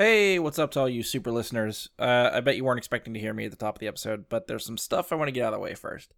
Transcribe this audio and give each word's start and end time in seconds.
Hey, 0.00 0.38
what's 0.38 0.58
up 0.58 0.70
to 0.70 0.80
all 0.80 0.88
you 0.88 1.02
super 1.02 1.30
listeners? 1.30 1.90
Uh, 1.98 2.30
I 2.32 2.40
bet 2.40 2.56
you 2.56 2.64
weren't 2.64 2.78
expecting 2.78 3.12
to 3.12 3.20
hear 3.20 3.34
me 3.34 3.44
at 3.44 3.50
the 3.50 3.56
top 3.58 3.74
of 3.74 3.80
the 3.80 3.86
episode, 3.86 4.30
but 4.30 4.46
there's 4.46 4.64
some 4.64 4.78
stuff 4.78 5.12
I 5.12 5.16
want 5.16 5.28
to 5.28 5.32
get 5.32 5.44
out 5.44 5.52
of 5.52 5.58
the 5.58 5.62
way 5.62 5.74
first. 5.74 6.14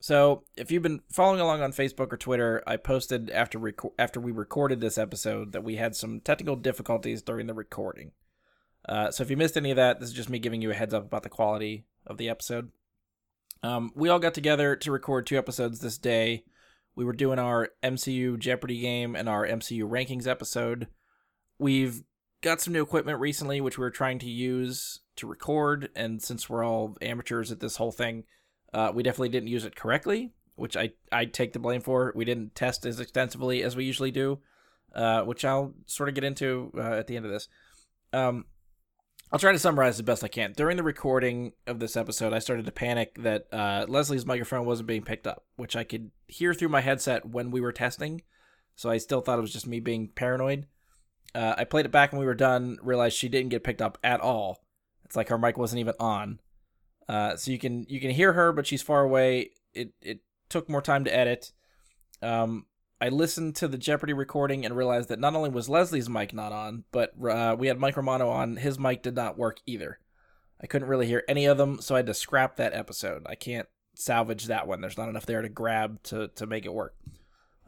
So, 0.00 0.44
if 0.54 0.70
you've 0.70 0.82
been 0.82 1.00
following 1.10 1.40
along 1.40 1.62
on 1.62 1.72
Facebook 1.72 2.12
or 2.12 2.18
Twitter, 2.18 2.62
I 2.66 2.76
posted 2.76 3.30
after 3.30 3.58
reco- 3.58 3.94
after 3.98 4.20
we 4.20 4.32
recorded 4.32 4.82
this 4.82 4.98
episode 4.98 5.52
that 5.52 5.64
we 5.64 5.76
had 5.76 5.96
some 5.96 6.20
technical 6.20 6.56
difficulties 6.56 7.22
during 7.22 7.46
the 7.46 7.54
recording. 7.54 8.12
Uh, 8.86 9.10
so, 9.10 9.22
if 9.22 9.30
you 9.30 9.38
missed 9.38 9.56
any 9.56 9.70
of 9.70 9.76
that, 9.76 9.98
this 9.98 10.10
is 10.10 10.14
just 10.14 10.28
me 10.28 10.38
giving 10.38 10.60
you 10.60 10.70
a 10.70 10.74
heads 10.74 10.92
up 10.92 11.06
about 11.06 11.22
the 11.22 11.30
quality 11.30 11.86
of 12.06 12.18
the 12.18 12.28
episode. 12.28 12.70
Um, 13.62 13.92
we 13.94 14.10
all 14.10 14.18
got 14.18 14.34
together 14.34 14.76
to 14.76 14.92
record 14.92 15.26
two 15.26 15.38
episodes 15.38 15.80
this 15.80 15.96
day. 15.96 16.44
We 16.94 17.06
were 17.06 17.14
doing 17.14 17.38
our 17.38 17.70
MCU 17.82 18.38
Jeopardy 18.38 18.78
game 18.78 19.16
and 19.16 19.26
our 19.26 19.46
MCU 19.46 19.88
rankings 19.88 20.26
episode. 20.26 20.88
We've 21.58 22.04
got 22.42 22.60
some 22.60 22.72
new 22.72 22.82
equipment 22.82 23.20
recently, 23.20 23.60
which 23.60 23.78
we 23.78 23.82
were 23.82 23.90
trying 23.90 24.18
to 24.20 24.28
use 24.28 25.00
to 25.16 25.26
record. 25.26 25.90
And 25.96 26.22
since 26.22 26.48
we're 26.48 26.64
all 26.64 26.96
amateurs 27.00 27.50
at 27.50 27.60
this 27.60 27.76
whole 27.76 27.92
thing, 27.92 28.24
uh, 28.72 28.92
we 28.94 29.02
definitely 29.02 29.30
didn't 29.30 29.48
use 29.48 29.64
it 29.64 29.76
correctly, 29.76 30.32
which 30.54 30.76
I 30.76 30.92
I 31.10 31.24
take 31.24 31.52
the 31.52 31.58
blame 31.58 31.80
for. 31.80 32.12
We 32.14 32.24
didn't 32.24 32.54
test 32.54 32.86
as 32.86 33.00
extensively 33.00 33.62
as 33.62 33.76
we 33.76 33.84
usually 33.84 34.10
do, 34.10 34.40
uh, 34.94 35.22
which 35.22 35.44
I'll 35.44 35.74
sort 35.86 36.08
of 36.08 36.14
get 36.14 36.24
into 36.24 36.72
uh, 36.76 36.80
at 36.80 37.06
the 37.06 37.16
end 37.16 37.26
of 37.26 37.32
this. 37.32 37.48
Um, 38.12 38.46
I'll 39.32 39.40
try 39.40 39.50
to 39.50 39.58
summarize 39.58 39.96
the 39.96 40.04
best 40.04 40.22
I 40.22 40.28
can. 40.28 40.52
During 40.52 40.76
the 40.76 40.84
recording 40.84 41.52
of 41.66 41.80
this 41.80 41.96
episode, 41.96 42.32
I 42.32 42.38
started 42.38 42.64
to 42.66 42.72
panic 42.72 43.16
that 43.22 43.52
uh, 43.52 43.84
Leslie's 43.88 44.24
microphone 44.24 44.66
wasn't 44.66 44.86
being 44.86 45.02
picked 45.02 45.26
up, 45.26 45.44
which 45.56 45.74
I 45.74 45.82
could 45.82 46.12
hear 46.28 46.54
through 46.54 46.68
my 46.68 46.80
headset 46.80 47.26
when 47.26 47.50
we 47.50 47.60
were 47.60 47.72
testing. 47.72 48.22
So 48.76 48.88
I 48.88 48.98
still 48.98 49.20
thought 49.20 49.38
it 49.38 49.42
was 49.42 49.52
just 49.52 49.66
me 49.66 49.80
being 49.80 50.08
paranoid. 50.14 50.66
Uh, 51.34 51.54
I 51.56 51.64
played 51.64 51.86
it 51.86 51.92
back 51.92 52.12
when 52.12 52.20
we 52.20 52.26
were 52.26 52.34
done, 52.34 52.78
realized 52.82 53.16
she 53.16 53.28
didn't 53.28 53.50
get 53.50 53.64
picked 53.64 53.82
up 53.82 53.98
at 54.02 54.20
all. 54.20 54.62
It's 55.04 55.16
like 55.16 55.28
her 55.28 55.38
mic 55.38 55.56
wasn't 55.56 55.80
even 55.80 55.94
on. 56.00 56.40
Uh, 57.08 57.36
so 57.36 57.50
you 57.50 57.58
can 57.58 57.86
you 57.88 58.00
can 58.00 58.10
hear 58.10 58.32
her, 58.32 58.52
but 58.52 58.66
she's 58.66 58.82
far 58.82 59.02
away. 59.02 59.50
It 59.74 59.92
it 60.00 60.20
took 60.48 60.68
more 60.68 60.82
time 60.82 61.04
to 61.04 61.14
edit. 61.14 61.52
Um, 62.22 62.66
I 63.00 63.10
listened 63.10 63.56
to 63.56 63.68
the 63.68 63.78
Jeopardy 63.78 64.14
recording 64.14 64.64
and 64.64 64.76
realized 64.76 65.10
that 65.10 65.20
not 65.20 65.34
only 65.34 65.50
was 65.50 65.68
Leslie's 65.68 66.08
mic 66.08 66.32
not 66.32 66.52
on, 66.52 66.84
but 66.90 67.12
uh, 67.22 67.54
we 67.58 67.68
had 67.68 67.78
Mike 67.78 67.96
Romano 67.96 68.28
on. 68.30 68.56
His 68.56 68.78
mic 68.78 69.02
did 69.02 69.14
not 69.14 69.38
work 69.38 69.60
either. 69.66 69.98
I 70.60 70.66
couldn't 70.66 70.88
really 70.88 71.06
hear 71.06 71.22
any 71.28 71.44
of 71.44 71.58
them, 71.58 71.80
so 71.80 71.94
I 71.94 71.98
had 71.98 72.06
to 72.06 72.14
scrap 72.14 72.56
that 72.56 72.72
episode. 72.72 73.22
I 73.26 73.34
can't 73.34 73.68
salvage 73.94 74.46
that 74.46 74.66
one. 74.66 74.80
There's 74.80 74.96
not 74.96 75.10
enough 75.10 75.26
there 75.26 75.42
to 75.42 75.48
grab 75.48 76.02
to 76.04 76.28
to 76.28 76.46
make 76.46 76.64
it 76.64 76.72
work. 76.72 76.94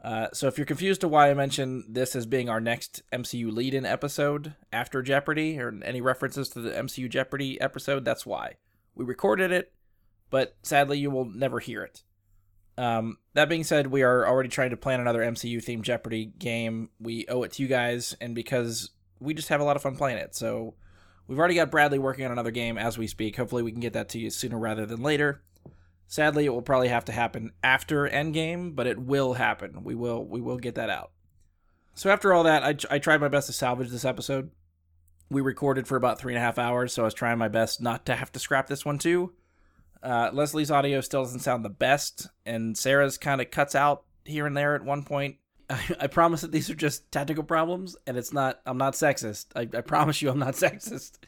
Uh, 0.01 0.27
so 0.31 0.47
if 0.47 0.57
you're 0.57 0.65
confused 0.65 1.01
to 1.01 1.07
why 1.07 1.29
I 1.29 1.33
mention 1.33 1.83
this 1.89 2.15
as 2.15 2.25
being 2.25 2.49
our 2.49 2.61
next 2.61 3.03
MCU 3.11 3.51
lead-in 3.51 3.85
episode 3.85 4.55
after 4.71 5.01
Jeopardy, 5.01 5.59
or 5.59 5.77
any 5.83 5.99
references 5.99 6.49
to 6.49 6.61
the 6.61 6.71
MCU 6.71 7.09
Jeopardy 7.09 7.59
episode, 7.59 8.05
that's 8.05 8.25
why. 8.25 8.55
We 8.95 9.03
recorded 9.03 9.51
it, 9.51 9.73
but 10.29 10.55
sadly 10.63 10.99
you 10.99 11.11
will 11.11 11.25
never 11.25 11.59
hear 11.59 11.83
it. 11.83 12.03
Um, 12.77 13.17
that 13.33 13.49
being 13.49 13.65
said, 13.65 13.87
we 13.87 14.03
are 14.03 14.25
already 14.25 14.47
trying 14.47 14.69
to 14.69 14.77
plan 14.77 15.01
another 15.01 15.19
MCU 15.19 15.57
themed 15.57 15.81
Jeopardy 15.81 16.25
game. 16.25 16.89
We 16.97 17.25
owe 17.27 17.43
it 17.43 17.51
to 17.53 17.61
you 17.61 17.67
guys, 17.67 18.15
and 18.21 18.33
because 18.33 18.91
we 19.19 19.33
just 19.33 19.49
have 19.49 19.59
a 19.59 19.65
lot 19.65 19.75
of 19.75 19.81
fun 19.81 19.97
playing 19.97 20.17
it. 20.17 20.33
So 20.33 20.75
we've 21.27 21.37
already 21.37 21.55
got 21.55 21.71
Bradley 21.71 21.99
working 21.99 22.25
on 22.25 22.31
another 22.31 22.51
game 22.51 22.77
as 22.77 22.97
we 22.97 23.07
speak. 23.07 23.35
Hopefully, 23.35 23.63
we 23.63 23.73
can 23.73 23.81
get 23.81 23.93
that 23.93 24.07
to 24.09 24.19
you 24.19 24.29
sooner 24.29 24.57
rather 24.57 24.85
than 24.85 25.03
later. 25.03 25.41
Sadly, 26.09 26.47
it 26.47 26.49
will 26.49 26.63
probably 26.63 26.87
have 26.87 27.05
to 27.05 27.11
happen 27.11 27.51
after 27.63 28.09
Endgame, 28.09 28.75
but 28.75 28.87
it 28.87 28.97
will 28.97 29.35
happen. 29.35 29.83
We 29.83 29.93
will 29.93 30.25
we 30.25 30.41
will 30.41 30.57
get 30.57 30.73
that 30.73 30.89
out. 30.89 31.11
So 31.93 32.09
after 32.09 32.33
all 32.33 32.43
that, 32.43 32.63
I, 32.63 32.95
I 32.95 32.97
tried 32.97 33.21
my 33.21 33.27
best 33.27 33.45
to 33.45 33.53
salvage 33.53 33.89
this 33.89 34.05
episode. 34.05 34.49
We 35.29 35.41
recorded 35.41 35.87
for 35.87 35.97
about 35.97 36.19
three 36.19 36.33
and 36.33 36.39
a 36.39 36.43
half 36.43 36.57
hours, 36.57 36.93
so 36.93 37.03
I 37.03 37.05
was 37.05 37.13
trying 37.13 37.37
my 37.37 37.47
best 37.47 37.79
not 37.79 38.07
to 38.07 38.15
have 38.15 38.31
to 38.31 38.39
scrap 38.39 38.65
this 38.65 38.83
one 38.83 38.97
too. 38.97 39.33
Uh, 40.01 40.31
Leslie's 40.33 40.71
audio 40.71 40.99
still 41.01 41.21
doesn't 41.21 41.41
sound 41.41 41.63
the 41.63 41.69
best, 41.69 42.27
and 42.43 42.75
Sarah's 42.75 43.19
kind 43.19 43.39
of 43.39 43.51
cuts 43.51 43.75
out 43.75 44.03
here 44.25 44.47
and 44.47 44.57
there 44.57 44.73
at 44.73 44.83
one 44.83 45.03
point. 45.03 45.35
I, 45.69 45.79
I, 45.99 46.07
promise 46.07 46.41
that 46.41 46.51
these 46.51 46.71
are 46.71 46.75
just 46.75 47.11
technical 47.11 47.43
problems, 47.43 47.95
and 48.07 48.17
it's 48.17 48.33
not. 48.33 48.61
I'm 48.65 48.79
not 48.79 48.93
sexist. 48.93 49.45
I, 49.55 49.77
I 49.77 49.81
promise 49.81 50.23
you, 50.23 50.31
I'm 50.31 50.39
not 50.39 50.53
sexist. 50.55 51.19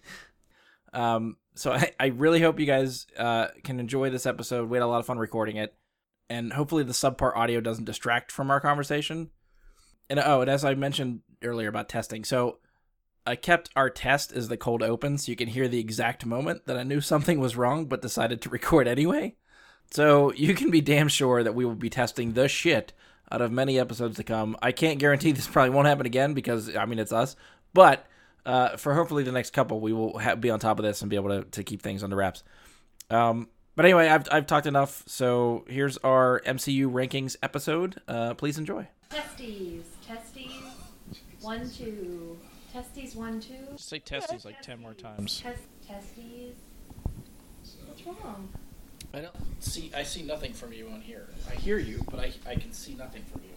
Um, 0.91 1.37
so 1.55 1.71
I, 1.71 1.91
I 1.99 2.07
really 2.07 2.41
hope 2.41 2.59
you 2.59 2.65
guys 2.65 3.07
uh, 3.17 3.47
can 3.63 3.79
enjoy 3.79 4.09
this 4.09 4.25
episode. 4.25 4.69
We 4.69 4.77
had 4.77 4.83
a 4.83 4.87
lot 4.87 4.99
of 4.99 5.05
fun 5.05 5.17
recording 5.17 5.57
it, 5.57 5.75
and 6.29 6.53
hopefully 6.53 6.83
the 6.83 6.93
subpart 6.93 7.35
audio 7.35 7.61
doesn't 7.61 7.85
distract 7.85 8.31
from 8.31 8.49
our 8.49 8.59
conversation. 8.59 9.29
And 10.09 10.19
oh, 10.19 10.41
and 10.41 10.49
as 10.49 10.65
I 10.65 10.73
mentioned 10.73 11.21
earlier 11.43 11.69
about 11.69 11.89
testing, 11.89 12.23
so 12.23 12.59
I 13.25 13.35
kept 13.35 13.69
our 13.75 13.89
test 13.89 14.31
as 14.31 14.47
the 14.47 14.57
cold 14.57 14.81
open, 14.81 15.17
so 15.17 15.29
you 15.29 15.35
can 15.35 15.49
hear 15.49 15.67
the 15.67 15.79
exact 15.79 16.25
moment 16.25 16.65
that 16.65 16.77
I 16.77 16.83
knew 16.83 17.01
something 17.01 17.39
was 17.39 17.55
wrong, 17.55 17.85
but 17.85 18.01
decided 18.01 18.41
to 18.41 18.49
record 18.49 18.87
anyway. 18.87 19.35
So 19.91 20.31
you 20.33 20.53
can 20.53 20.71
be 20.71 20.81
damn 20.81 21.09
sure 21.09 21.43
that 21.43 21.55
we 21.55 21.65
will 21.65 21.75
be 21.75 21.89
testing 21.89 22.33
the 22.33 22.47
shit 22.47 22.93
out 23.29 23.41
of 23.41 23.51
many 23.51 23.79
episodes 23.79 24.17
to 24.17 24.23
come. 24.23 24.55
I 24.61 24.71
can't 24.71 24.99
guarantee 24.99 25.31
this 25.31 25.47
probably 25.47 25.71
won't 25.71 25.87
happen 25.87 26.05
again 26.05 26.33
because 26.33 26.75
I 26.75 26.85
mean 26.85 26.99
it's 26.99 27.11
us, 27.11 27.35
but 27.73 28.05
uh, 28.45 28.77
for 28.77 28.93
hopefully 28.93 29.23
the 29.23 29.31
next 29.31 29.51
couple, 29.51 29.79
we 29.79 29.93
will 29.93 30.17
ha- 30.19 30.35
be 30.35 30.49
on 30.49 30.59
top 30.59 30.79
of 30.79 30.83
this 30.85 31.01
and 31.01 31.09
be 31.09 31.15
able 31.15 31.29
to, 31.29 31.43
to 31.51 31.63
keep 31.63 31.81
things 31.81 32.03
under 32.03 32.15
wraps. 32.15 32.43
Um, 33.09 33.47
but 33.75 33.85
anyway, 33.85 34.07
I've, 34.07 34.27
I've 34.31 34.47
talked 34.47 34.65
enough. 34.67 35.03
So 35.07 35.65
here's 35.67 35.97
our 35.99 36.41
MCU 36.45 36.91
rankings 36.91 37.35
episode. 37.43 38.01
Uh, 38.07 38.33
please 38.33 38.57
enjoy. 38.57 38.87
Testes, 39.09 39.83
testes, 40.07 40.51
one, 41.41 41.69
two. 41.69 42.37
Testes, 42.73 43.15
one, 43.15 43.39
two. 43.39 43.53
Just 43.73 43.89
say 43.89 43.99
testes 43.99 44.45
like 44.45 44.61
10 44.61 44.79
more 44.79 44.93
times. 44.93 45.39
Test, 45.41 45.61
testes. 45.87 46.55
What's 47.85 48.05
wrong? 48.05 48.49
I 49.13 49.19
don't 49.21 49.35
see, 49.59 49.91
I 49.95 50.03
see 50.03 50.23
nothing 50.23 50.53
from 50.53 50.71
you 50.71 50.87
on 50.89 51.01
here. 51.01 51.27
I 51.49 51.55
hear 51.55 51.77
you, 51.77 52.03
but 52.09 52.19
I, 52.21 52.31
I 52.47 52.55
can 52.55 52.71
see 52.71 52.93
nothing 52.95 53.23
from 53.23 53.41
you. 53.43 53.49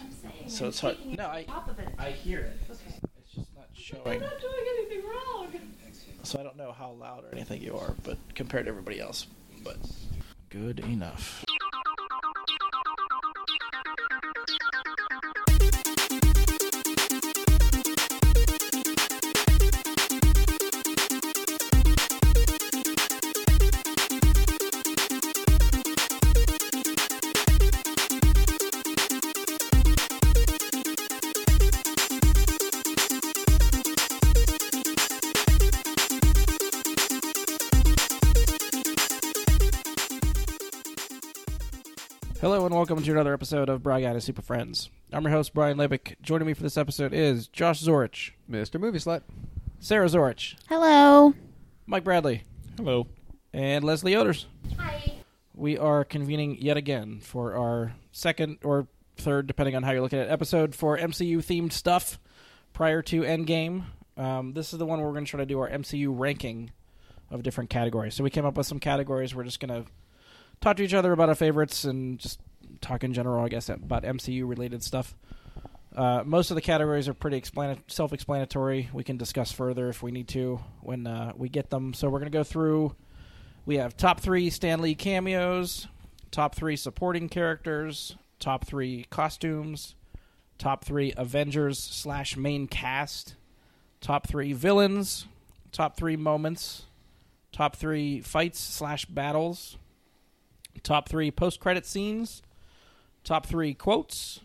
I'm 0.00 0.12
saying. 0.12 0.48
So 0.48 0.64
I'm 0.64 0.68
it's 0.68 0.80
hard- 0.80 0.96
no, 1.04 1.26
I- 1.28 1.42
top 1.44 1.68
of 1.68 1.78
it. 1.80 1.88
I 1.98 2.10
hear 2.10 2.38
it. 2.40 2.58
Okay. 2.70 3.00
Not 3.92 4.06
I'm 4.06 4.20
not 4.20 4.40
doing 4.40 4.64
anything 4.78 5.02
wrong. 5.08 5.48
So 6.22 6.38
I 6.38 6.42
don't 6.42 6.56
know 6.56 6.72
how 6.72 6.90
loud 6.90 7.24
or 7.24 7.32
anything 7.32 7.62
you 7.62 7.76
are, 7.76 7.94
but 8.02 8.18
compared 8.34 8.66
to 8.66 8.70
everybody 8.70 9.00
else. 9.00 9.26
But 9.64 9.78
good 10.50 10.80
enough. 10.80 11.44
Welcome 42.78 43.02
to 43.02 43.10
another 43.10 43.34
episode 43.34 43.68
of 43.68 43.82
Brian 43.82 44.04
and 44.12 44.22
Super 44.22 44.40
Friends. 44.40 44.88
I'm 45.12 45.24
your 45.24 45.32
host 45.32 45.52
Brian 45.52 45.76
Lebick. 45.76 46.14
Joining 46.22 46.46
me 46.46 46.54
for 46.54 46.62
this 46.62 46.76
episode 46.76 47.12
is 47.12 47.48
Josh 47.48 47.82
Zorich, 47.82 48.30
Mr. 48.48 48.78
Movie 48.78 49.00
Slut. 49.00 49.22
Sarah 49.80 50.06
Zorich, 50.06 50.54
Hello. 50.68 51.34
Mike 51.86 52.04
Bradley, 52.04 52.44
Hello. 52.76 53.08
and 53.52 53.82
Leslie 53.82 54.12
Oders. 54.12 54.44
Hi. 54.78 55.12
We 55.56 55.76
are 55.76 56.04
convening 56.04 56.56
yet 56.60 56.76
again 56.76 57.18
for 57.18 57.56
our 57.56 57.94
second 58.12 58.58
or 58.62 58.86
third, 59.16 59.48
depending 59.48 59.74
on 59.74 59.82
how 59.82 59.90
you're 59.90 60.00
looking 60.00 60.20
at 60.20 60.28
it, 60.28 60.30
episode 60.30 60.72
for 60.72 60.96
MCU 60.96 61.38
themed 61.38 61.72
stuff 61.72 62.20
prior 62.74 63.02
to 63.02 63.22
Endgame. 63.22 63.86
Um, 64.16 64.52
this 64.52 64.72
is 64.72 64.78
the 64.78 64.86
one 64.86 65.00
where 65.00 65.08
we're 65.08 65.14
going 65.14 65.24
to 65.24 65.30
try 65.32 65.40
to 65.40 65.46
do 65.46 65.58
our 65.58 65.68
MCU 65.68 66.16
ranking 66.16 66.70
of 67.28 67.42
different 67.42 67.70
categories. 67.70 68.14
So 68.14 68.22
we 68.22 68.30
came 68.30 68.46
up 68.46 68.56
with 68.56 68.68
some 68.68 68.78
categories. 68.78 69.34
We're 69.34 69.42
just 69.42 69.58
going 69.58 69.82
to 69.84 69.90
talk 70.60 70.76
to 70.76 70.84
each 70.84 70.94
other 70.94 71.10
about 71.10 71.28
our 71.28 71.34
favorites 71.34 71.82
and 71.82 72.20
just 72.20 72.38
talk 72.80 73.04
in 73.04 73.12
general, 73.12 73.44
I 73.44 73.48
guess, 73.48 73.68
about 73.68 74.02
MCU 74.02 74.48
related 74.48 74.82
stuff. 74.82 75.14
Uh, 75.94 76.22
most 76.24 76.50
of 76.50 76.54
the 76.54 76.60
categories 76.60 77.08
are 77.08 77.14
pretty 77.14 77.40
explana- 77.40 77.78
self-explanatory. 77.88 78.90
We 78.92 79.04
can 79.04 79.16
discuss 79.16 79.50
further 79.50 79.88
if 79.88 80.02
we 80.02 80.12
need 80.12 80.28
to 80.28 80.60
when 80.80 81.06
uh, 81.06 81.32
we 81.36 81.48
get 81.48 81.70
them. 81.70 81.94
So 81.94 82.08
we're 82.08 82.20
going 82.20 82.30
to 82.30 82.38
go 82.38 82.44
through. 82.44 82.94
We 83.66 83.76
have 83.76 83.96
top 83.96 84.20
three 84.20 84.50
Stan 84.50 84.80
Lee 84.80 84.94
cameos, 84.94 85.88
top 86.30 86.54
three 86.54 86.76
supporting 86.76 87.28
characters, 87.28 88.16
top 88.38 88.66
three 88.66 89.06
costumes, 89.10 89.94
top 90.58 90.84
three 90.84 91.12
Avengers 91.16 91.78
slash 91.78 92.36
main 92.36 92.66
cast, 92.66 93.34
top 94.00 94.26
three 94.26 94.52
villains, 94.52 95.26
top 95.72 95.96
three 95.96 96.16
moments, 96.16 96.86
top 97.52 97.76
three 97.76 98.20
fights 98.20 98.60
slash 98.60 99.04
battles, 99.06 99.78
top 100.82 101.08
three 101.08 101.30
post 101.30 101.60
credit 101.60 101.86
scenes, 101.86 102.42
top 103.28 103.44
three 103.44 103.74
quotes. 103.74 104.40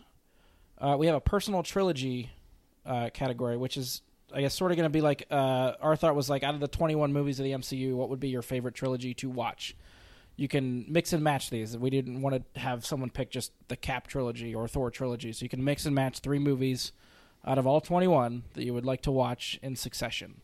Uh, 0.78 0.94
we 0.98 1.06
have 1.06 1.16
a 1.16 1.20
personal 1.20 1.62
trilogy 1.62 2.30
uh, 2.84 3.08
category, 3.14 3.56
which 3.56 3.78
is 3.78 4.02
I 4.32 4.42
guess 4.42 4.54
sort 4.54 4.72
of 4.72 4.76
going 4.76 4.84
to 4.84 4.90
be 4.90 5.00
like 5.00 5.26
uh, 5.30 5.72
our 5.80 5.96
thought 5.96 6.14
was 6.14 6.28
like 6.28 6.42
out 6.42 6.54
of 6.54 6.60
the 6.60 6.68
21 6.68 7.12
movies 7.12 7.40
of 7.40 7.44
the 7.44 7.52
MCU, 7.52 7.94
what 7.94 8.10
would 8.10 8.20
be 8.20 8.28
your 8.28 8.42
favorite 8.42 8.74
trilogy 8.74 9.14
to 9.14 9.30
watch? 9.30 9.74
You 10.36 10.48
can 10.48 10.84
mix 10.88 11.12
and 11.12 11.24
match 11.24 11.48
these. 11.48 11.78
We 11.78 11.88
didn't 11.88 12.20
want 12.20 12.44
to 12.54 12.60
have 12.60 12.84
someone 12.84 13.08
pick 13.08 13.30
just 13.30 13.52
the 13.68 13.76
Cap 13.76 14.06
trilogy 14.06 14.54
or 14.54 14.68
Thor 14.68 14.90
trilogy, 14.90 15.32
so 15.32 15.44
you 15.44 15.48
can 15.48 15.64
mix 15.64 15.86
and 15.86 15.94
match 15.94 16.18
three 16.18 16.38
movies 16.38 16.92
out 17.46 17.56
of 17.56 17.66
all 17.66 17.80
21 17.80 18.42
that 18.52 18.64
you 18.64 18.74
would 18.74 18.84
like 18.84 19.00
to 19.02 19.12
watch 19.12 19.58
in 19.62 19.76
succession. 19.76 20.40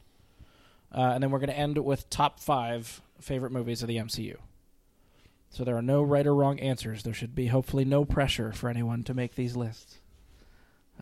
Uh, 0.95 1.11
and 1.15 1.23
then 1.23 1.31
we're 1.31 1.41
going 1.41 1.51
to 1.51 1.59
end 1.59 1.77
with 1.79 2.09
top 2.09 2.41
five 2.41 3.03
favorite 3.21 3.53
movies 3.53 3.83
of 3.83 3.89
the 3.89 3.97
MCU. 3.97 4.37
So 5.51 5.65
there 5.65 5.77
are 5.77 5.83
no 5.83 6.03
right 6.03 6.27
or 6.27 6.35
wrong 6.35 6.61
answers. 6.61 7.03
There 7.03 7.13
should 7.13 7.35
be 7.35 7.49
hopefully 7.49 7.85
no 7.85 8.05
pressure 8.05 8.53
for 8.53 8.71
anyone 8.71 9.03
to 9.05 9.15
make 9.15 9.35
these 9.35 9.57
lists. 9.57 9.99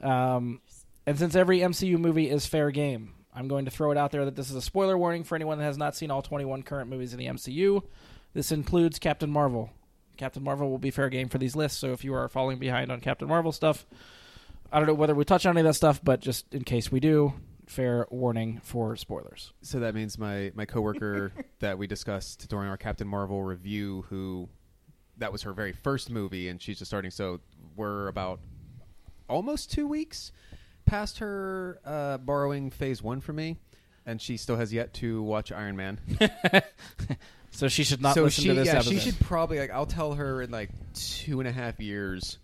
Um, 0.03 0.61
and 1.07 1.19
since 1.19 1.37
every 1.37 1.61
MCU 1.61 1.99
movie 1.99 2.31
is 2.31 2.47
fair 2.47 2.71
game, 2.71 3.13
I'm 3.35 3.47
going 3.47 3.67
to 3.67 3.71
throw 3.71 3.91
it 3.91 3.99
out 3.99 4.11
there 4.11 4.25
that 4.25 4.37
this 4.37 4.51
is 4.51 4.57
a 4.57 4.63
spoiler 4.63 4.97
warning 4.97 5.23
for 5.23 5.37
anyone 5.37 5.59
that 5.59 5.65
has 5.65 5.79
not 5.79 5.95
seen 5.95 6.11
all 6.11 6.23
21 6.23 6.63
current 6.63 6.89
movies 6.89 7.13
in 7.13 7.19
the 7.19 7.27
MCU. 7.27 7.83
This 8.33 8.51
includes 8.51 8.99
Captain 8.99 9.31
Marvel. 9.31 9.71
Captain 10.17 10.43
Marvel 10.43 10.71
will 10.71 10.79
be 10.79 10.91
fair 10.91 11.09
game 11.09 11.29
for 11.29 11.39
these 11.39 11.55
lists, 11.55 11.79
so 11.79 11.93
if 11.93 12.03
you 12.03 12.15
are 12.15 12.29
falling 12.29 12.59
behind 12.59 12.91
on 12.91 13.01
Captain 13.01 13.29
Marvel 13.29 13.53
stuff, 13.53 13.87
I 14.73 14.79
don't 14.79 14.89
know 14.89 14.95
whether 14.95 15.15
we 15.15 15.25
touch 15.25 15.47
on 15.47 15.57
any 15.57 15.61
of 15.61 15.67
that 15.67 15.75
stuff, 15.75 16.01
but 16.03 16.21
just 16.21 16.53
in 16.53 16.65
case 16.65 16.91
we 16.91 17.01
do, 17.01 17.35
fair 17.69 18.07
warning 18.11 18.61
for 18.63 18.97
spoilers. 18.97 19.53
So 19.63 19.81
that 19.81 19.95
means 19.95 20.19
my 20.19 20.53
my 20.55 20.65
coworker 20.65 21.33
that 21.61 21.79
we 21.79 21.87
discussed 21.87 22.49
during 22.49 22.69
our 22.69 22.77
Captain 22.77 23.07
Marvel 23.07 23.43
review, 23.43 24.05
who 24.09 24.49
that 25.19 25.33
was 25.33 25.43
her 25.43 25.53
very 25.53 25.73
first 25.73 26.11
movie, 26.11 26.49
and 26.49 26.61
she's 26.61 26.79
just 26.79 26.91
starting. 26.91 27.11
So 27.11 27.41
we're 27.77 28.09
about 28.09 28.41
almost 29.29 29.71
two 29.71 29.87
weeks 29.87 30.33
past 30.87 31.19
her 31.19 31.81
uh, 31.85 32.19
borrowing 32.19 32.71
Phase 32.71 33.03
One 33.03 33.21
from 33.21 33.37
me, 33.37 33.57
and 34.07 34.21
she 34.21 34.37
still 34.37 34.57
has 34.57 34.73
yet 34.73 34.95
to 34.95 35.23
watch 35.23 35.53
Iron 35.53 35.77
Man. 35.77 36.01
So 37.51 37.69
she 37.69 37.85
should 37.85 38.01
not 38.01 38.15
so 38.15 38.25
listen 38.25 38.43
she, 38.43 38.49
to 38.51 38.55
this 38.55 38.67
yeah, 38.67 38.75
episode. 38.75 38.91
she 38.91 38.99
should 39.01 39.21
probably 39.21 39.59
like. 39.59 39.71
I'll 39.71 39.87
tell 39.87 40.15
her 40.15 40.43
in 40.43 40.51
like 40.51 40.71
two 40.95 41.41
and 41.41 41.49
a 41.49 41.53
half 41.53 41.81
years 41.81 42.39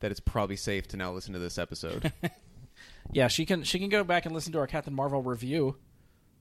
that 0.00 0.10
it's 0.10 0.20
probably 0.20 0.56
safe 0.56 0.88
to 0.88 0.96
now 0.96 1.12
listen 1.12 1.32
to 1.32 1.38
this 1.38 1.58
episode. 1.58 2.12
Yeah, 3.10 3.28
she 3.28 3.44
can 3.44 3.62
she 3.64 3.78
can 3.78 3.88
go 3.88 4.04
back 4.04 4.24
and 4.26 4.34
listen 4.34 4.52
to 4.52 4.58
our 4.58 4.66
Captain 4.66 4.94
Marvel 4.94 5.22
review. 5.22 5.76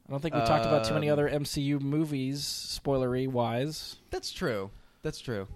I 0.08 0.12
don't 0.12 0.22
think 0.22 0.36
we 0.36 0.42
talked 0.42 0.66
about 0.66 0.84
too 0.86 0.94
many 0.94 1.10
Um, 1.10 1.14
other 1.14 1.30
MCU 1.30 1.80
movies, 1.82 2.42
spoilery 2.44 3.28
wise. 3.28 3.98
That's 4.10 4.32
true. 4.32 4.70
That's 5.04 5.20
true. 5.20 5.48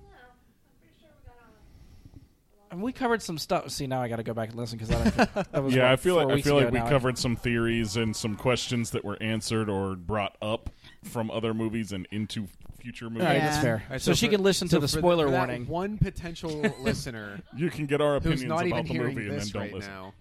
And 2.72 2.82
we 2.82 2.92
covered 2.92 3.22
some 3.22 3.38
stuff. 3.38 3.70
See, 3.70 3.88
now 3.88 4.02
I 4.02 4.08
got 4.08 4.18
to 4.18 4.24
go 4.24 4.34
back 4.34 4.50
and 4.50 4.58
listen 4.58 4.78
because 4.78 4.90
that, 5.16 5.34
that 5.52 5.64
was 5.64 5.74
yeah, 5.74 5.84
what, 5.84 5.92
I 5.92 5.96
feel 5.98 6.16
four 6.16 6.24
like 6.24 6.32
I 6.32 6.36
weeks 6.36 6.48
feel 6.48 6.58
ago 6.58 6.66
like 6.66 6.74
we 6.74 6.80
now. 6.80 6.90
covered 6.90 7.18
some 7.18 7.36
theories 7.36 7.96
and 7.96 8.16
some 8.16 8.36
questions 8.36 8.92
that 8.92 9.06
were 9.06 9.22
answered 9.22 9.70
or 9.70 9.96
brought 9.96 10.36
up 10.42 10.70
from 11.04 11.30
other 11.32 11.54
movies 11.54 11.92
and 11.92 12.08
into 12.12 12.48
future 12.82 13.10
movies. 13.10 13.22
All 13.24 13.28
right, 13.30 13.38
Yeah. 13.38 13.46
that's 13.50 13.62
fair. 13.64 13.76
All 13.88 13.92
right, 13.92 14.02
so, 14.02 14.14
she 14.14 14.26
for- 14.26 14.32
can 14.34 14.44
listen 14.44 14.68
so 14.68 14.78
to 14.78 14.82
the 14.82 14.88
for 14.88 14.98
spoiler 15.00 15.26
for 15.26 15.32
that 15.32 15.38
warning. 15.38 15.68
One 15.68 15.98
potential 15.98 16.50
listener 16.82 17.40
You 17.56 17.70
can 17.70 17.86
get 17.86 18.02
our 18.02 18.16
who's 18.20 18.42
opinions 18.42 18.50
not 18.50 18.66
about 18.66 18.68
even 18.68 18.86
the 18.86 18.94
hearing 18.94 19.16
movie 19.16 19.22
and 19.28 19.32
then 19.32 19.40
this 19.40 19.52
don't 19.52 19.62
right 19.62 19.74
listen. 19.74 19.92
now. 19.92 20.14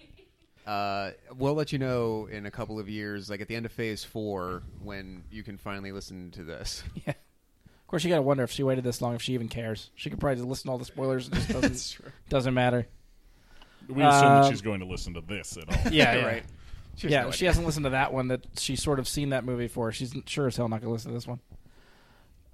Uh, 0.67 1.11
we'll 1.37 1.55
let 1.55 1.73
you 1.73 1.79
know 1.79 2.27
in 2.31 2.47
a 2.47 2.51
couple 2.51 2.79
of 2.79 2.89
years, 2.89 3.29
like 3.29 3.41
at 3.41 3.49
the 3.49 3.57
end 3.57 3.67
of 3.67 3.73
Phase 3.73 4.03
Four, 4.05 4.63
when 4.83 5.25
you 5.31 5.43
can 5.43 5.59
finally 5.59 5.93
listen 5.93 6.31
to 6.33 6.45
this. 6.45 6.83
Yeah. 7.07 7.13
Of 7.13 7.87
course, 7.89 8.03
you 8.05 8.11
got 8.11 8.17
to 8.17 8.23
wonder 8.23 8.43
if 8.43 8.51
she 8.51 8.63
waited 8.65 8.83
this 8.83 9.01
long, 9.03 9.15
if 9.15 9.23
she 9.23 9.35
even 9.35 9.47
cares. 9.47 9.91
She 9.95 10.11
could 10.11 10.19
probably 10.19 10.37
just 10.37 10.49
listen 10.49 10.65
to 10.69 10.73
all 10.73 10.79
the 10.79 10.85
spoilers. 10.87 11.27
and 11.29 11.37
just 11.37 11.49
doesn't, 11.61 11.99
doesn't 12.29 12.55
matter. 12.55 12.89
We 13.89 14.03
assume 14.03 14.23
that 14.23 14.45
Um, 14.45 14.51
she's 14.51 14.63
going 14.63 14.81
to 14.81 14.87
listen 14.87 15.15
to 15.15 15.21
this 15.21 15.57
at 15.59 15.69
all. 15.69 15.93
Yeah, 15.93 16.15
yeah. 16.15 16.25
right. 16.25 16.43
She 16.97 17.07
has 17.09 17.13
yeah, 17.13 17.23
no 17.25 17.31
she 17.31 17.37
idea. 17.45 17.49
hasn't 17.51 17.67
listened 17.67 17.85
to 17.85 17.91
that 17.91 18.13
one 18.13 18.29
that 18.29 18.47
she's 18.59 18.83
sort 18.83 18.99
of 18.99 19.07
seen 19.07 19.29
that 19.31 19.45
movie 19.45 19.69
for. 19.69 19.93
She's 19.93 20.15
sure 20.27 20.47
as 20.49 20.57
hell 20.57 20.69
not 20.69 20.81
going 20.81 20.89
to 20.89 20.93
listen 20.93 21.11
to 21.11 21.15
this 21.15 21.27
one. 21.29 21.41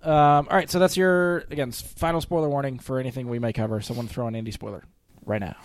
Um, 0.02 0.12
all 0.50 0.56
right, 0.56 0.68
so 0.68 0.78
that's 0.78 0.96
your 0.96 1.38
again 1.50 1.68
s- 1.68 1.80
final 1.80 2.20
spoiler 2.20 2.48
warning 2.48 2.78
for 2.78 2.98
anything 2.98 3.28
we 3.28 3.38
may 3.38 3.52
cover. 3.52 3.80
Someone 3.80 4.08
throw 4.08 4.26
an 4.26 4.34
indie 4.34 4.52
spoiler 4.52 4.82
right 5.24 5.40
now. 5.40 5.56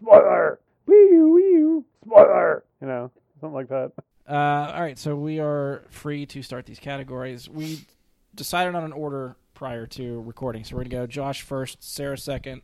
spoiler. 0.00 0.58
Spoiler. 2.04 2.64
You 2.80 2.86
know, 2.86 3.10
something 3.40 3.54
like 3.54 3.68
that. 3.68 3.92
Uh, 4.28 4.72
all 4.74 4.80
right, 4.80 4.98
so 4.98 5.14
we 5.16 5.40
are 5.40 5.84
free 5.90 6.26
to 6.26 6.42
start 6.42 6.66
these 6.66 6.78
categories. 6.78 7.48
We 7.48 7.80
decided 8.34 8.74
on 8.74 8.84
an 8.84 8.92
order 8.92 9.36
prior 9.54 9.86
to 9.86 10.20
recording, 10.22 10.64
so 10.64 10.76
we're 10.76 10.84
gonna 10.84 10.90
go 10.90 11.06
Josh 11.06 11.42
first, 11.42 11.82
Sarah 11.82 12.18
second, 12.18 12.62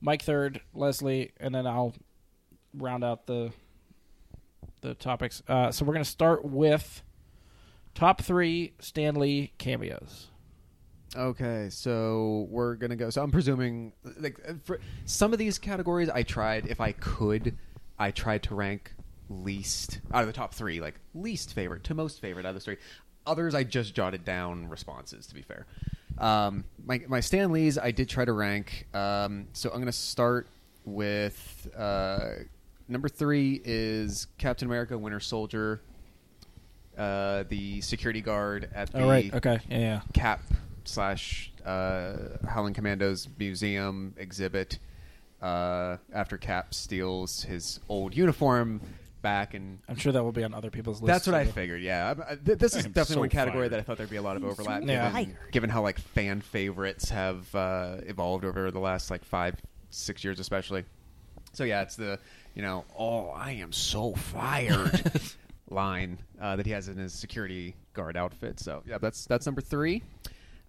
Mike 0.00 0.22
third, 0.22 0.60
Leslie, 0.72 1.32
and 1.38 1.54
then 1.54 1.66
I'll 1.66 1.94
round 2.72 3.04
out 3.04 3.26
the 3.26 3.52
the 4.80 4.94
topics. 4.94 5.42
Uh, 5.48 5.70
so 5.72 5.84
we're 5.84 5.94
gonna 5.94 6.04
start 6.04 6.44
with 6.44 7.02
top 7.94 8.22
three 8.22 8.74
Stan 8.78 9.16
Lee 9.16 9.52
cameos. 9.58 10.28
Okay, 11.16 11.68
so 11.70 12.46
we're 12.50 12.74
gonna 12.74 12.96
go. 12.96 13.10
So 13.10 13.22
I'm 13.22 13.30
presuming, 13.30 13.92
like, 14.18 14.40
uh, 14.48 14.54
for 14.64 14.80
some 15.04 15.32
of 15.32 15.38
these 15.38 15.58
categories, 15.58 16.08
I 16.08 16.22
tried. 16.22 16.66
If 16.66 16.80
I 16.80 16.92
could, 16.92 17.56
I 17.98 18.10
tried 18.10 18.42
to 18.44 18.54
rank 18.54 18.92
least 19.30 20.00
out 20.12 20.22
of 20.22 20.26
the 20.26 20.32
top 20.32 20.54
three, 20.54 20.80
like 20.80 20.94
least 21.14 21.54
favorite 21.54 21.84
to 21.84 21.94
most 21.94 22.20
favorite 22.20 22.46
out 22.46 22.50
of 22.50 22.54
the 22.56 22.60
three. 22.60 22.76
Others, 23.26 23.54
I 23.54 23.64
just 23.64 23.94
jotted 23.94 24.24
down 24.24 24.68
responses. 24.68 25.26
To 25.28 25.34
be 25.34 25.42
fair, 25.42 25.66
um, 26.18 26.64
my 26.84 27.00
my 27.08 27.20
Stan 27.20 27.52
Lees, 27.52 27.78
I 27.78 27.90
did 27.90 28.08
try 28.08 28.24
to 28.24 28.32
rank. 28.32 28.86
Um, 28.92 29.48
so 29.52 29.70
I'm 29.70 29.78
gonna 29.78 29.92
start 29.92 30.48
with 30.84 31.68
uh, 31.76 32.30
number 32.88 33.08
three 33.08 33.60
is 33.64 34.26
Captain 34.38 34.66
America: 34.66 34.98
Winter 34.98 35.20
Soldier. 35.20 35.80
Uh, 36.96 37.42
the 37.48 37.80
security 37.80 38.20
guard 38.20 38.70
at 38.72 38.92
the 38.92 39.02
Oh 39.02 39.08
right, 39.08 39.34
okay, 39.34 39.58
yeah, 39.68 39.78
yeah. 39.78 40.00
Cap 40.12 40.42
slash 40.84 41.52
uh, 41.64 42.16
Howling 42.48 42.74
Commandos 42.74 43.28
museum 43.38 44.14
exhibit 44.16 44.78
uh, 45.42 45.96
after 46.12 46.36
Cap 46.38 46.74
steals 46.74 47.42
his 47.42 47.80
old 47.88 48.16
uniform 48.16 48.80
back 49.22 49.54
and. 49.54 49.78
I'm 49.88 49.96
sure 49.96 50.12
that 50.12 50.22
will 50.22 50.32
be 50.32 50.44
on 50.44 50.54
other 50.54 50.70
people's 50.70 51.00
lists. 51.02 51.06
That's 51.06 51.26
what 51.26 51.34
I 51.34 51.44
figured. 51.46 51.82
Yeah, 51.82 52.14
I- 52.28 52.32
I- 52.32 52.36
th- 52.36 52.58
this 52.58 52.74
is 52.76 52.84
I 52.84 52.86
am 52.88 52.92
definitely 52.92 53.14
so 53.14 53.20
one 53.20 53.28
category 53.30 53.62
fired. 53.62 53.72
that 53.72 53.80
I 53.80 53.82
thought 53.82 53.96
there'd 53.98 54.10
be 54.10 54.16
a 54.16 54.22
lot 54.22 54.36
of 54.36 54.44
overlap, 54.44 54.82
Yeah. 54.84 55.10
given, 55.10 55.36
given 55.52 55.70
how 55.70 55.82
like 55.82 55.98
fan 55.98 56.40
favorites 56.40 57.08
have 57.10 57.52
uh, 57.54 57.96
evolved 58.06 58.44
over 58.44 58.70
the 58.70 58.78
last 58.80 59.10
like 59.10 59.24
five, 59.24 59.56
six 59.90 60.22
years, 60.24 60.40
especially. 60.40 60.84
So 61.52 61.64
yeah, 61.64 61.82
it's 61.82 61.96
the 61.96 62.18
you 62.54 62.62
know, 62.62 62.84
oh, 62.98 63.28
I 63.30 63.52
am 63.52 63.72
so 63.72 64.14
fired 64.14 65.10
line 65.70 66.18
uh, 66.40 66.56
that 66.56 66.66
he 66.66 66.72
has 66.72 66.88
in 66.88 66.96
his 66.96 67.12
security 67.12 67.74
guard 67.94 68.16
outfit. 68.16 68.60
So 68.60 68.82
yeah, 68.86 68.98
that's 68.98 69.24
that's 69.26 69.46
number 69.46 69.60
three. 69.60 70.02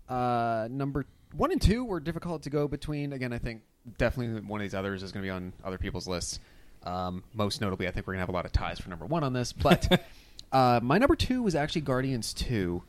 Uh, 0.10 0.68
number 0.70 1.06
one 1.36 1.52
and 1.52 1.62
two 1.62 1.84
were 1.84 2.00
difficult 2.00 2.44
to 2.44 2.50
go 2.50 2.68
between. 2.68 3.14
Again, 3.14 3.34
I 3.34 3.38
think 3.38 3.62
definitely 3.98 4.42
one 4.42 4.62
of 4.62 4.64
these 4.66 4.76
others 4.76 5.04
is 5.04 5.12
going 5.12 5.24
to 5.24 5.26
be 5.28 5.32
on 5.32 5.54
other 5.64 5.78
people's 5.78 6.08
lists. 6.08 6.40
Um, 6.84 7.24
most 7.34 7.62
notably, 7.62 7.88
I 7.88 7.92
think 7.92 8.06
we're 8.06 8.14
going 8.14 8.20
to 8.20 8.24
have 8.24 8.30
a 8.30 8.34
lot 8.34 8.46
of 8.46 8.52
ties 8.52 8.80
for 8.80 8.90
number 8.90 9.06
one 9.06 9.24
on 9.24 9.34
this. 9.34 9.52
But 9.54 10.04
uh, 10.52 10.80
my 10.84 10.98
number 10.98 11.16
two 11.16 11.42
was 11.42 11.56
actually 11.56 11.82
Guardians 11.82 12.34
Two, 12.34 12.84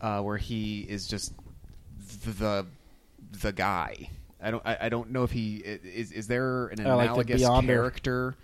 uh, 0.00 0.20
where 0.22 0.36
he 0.36 0.80
is 0.82 1.06
just 1.08 1.32
the 2.24 2.66
the 3.40 3.52
guy. 3.52 4.10
I 4.40 4.50
don't 4.50 4.62
I, 4.64 4.76
I 4.82 4.88
don't 4.88 5.10
know 5.10 5.24
if 5.24 5.32
he 5.32 5.56
is 5.56 6.12
is 6.12 6.26
there 6.28 6.68
an 6.68 6.86
Oh, 6.86 6.96
like 6.96 7.06
the 7.08 7.12
analogous 7.34 7.42
Beyonder. 7.42 7.66
character. 7.66 8.34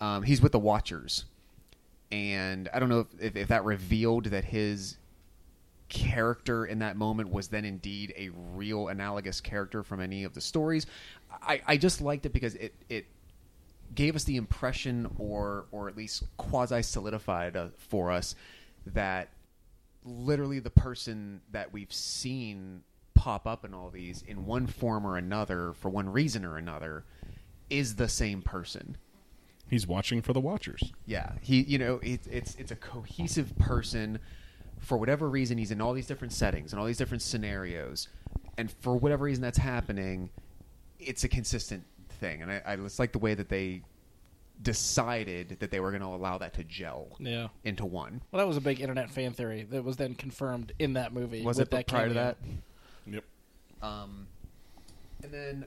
Um, 0.00 0.22
he's 0.22 0.40
with 0.40 0.52
the 0.52 0.60
Watchers, 0.60 1.24
and 2.12 2.68
I 2.72 2.78
don't 2.78 2.88
know 2.88 3.00
if, 3.00 3.20
if, 3.20 3.36
if 3.36 3.48
that 3.48 3.64
revealed 3.64 4.26
that 4.26 4.44
his 4.44 4.96
character 5.88 6.66
in 6.66 6.80
that 6.80 6.96
moment 6.96 7.30
was 7.30 7.48
then 7.48 7.64
indeed 7.64 8.12
a 8.16 8.30
real 8.54 8.88
analogous 8.88 9.40
character 9.40 9.82
from 9.82 10.00
any 10.00 10.24
of 10.24 10.34
the 10.34 10.40
stories. 10.40 10.86
I, 11.42 11.60
I 11.66 11.76
just 11.76 12.00
liked 12.00 12.26
it 12.26 12.32
because 12.32 12.54
it 12.54 12.74
it 12.88 13.06
gave 13.94 14.16
us 14.16 14.24
the 14.24 14.36
impression, 14.36 15.10
or 15.18 15.66
or 15.70 15.88
at 15.88 15.96
least 15.96 16.24
quasi 16.36 16.82
solidified 16.82 17.56
uh, 17.56 17.68
for 17.76 18.10
us, 18.10 18.34
that 18.86 19.30
literally 20.04 20.58
the 20.58 20.70
person 20.70 21.40
that 21.52 21.72
we've 21.72 21.92
seen 21.92 22.82
pop 23.14 23.46
up 23.46 23.64
in 23.64 23.74
all 23.74 23.90
these 23.90 24.22
in 24.22 24.46
one 24.46 24.66
form 24.66 25.06
or 25.06 25.16
another 25.16 25.72
for 25.72 25.88
one 25.88 26.08
reason 26.08 26.44
or 26.44 26.56
another 26.56 27.04
is 27.68 27.96
the 27.96 28.08
same 28.08 28.42
person. 28.42 28.96
He's 29.68 29.86
watching 29.86 30.22
for 30.22 30.32
the 30.32 30.40
Watchers. 30.40 30.92
Yeah, 31.04 31.32
he 31.40 31.62
you 31.62 31.78
know 31.78 32.00
it's 32.02 32.26
it's 32.26 32.54
it's 32.56 32.70
a 32.70 32.76
cohesive 32.76 33.56
person. 33.58 34.18
For 34.80 34.96
whatever 34.96 35.28
reason, 35.28 35.58
he's 35.58 35.70
in 35.70 35.80
all 35.80 35.92
these 35.92 36.06
different 36.06 36.32
settings 36.32 36.72
and 36.72 36.80
all 36.80 36.86
these 36.86 36.98
different 36.98 37.22
scenarios, 37.22 38.08
and 38.56 38.70
for 38.70 38.96
whatever 38.96 39.24
reason 39.24 39.42
that's 39.42 39.58
happening, 39.58 40.30
it's 40.98 41.24
a 41.24 41.28
consistent 41.28 41.84
thing. 42.08 42.42
And 42.42 42.50
I, 42.50 42.62
I 42.66 42.76
just 42.76 42.98
like 42.98 43.12
the 43.12 43.18
way 43.18 43.34
that 43.34 43.48
they 43.48 43.82
decided 44.62 45.56
that 45.60 45.70
they 45.70 45.78
were 45.80 45.90
going 45.90 46.02
to 46.02 46.08
allow 46.08 46.38
that 46.38 46.54
to 46.54 46.64
gel 46.64 47.08
Yeah. 47.20 47.48
into 47.64 47.84
one. 47.86 48.20
Well, 48.32 48.38
that 48.40 48.48
was 48.48 48.56
a 48.56 48.60
big 48.60 48.80
internet 48.80 49.10
fan 49.10 49.32
theory 49.32 49.62
that 49.70 49.84
was 49.84 49.96
then 49.96 50.14
confirmed 50.14 50.72
in 50.78 50.94
that 50.94 51.12
movie. 51.12 51.42
Was 51.44 51.58
with 51.58 51.68
it 51.68 51.70
that 51.70 51.86
prior 51.86 52.08
to 52.08 52.14
that? 52.14 52.36
Yep. 53.06 53.24
Um, 53.82 54.26
and 55.22 55.32
then 55.32 55.64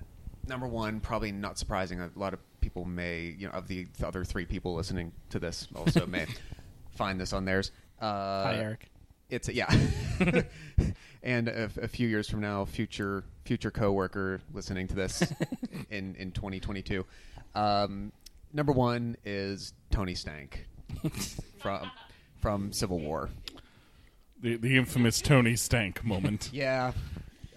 number 0.47 0.67
one, 0.67 0.99
probably 0.99 1.31
not 1.31 1.57
surprising. 1.57 2.01
A 2.01 2.09
lot 2.15 2.33
of 2.33 2.39
people 2.39 2.47
people 2.61 2.85
may, 2.85 3.35
you 3.39 3.47
know, 3.47 3.53
of 3.53 3.67
the, 3.67 3.87
the 3.97 4.07
other 4.07 4.23
three 4.23 4.45
people 4.45 4.75
listening 4.75 5.11
to 5.31 5.39
this 5.39 5.67
also 5.75 6.05
may 6.05 6.27
find 6.95 7.19
this 7.19 7.33
on 7.33 7.43
theirs. 7.43 7.71
Uh, 7.99 8.43
Hi, 8.43 8.55
Eric. 8.57 8.90
It's 9.31 9.47
yeah, 9.47 9.73
and 11.23 11.47
a, 11.47 11.69
a 11.81 11.87
few 11.87 12.05
years 12.07 12.29
from 12.29 12.41
now, 12.41 12.65
future 12.65 13.23
future 13.45 13.71
coworker 13.71 14.41
listening 14.53 14.89
to 14.89 14.93
this 14.93 15.23
in 15.89 16.15
in 16.15 16.33
2022. 16.33 17.05
Um, 17.55 18.11
number 18.51 18.73
one 18.73 19.15
is 19.23 19.73
Tony 19.89 20.15
Stank 20.15 20.67
from 21.59 21.89
from 22.41 22.73
Civil 22.73 22.99
War. 22.99 23.29
The 24.41 24.57
the 24.57 24.75
infamous 24.75 25.21
Tony 25.21 25.55
Stank 25.55 26.03
moment. 26.03 26.49
Yeah. 26.51 26.91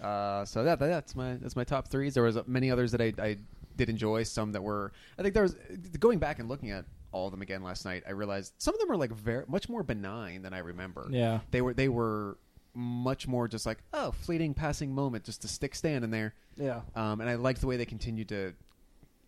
Uh, 0.01 0.45
so 0.45 0.63
that 0.63 0.79
that's 0.79 1.13
my 1.13 1.33
that's 1.35 1.57
my 1.57 1.65
top 1.65 1.89
threes. 1.89 2.13
There 2.13 2.23
was 2.23 2.37
many 2.47 2.71
others 2.71 2.93
that 2.93 3.01
I, 3.01 3.11
I 3.21 3.37
did 3.75 3.89
enjoy. 3.89 4.23
Some 4.23 4.53
that 4.53 4.63
were 4.63 4.93
I 5.19 5.23
think 5.23 5.33
there 5.33 5.43
was 5.43 5.57
going 5.99 6.19
back 6.19 6.39
and 6.39 6.47
looking 6.47 6.71
at 6.71 6.85
all 7.15 7.27
of 7.27 7.31
them 7.31 7.41
again 7.41 7.63
last 7.63 7.85
night. 7.85 8.03
I 8.05 8.11
realized 8.11 8.53
some 8.57 8.73
of 8.73 8.79
them 8.81 8.91
are 8.91 8.97
like 8.97 9.11
very 9.11 9.45
much 9.47 9.69
more 9.69 9.83
benign 9.83 10.41
than 10.41 10.53
I 10.53 10.59
remember. 10.59 11.07
Yeah. 11.09 11.39
they 11.51 11.61
were 11.61 11.73
they 11.73 11.87
were 11.89 12.37
much 12.73 13.25
more 13.25 13.47
just 13.47 13.65
like 13.65 13.77
oh 13.93 14.11
fleeting 14.11 14.53
passing 14.53 14.93
moment 14.93 15.23
just 15.23 15.41
to 15.43 15.47
stick 15.47 15.73
stand 15.75 16.03
in 16.03 16.11
there. 16.11 16.33
Yeah. 16.57 16.81
Um, 16.95 17.21
and 17.21 17.29
I 17.29 17.35
liked 17.35 17.61
the 17.61 17.67
way 17.67 17.77
they 17.77 17.85
continued 17.85 18.29
to 18.29 18.53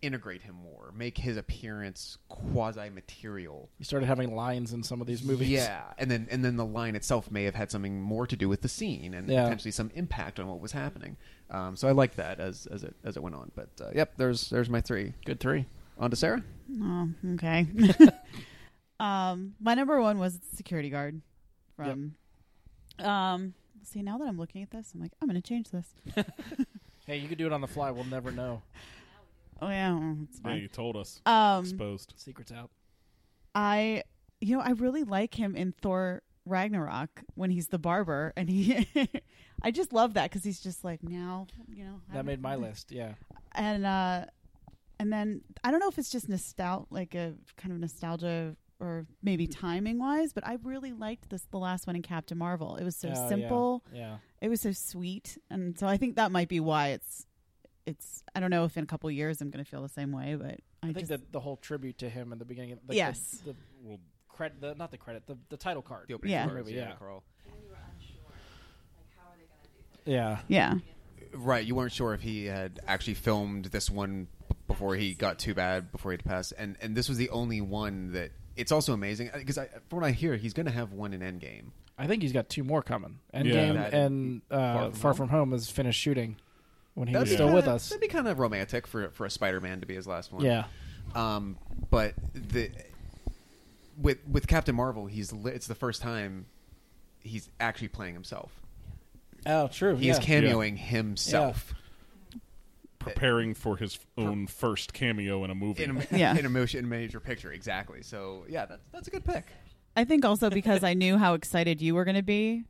integrate 0.00 0.42
him 0.42 0.54
more, 0.54 0.92
make 0.94 1.18
his 1.18 1.36
appearance 1.36 2.18
quasi 2.28 2.88
material. 2.90 3.68
You 3.78 3.84
started 3.84 4.06
having 4.06 4.36
lines 4.36 4.72
in 4.72 4.82
some 4.84 5.00
of 5.00 5.06
these 5.08 5.24
movies. 5.24 5.48
Yeah, 5.48 5.82
and 5.96 6.10
then 6.10 6.28
and 6.30 6.44
then 6.44 6.56
the 6.56 6.64
line 6.66 6.94
itself 6.94 7.30
may 7.30 7.44
have 7.44 7.54
had 7.56 7.70
something 7.70 8.00
more 8.00 8.26
to 8.26 8.36
do 8.36 8.48
with 8.48 8.60
the 8.60 8.68
scene 8.68 9.14
and 9.14 9.28
Yeah. 9.28 9.44
potentially 9.44 9.72
some 9.72 9.90
impact 9.94 10.38
on 10.38 10.46
what 10.46 10.60
was 10.60 10.72
happening. 10.72 11.16
Um, 11.50 11.74
so 11.74 11.88
I 11.88 11.92
liked 11.92 12.16
that 12.16 12.38
as 12.38 12.66
as 12.66 12.84
it 12.84 12.94
as 13.02 13.16
it 13.16 13.22
went 13.22 13.34
on. 13.34 13.50
But 13.56 13.70
uh, 13.80 13.90
yep, 13.94 14.12
there's 14.18 14.50
there's 14.50 14.68
my 14.68 14.80
three. 14.82 15.14
Good 15.24 15.40
three. 15.40 15.64
On 15.98 16.10
to 16.10 16.16
Sarah. 16.16 16.42
Oh, 16.80 17.08
okay. 17.34 17.66
um, 19.00 19.54
my 19.60 19.74
number 19.74 20.00
one 20.00 20.18
was 20.18 20.38
security 20.56 20.90
guard 20.90 21.20
from. 21.76 22.14
Um, 22.98 23.54
see, 23.82 24.02
now 24.02 24.18
that 24.18 24.26
I'm 24.28 24.38
looking 24.38 24.62
at 24.62 24.70
this, 24.70 24.92
I'm 24.94 25.00
like, 25.00 25.12
I'm 25.20 25.28
going 25.28 25.40
to 25.40 25.46
change 25.48 25.70
this. 25.70 25.88
Hey, 27.06 27.16
you 27.16 27.26
could 27.26 27.38
do 27.38 27.46
it 27.46 27.54
on 27.54 27.62
the 27.62 27.66
fly. 27.66 27.90
We'll 27.90 28.04
never 28.04 28.30
know. 28.30 28.60
Oh 29.62 29.70
yeah, 29.70 29.94
oh, 29.98 30.16
it's 30.24 30.40
Yeah, 30.40 30.50
fine. 30.50 30.60
you 30.60 30.68
told 30.68 30.94
us. 30.94 31.22
Um, 31.24 31.60
Exposed. 31.64 32.12
Secrets 32.16 32.52
out. 32.52 32.68
I, 33.54 34.02
you 34.42 34.54
know, 34.54 34.62
I 34.62 34.72
really 34.72 35.04
like 35.04 35.32
him 35.34 35.56
in 35.56 35.72
Thor 35.72 36.20
Ragnarok 36.44 37.22
when 37.34 37.48
he's 37.48 37.68
the 37.68 37.78
barber, 37.78 38.34
and 38.36 38.50
he, 38.50 38.86
I 39.62 39.70
just 39.70 39.94
love 39.94 40.12
that 40.14 40.24
because 40.30 40.44
he's 40.44 40.60
just 40.60 40.84
like 40.84 41.02
now, 41.02 41.46
you 41.74 41.84
know. 41.84 42.02
That 42.12 42.26
made 42.26 42.42
my 42.42 42.56
list. 42.56 42.92
Yeah. 42.92 43.14
and 43.52 43.86
uh 43.86 44.26
and 44.98 45.12
then 45.12 45.42
I 45.64 45.70
don't 45.70 45.80
know 45.80 45.88
if 45.88 45.98
it's 45.98 46.10
just 46.10 46.28
nostalgia, 46.28 46.86
like 46.90 47.14
a 47.14 47.34
kind 47.56 47.72
of 47.72 47.80
nostalgia, 47.80 48.56
or 48.80 49.06
maybe 49.22 49.46
mm. 49.46 49.54
timing 49.54 49.98
wise, 49.98 50.32
but 50.32 50.46
I 50.46 50.58
really 50.62 50.92
liked 50.92 51.30
this 51.30 51.42
the 51.50 51.58
last 51.58 51.86
one 51.86 51.96
in 51.96 52.02
Captain 52.02 52.38
Marvel. 52.38 52.76
It 52.76 52.84
was 52.84 52.96
so 52.96 53.12
Oh, 53.14 53.28
simple, 53.28 53.84
Yeah. 53.92 54.18
it 54.40 54.48
was 54.48 54.60
so 54.60 54.72
sweet, 54.72 55.38
and 55.50 55.78
so 55.78 55.86
I 55.86 55.96
think 55.96 56.16
that 56.16 56.30
might 56.32 56.48
be 56.48 56.60
why 56.60 56.88
it's 56.88 57.26
it's. 57.86 58.22
I 58.34 58.40
don't 58.40 58.50
know 58.50 58.64
if 58.64 58.76
in 58.76 58.84
a 58.84 58.86
couple 58.86 59.10
years 59.10 59.40
I'm 59.40 59.50
going 59.50 59.64
to 59.64 59.70
feel 59.70 59.82
the 59.82 59.88
same 59.88 60.12
way, 60.12 60.36
but 60.36 60.60
I, 60.82 60.88
I, 60.88 60.92
think 60.92 61.08
that 61.08 61.32
the 61.32 61.40
whole 61.40 61.56
tribute 61.56 61.98
to 61.98 62.08
him 62.08 62.32
in 62.32 62.38
the 62.38 62.44
beginning. 62.44 62.72
Of, 62.72 62.78
like, 62.86 62.96
Yes. 62.96 63.40
The, 63.44 63.52
the 63.52 63.58
Well, 63.82 63.98
credit, 64.28 64.60
the, 64.60 64.74
not 64.74 64.90
the 64.90 64.98
credit, 64.98 65.26
the, 65.26 65.38
the 65.48 65.56
title 65.56 65.82
card. 65.82 66.04
The 66.08 66.14
opening 66.14 66.32
Yeah. 66.32 66.44
cards, 66.46 66.66
Movie, 66.66 66.74
yeah. 66.74 66.92
Carl. 66.98 67.24
Yeah. 70.04 70.38
yeah, 70.48 70.74
Right, 71.34 71.66
you 71.66 71.74
weren't 71.74 71.92
sure 71.92 72.14
if 72.14 72.22
he 72.22 72.46
had 72.46 72.80
actually 72.86 73.12
filmed 73.14 73.66
this 73.66 73.90
one 73.90 74.24
b- 74.24 74.37
before 74.68 74.94
he 74.94 75.14
got 75.14 75.38
too 75.40 75.54
bad 75.54 75.90
before 75.90 76.12
he 76.12 76.14
had 76.14 76.22
to 76.22 76.28
pass, 76.28 76.52
and 76.52 76.76
and 76.80 76.94
this 76.96 77.08
was 77.08 77.18
the 77.18 77.30
only 77.30 77.60
one 77.60 78.12
that. 78.12 78.30
It's 78.56 78.72
also 78.72 78.92
amazing 78.92 79.30
because 79.36 79.56
I, 79.56 79.66
from 79.88 80.00
what 80.00 80.04
I 80.04 80.10
hear, 80.10 80.34
he's 80.36 80.52
going 80.52 80.66
to 80.66 80.72
have 80.72 80.92
one 80.92 81.12
in 81.14 81.20
Endgame. 81.20 81.66
I 81.96 82.08
think 82.08 82.22
he's 82.22 82.32
got 82.32 82.48
two 82.48 82.64
more 82.64 82.82
coming. 82.82 83.18
Yeah. 83.32 83.40
Endgame 83.42 83.74
That- 83.74 83.94
and 83.94 84.42
uh, 84.50 84.56
Far 84.56 84.90
Far, 84.90 84.90
From 84.92 85.14
from, 85.14 85.28
Home? 85.28 85.38
Home 85.50 85.54
is 85.54 85.70
finished 85.70 86.00
shooting 86.00 86.36
when 86.94 87.06
he 87.06 87.14
That'd 87.14 87.26
was 87.26 87.30
be 87.30 87.36
still 87.36 87.46
kinda- 87.46 87.56
with 87.56 87.68
us. 87.68 87.88
That'd 87.88 88.00
be 88.00 88.08
kind 88.08 88.26
of 88.26 88.38
romantic 88.40 88.86
for 88.88 89.10
for 89.10 89.26
a 89.26 89.30
Spider-Man 89.30 89.80
to 89.80 89.86
be 89.86 89.94
his 89.94 90.06
last 90.08 90.32
one. 90.32 90.44
Yeah. 90.44 90.64
Um, 91.14 91.56
but 91.90 92.14
the 92.34 92.70
with 93.96 94.18
with 94.28 94.46
Captain 94.48 94.74
Marvel, 94.74 95.06
he's 95.06 95.32
li- 95.32 95.52
it's 95.52 95.66
the 95.68 95.74
first 95.76 96.02
time 96.02 96.46
he's 97.20 97.48
actually 97.60 97.88
playing 97.88 98.14
himself. 98.14 98.50
Oh, 99.46 99.68
true. 99.68 99.94
He 99.96 100.06
yeah. 100.08 100.14
is 100.14 100.18
cameoing 100.18 100.76
himself 100.76 101.74
preparing 102.98 103.54
for 103.54 103.76
his 103.76 103.98
own 104.16 104.46
first 104.46 104.92
cameo 104.92 105.44
in 105.44 105.50
a 105.50 105.54
movie. 105.54 105.84
in 105.84 105.96
a, 105.96 106.06
Yeah. 106.16 106.36
in 106.36 106.44
a 106.46 106.48
motion 106.48 106.80
in 106.80 106.84
a 106.84 106.88
major 106.88 107.20
picture. 107.20 107.52
Exactly. 107.52 108.02
So 108.02 108.44
yeah, 108.48 108.66
that's 108.66 108.84
that's 108.92 109.08
a 109.08 109.10
good 109.10 109.24
pick. 109.24 109.44
I 109.96 110.04
think 110.04 110.24
also 110.24 110.50
because 110.50 110.84
I 110.84 110.94
knew 110.94 111.16
how 111.18 111.34
excited 111.34 111.80
you 111.82 111.94
were 111.94 112.04
going 112.04 112.16
to 112.16 112.22
be, 112.22 112.64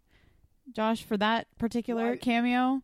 Josh, 0.75 1.03
for 1.03 1.17
that 1.19 1.47
particular 1.59 2.11
Why- 2.11 2.17
cameo. 2.17 2.83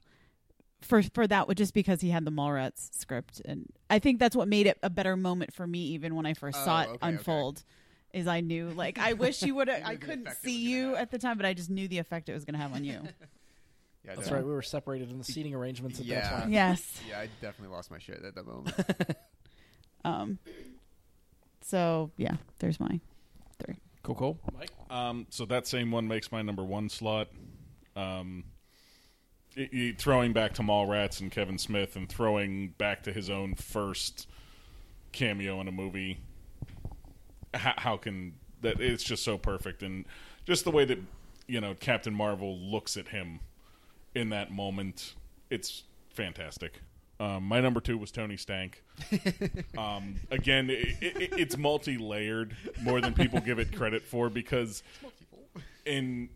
For 0.82 1.02
for 1.02 1.26
that, 1.26 1.48
would 1.48 1.56
just 1.56 1.72
because 1.72 2.02
he 2.02 2.10
had 2.10 2.26
the 2.26 2.30
Mallrats 2.30 2.92
script, 3.00 3.40
and 3.46 3.64
I 3.88 3.98
think 3.98 4.18
that's 4.18 4.36
what 4.36 4.48
made 4.48 4.66
it 4.66 4.76
a 4.82 4.90
better 4.90 5.16
moment 5.16 5.54
for 5.54 5.66
me, 5.66 5.78
even 5.94 6.14
when 6.14 6.26
I 6.26 6.34
first 6.34 6.62
saw 6.62 6.80
Oh, 6.80 6.80
it 6.80 6.82
okay, 6.82 6.92
okay. 6.92 6.98
unfold. 7.08 7.64
Is 8.12 8.26
I 8.26 8.42
knew 8.42 8.68
like 8.68 8.98
I 8.98 9.14
wish 9.14 9.40
you 9.42 9.54
would. 9.56 9.68
Have 9.68 9.82
I 9.82 9.96
couldn't 9.96 10.28
see 10.42 10.58
you 10.58 10.88
have. 10.90 10.98
at 10.98 11.10
the 11.10 11.16
time, 11.18 11.38
but 11.38 11.46
I 11.46 11.54
just 11.54 11.70
knew 11.70 11.88
the 11.88 11.96
effect 11.98 12.28
it 12.28 12.34
was 12.34 12.44
going 12.44 12.52
to 12.54 12.60
have 12.60 12.74
on 12.74 12.84
you. 12.84 13.00
Yeah, 14.04 14.14
That's 14.16 14.30
right. 14.30 14.44
We 14.44 14.50
were 14.52 14.60
separated 14.62 15.10
in 15.10 15.16
the 15.18 15.24
seating 15.24 15.54
arrangements 15.54 15.98
at 15.98 16.04
Yeah. 16.06 16.20
that 16.20 16.40
time. 16.42 16.52
yes. 16.52 17.00
Yeah, 17.08 17.20
I 17.20 17.28
definitely 17.40 17.74
lost 17.74 17.90
my 17.90 17.98
shit 17.98 18.22
at 18.24 18.34
that 18.34 18.46
moment. 18.46 18.74
Um. 20.06 20.38
So 21.62 22.10
yeah, 22.18 22.36
there's 22.58 22.78
my 22.78 23.00
three. 23.64 23.76
Cool, 24.02 24.14
cool. 24.14 24.38
Mike? 24.54 24.70
Um, 24.90 25.26
so 25.30 25.46
that 25.46 25.66
same 25.66 25.90
one 25.90 26.06
makes 26.06 26.30
my 26.30 26.42
number 26.42 26.62
one 26.62 26.90
slot. 26.90 27.28
Um, 27.96 28.44
i- 29.56 29.70
i- 29.72 29.94
throwing 29.96 30.34
back 30.34 30.52
to 30.54 30.62
Mallrats 30.62 31.22
and 31.22 31.30
Kevin 31.30 31.56
Smith, 31.56 31.96
and 31.96 32.06
throwing 32.06 32.74
back 32.76 33.02
to 33.04 33.12
his 33.14 33.30
own 33.30 33.54
first 33.54 34.28
cameo 35.12 35.58
in 35.62 35.68
a 35.68 35.72
movie. 35.72 36.20
How, 37.54 37.72
how 37.78 37.96
can 37.96 38.34
that? 38.60 38.80
It's 38.82 39.04
just 39.04 39.22
so 39.24 39.38
perfect, 39.38 39.82
and 39.82 40.04
just 40.44 40.64
the 40.64 40.70
way 40.70 40.84
that 40.84 40.98
you 41.46 41.62
know 41.62 41.74
Captain 41.74 42.12
Marvel 42.14 42.58
looks 42.58 42.98
at 42.98 43.08
him 43.08 43.40
in 44.14 44.30
that 44.30 44.50
moment, 44.50 45.14
it's 45.50 45.82
fantastic. 46.10 46.80
Um, 47.20 47.44
my 47.44 47.60
number 47.60 47.80
two 47.80 47.96
was 47.96 48.10
Tony 48.10 48.36
Stank. 48.36 48.82
Um, 49.78 50.16
again, 50.30 50.70
it, 50.70 50.96
it, 51.00 51.32
it's 51.36 51.56
multi-layered 51.56 52.56
more 52.82 53.00
than 53.00 53.12
people 53.12 53.40
give 53.40 53.58
it 53.58 53.74
credit 53.76 54.02
for 54.04 54.30
because 54.30 54.82
in 55.84 56.28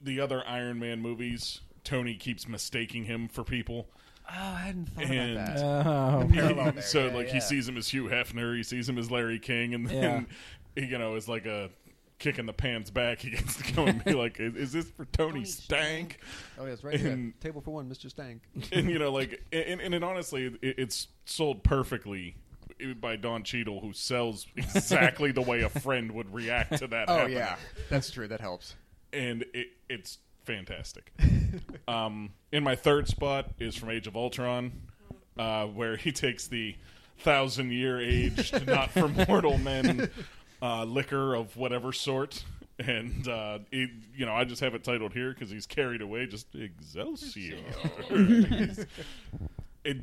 the 0.00 0.20
other 0.20 0.42
Iron 0.46 0.78
Man 0.78 1.00
movies, 1.00 1.60
Tony 1.84 2.14
keeps 2.14 2.46
mistaking 2.46 3.04
him 3.04 3.26
for 3.28 3.42
people. 3.44 3.88
oh, 4.28 4.32
I 4.34 4.58
hadn't 4.60 4.86
thought 4.90 5.04
And- 5.04 5.32
about 5.32 5.56
that. 5.56 5.86
Oh, 5.86 6.28
Parallel 6.32 6.72
there. 6.72 6.82
so 6.82 7.06
Yeah, 7.06 7.14
like 7.14 7.26
yeah. 7.28 7.32
he 7.34 7.40
sees 7.40 7.66
him 7.68 7.76
as 7.78 7.88
Hugh 7.88 8.04
Hefner, 8.04 8.54
he 8.56 8.62
sees 8.62 8.86
him 8.88 8.98
as 8.98 9.10
Larry 9.10 9.38
King, 9.38 9.72
and 9.74 9.86
then 9.88 10.26
you 10.76 10.98
know 10.98 11.14
is 11.16 11.26
like 11.28 11.46
a 11.46 11.70
kick 12.18 12.38
in 12.38 12.46
the 12.46 12.52
pants 12.52 12.90
back. 12.90 13.20
He 13.20 13.30
gets 13.30 13.56
to 13.56 13.72
go 13.72 13.86
and 13.86 14.04
be 14.04 14.12
like, 14.14 14.40
"Is, 14.40 14.54
is 14.56 14.72
this 14.72 14.90
for 14.90 15.04
Tony, 15.06 15.44
Stank?" 15.44 16.18
Oh, 16.58 16.66
yes, 16.66 16.82
right 16.84 16.98
here. 16.98 17.10
And- 17.12 17.38
Table 17.40 17.60
for 17.60 17.70
one, 17.72 17.88
Mr. 17.88 18.10
Stank. 18.10 18.42
and 18.72 18.90
you 18.90 18.98
know, 18.98 19.12
like, 19.12 19.42
and, 19.52 19.80
and 19.80 19.94
it 19.94 20.02
honestly, 20.02 20.46
it, 20.62 20.74
it's 20.78 21.08
sold 21.24 21.62
perfectly 21.62 22.36
by 23.00 23.16
Don 23.16 23.42
Cheadle, 23.42 23.80
who 23.80 23.92
sells 23.92 24.46
exactly 24.56 25.32
the 25.32 25.42
way 25.42 25.62
a 25.62 25.68
friend 25.80 26.12
would 26.12 26.32
react 26.32 26.78
to 26.78 26.86
that. 26.88 27.08
Oh 27.08 27.16
happening. 27.18 27.38
yeah, 27.38 27.56
that's 27.90 28.10
true. 28.10 28.28
That 28.28 28.40
helps. 28.40 28.74
and 29.12 29.44
it, 29.54 29.68
it's 29.88 30.18
fantastic. 30.44 31.12
um, 31.88 32.30
in 32.52 32.62
my 32.62 32.76
third 32.76 33.08
spot 33.08 33.50
is 33.58 33.74
from 33.74 33.90
Age 33.90 34.06
of 34.06 34.16
Ultron, 34.16 34.72
uh, 35.38 35.66
where 35.66 35.96
he 35.96 36.12
takes 36.12 36.46
the 36.46 36.76
thousand 37.18 37.72
year 37.72 38.00
aged, 38.00 38.66
not 38.66 38.90
for 38.92 39.08
mortal 39.08 39.58
men 39.58 40.08
uh, 40.62 40.84
liquor 40.84 41.34
of 41.34 41.56
whatever 41.56 41.92
sort. 41.92 42.44
And 42.80 43.26
uh, 43.26 43.58
it, 43.72 43.90
you 44.14 44.24
know, 44.24 44.32
I 44.32 44.44
just 44.44 44.60
have 44.60 44.72
it 44.76 44.84
titled 44.84 45.12
here 45.12 45.32
because 45.34 45.50
he's 45.50 45.66
carried 45.66 46.00
away. 46.00 46.26
Just 46.26 46.46
Excelsior. 46.54 47.56
it 49.84 49.98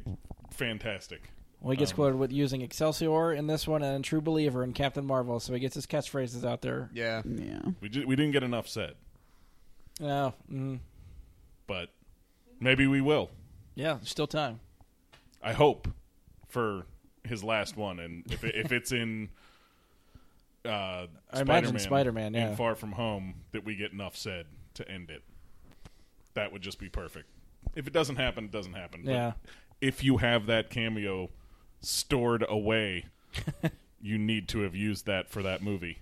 fantastic. 0.52 1.30
Well, 1.62 1.72
he 1.72 1.78
gets 1.78 1.92
Um, 1.92 1.96
quoted 1.96 2.18
with 2.18 2.32
using 2.34 2.62
Excelsior 2.62 3.32
in 3.34 3.48
this 3.48 3.66
one 3.68 3.82
and 3.82 4.04
True 4.04 4.20
Believer 4.20 4.62
in 4.64 4.74
Captain 4.74 5.06
Marvel, 5.06 5.40
so 5.40 5.54
he 5.54 5.60
gets 5.62 5.76
his 5.76 5.86
catchphrases 5.88 6.44
out 6.46 6.62
there. 6.62 6.90
Yeah. 6.94 7.22
Yeah. 7.26 7.60
We 7.80 7.88
ju- 7.90 8.06
we 8.06 8.16
didn't 8.18 8.34
get 8.34 8.44
enough 8.44 8.68
said, 8.68 8.96
Oh, 10.02 10.34
mm, 10.52 10.80
but 11.68 11.90
maybe 12.60 12.88
we 12.88 13.00
will. 13.02 13.32
yeah, 13.76 13.94
there's 13.94 14.10
still 14.10 14.28
time. 14.28 14.60
I 15.42 15.54
hope 15.54 15.88
for 16.50 16.86
his 17.24 17.42
last 17.42 17.78
one, 17.78 18.00
and 18.00 18.26
if 18.32 18.44
it, 18.44 18.56
if 18.56 18.72
it's 18.74 18.92
in, 18.92 19.30
uh, 20.66 21.08
I 21.32 21.42
imagine 21.42 21.78
Spider-Man, 21.80 22.34
yeah. 22.34 22.50
in 22.50 22.56
Far 22.56 22.76
From 22.76 22.94
Home, 22.94 23.36
that 23.52 23.66
we 23.66 23.76
get 23.76 23.92
enough 23.92 24.16
said 24.16 24.46
to 24.76 24.90
end 24.90 25.10
it. 25.10 25.24
That 26.34 26.52
would 26.52 26.62
just 26.62 26.80
be 26.80 26.90
perfect. 26.90 27.30
If 27.76 27.88
it 27.88 27.94
doesn't 27.94 28.18
happen, 28.18 28.46
it 28.46 28.52
doesn't 28.52 28.74
happen. 28.74 29.02
But 29.06 29.12
Yeah. 29.12 29.32
If 29.82 30.04
you 30.04 30.18
have 30.18 30.46
that 30.48 30.70
cameo 30.70 31.30
stored 31.82 32.46
away 32.48 33.06
you 34.02 34.18
need 34.18 34.48
to 34.50 34.62
have 34.62 34.76
used 34.76 35.06
that 35.08 35.30
for 35.30 35.42
that 35.44 35.62
movie. 35.62 36.00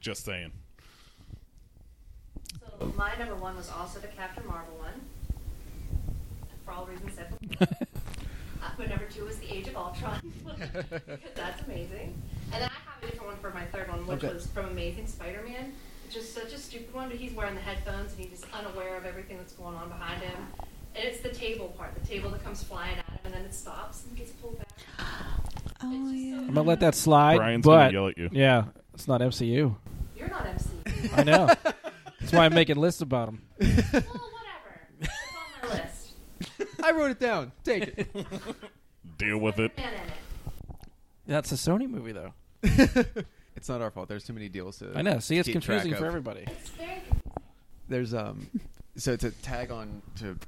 Just 0.00 0.24
saying. 0.24 0.52
So 2.60 2.92
my 2.96 3.14
number 3.18 3.36
one 3.36 3.56
was 3.56 3.70
also 3.70 4.00
the 4.00 4.08
Captain 4.08 4.46
Marvel 4.46 4.74
one, 4.78 5.00
for 6.64 6.72
all 6.72 6.86
reasons 6.86 7.14
said 7.14 7.38
before. 7.48 7.68
But 8.76 8.88
number 8.88 9.04
two 9.06 9.24
was 9.24 9.38
the 9.38 9.52
Age 9.54 9.68
of 9.68 9.76
Ultron, 9.76 10.20
because 10.44 11.18
that's 11.34 11.62
amazing. 11.66 12.14
And 12.52 12.62
then 12.62 12.70
I 12.70 12.90
have 12.90 13.02
a 13.02 13.06
different 13.06 13.26
one 13.32 13.36
for 13.38 13.50
my 13.50 13.64
third 13.66 13.88
one, 13.88 14.06
which 14.06 14.24
Okay. 14.24 14.32
was 14.34 14.46
from 14.46 14.66
Amazing 14.66 15.06
Spider-Man, 15.06 15.72
which 16.06 16.16
is 16.16 16.30
such 16.30 16.52
a 16.52 16.58
stupid 16.58 16.94
one, 16.94 17.08
but 17.08 17.16
he's 17.18 17.32
wearing 17.32 17.54
the 17.54 17.60
headphones 17.60 18.12
and 18.12 18.20
he's 18.20 18.30
just 18.40 18.44
unaware 18.52 18.96
of 18.96 19.04
everything 19.06 19.36
that's 19.38 19.52
going 19.54 19.74
on 19.76 19.88
behind 19.88 20.20
him. 20.22 20.36
And 20.94 21.04
it's 21.08 21.20
the 21.20 21.30
table 21.30 21.68
part, 21.78 21.94
the 21.94 22.06
table 22.06 22.28
that 22.30 22.44
comes 22.44 22.62
flying 22.62 22.98
at 22.98 23.06
him, 23.06 23.18
and 23.24 23.32
then 23.34 23.42
it 23.46 23.54
stops 23.54 24.04
and 24.06 24.16
gets 24.16 24.32
pulled 24.32 24.58
back. 24.58 24.68
Oh 25.84 26.12
yeah. 26.12 26.36
so- 26.36 26.42
I'm 26.42 26.46
gonna 26.54 26.62
let 26.62 26.78
that 26.80 26.94
slide. 26.94 27.38
Brian's 27.38 27.64
but 27.64 27.76
gonna 27.76 27.92
yell 27.92 28.06
at 28.08 28.16
you. 28.16 28.28
yeah, 28.30 28.66
it's 28.94 29.08
not 29.08 29.20
MCU. 29.20 29.74
You're 30.16 30.28
not 30.28 30.44
MCU. 30.46 31.18
I 31.18 31.22
know. 31.24 31.46
That's 32.20 32.32
why 32.32 32.44
I'm 32.44 32.54
making 32.54 32.76
lists 32.76 33.00
about 33.00 33.26
them. 33.26 33.42
well, 33.58 33.68
whatever. 33.68 34.06
It's 35.00 35.10
on 35.64 35.68
my 35.68 35.74
list. 35.74 36.71
I 36.82 36.90
wrote 36.92 37.10
it 37.10 37.20
down. 37.20 37.52
Take 37.64 37.82
it. 37.96 38.08
Deal 39.18 39.38
with 39.38 39.58
it. 39.58 39.76
Man 39.76 39.92
in 39.94 40.00
it. 40.00 40.12
That's 41.26 41.52
a 41.52 41.54
Sony 41.54 41.88
movie, 41.88 42.12
though. 42.12 42.34
it's 43.56 43.68
not 43.68 43.80
our 43.80 43.90
fault. 43.90 44.08
There's 44.08 44.24
too 44.24 44.32
many 44.32 44.48
deals 44.48 44.78
to. 44.78 44.92
I 44.94 45.02
know. 45.02 45.18
See, 45.18 45.38
it's 45.38 45.46
keep 45.46 45.62
track 45.62 45.82
confusing 45.82 45.92
of. 45.92 45.98
for 45.98 46.06
everybody. 46.06 46.44
It's 46.46 46.70
very 46.70 47.00
confusing. 47.08 47.22
There's 47.88 48.14
um, 48.14 48.48
so 48.96 49.16
to 49.16 49.30
tag 49.30 49.70
on 49.70 50.02
to 50.16 50.38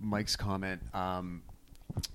Mike's 0.00 0.36
comment, 0.36 0.82
um, 0.94 1.42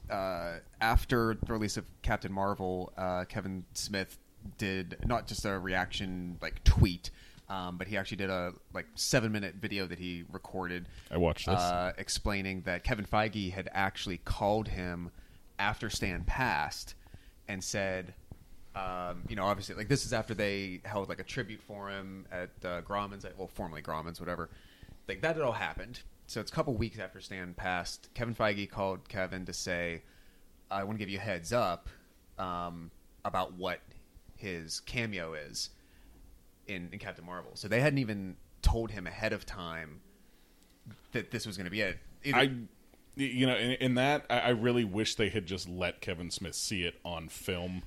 uh, 0.10 0.56
after 0.82 1.38
the 1.46 1.54
release 1.54 1.78
of 1.78 1.86
Captain 2.02 2.32
Marvel, 2.32 2.92
uh, 2.98 3.26
Kevin 3.26 3.64
Smith 3.74 4.18
did 4.58 4.98
not 5.06 5.28
just 5.28 5.46
a 5.46 5.58
reaction 5.58 6.38
like 6.42 6.64
tweet, 6.64 7.10
um, 7.50 7.78
but 7.78 7.88
he 7.88 7.98
actually 7.98 8.18
did 8.18 8.30
a 8.30 8.54
like 8.74 8.88
seven 8.96 9.32
minute 9.32 9.56
video 9.56 9.86
that 9.86 10.00
he 10.00 10.24
recorded. 10.32 10.88
I 11.12 11.18
watched 11.18 11.46
this. 11.46 11.60
Uh, 11.60 11.94
explaining 11.98 12.62
that 12.62 12.84
Kevin 12.84 13.06
Feige 13.06 13.52
had 13.52 13.70
actually 13.72 14.18
called 14.18 14.68
him 14.68 15.12
after 15.60 15.90
Stan 15.90 16.24
passed 16.24 16.96
and 17.48 17.64
said, 17.64 18.14
um, 18.75 19.24
you 19.30 19.36
know, 19.36 19.46
obviously, 19.46 19.75
like 19.75 19.88
this 19.88 20.06
is 20.06 20.14
after 20.14 20.34
they 20.34 20.82
held 20.86 21.08
like 21.08 21.20
a 21.20 21.24
tribute 21.24 21.62
for 21.62 21.90
him 21.90 22.25
at 22.32 22.50
uh, 22.64 22.82
Grauman's, 22.82 23.25
well, 23.38 23.48
formerly 23.48 23.82
Grauman's, 23.82 24.20
whatever. 24.20 24.50
Like 25.08 25.22
that 25.22 25.36
had 25.36 25.46
all 25.46 25.52
happened. 25.52 26.02
So 26.28 26.42
it's 26.42 26.52
a 26.52 26.56
couple 26.56 26.74
weeks 26.74 26.98
after 26.98 27.22
Stan 27.22 27.54
passed. 27.54 28.10
Kevin 28.16 28.34
Feige 28.34 28.70
called 28.70 29.08
Kevin 29.08 29.46
to 29.46 29.54
say, 29.54 30.02
"I 30.72 30.84
want 30.84 30.98
to 30.98 31.00
give 31.00 31.10
you 31.10 31.20
a 31.20 31.22
heads 31.22 31.54
up 31.54 31.88
um, 32.40 32.90
about 33.24 33.54
what 33.54 33.82
his 34.36 34.80
cameo 34.82 35.36
is 35.36 35.70
in, 36.68 36.90
in 36.92 37.00
Captain 37.00 37.26
Marvel." 37.26 37.52
So 37.56 37.68
they 37.68 37.82
hadn't 37.82 38.00
even 38.00 38.36
told 38.62 38.92
him 38.92 39.08
ahead 39.08 39.34
of 39.34 39.46
time 39.46 40.02
that 41.12 41.32
this 41.32 41.46
was 41.46 41.58
going 41.58 41.66
to 41.66 41.72
be 41.72 41.82
it. 41.82 41.98
Either- 42.24 42.38
I, 42.38 42.52
you 43.16 43.46
know, 43.48 43.56
in, 43.56 43.72
in 43.74 43.96
that, 43.96 44.26
I, 44.30 44.40
I 44.40 44.50
really 44.50 44.84
wish 44.84 45.16
they 45.16 45.30
had 45.30 45.46
just 45.46 45.70
let 45.70 46.02
Kevin 46.02 46.30
Smith 46.32 46.56
see 46.56 46.84
it 46.84 46.96
on 47.06 47.30
film. 47.30 47.84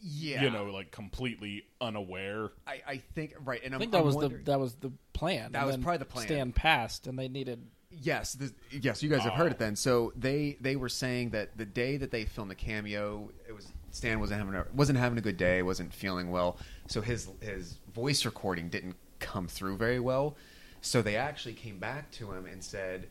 yeah, 0.00 0.42
You 0.42 0.50
know, 0.50 0.64
like 0.66 0.90
completely 0.90 1.64
unaware. 1.80 2.50
I, 2.66 2.82
I 2.86 2.96
think 3.14 3.34
right, 3.44 3.62
and 3.64 3.72
I 3.72 3.76
I'm, 3.76 3.80
think 3.80 3.92
that 3.92 4.00
I'm 4.00 4.04
was 4.04 4.16
the 4.16 4.28
that 4.44 4.60
was 4.60 4.74
the 4.74 4.92
plan. 5.14 5.52
That 5.52 5.60
And 5.60 5.66
was 5.68 5.76
probably 5.78 5.98
the 5.98 6.04
plan. 6.04 6.26
Stan 6.26 6.52
passed, 6.52 7.06
and 7.06 7.18
they 7.18 7.28
needed. 7.28 7.66
Yes, 7.90 8.32
this, 8.32 8.52
yes, 8.72 9.02
you 9.04 9.08
guys 9.08 9.22
have 9.22 9.34
heard 9.34 9.52
it 9.52 9.58
then. 9.58 9.76
So 9.76 10.12
they 10.16 10.56
they 10.60 10.74
were 10.76 10.88
saying 10.88 11.30
that 11.30 11.56
the 11.56 11.64
day 11.64 11.96
that 11.96 12.10
they 12.10 12.24
filmed 12.24 12.50
the 12.50 12.56
cameo, 12.56 13.30
it 13.48 13.52
was 13.52 13.66
Stan 13.94 14.18
wasn't 14.18 14.40
having 14.40 14.56
a, 14.56 14.66
wasn't 14.74 14.98
having 14.98 15.16
a 15.18 15.20
good 15.20 15.36
day, 15.36 15.62
wasn't 15.62 15.94
feeling 15.94 16.32
well. 16.32 16.58
So 16.88 17.00
his 17.00 17.28
his 17.40 17.76
voice 17.94 18.24
recording 18.24 18.68
didn't 18.68 18.96
come 19.20 19.46
through 19.46 19.76
very 19.76 20.00
well. 20.00 20.36
So 20.80 21.00
they 21.00 21.14
actually 21.14 21.54
came 21.54 21.78
back 21.78 22.10
to 22.12 22.32
him 22.32 22.44
and 22.44 22.62
said, 22.62 23.06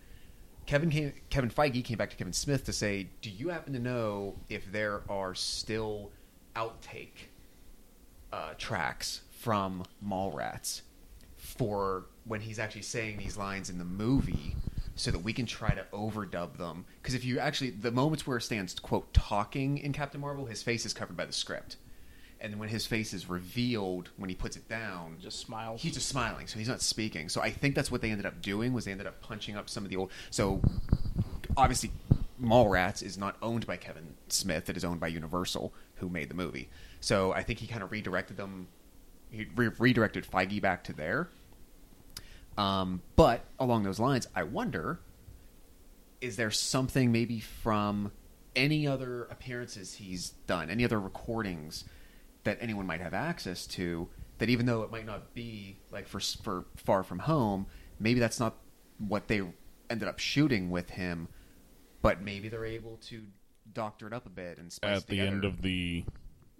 Kevin 0.65 0.89
came, 0.89 1.13
Kevin 1.29 1.49
Feige 1.49 1.83
came 1.85 1.97
back 1.97 2.09
to 2.09 2.17
Kevin 2.17 2.33
Smith 2.33 2.65
to 2.65 2.73
say, 2.73 3.07
"Do 3.21 3.29
you 3.29 3.47
happen 3.47 3.71
to 3.71 3.79
know 3.79 4.35
if 4.49 4.69
there 4.73 5.03
are 5.07 5.33
still 5.33 6.11
outtake 6.53 7.29
uh, 8.33 8.53
tracks 8.57 9.21
from 9.31 9.85
Mallrats 10.05 10.81
for 11.37 12.07
when 12.25 12.41
he's 12.41 12.59
actually 12.59 12.81
saying 12.81 13.17
these 13.17 13.37
lines 13.37 13.69
in 13.69 13.77
the 13.77 13.85
movie, 13.85 14.57
so 14.95 15.11
that 15.11 15.19
we 15.19 15.33
can 15.33 15.45
try 15.45 15.73
to 15.73 15.85
overdub 15.93 16.57
them? 16.57 16.85
Because 17.01 17.15
if 17.15 17.25
you 17.25 17.39
actually, 17.39 17.71
the 17.71 17.91
moments 17.91 18.27
where 18.27 18.39
Stan's 18.39 18.79
quote 18.79 19.13
talking 19.13 19.77
in 19.77 19.93
Captain 19.93 20.21
Marvel, 20.21 20.45
his 20.45 20.63
face 20.63 20.85
is 20.85 20.93
covered 20.93 21.17
by 21.17 21.25
the 21.25 21.33
script." 21.33 21.77
And 22.43 22.59
when 22.59 22.67
his 22.67 22.85
face 22.85 23.13
is 23.13 23.29
revealed, 23.29 24.09
when 24.17 24.29
he 24.29 24.35
puts 24.35 24.57
it 24.57 24.67
down, 24.67 25.15
Just 25.21 25.39
smiles. 25.39 25.81
He's 25.81 25.93
just 25.93 26.09
smiling, 26.09 26.45
so 26.45 26.59
he's 26.59 26.67
not 26.67 26.81
speaking. 26.81 27.29
So 27.29 27.41
I 27.41 27.49
think 27.49 27.73
that's 27.73 27.89
what 27.89 28.01
they 28.01 28.11
ended 28.11 28.25
up 28.25 28.41
doing 28.41 28.73
was 28.73 28.83
they 28.83 28.91
ended 28.91 29.07
up 29.07 29.21
punching 29.21 29.55
up 29.55 29.69
some 29.69 29.85
of 29.85 29.89
the 29.89 29.95
old. 29.95 30.11
So 30.29 30.61
obviously, 31.55 31.91
Mallrats 32.41 33.01
is 33.01 33.17
not 33.17 33.37
owned 33.41 33.65
by 33.65 33.77
Kevin 33.77 34.15
Smith; 34.27 34.69
it 34.69 34.75
is 34.75 34.83
owned 34.83 34.99
by 34.99 35.07
Universal, 35.07 35.73
who 35.95 36.09
made 36.09 36.29
the 36.29 36.35
movie. 36.35 36.69
So 36.99 37.31
I 37.31 37.43
think 37.43 37.59
he 37.59 37.67
kind 37.67 37.81
of 37.81 37.91
redirected 37.91 38.35
them. 38.35 38.67
He 39.31 39.47
re- 39.55 39.69
redirected 39.79 40.27
Feige 40.29 40.61
back 40.61 40.83
to 40.83 40.93
there. 40.93 41.29
Um, 42.57 43.01
but 43.15 43.45
along 43.59 43.83
those 43.83 43.99
lines, 43.99 44.27
I 44.35 44.43
wonder: 44.43 44.99
is 46.21 46.35
there 46.35 46.51
something 46.51 47.11
maybe 47.11 47.39
from 47.39 48.11
any 48.55 48.85
other 48.87 49.25
appearances 49.25 49.95
he's 49.95 50.29
done, 50.47 50.69
any 50.69 50.85
other 50.85 50.99
recordings 50.99 51.85
that 52.43 52.57
anyone 52.61 52.85
might 52.85 53.01
have 53.01 53.13
access 53.13 53.65
to? 53.67 54.07
That 54.39 54.49
even 54.49 54.65
though 54.65 54.83
it 54.83 54.91
might 54.91 55.05
not 55.05 55.33
be 55.33 55.77
like 55.91 56.07
for 56.07 56.19
for 56.19 56.65
Far 56.77 57.03
From 57.03 57.19
Home, 57.19 57.65
maybe 57.99 58.19
that's 58.19 58.39
not 58.39 58.55
what 58.97 59.27
they 59.27 59.41
ended 59.89 60.07
up 60.07 60.19
shooting 60.19 60.69
with 60.69 60.89
him, 60.91 61.27
but 62.01 62.21
maybe 62.21 62.49
they're 62.49 62.65
able 62.65 62.97
to 63.07 63.23
doctor 63.73 64.05
it 64.07 64.13
up 64.13 64.25
a 64.25 64.29
bit 64.29 64.57
and 64.57 64.71
spice 64.71 64.97
At 64.97 65.07
the 65.07 65.17
together. 65.17 65.31
end 65.31 65.45
of 65.45 65.61
the 65.61 66.03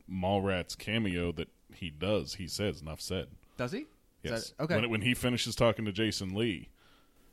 Mallrats 0.10 0.78
cameo 0.78 1.32
that 1.34 1.50
he 1.74 1.90
does, 1.90 2.36
he 2.36 2.48
says, 2.48 2.82
"Enough 2.82 3.02
said." 3.02 3.28
does 3.58 3.72
he? 3.72 3.86
Is 4.24 4.32
Yes. 4.32 4.50
that- 4.58 4.64
okay. 4.64 4.76
When, 4.82 4.90
when 4.90 5.02
he 5.02 5.14
finishes 5.14 5.56
talking 5.56 5.86
to 5.86 5.92
Jason 5.92 6.34
Lee, 6.36 6.70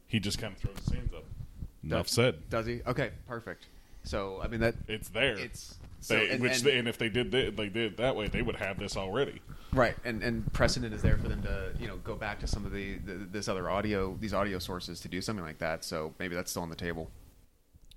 he 0.06 0.18
just 0.20 0.38
kind 0.38 0.52
of 0.54 0.58
throws 0.60 0.78
his 0.78 0.88
hands 0.92 1.12
up. 1.14 1.24
Enough 1.84 2.06
Does- 2.06 2.14
said. 2.14 2.50
Does 2.50 2.66
he? 2.66 2.80
Okay, 2.86 3.10
perfect. 3.26 3.66
So 4.02 4.40
I 4.42 4.48
mean 4.48 4.60
that 4.60 4.74
It's 4.88 5.08
there. 5.10 5.38
it's 5.38 5.78
so, 6.00 6.14
They, 6.16 6.30
and, 6.30 6.42
which 6.42 6.56
and- 6.56 6.62
they, 6.64 6.78
and 6.78 6.88
if 6.88 6.96
they 6.98 7.08
did 7.10 7.30
th- 7.30 7.54
they 7.56 7.68
did 7.68 7.96
that 7.98 8.16
way, 8.16 8.28
they 8.28 8.40
would 8.42 8.56
have 8.56 8.78
this 8.78 8.96
already. 8.96 9.40
right, 9.72 9.94
and 10.04 10.22
and 10.22 10.50
precedent 10.52 10.92
is 10.94 11.02
there 11.02 11.16
for 11.18 11.28
them 11.28 11.42
to 11.42 11.72
you 11.78 11.86
know 11.86 11.96
go 11.98 12.16
back 12.16 12.40
to 12.40 12.46
some 12.46 12.64
of 12.66 12.72
the, 12.72 12.94
the 12.98 13.12
this 13.30 13.46
other 13.48 13.68
audio 13.70 14.16
these 14.18 14.32
audio 14.34 14.58
sources 14.58 15.00
to 15.00 15.08
do 15.08 15.20
something 15.20 15.44
like 15.44 15.58
that. 15.58 15.84
So 15.84 16.14
maybe 16.18 16.34
that's 16.34 16.50
still 16.50 16.62
on 16.62 16.70
the 16.70 16.76
table. 16.76 17.10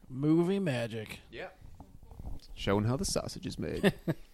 Movie 0.10 0.60
magic. 0.60 1.20
Yeah, 1.32 1.48
showing 2.54 2.84
how 2.86 2.98
the 2.98 3.06
sausage 3.06 3.46
is 3.48 3.58
made. 3.58 3.94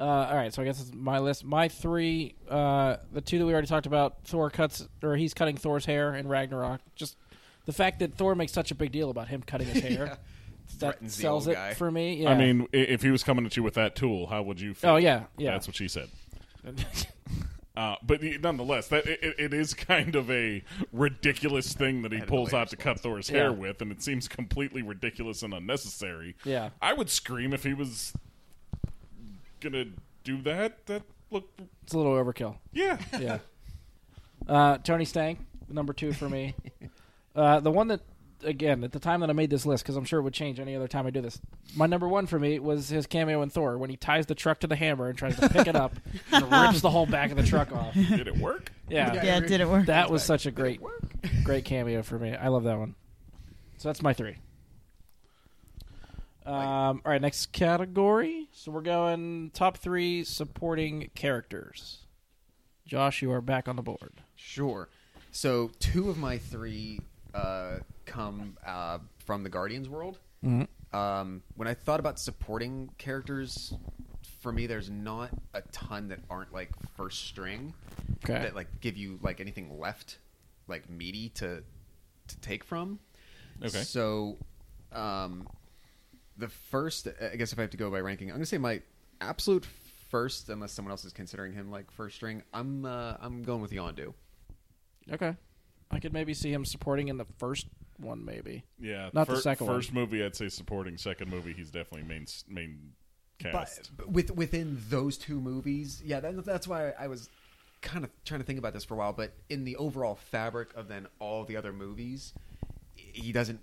Uh, 0.00 0.28
all 0.30 0.34
right, 0.36 0.52
so 0.54 0.62
I 0.62 0.64
guess 0.64 0.80
it's 0.80 0.94
my 0.94 1.18
list. 1.18 1.44
My 1.44 1.68
three, 1.68 2.34
uh, 2.48 2.96
the 3.12 3.20
two 3.20 3.38
that 3.38 3.44
we 3.44 3.52
already 3.52 3.66
talked 3.66 3.84
about, 3.86 4.24
Thor 4.24 4.48
cuts 4.48 4.88
or 5.02 5.14
he's 5.16 5.34
cutting 5.34 5.58
Thor's 5.58 5.84
hair 5.84 6.14
in 6.14 6.26
Ragnarok. 6.26 6.80
Just 6.96 7.18
the 7.66 7.72
fact 7.74 7.98
that 7.98 8.14
Thor 8.14 8.34
makes 8.34 8.52
such 8.52 8.70
a 8.70 8.74
big 8.74 8.92
deal 8.92 9.10
about 9.10 9.28
him 9.28 9.42
cutting 9.42 9.68
his 9.68 9.82
hair, 9.96 10.16
that 10.78 11.10
sells 11.10 11.46
it 11.48 11.54
guy. 11.54 11.74
for 11.74 11.90
me. 11.90 12.22
Yeah. 12.22 12.30
I 12.30 12.34
mean, 12.34 12.62
i- 12.72 12.76
if 12.78 13.02
he 13.02 13.10
was 13.10 13.22
coming 13.22 13.44
at 13.44 13.56
you 13.58 13.62
with 13.62 13.74
that 13.74 13.94
tool, 13.94 14.28
how 14.28 14.40
would 14.42 14.58
you 14.58 14.72
feel? 14.72 14.90
oh 14.92 14.96
yeah, 14.96 15.24
yeah. 15.36 15.50
That's 15.50 15.66
what 15.66 15.76
she 15.76 15.86
said. 15.88 16.08
Uh, 17.76 17.94
but 18.02 18.20
the- 18.20 18.36
nonetheless, 18.38 18.88
that 18.88 19.06
it, 19.06 19.20
it- 19.22 19.34
it 19.38 19.54
is 19.54 19.72
kind 19.74 20.16
of 20.16 20.28
a 20.30 20.62
ridiculous 20.92 21.72
thing 21.72 22.02
that 22.02 22.12
he 22.12 22.20
pulls 22.20 22.52
out 22.52 22.68
to 22.68 22.76
cut 22.76 22.98
Thor's 23.00 23.28
hair 23.30 23.44
Yeah. 23.44 23.50
with, 23.50 23.80
and 23.80 23.92
it 23.92 24.02
seems 24.02 24.26
completely 24.28 24.82
ridiculous 24.82 25.42
and 25.42 25.54
unnecessary. 25.54 26.34
Yeah. 26.44 26.70
I 26.82 26.92
would 26.92 27.08
scream 27.08 27.54
if 27.54 27.62
he 27.62 27.72
was 27.72 28.12
gonna 29.60 29.86
do 30.24 30.40
that. 30.42 30.86
That 30.86 31.02
look, 31.30 31.48
it's 31.82 31.92
a 31.94 31.96
little 31.98 32.12
overkill. 32.14 32.56
yeah, 32.72 32.98
yeah. 33.18 33.38
Uh, 34.48 34.78
Tony 34.78 35.04
Stank, 35.04 35.38
number 35.68 35.92
two 35.92 36.12
for 36.12 36.28
me. 36.28 36.54
Uh, 37.36 37.60
the 37.60 37.70
one 37.70 37.88
that, 37.88 38.00
again, 38.42 38.82
at 38.82 38.90
the 38.90 38.98
time 38.98 39.20
that 39.20 39.28
I 39.30 39.32
made 39.34 39.50
this 39.50 39.64
list, 39.66 39.84
because 39.84 39.96
I'm 39.96 40.04
sure 40.06 40.18
it 40.18 40.22
would 40.22 40.32
change 40.32 40.58
any 40.58 40.74
other 40.74 40.88
time 40.88 41.06
I 41.06 41.10
do 41.10 41.20
this. 41.20 41.38
My 41.76 41.86
number 41.86 42.08
one 42.08 42.26
for 42.26 42.38
me 42.38 42.58
was 42.58 42.88
his 42.88 43.06
cameo 43.06 43.42
in 43.42 43.50
Thor 43.50 43.76
when 43.78 43.90
he 43.90 43.96
ties 43.96 44.26
the 44.26 44.34
truck 44.34 44.58
to 44.60 44.66
the 44.66 44.74
hammer 44.74 45.08
and 45.08 45.16
tries 45.16 45.36
to 45.38 45.48
pick 45.50 45.66
it 45.68 45.76
up 45.76 45.92
and 46.32 46.50
rips 46.50 46.80
the 46.80 46.90
whole 46.90 47.06
back 47.06 47.30
of 47.30 47.36
the 47.36 47.42
truck 47.44 47.70
off. 47.70 47.92
did 47.94 48.26
it 48.26 48.38
work? 48.38 48.72
Yeah, 48.88 49.12
Yeah, 49.12 49.36
it 49.36 49.46
did 49.46 49.60
it 49.60 49.68
work? 49.68 49.86
that 49.86 50.10
was 50.10 50.24
such 50.24 50.46
a 50.46 50.50
great, 50.50 50.80
great 51.44 51.66
cameo 51.66 52.02
for 52.02 52.18
me. 52.18 52.34
I 52.34 52.48
love 52.48 52.64
that 52.64 52.78
one. 52.78 52.94
So 53.76 53.88
that's 53.90 54.02
my 54.02 54.14
three. 54.14 54.38
Um, 56.46 57.02
all 57.04 57.12
right, 57.12 57.20
next 57.20 57.52
category. 57.52 58.48
So 58.52 58.70
we're 58.70 58.80
going 58.80 59.50
top 59.52 59.76
three 59.76 60.24
supporting 60.24 61.10
characters. 61.14 61.98
Josh, 62.86 63.22
you 63.22 63.30
are 63.32 63.40
back 63.40 63.68
on 63.68 63.76
the 63.76 63.82
board. 63.82 64.12
Sure. 64.36 64.88
So 65.30 65.70
two 65.78 66.10
of 66.10 66.18
my 66.18 66.38
three 66.38 67.00
uh, 67.34 67.78
come 68.06 68.56
uh, 68.66 68.98
from 69.24 69.42
the 69.44 69.48
Guardians 69.48 69.88
world. 69.88 70.18
Mhm. 70.44 70.66
Um, 70.92 71.42
when 71.54 71.68
I 71.68 71.74
thought 71.74 72.00
about 72.00 72.18
supporting 72.18 72.90
characters, 72.98 73.72
for 74.40 74.50
me, 74.52 74.66
there's 74.66 74.90
not 74.90 75.30
a 75.54 75.60
ton 75.70 76.08
that 76.08 76.18
aren't 76.28 76.52
like 76.52 76.70
first 76.96 77.26
string 77.26 77.74
Okay. 78.24 78.42
that 78.42 78.56
like 78.56 78.80
give 78.80 78.96
you 78.96 79.20
like 79.22 79.40
anything 79.40 79.78
left, 79.78 80.18
like 80.66 80.88
meaty 80.90 81.28
to 81.30 81.62
to 82.28 82.36
take 82.40 82.64
from. 82.64 82.98
Okay. 83.62 83.82
So, 83.82 84.38
um, 84.92 85.46
the 86.40 86.48
first, 86.48 87.06
I 87.20 87.36
guess 87.36 87.52
if 87.52 87.58
I 87.58 87.62
have 87.62 87.70
to 87.70 87.76
go 87.76 87.90
by 87.90 88.00
ranking, 88.00 88.28
I'm 88.30 88.36
gonna 88.36 88.46
say 88.46 88.58
my 88.58 88.82
absolute 89.20 89.66
first, 90.10 90.48
unless 90.48 90.72
someone 90.72 90.90
else 90.90 91.04
is 91.04 91.12
considering 91.12 91.52
him 91.52 91.70
like 91.70 91.90
first 91.92 92.16
string. 92.16 92.42
I'm 92.52 92.84
uh, 92.84 93.14
I'm 93.20 93.42
going 93.42 93.62
with 93.62 93.70
Yondu. 93.70 94.12
Okay. 95.12 95.36
I 95.90 95.98
could 95.98 96.12
maybe 96.12 96.34
see 96.34 96.52
him 96.52 96.64
supporting 96.64 97.08
in 97.08 97.16
the 97.16 97.26
first 97.38 97.66
one, 97.98 98.24
maybe. 98.24 98.64
Yeah, 98.78 99.10
Not 99.12 99.26
the 99.26 99.34
fir- 99.34 99.40
second 99.40 99.66
one. 99.66 99.76
First 99.76 99.92
movie, 99.92 100.24
I'd 100.24 100.36
say 100.36 100.48
supporting. 100.48 100.96
Second 100.96 101.30
movie, 101.30 101.52
he's 101.52 101.70
definitely 101.70 102.08
main 102.08 102.22
s- 102.22 102.44
main 102.48 102.92
But, 103.42 103.52
cast. 103.52 103.90
but 103.96 104.08
with 104.10 104.30
within 104.30 104.78
those 104.88 105.16
two 105.18 105.40
movies, 105.40 106.00
yeah, 106.04 106.20
that, 106.20 106.44
that's 106.44 106.68
why 106.68 106.90
I 106.98 107.08
was 107.08 107.28
kind 107.82 108.04
of 108.04 108.10
trying 108.24 108.40
to 108.40 108.46
think 108.46 108.58
about 108.58 108.72
this 108.72 108.84
for 108.84 108.94
a 108.94 108.96
while. 108.98 109.12
But 109.12 109.32
in 109.48 109.64
the 109.64 109.76
overall 109.76 110.14
fabric 110.14 110.74
of 110.76 110.86
then 110.88 111.06
all 111.18 111.44
the 111.44 111.56
other 111.56 111.72
movies, 111.72 112.34
he 112.94 113.32
doesn't 113.32 113.60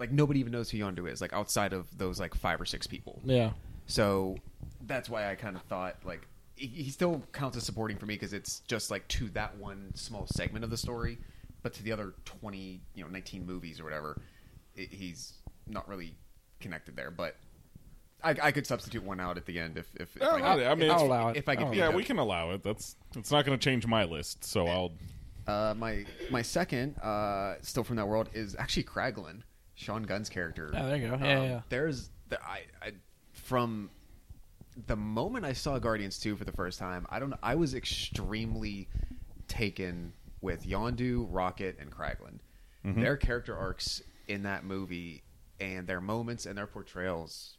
like 0.00 0.10
nobody 0.10 0.40
even 0.40 0.50
knows 0.50 0.70
who 0.70 0.78
Yondu 0.78 1.08
is, 1.08 1.20
like 1.20 1.32
outside 1.32 1.72
of 1.72 1.96
those 1.96 2.18
like 2.18 2.34
five 2.34 2.60
or 2.60 2.64
six 2.64 2.86
people. 2.86 3.20
Yeah. 3.24 3.50
So 3.86 4.36
that's 4.86 5.08
why 5.08 5.30
I 5.30 5.34
kind 5.34 5.54
of 5.54 5.62
thought 5.62 5.96
like 6.04 6.26
he, 6.56 6.66
he 6.66 6.90
still 6.90 7.22
counts 7.32 7.56
as 7.56 7.64
supporting 7.64 7.98
for 7.98 8.06
me 8.06 8.14
because 8.14 8.32
it's 8.32 8.60
just 8.60 8.90
like 8.90 9.06
to 9.08 9.28
that 9.30 9.56
one 9.58 9.92
small 9.94 10.26
segment 10.26 10.64
of 10.64 10.70
the 10.70 10.76
story, 10.76 11.18
but 11.62 11.74
to 11.74 11.82
the 11.82 11.92
other 11.92 12.14
twenty, 12.24 12.80
you 12.94 13.04
know, 13.04 13.10
nineteen 13.10 13.46
movies 13.46 13.78
or 13.78 13.84
whatever, 13.84 14.20
it, 14.74 14.90
he's 14.90 15.34
not 15.68 15.86
really 15.88 16.16
connected 16.60 16.96
there. 16.96 17.10
But 17.10 17.36
I, 18.22 18.36
I 18.42 18.52
could 18.52 18.66
substitute 18.66 19.02
one 19.02 19.20
out 19.20 19.36
at 19.36 19.46
the 19.46 19.58
end 19.58 19.76
if 19.76 19.86
if, 19.96 20.16
if 20.16 20.22
Oh, 20.22 20.36
I, 20.36 20.60
yeah, 20.60 20.70
I 20.70 20.74
mean, 20.74 20.90
if, 20.90 20.96
I'll 20.96 21.04
allow 21.04 21.28
it. 21.28 21.36
if 21.36 21.48
I 21.48 21.56
could. 21.56 21.74
Yeah, 21.74 21.90
we 21.90 22.04
can 22.04 22.18
allow 22.18 22.50
it. 22.52 22.62
That's 22.62 22.96
it's 23.16 23.30
not 23.30 23.44
going 23.44 23.58
to 23.58 23.62
change 23.62 23.86
my 23.86 24.04
list. 24.04 24.44
So 24.44 24.66
I'll. 24.66 24.92
Uh, 25.46 25.74
my 25.76 26.04
my 26.30 26.42
second, 26.42 26.96
uh, 26.98 27.56
still 27.62 27.82
from 27.82 27.96
that 27.96 28.06
world, 28.06 28.28
is 28.34 28.54
actually 28.58 28.84
Kraglin, 28.84 29.42
Sean 29.80 30.02
Gunn's 30.02 30.28
character. 30.28 30.70
Oh, 30.74 30.86
there 30.86 30.96
you 30.96 31.08
go. 31.08 31.16
Yeah, 31.24 31.38
Um, 31.40 31.44
yeah. 31.44 31.60
There's 31.70 32.10
the, 32.28 32.38
I, 32.42 32.62
I 32.82 32.92
from 33.32 33.90
the 34.86 34.96
moment 34.96 35.44
I 35.46 35.52
saw 35.54 35.78
Guardians 35.78 36.18
two 36.18 36.36
for 36.36 36.44
the 36.44 36.52
first 36.52 36.78
time. 36.78 37.06
I 37.10 37.18
don't. 37.18 37.30
know, 37.30 37.38
I 37.42 37.54
was 37.54 37.74
extremely 37.74 38.88
taken 39.48 40.12
with 40.42 40.66
Yondu, 40.66 41.26
Rocket, 41.30 41.78
and 41.80 41.90
Kraglin. 41.90 42.38
Their 42.82 43.16
character 43.16 43.54
arcs 43.56 44.02
in 44.28 44.42
that 44.44 44.64
movie 44.64 45.22
and 45.60 45.86
their 45.86 46.00
moments 46.00 46.46
and 46.46 46.56
their 46.56 46.66
portrayals 46.66 47.58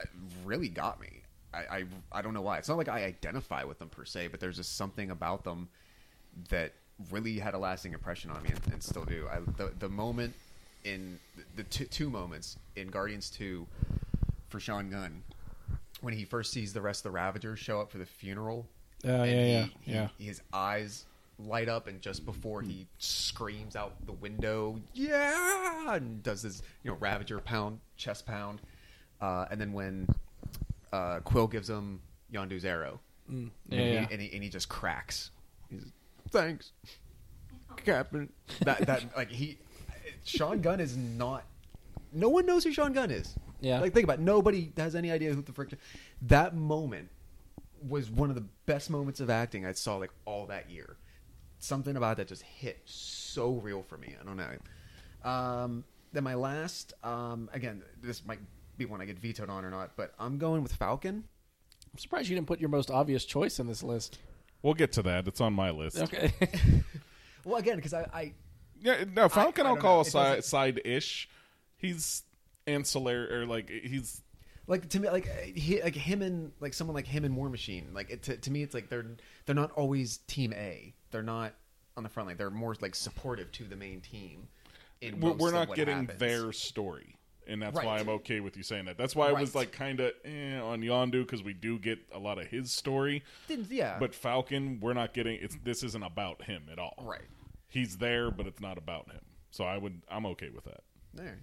uh, 0.00 0.04
really 0.44 0.68
got 0.70 0.98
me. 1.00 1.22
I, 1.52 1.58
I 1.58 1.84
I 2.12 2.22
don't 2.22 2.32
know 2.34 2.40
why. 2.42 2.58
It's 2.58 2.68
not 2.68 2.78
like 2.78 2.88
I 2.88 3.04
identify 3.04 3.64
with 3.64 3.78
them 3.78 3.88
per 3.90 4.04
se, 4.04 4.28
but 4.28 4.40
there's 4.40 4.56
just 4.56 4.76
something 4.76 5.10
about 5.10 5.44
them 5.44 5.68
that 6.50 6.72
really 7.10 7.38
had 7.38 7.52
a 7.54 7.58
lasting 7.58 7.92
impression 7.92 8.30
on 8.30 8.42
me 8.42 8.50
and, 8.50 8.72
and 8.74 8.82
still 8.82 9.04
do. 9.04 9.26
I, 9.30 9.40
the 9.56 9.72
the 9.78 9.88
moment 9.90 10.34
in 10.86 11.18
the, 11.36 11.42
the 11.56 11.62
two, 11.64 11.84
two 11.86 12.08
moments 12.10 12.56
in 12.76 12.88
Guardians 12.88 13.28
Two 13.30 13.66
for 14.48 14.60
Sean 14.60 14.88
Gunn 14.90 15.22
when 16.00 16.14
he 16.14 16.24
first 16.24 16.52
sees 16.52 16.72
the 16.72 16.80
rest 16.80 17.00
of 17.00 17.12
the 17.12 17.16
Ravagers 17.16 17.58
show 17.58 17.80
up 17.80 17.90
for 17.90 17.98
the 17.98 18.06
funeral. 18.06 18.66
Oh, 19.04 19.08
and 19.22 19.30
yeah, 19.30 19.36
he- 19.36 19.50
yeah, 19.52 19.66
he- 19.82 19.92
yeah. 19.92 20.08
His 20.18 20.40
eyes 20.52 21.04
light 21.38 21.68
up, 21.68 21.86
and 21.86 22.00
just 22.00 22.24
before 22.24 22.62
he 22.62 22.86
screams 22.98 23.76
out 23.76 23.94
the 24.06 24.12
window, 24.12 24.80
yeah, 24.94 25.94
and 25.94 26.22
does 26.22 26.42
his 26.42 26.62
you 26.82 26.90
know 26.90 26.96
Ravager 26.98 27.38
pound, 27.40 27.80
chest 27.96 28.24
pound, 28.26 28.60
uh, 29.20 29.44
and 29.50 29.60
then 29.60 29.72
when 29.72 30.08
uh, 30.92 31.20
Quill 31.20 31.46
gives 31.46 31.68
him 31.68 32.00
Yondu's 32.32 32.64
arrow, 32.64 33.00
Yeah, 33.28 33.34
and, 33.36 33.50
yeah. 33.70 33.78
He, 34.06 34.12
and, 34.14 34.22
he, 34.22 34.32
and 34.34 34.42
he 34.42 34.48
just 34.48 34.68
cracks. 34.68 35.30
He's 35.68 35.84
thanks, 36.30 36.72
Captain. 37.84 38.32
That 38.60 38.86
that 38.86 39.04
like 39.16 39.30
he, 39.30 39.58
Sean 40.26 40.60
Gunn 40.60 40.80
is 40.80 40.96
not. 40.96 41.44
No 42.12 42.28
one 42.28 42.46
knows 42.46 42.64
who 42.64 42.72
Sean 42.72 42.92
Gunn 42.92 43.10
is. 43.10 43.34
Yeah. 43.60 43.80
Like 43.80 43.94
think 43.94 44.04
about 44.04 44.18
it. 44.18 44.22
nobody 44.22 44.72
has 44.76 44.94
any 44.94 45.10
idea 45.10 45.32
who 45.32 45.42
the 45.42 45.52
frick. 45.52 45.70
That 46.22 46.54
moment 46.54 47.08
was 47.86 48.10
one 48.10 48.28
of 48.28 48.34
the 48.36 48.44
best 48.66 48.90
moments 48.90 49.20
of 49.20 49.30
acting 49.30 49.64
I 49.64 49.72
saw 49.72 49.96
like 49.96 50.10
all 50.24 50.46
that 50.46 50.70
year. 50.70 50.96
Something 51.58 51.96
about 51.96 52.18
that 52.18 52.28
just 52.28 52.42
hit 52.42 52.80
so 52.84 53.54
real 53.54 53.82
for 53.82 53.96
me. 53.96 54.14
I 54.20 54.24
don't 54.24 54.36
know. 54.36 55.30
Um, 55.30 55.84
then 56.12 56.24
my 56.24 56.34
last, 56.34 56.92
um, 57.02 57.48
again, 57.52 57.82
this 58.02 58.24
might 58.26 58.40
be 58.76 58.84
one 58.84 59.00
I 59.00 59.06
get 59.06 59.18
vetoed 59.18 59.48
on 59.48 59.64
or 59.64 59.70
not, 59.70 59.96
but 59.96 60.14
I'm 60.18 60.38
going 60.38 60.62
with 60.62 60.74
Falcon. 60.74 61.24
I'm 61.92 61.98
surprised 61.98 62.28
you 62.28 62.36
didn't 62.36 62.46
put 62.46 62.60
your 62.60 62.68
most 62.68 62.90
obvious 62.90 63.24
choice 63.24 63.58
in 63.58 63.66
this 63.66 63.82
list. 63.82 64.18
We'll 64.62 64.74
get 64.74 64.92
to 64.92 65.02
that. 65.02 65.26
It's 65.26 65.40
on 65.40 65.54
my 65.54 65.70
list. 65.70 65.98
Okay. 65.98 66.32
Well, 67.46 67.58
again, 67.58 67.76
because 67.76 67.94
I, 67.94 68.00
I 68.12 68.32
Yeah, 68.80 69.04
no, 69.14 69.28
Falcon 69.28 69.66
I 69.66 69.70
I, 69.70 69.72
don't 69.72 69.80
call 69.80 70.04
side 70.04 70.44
side 70.44 70.80
ish. 70.84 71.28
He's 71.76 72.22
ancillary 72.66 73.32
or 73.32 73.46
like 73.46 73.70
he's 73.70 74.22
like 74.66 74.88
to 74.88 74.98
me 74.98 75.08
like 75.08 75.26
he, 75.44 75.80
like 75.82 75.94
him 75.94 76.22
and 76.22 76.52
like 76.60 76.74
someone 76.74 76.94
like 76.94 77.06
him 77.06 77.24
and 77.24 77.36
War 77.36 77.48
Machine 77.48 77.90
like 77.94 78.10
it, 78.10 78.22
to, 78.24 78.36
to 78.36 78.50
me 78.50 78.62
it's 78.62 78.74
like 78.74 78.88
they're 78.88 79.06
they're 79.44 79.54
not 79.54 79.70
always 79.72 80.16
team 80.26 80.52
A 80.52 80.92
they're 81.12 81.22
not 81.22 81.54
on 81.96 82.02
the 82.02 82.08
front 82.08 82.28
line 82.28 82.36
they're 82.36 82.50
more 82.50 82.74
like 82.80 82.96
supportive 82.96 83.52
to 83.52 83.64
the 83.64 83.76
main 83.76 84.00
team 84.00 84.48
in 85.00 85.20
we're, 85.20 85.32
we're 85.32 85.52
not 85.52 85.74
getting 85.74 86.00
happens. 86.00 86.18
their 86.18 86.52
story. 86.52 87.16
And 87.48 87.62
that's 87.62 87.76
why 87.76 87.98
I'm 87.98 88.08
okay 88.08 88.40
with 88.40 88.56
you 88.56 88.64
saying 88.64 88.86
that. 88.86 88.98
That's 88.98 89.14
why 89.14 89.28
I 89.28 89.32
was 89.32 89.54
like 89.54 89.70
kind 89.70 90.00
of 90.00 90.12
eh, 90.24 90.58
on 90.58 90.80
Yondu 90.80 91.22
because 91.22 91.44
we 91.44 91.52
do 91.52 91.78
get 91.78 92.00
a 92.12 92.18
lot 92.18 92.38
of 92.38 92.48
his 92.48 92.72
story. 92.72 93.22
Didn't- 93.46 93.70
yeah 93.70 93.98
But 94.00 94.16
Falcon, 94.16 94.80
we're 94.80 94.94
not 94.94 95.14
getting. 95.14 95.38
It's 95.40 95.56
this 95.62 95.84
isn't 95.84 96.02
about 96.02 96.42
him 96.42 96.64
at 96.72 96.80
all. 96.80 96.96
right 97.02 97.22
He's 97.68 97.98
there, 97.98 98.30
but 98.30 98.46
it's 98.46 98.60
not 98.60 98.78
about 98.78 99.10
him. 99.10 99.20
So 99.50 99.64
I 99.64 99.76
would. 99.78 100.02
I'm 100.10 100.26
okay 100.26 100.50
with 100.50 100.64
that. 100.64 100.80
all 101.18 101.24
right 101.24 101.34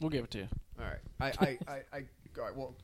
we'll 0.00 0.10
give 0.10 0.24
it 0.24 0.30
to 0.30 0.38
you. 0.38 0.48
all 0.78 0.84
right 0.84 0.98
I 1.20 1.26
I 1.46 1.58
I, 1.72 1.96
I 1.96 2.04
all 2.38 2.44
right 2.44 2.54
well 2.56 2.74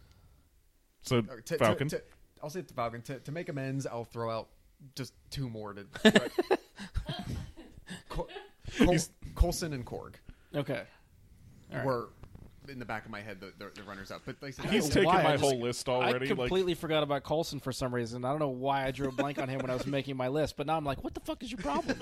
So 1.02 1.16
all 1.16 1.22
right, 1.34 1.44
to, 1.44 1.58
Falcon. 1.58 1.88
to, 1.88 1.98
to, 1.98 2.04
I'll 2.42 2.48
say 2.48 2.60
it 2.60 2.68
to 2.68 2.74
Falcon 2.74 3.02
to, 3.02 3.18
to 3.18 3.32
make 3.32 3.50
amends 3.50 3.86
I'll 3.86 4.04
throw 4.06 4.30
out 4.30 4.48
just 4.96 5.12
two 5.30 5.50
more 5.50 5.74
to 5.74 5.86
right. 6.04 6.32
Col- 8.08 8.28
Col- 8.78 8.96
Coulson 9.34 9.72
and 9.74 9.84
Korg 9.84 10.14
Okay. 10.54 10.82
All 11.70 11.76
right. 11.76 11.84
were 11.86 12.08
in 12.68 12.78
the 12.78 12.84
back 12.84 13.04
of 13.04 13.10
my 13.10 13.20
head 13.20 13.40
the, 13.40 13.52
the, 13.58 13.70
the 13.74 13.82
runners 13.82 14.10
up 14.10 14.22
but 14.24 14.36
like 14.40 14.58
I 14.58 14.62
said, 14.62 14.70
He's 14.72 14.88
taken 14.88 15.04
why, 15.04 15.22
my 15.22 15.32
just- 15.32 15.44
whole 15.44 15.60
list 15.60 15.88
already. 15.90 16.14
I 16.26 16.28
like 16.30 16.38
completely 16.38 16.74
forgot 16.74 17.02
about 17.02 17.24
Coulson 17.24 17.60
for 17.60 17.72
some 17.72 17.94
reason. 17.94 18.24
I 18.24 18.30
don't 18.30 18.38
know 18.38 18.48
why 18.48 18.86
I 18.86 18.90
drew 18.90 19.08
a 19.08 19.12
blank 19.12 19.38
on 19.38 19.48
him 19.50 19.60
when 19.60 19.70
I 19.70 19.74
was 19.74 19.86
making 19.86 20.16
my 20.16 20.28
list, 20.28 20.56
but 20.56 20.66
now 20.66 20.76
I'm 20.78 20.84
like, 20.84 21.04
what 21.04 21.12
the 21.12 21.20
fuck 21.20 21.42
is 21.42 21.50
your 21.52 21.58
problem? 21.60 21.98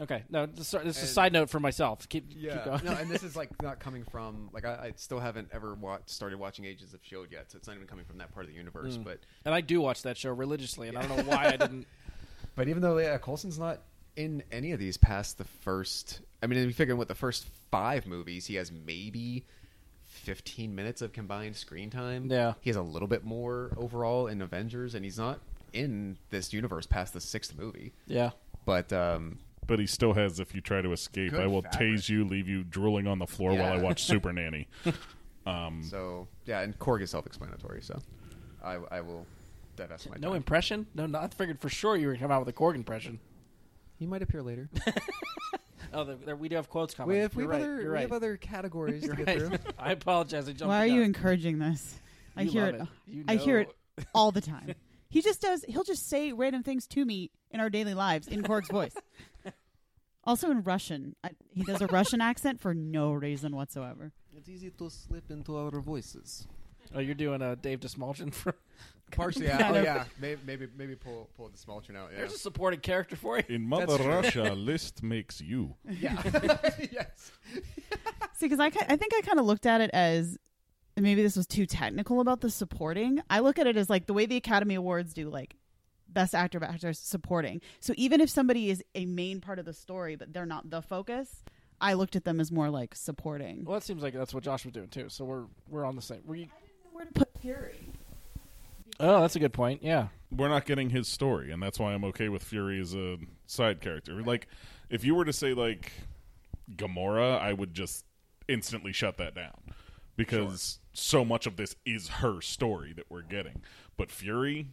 Okay, 0.00 0.22
no, 0.30 0.46
this, 0.46 0.70
this 0.70 0.96
is 0.96 1.02
a 1.02 1.06
side 1.06 1.32
note 1.32 1.50
for 1.50 1.60
myself. 1.60 2.08
Keep, 2.08 2.30
keep 2.30 2.42
Yeah, 2.42 2.64
going. 2.64 2.84
no, 2.84 2.92
and 2.92 3.10
this 3.10 3.22
is 3.24 3.36
like 3.36 3.50
not 3.62 3.80
coming 3.80 4.04
from 4.10 4.48
like 4.52 4.64
I, 4.64 4.72
I 4.72 4.92
still 4.96 5.20
haven't 5.20 5.48
ever 5.52 5.74
watched 5.74 6.08
started 6.10 6.38
watching 6.38 6.64
Agents 6.64 6.94
of 6.94 7.00
Shield 7.02 7.28
yet, 7.30 7.50
so 7.52 7.58
it's 7.58 7.66
not 7.68 7.76
even 7.76 7.86
coming 7.86 8.06
from 8.06 8.18
that 8.18 8.32
part 8.32 8.46
of 8.46 8.50
the 8.50 8.56
universe. 8.56 8.96
Mm. 8.96 9.04
But 9.04 9.18
and 9.44 9.54
I 9.54 9.60
do 9.60 9.80
watch 9.80 10.02
that 10.02 10.16
show 10.16 10.30
religiously, 10.30 10.88
and 10.88 10.96
I 10.96 11.06
don't 11.06 11.18
know 11.18 11.30
why 11.30 11.46
I 11.48 11.56
didn't. 11.56 11.86
but 12.54 12.68
even 12.68 12.80
though 12.82 12.96
yeah, 12.98 13.18
Coulson's 13.18 13.58
not 13.58 13.80
in 14.16 14.42
any 14.50 14.72
of 14.72 14.78
these 14.78 14.96
past 14.96 15.36
the 15.38 15.44
first, 15.44 16.20
I 16.42 16.46
mean, 16.46 16.58
if 16.58 16.66
you 16.66 16.72
figure 16.72 16.96
what 16.96 17.08
the 17.08 17.14
first 17.14 17.46
five 17.70 18.06
movies, 18.06 18.46
he 18.46 18.54
has 18.54 18.72
maybe 18.72 19.44
fifteen 20.04 20.74
minutes 20.74 21.02
of 21.02 21.12
combined 21.12 21.56
screen 21.56 21.90
time. 21.90 22.26
Yeah. 22.30 22.54
he 22.60 22.70
has 22.70 22.76
a 22.76 22.82
little 22.82 23.08
bit 23.08 23.24
more 23.24 23.70
overall 23.76 24.26
in 24.28 24.40
Avengers, 24.42 24.94
and 24.94 25.04
he's 25.04 25.18
not 25.18 25.40
in 25.72 26.16
this 26.30 26.52
universe 26.52 26.86
past 26.86 27.12
the 27.12 27.20
sixth 27.20 27.56
movie. 27.56 27.92
Yeah. 28.06 28.30
But 28.66 28.92
um, 28.92 29.38
but 29.66 29.78
he 29.78 29.86
still 29.86 30.14
has. 30.14 30.40
If 30.40 30.54
you 30.54 30.60
try 30.60 30.80
to 30.82 30.92
escape, 30.92 31.30
Good 31.32 31.40
I 31.40 31.46
will 31.46 31.62
fabric. 31.62 31.80
tase 31.98 32.08
you, 32.08 32.24
leave 32.24 32.48
you 32.48 32.64
drooling 32.64 33.06
on 33.06 33.18
the 33.18 33.26
floor 33.26 33.54
while 33.54 33.72
I 33.72 33.76
watch 33.78 34.02
Super 34.04 34.32
Nanny. 34.34 34.68
Um, 35.46 35.82
so 35.82 36.28
yeah, 36.44 36.60
and 36.60 36.78
Korg 36.78 37.02
is 37.02 37.10
self-explanatory, 37.10 37.82
so 37.82 37.98
I, 38.62 38.78
I 38.90 39.00
will 39.00 39.26
divest 39.76 40.08
my 40.10 40.16
No 40.18 40.28
time. 40.28 40.36
impression? 40.36 40.86
No, 40.94 41.06
no, 41.06 41.18
I 41.18 41.28
figured 41.28 41.58
for 41.60 41.68
sure 41.68 41.96
you 41.96 42.06
were 42.06 42.12
going 42.12 42.20
to 42.20 42.24
come 42.24 42.32
out 42.32 42.44
with 42.44 42.54
a 42.54 42.58
Korg 42.58 42.74
impression. 42.74 43.18
He 43.98 44.06
might 44.06 44.22
appear 44.22 44.42
later. 44.42 44.68
Oh, 45.92 46.04
there, 46.04 46.14
there, 46.24 46.36
we 46.36 46.48
do 46.48 46.54
have 46.54 46.68
quotes 46.70 46.94
coming. 46.94 47.16
We 47.16 47.20
have, 47.22 47.34
we 47.34 47.42
You're 47.42 47.52
have 47.52 47.60
right. 47.62 47.66
other 47.68 47.80
You're 47.80 47.90
we 47.90 47.94
right. 47.94 48.02
have 48.02 48.12
other 48.12 48.36
categories 48.36 49.02
You're 49.04 49.16
to 49.16 49.24
get 49.24 49.40
right. 49.50 49.60
through. 49.60 49.72
I 49.78 49.90
apologize. 49.90 50.48
I 50.48 50.52
jumped 50.52 50.68
Why 50.68 50.84
are 50.84 50.88
the 50.88 50.94
you 50.94 51.00
gun. 51.00 51.06
encouraging 51.06 51.58
this? 51.58 51.98
I 52.36 52.42
You 52.42 52.50
hear 52.52 52.66
love 52.66 52.74
it. 52.74 52.80
it. 52.82 52.88
You 53.08 53.24
I 53.26 53.34
hear 53.34 53.62
know. 53.64 53.68
it 53.98 54.06
all 54.14 54.30
the 54.30 54.40
time. 54.40 54.74
He 55.08 55.20
just 55.20 55.40
does. 55.40 55.64
He'll 55.66 55.82
just 55.82 56.08
say 56.08 56.30
random 56.32 56.62
things 56.62 56.86
to 56.88 57.04
me 57.04 57.32
in 57.50 57.58
our 57.58 57.68
daily 57.70 57.94
lives 57.94 58.28
in 58.28 58.44
Korg's 58.44 58.68
voice. 58.70 58.94
Also 60.24 60.50
in 60.50 60.62
Russian, 60.62 61.16
I, 61.24 61.30
he 61.50 61.62
does 61.62 61.80
a 61.80 61.86
Russian 61.86 62.20
accent 62.20 62.60
for 62.60 62.74
no 62.74 63.12
reason 63.12 63.56
whatsoever. 63.56 64.12
It's 64.36 64.48
easy 64.48 64.70
to 64.70 64.90
slip 64.90 65.30
into 65.30 65.56
our 65.56 65.80
voices. 65.80 66.46
Oh, 66.94 67.00
you're 67.00 67.14
doing 67.14 67.40
a 67.40 67.56
Dave 67.56 67.80
DeSmulchin 67.80 68.34
for. 68.34 68.54
Partially, 69.12 69.46
yeah. 69.46 69.70
Oh, 69.72 69.82
yeah. 69.82 70.04
Maybe, 70.20 70.40
maybe, 70.46 70.68
maybe 70.76 70.94
pull 70.94 71.28
pull 71.36 71.48
the 71.48 71.58
Smoltron 71.58 71.96
out. 71.96 72.10
Yeah. 72.12 72.18
There's 72.18 72.34
a 72.34 72.38
supporting 72.38 72.78
character 72.78 73.16
for 73.16 73.38
you. 73.38 73.44
in 73.48 73.62
Mother 73.62 73.98
That's. 73.98 74.04
Russia, 74.04 74.52
list 74.54 75.02
makes 75.02 75.40
you. 75.40 75.74
yeah. 75.84 76.22
yes. 76.92 77.32
See, 78.34 78.46
because 78.46 78.60
I, 78.60 78.66
I 78.66 78.96
think 78.96 79.12
I 79.14 79.20
kind 79.22 79.40
of 79.40 79.46
looked 79.46 79.66
at 79.66 79.80
it 79.80 79.90
as 79.92 80.38
maybe 80.96 81.22
this 81.22 81.36
was 81.36 81.48
too 81.48 81.66
technical 81.66 82.20
about 82.20 82.40
the 82.40 82.50
supporting. 82.50 83.20
I 83.28 83.40
look 83.40 83.58
at 83.58 83.66
it 83.66 83.76
as 83.76 83.90
like 83.90 84.06
the 84.06 84.12
way 84.14 84.26
the 84.26 84.36
Academy 84.36 84.76
Awards 84.76 85.12
do, 85.12 85.28
like 85.28 85.56
best 86.12 86.34
actor, 86.34 86.60
best 86.60 86.74
actress, 86.74 86.98
supporting. 86.98 87.60
So 87.80 87.92
even 87.96 88.20
if 88.20 88.30
somebody 88.30 88.70
is 88.70 88.82
a 88.94 89.06
main 89.06 89.40
part 89.40 89.58
of 89.58 89.64
the 89.64 89.72
story, 89.72 90.16
but 90.16 90.32
they're 90.32 90.46
not 90.46 90.70
the 90.70 90.82
focus, 90.82 91.42
I 91.80 91.94
looked 91.94 92.16
at 92.16 92.24
them 92.24 92.40
as 92.40 92.52
more 92.52 92.70
like 92.70 92.94
supporting. 92.94 93.64
Well, 93.64 93.78
that 93.78 93.84
seems 93.84 94.02
like 94.02 94.14
that's 94.14 94.34
what 94.34 94.42
Josh 94.42 94.64
was 94.64 94.72
doing 94.72 94.88
too. 94.88 95.08
So 95.08 95.24
we're 95.24 95.44
we're 95.68 95.84
on 95.84 95.96
the 95.96 96.02
same. 96.02 96.22
Were 96.24 96.36
you... 96.36 96.46
Where 96.92 97.04
to 97.04 97.12
put 97.12 97.30
Fury? 97.40 97.88
Oh, 98.98 99.22
that's 99.22 99.36
a 99.36 99.38
good 99.38 99.54
point. 99.54 99.82
Yeah. 99.82 100.08
we're 100.30 100.48
not 100.48 100.66
getting 100.66 100.90
his 100.90 101.08
story, 101.08 101.50
and 101.50 101.62
that's 101.62 101.78
why 101.78 101.94
I'm 101.94 102.04
okay 102.04 102.28
with 102.28 102.42
Fury 102.42 102.78
as 102.80 102.94
a 102.94 103.16
side 103.46 103.80
character. 103.80 104.22
Like, 104.22 104.46
if 104.90 105.04
you 105.04 105.14
were 105.14 105.24
to 105.24 105.32
say 105.32 105.54
like 105.54 105.92
Gamora, 106.76 107.40
I 107.40 107.54
would 107.54 107.72
just 107.72 108.04
instantly 108.48 108.92
shut 108.92 109.16
that 109.16 109.34
down 109.34 109.60
because 110.16 110.80
so 110.92 111.24
much 111.24 111.46
of 111.46 111.56
this 111.56 111.76
is 111.86 112.08
her 112.08 112.40
story 112.40 112.92
that 112.92 113.06
we're 113.08 113.22
getting. 113.22 113.62
But 113.96 114.10
Fury, 114.10 114.66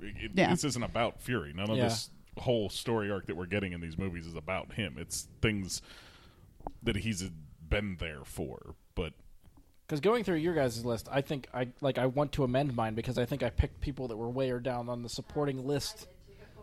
it, 0.00 0.32
Yeah. 0.34 0.50
this 0.50 0.64
isn't 0.64 0.82
about 0.82 1.20
Fury. 1.20 1.52
None 1.52 1.70
of 1.70 1.76
Yeah. 1.76 1.84
this 1.84 2.10
whole 2.38 2.68
story 2.68 3.10
arc 3.10 3.26
that 3.26 3.36
we're 3.36 3.46
getting 3.46 3.72
in 3.72 3.80
these 3.80 3.96
movies 3.98 4.26
is 4.26 4.34
about 4.34 4.74
him. 4.74 4.96
It's 4.98 5.28
things 5.40 5.80
that 6.82 6.96
he's 6.96 7.22
been 7.68 7.96
there 7.98 8.24
for. 8.24 8.74
But 8.94 9.12
Because 9.86 10.00
going 10.00 10.24
through 10.24 10.36
your 10.36 10.54
guys' 10.54 10.84
list, 10.84 11.08
I 11.10 11.20
think 11.20 11.48
I 11.54 11.68
like 11.80 11.96
I 11.98 12.06
want 12.06 12.32
to 12.32 12.44
amend 12.44 12.74
mine 12.74 12.94
because 12.94 13.18
I 13.18 13.24
think 13.24 13.42
I 13.42 13.50
picked 13.50 13.80
people 13.80 14.08
that 14.08 14.16
were 14.16 14.28
way 14.30 14.50
or 14.50 14.58
down 14.60 14.88
on 14.88 15.02
the 15.02 15.08
supporting 15.08 15.66
list. 15.66 16.08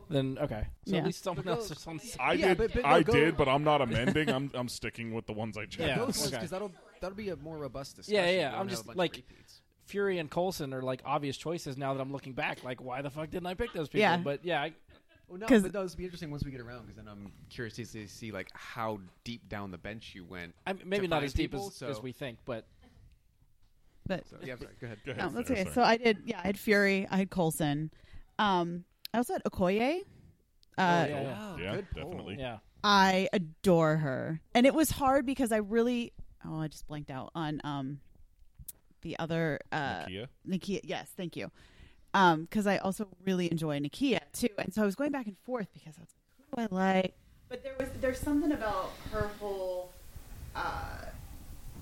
Then 0.10 0.38
okay, 0.40 0.68
so 0.86 0.92
Yeah. 0.94 1.00
at 1.00 1.06
least 1.06 1.24
someone 1.24 1.48
else 1.48 1.72
is 1.72 1.88
on. 1.88 1.98
the- 1.98 2.16
I 2.20 2.34
Yeah, 2.34 2.48
did, 2.50 2.58
but- 2.58 2.74
but 2.74 2.84
no, 2.84 2.90
I 2.90 3.04
go- 3.04 3.14
did, 3.14 3.38
but 3.38 3.48
I'm 3.48 3.64
not 3.64 3.82
amending. 3.88 4.30
I'm 4.30 4.52
I'm 4.54 4.68
sticking 4.68 5.14
with 5.14 5.26
the 5.26 5.34
ones 5.34 5.58
I 5.58 5.66
chose. 5.66 5.88
Yeah. 5.88 5.96
Go 5.96 6.04
okay. 6.04 6.30
because 6.32 6.50
that'll 6.50 6.72
that'll 7.02 7.16
be 7.16 7.30
a 7.30 7.36
more 7.38 7.58
robust 7.58 7.96
discussion. 7.96 8.16
Yeah, 8.24 8.30
We 8.30 8.38
yeah. 8.38 8.60
I'm 8.60 8.68
just 8.68 8.86
bunch 8.86 8.98
like 8.98 9.16
repeats. 9.16 9.62
Fury 9.94 10.18
and 10.18 10.30
Coulson 10.32 10.74
are 10.74 10.82
like 10.82 11.04
obvious 11.06 11.38
choices 11.38 11.78
now 11.78 11.94
that 11.94 12.02
I'm 12.02 12.12
looking 12.12 12.34
back. 12.34 12.64
Like, 12.64 12.82
why 12.82 13.04
the 13.04 13.12
fuck 13.12 13.30
didn't 13.30 13.46
I 13.46 13.54
pick 13.54 13.74
those 13.74 13.88
people? 13.90 14.00
Yeah. 14.00 14.18
But 14.18 14.44
yeah, 14.44 14.60
I, 14.64 14.74
Well, 15.28 15.38
no, 15.40 15.46
'Cause- 15.46 15.62
but 15.62 15.72
those 15.72 15.94
be 15.94 16.04
interesting 16.04 16.32
once 16.32 16.44
we 16.44 16.50
get 16.50 16.62
around 16.62 16.82
because 16.88 16.96
then 16.96 17.08
I'm 17.08 17.32
curious 17.52 17.76
to 17.76 17.86
see, 17.86 18.08
see 18.08 18.32
like 18.32 18.50
how 18.56 19.00
deep 19.24 19.48
down 19.50 19.70
the 19.70 19.78
bench 19.78 20.14
you 20.16 20.26
went. 20.26 20.56
I 20.66 20.74
maybe 20.84 21.06
not 21.08 21.22
as 21.24 21.32
deep 21.34 21.52
people, 21.52 21.68
as, 21.68 21.76
so- 21.76 21.90
as 21.90 22.02
we 22.02 22.12
think, 22.12 22.40
but 22.44 22.66
But 24.08 24.28
So, 24.28 24.38
yeah, 24.44 24.56
sorry, 24.56 24.72
go 24.82 24.86
ahead. 24.88 24.98
Go 25.06 25.12
ahead, 25.12 25.24
no, 25.26 25.30
that's 25.30 25.52
okay. 25.52 25.62
sorry. 25.64 25.74
So 25.76 25.84
I 25.84 25.98
did. 25.98 26.24
Yeah, 26.26 26.40
I 26.40 26.48
had 26.48 26.58
Fury. 26.60 27.08
I 27.10 27.18
had 27.18 27.30
Coulson. 27.30 27.92
Um, 28.40 28.84
I 29.14 29.18
also 29.20 29.34
had 29.34 29.44
Okoye. 29.44 30.00
Uh, 30.00 30.02
yeah, 30.78 31.06
yeah. 31.08 31.58
Yeah, 31.58 31.76
good 31.76 31.88
definitely. 31.96 32.36
yeah. 32.40 32.58
I 32.84 33.30
adore 33.32 33.98
her, 33.98 34.42
and 34.56 34.66
it 34.66 34.74
was 34.74 34.90
hard 34.92 35.26
because 35.28 35.52
I 35.52 35.58
really. 35.58 36.14
Oh, 36.44 36.60
I 36.60 36.68
just 36.68 36.88
blanked 36.88 37.12
out 37.12 37.32
on 37.36 37.62
um, 37.64 38.02
the 39.04 39.18
other 39.20 39.60
uh, 39.72 40.06
Nakia? 40.06 40.28
Nakia. 40.48 40.80
Yes, 40.84 41.10
thank 41.16 41.36
you. 41.38 41.52
Um, 42.16 42.44
because 42.44 42.68
I 42.68 42.78
also 42.78 43.08
really 43.26 43.50
enjoy 43.52 43.80
Nakia 43.80 44.20
too, 44.34 44.50
and 44.58 44.74
so 44.74 44.82
I 44.82 44.86
was 44.86 44.96
going 44.96 45.12
back 45.12 45.26
and 45.28 45.38
forth 45.46 45.68
because 45.74 45.96
I 45.98 46.02
was 46.02 46.10
like, 46.10 46.68
who 46.68 46.68
do 46.70 46.76
I 46.76 46.84
like? 47.02 47.16
But 47.50 47.64
there 47.64 47.74
was 47.80 47.90
there's 48.02 48.20
something 48.20 48.52
about 48.52 48.92
her 49.12 49.30
whole 49.40 49.92
uh, 50.56 51.06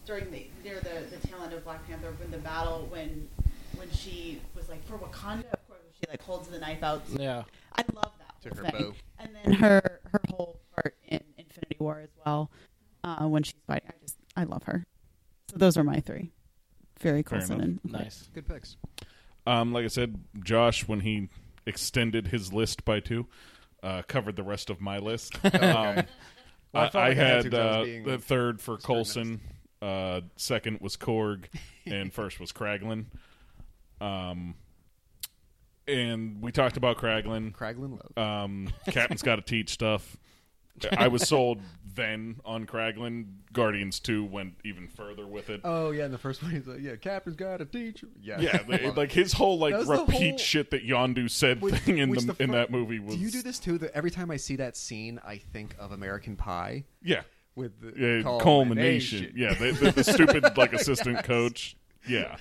during 0.05 0.31
the 0.31 0.47
near 0.63 0.79
the 0.79 1.15
the 1.17 1.27
tail 1.27 1.39
end 1.43 1.53
of 1.53 1.63
Black 1.63 1.85
Panther 1.87 2.13
when 2.19 2.31
the 2.31 2.37
battle 2.37 2.87
when 2.89 3.27
when 3.75 3.89
she 3.91 4.39
was 4.55 4.69
like 4.69 4.85
for 4.85 4.97
Wakanda, 4.97 5.51
of 5.51 5.67
course, 5.67 5.79
she 5.99 6.05
like 6.09 6.21
holds 6.23 6.47
the 6.47 6.59
knife 6.59 6.83
out. 6.83 7.03
Yeah. 7.17 7.43
I 7.75 7.83
love 7.93 8.11
that 8.19 8.41
To 8.49 8.55
her 8.63 8.69
thing. 8.71 8.81
bow. 8.91 8.93
and 9.19 9.29
then 9.35 9.53
her 9.53 9.99
her 10.11 10.21
whole 10.29 10.59
part 10.75 10.95
in 11.07 11.21
Infinity 11.37 11.77
War 11.79 11.99
as 11.99 12.09
well, 12.25 12.51
uh, 13.03 13.25
when 13.27 13.43
she's 13.43 13.55
fighting. 13.67 13.89
I 13.89 13.93
just 14.01 14.17
I 14.35 14.43
love 14.45 14.63
her. 14.63 14.85
So 15.49 15.57
those 15.57 15.75
are 15.77 15.83
my 15.83 15.99
three. 15.99 16.31
Fury 17.01 17.23
Fair 17.23 17.39
Coulson 17.39 17.55
enough. 17.61 17.79
and 17.83 17.91
Nice. 17.91 18.29
Good 18.33 18.47
picks. 18.47 18.77
Um, 19.47 19.73
like 19.73 19.85
I 19.85 19.87
said, 19.89 20.19
Josh, 20.43 20.87
when 20.87 20.99
he 21.01 21.29
extended 21.65 22.27
his 22.27 22.53
list 22.53 22.85
by 22.85 22.99
two, 22.99 23.27
uh, 23.83 24.03
covered 24.07 24.35
the 24.35 24.43
rest 24.43 24.69
of 24.69 24.79
my 24.81 24.97
list. 24.99 25.37
Um, 25.43 25.51
Well, 25.53 26.03
I 26.73 26.79
I, 26.79 26.79
I 26.79 26.83
like 26.83 26.95
I 26.95 27.13
had 27.13 27.27
had 27.27 27.43
to 27.43 27.49
'cause 27.49 27.59
I 27.59 27.79
was 27.79 27.89
uh, 27.89 28.11
the 28.11 28.17
third 28.19 28.61
for 28.61 28.79
scrutinized. 28.79 28.85
Coulson, 29.15 29.41
uh, 29.81 30.21
second 30.37 30.79
was 30.79 30.95
Korg, 30.95 31.45
and 31.85 32.13
first 32.13 32.39
was 32.39 32.51
Kraglin. 32.53 33.07
Um, 33.99 34.55
and 35.87 36.41
we 36.41 36.51
talked 36.51 36.77
about 36.77 36.97
Kraglin. 36.97 37.51
Kraglin 37.53 37.99
Love. 38.15 38.17
Um, 38.45 38.69
Captain's 38.87 39.21
got 39.21 39.35
to 39.35 39.41
teach 39.41 39.69
stuff. 39.71 40.15
I 40.97 41.07
was 41.07 41.27
sold 41.27 41.59
then 41.93 42.37
on 42.45 42.65
Kraglin. 42.65 43.25
Guardians 43.53 43.99
Two 43.99 44.23
went 44.23 44.53
even 44.63 44.87
further 44.87 45.27
with 45.27 45.49
it. 45.49 45.61
oh 45.65 45.91
yeah, 45.91 46.05
and 46.05 46.13
the 46.13 46.17
first 46.17 46.41
one 46.41 46.51
he's 46.51 46.65
like, 46.65 46.79
yeah, 46.81 46.95
Captain's 46.95 47.35
got 47.35 47.59
a 47.61 47.65
teacher. 47.65 48.07
Yeah, 48.21 48.39
Yeah, 48.39 48.63
they, 48.67 48.89
like 48.91 49.11
his 49.11 49.33
whole 49.33 49.59
like 49.59 49.73
That 49.73 49.79
was 49.79 49.87
the 49.89 50.05
repeat 50.05 50.29
whole- 50.29 50.37
shit 50.37 50.71
that 50.71 50.87
Yondu 50.87 51.29
said 51.29 51.61
Which- 51.61 51.75
thing 51.75 51.97
in 51.97 52.09
which 52.09 52.21
the, 52.21 52.33
the 52.33 52.43
in 52.43 52.49
fir- 52.51 52.55
that 52.55 52.71
movie 52.71 52.99
was. 52.99 53.15
Do 53.15 53.21
you 53.21 53.29
do 53.29 53.41
this 53.41 53.59
too? 53.59 53.77
That 53.77 53.91
every 53.93 54.09
time 54.11 54.31
I 54.31 54.37
see 54.37 54.55
that 54.55 54.77
scene, 54.77 55.19
I 55.25 55.37
think 55.37 55.75
of 55.79 55.91
American 55.91 56.37
Pie 56.37 56.85
Yeah, 57.03 57.21
with 57.55 57.79
the 57.81 57.87
yeah, 57.99 58.21
culmination. 58.23 58.39
culmination. 58.39 59.33
Yeah, 59.35 59.53
the, 59.53 59.71
the, 59.73 59.91
the 59.91 60.03
stupid 60.05 60.57
like 60.57 60.71
assistant 60.73 61.23
coach. 61.25 61.75
Yeah. 62.07 62.37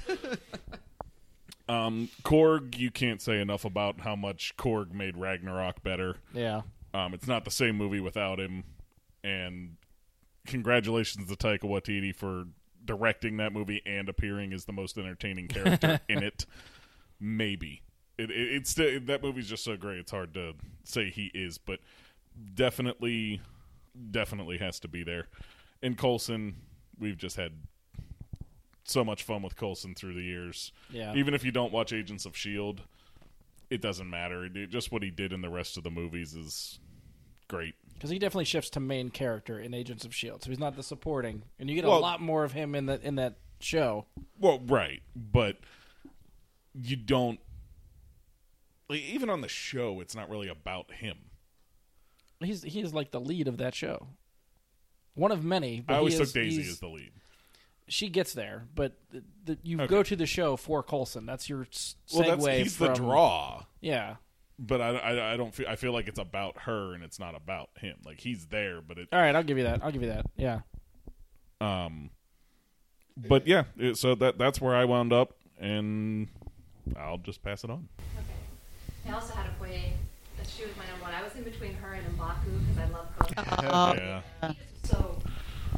Um, 1.69 2.09
Korg, 2.25 2.77
you 2.79 2.91
can't 2.91 3.23
say 3.23 3.41
enough 3.41 3.65
about 3.65 4.01
how 4.01 4.17
much 4.17 4.57
Korg 4.57 4.93
made 4.93 5.17
Ragnarok 5.17 5.83
better. 5.83 6.17
Yeah. 6.33 6.63
Um, 6.93 7.15
it's 7.15 7.27
not 7.27 7.45
the 7.45 7.51
same 7.51 7.77
movie 7.77 8.01
without 8.01 8.41
him, 8.41 8.65
and 9.23 9.77
congratulations 10.47 11.29
to 11.29 11.37
Taika 11.37 11.65
Waititi 11.65 12.15
for 12.15 12.45
directing 12.85 13.37
that 13.37 13.53
movie 13.53 13.83
and 13.87 14.09
appearing 14.09 14.53
as 14.53 14.65
the 14.65 14.73
most 14.73 14.99
entertaining 14.99 15.49
character 15.49 16.01
in 16.09 16.23
it. 16.23 16.47
Maybe 17.21 17.83
it, 18.21 18.31
it, 18.31 18.55
it's 18.55 18.75
that 18.75 19.21
movie's 19.23 19.49
just 19.49 19.65
so 19.65 19.77
great. 19.77 19.99
It's 19.99 20.11
hard 20.11 20.35
to 20.35 20.53
say 20.85 21.11
he 21.11 21.31
is, 21.35 21.59
but 21.59 21.81
definitely, 22.55 23.41
definitely 24.11 24.59
has 24.59 24.79
to 24.81 24.89
be 24.89 25.03
there. 25.03 25.29
And 25.83 25.97
Coulson, 25.97 26.57
we've 26.99 27.17
just 27.17 27.37
had 27.37 27.53
so 28.85 29.05
much 29.05 29.23
fun 29.23 29.43
with 29.43 29.57
Coulson 29.57 29.95
through 29.95 30.15
the 30.15 30.23
years. 30.23 30.73
Yeah. 30.91 31.15
Even 31.15 31.33
if 31.35 31.45
you 31.45 31.51
don't 31.51 31.73
watch 31.73 31.93
Agents 31.93 32.27
of 32.27 32.37
Shield, 32.37 32.83
it 33.71 33.81
doesn't 33.81 34.11
matter. 34.11 34.45
It, 34.45 34.69
just 34.71 34.93
what 34.93 35.03
he 35.03 35.11
did 35.11 35.33
in 35.33 35.41
the 35.41 35.49
rest 35.49 35.77
of 35.77 35.85
the 35.85 35.91
movies 35.91 36.35
is 36.35 36.81
great. 37.49 37.75
Because 37.95 38.11
he 38.11 38.19
definitely 38.19 38.45
shifts 38.47 38.71
to 38.71 38.81
main 38.81 39.11
character 39.11 39.59
in 39.59 39.75
Agents 39.75 40.05
of 40.05 40.15
Shield, 40.15 40.43
so 40.43 40.51
he's 40.51 40.59
not 40.59 40.75
the 40.77 40.83
supporting, 40.83 41.43
and 41.59 41.69
you 41.69 41.77
get 41.77 41.85
Well- 41.85 41.99
a 41.99 42.01
lot 42.01 42.21
more 42.21 42.45
of 42.45 42.53
him 42.53 42.75
in 42.75 42.87
that 42.87 43.03
in 43.03 43.17
that 43.17 43.39
show. 43.61 44.07
Well, 44.39 44.61
right, 44.61 45.03
but 45.15 45.59
you 46.75 46.97
don't. 46.97 47.39
Like, 48.89 49.03
even 49.03 49.31
on 49.31 49.41
the 49.41 49.49
show, 49.49 50.01
it's 50.01 50.17
not 50.17 50.29
really 50.29 50.49
about 50.49 50.91
him. 50.93 51.17
He's 52.41 52.63
he 52.63 52.81
is 52.81 52.95
like 52.95 53.11
the 53.11 53.21
lead 53.21 53.49
of 53.49 53.59
that 53.59 53.75
show, 53.75 54.09
one 55.15 55.31
of 55.31 55.45
many. 55.45 55.81
But 55.81 55.95
I 55.95 55.97
always 55.99 56.17
took 56.19 56.33
Daisy 56.33 56.63
as 56.63 56.81
the 56.81 56.89
lead. 56.89 57.13
She 57.91 58.09
gets 58.09 58.33
there, 58.35 58.67
but 58.75 58.93
the, 59.11 59.23
the, 59.45 59.59
you 59.63 59.77
Okay. 59.79 59.87
go 59.89 60.03
to 60.03 60.15
the 60.17 60.25
show 60.27 60.57
for 60.57 60.83
Coulson. 60.83 61.27
That's 61.27 61.49
your 61.49 61.65
segue. 61.67 61.95
Well, 62.15 62.37
that's 62.37 62.47
he's 62.59 62.77
from, 62.77 62.87
the 62.87 62.93
draw, 62.95 63.65
Yeah. 63.81 64.17
but 64.59 64.81
I, 64.81 64.91
I, 64.91 65.35
I 65.35 65.37
don't 65.37 65.53
feel. 65.55 65.67
I 65.69 65.75
feel 65.77 65.93
like 65.93 66.07
it's 66.07 66.19
about 66.21 66.57
her 66.63 66.95
and 66.95 67.03
it's 67.03 67.19
not 67.19 67.35
about 67.35 67.71
him. 67.81 67.97
Like 68.05 68.21
he's 68.21 68.47
there, 68.47 68.81
but 68.81 68.97
it. 68.99 69.09
All 69.13 69.19
right, 69.21 69.35
I'll 69.35 69.43
give 69.43 69.59
you 69.59 69.65
that. 69.65 69.83
I'll 69.85 69.91
give 69.91 70.03
you 70.03 70.09
that. 70.09 70.25
Yeah. 70.37 70.61
Um, 71.61 72.11
but 73.17 73.47
yeah, 73.47 73.65
it, 73.77 73.97
so 73.99 74.15
that 74.15 74.39
that's 74.39 74.61
where 74.61 74.75
I 74.77 74.85
wound 74.85 75.13
up, 75.13 75.35
and 75.59 76.29
I'll 76.97 77.19
just 77.19 77.43
pass 77.43 77.65
it 77.65 77.71
on. 77.71 77.89
Okay. 78.17 79.11
I 79.13 79.15
also 79.15 79.35
had 79.35 79.47
a 79.59 79.63
way 79.63 79.95
that 80.39 80.47
she 80.47 80.63
was 80.65 80.77
my 80.77 80.87
number 80.87 81.03
one. 81.05 81.13
I 81.15 81.23
was 81.23 81.35
in 81.35 81.43
between 81.43 81.75
her 81.75 81.93
and 81.95 82.07
Mbaku 82.17 82.61
because 82.61 82.79
I 82.79 82.93
love 82.93 83.07
Coco. 83.19 83.69
Oh, 83.69 83.95
yeah. 84.43 84.53
He 84.53 84.57
so 84.85 85.19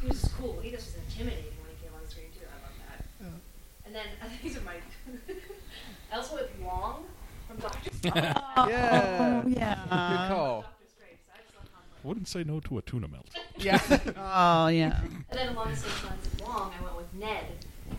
he 0.02 0.08
was 0.08 0.22
cool. 0.38 0.60
He 0.62 0.70
just 0.70 0.94
was 0.94 0.96
intimidating 1.08 1.52
when 1.60 1.70
he 1.76 1.84
came 1.84 1.94
on 1.94 2.06
screen 2.08 2.26
too. 2.32 2.46
I 2.46 3.24
love 3.24 3.34
that. 3.81 3.81
And 3.92 3.96
then 4.00 4.06
I 4.22 4.26
think 4.26 4.40
these 4.42 4.56
are 4.56 4.62
my. 4.62 4.72
I 6.10 6.16
also 6.16 6.36
went 6.36 6.46
Wong 6.62 7.04
from 7.46 7.58
Doctor 7.58 7.90
Strange. 7.94 8.16
Yeah. 8.16 8.32
Oh, 8.56 8.62
oh, 8.64 9.48
yeah. 9.48 9.74
Good 9.74 10.34
call. 10.34 10.62
Doctor 10.62 10.86
Strange. 10.96 11.18
So 11.26 11.32
I 11.34 11.38
just 11.42 11.54
love 11.54 11.68
conflict. 11.74 12.04
Wouldn't 12.04 12.26
say 12.28 12.42
no 12.42 12.60
to 12.60 12.78
a 12.78 12.82
tuna 12.82 13.08
melt. 13.08 13.28
Yeah. 13.58 13.78
Oh 14.16 14.68
yeah. 14.68 14.98
And 15.02 15.24
then 15.30 15.48
along 15.50 15.72
the 15.72 15.76
same 15.76 15.90
lines 16.08 16.26
as 16.34 16.40
Wong, 16.40 16.72
I 16.80 16.82
went 16.84 16.96
with 16.96 17.12
Ned 17.12 17.44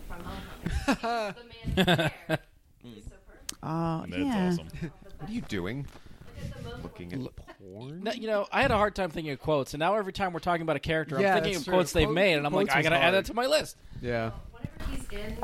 from 0.08 0.24
Homecoming. 0.24 1.34
the 1.36 1.44
man 1.44 1.54
in 1.64 1.74
the 1.76 1.84
chair. 1.94 2.38
He's 2.82 3.04
so 3.04 3.10
perfect. 3.28 3.54
Oh 3.62 4.04
Ned's 4.08 4.18
yeah. 4.18 4.48
awesome. 4.48 4.68
what 5.20 5.30
are 5.30 5.32
you 5.32 5.40
doing? 5.42 5.86
Look 6.42 6.50
at 6.50 6.56
the 6.56 6.62
moment. 6.64 6.82
Looking 6.82 7.12
at 7.12 7.58
porn? 7.60 8.02
Now, 8.02 8.12
you 8.12 8.26
know, 8.26 8.48
I 8.50 8.62
had 8.62 8.72
a 8.72 8.76
hard 8.76 8.96
time 8.96 9.10
thinking 9.10 9.32
of 9.32 9.38
quotes, 9.38 9.74
and 9.74 9.78
now 9.78 9.94
every 9.94 10.12
time 10.12 10.32
we're 10.32 10.40
talking 10.40 10.62
about 10.62 10.74
a 10.76 10.80
character, 10.80 11.20
Yeah, 11.20 11.28
I'm 11.28 11.34
thinking 11.36 11.52
that's 11.52 11.60
of 11.60 11.64
true. 11.66 11.74
quotes 11.74 11.92
they've 11.92 12.06
Quote- 12.06 12.14
made, 12.16 12.34
and 12.34 12.46
I'm 12.46 12.52
like, 12.52 12.66
quotes 12.66 12.76
I 12.76 12.80
is 12.80 12.82
gotta 12.82 12.96
add 12.96 13.02
hard. 13.02 13.14
that 13.14 13.24
to 13.26 13.34
my 13.34 13.46
list. 13.46 13.76
Yeah. 14.02 14.32
Whenever 14.64 14.90
he's 14.90 15.18
in 15.18 15.36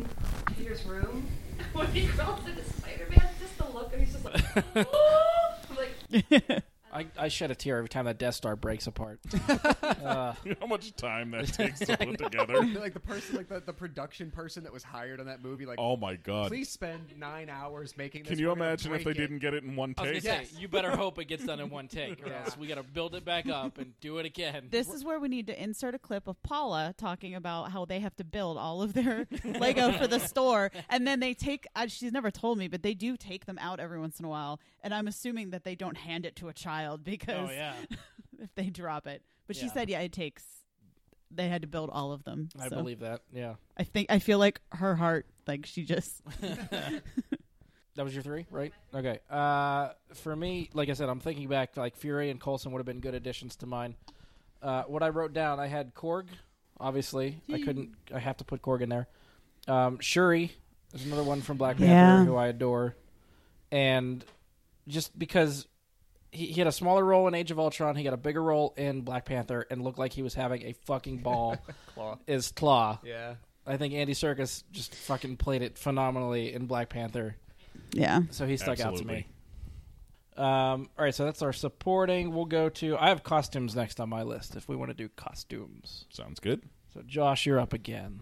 Peter's 0.56 0.84
room, 0.84 1.26
when 1.72 1.86
he 1.88 2.06
crawls 2.06 2.46
into 2.46 2.64
Spider-Man, 2.64 3.28
just 3.40 3.58
the 3.58 3.64
look, 3.68 3.92
and 3.92 4.02
he's 4.02 4.12
just 4.12 4.24
like, 4.24 4.42
"Oh!" 4.92 5.54
I'm 5.70 5.76
like, 5.76 6.62
I 6.92 7.00
I, 7.00 7.06
I 7.18 7.28
shed 7.28 7.50
a 7.50 7.54
tear 7.54 7.78
every 7.78 7.88
time 7.88 8.04
that 8.04 8.18
Death 8.18 8.34
Star 8.34 8.56
breaks 8.56 8.86
apart. 8.86 9.20
uh, 10.04 10.34
How 10.60 10.66
much 10.66 10.94
time 10.96 11.30
that 11.30 11.46
takes 11.52 11.78
to 11.80 11.96
put 11.96 12.18
together? 12.18 12.62
like 12.80 12.92
the 12.94 13.00
person, 13.00 13.36
like 13.36 13.48
the, 13.48 13.60
the 13.60 13.72
production 13.72 14.30
person 14.30 14.64
that 14.64 14.72
was 14.72 14.82
hired 14.82 15.20
on 15.20 15.26
that 15.26 15.42
movie, 15.42 15.66
like, 15.66 15.78
Oh 15.78 15.96
my 15.96 16.16
god! 16.16 16.48
please 16.48 16.68
spend 16.68 17.16
nine 17.18 17.48
hours 17.48 17.96
making. 17.96 18.22
This. 18.24 18.30
Can 18.30 18.38
you 18.38 18.48
We're 18.48 18.54
gonna 18.56 18.64
imagine 18.68 18.92
if 18.94 19.04
break 19.04 19.16
they 19.16 19.22
it." 19.22 19.26
didn't 19.26 19.38
get 19.40 19.54
it 19.54 19.64
in 19.64 19.76
one 19.76 19.94
I 19.98 20.02
was 20.02 20.10
take? 20.12 20.24
gonna 20.24 20.44
say, 20.46 20.60
you 20.60 20.68
better 20.68 20.90
hope 20.90 21.18
it 21.18 21.26
gets 21.26 21.44
done 21.44 21.60
in 21.60 21.70
one 21.70 21.88
take, 21.88 22.22
or 22.24 22.28
Yeah. 22.28 22.42
else 22.44 22.58
we 22.58 22.66
got 22.66 22.74
to 22.76 22.82
build 22.82 23.14
it 23.14 23.24
back 23.24 23.48
up 23.48 23.78
and 23.78 23.92
do 24.00 24.18
it 24.18 24.26
again. 24.26 24.66
This 24.70 24.88
is 24.88 25.04
where 25.04 25.18
we 25.20 25.28
need 25.28 25.46
to 25.46 25.62
insert 25.62 25.94
a 25.94 25.98
clip 25.98 26.26
of 26.28 26.42
Paula 26.42 26.94
talking 26.98 27.34
about 27.34 27.70
how 27.70 27.84
they 27.84 28.00
have 28.00 28.16
to 28.16 28.24
build 28.24 28.58
all 28.58 28.82
of 28.82 28.92
their 28.94 29.26
Lego 29.44 29.92
for 29.92 30.06
the 30.06 30.18
store, 30.18 30.70
and 30.88 31.06
then 31.06 31.20
they 31.20 31.34
take. 31.34 31.66
Uh, 31.74 31.86
she's 31.86 32.12
never 32.12 32.30
told 32.30 32.58
me, 32.58 32.68
but 32.68 32.82
they 32.82 32.94
do 32.94 33.16
take 33.16 33.46
them 33.46 33.58
out 33.58 33.80
every 33.80 33.98
once 33.98 34.18
in 34.18 34.24
a 34.24 34.28
while, 34.28 34.60
and 34.82 34.92
I'm 34.92 35.06
assuming 35.06 35.50
that 35.50 35.64
they 35.64 35.74
don't 35.74 35.96
hand 35.96 36.26
it 36.26 36.36
to 36.36 36.48
a 36.48 36.52
child 36.80 37.04
because 37.04 37.48
oh 37.50 37.52
yeah, 37.52 37.72
if 38.40 38.54
they 38.54 38.64
drop 38.70 39.06
it. 39.06 39.22
But 39.46 39.56
she 39.56 39.66
Yeah. 39.66 39.72
said, 39.72 39.90
yeah, 39.90 40.00
it 40.00 40.12
takes. 40.12 40.44
They 41.32 41.48
had 41.48 41.62
to 41.62 41.68
build 41.68 41.90
all 41.92 42.12
of 42.12 42.24
them. 42.24 42.48
I 42.60 42.68
so 42.68 42.76
believe 42.76 43.00
that. 43.00 43.22
Yeah, 43.32 43.54
I 43.76 43.84
think 43.84 44.08
I 44.10 44.18
feel 44.18 44.38
like 44.38 44.60
her 44.72 44.94
heart, 44.96 45.26
like 45.46 45.66
she 45.66 45.84
just. 45.84 46.20
that 46.40 48.04
was 48.04 48.14
your 48.14 48.22
three, 48.22 48.46
right? 48.50 48.72
Okay. 48.94 49.18
Uh, 49.28 49.90
for 50.14 50.34
me, 50.34 50.70
like 50.72 50.88
I 50.88 50.94
said, 50.94 51.08
I'm 51.08 51.20
thinking 51.20 51.48
back. 51.48 51.76
Like 51.76 51.96
Fury 51.96 52.30
and 52.30 52.40
Coulson 52.40 52.72
would 52.72 52.78
have 52.78 52.86
been 52.86 53.00
good 53.00 53.14
additions 53.14 53.56
to 53.56 53.66
mine. 53.66 53.96
Uh, 54.62 54.82
what 54.84 55.02
I 55.02 55.08
wrote 55.10 55.32
down, 55.32 55.60
I 55.60 55.66
had 55.68 55.94
Korg. 55.94 56.26
Obviously, 56.78 57.40
I 57.52 57.60
couldn't. 57.60 57.90
I 58.14 58.18
have 58.18 58.38
to 58.38 58.44
put 58.44 58.62
Korg 58.62 58.80
in 58.80 58.88
there. 58.88 59.06
Um, 59.68 59.98
Shuri 60.00 60.50
is 60.94 61.04
another 61.06 61.22
one 61.22 61.42
from 61.42 61.58
Black 61.58 61.76
Panther 61.76 61.92
Yeah. 61.92 62.24
who 62.24 62.36
I 62.36 62.48
adore, 62.48 62.96
and 63.70 64.24
just 64.88 65.16
because 65.18 65.66
he, 66.32 66.46
he 66.46 66.60
had 66.60 66.66
a 66.66 66.72
smaller 66.72 67.04
role 67.04 67.26
in 67.28 67.34
Age 67.34 67.50
of 67.50 67.58
Ultron, 67.58 67.96
he 67.96 68.04
got 68.04 68.12
a 68.14 68.18
bigger 68.18 68.42
role 68.42 68.74
in 68.76 69.02
Black 69.02 69.24
Panther, 69.24 69.66
and 69.70 69.82
looked 69.82 69.98
like 69.98 70.12
he 70.12 70.22
was 70.22 70.34
having 70.34 70.62
a 70.62 70.72
fucking 70.84 71.18
ball. 71.18 71.56
Klaue. 71.96 72.18
is 72.26 72.52
Klaue. 72.52 72.98
Yeah. 73.04 73.34
I 73.66 73.76
think 73.76 73.94
Andy 73.94 74.14
Serkis 74.14 74.64
just 74.72 74.94
fucking 74.94 75.36
played 75.36 75.62
it 75.62 75.76
phenomenally 75.78 76.52
in 76.54 76.66
Black 76.66 76.88
Panther, 76.88 77.36
Yeah. 77.92 78.20
so 78.30 78.46
he 78.46 78.56
stuck 78.56 78.80
out 78.80 78.96
to 78.96 79.04
me. 79.04 79.26
Um, 80.36 80.88
all 80.98 81.04
right, 81.04 81.14
so 81.14 81.24
that's 81.24 81.42
our 81.42 81.52
supporting. 81.52 82.32
We'll 82.32 82.46
go 82.46 82.68
to. 82.70 82.96
I 82.96 83.08
have 83.10 83.22
costumes 83.22 83.76
next 83.76 84.00
on 84.00 84.08
my 84.08 84.22
list 84.22 84.56
if 84.56 84.68
we 84.68 84.76
want 84.76 84.90
to 84.90 84.94
do 84.94 85.08
costumes. 85.10 86.06
Sounds 86.10 86.40
good. 86.40 86.62
So 86.94 87.02
Josh, 87.06 87.44
you're 87.44 87.60
up 87.60 87.72
again. 87.74 88.20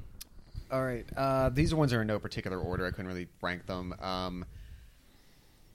All 0.70 0.82
right. 0.84 1.06
Uh, 1.16 1.48
these 1.50 1.72
ones 1.74 1.92
are 1.92 2.00
in 2.02 2.08
no 2.08 2.18
particular 2.18 2.58
order. 2.58 2.86
I 2.86 2.90
couldn't 2.90 3.06
really 3.06 3.28
rank 3.40 3.66
them. 3.66 3.94
Um, 4.00 4.44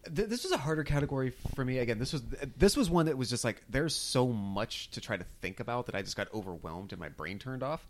th- 0.03 0.29
this 0.29 0.43
was 0.43 0.51
a 0.51 0.57
harder 0.57 0.83
category 0.83 1.33
for 1.55 1.63
me. 1.63 1.79
Again, 1.79 1.99
this 1.99 2.13
was 2.13 2.23
this 2.57 2.75
was 2.75 2.89
one 2.89 3.05
that 3.07 3.17
was 3.17 3.29
just 3.29 3.43
like 3.43 3.63
there's 3.69 3.95
so 3.95 4.27
much 4.27 4.89
to 4.91 5.01
try 5.01 5.17
to 5.17 5.25
think 5.41 5.59
about 5.59 5.87
that 5.87 5.95
I 5.95 6.01
just 6.01 6.15
got 6.17 6.33
overwhelmed 6.33 6.91
and 6.91 6.99
my 6.99 7.09
brain 7.09 7.39
turned 7.39 7.63
off. 7.63 7.85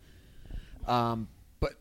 Um, 0.87 1.27
but 1.59 1.73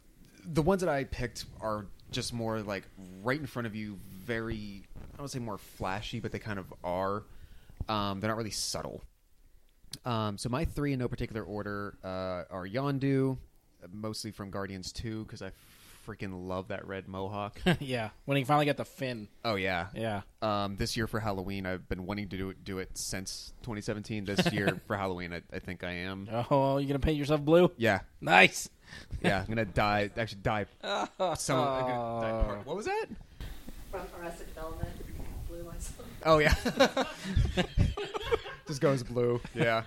the 0.44 0.62
ones 0.62 0.80
that 0.80 0.90
I 0.90 1.04
picked 1.04 1.44
are 1.60 1.86
just 2.10 2.32
more 2.32 2.60
like 2.60 2.84
right 3.22 3.38
in 3.38 3.46
front 3.46 3.66
of 3.66 3.74
you. 3.74 3.98
Very, 4.24 4.84
I 5.14 5.16
don't 5.16 5.28
say 5.28 5.40
more 5.40 5.58
flashy, 5.58 6.20
but 6.20 6.32
they 6.32 6.38
kind 6.38 6.58
of 6.58 6.72
are. 6.84 7.24
Um, 7.88 8.20
they're 8.20 8.30
not 8.30 8.36
really 8.36 8.50
subtle. 8.50 9.02
Um, 10.04 10.38
so 10.38 10.48
my 10.48 10.64
three 10.64 10.92
in 10.92 10.98
no 11.00 11.08
particular 11.08 11.42
order 11.42 11.96
uh, 12.04 12.44
are 12.50 12.66
Yondu, 12.66 13.36
mostly 13.92 14.30
from 14.30 14.50
Guardians 14.50 14.92
Two 14.92 15.24
because 15.24 15.42
I 15.42 15.50
freaking 16.06 16.48
love 16.48 16.68
that 16.68 16.86
red 16.86 17.08
mohawk. 17.08 17.60
yeah, 17.80 18.10
when 18.24 18.36
he 18.36 18.44
finally 18.44 18.66
got 18.66 18.76
the 18.76 18.84
fin. 18.84 19.28
oh 19.44 19.54
yeah, 19.54 19.88
Yeah, 19.94 20.22
Um, 20.40 20.76
this 20.76 20.96
year 20.96 21.06
for 21.06 21.20
Halloween, 21.20 21.66
I've 21.66 21.88
been 21.88 22.06
wanting 22.06 22.28
to 22.30 22.36
do 22.36 22.50
it, 22.50 22.64
do 22.64 22.78
it 22.78 22.96
since 22.98 23.52
2017. 23.62 24.24
This 24.24 24.52
year 24.52 24.80
for 24.86 24.96
Halloween, 24.96 25.32
I, 25.32 25.42
I 25.54 25.58
think 25.58 25.84
I 25.84 25.92
am. 25.92 26.28
Oh, 26.50 26.78
you're 26.78 26.88
gonna 26.88 26.98
paint 26.98 27.16
yourself 27.18 27.40
blue? 27.42 27.70
Yeah, 27.76 28.00
Nice. 28.20 28.68
yeah, 29.22 29.40
I'm 29.40 29.46
gonna 29.46 29.64
dye. 29.64 30.10
Actually, 30.16 30.42
dye. 30.42 30.66
Some. 30.82 31.58
I'm 31.58 31.80
gonna 31.80 32.20
dye 32.20 32.44
part- 32.46 32.66
what 32.66 32.76
was 32.76 32.84
that? 32.86 33.06
From 33.90 34.00
Arrested 34.20 34.48
Development, 34.48 34.90
Blue 35.48 35.62
myself. 35.64 36.08
Oh 36.24 36.38
yeah. 36.38 36.54
Just 38.66 38.80
goes 38.80 39.02
blue. 39.02 39.40
Yeah. 39.54 39.82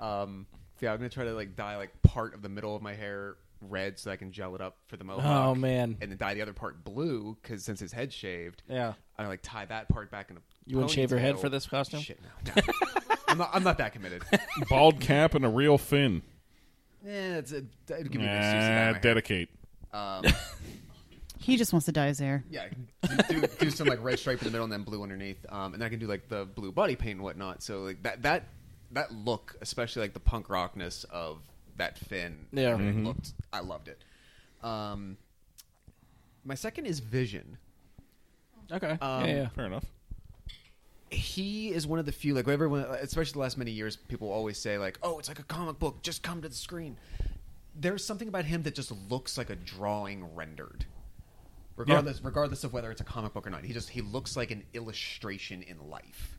Um. 0.00 0.46
Yeah, 0.80 0.92
I'm 0.92 0.98
gonna 0.98 1.08
try 1.10 1.24
to 1.24 1.32
like 1.34 1.54
dye 1.56 1.76
like 1.76 1.90
part 2.02 2.34
of 2.34 2.42
the 2.42 2.48
middle 2.48 2.74
of 2.74 2.82
my 2.82 2.94
hair 2.94 3.36
red 3.68 3.98
so 3.98 4.10
I 4.10 4.16
can 4.16 4.32
gel 4.32 4.54
it 4.54 4.60
up 4.60 4.76
for 4.88 4.96
the 4.96 5.04
mohawk. 5.04 5.24
Oh 5.24 5.54
man. 5.54 5.96
And 6.00 6.10
then 6.10 6.18
dye 6.18 6.34
the 6.34 6.42
other 6.42 6.52
part 6.52 6.84
blue 6.84 7.36
because 7.42 7.64
since 7.64 7.80
his 7.80 7.92
head's 7.92 8.14
shaved, 8.14 8.62
Yeah. 8.68 8.94
I 9.18 9.26
like 9.26 9.40
tie 9.42 9.64
that 9.66 9.88
part 9.88 10.10
back 10.10 10.30
in 10.30 10.36
a. 10.36 10.40
You 10.66 10.76
wouldn't 10.76 10.92
shave 10.92 11.10
your 11.10 11.20
head 11.20 11.38
for 11.38 11.48
this 11.48 11.66
costume? 11.66 12.00
Shit, 12.00 12.20
no. 12.22 12.52
no. 12.56 12.62
I'm 13.28 13.38
not. 13.38 13.50
I'm 13.52 13.62
not 13.64 13.78
that 13.78 13.92
committed. 13.92 14.22
Bald 14.68 15.00
cap 15.00 15.34
and 15.34 15.44
a 15.44 15.48
real 15.48 15.78
fin. 15.78 16.22
Yeah, 17.04 17.38
it's 17.38 17.52
a. 17.52 17.64
It'd 17.88 18.10
give 18.10 18.20
me 18.20 18.26
an 18.26 18.36
excuse 18.36 18.52
to 18.52 18.58
dye 18.58 18.68
my 18.68 18.86
Nah, 18.86 18.92
hair. 18.92 19.00
dedicate. 19.00 19.48
Um, 19.92 20.24
He 21.38 21.56
just 21.56 21.72
wants 21.72 21.86
to 21.86 21.92
dye 21.92 22.06
his 22.06 22.20
hair. 22.20 22.44
yeah, 22.48 22.66
do, 23.28 23.40
do, 23.40 23.46
do 23.58 23.70
some 23.70 23.88
like 23.88 24.00
red 24.00 24.16
stripe 24.20 24.38
in 24.38 24.44
the 24.44 24.52
middle 24.52 24.62
and 24.62 24.72
then 24.72 24.84
blue 24.84 25.02
underneath, 25.02 25.44
um, 25.48 25.72
and 25.74 25.82
then 25.82 25.86
I 25.86 25.88
can 25.88 25.98
do 25.98 26.06
like 26.06 26.28
the 26.28 26.44
blue 26.44 26.70
body 26.70 26.94
paint 26.94 27.16
and 27.16 27.22
whatnot. 27.22 27.64
So 27.64 27.80
like 27.80 28.00
that 28.04 28.22
that 28.22 28.44
that 28.92 29.12
look, 29.12 29.56
especially 29.60 30.02
like 30.02 30.14
the 30.14 30.20
punk 30.20 30.48
rockness 30.48 31.04
of 31.10 31.38
that 31.76 31.98
fin, 31.98 32.46
Yeah. 32.52 32.74
it 32.74 32.78
Mhm. 32.78 33.04
looked. 33.06 33.32
I 33.52 33.60
loved 33.60 33.88
it. 33.88 34.02
Um, 34.62 35.16
my 36.44 36.54
second 36.54 36.86
is 36.86 37.00
Vision. 37.00 37.58
Okay. 38.70 38.92
Um, 39.00 39.24
yeah, 39.26 39.34
yeah. 39.34 39.48
Fair 39.50 39.66
enough. 39.66 39.84
he 41.10 41.70
is 41.72 41.86
one 41.86 41.98
of 41.98 42.06
the 42.06 42.12
few 42.12 42.32
like 42.32 42.48
everyone 42.48 42.80
especially 43.02 43.34
the 43.34 43.38
last 43.38 43.58
many 43.58 43.70
years 43.70 43.96
people 43.96 44.32
always 44.32 44.56
say 44.56 44.78
like 44.78 44.98
oh 45.02 45.18
it's 45.18 45.28
like 45.28 45.38
a 45.38 45.42
comic 45.42 45.78
book 45.78 46.00
just 46.02 46.22
come 46.22 46.40
to 46.40 46.48
the 46.48 46.54
screen 46.54 46.96
there's 47.78 48.02
something 48.02 48.28
about 48.28 48.46
him 48.46 48.62
that 48.62 48.74
just 48.74 48.90
looks 49.10 49.36
like 49.36 49.50
a 49.50 49.56
drawing 49.56 50.34
rendered 50.34 50.86
regardless 51.76 52.22
regardless 52.24 52.64
of 52.64 52.72
whether 52.72 52.90
it's 52.90 53.02
a 53.02 53.04
comic 53.04 53.34
book 53.34 53.46
or 53.46 53.50
not 53.50 53.62
he 53.62 53.74
just 53.74 53.90
he 53.90 54.00
looks 54.00 54.38
like 54.38 54.50
an 54.50 54.62
illustration 54.72 55.62
in 55.62 55.90
life 55.90 56.38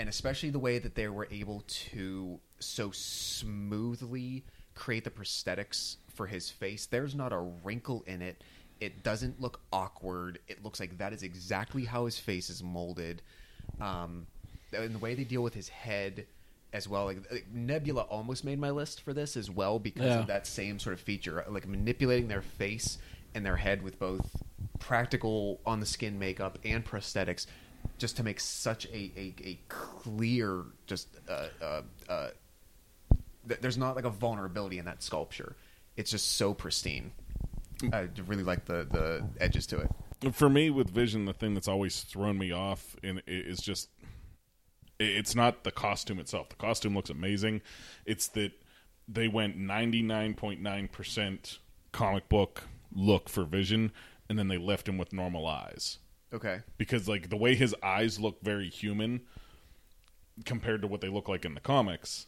and 0.00 0.08
especially 0.08 0.50
the 0.50 0.58
way 0.58 0.80
that 0.80 0.96
they 0.96 1.06
were 1.06 1.28
able 1.30 1.62
to 1.68 2.40
so 2.64 2.90
smoothly 2.90 4.44
create 4.74 5.04
the 5.04 5.10
prosthetics 5.10 5.96
for 6.14 6.26
his 6.26 6.50
face. 6.50 6.86
There's 6.86 7.14
not 7.14 7.32
a 7.32 7.38
wrinkle 7.38 8.04
in 8.06 8.22
it. 8.22 8.42
It 8.80 9.02
doesn't 9.02 9.40
look 9.40 9.60
awkward. 9.72 10.38
It 10.48 10.64
looks 10.64 10.80
like 10.80 10.98
that 10.98 11.12
is 11.12 11.22
exactly 11.22 11.84
how 11.84 12.06
his 12.06 12.18
face 12.18 12.50
is 12.50 12.62
molded. 12.62 13.22
Um, 13.80 14.26
and 14.72 14.94
the 14.94 14.98
way 14.98 15.14
they 15.14 15.24
deal 15.24 15.42
with 15.42 15.54
his 15.54 15.68
head 15.68 16.26
as 16.72 16.88
well 16.88 17.04
like, 17.04 17.30
like, 17.30 17.46
nebula 17.52 18.00
almost 18.02 18.44
made 18.44 18.58
my 18.58 18.70
list 18.70 19.02
for 19.02 19.12
this 19.12 19.36
as 19.36 19.50
well 19.50 19.78
because 19.78 20.06
Yeah. 20.06 20.20
of 20.20 20.26
that 20.28 20.46
same 20.46 20.78
sort 20.78 20.94
of 20.94 21.00
feature 21.00 21.44
like 21.50 21.68
manipulating 21.68 22.28
their 22.28 22.40
face 22.40 22.96
and 23.34 23.44
their 23.44 23.56
head 23.58 23.82
with 23.82 23.98
both 23.98 24.42
practical 24.78 25.60
on 25.66 25.80
the 25.80 25.86
skin 25.86 26.18
makeup 26.18 26.58
and 26.64 26.82
prosthetics 26.82 27.46
just 27.98 28.16
to 28.16 28.22
make 28.22 28.40
such 28.40 28.86
a, 28.86 29.12
a, 29.16 29.34
a 29.44 29.58
clear 29.68 30.62
just 30.86 31.08
uh, 31.28 31.48
uh, 31.60 31.82
uh, 32.08 32.30
there's 33.44 33.78
not 33.78 33.96
like 33.96 34.04
a 34.04 34.10
vulnerability 34.10 34.78
in 34.78 34.84
that 34.84 35.02
sculpture. 35.02 35.56
It's 35.96 36.10
just 36.10 36.36
so 36.36 36.54
pristine. 36.54 37.12
I 37.92 38.08
really 38.26 38.44
like 38.44 38.64
the 38.66 38.86
the 38.90 39.28
edges 39.40 39.66
to 39.68 39.80
it. 39.80 40.34
For 40.34 40.48
me, 40.48 40.70
with 40.70 40.90
Vision, 40.90 41.24
the 41.24 41.32
thing 41.32 41.54
that's 41.54 41.68
always 41.68 42.02
thrown 42.02 42.38
me 42.38 42.52
off 42.52 42.94
in, 43.02 43.20
is 43.26 43.60
just 43.60 43.88
it's 45.00 45.34
not 45.34 45.64
the 45.64 45.72
costume 45.72 46.18
itself. 46.20 46.48
The 46.48 46.56
costume 46.56 46.94
looks 46.94 47.10
amazing. 47.10 47.62
It's 48.06 48.28
that 48.28 48.52
they 49.08 49.26
went 49.26 49.56
ninety 49.56 50.02
nine 50.02 50.34
point 50.34 50.60
nine 50.60 50.88
percent 50.88 51.58
comic 51.90 52.28
book 52.28 52.64
look 52.94 53.28
for 53.28 53.44
Vision, 53.44 53.90
and 54.28 54.38
then 54.38 54.48
they 54.48 54.58
left 54.58 54.88
him 54.88 54.98
with 54.98 55.12
normal 55.12 55.46
eyes. 55.46 55.98
Okay. 56.32 56.60
Because 56.78 57.08
like 57.08 57.30
the 57.30 57.36
way 57.36 57.54
his 57.54 57.74
eyes 57.82 58.20
look 58.20 58.42
very 58.42 58.68
human 58.68 59.22
compared 60.44 60.82
to 60.82 60.86
what 60.86 61.00
they 61.00 61.08
look 61.08 61.28
like 61.28 61.44
in 61.44 61.54
the 61.54 61.60
comics 61.60 62.26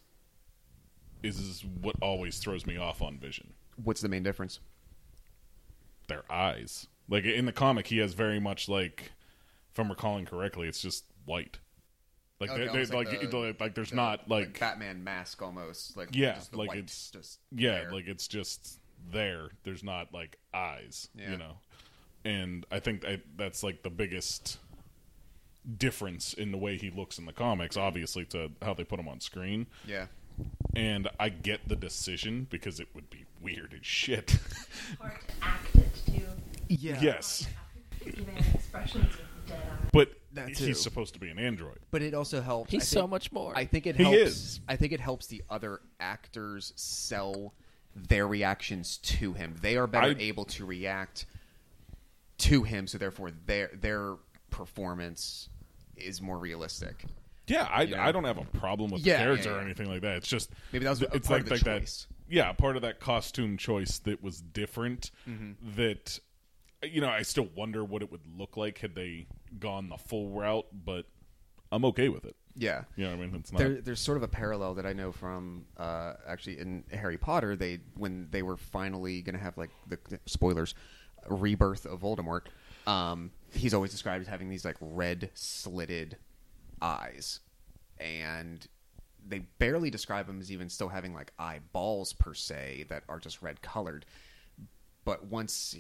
is, 1.25 1.39
is 1.39 1.65
what 1.81 1.97
always 2.03 2.39
throws 2.39 2.67
me 2.67 2.77
off 2.77 3.01
on 3.03 3.19
Vision. 3.19 3.53
what's 3.83 4.01
the 4.01 4.09
main 4.09 4.23
difference 4.23 4.61
their 6.07 6.23
eyes. 6.31 6.87
Like 7.09 7.25
in 7.25 7.47
the 7.47 7.53
comic, 7.53 7.87
he 7.87 7.99
has 7.99 8.13
very 8.15 8.39
much 8.39 8.69
like, 8.69 9.13
if 9.73 9.79
I'm 9.79 9.89
recalling 9.89 10.27
correctly, 10.27 10.69
it's 10.69 10.81
just 10.83 11.05
white. 11.25 11.59
Like, 12.41 12.51
Okay, 12.51 12.67
they, 12.67 12.73
they, 12.73 12.79
like, 12.81 12.93
like 12.93 13.23
like, 13.23 13.31
the- 13.31 13.57
like, 13.59 13.75
there's 13.75 13.91
The- 13.91 13.97
not 13.97 14.29
like, 14.29 14.59
batman 14.61 15.03
mask 15.03 15.41
almost 15.41 15.97
like 15.97 16.11
Yeah, 16.13 16.39
like 16.53 16.71
it's- 16.73 17.11
just 17.13 17.41
yeah, 17.53 17.81
there. 17.83 17.91
like 17.93 18.07
it's 18.07 18.29
just 18.29 18.79
there. 19.11 19.49
There's 19.63 19.83
not 19.83 20.13
like 20.13 20.37
eyes, 20.53 21.09
Yeah. 21.15 21.31
you 21.31 21.37
know. 21.39 21.57
And 22.25 22.67
I 22.71 22.81
think 22.81 23.01
that 23.03 23.23
that's 23.37 23.63
like 23.63 23.83
the 23.83 23.91
biggest 23.91 24.59
difference 25.79 26.35
in 26.35 26.51
the 26.53 26.59
way 26.59 26.77
he 26.77 26.91
looks 26.91 27.19
in 27.19 27.25
the 27.25 27.33
comics, 27.33 27.77
obviously 27.77 28.25
to 28.27 28.51
how 28.61 28.75
they 28.75 28.85
put 28.85 29.01
him 29.01 29.09
on 29.09 29.21
screen. 29.21 29.67
yeah 29.87 30.07
And 30.77 31.09
I 31.21 31.29
get 31.29 31.69
the 31.69 31.77
decision 31.77 32.47
because 32.51 32.81
it 32.81 32.89
would 32.95 33.09
be 33.11 33.25
weird 33.41 33.75
as 33.79 33.87
shit. 33.87 34.37
Hard 35.01 35.13
to 35.29 35.35
act 35.43 35.77
it 35.77 35.89
too. 36.07 36.23
yeah 36.69 36.99
yes. 37.01 37.47
Even 38.05 38.27
expressions 38.55 39.05
of 39.15 39.49
dead 39.49 39.61
eye. 39.71 39.89
But 39.93 40.11
That 40.33 40.55
too. 40.57 40.67
he's 40.67 40.83
supposed 40.83 41.15
to 41.15 41.21
be 41.21 41.29
an 41.31 41.39
android. 41.39 41.79
But 41.93 42.03
it 42.03 42.13
also 42.15 42.41
helps. 42.41 42.71
He's 42.73 42.83
I 42.83 42.85
so 42.87 43.01
think- 43.03 43.11
much 43.11 43.33
more. 43.33 43.53
I 43.57 43.65
think 43.67 43.87
it 43.87 43.97
He 43.97 44.03
helps. 44.03 44.19
is. 44.19 44.61
I 44.69 44.75
think 44.77 44.93
it 44.93 45.01
helps 45.01 45.27
the 45.29 45.43
other 45.49 45.81
actors 46.01 46.73
sell 46.77 47.55
their 47.95 48.27
reactions 48.27 48.99
to 48.99 49.33
him. 49.35 49.55
They 49.61 49.77
are 49.77 49.87
better 49.87 50.09
I- 50.09 50.17
able 50.19 50.45
to 50.47 50.65
react 50.67 51.27
to 52.39 52.65
him, 52.65 52.89
so 52.89 52.99
therefore 52.99 53.31
their 53.47 53.71
their 53.73 54.17
performance 54.51 55.49
is 55.97 56.21
more 56.21 56.37
realistic. 56.39 57.05
Yeah, 57.47 57.69
I, 57.71 57.83
You 57.83 57.97
know? 57.97 58.03
I 58.03 58.13
don't 58.13 58.25
have 58.25 58.39
a 58.39 58.45
problem 58.59 58.91
with 58.91 59.05
Yeah, 59.05 59.19
the 59.19 59.23
character 59.25 59.51
yeah, 59.51 59.57
or 59.57 59.61
anything 59.61 59.89
like 59.89 60.03
that. 60.03 60.17
It's 60.19 60.29
just 60.29 60.51
Maybe 60.73 60.85
that 60.85 60.91
was 60.91 61.03
a 61.03 61.15
it's 61.15 61.29
part 61.29 61.41
like, 61.41 61.43
of 61.43 61.49
the 61.49 61.55
like 61.55 61.63
that. 61.65 61.81
choice. 61.81 62.07
Yeah, 62.29 62.53
part 62.53 62.77
of 62.77 62.83
that 62.83 63.01
costume 63.01 63.57
choice 63.59 63.99
that 64.01 64.23
was 64.23 64.41
different. 64.41 65.11
Mm-hmm. 65.29 65.77
That 65.77 66.19
you 66.83 67.01
know, 67.01 67.09
I 67.09 67.23
still 67.23 67.49
wonder 67.55 67.85
what 67.85 68.03
it 68.03 68.11
would 68.11 68.27
look 68.39 68.57
like 68.57 68.79
had 68.79 68.95
they 68.95 69.27
gone 69.59 69.89
the 69.89 69.97
full 69.97 70.29
route, 70.31 70.67
but 70.73 71.07
I'm 71.73 71.85
okay 71.87 72.09
with 72.09 72.25
it. 72.25 72.37
Yeah. 72.57 72.85
You 72.97 73.05
know 73.05 73.11
what 73.11 73.23
I 73.23 73.27
mean? 73.27 73.35
It's 73.37 73.53
not. 73.53 73.59
There, 73.59 73.81
there's 73.81 74.01
sort 74.01 74.17
of 74.17 74.23
a 74.23 74.29
parallel 74.29 74.75
that 74.75 74.87
I 74.87 74.93
know 74.93 75.11
from 75.13 75.65
uh, 75.77 76.15
actually 76.27 76.59
in 76.59 76.85
Harry 76.93 77.19
Potter. 77.19 77.57
They 77.57 77.81
when 77.97 78.29
they 78.31 78.43
were 78.43 78.57
finally 78.57 79.23
going 79.23 79.35
to 79.35 79.43
have 79.43 79.57
like 79.59 79.71
the 79.89 79.99
spoilers, 80.27 80.75
rebirth 81.29 81.85
of 81.87 82.01
Voldemort. 82.01 82.43
Um, 82.87 83.33
he's 83.53 83.75
always 83.75 83.91
described 83.91 84.23
as 84.23 84.29
having 84.29 84.51
these 84.51 84.65
like 84.65 84.77
red 84.81 85.31
slitted 85.35 86.17
eyes, 86.81 87.41
and 87.99 88.67
they 89.27 89.41
barely 89.59 89.91
describe 89.91 90.29
him 90.29 90.41
as 90.41 90.53
even 90.53 90.69
still 90.69 90.89
having 90.89 91.15
like 91.15 91.33
eyeballs 91.39 92.13
per 92.13 92.35
se 92.35 92.87
that 92.89 93.05
are 93.09 93.19
just 93.19 93.43
red 93.43 93.63
colored. 93.63 94.05
But 95.05 95.27
once 95.27 95.77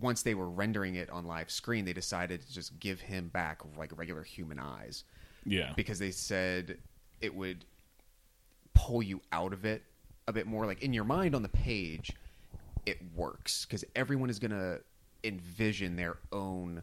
once 0.00 0.22
they 0.22 0.34
were 0.34 0.48
rendering 0.48 0.94
it 0.94 1.10
on 1.10 1.26
live 1.26 1.50
screen, 1.50 1.84
they 1.84 1.92
decided 1.92 2.40
to 2.42 2.52
just 2.52 2.78
give 2.80 3.00
him 3.00 3.28
back 3.28 3.60
like 3.76 3.96
regular 3.96 4.22
human 4.22 4.58
eyes 4.58 5.04
yeah, 5.44 5.72
because 5.76 5.98
they 5.98 6.10
said 6.10 6.78
it 7.20 7.34
would 7.34 7.64
pull 8.74 9.02
you 9.02 9.20
out 9.32 9.52
of 9.52 9.64
it 9.64 9.82
a 10.28 10.32
bit 10.32 10.46
more. 10.46 10.66
Like 10.66 10.82
in 10.82 10.92
your 10.92 11.04
mind 11.04 11.34
on 11.34 11.42
the 11.42 11.48
page, 11.48 12.12
it 12.86 12.98
works 13.14 13.64
because 13.66 13.84
everyone 13.94 14.30
is 14.30 14.38
going 14.38 14.52
to 14.52 14.80
envision 15.24 15.96
their 15.96 16.16
own 16.32 16.82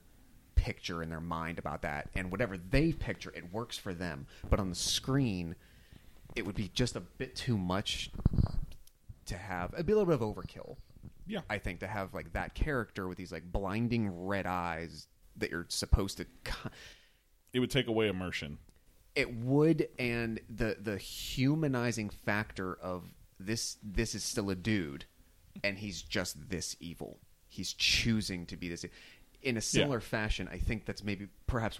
picture 0.59 1.01
in 1.01 1.09
their 1.09 1.21
mind 1.21 1.57
about 1.57 1.81
that, 1.83 2.09
and 2.15 2.31
whatever 2.31 2.57
they 2.57 2.91
picture, 2.91 3.31
it 3.33 3.53
works 3.53 3.77
for 3.77 3.93
them. 3.93 4.27
But 4.49 4.59
on 4.59 4.69
the 4.69 4.75
screen, 4.75 5.55
it 6.35 6.45
would 6.45 6.55
be 6.55 6.69
just 6.73 6.95
a 6.95 6.99
bit 6.99 7.35
too 7.35 7.57
much 7.57 8.11
to 9.27 9.37
have. 9.37 9.73
It'd 9.73 9.85
be 9.85 9.93
a 9.93 9.97
little 9.97 10.13
bit 10.17 10.21
of 10.21 10.35
overkill. 10.35 10.75
yeah. 11.27 11.41
I 11.49 11.57
think 11.59 11.79
to 11.79 11.87
have 11.87 12.13
like 12.13 12.33
that 12.33 12.53
character 12.55 13.07
with 13.07 13.17
these 13.17 13.31
like 13.31 13.51
blinding 13.51 14.25
red 14.25 14.45
eyes 14.45 15.07
that 15.37 15.49
you're 15.51 15.65
supposed 15.69 16.17
to. 16.17 16.25
it 17.53 17.59
would 17.59 17.71
take 17.71 17.87
away 17.87 18.07
immersion. 18.09 18.57
it 19.15 19.33
would 19.33 19.87
and 19.97 20.39
the 20.49 20.77
the 20.79 20.97
humanizing 20.97 22.09
factor 22.09 22.75
of 22.75 23.03
this 23.39 23.77
this 23.81 24.13
is 24.13 24.23
still 24.23 24.49
a 24.49 24.55
dude 24.55 25.05
and 25.63 25.77
he's 25.77 26.01
just 26.01 26.49
this 26.49 26.75
evil 26.79 27.19
he's 27.47 27.73
choosing 27.73 28.45
to 28.45 28.55
be 28.57 28.69
this 28.69 28.85
in 29.41 29.57
a 29.57 29.61
similar 29.61 29.99
fashion 29.99 30.47
i 30.51 30.57
think 30.57 30.85
that's 30.85 31.03
maybe 31.03 31.27
perhaps 31.47 31.79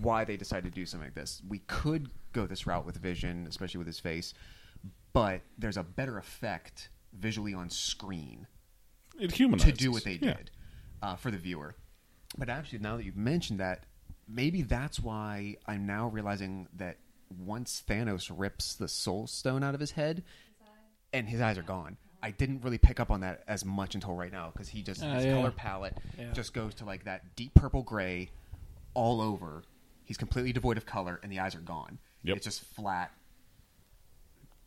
why 0.00 0.24
they 0.24 0.36
decided 0.36 0.64
to 0.72 0.80
do 0.80 0.86
something 0.86 1.06
like 1.08 1.14
this 1.14 1.42
we 1.48 1.58
could 1.66 2.08
go 2.32 2.46
this 2.46 2.66
route 2.66 2.86
with 2.86 2.96
vision 2.96 3.46
especially 3.48 3.78
with 3.78 3.86
his 3.86 3.98
face 3.98 4.32
but 5.12 5.40
there's 5.58 5.76
a 5.76 5.82
better 5.82 6.18
effect 6.18 6.88
visually 7.12 7.54
on 7.54 7.68
screen 7.70 8.46
It 9.20 9.30
humanizes 9.32 9.72
to 9.72 9.76
do 9.78 9.92
what 9.92 10.04
they 10.04 10.12
Yeah. 10.14 10.34
did 10.34 10.50
uh, 11.02 11.14
for 11.16 11.30
the 11.30 11.36
viewer. 11.38 11.76
But 12.36 12.48
actually, 12.48 12.80
now 12.80 12.96
that 12.96 13.04
you've 13.04 13.16
mentioned 13.16 13.60
that, 13.60 13.84
maybe 14.26 14.62
that's 14.62 14.98
why 14.98 15.56
I'm 15.66 15.86
now 15.86 16.08
realizing 16.08 16.66
that 16.74 16.96
once 17.38 17.82
Thanos 17.86 18.32
rips 18.34 18.74
the 18.74 18.88
Soul 18.88 19.28
Stone 19.28 19.62
out 19.62 19.74
of 19.74 19.80
his 19.80 19.92
head, 19.92 20.24
and 21.12 21.28
his 21.28 21.40
eyes 21.40 21.56
are 21.58 21.62
gone. 21.62 21.96
I 22.24 22.30
didn't 22.30 22.62
really 22.64 22.78
pick 22.78 23.00
up 23.00 23.10
on 23.10 23.20
that 23.20 23.44
as 23.46 23.64
much 23.66 23.94
until 23.94 24.14
right 24.14 24.32
now 24.32 24.50
because 24.50 24.68
he 24.68 24.82
just 24.82 25.02
Ah, 25.04 25.14
his 25.14 25.26
yeah. 25.26 25.34
color 25.34 25.50
palette 25.50 25.98
Yeah. 26.18 26.32
just 26.32 26.54
goes 26.54 26.74
to 26.76 26.84
like 26.86 27.04
that 27.04 27.36
deep 27.36 27.52
purple 27.54 27.82
gray 27.82 28.30
all 28.94 29.20
over. 29.20 29.62
He's 30.04 30.16
completely 30.16 30.52
devoid 30.52 30.76
of 30.78 30.86
color, 30.86 31.20
and 31.22 31.30
the 31.30 31.38
eyes 31.40 31.54
are 31.54 31.60
gone. 31.60 31.98
Yep. 32.22 32.36
It's 32.38 32.44
just 32.44 32.62
flat. 32.62 33.10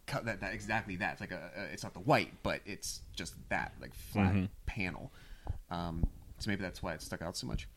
Cut 0.05 0.25
that, 0.25 0.39
that 0.41 0.53
exactly 0.53 0.95
that. 0.97 1.13
It's 1.13 1.21
like 1.21 1.31
a, 1.31 1.51
a 1.57 1.63
it's 1.73 1.83
not 1.83 1.93
the 1.93 1.99
white, 1.99 2.31
but 2.43 2.61
it's 2.65 3.01
just 3.15 3.33
that 3.49 3.73
like 3.81 3.93
flat 3.93 4.33
Mm-hmm. 4.33 4.45
panel. 4.65 5.11
Um, 5.69 6.07
so 6.39 6.49
maybe 6.49 6.61
that's 6.61 6.81
why 6.83 6.93
it 6.93 7.01
stuck 7.01 7.21
out 7.21 7.35
so 7.35 7.45
much. 7.47 7.67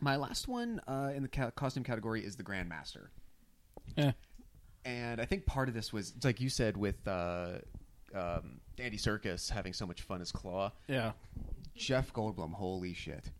My 0.00 0.16
last 0.16 0.48
one 0.48 0.80
uh, 0.88 1.12
in 1.14 1.22
the 1.22 1.28
ca- 1.28 1.50
costume 1.52 1.84
category 1.84 2.24
is 2.24 2.36
the 2.36 2.42
Grandmaster, 2.42 3.06
Yeah. 3.96 4.12
and 4.84 5.20
I 5.20 5.24
think 5.26 5.46
part 5.46 5.68
of 5.68 5.74
this 5.74 5.92
was 5.92 6.12
like 6.24 6.40
you 6.40 6.48
said 6.50 6.76
with 6.76 7.06
uh, 7.06 7.58
um, 8.14 8.60
Andy 8.78 8.96
Serkis 8.96 9.50
having 9.50 9.72
so 9.72 9.86
much 9.86 10.02
fun 10.02 10.20
as 10.20 10.32
Klaue. 10.32 10.72
Yeah. 10.88 11.12
Jeff 11.74 12.12
Goldblum, 12.12 12.52
holy 12.52 12.94
shit, 12.94 13.30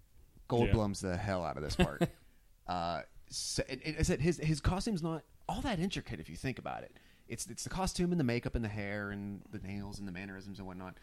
Goldblum's 0.49 1.01
the 1.01 1.17
hell 1.17 1.45
out 1.45 1.57
of 1.57 1.63
this 1.63 1.77
part. 1.77 2.09
uh, 2.67 3.03
so, 3.29 3.63
and, 3.69 3.81
and 3.85 3.97
I 3.99 4.03
said 4.03 4.21
his 4.21 4.39
his 4.39 4.61
costume's 4.61 5.03
not 5.03 5.23
all 5.49 5.61
that 5.63 5.79
intricate 5.79 6.21
if 6.21 6.31
you 6.31 6.37
think 6.37 6.59
about 6.59 6.83
it. 6.83 6.97
It's 7.29 7.47
it's 7.47 7.65
the 7.65 7.71
costume 7.71 8.11
and 8.11 8.19
the 8.19 8.25
makeup 8.25 8.55
and 8.55 8.65
the 8.65 8.69
hair 8.71 9.11
and 9.11 9.43
the 9.51 9.59
nails 9.59 9.99
and 9.99 10.09
the 10.09 10.13
mannerisms 10.13 10.59
and 10.59 10.67
whatnot, 10.67 10.97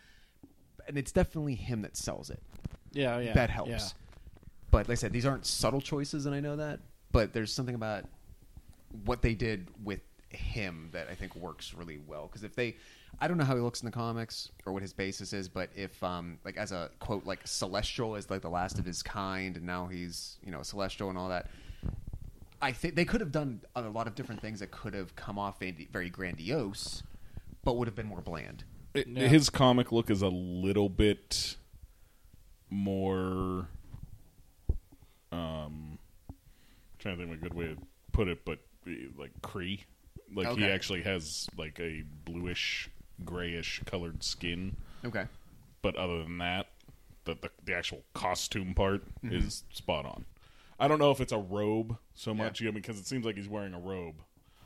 and 0.88 0.98
it's 0.98 1.12
definitely 1.12 1.56
him 1.56 1.82
that 1.84 1.96
sells 1.96 2.30
it. 2.30 2.42
Yeah. 2.92 3.20
Yeah. 3.20 3.34
that 3.34 3.50
helps. 3.50 3.70
Yeah. 3.70 3.88
But 4.72 4.88
like 4.88 4.92
I 4.92 4.96
said, 4.96 5.14
these 5.14 5.26
aren't 5.26 5.46
subtle 5.46 5.82
choices, 5.82 6.26
and 6.26 6.36
I 6.36 6.40
know 6.40 6.56
that. 6.58 6.80
But 7.12 7.34
there's 7.34 7.52
something 7.52 7.76
about 7.76 8.06
what 9.06 9.22
they 9.22 9.34
did 9.34 9.68
with 9.84 10.02
him 10.30 10.90
that 10.92 11.08
I 11.10 11.16
think 11.16 11.36
works 11.36 11.74
really 11.74 11.98
well. 11.98 12.28
Because 12.28 12.44
if 12.44 12.56
they, 12.56 12.76
I 13.22 13.28
don't 13.28 13.38
know 13.38 13.44
how 13.44 13.56
he 13.56 13.62
looks 13.62 13.82
in 13.82 13.86
the 13.86 13.92
comics 13.92 14.50
or 14.66 14.72
what 14.74 14.82
his 14.82 14.94
basis 14.94 15.34
is, 15.34 15.50
but 15.50 15.70
if 15.76 16.02
um 16.04 16.40
like 16.46 16.58
as 16.58 16.72
a 16.72 16.90
quote 17.00 17.26
like 17.26 17.42
celestial 17.46 18.16
is 18.16 18.30
like 18.30 18.42
the 18.42 18.50
last 18.50 18.80
of 18.80 18.86
his 18.86 19.04
kind, 19.04 19.58
and 19.58 19.66
now 19.66 19.88
he's 19.88 20.38
you 20.44 20.52
know 20.52 20.62
celestial 20.64 21.10
and 21.10 21.18
all 21.18 21.30
that. 21.30 21.48
I 22.62 22.72
think 22.74 22.96
they 22.96 23.06
could 23.06 23.22
have 23.22 23.32
done 23.32 23.62
a 23.76 23.82
lot 23.84 24.08
of 24.08 24.16
different 24.16 24.42
things 24.42 24.60
that 24.60 24.72
could 24.72 24.94
have 24.94 25.16
come 25.16 25.38
off 25.40 25.60
very 25.60 25.88
very 25.92 26.10
grandiose, 26.10 27.04
but 27.64 27.76
would 27.78 27.88
have 27.88 27.96
been 27.96 28.08
more 28.08 28.22
bland. 28.22 28.64
It- 28.94 29.08
Yeah. 29.08 29.28
His 29.28 29.50
comic 29.50 29.92
look 29.92 30.10
is 30.10 30.22
a 30.22 30.28
little 30.30 30.90
bit 30.90 31.56
more. 32.70 33.68
Um, 35.32 36.00
trying 36.98 37.18
to 37.18 37.24
think 37.24 37.34
of 37.36 37.40
a 37.40 37.42
good 37.50 37.54
way 37.54 37.66
to 37.68 37.78
put 38.12 38.28
it, 38.28 38.44
but 38.46 38.60
eh, 38.88 38.94
like 39.18 39.32
Kree, 39.42 39.82
like 40.34 40.48
he 40.58 40.64
actually 40.72 41.04
has 41.04 41.48
like 41.56 41.80
a 41.80 42.04
bluish, 42.26 42.90
grayish 43.26 43.82
colored 43.86 44.24
skin. 44.24 44.76
Okay. 45.06 45.26
But 45.82 45.96
other 45.96 46.24
than 46.24 46.38
that, 46.40 46.68
the 47.26 47.36
the, 47.36 47.50
the 47.66 47.74
actual 47.76 48.02
costume 48.14 48.74
part 48.74 49.04
Mm-hmm. 49.24 49.36
is 49.36 49.64
spot 49.72 50.06
on. 50.06 50.26
I 50.80 50.88
don't 50.88 51.00
know 51.00 51.12
if 51.12 51.20
it's 51.20 51.34
a 51.34 51.38
robe 51.38 51.98
so 52.16 52.34
much, 52.34 52.62
you 52.62 52.68
know, 52.68 52.72
because 52.72 52.98
it 53.00 53.06
seems 53.06 53.26
like 53.26 53.36
he's 53.36 53.50
wearing 53.50 53.74
a 53.74 53.80
robe 53.80 54.16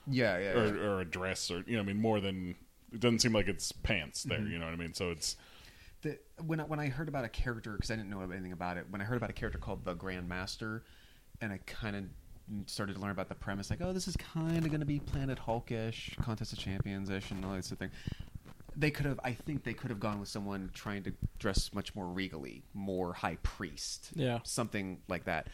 Yeah, 0.07 0.37
yeah. 0.37 0.51
or, 0.51 0.77
or 0.97 1.01
a 1.01 1.05
dress, 1.05 1.49
or 1.49 1.63
you 1.65 1.75
know, 1.75 1.81
I 1.81 1.85
mean, 1.85 1.99
more 1.99 2.19
than 2.19 2.55
it 2.91 2.99
doesn't 2.99 3.19
seem 3.19 3.33
like 3.33 3.47
it's 3.47 3.71
pants 3.71 4.21
there. 4.23 4.37
Mm-hmm. 4.37 4.51
You 4.51 4.59
know 4.59 4.65
what 4.65 4.73
I 4.73 4.77
mean? 4.77 4.93
So 4.93 5.09
it's 5.09 5.35
the, 6.03 6.19
when 6.45 6.59
I, 6.59 6.63
when 6.65 6.79
I 6.79 6.89
heard 6.89 7.07
about 7.07 7.25
a 7.25 7.29
character 7.29 7.71
because 7.71 7.89
I 7.89 7.95
didn't 7.95 8.11
know 8.11 8.21
anything 8.21 8.51
about 8.51 8.77
it. 8.77 8.85
When 8.91 9.01
I 9.01 9.05
heard 9.05 9.17
about 9.17 9.31
a 9.31 9.33
character 9.33 9.57
called 9.57 9.83
the 9.85 9.95
Grand 9.95 10.29
Master, 10.29 10.83
and 11.41 11.51
I 11.51 11.57
kind 11.65 11.95
of 11.95 12.03
started 12.67 12.93
to 12.95 12.99
learn 13.01 13.09
about 13.11 13.29
the 13.29 13.35
premise, 13.35 13.71
like, 13.71 13.81
oh, 13.81 13.91
this 13.93 14.07
is 14.07 14.15
kind 14.17 14.57
of 14.57 14.69
going 14.69 14.81
to 14.81 14.85
be 14.85 14.99
Planet 14.99 15.39
Hulkish, 15.39 16.15
Contest 16.21 16.53
of 16.53 16.59
Champions 16.59 17.09
ish, 17.09 17.31
and 17.31 17.43
all 17.43 17.53
that 17.53 17.65
sort 17.65 17.73
of 17.73 17.77
thing. 17.79 17.91
They 18.75 18.91
could 18.91 19.05
have, 19.05 19.19
I 19.23 19.33
think, 19.33 19.63
they 19.63 19.73
could 19.73 19.89
have 19.89 19.99
gone 19.99 20.19
with 20.19 20.29
someone 20.29 20.69
trying 20.73 21.03
to 21.03 21.13
dress 21.39 21.71
much 21.73 21.93
more 21.95 22.05
regally, 22.07 22.63
more 22.73 23.13
high 23.13 23.37
priest, 23.43 24.09
Yeah. 24.15 24.39
something 24.43 24.99
like 25.07 25.25
that. 25.25 25.47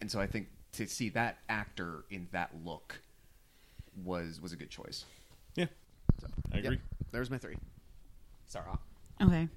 And 0.00 0.10
so 0.10 0.20
I 0.20 0.26
think 0.26 0.48
to 0.72 0.86
see 0.86 1.08
that 1.10 1.38
actor 1.48 2.04
in 2.10 2.28
that 2.32 2.50
look 2.64 3.00
was 4.04 4.40
was 4.40 4.52
a 4.52 4.56
good 4.56 4.70
choice. 4.70 5.04
yeah, 5.56 5.66
So, 6.20 6.26
I 6.52 6.58
agree. 6.58 6.70
Yep, 6.76 6.80
there's 7.12 7.30
my 7.30 7.38
three. 7.38 7.56
Sarah. 8.46 8.78
Okay. 9.20 9.48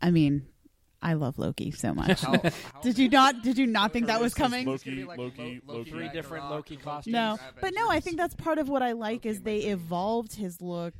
I 0.00 0.10
mean, 0.10 0.46
I 1.02 1.14
love 1.14 1.38
Loki 1.38 1.70
so 1.70 1.92
much. 1.92 2.20
How- 2.22 2.32
how 2.40 2.80
did 2.82 2.98
you 2.98 3.08
not? 3.08 3.42
Did 3.42 3.58
you 3.58 3.66
not 3.66 3.92
think 3.92 4.06
that 4.06 4.20
was 4.20 4.32
coming? 4.32 4.66
Loki, 4.66 5.04
Loki, 5.04 5.60
Loki. 5.66 5.90
Three 5.90 6.08
different 6.08 6.48
Loki 6.50 6.76
costumes. 6.76 7.12
No, 7.12 7.38
but 7.60 7.74
no, 7.74 7.90
I 7.90 8.00
think 8.00 8.16
that's 8.16 8.34
part 8.34 8.58
of 8.58 8.68
what 8.68 8.82
I 8.82 8.92
like 8.92 9.26
is 9.26 9.42
they 9.42 9.58
evolved 9.64 10.34
his 10.34 10.60
look. 10.62 10.94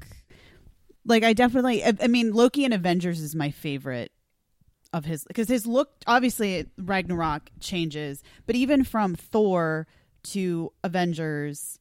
Like 1.06 1.22
I 1.22 1.32
definitely, 1.32 1.84
I, 1.84 2.06
mean, 2.06 2.32
Loki 2.32 2.64
and 2.64 2.72
Avengers 2.72 3.20
is 3.20 3.34
my 3.34 3.50
favorite 3.50 4.10
of 4.92 5.04
his 5.04 5.24
because 5.24 5.48
his 5.48 5.66
look 5.66 5.90
obviously 6.06 6.66
Ragnarok 6.78 7.50
changes, 7.60 8.22
but 8.46 8.54
even 8.54 8.84
from 8.84 9.14
Thor 9.14 9.86
to 10.22 10.72
Avengers, 10.82 11.78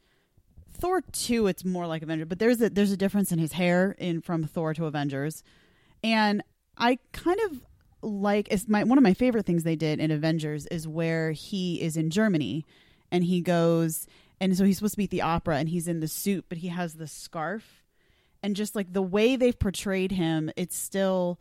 Thor 0.74 1.02
two, 1.12 1.48
it's 1.48 1.64
more 1.64 1.88
like 1.88 2.02
Avengers, 2.02 2.28
but 2.28 2.40
there's 2.40 2.62
a 2.62 2.70
there's 2.70 2.92
a 2.92 2.98
difference 2.98 3.32
in 3.32 3.40
his 3.40 3.54
hair 3.54 3.96
in 3.98 4.20
from 4.20 4.44
Thor 4.44 4.74
to 4.74 4.88
Avengers, 4.88 5.44
and 6.04 6.44
I 6.78 6.98
kind 7.12 7.40
of 7.46 7.62
like 8.02 8.52
is 8.52 8.68
my 8.68 8.84
one 8.84 8.98
of 8.98 9.04
my 9.04 9.14
favorite 9.14 9.46
things 9.46 9.64
they 9.64 9.76
did 9.76 10.00
in 10.00 10.12
Avengers 10.12 10.66
is 10.68 10.88
where 10.88 11.32
he 11.32 11.82
is 11.82 11.96
in 11.96 12.10
Germany 12.10 12.66
and 13.12 13.24
he 13.24 13.42
goes 13.42 14.08
and 14.42 14.58
so 14.58 14.66
he's 14.66 14.78
supposed 14.78 14.94
to 14.94 14.98
be 14.98 15.06
at 15.06 15.10
the 15.10 15.22
opera 15.22 15.58
and 15.58 15.70
he's 15.70 15.88
in 15.88 16.00
the 16.02 16.08
suit 16.08 16.46
but 16.50 16.58
he 16.58 16.68
has 16.68 16.96
the 16.96 17.08
scarf 17.08 17.83
and 18.44 18.56
just 18.56 18.76
like 18.76 18.94
the 18.94 19.02
way 19.02 19.36
they've 19.36 19.58
portrayed 19.58 20.12
him 20.12 20.52
it's 20.56 20.78
still 20.78 21.40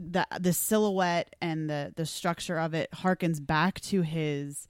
the 0.00 0.26
the 0.40 0.52
silhouette 0.52 1.36
and 1.42 1.68
the 1.68 1.92
the 1.94 2.06
structure 2.06 2.58
of 2.58 2.72
it 2.72 2.90
harkens 2.90 3.44
back 3.44 3.80
to 3.82 4.00
his 4.00 4.66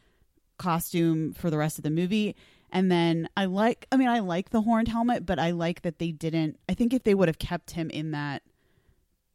costume 0.60 1.32
for 1.32 1.48
the 1.48 1.56
rest 1.56 1.78
of 1.78 1.84
the 1.84 1.90
movie. 1.90 2.36
And 2.70 2.92
then 2.92 3.28
I 3.36 3.46
like 3.46 3.86
I 3.90 3.96
mean 3.96 4.08
I 4.08 4.20
like 4.20 4.50
the 4.50 4.60
horned 4.60 4.88
helmet 4.88 5.24
but 5.24 5.38
I 5.38 5.52
like 5.52 5.82
that 5.82 5.98
they 5.98 6.12
didn't 6.12 6.58
I 6.68 6.74
think 6.74 6.92
if 6.92 7.02
they 7.04 7.14
would 7.14 7.28
have 7.28 7.38
kept 7.38 7.72
him 7.72 7.90
in 7.90 8.10
that 8.10 8.42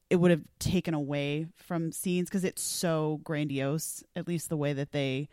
it 0.09 0.17
would 0.17 0.31
have 0.31 0.43
taken 0.59 0.93
away 0.93 1.47
from 1.55 1.91
scenes 1.91 2.29
because 2.29 2.45
it's 2.45 2.61
so 2.61 3.19
grandiose 3.23 4.03
at 4.15 4.27
least 4.27 4.49
the 4.49 4.57
way 4.57 4.71
that 4.71 4.91
they 4.91 5.27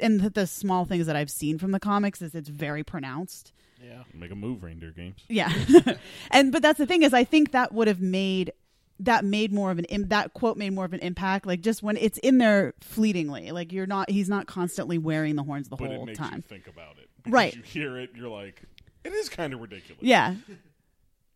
and 0.00 0.20
the, 0.20 0.30
the 0.30 0.46
small 0.46 0.86
things 0.86 1.06
that 1.06 1.14
I've 1.16 1.30
seen 1.30 1.58
from 1.58 1.70
the 1.70 1.78
comics 1.78 2.22
is 2.22 2.34
it's 2.34 2.48
very 2.48 2.82
pronounced 2.82 3.52
Yeah. 3.82 4.02
Make 4.14 4.30
a 4.30 4.34
move, 4.34 4.62
reindeer 4.62 4.90
games. 4.90 5.22
yeah. 5.28 5.52
and 6.30 6.52
but 6.52 6.62
that's 6.62 6.78
the 6.78 6.86
thing 6.86 7.02
is 7.02 7.12
I 7.14 7.24
think 7.24 7.52
that 7.52 7.72
would 7.72 7.88
have 7.88 8.00
made 8.00 8.52
that 9.00 9.24
made 9.24 9.52
more 9.52 9.70
of 9.70 9.78
an 9.78 9.84
im- 9.86 10.08
that 10.08 10.32
quote 10.32 10.56
made 10.56 10.70
more 10.72 10.86
of 10.86 10.94
an 10.94 11.00
impact 11.00 11.44
like 11.46 11.60
just 11.60 11.82
when 11.82 11.98
it's 11.98 12.16
in 12.18 12.38
there 12.38 12.72
fleetingly 12.80 13.50
like 13.52 13.70
you're 13.70 13.86
not 13.86 14.08
he's 14.08 14.30
not 14.30 14.46
constantly 14.46 14.96
wearing 14.96 15.36
the 15.36 15.42
horns 15.42 15.68
the 15.68 15.76
But 15.76 15.90
it 15.90 15.96
whole 15.96 16.06
makes 16.06 16.18
you 16.18 16.24
time. 16.24 16.40
think 16.42 16.66
about 16.66 16.96
it. 16.98 17.08
Because 17.18 17.32
Right. 17.32 17.54
You 17.54 17.62
hear 17.62 17.98
it, 17.98 18.10
you're 18.14 18.30
like, 18.30 18.62
it 19.04 19.12
is 19.12 19.28
kind 19.28 19.52
of 19.52 19.60
ridiculous. 19.60 20.02
Yeah. 20.02 20.36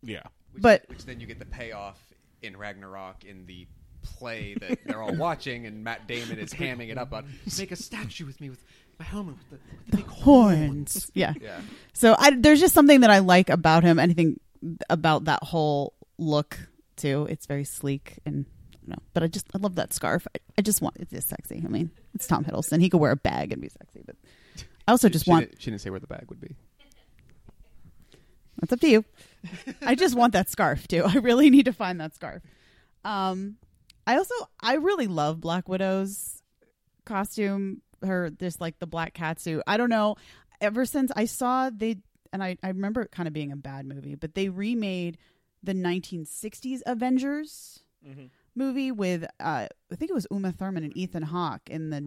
Yeah. 0.02 0.22
Which, 0.52 0.62
But- 0.62 0.84
which 0.88 1.04
then 1.04 1.20
you 1.20 1.26
get 1.26 1.38
the 1.38 1.44
payoff 1.46 1.98
in 2.42 2.56
Ragnarok 2.56 3.24
in 3.24 3.44
the 3.46 3.66
play 4.02 4.54
that 4.54 4.78
they're 4.86 5.02
all 5.02 5.14
watching, 5.16 5.66
and 5.66 5.84
Matt 5.84 6.08
Damon 6.08 6.38
is 6.38 6.54
hamming 6.54 6.88
it 6.88 6.96
up 6.96 7.12
on 7.12 7.26
make 7.58 7.70
a 7.70 7.76
statue 7.76 8.24
with 8.24 8.40
me 8.40 8.48
with 8.48 8.64
my 9.00 9.06
helmet 9.06 9.36
with 9.38 9.48
the, 9.48 9.56
with 9.78 9.90
the 9.90 9.96
big 9.96 10.06
Horns. 10.06 11.10
Yeah. 11.14 11.32
Yeah, 11.40 11.60
So 11.94 12.14
I, 12.18 12.36
there's 12.36 12.60
just 12.60 12.74
something 12.74 13.00
that 13.00 13.10
I 13.10 13.20
like 13.20 13.48
about 13.48 13.82
him. 13.82 13.98
Anything 13.98 14.38
about 14.90 15.24
that 15.24 15.42
whole 15.42 15.94
look 16.18 16.58
too. 16.96 17.26
It's 17.30 17.46
very 17.46 17.64
sleek 17.64 18.18
and 18.26 18.44
you 18.82 18.88
know. 18.88 18.98
But 19.14 19.22
I 19.22 19.28
just 19.28 19.46
I 19.54 19.58
love 19.58 19.76
that 19.76 19.94
scarf. 19.94 20.26
I, 20.34 20.38
I 20.58 20.62
just 20.62 20.82
want 20.82 20.96
it's 20.98 21.26
sexy. 21.26 21.62
I 21.64 21.68
mean, 21.68 21.90
it's 22.14 22.26
Tom 22.26 22.44
Hiddleston. 22.44 22.80
He 22.80 22.90
could 22.90 23.00
wear 23.00 23.12
a 23.12 23.16
bag 23.16 23.52
and 23.52 23.62
be 23.62 23.70
sexy. 23.70 24.02
But 24.04 24.16
I 24.86 24.92
also 24.92 25.08
just 25.08 25.24
she, 25.24 25.30
want 25.30 25.48
Didn't, 25.48 25.62
she 25.62 25.70
didn't 25.70 25.80
say 25.80 25.88
where 25.88 26.00
the 26.00 26.06
bag 26.06 26.26
would 26.28 26.40
be. 26.40 26.54
That's 28.60 28.74
up 28.74 28.80
to 28.80 28.88
you. 28.88 29.04
I 29.80 29.94
just 29.94 30.14
want 30.14 30.34
that 30.34 30.50
scarf 30.50 30.86
too. 30.86 31.04
I 31.06 31.14
really 31.14 31.48
need 31.48 31.64
to 31.64 31.72
find 31.72 31.98
that 32.02 32.14
scarf. 32.14 32.42
Um, 33.02 33.56
I 34.06 34.18
also 34.18 34.34
I 34.60 34.74
really 34.74 35.06
love 35.06 35.40
Black 35.40 35.70
Widow's 35.70 36.42
costume. 37.06 37.80
Her 38.02 38.30
this 38.30 38.60
like 38.60 38.78
the 38.78 38.86
black 38.86 39.14
cat 39.14 39.40
suit. 39.40 39.62
I 39.66 39.76
don't 39.76 39.90
know. 39.90 40.16
Ever 40.60 40.84
since 40.84 41.10
I 41.16 41.24
saw 41.26 41.70
they 41.70 41.96
and 42.32 42.42
I 42.42 42.56
I 42.62 42.68
remember 42.68 43.02
it 43.02 43.10
kind 43.10 43.26
of 43.26 43.32
being 43.32 43.52
a 43.52 43.56
bad 43.56 43.86
movie, 43.86 44.14
but 44.14 44.34
they 44.34 44.48
remade 44.48 45.18
the 45.62 45.74
1960s 45.74 46.80
Avengers 46.86 47.80
movie 48.54 48.90
with 48.90 49.24
uh 49.40 49.66
I 49.92 49.94
think 49.96 50.10
it 50.10 50.14
was 50.14 50.26
Uma 50.30 50.52
Thurman 50.52 50.84
and 50.84 50.96
Ethan 50.96 51.22
Hawke 51.22 51.68
in 51.68 51.90
the 51.90 52.00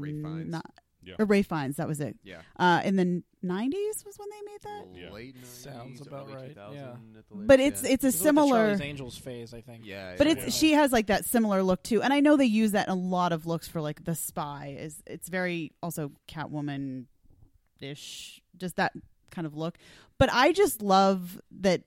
not 0.50 0.66
Yeah. 1.06 1.16
or 1.20 1.26
Ralph 1.26 1.48
Fiennes. 1.48 1.78
That 1.78 1.88
was 1.88 2.00
it. 2.00 2.18
Yeah, 2.24 2.42
Uh, 2.58 2.82
in 2.86 2.96
the 2.96 3.24
90s 3.46 4.06
was 4.06 4.18
when 4.18 4.30
they 4.30 4.42
made 4.52 4.62
that. 4.64 4.86
Yeah. 5.02 5.12
late 5.12 5.46
Sounds 5.46 6.02
about 6.06 6.28
early 6.28 6.36
right, 6.36 6.48
2000 6.50 6.76
yeah. 6.78 6.90
at 7.20 7.28
the 7.30 7.36
But 7.36 7.60
latest, 7.60 7.84
it's 7.84 7.90
yeah. 7.90 7.94
it's 7.94 8.04
a 8.04 8.08
This 8.08 8.14
was 8.16 8.26
like 8.26 8.36
the 8.36 8.42
similar 8.42 8.58
Charlie's 8.68 8.82
Angels 8.82 9.18
phase, 9.18 9.54
I 9.54 9.62
think. 9.62 9.82
yeah, 9.86 10.16
but 10.18 10.28
yeah. 10.28 10.34
it's 10.34 10.56
she 10.56 10.72
has 10.74 10.92
like 10.92 11.08
that 11.08 11.26
similar 11.26 11.62
look 11.64 11.84
too 11.84 12.02
and 12.02 12.14
i 12.14 12.20
know 12.22 12.38
they 12.38 12.46
use 12.46 12.72
that 12.72 12.88
in 12.88 12.94
a 12.94 12.96
lot 12.96 13.32
of 13.34 13.46
looks 13.46 13.68
for 13.68 13.82
like 13.82 14.04
the 14.06 14.16
spy 14.16 14.76
is 14.80 15.02
it's 15.06 15.28
very 15.30 15.72
also 15.84 16.12
catwoman 16.28 17.06
ish 17.82 18.42
just 18.58 18.78
that 18.78 18.94
kind 19.32 19.46
of 19.46 19.56
look 19.58 19.78
but 20.18 20.30
i 20.32 20.52
just 20.54 20.82
love 20.82 21.40
that 21.52 21.82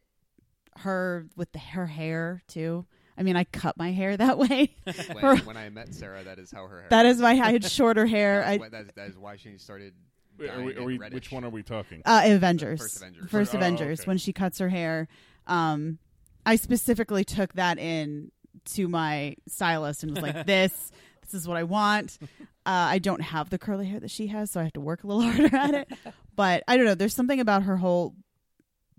her 0.79 1.27
with 1.37 1.51
the 1.53 1.59
her 1.59 1.87
hair 1.87 2.43
too 2.49 2.85
i 3.19 3.23
mean 3.23 3.37
i 3.37 3.45
cut 3.45 3.77
my 3.77 3.93
hair 3.93 4.17
that 4.17 4.39
way 4.45 4.75
when, 5.13 5.39
when 5.39 5.57
I 5.57 5.69
met 5.71 5.95
Sarah, 5.95 6.23
that 6.25 6.39
is 6.39 6.51
how 6.51 6.67
her 6.67 6.81
hair. 6.81 6.89
that 6.91 7.07
is 7.07 7.21
why 7.21 7.31
i 7.31 7.35
had 7.35 7.65
shorter 7.71 8.07
hair 8.07 8.41
That's 8.41 8.51
i 8.51 8.57
why- 8.59 8.69
that, 8.71 8.85
is, 8.87 8.91
that 8.97 9.09
is 9.09 9.19
why 9.19 9.37
she 9.37 9.59
started. 9.59 9.95
Wait, 10.39 10.51
Are 10.51 10.57
dyeing 10.57 10.67
we, 10.67 10.77
are 10.77 10.85
we, 10.85 10.99
which 11.11 11.33
one 11.33 11.45
are 11.45 11.51
we 11.51 11.63
talking? 11.63 12.03
uh 12.05 12.23
avengers 12.25 12.81
First 12.81 12.97
Avengers. 12.99 13.31
First 13.31 13.55
Oh, 13.55 13.59
avengers 13.59 14.01
okay. 14.01 14.09
when 14.09 14.19
she 14.19 14.33
cuts 14.33 14.59
her 14.59 14.69
hair 14.69 15.09
um 15.47 15.99
i 16.45 16.57
specifically 16.57 17.25
took 17.25 17.53
that 17.55 17.79
in 17.79 18.31
to 18.75 18.87
my 18.89 19.37
stylist 19.49 20.03
and 20.03 20.13
was 20.13 20.23
like 20.23 20.45
this 20.55 20.91
this 21.23 21.35
is 21.35 21.49
what 21.49 21.57
i 21.57 21.63
want 21.63 22.19
uh, 22.23 22.29
i 22.67 22.99
don't 22.99 23.21
have 23.23 23.49
the 23.51 23.59
curly 23.59 23.87
hair 23.87 23.99
that 24.01 24.11
she 24.11 24.27
has 24.27 24.51
so 24.51 24.61
i 24.61 24.63
have 24.65 24.73
to 24.75 24.81
work 24.81 25.05
a 25.05 25.07
little 25.07 25.23
harder 25.23 25.57
at 25.57 25.75
it 25.75 25.89
but 26.35 26.63
i 26.69 26.77
don't 26.77 26.85
know 26.87 26.95
there's 26.95 27.15
something 27.15 27.41
about 27.41 27.63
her 27.63 27.77
whole 27.79 28.15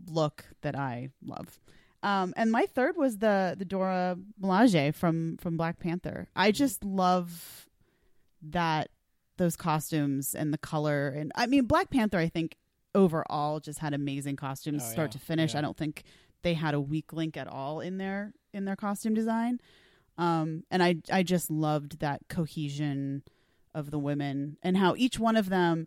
look 0.10 0.46
that 0.62 0.76
i 0.76 1.10
love 1.26 1.60
um, 2.04 2.34
and 2.38 2.52
my 2.52 2.66
third 2.66 2.96
was 2.98 3.18
the 3.18 3.56
the 3.58 3.66
Dora 3.66 4.18
Milaje 4.42 4.94
from 4.94 5.38
from 5.38 5.58
Black 5.58 5.80
Panther. 5.80 6.28
I 6.36 6.52
just 6.52 6.84
love 6.84 7.68
that 8.42 8.90
those 9.38 9.56
costumes 9.56 10.34
and 10.36 10.54
the 10.54 10.58
color 10.58 11.10
and 11.10 11.32
I 11.36 11.46
mean 11.48 11.66
Black 11.66 11.90
Panther 11.90 12.18
I 12.18 12.28
think 12.28 12.56
overall 12.96 13.60
just 13.60 13.80
had 13.80 13.94
amazing 13.94 14.36
costumes 14.36 14.84
Oh, 14.86 14.92
start 14.92 15.10
yeah. 15.10 15.20
to 15.20 15.26
finish. 15.26 15.54
Yeah. 15.54 15.60
I 15.60 15.62
don't 15.62 15.78
think 15.78 16.04
they 16.44 16.54
had 16.54 16.74
a 16.74 16.80
weak 16.82 17.14
link 17.14 17.38
at 17.38 17.48
all 17.48 17.80
in 17.80 17.98
their 17.98 18.34
in 18.54 18.66
their 18.66 18.76
costume 18.76 19.14
design. 19.14 19.60
Um, 20.18 20.64
and 20.72 20.82
I 20.82 20.98
I 21.12 21.24
just 21.24 21.52
loved 21.52 22.00
that 22.00 22.22
cohesion 22.30 23.24
of 23.76 23.92
the 23.92 24.00
women 24.00 24.58
and 24.64 24.76
how 24.78 24.96
each 24.98 25.20
one 25.20 25.36
of 25.36 25.50
them 25.50 25.86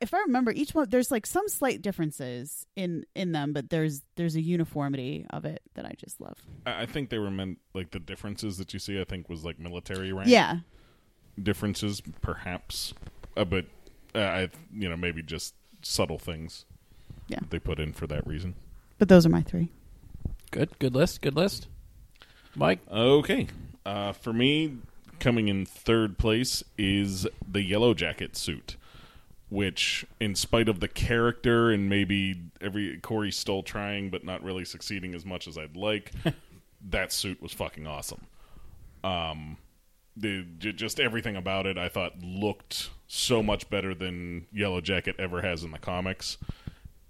if 0.00 0.14
I 0.14 0.18
remember 0.20 0.52
each 0.52 0.74
one 0.74 0.88
there's 0.90 1.10
like 1.10 1.26
some 1.26 1.48
slight 1.48 1.82
differences 1.82 2.66
in 2.76 3.04
in 3.16 3.32
them 3.32 3.52
but 3.52 3.68
there's 3.70 4.02
there's 4.16 4.36
a 4.36 4.40
uniformity 4.40 5.26
of 5.30 5.44
it 5.44 5.60
that 5.74 5.84
I 5.84 5.92
just 5.98 6.20
love. 6.20 6.36
I 6.66 6.82
I 6.82 6.86
think 6.86 7.10
they 7.10 7.18
were 7.18 7.30
meant 7.30 7.58
like 7.74 7.90
the 7.90 7.98
differences 8.00 8.58
that 8.58 8.72
you 8.72 8.78
see. 8.78 9.00
I 9.00 9.04
think 9.04 9.28
was 9.28 9.44
like 9.44 9.58
military 9.58 10.12
rank 10.12 10.28
Yeah. 10.28 10.58
differences, 11.42 12.00
perhaps, 12.20 12.94
uh, 13.36 13.44
but 13.44 13.66
uh, 14.14 14.18
I 14.20 14.48
you 14.72 14.88
know 14.88 14.96
maybe 14.96 15.22
just 15.22 15.54
subtle 15.82 16.18
things. 16.18 16.64
Yeah. 17.28 17.38
they 17.50 17.58
put 17.58 17.78
in 17.80 17.92
for 17.92 18.06
that 18.08 18.26
reason. 18.26 18.54
But 18.98 19.08
those 19.08 19.24
are 19.24 19.30
my 19.30 19.42
three. 19.42 19.70
Good. 20.50 20.78
Good 20.78 20.94
list. 20.94 21.22
Good 21.22 21.34
list. 21.34 21.66
Mike. 22.54 22.80
Okay, 22.90 23.46
uh, 23.86 24.12
for 24.12 24.32
me, 24.34 24.76
coming 25.18 25.48
in 25.48 25.64
third 25.64 26.18
place 26.18 26.62
is 26.76 27.26
the 27.50 27.62
Yellow 27.62 27.94
Jacket 27.94 28.36
suit, 28.36 28.76
which, 29.52 30.06
in 30.18 30.34
spite 30.34 30.66
of 30.66 30.80
the 30.80 30.88
character 30.88 31.70
and 31.70 31.86
maybe 31.86 32.40
every 32.62 32.98
Corey 33.02 33.30
Stoll 33.30 33.62
trying 33.62 34.08
but 34.08 34.24
not 34.24 34.42
really 34.42 34.64
succeeding 34.64 35.14
as 35.14 35.26
much 35.26 35.46
as 35.46 35.58
I'd 35.58 35.76
like, 35.76 36.10
that 36.88 37.12
suit 37.12 37.42
was 37.42 37.52
fucking 37.52 37.86
awesome. 37.86 38.22
Um, 39.04 39.58
the 40.16 40.44
just 40.58 40.98
everything 40.98 41.36
about 41.36 41.66
it 41.66 41.76
I 41.76 41.90
thought 41.90 42.22
looked 42.22 42.88
so 43.08 43.42
much 43.42 43.68
better 43.68 43.94
than 43.94 44.46
Yellow 44.52 44.80
Jacket 44.80 45.16
ever 45.18 45.42
has 45.42 45.64
in 45.64 45.70
the 45.70 45.78
comics. 45.78 46.38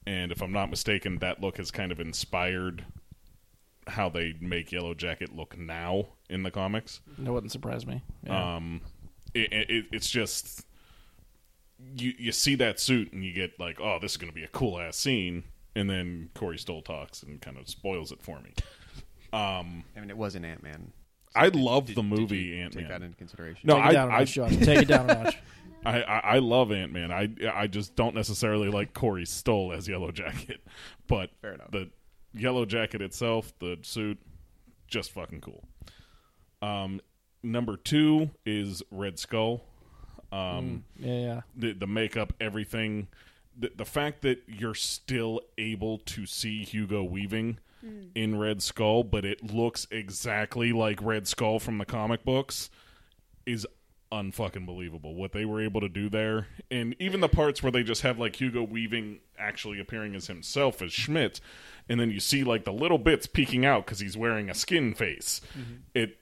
And 0.05 0.33
if 0.33 0.43
I'm 0.43 0.53
not 0.53 0.69
mistaken, 0.69 1.19
that 1.19 1.41
look 1.41 1.59
has 1.59 1.71
kind 1.71 1.93
of 1.93 2.01
inspired 2.01 2.85
how 3.87 4.09
they 4.09 4.35
make 4.41 4.73
Yellow 4.73 4.95
Jacket 4.95 5.35
look 5.35 5.57
now 5.57 6.07
in 6.29 6.43
the 6.43 6.51
comics. 6.51 7.01
That 7.19 7.33
wouldn't 7.33 7.53
surprise 7.53 7.87
me. 7.87 8.03
Yeah. 8.27 8.57
Um, 8.57 8.81
it, 9.33 9.53
it, 9.53 9.85
it's 9.93 10.11
just 10.11 10.67
you 11.97 12.13
you 12.19 12.33
see 12.33 12.55
that 12.57 12.79
suit 12.81 13.13
and 13.13 13.25
you 13.25 13.33
get 13.33 13.59
like, 13.61 13.81
oh, 13.81 13.99
this 14.01 14.13
is 14.13 14.17
going 14.17 14.31
to 14.31 14.35
be 14.35 14.45
a 14.45 14.49
cool 14.49 14.79
ass 14.81 14.97
scene, 14.97 15.45
and 15.75 15.89
then 15.91 16.31
Corey 16.35 16.59
Stoll 16.59 16.83
talks 16.83 17.23
and 17.23 17.41
kind 17.41 17.57
of 17.59 17.69
spoils 17.69 18.13
it 18.13 18.23
for 18.23 18.41
me. 18.41 18.53
Um, 19.35 19.85
I 19.97 20.01
mean, 20.01 20.11
it 20.11 20.17
was 20.19 20.35
an 20.35 20.45
Ant 20.45 20.63
Man. 20.63 20.93
I 21.35 21.49
love 21.49 21.87
Did- 21.87 21.97
the 21.97 22.03
movie 22.03 22.61
Ant 22.61 22.75
Man. 22.75 22.85
Take 22.85 22.89
that 22.91 23.01
into 23.03 23.17
consideration. 23.17 23.63
No, 23.65 23.77
Take 23.77 23.85
it 23.85 23.89
I- 23.89 23.93
down 23.93 24.09
a 24.11 24.13
I- 24.13 24.19
notch, 24.19 24.35
Take 24.35 24.79
it 24.83 24.89
down 24.89 25.09
a 25.09 25.25
notch. 25.25 25.39
I, 25.87 26.03
I, 26.03 26.19
I 26.35 26.39
love 26.41 26.71
Ant 26.71 26.93
Man. 26.93 27.11
I 27.11 27.31
I 27.51 27.67
just 27.67 27.97
don't 27.97 28.15
necessarily 28.15 28.69
like 28.69 28.93
Corey 28.93 29.25
Stoll 29.25 29.73
as 29.73 29.89
Yellow 29.89 30.11
Jacket, 30.11 30.61
but 31.07 31.31
Fair 31.41 31.55
enough. 31.55 31.71
the 31.71 31.89
Yellow 32.35 32.67
Jacket 32.67 33.01
itself, 33.01 33.55
the 33.59 33.79
suit, 33.81 34.19
just 34.87 35.11
fucking 35.13 35.41
cool. 35.41 35.65
Um, 36.61 37.01
number 37.43 37.79
two 37.79 38.29
is 38.45 38.83
Red 38.91 39.19
Skull. 39.19 39.65
Um, 40.33 40.85
Yeah. 40.99 41.13
Yeah. 41.13 41.41
the 41.55 41.73
the 41.73 41.87
makeup, 41.87 42.33
everything, 42.41 43.09
the 43.59 43.71
the 43.77 43.85
fact 43.85 44.23
that 44.23 44.43
you're 44.47 44.75
still 44.75 45.41
able 45.59 45.99
to 45.99 46.27
see 46.27 46.65
Hugo 46.65 47.03
Weaving 47.05 47.59
in 48.15 48.39
Red 48.39 48.63
Skull, 48.63 49.03
but 49.03 49.25
it 49.25 49.53
looks 49.53 49.89
exactly 49.91 50.73
like 50.73 51.03
Red 51.03 51.27
Skull 51.27 51.59
from 51.59 51.79
the 51.79 51.85
comic 51.85 52.25
books, 52.25 52.71
is 53.45 53.67
unfucking 54.13 54.65
believable. 54.67 55.15
What 55.17 55.33
they 55.33 55.45
were 55.45 55.61
able 55.61 55.81
to 55.81 55.89
do 55.89 56.09
there, 56.09 56.47
and 56.71 56.95
even 57.01 57.21
the 57.21 57.29
parts 57.29 57.61
where 57.63 57.73
they 57.73 57.83
just 57.83 58.03
have 58.03 58.19
like 58.21 58.41
Hugo 58.41 58.63
Weaving 58.63 59.19
actually 59.37 59.81
appearing 59.81 60.15
as 60.15 60.29
himself 60.29 60.81
as 60.81 60.93
Schmidt, 60.93 61.41
and 61.89 61.99
then 61.99 62.11
you 62.13 62.21
see 62.21 62.45
like 62.45 62.65
the 62.65 62.73
little 62.73 62.99
bits 62.99 63.27
peeking 63.27 63.67
out 63.67 63.85
because 63.85 63.99
he's 63.99 64.17
wearing 64.17 64.49
a 64.49 64.55
skin 64.55 64.95
face. 64.95 65.41
It 65.93 66.19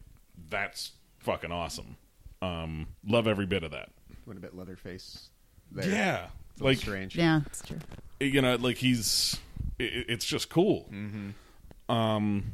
that's 0.48 0.92
fucking 1.18 1.52
awesome. 1.52 1.96
Um, 2.40 2.88
love 3.06 3.26
every 3.28 3.44
bit 3.44 3.64
of 3.64 3.70
that. 3.72 3.90
Went 4.30 4.38
a 4.38 4.42
bit 4.42 4.54
Leatherface. 4.56 5.28
There. 5.72 5.90
Yeah, 5.90 6.26
It's 6.52 6.62
like 6.62 6.78
strange. 6.78 7.16
Yeah, 7.16 7.40
it's 7.46 7.62
true. 7.62 7.78
you 8.20 8.40
know, 8.40 8.54
like 8.54 8.76
he's 8.76 9.36
it, 9.80 10.06
it's 10.08 10.24
just 10.24 10.48
cool. 10.50 10.88
Mm-hmm. 10.92 11.92
Um, 11.92 12.52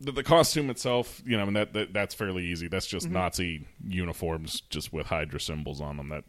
the, 0.00 0.10
the 0.10 0.24
costume 0.24 0.70
itself, 0.70 1.22
you 1.24 1.36
know, 1.36 1.42
I 1.42 1.44
mean, 1.44 1.54
that, 1.54 1.72
that 1.74 1.92
that's 1.92 2.16
fairly 2.16 2.46
easy. 2.46 2.66
That's 2.66 2.86
just 2.88 3.06
Mm-hmm. 3.06 3.14
Nazi 3.14 3.66
uniforms, 3.86 4.60
just 4.70 4.92
with 4.92 5.06
Hydra 5.06 5.38
symbols 5.38 5.80
on 5.80 5.98
them. 5.98 6.08
That 6.08 6.24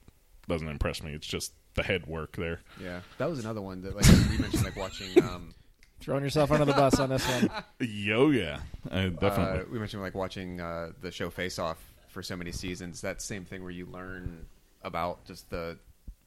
doesn't 0.47 0.67
impress 0.67 1.01
me. 1.01 1.13
It's 1.13 1.25
just 1.25 1.53
the 1.73 1.81
head 1.81 2.05
work 2.05 2.35
there. 2.35 2.59
Yeah, 2.79 2.99
that 3.17 3.27
was 3.27 3.39
another 3.39 3.61
one 3.61 3.81
that 3.81 3.95
like 3.95 4.05
we 4.29 4.37
mentioned, 4.37 4.63
like 4.65 4.75
watching. 4.75 5.07
Um, 5.23 5.55
Throwing 5.99 6.23
yourself 6.23 6.51
under 6.51 6.65
the 6.65 6.73
bus 6.73 6.99
on 6.99 7.07
this 7.09 7.25
one. 7.27 7.49
Yo, 7.79 8.29
yeah, 8.29 8.59
I 8.91 9.07
definitely. 9.07 9.61
Uh, 9.61 9.63
we 9.71 9.79
mentioned 9.79 10.03
like 10.03 10.13
watching 10.13 10.59
uh, 10.59 10.91
the 11.01 11.09
show 11.11 11.29
Face 11.31 11.57
Off 11.57 11.77
for 12.13 12.23
so 12.23 12.35
many 12.37 12.51
seasons. 12.51 13.01
That 13.01 13.21
same 13.21 13.43
thing 13.43 13.61
where 13.63 13.71
you 13.71 13.85
learn 13.85 14.45
about 14.83 15.25
just 15.25 15.49
the 15.49 15.77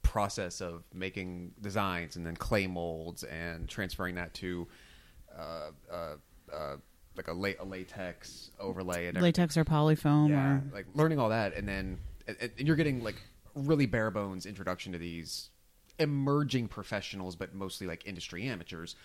process 0.02 0.60
of 0.60 0.82
making 0.92 1.52
designs 1.60 2.16
and 2.16 2.26
then 2.26 2.36
clay 2.36 2.66
molds 2.66 3.22
and 3.24 3.68
transferring 3.68 4.16
that 4.16 4.34
to 4.34 4.66
uh, 5.36 5.70
uh, 5.92 6.14
uh, 6.52 6.76
like 7.16 7.28
a, 7.28 7.32
la- 7.32 7.50
a 7.60 7.64
latex 7.64 8.50
overlay 8.60 9.06
and 9.06 9.16
everything. 9.16 9.22
Latex 9.22 9.56
or 9.56 9.64
polyfoam 9.64 10.28
Yeah, 10.28 10.54
or 10.56 10.62
like 10.72 10.86
learning 10.94 11.18
all 11.18 11.30
that, 11.30 11.54
and 11.54 11.66
then 11.66 11.98
and, 12.26 12.36
and 12.40 12.66
you're 12.66 12.76
getting 12.76 13.02
like 13.02 13.16
really 13.54 13.86
bare 13.86 14.10
bones 14.10 14.46
introduction 14.46 14.92
to 14.92 14.98
these 14.98 15.50
emerging 15.98 16.68
professionals, 16.68 17.36
but 17.36 17.54
mostly 17.54 17.86
like 17.86 18.06
industry 18.06 18.46
amateurs. 18.46 18.96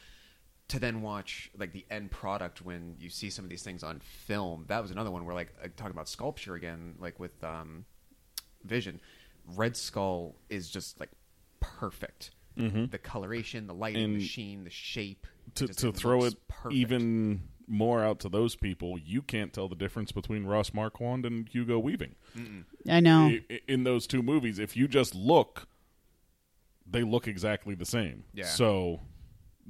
To 0.72 0.80
then 0.80 1.01
watch 1.01 1.49
like 1.57 1.72
the 1.74 1.86
end 1.89 2.11
product 2.11 2.61
when 2.61 2.95
you 2.99 3.09
see 3.09 3.30
some 3.30 3.43
of 3.45 3.49
these 3.49 3.63
things 3.63 3.84
on 3.84 3.99
film. 3.99 4.65
That 4.67 4.82
was 4.82 4.91
another 4.91 5.11
one 5.11 5.26
where 5.26 5.36
like 5.36 5.53
talking 5.76 5.91
about 5.91 6.07
sculpture 6.09 6.55
again, 6.55 6.95
like 6.99 7.19
with 7.19 7.41
um, 7.43 7.86
Vision. 8.63 8.99
Red 9.55 9.76
Skull 9.76 10.36
is 10.49 10.69
just 10.69 10.99
like 10.99 11.09
perfect. 11.59 12.32
The 12.55 12.99
coloration, 13.01 13.65
the 13.67 13.74
lighting, 13.74 14.03
And 14.03 14.15
the 14.17 14.26
sheen, 14.26 14.63
the 14.65 14.69
shape. 14.69 15.26
to 15.55 15.67
just- 15.67 15.80
to 15.80 15.91
throw 15.91 16.24
it 16.26 16.36
perfect. 16.47 16.74
even 16.76 17.41
more 17.67 18.03
out 18.03 18.19
to 18.19 18.30
those 18.30 18.55
people, 18.55 18.97
you 18.99 19.22
can't 19.22 19.51
tell 19.53 19.67
the 19.69 19.76
difference 19.76 20.11
between 20.11 20.45
Ross 20.45 20.74
Marquand 20.74 21.26
and 21.26 21.47
Hugo 21.49 21.80
Weaving. 21.80 22.15
I 22.88 22.99
know. 22.99 23.28
I- 23.30 23.43
i- 23.49 23.59
In 23.67 23.84
those 23.84 24.05
two 24.05 24.22
movies, 24.22 24.59
if 24.59 24.76
you 24.78 24.88
just 24.88 25.15
look, 25.15 25.67
they 26.86 27.03
look 27.03 27.28
exactly 27.28 27.74
the 27.74 27.86
same. 27.86 28.26
Yeah. 28.34 28.45
So, 28.45 29.01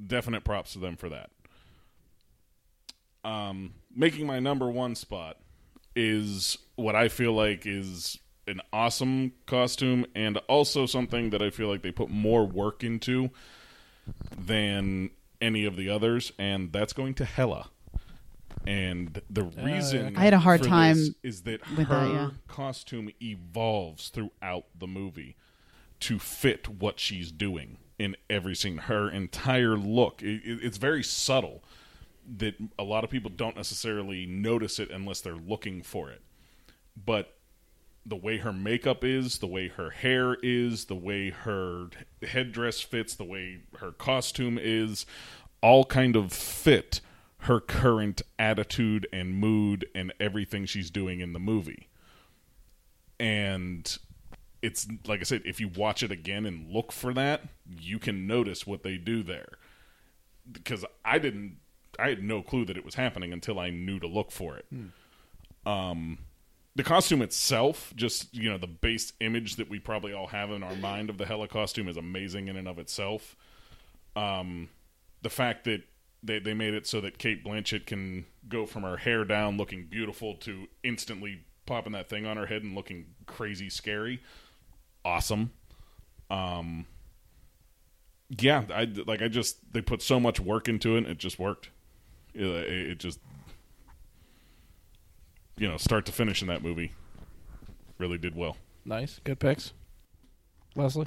definite 0.06 0.44
props 0.44 0.72
to 0.74 0.78
them 0.78 0.96
for 0.96 1.08
that. 1.08 1.30
Um, 3.24 3.74
making 3.94 4.26
my 4.26 4.40
number 4.40 4.68
one 4.70 4.94
spot 4.94 5.38
is 5.94 6.58
what 6.76 6.96
I 6.96 7.08
feel 7.08 7.32
like 7.32 7.66
is 7.66 8.18
an 8.48 8.60
awesome 8.72 9.32
costume 9.46 10.06
and 10.14 10.38
also 10.48 10.86
something 10.86 11.30
that 11.30 11.42
I 11.42 11.50
feel 11.50 11.68
like 11.68 11.82
they 11.82 11.92
put 11.92 12.10
more 12.10 12.44
work 12.44 12.82
into 12.82 13.30
than 14.36 15.10
any 15.40 15.64
of 15.64 15.76
the 15.76 15.88
others, 15.88 16.32
and 16.38 16.72
that's 16.72 16.92
going 16.92 17.14
to 17.14 17.24
Hela. 17.24 17.68
And 18.66 19.20
the 19.28 19.44
reason 19.44 20.16
I 20.16 20.24
had 20.24 20.34
a 20.34 20.38
hard 20.38 20.62
time 20.62 20.96
is 21.22 21.42
that 21.42 21.64
her 21.64 21.84
that, 21.84 22.12
yeah. 22.12 22.30
costume 22.46 23.10
evolves 23.20 24.08
throughout 24.08 24.66
the 24.78 24.86
movie 24.86 25.36
to 26.00 26.18
fit 26.18 26.68
what 26.68 27.00
she's 27.00 27.32
doing 27.32 27.78
in 28.02 28.16
every 28.28 28.54
scene. 28.54 28.78
Her 28.78 29.08
entire 29.10 29.76
look, 29.76 30.22
it, 30.22 30.42
it- 30.44 30.60
it's 30.62 30.78
very 30.78 31.02
subtle 31.02 31.62
that 32.38 32.54
a 32.78 32.82
lot 32.84 33.02
of 33.04 33.10
people 33.10 33.30
don't 33.34 33.56
necessarily 33.56 34.26
notice 34.26 34.78
it 34.78 34.90
unless 34.90 35.20
they're 35.20 35.34
looking 35.34 35.82
for 35.82 36.10
it. 36.10 36.22
But 36.96 37.34
the 38.06 38.16
way 38.16 38.38
her 38.38 38.52
makeup 38.52 39.02
is, 39.04 39.38
the 39.38 39.46
way 39.46 39.68
her 39.68 39.90
hair 39.90 40.36
is, 40.42 40.84
the 40.86 40.94
way 40.94 41.30
her 41.30 41.88
headdress 42.22 42.80
fits, 42.80 43.14
the 43.14 43.24
way 43.24 43.60
her 43.78 43.92
costume 43.92 44.58
is, 44.60 45.06
all 45.62 45.84
kind 45.84 46.14
of 46.16 46.32
fit 46.32 47.00
her 47.38 47.60
current 47.60 48.22
attitude 48.38 49.06
and 49.12 49.34
mood 49.34 49.84
and 49.94 50.12
everything 50.20 50.64
she's 50.64 50.90
doing 50.90 51.20
in 51.20 51.32
the 51.32 51.40
movie. 51.40 51.88
And 53.18 53.96
it's 54.62 54.86
like 55.06 55.20
I 55.20 55.24
said, 55.24 55.42
if 55.44 55.60
you 55.60 55.68
watch 55.68 56.02
it 56.02 56.10
again 56.12 56.46
and 56.46 56.70
look 56.70 56.92
for 56.92 57.12
that, 57.14 57.42
you 57.68 57.98
can 57.98 58.26
notice 58.26 58.66
what 58.66 58.82
they 58.84 58.96
do 58.96 59.22
there. 59.22 59.48
Because 60.50 60.84
I 61.04 61.18
didn't, 61.18 61.58
I 61.98 62.08
had 62.08 62.22
no 62.22 62.42
clue 62.42 62.64
that 62.66 62.76
it 62.76 62.84
was 62.84 62.94
happening 62.94 63.32
until 63.32 63.58
I 63.58 63.70
knew 63.70 63.98
to 64.00 64.06
look 64.06 64.30
for 64.30 64.56
it 64.56 64.66
Um, 65.66 66.18
the 66.74 66.82
costume 66.82 67.22
itself, 67.22 67.92
just 67.96 68.34
you 68.34 68.48
know, 68.50 68.58
the 68.58 68.66
base 68.66 69.12
image 69.20 69.56
that 69.56 69.68
we 69.68 69.78
probably 69.78 70.12
all 70.12 70.28
have 70.28 70.50
in 70.50 70.62
our 70.62 70.74
mind 70.76 71.10
of 71.10 71.18
the 71.18 71.26
Hela 71.26 71.48
costume 71.48 71.86
is 71.88 71.96
amazing 71.96 72.48
in 72.48 72.56
and 72.56 72.66
of 72.66 72.78
itself. 72.78 73.36
Um, 74.16 74.70
the 75.22 75.30
fact 75.30 75.64
that 75.64 75.82
they 76.22 76.38
they 76.38 76.54
made 76.54 76.74
it 76.74 76.86
so 76.86 77.00
that 77.00 77.18
Cate 77.18 77.44
Blanchett 77.44 77.86
can 77.86 78.24
go 78.48 78.66
from 78.66 78.82
her 78.82 78.96
hair 78.96 79.24
down 79.24 79.56
looking 79.56 79.86
beautiful 79.86 80.34
to 80.36 80.66
instantly 80.82 81.44
popping 81.66 81.92
that 81.92 82.08
thing 82.08 82.26
on 82.26 82.36
her 82.36 82.46
head 82.46 82.62
and 82.62 82.74
looking 82.74 83.06
crazy 83.26 83.68
scary, 83.70 84.20
awesome. 85.04 85.52
Um, 86.30 86.86
yeah, 88.38 88.64
I 88.72 88.84
like 89.06 89.22
I 89.22 89.28
just 89.28 89.58
they 89.72 89.82
put 89.82 90.02
so 90.02 90.18
much 90.18 90.40
work 90.40 90.68
into 90.68 90.94
it, 90.94 90.98
and 90.98 91.06
it 91.08 91.18
just 91.18 91.38
worked. 91.38 91.70
It, 92.34 92.44
it 92.44 92.98
just 92.98 93.20
you 95.56 95.68
know, 95.68 95.76
start 95.76 96.06
to 96.06 96.12
finish 96.12 96.42
in 96.42 96.48
that 96.48 96.62
movie, 96.62 96.92
really 97.98 98.18
did 98.18 98.34
well. 98.34 98.56
Nice. 98.84 99.20
Good 99.22 99.38
picks. 99.38 99.72
Leslie? 100.74 101.06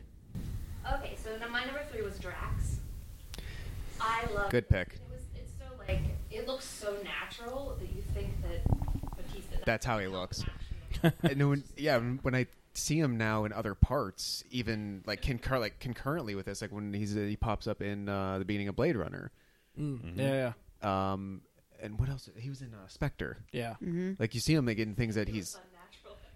Okay, 0.93 1.16
so 1.22 1.36
now 1.38 1.50
my 1.50 1.66
number 1.66 1.82
three 1.91 2.04
was 2.04 2.20
Drax. 2.20 2.80
I 4.00 4.26
love 4.34 4.52
Good 4.52 4.70
pick. 4.70 4.93
It 4.93 5.02
was. 5.12 5.24
It's 5.36 5.52
so 5.58 5.66
like 5.88 6.02
it 6.32 6.48
looks 6.48 6.66
so 6.66 6.96
natural 7.04 7.76
that 7.80 7.89
you 7.96 8.04
think 8.14 8.30
that 8.43 8.64
Bautista. 9.18 9.58
That's 9.66 9.86
how 9.86 9.98
he 10.00 10.08
looks. 10.08 10.46
And 11.24 11.50
when, 11.50 11.64
yeah, 11.76 11.98
when 11.98 12.20
when 12.22 12.36
I 12.36 12.48
see 12.78 13.00
him 13.00 13.18
now 13.18 13.46
in 13.46 13.54
other 13.54 13.74
parts, 13.76 14.44
even 14.52 15.04
like 15.06 15.22
concur 15.22 15.60
like 15.60 15.80
concurrently 15.80 16.36
with 16.36 16.46
this, 16.46 16.62
like 16.62 16.72
when 16.72 16.94
he's 16.94 17.14
he 17.14 17.36
pops 17.36 17.68
up 17.68 17.82
in 17.82 18.08
uh, 18.10 18.40
the 18.40 18.46
beginning 18.46 18.68
of 18.68 18.76
Blade 18.76 18.96
Runner, 18.96 19.32
Mm. 19.80 20.18
Yeah, 20.18 20.54
yeah. 20.84 21.12
um, 21.14 21.42
and 21.82 22.00
what 22.00 22.08
else? 22.08 22.30
He 22.38 22.50
was 22.50 22.62
in 22.62 22.74
uh, 22.74 22.88
Spectre. 22.88 23.38
Yeah. 23.52 23.76
Like 24.20 24.34
you 24.34 24.40
see 24.40 24.54
him 24.54 24.66
like 24.66 24.78
in 24.78 24.96
things 24.96 25.16
that 25.16 25.28
he's 25.28 25.58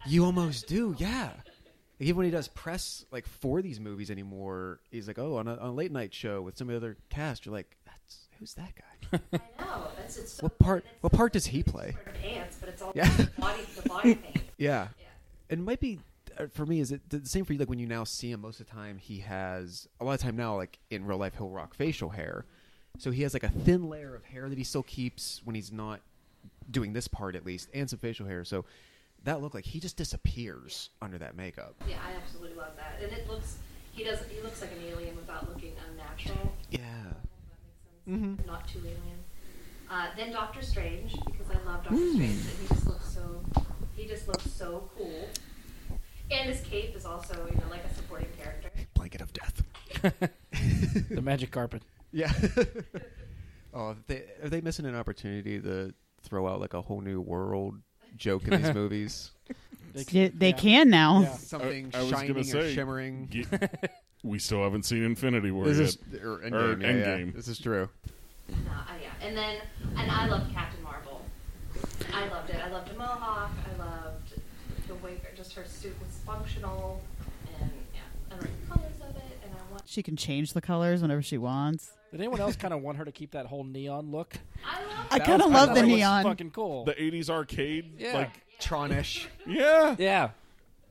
you 0.05 0.25
almost 0.25 0.67
do, 0.67 0.95
yeah. 0.97 1.31
Like, 1.35 2.07
even 2.07 2.17
when 2.17 2.25
he 2.25 2.31
does 2.31 2.47
press 2.49 3.05
like 3.11 3.25
for 3.27 3.61
these 3.61 3.79
movies 3.79 4.09
anymore, 4.11 4.79
he's 4.91 5.07
like, 5.07 5.19
oh, 5.19 5.37
on 5.37 5.47
a, 5.47 5.55
on 5.55 5.69
a 5.69 5.73
late 5.73 5.91
night 5.91 6.13
show 6.13 6.41
with 6.41 6.57
some 6.57 6.69
of 6.69 6.71
the 6.73 6.77
other 6.77 6.97
cast, 7.09 7.45
you're 7.45 7.53
like, 7.55 7.75
that's 7.85 8.27
who's 8.39 8.53
that 8.55 8.71
guy? 8.75 9.19
I 9.59 9.61
know. 9.65 9.87
That's 9.97 10.17
it's 10.17 10.33
so 10.33 10.43
What 10.43 10.59
part- 10.59 10.85
it's 10.85 11.03
what 11.03 11.11
part 11.13 11.33
does 11.33 11.45
he 11.45 11.63
play? 11.63 11.89
It's 11.89 11.97
for 11.97 12.11
the 12.11 12.17
pants, 12.19 12.57
but 12.59 12.69
it's 12.69 12.81
all 12.81 12.91
Yeah. 12.95 13.09
the 13.15 13.29
body, 13.39 13.61
the 13.81 13.89
body 13.89 14.15
paint. 14.23 14.43
yeah. 14.57 14.87
Yeah. 14.99 15.07
it 15.49 15.59
might 15.59 15.79
be 15.79 15.99
Uh, 16.39 16.45
for 16.53 16.65
me 16.65 16.79
is 16.79 16.91
it 16.91 17.01
the 17.09 17.25
same 17.25 17.43
for 17.43 17.53
you 17.53 17.59
like 17.59 17.69
when 17.69 17.79
you 17.79 17.87
now 17.87 18.03
see 18.03 18.31
him 18.31 18.41
most 18.41 18.59
of 18.59 18.67
the 18.67 18.71
time 18.71 18.97
he 18.97 19.19
has 19.19 19.87
a 19.99 20.05
lot 20.05 20.13
of 20.13 20.21
time 20.21 20.35
now 20.35 20.55
like 20.55 20.79
in 20.89 21.05
real 21.05 21.17
life 21.17 21.33
he'll 21.37 21.49
rock 21.49 21.73
facial 21.73 22.09
hair 22.09 22.45
so 22.97 23.11
he 23.11 23.23
has 23.23 23.33
like 23.33 23.43
a 23.43 23.49
thin 23.49 23.89
layer 23.89 24.15
of 24.15 24.23
hair 24.23 24.47
that 24.49 24.57
he 24.57 24.63
still 24.63 24.83
keeps 24.83 25.41
when 25.43 25.55
he's 25.55 25.71
not 25.71 26.01
doing 26.71 26.93
this 26.93 27.07
part 27.07 27.35
at 27.35 27.45
least 27.45 27.67
and 27.73 27.89
some 27.89 27.99
facial 27.99 28.25
hair 28.25 28.43
so 28.43 28.63
that 29.23 29.41
look 29.41 29.53
like 29.53 29.65
he 29.65 29.79
just 29.79 29.97
disappears 29.97 30.89
under 31.01 31.17
that 31.17 31.35
makeup 31.35 31.75
Yeah, 31.87 31.97
I 32.05 32.15
absolutely 32.15 32.57
love 32.57 32.71
that, 32.77 33.03
and 33.03 33.11
it 33.11 33.27
looks. 33.27 33.57
He 33.91 34.03
does. 34.03 34.19
He 34.29 34.41
looks 34.41 34.61
like 34.61 34.71
an 34.71 34.81
alien 34.87 35.15
without 35.15 35.49
looking 35.49 35.73
unnatural. 35.89 36.53
yeah 36.71 36.79
If 36.79 36.85
that 36.85 38.11
makes 38.11 38.21
sense. 38.21 38.39
Mm-hmm. 38.39 38.47
Not 38.47 38.67
too 38.67 38.79
alien. 38.79 39.19
Uh, 39.89 40.07
then 40.15 40.31
Doctor 40.31 40.61
Strange, 40.61 41.13
because 41.25 41.47
I 41.49 41.55
love 41.65 41.83
Doctor 41.83 41.95
mm. 41.95 42.13
Strange, 42.13 42.31
and 42.31 42.59
he 42.61 42.67
just 42.67 42.87
looks 42.87 43.09
so. 43.09 43.41
He 43.95 44.05
just 44.05 44.27
looks 44.27 44.49
so 44.49 44.89
cool. 44.97 45.27
And 46.31 46.49
his 46.49 46.61
cape 46.61 46.95
is 46.95 47.05
also, 47.05 47.33
you 47.51 47.55
know, 47.59 47.69
like 47.69 47.83
a 47.83 47.93
supporting 47.95 48.29
character. 48.39 48.69
blanket 48.93 49.21
of 49.21 49.31
death 49.33 49.63
The 51.09 51.21
magic 51.21 51.51
carpet. 51.51 51.81
yeah 52.11 52.31
oh 53.73 53.95
they, 54.07 54.23
are 54.43 54.49
they 54.49 54.61
missing 54.61 54.85
an 54.85 54.95
opportunity 54.95 55.59
to 55.59 55.93
throw 56.21 56.47
out 56.47 56.59
like 56.59 56.73
a 56.73 56.81
whole 56.81 57.01
new 57.01 57.21
world 57.21 57.75
joke 58.17 58.47
in 58.47 58.61
these 58.61 58.73
movies 58.73 59.31
They, 59.93 60.27
they 60.29 60.49
Yeah. 60.49 60.55
can 60.55 60.89
now. 60.89 61.21
Yeah. 61.21 61.33
something 61.37 61.91
I 61.93 62.01
was 62.01 62.09
shining 62.09 62.27
gonna 62.27 62.39
or 62.41 62.43
say, 62.43 62.73
shimmering 62.75 63.27
Ge- 63.31 63.47
we 64.23 64.37
still 64.39 64.63
haven't 64.63 64.83
seen 64.83 65.03
Infinity 65.03 65.51
War 65.51 65.65
This 65.65 65.77
yet. 65.79 65.87
is 66.13 66.21
or 66.23 66.33
Or 66.33 66.75
Endgame, 66.75 66.81
yeah, 66.99 67.17
yeah. 67.17 67.31
This 67.33 67.47
is 67.47 67.57
true. 67.59 67.89
No, 68.49 68.55
uh, 68.71 68.83
yeah. 69.01 69.25
And 69.25 69.37
then, 69.37 69.57
and 69.97 70.11
I 70.11 70.25
loved 70.27 70.51
Captain 70.53 70.81
Marvel. 70.83 71.23
I 72.13 72.27
loved 72.27 72.49
it. 72.49 72.55
I 72.57 72.69
loved 72.69 72.89
the 72.91 72.97
mohawk. 72.97 73.51
I 73.51 73.51
loved 73.51 73.51
the 73.51 73.68
way 73.68 73.68
just 75.49 75.55
her 75.57 75.65
suit 75.65 75.95
was 75.99 76.09
functional, 76.25 77.01
and 77.59 77.71
yeah, 77.93 77.99
I 78.31 78.35
like 78.35 78.41
the 78.61 78.67
colors 78.73 78.93
of 79.01 79.15
it. 79.15 79.39
And 79.43 79.51
I 79.53 79.71
want. 79.71 79.83
She 79.85 80.03
can 80.03 80.15
change 80.15 80.53
the 80.53 80.61
colors 80.61 81.01
whenever 81.01 81.21
she 81.21 81.37
wants. 81.37 81.91
Did 82.11 82.21
anyone 82.21 82.39
else 82.41 82.55
kind 82.55 82.73
of 82.73 82.81
want 82.81 82.97
her 82.97 83.05
to 83.05 83.11
keep 83.11 83.31
that 83.31 83.45
whole 83.47 83.63
neon 83.63 84.11
look? 84.11 84.35
I 84.65 84.79
love. 84.81 85.07
I 85.11 85.17
That 85.19 85.27
kind 85.27 85.41
of 85.41 85.51
love 85.51 85.69
I 85.69 85.73
the 85.73 85.79
thought 85.81 85.87
it 85.89 85.91
was 85.91 85.97
neon. 85.97 86.23
fucking 86.23 86.51
cool. 86.51 86.85
The 86.85 86.93
'80s 86.93 87.29
arcade, 87.29 87.93
Yeah. 87.99 88.13
like 88.13 88.31
Tronish. 88.59 89.25
Yeah, 89.47 89.95
Yeah, 89.97 90.29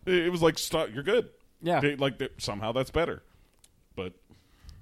it, 0.07 0.15
it 0.27 0.31
was 0.31 0.43
like 0.43 0.59
stop. 0.59 0.89
You're 0.93 1.03
good. 1.05 1.29
yeah. 1.63 1.81
They- 1.81 1.97
like 1.97 2.19
they- 2.19 2.29
somehow 2.39 2.73
that's 2.73 2.91
better, 2.91 3.23
but 3.28 3.28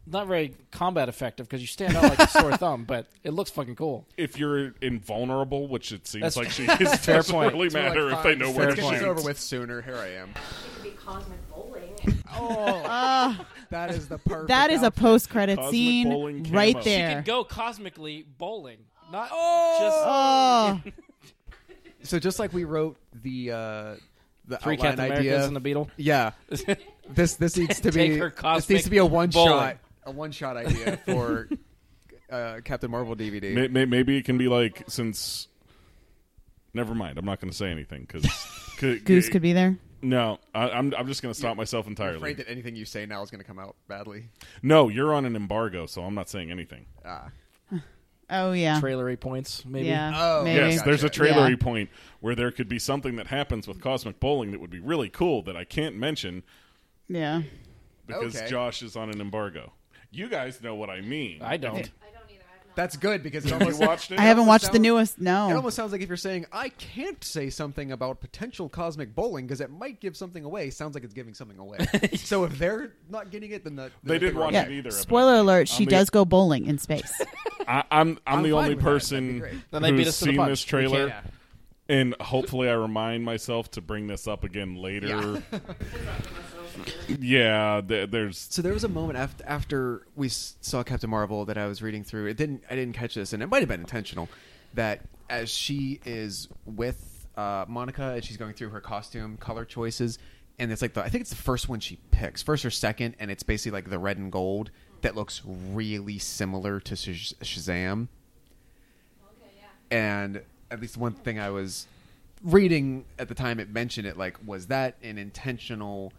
Not 0.09 0.29
very 0.29 0.55
combat 0.71 1.09
effective 1.09 1.49
because 1.49 1.61
you 1.61 1.67
stand 1.67 1.97
out 1.97 2.05
like 2.05 2.19
a 2.21 2.29
sore 2.29 2.57
thumb, 2.57 2.85
but 2.85 3.07
it 3.25 3.31
looks 3.33 3.51
fucking 3.51 3.75
cool. 3.75 4.07
if 4.17 4.39
you're 4.39 4.73
invulnerable, 4.81 5.67
which 5.67 5.91
it 5.91 6.07
seems 6.07 6.23
That's- 6.23 6.37
like 6.37 6.51
she 6.51 6.63
is, 6.85 6.93
it 6.93 6.99
Fair 7.01 7.17
doesn't 7.17 7.35
point. 7.35 7.53
really 7.55 7.71
So 7.71 7.79
like, 7.81 7.89
matter 7.89 8.11
if 8.11 8.23
they 8.23 8.35
know 8.37 8.47
let's 8.47 8.57
where 8.59 8.67
get 8.69 8.77
to 8.77 8.91
this 8.91 9.01
shoot. 9.01 9.09
over 9.09 9.23
with 9.23 9.41
sooner. 9.41 9.83
Here 9.83 9.97
I 9.97 10.09
am. 10.11 10.31
It 10.31 10.37
could 10.75 10.83
be 10.85 10.91
cosmic 10.91 11.49
bowling. 11.51 11.83
Oh. 12.39 13.47
That 13.71 13.91
is 13.91 14.09
the 14.09 14.19
perfect. 14.19 14.49
That 14.49 14.71
is 14.71 14.83
a 14.83 14.87
outfit. 14.87 15.03
post-credit 15.03 15.57
Cosmic 15.57 15.73
scene 15.73 16.09
bowling 16.11 16.53
right 16.53 16.75
camo. 16.75 16.85
She 16.85 16.91
there. 16.91 17.17
could 17.17 17.25
go 17.25 17.45
cosmically 17.45 18.27
bowling, 18.39 18.79
not 19.11 19.29
Oh, 19.33 20.81
So 22.03 22.19
just 22.19 22.39
like 22.39 22.53
we 22.53 22.65
wrote 22.65 22.97
the 23.23 23.51
uh, 23.53 23.57
the 23.57 23.97
just 24.51 24.63
three 24.63 24.75
outline 24.75 24.91
Captain 24.97 25.05
idea. 25.13 25.17
Americas 25.33 25.47
and 25.47 25.57
the 25.57 25.61
Beetle. 25.61 25.91
yeah, 25.97 26.33
this 27.09 27.35
this 27.35 27.57
needs 27.57 27.81
to 27.81 27.91
Take 27.91 28.13
be 28.13 28.19
her 28.19 28.29
this 28.31 28.39
cosmic 28.39 28.71
needs 28.71 28.85
to 28.85 28.91
be 28.91 28.99
a 28.99 29.07
one 29.07 29.31
bowling. 29.31 29.51
shot 29.53 29.77
a 30.07 30.11
one 30.11 30.33
shot 30.33 30.57
idea 30.57 30.97
for 31.05 31.49
uh, 32.31 32.61
Captain 32.65 32.91
Marvel 32.91 33.15
DVD. 33.17 33.53
May- 33.55 33.69
may- 33.69 33.85
Maybe 33.85 34.17
it 34.17 34.25
can 34.25 34.39
be 34.39 34.49
like 34.49 34.85
since. 34.89 35.49
Never 36.73 36.95
mind. 36.95 37.19
I'm 37.19 37.25
not 37.25 37.41
going 37.41 37.51
to 37.51 37.57
say 37.57 37.71
anything 37.71 38.07
because 38.07 38.25
Goose 39.05 39.29
could 39.29 39.43
be 39.43 39.53
there. 39.53 39.79
No, 40.03 40.39
I, 40.55 40.69
I'm. 40.71 40.95
I'm 40.95 41.07
just 41.07 41.23
going 41.23 41.33
to 41.33 41.39
stop 41.39 41.57
myself 41.57 41.87
I'm 41.87 41.93
entirely. 41.93 42.17
afraid 42.19 42.37
that 42.37 42.49
anything 42.51 42.77
you 42.77 42.85
say 42.85 43.07
now 43.07 43.23
is 43.23 43.31
going 43.31 43.41
to 43.41 43.47
come 43.47 43.59
out 43.59 43.77
badly. 43.89 44.29
No, 44.63 44.89
you're 44.89 45.15
on 45.15 45.25
an 45.25 45.35
embargo, 45.37 45.87
so 45.87 46.03
I'm 46.03 46.15
not 46.15 46.29
saying 46.29 46.51
anything. 46.51 46.87
Ah. 47.05 47.29
Oh 48.29 48.51
yeah, 48.51 48.81
Trailery 48.81 49.19
points, 49.19 49.65
maybe. 49.65 49.87
yeah. 49.87 50.13
Oh, 50.17 50.43
maybe. 50.43 50.59
Yes, 50.59 50.79
Gotcha. 50.79 50.89
there's 50.91 51.05
a 51.05 51.09
trailery 51.09 51.51
Yeah. 51.53 51.57
point 51.65 51.91
where 52.19 52.35
there 52.35 52.51
could 52.51 52.69
be 52.69 52.81
something 52.81 53.15
that 53.17 53.29
happens 53.29 53.69
with 53.69 53.81
Cosmic 53.81 54.19
Bowling 54.19 54.51
that 54.51 54.61
would 54.61 54.69
be 54.71 54.81
really 54.81 55.09
cool 55.09 55.43
that 55.43 55.57
I 55.57 55.63
can't 55.63 55.95
mention 55.95 56.43
yeah. 57.07 57.43
because 58.05 58.37
Okay. 58.37 58.49
Josh 58.51 58.83
is 58.83 58.97
on 58.97 59.11
an 59.11 59.21
embargo. 59.21 59.73
You 60.17 60.29
guys 60.29 60.63
know 60.63 60.75
what 60.75 60.91
I 60.91 61.01
mean. 61.01 61.43
I 61.43 61.57
don't. 61.57 61.75
I 61.75 61.81
don't 61.81 61.85
either. 61.85 62.43
I've 62.53 62.67
not. 62.67 62.75
That's 62.77 62.97
good 62.97 63.23
because 63.23 63.45
it 63.45 63.51
You 63.61 63.87
watched 63.87 64.11
it? 64.13 64.19
I 64.19 64.23
haven't 64.23 64.41
almost 64.43 64.49
watched 64.49 64.63
the 64.73 64.77
sounds- 64.77 64.81
newest. 64.83 65.21
No. 65.21 65.51
it 65.51 65.55
almost 65.55 65.77
sounds 65.77 65.93
like 65.93 66.01
if 66.01 66.09
you're 66.09 66.17
saying 66.17 66.47
I 66.53 66.71
can't 66.71 67.23
say 67.23 67.51
something 67.51 67.93
about 67.93 68.21
potential 68.21 68.69
cosmic 68.69 69.15
bowling 69.15 69.47
because 69.47 69.61
it 69.61 69.71
might 69.71 70.01
give 70.01 70.17
something 70.17 70.45
away. 70.45 70.71
Sounds 70.71 70.95
like 70.95 71.05
it's 71.05 71.15
giving 71.15 71.35
something 71.35 71.59
away. 71.59 71.79
so 72.17 72.45
if 72.45 72.59
they're 72.59 72.93
not 73.11 73.31
getting 73.31 73.51
it, 73.53 73.65
then 73.65 73.77
the, 73.77 73.91
They 74.05 74.19
didn't 74.19 74.39
watch 74.39 74.53
Yeah. 74.55 74.65
it 74.65 74.73
either. 74.73 74.91
Spoiler 74.91 75.37
alert: 75.37 75.69
She 75.69 75.83
I'm 75.83 75.85
the- 75.87 75.91
does 75.91 76.11
go 76.11 76.25
bowling 76.25 76.67
in 76.67 76.79
space. 76.79 77.13
I, 77.69 77.83
I'm 77.91 78.19
I'm, 78.27 78.39
I'm 78.39 78.43
the 78.43 78.51
fine 78.51 78.53
only 78.53 78.53
with 78.53 78.53
that. 78.53 78.55
That'd 78.55 78.79
be 78.79 78.83
person 78.85 79.39
great. 79.41 79.55
Then 79.71 79.83
they 79.83 79.91
beat 79.91 79.99
who's 79.99 80.09
us 80.09 80.19
to 80.21 80.25
the 80.27 80.31
seen 80.33 80.37
punch. 80.39 80.51
this 80.51 80.65
We 80.67 80.69
trailer, 80.71 81.07
Yeah. 81.09 81.21
and 81.89 82.15
hopefully 82.21 82.69
I 82.69 82.75
remind 82.75 83.25
myself 83.25 83.71
to 83.73 83.81
bring 83.81 84.07
this 84.07 84.27
up 84.29 84.45
again 84.45 84.77
later. 84.77 85.43
Yeah, 87.09 87.81
th- 87.87 88.11
there's 88.11 88.39
So 88.39 88.63
there 88.63 88.73
was 88.73 88.85
a 88.85 88.89
moment 88.89 89.19
after 89.19 89.45
after 89.47 90.07
we 90.15 90.29
saw 90.29 90.83
Captain 90.83 91.11
Marvel 91.11 91.45
that 91.47 91.59
I 91.59 91.67
was 91.67 91.83
reading 91.83 92.05
through. 92.05 92.27
It 92.27 92.37
didn't. 92.37 92.65
I 92.71 92.75
didn't 92.75 92.95
catch 92.95 93.15
this, 93.15 93.33
and 93.33 93.43
it 93.43 93.47
might 93.47 93.61
have 93.61 93.69
been 93.69 93.81
intentional. 93.81 94.29
That 94.75 95.03
as 95.29 95.51
she 95.51 96.01
is 96.05 96.49
with 96.65 97.27
uh, 97.37 97.65
Monica 97.69 98.13
and 98.13 98.25
she's 98.25 98.37
going 98.37 98.55
through 98.55 98.71
her 98.71 98.81
costume 98.81 99.37
color 99.37 99.65
choices, 99.65 100.19
and 100.59 100.71
it's 100.73 100.83
like 100.83 100.95
the 100.95 101.03
I 101.03 101.09
think 101.09 101.23
it's 101.23 101.31
the 101.31 101.37
first 101.37 101.69
one 101.69 101.81
she 101.81 101.99
picks, 102.11 102.43
first 102.43 102.65
or 102.65 102.71
second, 102.71 103.17
and 103.19 103.31
it's 103.31 103.43
basically 103.43 103.77
like 103.77 103.91
the 103.91 103.99
red 103.99 104.19
and 104.19 104.31
gold 104.31 104.71
that 105.03 105.15
looks 105.15 105.43
really 105.45 106.19
similar 106.19 106.81
to 106.81 106.95
Shaz- 106.95 107.35
Shazam. 107.37 108.09
And 109.91 110.43
at 110.71 110.81
least 110.81 110.97
one 110.97 111.13
thing 111.13 111.39
I 111.39 111.51
was 111.51 111.87
reading 112.43 113.05
at 113.19 113.29
the 113.29 113.35
time 113.35 113.59
it 113.61 113.71
mentioned 113.71 114.07
it 114.07 114.17
like 114.17 114.37
was 114.45 114.67
that 114.67 114.97
an 115.03 115.19
intentional 115.19 116.13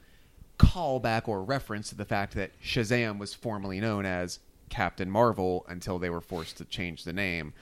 callback 0.59 1.27
or 1.27 1.43
reference 1.43 1.89
to 1.89 1.95
the 1.95 2.05
fact 2.05 2.33
that 2.35 2.51
Shazam 2.61 3.17
was 3.19 3.33
formerly 3.33 3.79
known 3.79 4.05
as 4.05 4.39
Captain 4.69 5.09
Marvel 5.09 5.65
until 5.69 5.99
they 5.99 6.09
were 6.09 6.21
forced 6.21 6.57
to 6.57 6.65
change 6.65 7.03
the 7.03 7.13
name, 7.13 7.53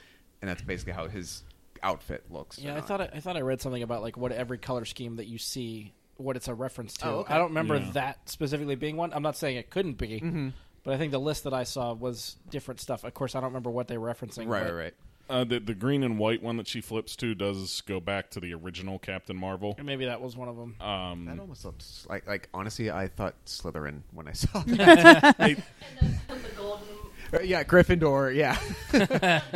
and 0.42 0.50
that's 0.50 0.62
basically 0.62 0.94
how 0.94 1.08
his 1.08 1.44
outfit 1.84 2.24
looks. 2.32 2.58
Yeah, 2.58 2.72
I 2.72 2.76
not. 2.76 2.88
thought 2.88 3.02
I, 3.02 3.10
I 3.14 3.20
thought 3.20 3.38
I 3.38 3.42
read 3.42 3.62
something 3.62 3.84
about 3.84 4.02
like 4.02 4.18
what 4.18 4.32
every 4.32 4.58
color 4.58 4.86
scheme 4.86 5.18
that 5.18 5.28
you 5.28 5.38
see, 5.38 5.94
what 6.18 6.36
it's 6.36 6.48
a 6.48 6.54
reference 6.54 6.94
to. 6.98 7.06
Oh, 7.08 7.16
okay. 7.20 7.34
I 7.34 7.38
don't 7.38 7.50
remember 7.50 7.78
Yeah. 7.78 7.92
that 7.94 8.30
specifically 8.30 8.76
being 8.76 8.96
one. 8.98 9.14
I'm 9.14 9.22
not 9.24 9.36
saying 9.38 9.58
it 9.58 9.70
couldn't 9.70 9.98
be, 9.98 10.20
Mm-hmm. 10.22 10.50
but 10.84 10.94
I 10.94 10.98
think 10.98 11.12
the 11.12 11.20
list 11.20 11.44
that 11.44 11.54
I 11.54 11.64
saw 11.64 11.94
was 11.94 12.38
different 12.50 12.80
stuff. 12.80 13.04
Of 13.04 13.14
course, 13.14 13.36
I 13.36 13.40
don't 13.40 13.50
remember 13.50 13.70
what 13.70 13.88
they 13.88 13.98
were 13.98 14.12
referencing. 14.12 14.48
right, 14.48 14.64
but- 14.64 14.74
right, 14.74 14.84
right. 14.86 14.94
Uh, 15.30 15.44
the 15.44 15.60
the 15.60 15.74
green 15.74 16.04
and 16.04 16.18
white 16.20 16.42
one 16.44 16.58
that 16.58 16.68
she 16.68 16.82
flips 16.82 17.16
to 17.18 17.34
does 17.36 17.82
go 17.82 18.00
back 18.00 18.30
to 18.32 18.40
the 18.40 18.54
original 18.54 19.00
Captain 19.00 19.36
Marvel. 19.36 19.76
and 19.78 19.86
Maybe 19.86 20.06
that 20.06 20.22
was 20.22 20.36
one 20.38 20.48
of 20.50 20.56
them. 20.58 20.76
Um, 20.82 21.26
That 21.26 21.40
almost 21.40 21.66
looks 21.66 22.06
like 22.10 22.28
like 22.28 22.50
honestly, 22.54 22.90
I 22.92 23.08
thought 23.08 23.36
Slytherin 23.46 24.02
when 24.12 24.28
I 24.28 24.34
saw 24.34 24.60
that. 24.68 25.36
hey, 25.38 25.56
And 26.00 26.14
the, 26.30 26.36
the 26.36 26.56
golden. 26.56 26.88
Uh, 27.34 27.40
yeah, 27.42 27.64
Gryffindor. 27.64 28.34
Yeah, 28.36 28.58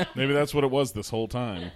maybe 0.16 0.34
that's 0.34 0.54
what 0.54 0.64
it 0.64 0.72
was 0.72 0.92
this 0.92 1.10
whole 1.10 1.28
time. 1.28 1.72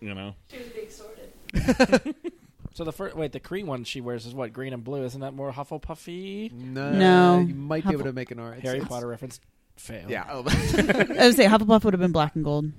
You 0.00 0.14
know, 0.14 0.34
She 0.50 0.58
was 0.58 0.68
big 0.68 0.90
sorted. 0.90 2.14
So 2.74 2.84
the 2.84 2.92
first 2.92 3.14
wait, 3.14 3.32
the 3.32 3.38
Kree 3.40 3.66
one 3.66 3.84
she 3.84 4.00
wears 4.00 4.24
is 4.24 4.32
what 4.32 4.50
green 4.54 4.72
and 4.72 4.82
blue. 4.82 5.04
Isn't 5.04 5.20
that 5.20 5.34
more 5.34 5.52
Hufflepuffy? 5.52 6.50
no, 6.52 6.90
No. 6.92 7.40
you 7.40 7.54
might 7.54 7.86
be 7.86 7.92
able 7.92 8.04
to 8.04 8.14
make 8.14 8.30
an 8.30 8.38
art. 8.38 8.60
Harry 8.60 8.80
Potter 8.80 9.06
reference. 9.08 9.40
Fail. 9.76 10.06
Yeah, 10.10 10.24
oh. 10.30 10.38
I 10.38 11.26
would 11.26 11.36
say 11.36 11.44
Hufflepuff 11.44 11.84
would 11.84 11.92
have 11.92 12.00
been 12.00 12.12
black 12.12 12.34
and 12.34 12.42
gold. 12.42 12.72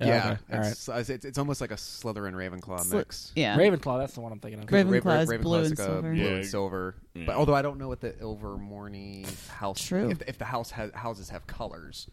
Yeah. 0.00 0.06
okay. 0.32 0.38
All 0.52 0.58
right. 0.60 0.66
It's, 0.72 0.88
it's 0.88 1.24
it's 1.24 1.38
almost 1.38 1.60
like 1.62 1.70
a 1.70 1.76
Slytherin 1.76 2.34
Ravenclaw 2.34 2.80
Sli- 2.80 2.92
mix. 2.98 3.32
Yeah. 3.34 3.56
Ravenclaw. 3.56 3.98
That's 3.98 4.12
the 4.14 4.20
one 4.20 4.30
I'm 4.32 4.40
thinking 4.40 4.62
of. 4.62 4.68
Ravenclaw 4.68 5.22
is 5.22 5.28
Ravenclaw's 5.30 5.42
blue 5.42 5.54
and 5.58 5.70
like 5.70 5.72
a 5.72 5.76
silver. 5.76 6.00
blue 6.02 6.12
Yeah. 6.22 6.28
and 6.28 6.46
silver. 6.46 6.94
Yeah. 7.14 7.24
But 7.26 7.36
although 7.36 7.54
I 7.54 7.62
don't 7.62 7.78
know 7.78 7.88
what 7.88 8.00
the 8.00 8.12
Ilvermorny 8.12 9.48
house. 9.48 9.82
True. 9.82 10.10
If, 10.10 10.22
if 10.28 10.38
the 10.38 10.44
house 10.44 10.70
has 10.72 10.92
houses 10.92 11.30
have 11.30 11.46
colors. 11.46 12.08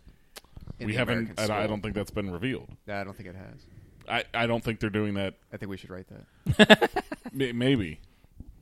in 0.80 0.88
we 0.88 0.94
the 0.94 1.00
haven't. 1.00 1.14
American 1.18 1.36
I, 1.40 1.44
I 1.44 1.46
school. 1.46 1.68
don't 1.68 1.82
think 1.82 1.96
that's 1.96 2.12
been 2.12 2.32
revealed. 2.32 2.70
I 2.88 3.04
don't 3.04 3.16
think 3.16 3.30
it 3.30 3.36
has. 3.36 3.66
I, 4.08 4.24
I 4.34 4.48
don't 4.48 4.64
think 4.64 4.80
they're 4.80 4.90
doing 4.90 5.14
that. 5.16 5.36
I 5.54 5.58
think 5.58 5.70
we 5.70 5.78
should 5.78 5.90
write 5.90 6.08
that. 6.10 6.92
May- 7.34 7.52
Maybe, 7.54 8.00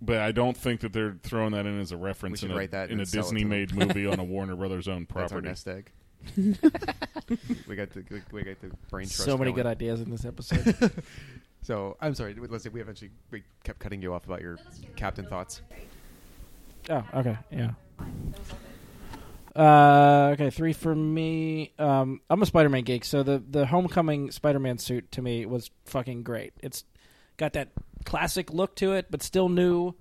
but 0.02 0.18
I 0.18 0.32
don't 0.32 0.56
think 0.56 0.82
that 0.82 0.94
they're 0.94 1.18
throwing 1.24 1.52
that 1.54 1.66
in 1.66 1.80
as 1.80 1.92
a 1.92 1.98
reference 1.98 2.40
should 2.42 2.52
in 2.52 2.56
a, 2.56 2.60
write 2.60 2.72
that 2.72 2.92
in 2.92 3.00
a 3.00 3.06
sell 3.06 3.22
it 3.22 3.24
to 3.24 3.30
Disney-made 3.34 3.74
movie 3.76 4.06
on 4.06 4.20
a 4.20 4.24
Warner 4.26 4.56
Brothers 4.56 4.88
owned 4.88 5.08
That's 5.08 5.16
our 5.32 5.40
property. 5.40 5.48
nest 5.48 5.68
egg. 5.68 5.92
we 6.38 7.76
got 7.76 7.90
the 7.92 8.04
we- 8.32 8.44
got 8.44 8.62
the 8.62 8.72
brain 8.90 9.08
trust. 9.08 9.26
So 9.26 9.38
many 9.38 9.52
going. 9.52 9.56
good 9.64 9.66
ideas 9.66 10.02
in 10.02 10.10
this 10.12 10.26
episode. 10.26 10.92
So 11.64 11.96
I'm 12.02 12.16
sorry. 12.16 12.34
Let's 12.34 12.64
say 12.64 12.72
we 12.72 12.82
eventually 12.82 13.12
we 13.30 13.44
kept 13.64 13.78
cutting 13.78 14.02
you 14.02 14.16
off 14.16 14.26
about 14.26 14.42
your 14.42 14.58
captain 14.96 15.26
thoughts. 15.28 15.62
oh, 16.90 17.04
okay, 17.14 17.38
yeah. 17.52 17.74
Uh, 19.56 20.32
okay, 20.34 20.50
three 20.50 20.74
for 20.74 20.96
me. 20.96 21.74
Um, 21.78 22.22
I'm 22.30 22.42
a 22.42 22.46
Spider-Man 22.46 22.84
geek, 22.84 23.04
so 23.06 23.22
the 23.22 23.44
the 23.48 23.66
Homecoming 23.68 24.32
Spider-Man 24.32 24.78
suit 24.80 25.12
to 25.12 25.22
me 25.22 25.46
was 25.46 25.70
fucking 25.86 26.24
great. 26.24 26.54
It's 26.64 26.84
got 27.38 27.54
that 27.54 27.70
classic 28.06 28.52
look 28.52 28.76
to 28.78 28.94
it, 28.94 29.08
but 29.12 29.22
still 29.22 29.50
new. 29.50 29.94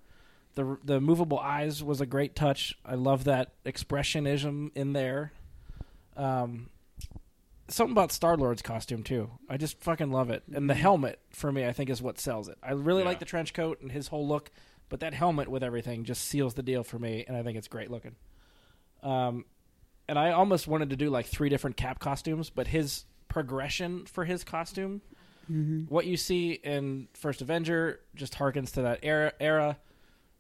the 0.54 0.78
The 0.84 1.00
movable 1.00 1.38
eyes 1.38 1.82
was 1.84 2.00
a 2.00 2.06
great 2.06 2.34
touch. 2.36 2.74
I 2.86 2.94
love 2.94 3.24
that 3.24 3.52
expressionism 3.64 4.70
in 4.74 4.92
there. 4.94 5.32
Um, 6.20 6.68
something 7.68 7.92
about 7.92 8.12
Star 8.12 8.36
Lord's 8.36 8.62
costume 8.62 9.02
too. 9.02 9.30
I 9.48 9.56
just 9.56 9.80
fucking 9.80 10.10
love 10.10 10.30
it, 10.30 10.42
and 10.52 10.68
the 10.68 10.74
helmet 10.74 11.18
for 11.30 11.50
me, 11.50 11.64
I 11.66 11.72
think, 11.72 11.88
is 11.90 12.02
what 12.02 12.18
sells 12.18 12.48
it. 12.48 12.58
I 12.62 12.72
really 12.72 13.02
Yeah. 13.02 13.08
like 13.08 13.18
the 13.20 13.24
trench 13.24 13.54
coat 13.54 13.80
and 13.80 13.90
his 13.90 14.08
whole 14.08 14.26
look, 14.28 14.50
but 14.88 15.00
that 15.00 15.14
helmet 15.14 15.48
with 15.48 15.62
everything 15.62 16.04
just 16.04 16.24
seals 16.24 16.54
the 16.54 16.62
deal 16.62 16.82
for 16.82 16.98
me, 16.98 17.24
and 17.26 17.36
I 17.36 17.42
think 17.42 17.56
it's 17.56 17.68
great 17.68 17.90
looking. 17.90 18.16
Um, 19.02 19.44
and 20.08 20.18
I 20.18 20.32
almost 20.32 20.66
wanted 20.66 20.90
to 20.90 20.96
do 20.96 21.08
like 21.10 21.26
three 21.26 21.48
different 21.48 21.76
Cap 21.76 22.00
costumes, 22.00 22.50
but 22.50 22.66
his 22.66 23.04
progression 23.28 24.04
for 24.06 24.24
his 24.24 24.44
costume, 24.44 25.00
what 25.88 26.06
you 26.06 26.16
see 26.16 26.52
in 26.52 27.08
First 27.14 27.40
Avenger, 27.42 28.00
just 28.14 28.34
harkens 28.34 28.72
to 28.74 28.82
that 28.82 29.00
era. 29.02 29.32
Era. 29.40 29.78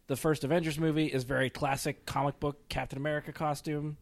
The 0.06 0.14
first 0.16 0.44
Avengers 0.44 0.78
movie 0.78 1.06
is 1.06 1.24
very 1.24 1.50
classic 1.50 2.04
comic 2.06 2.38
book 2.38 2.68
Captain 2.68 2.96
America 2.98 3.32
costume, 3.32 3.96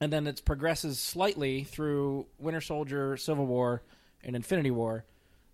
and 0.00 0.12
then 0.12 0.26
it 0.26 0.42
progresses 0.44 0.98
slightly 0.98 1.64
through 1.64 2.26
Winter 2.38 2.60
Soldier, 2.60 3.16
Civil 3.16 3.46
War, 3.46 3.82
and 4.22 4.34
Infinity 4.34 4.70
War. 4.70 5.04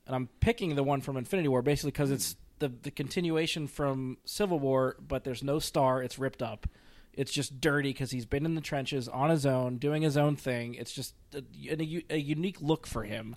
And 0.07 0.15
I'm 0.15 0.29
picking 0.41 0.77
the 0.77 0.85
one 0.85 1.01
from 1.01 1.17
Infinity 1.17 1.49
War 1.49 1.63
basically 1.63 1.91
because 1.91 2.11
it's 2.11 2.37
the 2.59 2.69
the 2.69 2.91
continuation 2.91 3.67
from 3.67 4.19
Civil 4.25 4.59
War, 4.59 4.97
but 5.07 5.25
there's 5.25 5.43
no 5.43 5.59
star. 5.59 6.03
It's 6.03 6.19
ripped 6.19 6.43
up. 6.43 6.67
It's 7.13 7.33
just 7.33 7.61
dirty 7.61 7.91
because 7.91 8.11
he's 8.11 8.27
been 8.27 8.45
in 8.45 8.55
the 8.55 8.61
trenches 8.61 9.09
on 9.09 9.31
his 9.31 9.47
own, 9.47 9.79
doing 9.79 10.03
his 10.03 10.19
own 10.19 10.37
thing. 10.37 10.75
It's 10.75 10.93
just 10.93 11.15
a, 11.35 11.43
a, 11.71 12.05
a 12.11 12.19
unique 12.19 12.61
look 12.61 12.87
for 12.87 13.05
him 13.05 13.35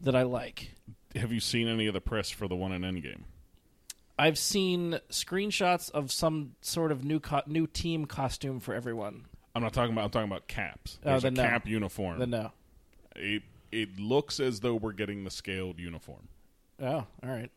that 0.00 0.16
I 0.16 0.22
like. 0.22 0.74
Have 1.14 1.30
you 1.30 1.40
seen 1.40 1.68
any 1.68 1.86
of 1.86 1.92
the 1.92 2.00
press 2.00 2.30
for 2.30 2.48
the 2.48 2.56
one 2.56 2.72
in 2.72 2.82
Endgame? 2.82 3.24
I've 4.18 4.38
seen 4.38 4.98
screenshots 5.10 5.90
of 5.90 6.10
some 6.10 6.52
sort 6.62 6.90
of 6.90 7.04
new 7.04 7.20
co- 7.20 7.42
new 7.46 7.66
team 7.66 8.06
costume 8.06 8.60
for 8.60 8.74
everyone. 8.74 9.26
I'm 9.54 9.62
not 9.62 9.72
talking 9.72 9.92
about. 9.92 10.04
I'm 10.04 10.10
talking 10.10 10.30
about 10.30 10.48
caps. 10.48 10.98
Oh, 11.04 11.10
There's 11.10 11.24
a 11.24 11.26
then 11.26 11.34
no. 11.34 11.42
cap 11.42 11.66
uniform. 11.68 12.18
Then 12.18 12.30
no. 12.30 12.52
It 13.16 13.42
it 13.70 13.98
looks 13.98 14.40
as 14.40 14.60
though 14.60 14.74
we're 14.74 14.92
getting 14.92 15.24
the 15.24 15.30
scaled 15.30 15.78
uniform. 15.78 16.28
Oh, 16.80 16.86
all 16.94 17.06
right. 17.22 17.50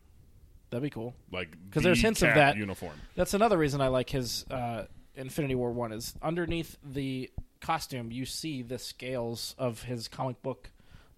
That'd 0.70 0.82
be 0.82 0.90
cool. 0.90 1.14
like 1.30 1.56
'Cause 1.70 1.82
there's 1.82 1.98
the 1.98 2.06
hints 2.06 2.22
of 2.22 2.34
that. 2.34 2.56
uniform. 2.56 2.94
That's 3.14 3.34
another 3.34 3.56
reason 3.56 3.80
I 3.80 3.88
like 3.88 4.10
his 4.10 4.44
uh, 4.50 4.86
Infinity 5.14 5.54
War 5.54 5.70
one 5.72 5.92
is 5.92 6.14
underneath 6.22 6.76
the 6.84 7.30
costume 7.60 8.10
you 8.12 8.26
see 8.26 8.62
the 8.62 8.78
scales 8.78 9.54
of 9.58 9.82
his 9.84 10.08
comic 10.08 10.42
book. 10.42 10.70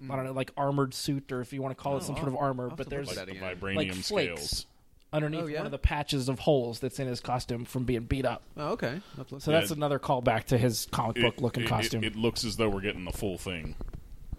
I 0.09 0.14
don't 0.14 0.26
know, 0.26 0.33
like 0.33 0.53
armored 0.57 0.95
suit, 0.95 1.33
or 1.33 1.41
if 1.41 1.53
you 1.53 1.61
want 1.61 1.76
to 1.76 1.83
call 1.83 1.95
it 1.95 1.97
Oh, 1.97 2.01
some 2.07 2.14
I'll- 2.14 2.20
sort 2.20 2.29
of 2.33 2.37
armor. 2.37 2.64
I'll 2.64 2.68
have 2.70 2.76
but 2.76 2.85
to 2.85 2.91
there's 2.91 3.09
look 3.09 3.16
Like 3.16 3.26
that 3.26 3.33
the 3.33 3.39
again. 3.45 3.57
vibranium 3.59 3.76
like 3.76 3.93
flakes 3.95 4.07
scales. 4.45 4.66
Underneath 5.12 5.42
Oh, 5.42 5.46
yeah? 5.46 5.59
one 5.59 5.66
of 5.66 5.72
the 5.72 5.78
patches 5.78 6.28
of 6.28 6.38
holes 6.40 6.80
that's 6.80 6.98
in 6.98 7.06
his 7.06 7.20
costume 7.20 7.64
from 7.64 7.84
being 7.84 8.02
beat 8.02 8.24
up. 8.26 8.42
Oh, 8.56 8.70
okay. 8.72 8.88
I'll 8.88 9.16
have 9.18 9.28
to 9.28 9.34
look 9.34 9.42
So 9.42 9.52
at 9.52 9.61
that's 9.61 9.70
Yeah. 9.70 9.76
another 9.76 9.98
callback 9.98 10.44
to 10.46 10.59
his 10.59 10.86
comic 10.90 11.16
book 11.20 11.40
looking 11.40 11.62
it, 11.62 11.66
it- 11.66 11.68
costume. 11.68 12.04
It, 12.04 12.16
looks 12.16 12.44
as 12.44 12.56
though 12.56 12.68
we're 12.68 12.80
getting 12.80 13.04
the 13.04 13.12
full 13.12 13.38
thing. 13.38 13.74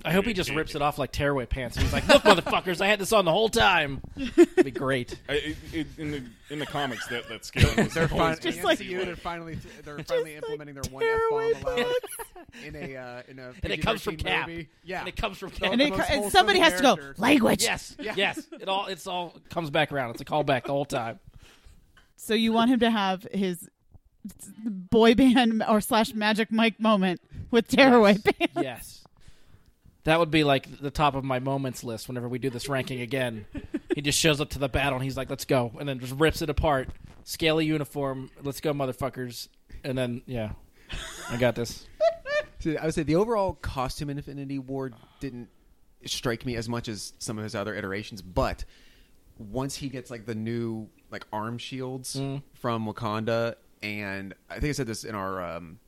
I 0.05 0.11
hope 0.11 0.25
he 0.25 0.33
just 0.33 0.49
rips 0.51 0.75
it 0.75 0.81
off 0.81 0.97
like 0.97 1.11
tearaway 1.11 1.45
pants. 1.45 1.75
And 1.75 1.83
he's 1.83 1.93
like, 1.93 2.07
"Look, 2.07 2.23
motherfuckers, 2.23 2.79
I 2.81 2.87
had 2.87 2.99
this 2.99 3.11
on 3.11 3.25
the 3.25 3.31
whole 3.31 3.49
time." 3.49 4.01
It'd 4.17 4.63
be 4.63 4.71
great. 4.71 5.17
I- 5.29 5.33
It, 5.33 5.57
it, 5.73 5.87
in 5.97 6.11
the 6.11 6.23
in 6.49 6.59
the 6.59 6.65
comics, 6.65 7.07
that 7.07 7.27
that 7.29 7.43
scaling 7.45 7.75
was 7.85 7.93
They're 7.93 8.03
always 8.11 8.39
finally, 8.39 8.39
just 8.41 8.63
like- 8.63 8.79
they're 8.79 9.15
finally 9.15 9.57
they're 9.83 9.99
finally 10.03 10.35
implementing 10.35 10.75
their 10.75 10.83
one 10.91 11.03
tearaway 11.03 11.51
F 11.53 11.61
bomb 11.63 11.73
allowed 11.79 11.93
in 12.65 12.75
a 12.75 12.95
uh, 12.95 13.21
in 13.27 13.39
a 13.39 13.53
And 13.63 13.73
it 13.73 13.81
comes 13.81 14.01
from 14.01 14.15
PG-13 14.15 14.27
Cap. 14.27 14.47
movie. 14.47 14.69
Yeah, 14.83 14.99
And 14.99 15.07
it 15.09 15.15
comes 15.15 15.37
from 15.37 15.49
Cap. 15.51 15.71
And, 15.73 15.81
it, 15.81 15.93
and 16.09 16.31
somebody 16.31 16.59
has 16.59 16.73
to 16.77 16.81
go 16.81 16.97
language. 17.17 17.61
Yes, 17.63 17.95
yes. 17.99 18.47
It 18.59 18.69
all 18.69 18.85
it's 18.87 19.05
all 19.07 19.35
comes 19.49 19.69
back 19.69 19.91
around. 19.91 20.11
It's 20.11 20.21
a 20.21 20.25
callback 20.25 20.63
the 20.63 20.71
whole 20.71 20.85
time. 20.85 21.19
So 22.15 22.33
you 22.33 22.51
want 22.53 22.69
him 22.71 22.79
to 22.81 22.89
have 22.91 23.27
his 23.31 23.69
boy 24.65 25.15
band 25.15 25.63
or 25.67 25.81
slash 25.81 26.13
Magic 26.13 26.51
Mike 26.51 26.79
moment 26.79 27.21
with 27.51 27.67
tearaway 27.67 28.17
pants. 28.17 28.53
Yes. 28.61 29.03
That 30.09 30.17
would 30.19 30.31
be 30.31 30.43
like 30.43 30.79
the 30.81 30.89
top 30.89 31.13
of 31.13 31.23
my 31.23 31.37
moments 31.37 31.83
list 31.83 32.07
whenever 32.07 32.27
we 32.27 32.39
do 32.39 32.49
this 32.49 32.67
ranking 32.67 33.01
again. 33.01 33.45
He 33.93 34.01
just 34.01 34.17
shows 34.17 34.41
up 34.41 34.49
to 34.49 34.59
the 34.59 34.67
battle 34.67 34.95
and 34.95 35.03
he's 35.03 35.15
like, 35.15 35.29
"Let's 35.29 35.45
go," 35.45 35.71
and 35.79 35.87
then 35.87 35.99
just 35.99 36.15
rips 36.15 36.41
it 36.41 36.49
apart. 36.49 36.89
Scaly 37.25 37.67
uniform. 37.67 38.31
Let's 38.41 38.59
go, 38.59 38.73
motherfuckers. 38.73 39.49
And 39.83 39.95
then 39.95 40.23
yeah, 40.25 40.53
I 41.29 41.37
got 41.37 41.53
this. 41.53 41.87
So 42.61 42.75
I 42.81 42.85
would 42.85 42.93
say 42.95 43.03
the 43.03 43.15
overall 43.17 43.53
costume 43.53 44.09
in 44.09 44.17
Infinity 44.17 44.57
War 44.57 44.91
didn't 45.19 45.47
strike 46.05 46.43
me 46.45 46.55
as 46.57 46.67
much 46.67 46.87
as 46.89 47.13
some 47.19 47.37
of 47.37 47.43
his 47.43 47.53
other 47.55 47.73
iterations, 47.75 48.21
but 48.23 48.65
once 49.37 49.75
he 49.75 49.87
gets 49.89 50.09
like 50.11 50.25
the 50.25 50.35
new 50.35 50.89
like 51.11 51.25
arm 51.31 51.57
shields 51.59 52.15
Mm. 52.15 52.41
from 52.55 52.85
Wakanda, 52.87 53.55
and 53.83 54.33
I 54.49 54.55
think 54.55 54.65
I 54.65 54.71
said 54.71 54.87
this 54.87 55.03
in 55.05 55.13
our 55.15 55.41
um, 55.41 55.79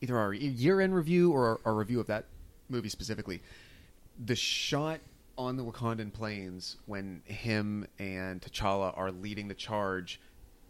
either 0.00 0.18
our 0.18 0.32
year-end 0.32 0.94
review 0.94 1.30
or 1.30 1.46
our, 1.46 1.60
our 1.66 1.74
review 1.74 2.00
of 2.00 2.06
that 2.06 2.24
movie 2.68 2.88
specifically, 2.88 3.42
the 4.24 4.36
shot 4.36 5.00
on 5.38 5.56
the 5.56 5.64
Wakandan 5.64 6.12
plains 6.12 6.76
when 6.86 7.22
him 7.24 7.86
and 7.98 8.40
T'Challa 8.40 8.96
are 8.96 9.10
leading 9.12 9.48
the 9.48 9.54
charge 9.54 10.20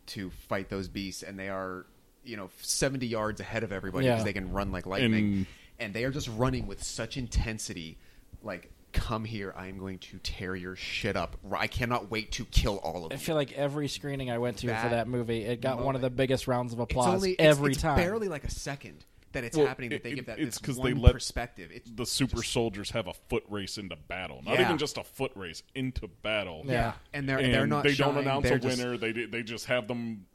to 0.06 0.30
fight 0.30 0.68
those 0.68 0.88
beasts, 0.88 1.22
and 1.22 1.38
they 1.38 1.48
are, 1.48 1.86
you 2.24 2.36
know, 2.36 2.50
seventy 2.60 3.06
yards 3.06 3.40
ahead 3.40 3.62
of 3.62 3.72
everybody 3.72 4.06
Yeah. 4.06 4.12
because 4.14 4.24
they 4.24 4.32
can 4.32 4.52
run 4.52 4.72
like 4.72 4.86
lightning, 4.86 5.14
And- 5.24 5.46
and 5.78 5.94
they 5.94 6.04
are 6.04 6.10
just 6.10 6.28
running 6.28 6.66
with 6.66 6.82
such 6.82 7.16
intensity, 7.16 7.98
like. 8.42 8.70
Come 8.92 9.26
here! 9.26 9.52
I 9.54 9.66
am 9.66 9.78
going 9.78 9.98
to 9.98 10.18
tear 10.22 10.56
your 10.56 10.74
shit 10.74 11.16
up. 11.16 11.36
I 11.52 11.66
cannot 11.66 12.10
wait 12.10 12.32
to 12.32 12.46
kill 12.46 12.78
all 12.78 13.04
of 13.04 13.10
them. 13.10 13.16
I 13.18 13.20
feel 13.20 13.34
like 13.34 13.52
every 13.52 13.88
screening 13.88 14.30
I 14.30 14.38
went 14.38 14.56
to 14.58 14.68
for 14.68 14.72
That 14.72 14.88
that 14.90 15.06
movie, 15.06 15.42
it 15.42 15.60
got 15.60 15.84
one 15.84 15.94
of 15.96 16.00
the 16.00 16.08
biggest 16.08 16.48
rounds 16.48 16.72
of 16.72 16.80
It's 16.80 16.92
applause 16.92 17.14
only 17.16 17.32
it's- 17.32 17.46
every 17.46 17.72
it's 17.72 17.82
time. 17.82 17.98
barely 17.98 18.28
like 18.28 18.44
a 18.44 18.50
second 18.50 19.04
that 19.36 19.44
it's 19.44 19.56
Well, 19.56 19.66
happening 19.66 19.90
that 19.90 20.02
they 20.02 20.10
it- 20.10 20.14
give 20.16 20.26
that 20.26 20.38
it's 20.40 20.58
this 20.58 20.66
'cause 20.66 20.76
one 20.78 20.94
they 20.94 20.98
let 21.00 21.12
perspective. 21.12 21.70
It's 21.72 21.90
The 21.90 22.04
super 22.06 22.42
soldiers 22.42 22.90
have 22.90 23.06
a 23.06 23.12
foot 23.12 23.44
race 23.48 23.78
into 23.78 23.94
battle, 23.96 24.42
not 24.44 24.54
Yeah. 24.58 24.66
even 24.66 24.78
just 24.78 24.96
a 24.98 25.04
foot 25.04 25.32
race 25.34 25.62
into 25.74 26.08
battle. 26.08 26.62
Yeah. 26.66 26.94
and 27.12 27.28
they're 27.28 27.38
and 27.38 27.52
they're 27.54 27.66
not 27.66 27.84
they 27.84 27.94
don't 27.94 28.16
announce 28.18 28.44
they're 28.48 28.56
a 28.56 28.60
just- 28.60 28.78
winner. 28.78 28.96
They 28.96 29.12
they 29.12 29.42
just 29.42 29.66
have 29.66 29.86
them. 29.88 30.26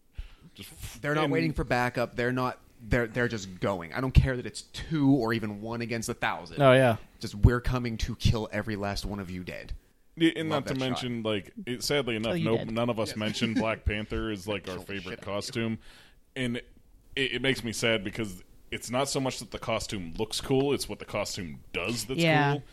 Just 0.54 1.02
They're 1.02 1.16
not 1.16 1.26
and- 1.26 1.34
waiting 1.34 1.54
for 1.54 1.64
backup. 1.64 2.16
They're 2.16 2.32
not. 2.32 2.60
They're 2.84 3.08
they're 3.08 3.28
just 3.28 3.60
going. 3.60 3.94
I 3.94 4.02
don't 4.02 4.14
care 4.14 4.36
that 4.36 4.46
it's 4.46 4.64
two 4.64 5.12
or 5.12 5.34
even 5.34 5.62
one 5.62 5.82
against 5.82 6.10
a 6.10 6.14
thousand. 6.16 6.62
oh 6.62 6.74
yeah, 6.74 6.98
Just 7.20 7.36
we're 7.36 7.62
coming 7.62 7.96
to 8.00 8.16
kill 8.16 8.50
every 8.52 8.76
last 8.76 9.06
one 9.06 9.20
of 9.20 9.30
you 9.30 9.44
dead. 9.44 9.74
Yeah, 10.18 10.32
and 10.36 10.50
Love 10.50 10.66
not 10.66 10.68
to 10.68 10.74
that 10.74 10.80
shot. 10.80 10.86
mention, 10.90 11.24
like, 11.24 11.52
it, 11.66 11.84
sadly 11.84 12.16
enough, 12.18 12.38
you 12.38 12.44
no, 12.46 12.58
dead. 12.58 12.72
none 12.72 12.90
of 12.90 13.00
us 13.00 13.16
mentioned 13.16 13.56
Black 13.56 13.86
Panther 13.86 14.30
is 14.32 14.46
like 14.48 14.64
our 14.68 14.76
Kill 14.76 14.84
the 14.84 14.94
shit 14.96 15.04
favorite 15.04 15.14
out 15.14 15.20
of 15.20 15.28
you. 15.28 15.34
costume, 15.34 15.80
and 16.36 16.58
it, 16.58 16.66
it 17.16 17.42
makes 17.42 17.64
me 17.64 17.72
sad 17.72 18.04
because 18.04 18.44
it's 18.72 18.90
not 18.90 19.10
so 19.10 19.20
much 19.20 19.40
that 19.40 19.52
the 19.52 19.60
costume 19.60 20.14
looks 20.18 20.42
cool; 20.42 20.74
it's 20.74 20.88
what 20.90 21.00
the 21.00 21.06
costume 21.06 21.60
does 21.74 22.06
that's 22.06 22.20
Yeah. 22.20 22.54
cool. 22.54 22.64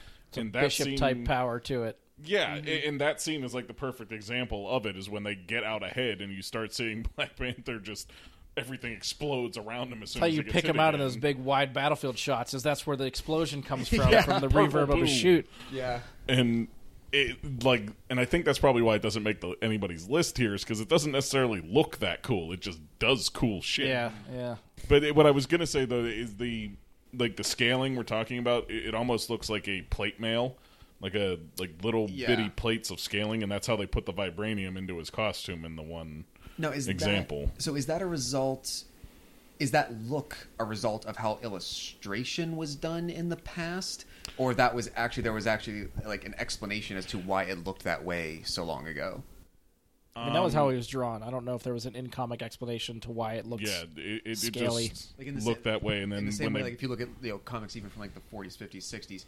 and 0.43 0.53
that 0.53 0.61
bishop 0.63 0.87
scene, 0.87 0.97
type 0.99 1.25
power 1.25 1.59
to 1.61 1.85
it. 1.85 1.99
yeah, 2.23 2.57
a- 2.57 2.61
mm-hmm. 2.61 2.89
and 2.89 3.01
that 3.01 3.21
scene 3.21 3.43
is 3.45 3.55
like 3.55 3.67
the 3.67 3.75
perfect 3.75 4.13
example 4.13 4.69
of 4.71 4.87
it. 4.87 4.97
Is 4.97 5.09
when 5.11 5.23
they 5.23 5.35
get 5.35 5.65
out 5.65 5.83
ahead 5.83 6.21
and 6.21 6.33
you 6.33 6.43
start 6.43 6.73
seeing 6.75 7.07
Black 7.17 7.37
Panther 7.37 7.79
just 7.79 8.11
everything 8.57 8.93
explodes 8.93 9.57
around 9.57 9.93
him 9.93 10.03
as 10.03 10.11
soon 10.11 10.21
How 10.21 10.27
as 10.27 10.35
you 10.37 10.43
pick 10.43 10.53
hit 10.53 10.65
him 10.65 10.81
out 10.81 10.93
in 10.93 10.99
those 11.01 11.17
big 11.17 11.37
wide 11.39 11.73
battlefield 11.73 12.19
shots 12.19 12.55
is 12.55 12.63
that's 12.65 12.85
where 12.89 12.97
the 12.97 13.05
explosion 13.05 13.63
comes 13.63 13.89
from 13.89 14.11
Yeah. 14.11 14.23
from 14.23 14.41
the 14.41 14.49
Purple 14.49 14.81
reverb 14.81 14.83
of 14.85 14.89
boom. 14.91 15.03
a 15.05 15.07
shoot. 15.07 15.49
Yeah. 15.73 16.01
and 16.29 16.67
it 17.13 17.65
like 17.65 17.89
and 18.11 18.21
i 18.21 18.25
think 18.25 18.45
that's 18.45 18.59
probably 18.59 18.83
why 18.83 18.95
it 18.95 19.03
doesn't 19.03 19.23
make 19.23 19.41
the, 19.41 19.55
anybody's 19.63 20.09
list 20.09 20.37
here 20.37 20.55
is 20.55 20.63
because 20.63 20.81
it 20.81 20.89
doesn't 20.89 21.13
necessarily 21.13 21.61
look 21.63 21.99
that 21.99 22.23
cool 22.23 22.53
it 22.53 22.61
just 22.61 22.79
does 22.99 23.29
cool 23.29 23.63
shit 23.63 23.89
Yeah, 23.89 24.11
yeah. 24.33 24.57
but 24.89 25.03
it, 25.05 25.15
what 25.15 25.27
i 25.27 25.31
was 25.31 25.47
gonna 25.47 25.67
say 25.67 25.85
though 25.85 26.05
is 26.05 26.37
the 26.37 26.71
like 27.17 27.37
the 27.37 27.45
scaling 27.45 27.97
we're 27.97 28.03
talking 28.03 28.39
about 28.39 28.71
it, 28.71 28.87
it 28.89 28.95
almost 28.95 29.31
looks 29.31 29.49
like 29.49 29.67
a 29.69 29.83
plate 29.83 30.21
mail 30.21 30.57
like 31.01 31.15
a 31.15 31.39
like 31.59 31.71
little 31.83 32.11
Yeah. 32.11 32.27
bitty 32.27 32.51
plates 32.51 32.91
of 32.91 33.01
scaling 33.01 33.43
and 33.43 33.51
that's 33.51 33.67
how 33.67 33.77
they 33.77 33.87
put 33.87 34.05
the 34.05 34.13
vibranium 34.13 34.77
into 34.77 34.99
his 34.99 35.09
costume 35.11 35.65
in 35.65 35.77
the 35.77 35.83
one 35.83 36.25
No, 36.59 36.71
is 36.71 36.89
Example. 36.89 37.47
That, 37.55 37.63
so 37.63 37.75
is 37.77 37.87
that 37.87 38.03
a 38.03 38.07
result? 38.07 38.83
Is 39.59 39.73
that 39.73 39.93
look 40.09 40.37
a 40.61 40.65
result 40.65 41.05
of 41.07 41.17
how 41.17 41.39
illustration 41.43 42.57
was 42.57 42.77
done 42.77 43.11
in 43.11 43.29
the 43.29 43.37
past, 43.37 44.05
or 44.37 44.55
that 44.55 44.75
was 44.75 44.91
actually 44.95 45.25
there 45.25 45.33
was 45.33 45.47
actually 45.47 45.89
like 46.07 46.25
an 46.25 46.35
explanation 46.39 46.97
as 46.97 47.07
to 47.07 47.19
why 47.19 47.45
it 47.45 47.65
looked 47.65 47.83
that 47.85 48.05
way 48.05 48.43
so 48.45 48.65
long 48.65 48.87
ago? 48.87 49.23
I 50.15 50.25
mean, 50.25 50.35
that 50.35 50.43
was 50.43 50.55
how 50.55 50.65
um, 50.65 50.71
he 50.71 50.77
was 50.77 50.89
drawn. 50.89 51.23
I 51.23 51.31
don't 51.31 51.45
know 51.45 51.55
if 51.55 51.63
there 51.63 51.73
was 51.73 51.87
an 51.87 51.95
in-comic 51.95 52.43
explanation 52.43 52.99
to 53.01 53.11
why 53.11 53.35
it 53.35 53.47
looked 53.47 53.63
yeah 53.63 53.83
it, 53.97 54.23
it, 54.25 54.31
it 54.33 54.37
Scaly. 54.37 54.89
just 54.89 55.17
Like 55.19 55.29
in 55.29 55.37
the 55.37 55.45
looked 55.45 55.65
sa- 55.65 55.71
that 55.71 55.83
way 55.83 56.03
and 56.03 56.11
then 56.11 56.21
in 56.21 56.27
the 56.27 56.33
same 56.33 56.47
when 56.47 56.55
way, 56.55 56.61
they 56.61 56.65
like 56.65 56.75
if 56.75 56.83
you 56.83 56.89
look 56.89 57.01
at 57.01 57.09
you 57.23 57.31
know 57.31 57.39
comics 57.39 57.77
even 57.77 57.91
from 57.91 58.03
like 58.03 58.15
the 58.15 58.37
40s, 58.37 58.57
50s, 58.57 58.79
60s, 58.79 59.25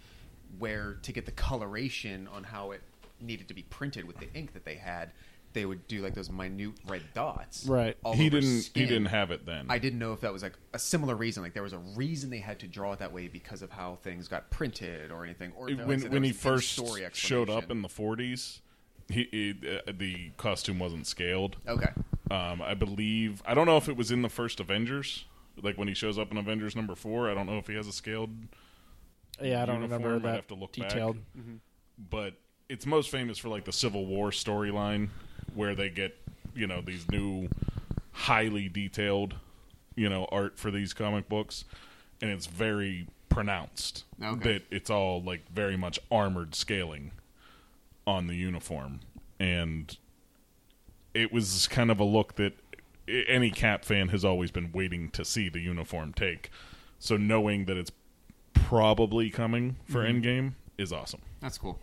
where 0.58 0.98
to 1.02 1.12
get 1.12 1.26
the 1.26 1.32
coloration 1.32 2.28
on 2.32 2.42
how 2.44 2.72
it 2.72 2.82
needed 3.20 3.48
to 3.48 3.54
be 3.54 3.62
printed 3.62 4.04
with 4.04 4.18
the 4.18 4.32
ink 4.34 4.52
that 4.52 4.64
they 4.64 4.74
had, 4.74 5.12
they 5.52 5.64
would 5.66 5.86
do 5.88 6.00
like 6.00 6.14
those 6.14 6.30
minute 6.30 6.72
red 6.86 7.02
dots. 7.14 7.66
Right. 7.66 7.96
all 8.04 8.12
he 8.14 8.26
over 8.26 8.40
didn't 8.40 8.60
skin. 8.62 8.82
he 8.82 8.88
didn't 8.88 9.06
have 9.08 9.30
it 9.30 9.46
then 9.46 9.66
I 9.68 9.78
didn't 9.78 9.98
know 9.98 10.12
if 10.12 10.20
that 10.20 10.32
was 10.32 10.42
like 10.42 10.54
a 10.72 10.78
similar 10.78 11.14
reason. 11.14 11.42
Like 11.42 11.54
there 11.54 11.62
was 11.62 11.72
a 11.72 11.78
reason 11.78 12.30
they 12.30 12.38
had 12.38 12.58
to 12.60 12.66
draw 12.66 12.92
it 12.92 12.98
that 13.00 13.12
way 13.12 13.28
because 13.28 13.62
of 13.62 13.70
how 13.70 13.96
things 14.02 14.28
got 14.28 14.50
printed 14.50 15.10
or 15.10 15.24
anything. 15.24 15.52
Or 15.56 15.68
if, 15.70 15.78
like 15.78 15.86
when 15.88 16.10
when 16.10 16.22
he 16.22 16.32
first 16.32 16.78
in-story 16.78 17.06
showed 17.12 17.50
up 17.50 17.70
in 17.70 17.82
the 17.82 17.88
40s 17.88 18.60
he, 19.08 19.28
he 19.32 19.54
uh, 19.68 19.90
the 19.92 20.30
costume 20.36 20.78
wasn't 20.78 21.04
scaled 21.04 21.56
okay, 21.66 21.90
um, 22.30 22.62
i 22.62 22.74
believe 22.74 23.42
i 23.44 23.54
don't 23.54 23.66
know 23.66 23.76
if 23.76 23.88
it 23.88 23.96
was 23.96 24.12
in 24.12 24.22
the 24.22 24.28
first 24.28 24.60
avengers 24.60 25.24
like 25.60 25.76
when 25.76 25.88
he 25.88 25.94
shows 25.94 26.16
up 26.16 26.30
in 26.30 26.36
avengers 26.36 26.76
number 26.76 26.94
four 26.94 27.28
i 27.28 27.34
don't 27.34 27.46
know 27.46 27.58
if 27.58 27.66
he 27.66 27.74
has 27.74 27.88
a 27.88 27.92
scaled 27.92 28.30
Yeah, 29.42 29.62
I 29.62 29.66
don't 29.66 29.82
uniform. 29.82 30.02
remember 30.04 30.28
I'd 30.28 30.32
that 30.32 30.36
have 30.36 30.46
to 30.48 30.54
look 30.54 30.76
back. 30.76 30.90
detailed. 30.90 31.16
but 31.98 32.34
it's 32.68 32.86
most 32.86 33.10
famous 33.10 33.36
for 33.38 33.48
like 33.48 33.64
the 33.64 33.72
civil 33.72 34.06
war 34.06 34.30
storyline 34.30 35.08
where 35.60 35.74
they 35.74 35.90
get 35.90 36.16
you 36.54 36.66
know 36.66 36.80
these 36.80 37.08
new 37.10 37.48
highly 38.12 38.68
detailed 38.68 39.34
you 39.94 40.08
know 40.08 40.26
art 40.32 40.58
for 40.58 40.70
these 40.70 40.92
comic 40.92 41.28
books 41.28 41.64
and 42.22 42.30
it's 42.30 42.46
very 42.46 43.06
pronounced. 43.28 44.04
Okay. 44.22 44.52
that 44.52 44.62
it's 44.70 44.90
all 44.90 45.22
like 45.22 45.50
very 45.50 45.76
much 45.76 45.98
armored 46.10 46.54
scaling 46.54 47.12
on 48.06 48.26
the 48.26 48.34
uniform. 48.34 49.00
And 49.38 49.96
it 51.14 51.32
was 51.32 51.66
kind 51.68 51.90
of 51.90 51.98
a 51.98 52.04
look 52.04 52.34
that 52.34 52.52
any 53.08 53.50
cap 53.50 53.84
fan 53.84 54.08
has 54.08 54.24
always 54.24 54.50
been 54.50 54.70
waiting 54.72 55.10
to 55.10 55.24
see 55.24 55.48
the 55.48 55.60
uniform 55.60 56.12
take. 56.12 56.50
So 56.98 57.16
knowing 57.16 57.64
that 57.64 57.78
it's 57.78 57.92
probably 58.52 59.30
coming 59.30 59.76
for 59.84 60.00
mm-hmm. 60.04 60.18
endgame 60.18 60.52
is 60.76 60.92
awesome. 60.92 61.22
That's 61.40 61.56
cool. 61.56 61.78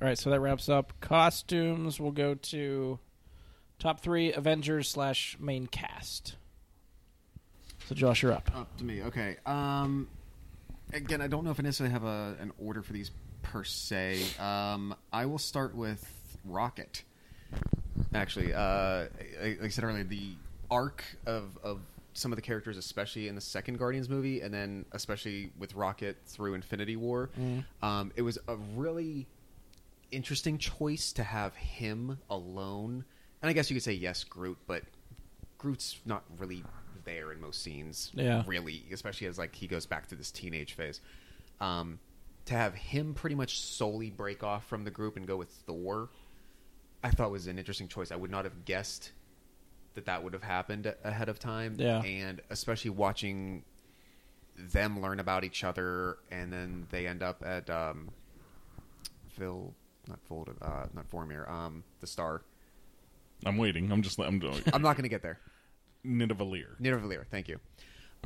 All 0.00 0.06
right, 0.06 0.18
so 0.18 0.28
that 0.30 0.40
wraps 0.40 0.68
up 0.68 0.92
costumes. 1.00 1.98
We'll 1.98 2.12
go 2.12 2.34
to 2.34 2.98
top 3.78 4.00
three 4.00 4.32
Avengers 4.32 4.88
slash 4.88 5.36
main 5.40 5.66
cast. 5.66 6.36
So 7.88 7.94
Josh, 7.94 8.22
you're 8.22 8.32
up. 8.32 8.50
Up 8.54 8.76
to 8.76 8.84
me. 8.84 9.02
Okay. 9.04 9.36
Um, 9.46 10.08
again, 10.92 11.22
I 11.22 11.28
don't 11.28 11.44
know 11.44 11.50
if 11.50 11.58
I 11.58 11.62
necessarily 11.62 11.92
have 11.92 12.04
a, 12.04 12.36
an 12.40 12.52
order 12.58 12.82
for 12.82 12.92
these 12.92 13.10
per 13.42 13.64
se. 13.64 14.22
Um, 14.38 14.94
I 15.12 15.24
will 15.26 15.38
start 15.38 15.74
with 15.74 16.04
Rocket. 16.44 17.02
Actually, 18.14 18.52
uh, 18.52 19.06
like 19.40 19.62
I 19.62 19.68
said 19.68 19.84
earlier, 19.84 20.04
the 20.04 20.32
arc 20.70 21.04
of, 21.24 21.58
of 21.62 21.80
some 22.12 22.32
of 22.32 22.36
the 22.36 22.42
characters, 22.42 22.76
especially 22.76 23.28
in 23.28 23.34
the 23.34 23.40
second 23.40 23.78
Guardians 23.78 24.10
movie, 24.10 24.40
and 24.42 24.52
then 24.52 24.84
especially 24.92 25.52
with 25.58 25.74
Rocket 25.74 26.16
through 26.26 26.54
Infinity 26.54 26.96
War, 26.96 27.30
um, 27.82 28.12
it 28.16 28.22
was 28.22 28.38
a 28.48 28.56
really 28.74 29.26
interesting 30.10 30.58
choice 30.58 31.12
to 31.12 31.22
have 31.22 31.54
him 31.54 32.18
alone. 32.30 33.04
And 33.42 33.50
I 33.50 33.52
guess 33.52 33.70
you 33.70 33.76
could 33.76 33.82
say 33.84 33.92
yes, 33.92 34.24
Groot, 34.24 34.58
but 34.66 34.82
Groot's 35.58 35.98
not 36.04 36.24
really 36.38 36.64
there 37.04 37.32
in 37.32 37.40
most 37.40 37.62
scenes. 37.62 38.10
Yeah. 38.14 38.42
Really, 38.46 38.84
especially 38.92 39.26
as 39.26 39.38
like 39.38 39.54
he 39.54 39.66
goes 39.66 39.86
back 39.86 40.08
to 40.08 40.16
this 40.16 40.30
teenage 40.30 40.74
phase. 40.74 41.00
Um, 41.60 41.98
to 42.46 42.54
have 42.54 42.74
him 42.74 43.14
pretty 43.14 43.36
much 43.36 43.60
solely 43.60 44.10
break 44.10 44.42
off 44.44 44.66
from 44.66 44.84
the 44.84 44.90
group 44.90 45.16
and 45.16 45.26
go 45.26 45.36
with 45.36 45.48
Thor, 45.48 46.10
I 47.02 47.10
thought 47.10 47.30
was 47.30 47.46
an 47.46 47.58
interesting 47.58 47.88
choice. 47.88 48.12
I 48.12 48.16
would 48.16 48.30
not 48.30 48.44
have 48.44 48.64
guessed 48.64 49.12
that 49.94 50.06
that 50.06 50.22
would 50.22 50.32
have 50.32 50.42
happened 50.42 50.92
ahead 51.04 51.28
of 51.28 51.38
time. 51.38 51.76
Yeah. 51.78 52.02
And 52.02 52.40
especially 52.50 52.90
watching 52.90 53.64
them 54.56 55.00
learn 55.00 55.20
about 55.20 55.44
each 55.44 55.64
other, 55.64 56.18
and 56.30 56.52
then 56.52 56.86
they 56.90 57.06
end 57.06 57.22
up 57.22 57.42
at 57.44 57.68
um, 57.68 58.10
Phil, 59.30 59.74
not 60.08 60.20
Fold, 60.28 60.50
uh, 60.62 60.86
not 60.94 61.10
Vormir, 61.10 61.50
um, 61.50 61.84
the 62.00 62.06
Star. 62.06 62.42
I'm 63.44 63.56
waiting. 63.56 63.92
I'm 63.92 64.02
just. 64.02 64.18
I'm 64.18 64.38
doing. 64.38 64.62
I'm 64.72 64.82
not 64.82 64.96
going 64.96 65.02
to 65.02 65.08
get 65.08 65.22
there. 65.22 65.38
Nidavellir. 66.06 66.80
Nidavellir, 66.80 67.26
thank 67.30 67.48
you. 67.48 67.58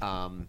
Um, 0.03 0.49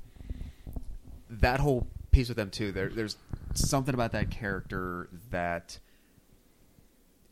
that 1.30 1.60
whole 1.60 1.88
piece 2.12 2.28
with 2.28 2.38
them 2.38 2.50
too. 2.50 2.72
There, 2.72 2.90
there's 2.90 3.18
something 3.54 3.94
about 3.94 4.12
that 4.12 4.30
character 4.30 5.10
that, 5.30 5.80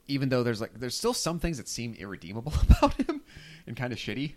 even 0.08 0.30
though 0.30 0.44
there's 0.44 0.62
like, 0.62 0.80
there's 0.80 0.96
still 0.96 1.14
some 1.14 1.40
things 1.40 1.58
that 1.58 1.68
seem 1.68 1.94
irredeemable 1.96 2.54
about 2.70 2.94
him 2.94 3.22
and 3.68 3.76
kind 3.76 3.94
of 3.94 4.00
shitty. 4.00 4.34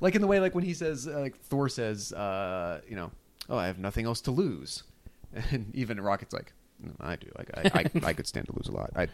Like 0.00 0.14
in 0.14 0.22
the 0.22 0.26
way, 0.26 0.40
like 0.40 0.54
when 0.54 0.64
he 0.64 0.74
says, 0.74 1.06
uh, 1.06 1.20
like 1.20 1.38
Thor 1.38 1.68
says, 1.68 2.12
uh, 2.12 2.80
you 2.88 2.96
know, 2.96 3.10
oh, 3.50 3.58
I 3.58 3.66
have 3.66 3.78
nothing 3.78 4.06
else 4.06 4.22
to 4.22 4.30
lose, 4.30 4.82
and 5.50 5.74
even 5.74 6.00
Rocket's 6.00 6.32
like, 6.32 6.54
"No, 6.82 6.92
I 7.00 7.16
do. 7.16 7.28
Like 7.36 7.50
I, 7.54 7.70
I, 8.04 8.08
I 8.10 8.12
could 8.12 8.26
stand 8.26 8.46
to 8.46 8.52
lose 8.56 8.68
a 8.68 8.72
lot. 8.72 8.90
I, 8.96 9.08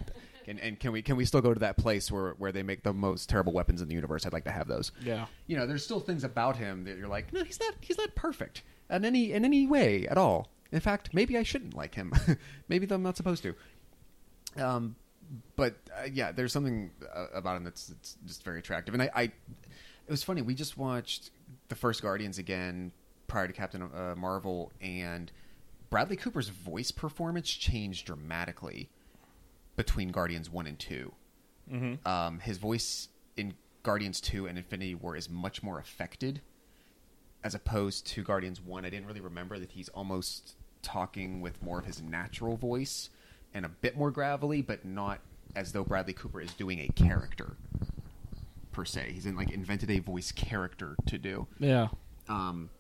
and, 0.47 0.61
and 0.61 0.79
can 0.79 0.93
we 0.93 1.03
can 1.03 1.17
we 1.17 1.25
still 1.25 1.41
go 1.41 1.53
to 1.53 1.61
that 1.61 1.77
place 1.77 2.11
where 2.11 2.33
where 2.39 2.53
they 2.53 2.63
make 2.63 2.83
the 2.83 2.93
most 2.93 3.29
terrible 3.29 3.53
weapons 3.53 3.83
in 3.83 3.89
the 3.89 3.95
universe? 3.95 4.25
I'd 4.27 4.33
like 4.33 4.45
to 4.45 4.51
have 4.53 4.69
those 4.69 4.93
Yeah. 5.03 5.27
you 5.47 5.57
know, 5.57 5.67
there's 5.67 5.85
still 5.85 6.01
things 6.01 6.25
about 6.25 6.57
him 6.57 6.85
that 6.85 6.97
you're 6.97 7.09
like, 7.09 7.33
no, 7.33 7.43
he's 7.45 7.59
not, 7.61 7.75
he's 7.81 7.99
not 7.99 8.15
perfect 8.15 8.63
in 8.91 9.05
any 9.05 9.33
in 9.33 9.45
any 9.45 9.67
way 9.67 10.07
at 10.07 10.17
all. 10.19 10.49
In 10.73 10.81
fact, 10.81 11.15
maybe 11.15 11.37
I 11.39 11.43
shouldn't 11.43 11.75
like 11.75 11.95
him. 11.95 12.13
maybe 12.69 12.87
I'm 12.91 13.03
not 13.03 13.17
supposed 13.17 13.43
to. 13.45 13.55
Um, 14.57 14.97
but 15.57 15.75
uh, 15.97 16.07
yeah, 16.13 16.33
there's 16.33 16.53
something 16.53 16.91
uh, 17.15 17.27
about 17.35 17.57
him 17.57 17.65
that's, 17.65 17.87
that's 17.89 18.17
just 18.27 18.43
very 18.45 18.59
attractive. 18.61 18.95
And 18.95 19.03
I, 19.03 19.11
I, 19.15 19.23
it 19.23 19.33
was 20.09 20.23
funny. 20.23 20.43
We 20.43 20.55
just 20.55 20.77
watched 20.79 21.31
the 21.69 21.75
first 21.75 22.03
Guardians 22.03 22.39
again 22.39 22.93
prior 23.27 23.47
to 23.47 23.53
Captain 23.53 23.83
uh, 23.83 24.15
Marvel, 24.17 24.71
and 24.81 25.31
Bradley 25.91 26.17
Cooper's 26.17 26.49
voice 26.49 26.91
performance 26.91 27.49
changed 27.51 28.07
dramatically 28.07 28.91
between 29.77 30.09
Guardians 30.11 30.51
one 30.51 30.67
and 30.67 30.79
2 30.79 31.13
Um, 32.07 32.39
his 32.41 32.59
voice 32.59 33.09
in 33.37 33.55
Guardians 33.83 34.21
two 34.21 34.47
and 34.47 34.57
Infinity 34.59 34.95
War 34.95 35.17
is 35.17 35.29
much 35.29 35.63
more 35.63 35.79
affected, 35.79 36.41
as 37.45 37.55
opposed 37.55 38.07
to 38.09 38.23
Guardians 38.23 38.61
one. 38.61 38.85
I 38.85 38.91
didn't 38.91 39.07
really 39.07 39.21
remember 39.21 39.59
that 39.59 39.73
he's 39.73 39.89
almost 39.91 40.55
talking 40.83 41.41
with 41.41 41.63
more 41.63 41.79
of 41.79 41.85
his 41.87 42.01
natural 42.03 42.57
voice 42.57 43.11
and 43.55 43.65
a 43.65 43.69
bit 43.69 43.97
more 43.97 44.11
gravelly, 44.11 44.63
but 44.63 44.85
not 44.85 45.21
as 45.55 45.73
though 45.73 45.85
Bradley 45.85 46.13
Cooper 46.13 46.41
is 46.41 46.53
doing 46.55 46.79
a 46.81 46.89
character 46.89 47.57
per 48.73 48.85
se. 48.85 49.11
He's 49.13 49.27
in 49.27 49.37
like 49.37 49.51
invented 49.51 49.91
a 49.91 49.99
voice 50.01 50.31
character 50.33 50.97
to 51.07 51.19
do. 51.19 51.47
Yeah. 51.59 51.89
Um, 52.29 52.71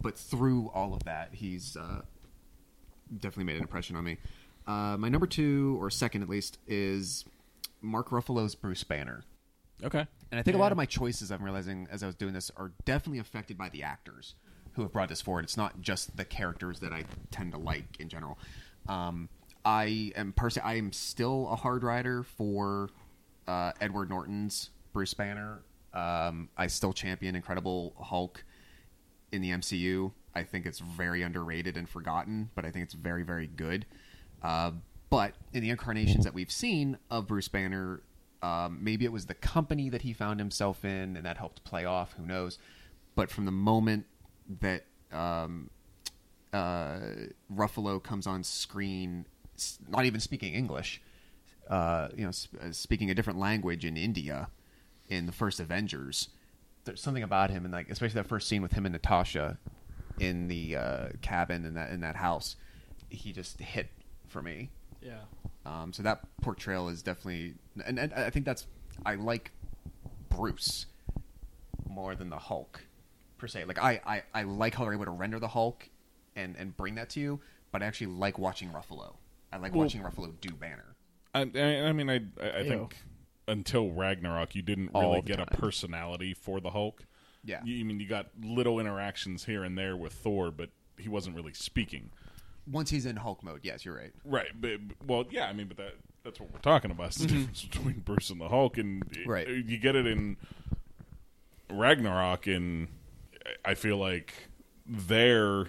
but 0.00 0.16
through 0.16 0.70
all 0.74 0.94
of 0.94 1.04
that, 1.04 1.30
he's 1.32 1.76
uh, 1.76 2.02
definitely 3.18 3.44
made 3.44 3.56
an 3.56 3.62
impression 3.62 3.96
on 3.96 4.04
me. 4.04 4.18
Uh, 4.66 4.96
my 4.98 5.08
number 5.08 5.26
two, 5.26 5.76
or 5.80 5.90
second 5.90 6.22
at 6.22 6.28
least, 6.28 6.58
is 6.66 7.24
Mark 7.80 8.10
Ruffalo's 8.10 8.54
Bruce 8.54 8.84
Banner. 8.84 9.24
Okay. 9.84 10.06
And 10.30 10.38
I 10.38 10.42
think 10.42 10.56
a 10.56 10.60
lot 10.60 10.72
of 10.72 10.78
my 10.78 10.86
choices, 10.86 11.32
I'm 11.32 11.42
realizing 11.42 11.88
as 11.90 12.02
I 12.02 12.06
was 12.06 12.14
doing 12.14 12.32
this, 12.32 12.50
are 12.56 12.72
definitely 12.84 13.18
affected 13.18 13.58
by 13.58 13.68
the 13.68 13.82
actors 13.82 14.34
who 14.74 14.82
have 14.82 14.92
brought 14.92 15.08
this 15.08 15.20
forward. 15.20 15.44
It's 15.44 15.56
not 15.56 15.80
just 15.80 16.16
the 16.16 16.24
characters 16.24 16.80
that 16.80 16.92
I 16.92 17.04
tend 17.30 17.52
to 17.52 17.58
like 17.58 17.98
in 17.98 18.08
general. 18.08 18.38
Um, 18.88 19.28
I 19.64 20.12
am 20.16 20.32
personally, 20.32 20.68
I 20.68 20.78
am 20.78 20.92
still 20.92 21.48
a 21.50 21.56
hard 21.56 21.82
rider 21.82 22.22
for 22.22 22.90
uh, 23.46 23.72
Edward 23.80 24.08
Norton's 24.08 24.70
Bruce 24.92 25.14
Banner. 25.14 25.62
Um, 25.92 26.48
I 26.56 26.68
still 26.68 26.92
champion 26.92 27.36
Incredible 27.36 27.94
Hulk 28.00 28.44
in 29.30 29.42
the 29.42 29.50
MCU. 29.50 30.12
I 30.34 30.42
think 30.44 30.66
it's 30.66 30.78
very 30.78 31.22
underrated 31.22 31.76
and 31.76 31.88
forgotten, 31.88 32.50
but 32.54 32.64
I 32.64 32.70
think 32.70 32.84
it's 32.84 32.94
very, 32.94 33.22
very 33.22 33.46
good. 33.46 33.86
Uh, 34.42 34.72
but 35.10 35.34
in 35.52 35.62
the 35.62 35.70
incarnations 35.70 36.24
that 36.24 36.32
we've 36.32 36.50
seen 36.50 36.96
of 37.10 37.26
Bruce 37.26 37.48
Banner, 37.48 38.00
um, 38.42 38.78
maybe 38.82 39.04
it 39.04 39.12
was 39.12 39.26
the 39.26 39.34
company 39.34 39.90
that 39.90 40.02
he 40.02 40.12
found 40.12 40.40
himself 40.40 40.84
in, 40.84 41.16
and 41.16 41.26
that 41.26 41.36
helped 41.36 41.64
play 41.64 41.84
off. 41.84 42.14
Who 42.14 42.26
knows? 42.26 42.58
But 43.14 43.30
from 43.30 43.44
the 43.44 43.52
moment 43.52 44.06
that 44.60 44.86
um, 45.12 45.68
uh, 46.52 47.00
Ruffalo 47.54 48.02
comes 48.02 48.26
on 48.26 48.42
screen, 48.42 49.26
not 49.88 50.06
even 50.06 50.20
speaking 50.20 50.54
English, 50.54 51.02
uh, 51.68 52.08
you 52.16 52.24
know, 52.24 52.30
sp- 52.32 52.56
uh, 52.60 52.72
speaking 52.72 53.10
a 53.10 53.14
different 53.14 53.38
language 53.38 53.84
in 53.84 53.96
India 53.96 54.48
in 55.08 55.26
the 55.26 55.32
first 55.32 55.60
Avengers. 55.60 56.28
There's 56.84 57.00
something 57.00 57.22
about 57.22 57.50
him, 57.50 57.64
and 57.64 57.72
like 57.72 57.90
especially 57.90 58.14
that 58.14 58.26
first 58.26 58.48
scene 58.48 58.62
with 58.62 58.72
him 58.72 58.86
and 58.86 58.92
Natasha 58.92 59.58
in 60.22 60.46
the 60.46 60.76
uh, 60.76 61.08
cabin 61.20 61.64
in 61.64 61.74
that 61.74 61.90
in 61.90 62.00
that 62.00 62.16
house, 62.16 62.56
he 63.10 63.32
just 63.32 63.60
hit 63.60 63.88
for 64.28 64.40
me. 64.40 64.70
Yeah. 65.02 65.18
Um, 65.66 65.92
so 65.92 66.02
that 66.04 66.20
portrayal 66.40 66.88
is 66.88 67.02
definitely, 67.02 67.54
and, 67.84 67.98
and 67.98 68.12
I 68.14 68.30
think 68.30 68.44
that's 68.46 68.66
I 69.04 69.16
like 69.16 69.50
Bruce 70.28 70.86
more 71.88 72.14
than 72.14 72.30
the 72.30 72.38
Hulk 72.38 72.80
per 73.38 73.46
se. 73.48 73.64
Like 73.64 73.78
I, 73.78 74.00
I, 74.06 74.22
I 74.32 74.42
like 74.44 74.74
how 74.74 74.84
they're 74.84 74.94
able 74.94 75.04
to 75.06 75.10
render 75.10 75.38
the 75.40 75.48
Hulk 75.48 75.88
and 76.36 76.56
and 76.56 76.76
bring 76.76 76.94
that 76.94 77.10
to 77.10 77.20
you, 77.20 77.40
but 77.72 77.82
I 77.82 77.86
actually 77.86 78.08
like 78.08 78.38
watching 78.38 78.70
Ruffalo. 78.70 79.14
I 79.52 79.58
like 79.58 79.72
Well- 79.74 79.82
watching 79.84 80.02
Ruffalo 80.02 80.32
do 80.40 80.50
Banner. 80.54 80.96
I, 81.34 81.50
I, 81.54 81.88
I 81.88 81.92
mean, 81.92 82.10
I, 82.10 82.20
I 82.42 82.58
I 82.60 82.68
think 82.68 82.96
until 83.48 83.90
Ragnarok, 83.90 84.54
you 84.54 84.62
didn't 84.62 84.90
really 84.94 85.22
the 85.22 85.26
get 85.26 85.40
a 85.40 85.46
personality 85.46 86.34
for 86.34 86.60
the 86.60 86.70
Hulk. 86.70 87.04
Yeah. 87.44 87.60
You, 87.64 87.80
I 87.80 87.82
mean, 87.84 87.98
you 88.00 88.06
got 88.06 88.26
little 88.42 88.78
interactions 88.78 89.44
here 89.44 89.64
and 89.64 89.76
there 89.76 89.96
with 89.96 90.12
Thor, 90.12 90.50
but 90.50 90.70
he 90.98 91.08
wasn't 91.08 91.34
really 91.36 91.52
speaking. 91.54 92.10
Once 92.70 92.90
he's 92.90 93.06
in 93.06 93.16
Hulk 93.16 93.42
mode, 93.42 93.60
yes, 93.64 93.84
you're 93.84 93.96
right. 93.96 94.12
Right. 94.24 94.48
But, 94.60 94.78
well, 95.06 95.24
yeah. 95.30 95.46
I 95.46 95.52
mean, 95.52 95.66
but 95.66 95.76
that 95.78 95.94
that's 96.22 96.38
what 96.38 96.52
we're 96.52 96.60
talking 96.60 96.92
about. 96.92 97.08
It's 97.08 97.16
the 97.18 97.26
difference 97.26 97.64
between 97.64 97.98
Bruce 98.00 98.30
and 98.30 98.40
the 98.40 98.48
Hulk, 98.48 98.78
and 98.78 99.04
Mm-hmm. 99.10 99.28
Right. 99.28 99.48
you 99.48 99.76
get 99.78 99.96
it 99.96 100.06
in 100.06 100.36
Ragnarok, 101.70 102.46
and 102.46 102.88
I 103.64 103.74
feel 103.74 103.96
like 103.96 104.32
there, 104.86 105.66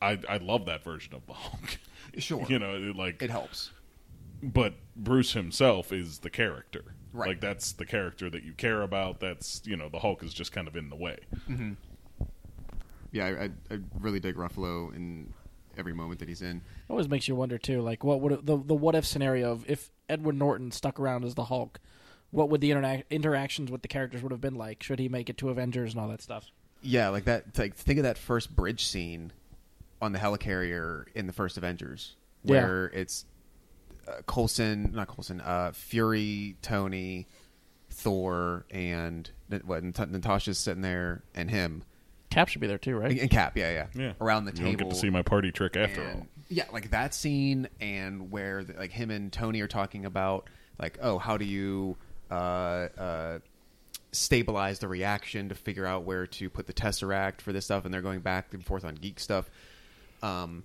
I 0.00 0.18
I 0.28 0.36
love 0.38 0.66
that 0.66 0.82
version 0.84 1.14
of 1.14 1.26
the 1.26 1.34
Hulk. 1.34 1.78
Sure. 2.18 2.46
you 2.48 2.58
know, 2.58 2.74
it, 2.74 2.96
like 2.96 3.22
It 3.22 3.30
helps. 3.30 3.70
but 4.42 4.74
Bruce 4.96 5.32
himself 5.34 5.92
is 5.92 6.20
the 6.20 6.30
character. 6.30 6.94
Right. 7.12 7.28
Like 7.28 7.40
that's 7.40 7.72
the 7.72 7.86
character 7.86 8.28
that 8.30 8.42
you 8.44 8.52
care 8.52 8.82
about. 8.82 9.20
That's 9.20 9.62
you 9.64 9.76
know 9.76 9.88
the 9.88 9.98
Hulk 9.98 10.22
is 10.22 10.34
just 10.34 10.52
kind 10.52 10.68
of 10.68 10.76
in 10.76 10.90
the 10.90 10.96
way. 10.96 11.18
Mm-hmm. 11.48 11.72
Yeah, 13.10 13.26
I, 13.26 13.44
I, 13.44 13.50
I 13.70 13.78
really 13.98 14.20
dig 14.20 14.36
Ruffalo 14.36 14.94
in 14.94 15.32
every 15.78 15.94
moment 15.94 16.20
that 16.20 16.28
he's 16.28 16.42
in. 16.42 16.56
It 16.58 16.90
always 16.90 17.08
makes 17.08 17.26
you 17.28 17.34
wonder 17.34 17.56
too, 17.56 17.80
like 17.80 18.04
what 18.04 18.20
would 18.20 18.44
the 18.44 18.56
the 18.56 18.74
what 18.74 18.94
if 18.94 19.06
scenario 19.06 19.52
of 19.52 19.64
if 19.68 19.90
Edward 20.08 20.36
Norton 20.36 20.70
stuck 20.70 21.00
around 21.00 21.24
as 21.24 21.34
the 21.34 21.44
Hulk, 21.44 21.80
what 22.30 22.50
would 22.50 22.60
the 22.60 22.70
interna- 22.70 23.04
interactions 23.10 23.70
with 23.70 23.82
the 23.82 23.88
characters 23.88 24.22
would 24.22 24.32
have 24.32 24.40
been 24.40 24.56
like? 24.56 24.82
Should 24.82 24.98
he 24.98 25.08
make 25.08 25.30
it 25.30 25.38
to 25.38 25.48
Avengers 25.48 25.92
and 25.94 26.00
all 26.02 26.08
that 26.08 26.20
stuff? 26.20 26.50
Yeah, 26.82 27.08
like 27.08 27.24
that. 27.24 27.56
Like 27.58 27.74
think 27.74 27.98
of 27.98 28.02
that 28.02 28.18
first 28.18 28.54
bridge 28.54 28.84
scene 28.86 29.32
on 30.02 30.12
the 30.12 30.18
helicarrier 30.18 31.04
in 31.14 31.26
the 31.26 31.32
first 31.32 31.56
Avengers, 31.56 32.14
Yeah. 32.44 32.62
where 32.62 32.86
it's 32.88 33.24
uh, 34.08 34.22
Coulson, 34.26 34.90
not 34.94 35.08
Coulson, 35.08 35.40
uh, 35.40 35.72
Fury, 35.74 36.56
Tony, 36.62 37.26
Thor, 37.90 38.64
and 38.70 39.30
what? 39.64 39.82
Nat- 39.82 40.10
Natasha's 40.10 40.58
sitting 40.58 40.82
there, 40.82 41.22
and 41.34 41.50
him, 41.50 41.82
Cap 42.30 42.48
should 42.48 42.60
be 42.60 42.66
there 42.66 42.78
too, 42.78 42.96
and, 42.96 43.00
right? 43.00 43.20
and 43.20 43.30
Cap. 43.30 43.56
Yeah, 43.56 43.70
yeah, 43.72 43.86
Yeah. 44.02 44.12
around 44.20 44.44
the 44.44 44.52
you 44.52 44.56
table. 44.58 44.70
don't 44.72 44.76
get 44.88 44.90
to 44.90 44.96
see 45.00 45.10
my 45.10 45.22
party 45.22 45.50
trick 45.50 45.76
after 45.76 46.02
and- 46.02 46.20
all. 46.22 46.26
Yeah, 46.50 46.64
like 46.72 46.90
that 46.90 47.12
scene, 47.12 47.68
and 47.80 48.30
where 48.30 48.64
the, 48.64 48.72
like 48.74 48.90
him 48.92 49.10
and 49.10 49.30
Tony 49.32 49.60
are 49.60 49.68
talking 49.68 50.06
about 50.06 50.48
like, 50.80 50.98
oh, 51.02 51.18
how 51.18 51.36
do 51.36 51.44
you 51.44 51.96
uh, 52.30 52.34
uh, 52.34 53.38
stabilize 54.12 54.78
the 54.78 54.88
reaction 54.88 55.50
to 55.50 55.54
figure 55.54 55.84
out 55.84 56.04
where 56.04 56.26
to 56.26 56.48
put 56.48 56.66
the 56.66 56.72
tesseract 56.72 57.42
for 57.42 57.52
this 57.52 57.66
stuff, 57.66 57.84
and 57.84 57.92
they're 57.92 58.00
going 58.02 58.20
back 58.20 58.54
and 58.54 58.64
forth 58.64 58.84
on 58.84 58.94
geek 58.94 59.20
stuff. 59.20 59.50
Um, 60.22 60.64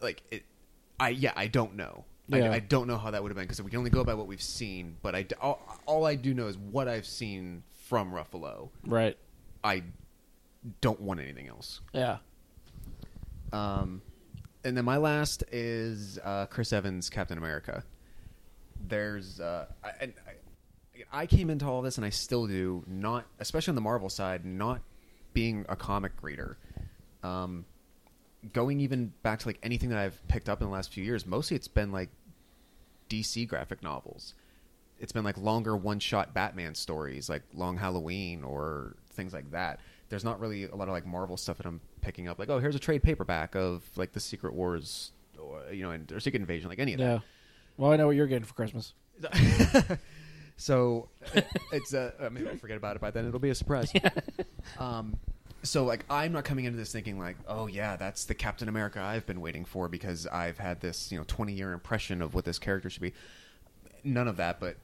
like 0.00 0.22
it, 0.32 0.42
I 0.98 1.10
yeah, 1.10 1.32
I 1.36 1.46
don't 1.46 1.76
know. 1.76 2.04
Yeah. 2.28 2.50
I, 2.50 2.54
I 2.54 2.58
don't 2.60 2.86
know 2.86 2.96
how 2.96 3.10
that 3.10 3.22
would 3.22 3.30
have 3.30 3.36
been 3.36 3.44
because 3.44 3.60
we 3.62 3.70
can 3.70 3.78
only 3.78 3.90
go 3.90 4.02
by 4.04 4.14
what 4.14 4.26
we've 4.26 4.42
seen. 4.42 4.96
But 5.02 5.14
I 5.14 5.26
all, 5.40 5.60
all 5.86 6.06
I 6.06 6.14
do 6.14 6.32
know 6.34 6.46
is 6.46 6.56
what 6.56 6.88
I've 6.88 7.06
seen 7.06 7.62
from 7.86 8.12
Ruffalo. 8.12 8.70
Right. 8.86 9.16
I 9.62 9.82
don't 10.80 11.00
want 11.00 11.20
anything 11.20 11.48
else. 11.48 11.80
Yeah. 11.92 12.18
Um, 13.52 14.02
and 14.64 14.76
then 14.76 14.84
my 14.84 14.96
last 14.96 15.44
is 15.52 16.18
uh, 16.24 16.46
Chris 16.46 16.72
Evans, 16.72 17.10
Captain 17.10 17.36
America. 17.38 17.84
there's 18.88 19.40
uh, 19.40 19.66
I, 19.82 19.88
I, 19.88 20.12
I 21.12 21.26
came 21.26 21.50
into 21.50 21.66
all 21.66 21.82
this, 21.82 21.96
and 21.98 22.04
I 22.04 22.10
still 22.10 22.46
do 22.46 22.84
not, 22.86 23.26
especially 23.38 23.72
on 23.72 23.76
the 23.76 23.80
Marvel 23.80 24.08
side, 24.08 24.44
not 24.44 24.80
being 25.32 25.64
a 25.68 25.76
comic 25.76 26.12
reader. 26.22 26.56
Um, 27.22 27.64
going 28.52 28.80
even 28.80 29.12
back 29.22 29.40
to 29.40 29.48
like 29.48 29.58
anything 29.62 29.88
that 29.90 29.98
I've 29.98 30.28
picked 30.28 30.48
up 30.48 30.60
in 30.60 30.66
the 30.68 30.72
last 30.72 30.92
few 30.92 31.02
years, 31.04 31.26
mostly 31.26 31.56
it's 31.56 31.68
been 31.68 31.90
like 31.92 32.10
DC 33.08 33.46
graphic 33.48 33.82
novels. 33.82 34.34
It's 35.00 35.12
been 35.12 35.24
like 35.24 35.36
longer 35.36 35.76
one-shot 35.76 36.32
Batman 36.34 36.74
stories, 36.74 37.28
like 37.28 37.42
Long 37.52 37.76
Halloween 37.76 38.44
or 38.44 38.94
things 39.10 39.32
like 39.32 39.50
that. 39.50 39.80
There's 40.08 40.24
not 40.24 40.38
really 40.40 40.64
a 40.64 40.74
lot 40.76 40.88
of 40.88 40.92
like 40.94 41.06
Marvel 41.06 41.36
stuff 41.36 41.56
that 41.56 41.66
I'm 41.66 41.80
picking 42.00 42.28
up. 42.28 42.38
Like, 42.38 42.48
oh, 42.48 42.58
here's 42.60 42.76
a 42.76 42.78
trade 42.78 43.02
paperback 43.02 43.54
of 43.56 43.82
like 43.96 44.12
the 44.12 44.20
Secret 44.20 44.54
Wars, 44.54 45.10
or, 45.38 45.62
you 45.72 45.82
know, 45.82 45.90
and, 45.90 46.10
or 46.12 46.20
Secret 46.20 46.40
Invasion, 46.40 46.68
like 46.68 46.78
any 46.78 46.92
of 46.94 46.98
that. 47.00 47.04
Yeah. 47.04 47.18
Well, 47.76 47.90
I 47.92 47.96
know 47.96 48.06
what 48.06 48.14
you're 48.16 48.26
getting 48.28 48.44
for 48.44 48.54
Christmas. 48.54 48.94
so 50.56 51.08
it- 51.34 51.46
it's 51.72 51.92
uh, 51.94 52.12
uh, 52.20 52.30
maybe 52.30 52.48
I'll 52.48 52.56
forget 52.56 52.76
about 52.76 52.96
it 52.96 53.02
by 53.02 53.10
then. 53.10 53.26
It'll 53.26 53.40
be 53.40 53.50
a 53.50 53.54
surprise. 53.54 53.92
um, 54.78 55.16
so 55.64 55.84
like 55.84 56.04
I'm 56.08 56.30
not 56.32 56.44
coming 56.44 56.64
into 56.66 56.78
this 56.78 56.92
thinking 56.92 57.18
like, 57.18 57.36
oh 57.48 57.66
yeah, 57.66 57.96
that's 57.96 58.24
the 58.26 58.34
Captain 58.34 58.68
America 58.68 59.00
I've 59.00 59.26
been 59.26 59.40
waiting 59.40 59.64
for 59.64 59.88
because 59.88 60.26
I've 60.28 60.58
had 60.58 60.80
this 60.80 61.10
you 61.10 61.18
know 61.18 61.24
20 61.26 61.52
year 61.52 61.72
impression 61.72 62.22
of 62.22 62.34
what 62.34 62.44
this 62.44 62.58
character 62.60 62.88
should 62.88 63.02
be. 63.02 63.12
None 64.04 64.28
of 64.28 64.36
that, 64.36 64.60
but 64.60 64.76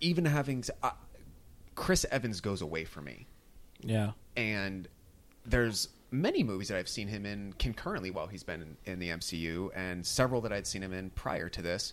even 0.00 0.24
having 0.24 0.64
uh, 0.82 0.90
Chris 1.74 2.04
Evans 2.10 2.40
goes 2.40 2.62
away 2.62 2.84
for 2.84 3.00
me 3.00 3.26
Yeah. 3.80 4.12
and 4.36 4.88
there's 5.46 5.88
many 6.10 6.42
movies 6.42 6.68
that 6.68 6.78
I've 6.78 6.88
seen 6.88 7.08
him 7.08 7.26
in 7.26 7.52
concurrently 7.58 8.10
while 8.10 8.26
he's 8.26 8.42
been 8.44 8.62
in, 8.62 8.76
in 8.92 8.98
the 8.98 9.08
MCU, 9.10 9.70
and 9.74 10.06
several 10.06 10.40
that 10.42 10.52
I'd 10.52 10.66
seen 10.66 10.82
him 10.82 10.92
in 10.92 11.10
prior 11.10 11.48
to 11.50 11.60
this. 11.62 11.92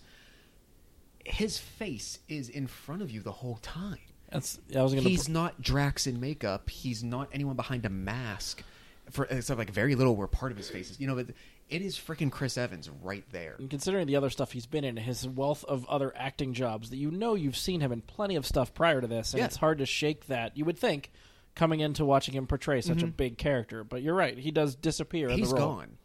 His 1.24 1.58
face 1.58 2.18
is 2.28 2.48
in 2.48 2.66
front 2.66 3.02
of 3.02 3.10
you 3.10 3.20
the 3.20 3.32
whole 3.32 3.56
time. 3.62 3.98
That's. 4.32 4.58
I 4.76 4.82
was 4.82 4.94
gonna. 4.94 5.08
He's 5.08 5.28
not 5.28 5.60
Drax 5.60 6.06
in 6.06 6.20
makeup. 6.20 6.70
He's 6.70 7.02
not 7.04 7.28
anyone 7.32 7.56
behind 7.56 7.84
a 7.86 7.90
mask. 7.90 8.62
For 9.10 9.24
except 9.26 9.58
like 9.58 9.70
very 9.70 9.94
little 9.94 10.14
where 10.16 10.26
part 10.28 10.52
of 10.52 10.58
his 10.58 10.70
face 10.70 10.90
is. 10.90 11.00
You 11.00 11.06
know, 11.08 11.16
but 11.16 11.28
it 11.68 11.82
is 11.82 11.96
freaking 11.98 12.30
Chris 12.30 12.56
Evans 12.56 12.88
right 13.02 13.24
there. 13.32 13.56
And 13.58 13.68
considering 13.68 14.06
the 14.06 14.16
other 14.16 14.30
stuff 14.30 14.52
he's 14.52 14.66
been 14.66 14.84
in, 14.84 14.96
his 14.96 15.26
wealth 15.26 15.64
of 15.64 15.84
other 15.86 16.12
acting 16.16 16.54
jobs, 16.54 16.90
that 16.90 16.96
you 16.96 17.10
know 17.10 17.34
you've 17.34 17.56
seen 17.56 17.80
him 17.80 17.92
in 17.92 18.00
plenty 18.02 18.36
of 18.36 18.46
stuff 18.46 18.72
prior 18.74 19.00
to 19.00 19.06
this, 19.06 19.32
and 19.34 19.40
Yeah. 19.40 19.46
it's 19.46 19.56
hard 19.56 19.78
to 19.78 19.86
shake 19.86 20.26
that. 20.28 20.56
You 20.56 20.64
would 20.64 20.78
think 20.78 21.10
coming 21.54 21.80
into 21.80 22.04
watching 22.04 22.32
him 22.34 22.46
portray 22.46 22.80
such 22.80 23.02
a 23.02 23.06
big 23.06 23.36
character, 23.38 23.84
but 23.84 24.02
you're 24.02 24.14
right. 24.14 24.38
He 24.38 24.50
does 24.50 24.74
disappear. 24.76 25.28
in 25.28 25.32
Mm-hmm. 25.34 25.40
He's 25.40 25.50
the 25.50 25.56
role. 25.56 25.74
gone. 25.76 25.98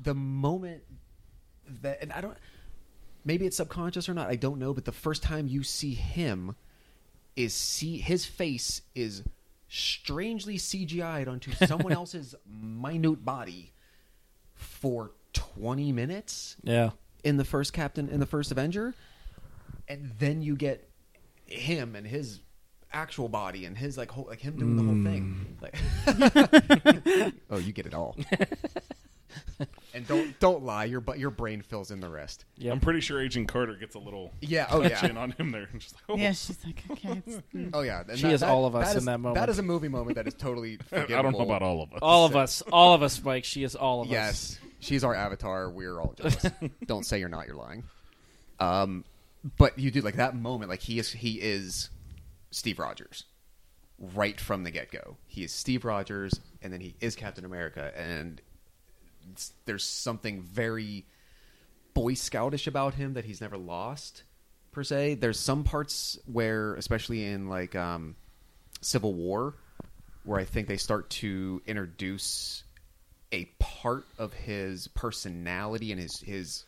The 0.00 0.14
moment 0.14 0.82
that, 1.82 1.98
and 2.02 2.12
I 2.12 2.20
don't, 2.20 2.36
maybe 3.24 3.44
it's 3.46 3.56
subconscious 3.58 4.08
or 4.08 4.14
not, 4.14 4.28
I 4.28 4.36
don't 4.36 4.58
know, 4.58 4.72
but 4.72 4.84
the 4.84 4.92
first 4.92 5.22
time 5.22 5.46
you 5.48 5.62
see 5.62 5.92
him 5.94 6.54
is 7.36 7.54
see 7.54 7.98
his 7.98 8.24
face 8.24 8.82
is 8.94 9.22
strangely 9.68 10.56
CGI'd 10.56 11.28
onto 11.28 11.52
someone 11.66 11.92
else's 11.92 12.34
minute 12.46 13.24
body 13.24 13.72
for 14.54 15.12
20 15.32 15.92
minutes 15.92 16.56
Yeah. 16.62 16.90
in 17.24 17.36
the 17.36 17.44
first 17.44 17.72
Captain, 17.72 18.08
in 18.08 18.20
the 18.20 18.26
first 18.26 18.52
Avenger. 18.52 18.94
And 19.88 20.12
then 20.18 20.42
you 20.42 20.56
get 20.56 20.88
him 21.46 21.94
and 21.96 22.06
his 22.06 22.40
actual 22.92 23.28
body 23.28 23.64
and 23.64 23.76
his 23.76 23.98
like 23.98 24.10
whole 24.10 24.26
like 24.28 24.40
him 24.40 24.56
doing 24.56 24.76
the 24.76 24.82
whole 24.84 25.02
thing 25.02 25.46
mm. 25.58 25.62
like 27.20 27.34
oh 27.50 27.58
you 27.58 27.72
get 27.72 27.86
it 27.86 27.92
all 27.94 28.16
and 29.94 30.06
don't 30.06 30.38
don't 30.40 30.64
lie 30.64 30.84
your 30.84 31.00
but 31.00 31.18
your 31.18 31.30
brain 31.30 31.62
fills 31.62 31.90
in 31.90 32.00
the 32.00 32.08
rest 32.08 32.44
Yeah. 32.58 32.72
I'm 32.72 32.80
pretty 32.80 33.00
sure 33.00 33.20
Agent 33.22 33.48
Carter 33.48 33.74
gets 33.74 33.94
a 33.94 33.98
little 33.98 34.32
yeah 34.40 34.66
oh 34.70 34.82
yeah 34.82 35.06
in 35.06 35.16
on 35.16 35.30
him 35.32 35.52
there. 35.52 35.68
And 35.72 35.80
just 35.80 35.94
like, 35.94 36.02
oh, 36.08 36.16
Yeah, 36.16 36.32
she's 36.32 36.58
like, 36.64 36.82
okay. 36.90 37.22
It's, 37.26 37.36
mm. 37.54 37.70
oh 37.72 37.82
yeah 37.82 38.02
and 38.08 38.18
She 38.18 38.28
is 38.28 38.42
all 38.42 38.66
of 38.66 38.74
us 38.76 38.92
in 38.92 38.98
is- 38.98 39.04
that 39.06 39.18
moment. 39.20 39.36
that 39.36 39.48
is 39.48 39.58
a 39.58 39.62
movie 39.62 39.88
moment 39.88 40.16
that 40.16 40.26
is 40.26 40.34
totally 40.34 40.78
I 40.92 41.04
don't 41.06 41.32
know 41.32 41.40
about 41.40 41.62
all 41.62 41.82
of 41.82 41.92
us. 41.92 41.98
All 42.02 42.26
of 42.26 42.36
us. 42.36 42.62
All 42.72 42.94
of 42.94 43.02
us, 43.02 43.22
Mike. 43.22 43.44
She 43.44 43.62
is 43.64 43.74
all 43.74 44.02
of 44.02 44.08
us. 44.08 44.12
yes 44.12 44.58
she's 44.80 45.02
our 45.04 45.14
avatar 45.14 45.70
we're 45.70 45.98
all 45.98 46.12
jealous 46.16 46.44
don't 46.86 47.06
say 47.06 47.18
you're 47.18 47.28
not 47.30 47.46
you're 47.46 47.56
lying 47.56 47.84
um 48.60 49.02
but 49.56 49.78
you 49.78 49.90
do 49.90 50.00
like 50.02 50.16
that 50.16 50.36
moment 50.36 50.68
like 50.68 50.80
he 50.80 50.98
is 50.98 51.10
he 51.12 51.40
is 51.40 51.88
steve 52.50 52.78
rogers 52.78 53.24
right 53.98 54.38
from 54.38 54.62
the 54.64 54.70
get-go 54.70 55.16
he 55.26 55.42
is 55.44 55.52
steve 55.52 55.84
rogers 55.86 56.38
and 56.60 56.70
then 56.72 56.80
he 56.82 56.94
is 57.00 57.14
captain 57.16 57.44
america 57.46 57.92
and 57.96 58.40
it's- 58.40 58.53
there's 59.64 59.84
something 59.84 60.42
very 60.42 61.04
boy 61.94 62.14
scoutish 62.14 62.66
about 62.66 62.94
him 62.94 63.14
that 63.14 63.24
he's 63.24 63.40
never 63.40 63.56
lost 63.56 64.24
per 64.72 64.82
se 64.82 65.14
there's 65.14 65.38
some 65.38 65.62
parts 65.62 66.18
where 66.26 66.74
especially 66.74 67.24
in 67.24 67.48
like 67.48 67.76
um 67.76 68.16
civil 68.80 69.14
war 69.14 69.54
where 70.24 70.40
i 70.40 70.44
think 70.44 70.66
they 70.66 70.76
start 70.76 71.08
to 71.10 71.62
introduce 71.66 72.64
a 73.32 73.44
part 73.58 74.06
of 74.18 74.32
his 74.32 74.88
personality 74.88 75.92
and 75.92 76.00
his 76.00 76.20
his 76.20 76.64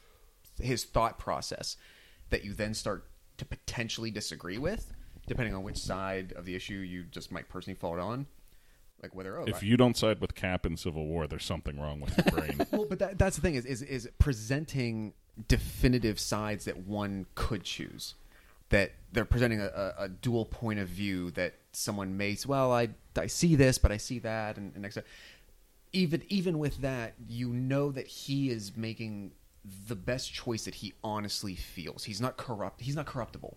his 0.60 0.84
thought 0.84 1.18
process 1.18 1.76
that 2.30 2.44
you 2.44 2.54
then 2.54 2.74
start 2.74 3.04
to 3.38 3.44
potentially 3.44 4.10
disagree 4.10 4.58
with, 4.58 4.92
depending 5.26 5.54
on 5.54 5.62
which 5.62 5.78
side 5.78 6.32
of 6.32 6.44
the 6.44 6.54
issue 6.54 6.74
you 6.74 7.04
just 7.04 7.30
might 7.30 7.48
personally 7.48 7.76
fall 7.76 8.00
on. 8.00 8.26
Like 9.02 9.14
whether 9.14 9.38
oh, 9.38 9.44
If 9.46 9.56
I- 9.62 9.66
you 9.66 9.76
don't 9.76 9.96
side 9.96 10.20
with 10.20 10.34
Cap 10.34 10.64
in 10.66 10.76
Civil 10.76 11.06
War, 11.06 11.26
there's 11.26 11.44
something 11.44 11.78
wrong 11.78 12.00
with 12.00 12.16
your 12.16 12.24
brain. 12.40 12.66
well, 12.72 12.86
but 12.88 12.98
that, 12.98 13.18
that's 13.18 13.36
the 13.36 13.42
thing 13.42 13.54
is, 13.54 13.64
is 13.64 13.82
is 13.82 14.08
presenting 14.18 15.12
definitive 15.48 16.18
sides 16.18 16.64
that 16.64 16.78
one 16.78 17.26
could 17.34 17.62
choose. 17.64 18.14
That 18.70 18.92
they're 19.12 19.24
presenting 19.24 19.60
a, 19.60 19.66
a, 19.66 20.04
a 20.04 20.08
dual 20.08 20.44
point 20.44 20.80
of 20.80 20.88
view 20.88 21.30
that 21.32 21.54
someone 21.72 22.16
may 22.16 22.34
say, 22.34 22.46
well, 22.48 22.72
I 22.72 22.88
I 23.16 23.26
see 23.28 23.54
this, 23.54 23.78
but 23.78 23.92
I 23.92 23.96
see 23.96 24.18
that, 24.20 24.56
and, 24.56 24.72
and 24.74 24.82
next. 24.82 24.98
Even 25.92 26.22
even 26.28 26.58
with 26.58 26.78
that, 26.78 27.14
you 27.28 27.50
know 27.50 27.90
that 27.92 28.06
he 28.06 28.50
is 28.50 28.76
making 28.76 29.32
the 29.88 29.94
best 29.94 30.32
choice 30.32 30.64
that 30.64 30.76
he 30.76 30.94
honestly 31.04 31.54
feels. 31.54 32.04
He's 32.04 32.20
not 32.20 32.36
corrupt. 32.36 32.80
He's 32.80 32.96
not 32.96 33.06
corruptible. 33.06 33.56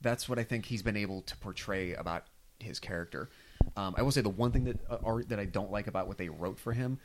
That's 0.00 0.28
what 0.28 0.38
I 0.38 0.44
think 0.44 0.66
he's 0.66 0.82
been 0.82 0.96
able 0.96 1.22
to 1.22 1.36
portray 1.38 1.92
about 1.94 2.24
his 2.60 2.78
character. 2.78 3.28
Um, 3.76 3.94
I 3.96 4.02
will 4.02 4.10
say 4.10 4.20
the 4.20 4.28
one 4.28 4.52
thing 4.52 4.64
that 4.64 4.78
uh, 4.90 4.98
art 5.04 5.28
that 5.28 5.38
I 5.38 5.44
don't 5.44 5.70
like 5.70 5.86
about 5.86 6.08
what 6.08 6.18
they 6.18 6.28
wrote 6.28 6.58
for 6.58 6.72
him, 6.72 6.98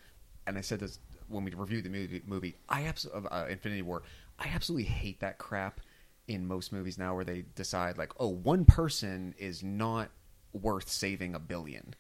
and 0.47 0.58
I 0.58 0.62
said 0.62 0.80
this 0.80 0.99
when 1.28 1.43
we 1.43 1.53
reviewed 1.53 1.86
the 1.86 1.89
movie. 1.89 2.22
Movie, 2.26 2.56
I 2.70 2.86
absolutely 2.86 3.30
uh, 3.30 3.45
Infinity 3.47 3.82
War. 3.82 4.03
I 4.39 4.49
absolutely 4.53 4.86
hate 4.86 5.20
that 5.22 5.38
crap 5.38 5.80
in 6.28 6.47
most 6.47 6.72
movies 6.72 6.97
now, 6.97 7.16
where 7.16 7.24
they 7.24 7.45
decide 7.56 7.97
like, 7.97 8.12
oh, 8.20 8.30
one 8.30 8.66
person 8.66 9.36
is 9.38 9.64
not 9.64 10.10
worth 10.53 10.89
saving 10.89 11.36
a 11.36 11.39
billion. 11.39 11.93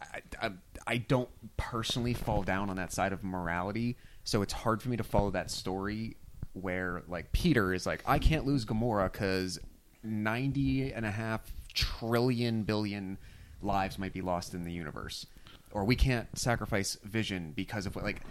I, 0.00 0.46
I, 0.46 0.50
I 0.86 0.96
don't 0.96 1.28
personally 1.56 2.14
fall 2.14 2.42
down 2.42 2.70
on 2.70 2.76
that 2.76 2.92
side 2.92 3.12
of 3.12 3.22
morality, 3.22 3.96
so 4.24 4.42
it's 4.42 4.52
hard 4.52 4.82
for 4.82 4.88
me 4.88 4.96
to 4.96 5.04
follow 5.04 5.30
that 5.30 5.50
story 5.50 6.16
where 6.52 7.02
like 7.06 7.32
Peter 7.32 7.72
is 7.74 7.86
like, 7.86 8.02
I 8.06 8.18
can't 8.18 8.46
lose 8.46 8.64
Gamora 8.64 9.12
because 9.12 9.58
90 10.02 10.92
and 10.92 11.04
a 11.04 11.10
half 11.10 11.42
trillion 11.74 12.62
billion 12.62 13.18
lives 13.62 13.98
might 13.98 14.12
be 14.12 14.20
lost 14.22 14.54
in 14.54 14.64
the 14.64 14.72
universe, 14.72 15.26
or 15.70 15.84
we 15.84 15.96
can't 15.96 16.26
sacrifice 16.38 16.96
Vision 17.04 17.52
because 17.54 17.86
of 17.86 17.94
what 17.94 18.04
like, 18.04 18.22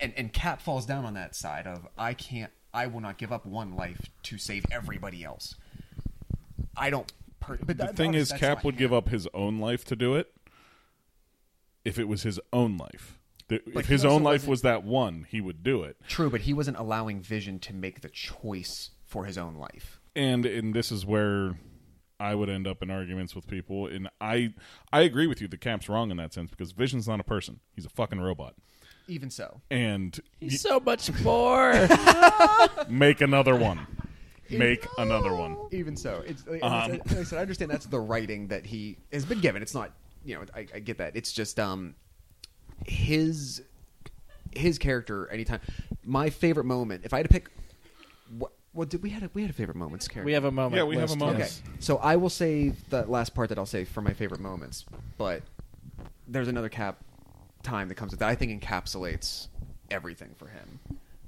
and 0.00 0.12
and 0.16 0.32
Cap 0.32 0.60
falls 0.60 0.86
down 0.86 1.04
on 1.04 1.14
that 1.14 1.34
side 1.36 1.66
of 1.66 1.86
I 1.98 2.14
can't, 2.14 2.52
I 2.72 2.86
will 2.86 3.00
not 3.00 3.18
give 3.18 3.32
up 3.32 3.44
one 3.46 3.76
life 3.76 4.10
to 4.24 4.38
save 4.38 4.64
everybody 4.70 5.22
else. 5.24 5.54
I 6.76 6.90
don't. 6.90 7.12
Per- 7.40 7.58
but 7.58 7.76
the 7.78 7.84
that- 7.84 7.96
thing 7.96 8.14
is, 8.14 8.32
Cap 8.32 8.64
would 8.64 8.74
him. 8.74 8.78
give 8.78 8.92
up 8.92 9.08
his 9.08 9.28
own 9.34 9.58
life 9.60 9.84
to 9.86 9.96
do 9.96 10.14
it 10.14 10.32
if 11.84 11.98
it 11.98 12.08
was 12.08 12.22
his 12.22 12.40
own 12.52 12.76
life. 12.76 13.18
The- 13.48 13.60
if 13.78 13.86
his 13.86 14.04
own 14.06 14.22
life 14.22 14.46
was 14.46 14.62
that 14.62 14.84
one, 14.84 15.26
he 15.28 15.40
would 15.42 15.62
do 15.62 15.82
it. 15.82 15.96
True, 16.08 16.30
but 16.30 16.42
he 16.42 16.54
wasn't 16.54 16.78
allowing 16.78 17.20
Vision 17.20 17.58
to 17.60 17.74
make 17.74 18.00
the 18.00 18.08
choice 18.08 18.90
for 19.04 19.26
his 19.26 19.36
own 19.36 19.54
life. 19.56 20.00
and 20.16 20.46
and 20.46 20.72
this 20.74 20.90
is 20.90 21.04
where 21.04 21.58
I 22.24 22.34
would 22.34 22.48
end 22.48 22.66
up 22.66 22.82
in 22.82 22.90
arguments 22.90 23.34
with 23.34 23.46
people. 23.46 23.86
And 23.86 24.08
I 24.20 24.54
I 24.92 25.02
agree 25.02 25.26
with 25.26 25.40
you. 25.40 25.48
The 25.48 25.58
Cap's 25.58 25.88
wrong 25.88 26.10
in 26.10 26.16
that 26.16 26.32
sense 26.32 26.50
because 26.50 26.72
Vision's 26.72 27.06
not 27.06 27.20
a 27.20 27.24
person; 27.24 27.60
he's 27.74 27.84
a 27.84 27.90
fucking 27.90 28.20
robot. 28.20 28.54
Even 29.06 29.28
so, 29.28 29.60
And 29.70 30.18
He's 30.40 30.62
so 30.62 30.80
much 30.80 31.12
more. 31.20 31.72
make 32.88 33.20
another 33.20 33.54
one. 33.54 33.86
Make 34.48 34.86
another 34.96 35.34
one. 35.34 35.58
even 35.72 35.94
so, 35.94 36.22
it's 36.26 36.46
like, 36.46 36.62
Um, 36.62 36.92
like 36.92 37.12
I 37.12 37.22
said, 37.24 37.38
I 37.38 37.42
understand 37.42 37.70
that's 37.70 37.84
the 37.84 38.00
writing 38.00 38.48
that 38.48 38.64
he 38.64 38.96
has 39.12 39.26
been 39.26 39.40
given. 39.40 39.60
It's 39.60 39.74
not, 39.74 39.92
you 40.24 40.36
know, 40.36 40.44
I, 40.54 40.66
I 40.74 40.78
get 40.78 40.98
that. 40.98 41.16
It's 41.16 41.32
just 41.32 41.60
um, 41.60 41.96
his 42.86 43.62
his 44.56 44.78
character. 44.78 45.30
Anytime, 45.30 45.60
my 46.02 46.30
favorite 46.30 46.64
moment. 46.64 47.04
If 47.04 47.12
I 47.12 47.18
had 47.18 47.26
to 47.26 47.32
pick, 47.32 47.50
what 48.38 48.52
what 48.74 48.90
did 48.90 49.02
we 49.02 49.10
had 49.10 49.22
a, 49.22 49.30
we 49.32 49.42
had 49.42 49.50
a 49.50 49.54
favorite 49.54 49.76
moments 49.76 50.06
character. 50.08 50.26
we 50.26 50.32
have 50.32 50.44
a 50.44 50.50
moment. 50.50 50.76
Yeah, 50.76 50.84
we 50.84 50.96
have 50.96 51.10
a 51.10 51.12
list, 51.14 51.18
moment. 51.18 51.40
Okay, 51.40 51.50
so 51.78 51.96
I 51.98 52.16
will 52.16 52.28
save 52.30 52.88
the 52.90 53.04
last 53.06 53.34
part 53.34 53.48
that 53.48 53.58
I'll 53.58 53.66
save 53.66 53.88
for 53.88 54.02
my 54.02 54.12
favorite 54.12 54.40
moments. 54.40 54.84
But 55.16 55.42
there's 56.28 56.48
another 56.48 56.68
cap 56.68 56.98
time 57.62 57.88
that 57.88 57.94
comes 57.94 58.10
with 58.12 58.20
that 58.20 58.28
I 58.28 58.34
think 58.34 58.62
encapsulates 58.62 59.48
everything 59.90 60.34
for 60.36 60.48
him. 60.48 60.80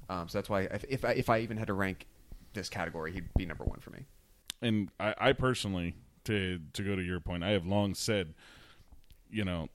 Um, 0.08 0.28
so 0.28 0.38
that's 0.38 0.50
why 0.50 0.62
if 0.62 0.84
if 0.88 1.04
I, 1.04 1.12
if 1.12 1.30
I 1.30 1.38
even 1.40 1.56
had 1.56 1.68
to 1.68 1.74
rank 1.74 2.06
this 2.52 2.68
category, 2.68 3.12
he'd 3.12 3.32
be 3.36 3.46
number 3.46 3.64
one 3.64 3.80
for 3.80 3.90
me. 3.90 4.00
and 4.60 4.90
I, 4.98 5.14
I 5.18 5.32
personally, 5.32 5.94
to 6.24 6.60
to 6.74 6.82
go 6.82 6.96
to 6.96 7.02
your 7.02 7.20
point, 7.20 7.44
I 7.44 7.50
have 7.50 7.66
long 7.66 7.94
said, 7.94 8.34
you 9.30 9.44
know, 9.44 9.68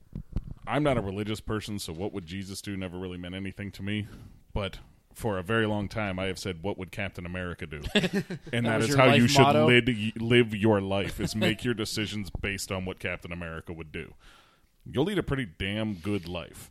I'm 0.66 0.82
not 0.82 0.96
a 0.98 1.00
religious 1.00 1.40
person, 1.40 1.78
so 1.78 1.92
what 1.92 2.12
would 2.12 2.26
Jesus 2.26 2.60
do 2.60 2.76
never 2.76 2.98
really 2.98 3.18
meant 3.18 3.34
anything 3.34 3.70
to 3.72 3.82
me. 3.82 4.06
But 4.52 4.78
for 5.14 5.38
a 5.38 5.42
very 5.42 5.66
long 5.66 5.88
time, 5.88 6.18
I 6.18 6.26
have 6.26 6.38
said, 6.38 6.62
what 6.62 6.78
would 6.78 6.90
Captain 6.90 7.26
America 7.26 7.66
do? 7.66 7.82
And 8.52 8.66
that 8.66 8.76
was 8.76 8.84
is 8.84 8.88
your 8.90 8.98
how 8.98 9.14
you 9.14 9.22
life 9.22 9.30
should 9.30 9.42
motto? 9.42 9.66
live, 9.66 9.88
live 10.16 10.54
your 10.54 10.80
life: 10.80 11.20
is 11.20 11.34
make 11.36 11.64
your 11.64 11.74
decisions 11.74 12.30
based 12.30 12.70
on 12.72 12.84
what 12.84 12.98
Captain 12.98 13.32
America 13.32 13.72
would 13.72 13.92
do. 13.92 14.14
You'll 14.90 15.04
lead 15.04 15.18
a 15.18 15.22
pretty 15.22 15.46
damn 15.58 15.94
good 15.94 16.28
life. 16.28 16.70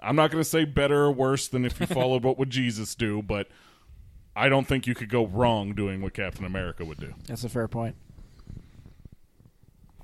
I'm 0.00 0.16
not 0.16 0.30
going 0.30 0.42
to 0.42 0.48
say 0.48 0.64
better 0.64 1.04
or 1.04 1.12
worse 1.12 1.48
than 1.48 1.64
if 1.64 1.80
you 1.80 1.86
followed 2.00 2.22
what 2.24 2.38
would 2.38 2.50
Jesus 2.50 2.94
do, 2.94 3.22
but 3.22 3.48
I 4.36 4.48
don't 4.48 4.66
think 4.66 4.86
you 4.86 4.94
could 4.94 5.08
go 5.08 5.26
wrong 5.26 5.72
doing 5.74 6.02
what 6.02 6.14
Captain 6.14 6.44
America 6.44 6.84
would 6.84 6.98
do. 6.98 7.14
That's 7.26 7.44
a 7.44 7.48
fair 7.48 7.68
point. 7.68 7.96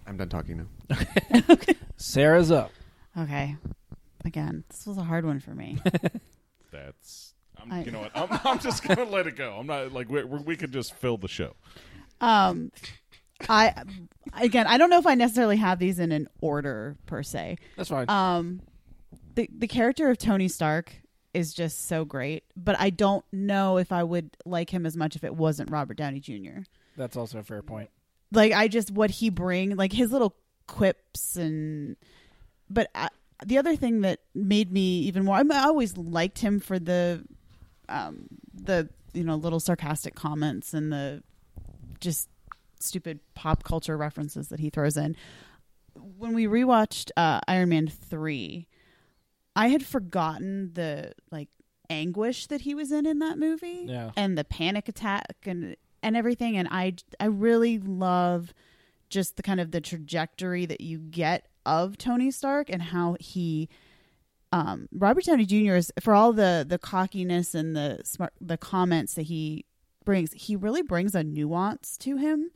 I'm 0.06 0.16
done 0.16 0.28
talking 0.28 0.66
now. 0.88 0.96
Sarah's 1.96 2.50
up. 2.50 2.72
Okay. 3.16 3.56
Again, 4.24 4.64
this 4.68 4.86
was 4.86 4.98
a 4.98 5.02
hard 5.04 5.24
one 5.24 5.40
for 5.40 5.54
me. 5.54 5.78
That's 6.70 7.34
I'm, 7.60 7.72
I- 7.72 7.82
you 7.82 7.90
know 7.90 8.01
what 8.01 8.12
I'm, 8.16 8.40
I'm 8.44 8.59
just 8.59 8.82
gonna 8.82 9.05
let 9.05 9.26
it 9.26 9.36
go. 9.36 9.56
I'm 9.59 9.66
not 9.66 9.92
like 9.92 10.09
we 10.09 10.22
we 10.24 10.56
could 10.56 10.72
just 10.72 10.94
fill 10.94 11.16
the 11.16 11.28
show. 11.28 11.55
Um, 12.20 12.70
I 13.48 13.82
again, 14.38 14.66
I 14.66 14.78
don't 14.78 14.90
know 14.90 14.98
if 14.98 15.06
I 15.06 15.14
necessarily 15.14 15.56
have 15.56 15.78
these 15.78 15.98
in 15.98 16.12
an 16.12 16.28
order 16.40 16.97
per 17.06 17.22
se. 17.22 17.56
That's 17.76 17.88
fine. 17.88 18.09
Um, 18.09 18.60
the 19.34 19.48
the 19.56 19.66
character 19.68 20.10
of 20.10 20.18
Tony 20.18 20.48
Stark 20.48 20.92
is 21.32 21.55
just 21.55 21.86
so 21.86 22.05
great, 22.05 22.44
but 22.56 22.76
I 22.80 22.90
don't 22.90 23.24
know 23.32 23.78
if 23.78 23.92
I 23.92 24.02
would 24.02 24.36
like 24.44 24.70
him 24.70 24.84
as 24.84 24.97
much 24.97 25.14
if 25.16 25.22
it 25.24 25.34
wasn't 25.34 25.70
Robert 25.70 25.97
Downey 25.97 26.20
Jr. 26.20 26.62
That's 26.97 27.16
also 27.16 27.38
a 27.38 27.42
fair 27.42 27.62
point. 27.62 27.88
Like 28.32 28.52
I 28.52 28.68
just 28.68 28.90
what 28.90 29.10
he 29.10 29.30
bring, 29.30 29.76
like 29.76 29.92
his 29.92 30.10
little 30.12 30.34
quips 30.66 31.36
and, 31.36 31.97
but 32.68 32.90
I, 32.94 33.09
the 33.46 33.58
other 33.58 33.76
thing 33.76 34.00
that 34.02 34.20
made 34.34 34.72
me 34.72 35.00
even 35.00 35.24
more, 35.24 35.36
I, 35.36 35.42
mean, 35.42 35.52
I 35.52 35.64
always 35.64 35.96
liked 35.96 36.38
him 36.40 36.60
for 36.60 36.78
the, 36.78 37.24
um, 37.88 38.26
the 38.54 38.88
you 39.12 39.24
know 39.24 39.34
little 39.36 39.60
sarcastic 39.60 40.14
comments 40.14 40.72
and 40.74 40.92
the 40.92 41.22
just 42.00 42.28
stupid 42.78 43.20
pop 43.34 43.62
culture 43.64 43.96
references 43.96 44.48
that 44.48 44.60
he 44.60 44.70
throws 44.70 44.96
in. 44.96 45.16
When 46.18 46.34
we 46.34 46.46
rewatched 46.46 47.10
uh, 47.16 47.40
Iron 47.48 47.70
Man 47.70 47.88
three, 47.88 48.68
I 49.56 49.68
had 49.68 49.84
forgotten 49.84 50.72
the 50.74 51.12
like 51.30 51.48
anguish 51.88 52.46
that 52.46 52.60
he 52.62 52.74
was 52.74 52.92
in 52.92 53.04
in 53.06 53.18
that 53.18 53.38
movie, 53.38 53.84
Yeah. 53.88 54.12
and 54.16 54.38
the 54.38 54.44
panic 54.44 54.88
attack 54.88 55.34
and 55.44 55.76
and 56.02 56.16
everything. 56.16 56.56
And 56.56 56.68
I 56.70 56.94
I 57.18 57.26
really 57.26 57.78
love 57.78 58.54
just 59.08 59.36
the 59.36 59.42
kind 59.42 59.58
of 59.60 59.72
the 59.72 59.80
trajectory 59.80 60.66
that 60.66 60.80
you 60.80 60.98
get 60.98 61.48
of 61.66 61.98
Tony 61.98 62.30
Stark 62.30 62.70
and 62.70 62.82
how 62.82 63.16
he 63.20 63.68
um 64.52 64.88
Robert 64.92 65.24
Downey 65.24 65.46
Jr. 65.46 65.76
is 65.76 65.92
for 66.00 66.14
all 66.14 66.32
the 66.32 66.64
the 66.68 66.78
cockiness 66.78 67.54
and 67.54 67.76
the 67.76 68.00
smart 68.04 68.32
the 68.40 68.56
comments 68.56 69.14
that 69.14 69.22
he 69.22 69.64
brings 70.04 70.32
he 70.32 70.56
really 70.56 70.82
brings 70.82 71.14
a 71.14 71.22
nuance 71.22 71.96
to 71.98 72.16
him 72.16 72.50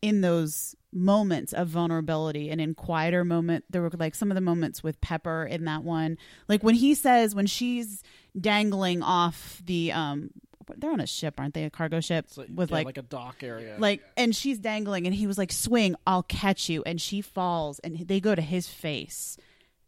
in 0.00 0.20
those 0.20 0.74
moments 0.92 1.52
of 1.52 1.68
vulnerability 1.68 2.50
and 2.50 2.60
in 2.60 2.74
quieter 2.74 3.24
moment 3.24 3.64
there 3.68 3.82
were 3.82 3.90
like 3.98 4.14
some 4.14 4.30
of 4.30 4.34
the 4.34 4.40
moments 4.40 4.82
with 4.82 5.00
Pepper 5.00 5.44
in 5.44 5.64
that 5.64 5.82
one 5.84 6.16
like 6.48 6.62
when 6.62 6.74
he 6.74 6.94
says 6.94 7.34
when 7.34 7.46
she's 7.46 8.02
dangling 8.38 9.02
off 9.02 9.60
the 9.64 9.92
um 9.92 10.30
they're 10.76 10.92
on 10.92 11.00
a 11.00 11.06
ship 11.06 11.34
aren't 11.38 11.54
they? 11.54 11.64
A 11.64 11.70
cargo 11.70 12.00
ship 12.00 12.26
like, 12.36 12.48
with 12.54 12.70
yeah, 12.70 12.76
like 12.76 12.86
like 12.86 12.98
a 12.98 13.02
dock 13.02 13.42
area. 13.42 13.76
like 13.78 14.02
and 14.16 14.34
she's 14.34 14.58
dangling 14.58 15.06
and 15.06 15.14
he 15.14 15.26
was 15.26 15.38
like 15.38 15.52
swing 15.52 15.94
i'll 16.06 16.22
catch 16.22 16.68
you. 16.68 16.82
And 16.84 17.00
she 17.00 17.20
falls 17.20 17.78
and 17.80 17.96
they 17.96 18.20
go 18.20 18.34
to 18.34 18.42
his 18.42 18.68
face. 18.68 19.36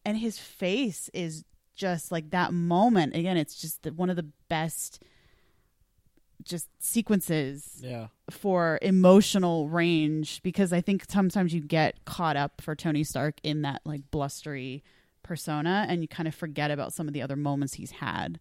And 0.04 0.16
his 0.16 0.38
face 0.38 1.10
is 1.12 1.44
just 1.74 2.10
like 2.10 2.30
that 2.30 2.52
moment. 2.52 3.14
Again 3.14 3.36
it's 3.36 3.60
just 3.60 3.82
the, 3.82 3.92
one 3.92 4.10
of 4.10 4.16
the 4.16 4.28
best 4.48 5.02
just 6.44 6.68
sequences 6.78 7.80
yeah. 7.82 8.06
for 8.30 8.78
emotional 8.82 9.68
range 9.68 10.42
because 10.42 10.72
i 10.72 10.80
think 10.80 11.04
sometimes 11.08 11.52
you 11.52 11.60
get 11.60 12.02
caught 12.04 12.36
up 12.36 12.60
for 12.60 12.74
tony 12.74 13.04
stark 13.04 13.38
in 13.42 13.62
that 13.62 13.82
like 13.84 14.10
blustery 14.10 14.82
persona 15.22 15.86
and 15.88 16.02
you 16.02 16.08
kind 16.08 16.26
of 16.26 16.34
forget 16.34 16.70
about 16.70 16.92
some 16.92 17.06
of 17.06 17.14
the 17.14 17.22
other 17.22 17.36
moments 17.36 17.74
he's 17.74 17.90
had 17.92 18.40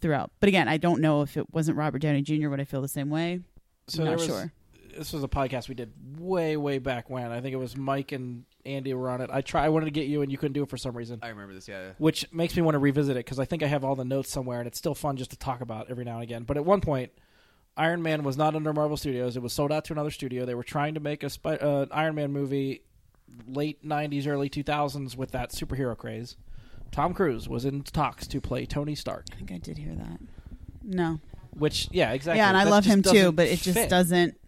throughout 0.00 0.30
but 0.40 0.48
again 0.48 0.68
i 0.68 0.76
don't 0.76 1.00
know 1.00 1.22
if 1.22 1.36
it 1.36 1.52
wasn't 1.52 1.76
robert 1.76 2.00
downey 2.00 2.22
jr 2.22 2.48
would 2.48 2.60
i 2.60 2.64
feel 2.64 2.82
the 2.82 2.88
same 2.88 3.10
way 3.10 3.40
So 3.88 4.04
not 4.04 4.16
was, 4.16 4.26
sure 4.26 4.52
This 4.96 5.12
was 5.12 5.22
a 5.22 5.28
podcast 5.28 5.68
we 5.68 5.74
did 5.74 5.92
way, 6.18 6.56
way 6.56 6.78
back 6.78 7.10
when. 7.10 7.30
I 7.30 7.40
think 7.40 7.52
it 7.52 7.58
was 7.58 7.76
Mike 7.76 8.12
and 8.12 8.44
Andy 8.64 8.94
were 8.94 9.10
on 9.10 9.20
it. 9.20 9.28
I 9.32 9.42
try. 9.42 9.64
I 9.64 9.68
wanted 9.68 9.84
to 9.84 9.90
get 9.92 10.06
you, 10.06 10.22
and 10.22 10.32
you 10.32 10.38
couldn't 10.38 10.54
do 10.54 10.62
it 10.62 10.70
for 10.70 10.78
some 10.78 10.96
reason, 10.96 11.18
I 11.22 11.28
remember 11.28 11.52
this. 11.54 11.68
Yeah. 11.68 11.90
which 11.98 12.32
makes 12.32 12.56
me 12.56 12.62
want 12.62 12.74
to 12.74 12.78
revisit 12.80 13.14
it 13.16 13.24
because 13.24 13.38
I 13.38 13.44
think 13.44 13.62
I 13.62 13.66
have 13.66 13.84
all 13.84 13.94
the 13.94 14.04
notes 14.06 14.30
somewhere, 14.30 14.58
and 14.58 14.66
it's 14.66 14.78
still 14.78 14.94
fun 14.94 15.16
just 15.18 15.30
to 15.32 15.36
talk 15.38 15.60
about 15.60 15.88
every 15.90 16.04
now 16.04 16.14
and 16.14 16.22
again. 16.22 16.42
But 16.44 16.56
at 16.56 16.64
one 16.64 16.80
point, 16.80 17.12
Iron 17.76 18.02
Man 18.02 18.24
was 18.24 18.36
not 18.38 18.54
under 18.56 18.72
Marvel 18.72 18.96
Studios; 18.96 19.36
it 19.36 19.42
was 19.42 19.52
sold 19.52 19.70
out 19.70 19.84
to 19.84 19.92
another 19.92 20.10
studio. 20.10 20.46
They 20.46 20.54
were 20.54 20.64
trying 20.64 20.94
to 20.94 21.00
make 21.00 21.22
a 21.22 21.30
uh, 21.46 21.86
Iron 21.92 22.14
Man 22.14 22.32
movie, 22.32 22.82
late 23.46 23.84
'90s, 23.86 24.26
early 24.26 24.48
2000s, 24.48 25.14
with 25.16 25.30
that 25.32 25.50
superhero 25.50 25.96
craze. 25.96 26.36
Tom 26.96 27.14
Cruise 27.14 27.48
was 27.48 27.64
in 27.64 27.82
talks 27.82 28.26
to 28.26 28.40
play 28.40 28.66
Tony 28.66 28.94
Stark, 28.94 29.26
i 29.32 29.36
think 29.36 29.52
i 29.52 29.58
did 29.58 29.78
hear 29.78 29.94
that 29.94 30.18
no 30.82 31.20
which 31.58 31.88
yeah, 31.90 32.12
exactly. 32.12 32.38
Yeah, 32.38 32.48
and 32.48 32.56
I 32.58 32.64
That 32.64 32.70
love 32.70 32.84
just 32.84 32.94
him 32.96 33.02
too, 33.02 33.12
doesn't 33.12 33.34
but 33.36 33.46
it 33.48 33.60
just 33.60 33.78
fit. 33.78 33.88
doesn't. 33.88 34.38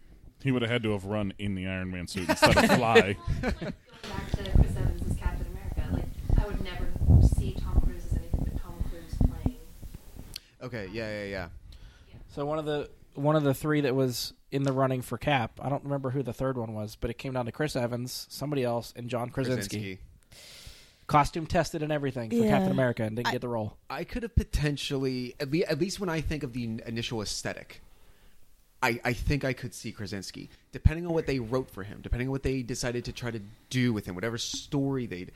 He 0.43 0.53
would 0.53 0.61
have 0.61 0.71
had 0.71 0.83
to 0.83 0.91
have 0.93 1.07
run 1.07 1.33
in 1.39 1.55
the 1.55 1.67
Iron 1.67 1.91
Man 1.91 2.07
suit 2.07 2.29
instead 2.29 2.55
of 2.55 2.67
fly. 2.77 3.17
Going 3.41 3.55
back 3.63 4.31
to 4.33 4.51
Chris 4.51 4.77
Evans 4.77 5.11
as 5.11 5.17
Captain 5.17 5.47
America, 5.47 5.89
like 5.91 6.05
I 6.39 6.47
would 6.47 6.63
never 6.63 6.87
see 7.27 7.55
Tom 7.55 7.81
Cruise 7.81 8.05
as 8.11 8.19
anything 8.19 8.45
but 8.45 8.63
Tom 8.63 8.75
Cruise 8.91 9.15
playing. 9.27 9.57
Okay. 10.63 10.91
Yeah. 10.93 11.23
Yeah. 11.23 11.31
Yeah. 11.31 11.49
So 12.29 12.45
one 12.45 12.59
of 12.59 12.67
the 12.67 12.91
one 13.15 13.35
of 13.37 13.43
the 13.43 13.55
three 13.55 13.81
that 13.81 13.95
was 13.95 14.35
in 14.53 14.65
the 14.65 14.73
running 14.73 15.01
for 15.01 15.17
Cap, 15.17 15.59
I 15.63 15.71
don't 15.71 15.85
remember 15.85 16.11
who 16.11 16.23
the 16.23 16.35
third 16.35 16.59
one 16.59 16.75
was, 16.75 16.95
but 16.95 17.09
it 17.09 17.17
came 17.17 17.33
down 17.33 17.47
to 17.47 17.53
Chris 17.53 17.75
Evans, 17.75 18.27
somebody 18.29 18.65
else, 18.65 18.93
and 18.97 19.09
John 19.09 19.31
Krasinski. 19.31 19.77
Krasinski. 19.79 19.99
Costume 21.09 21.47
tested 21.47 21.83
and 21.83 21.91
everything 21.91 22.31
for 22.31 22.37
Yeah. 22.37 22.51
Captain 22.51 22.71
America, 22.71 23.03
and 23.03 23.17
didn't 23.17 23.29
I- 23.29 23.33
get 23.33 23.41
the 23.41 23.49
role. 23.49 23.77
I 23.91 24.05
could 24.05 24.23
have 24.23 24.37
potentially, 24.37 25.35
at, 25.41 25.51
le- 25.51 25.65
at 25.67 25.81
least 25.81 25.99
when 25.99 26.09
I 26.09 26.21
think 26.21 26.43
of 26.45 26.53
the 26.53 26.65
initial 26.87 27.21
aesthetic, 27.23 27.81
I, 28.83 29.01
I 29.05 29.13
think 29.15 29.43
I 29.45 29.55
could 29.55 29.75
see 29.75 29.91
Krasinski, 29.91 30.51
depending 30.71 31.05
on 31.07 31.13
what 31.13 31.27
they 31.27 31.41
wrote 31.41 31.69
for 31.71 31.83
him, 31.83 31.99
depending 32.03 32.29
on 32.29 32.33
what 32.33 32.45
they 32.45 32.63
decided 32.63 33.07
to 33.07 33.13
try 33.13 33.31
to 33.33 33.41
do 33.71 33.93
with 33.93 34.07
him, 34.07 34.15
whatever 34.15 34.39
story 34.39 35.07
they'd. 35.07 35.33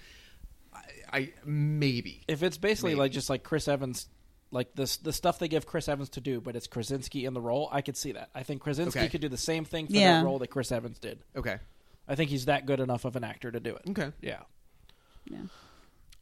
I, 0.73 0.81
I 1.12 1.32
maybe. 1.44 2.23
If 2.28 2.43
it's 2.44 2.57
basically 2.59 2.93
Maybe. 2.93 3.01
like 3.01 3.12
just 3.12 3.28
like 3.31 3.43
Chris 3.43 3.66
Evans, 3.66 4.07
like 4.53 4.74
this 4.74 4.99
the 4.99 5.12
stuff 5.12 5.39
they 5.40 5.49
give 5.49 5.66
Chris 5.66 5.89
Evans 5.89 6.11
to 6.11 6.20
do, 6.20 6.40
but 6.40 6.55
it's 6.55 6.66
Krasinski 6.69 7.24
in 7.24 7.35
the 7.35 7.40
role, 7.40 7.69
I 7.73 7.81
could 7.81 7.97
see 7.97 8.12
that. 8.12 8.28
I 8.35 8.43
think 8.44 8.61
Krasinski 8.62 9.01
Okay. 9.01 9.09
could 9.09 9.20
do 9.23 9.28
the 9.28 9.36
same 9.36 9.65
thing 9.65 9.86
for 9.86 9.94
Yeah. 9.94 10.20
that 10.20 10.24
role 10.27 10.39
that 10.39 10.49
Chris 10.49 10.70
Evans 10.70 10.99
did. 10.99 11.19
Okay. 11.35 11.57
I 12.07 12.15
think 12.15 12.31
he's 12.31 12.44
that 12.44 12.66
good 12.66 12.78
enough 12.78 13.05
of 13.05 13.16
an 13.16 13.24
actor 13.24 13.51
to 13.51 13.59
do 13.61 13.74
it. 13.77 13.82
Okay. 13.90 14.12
Yeah. 14.20 14.40
Yeah. 15.31 15.39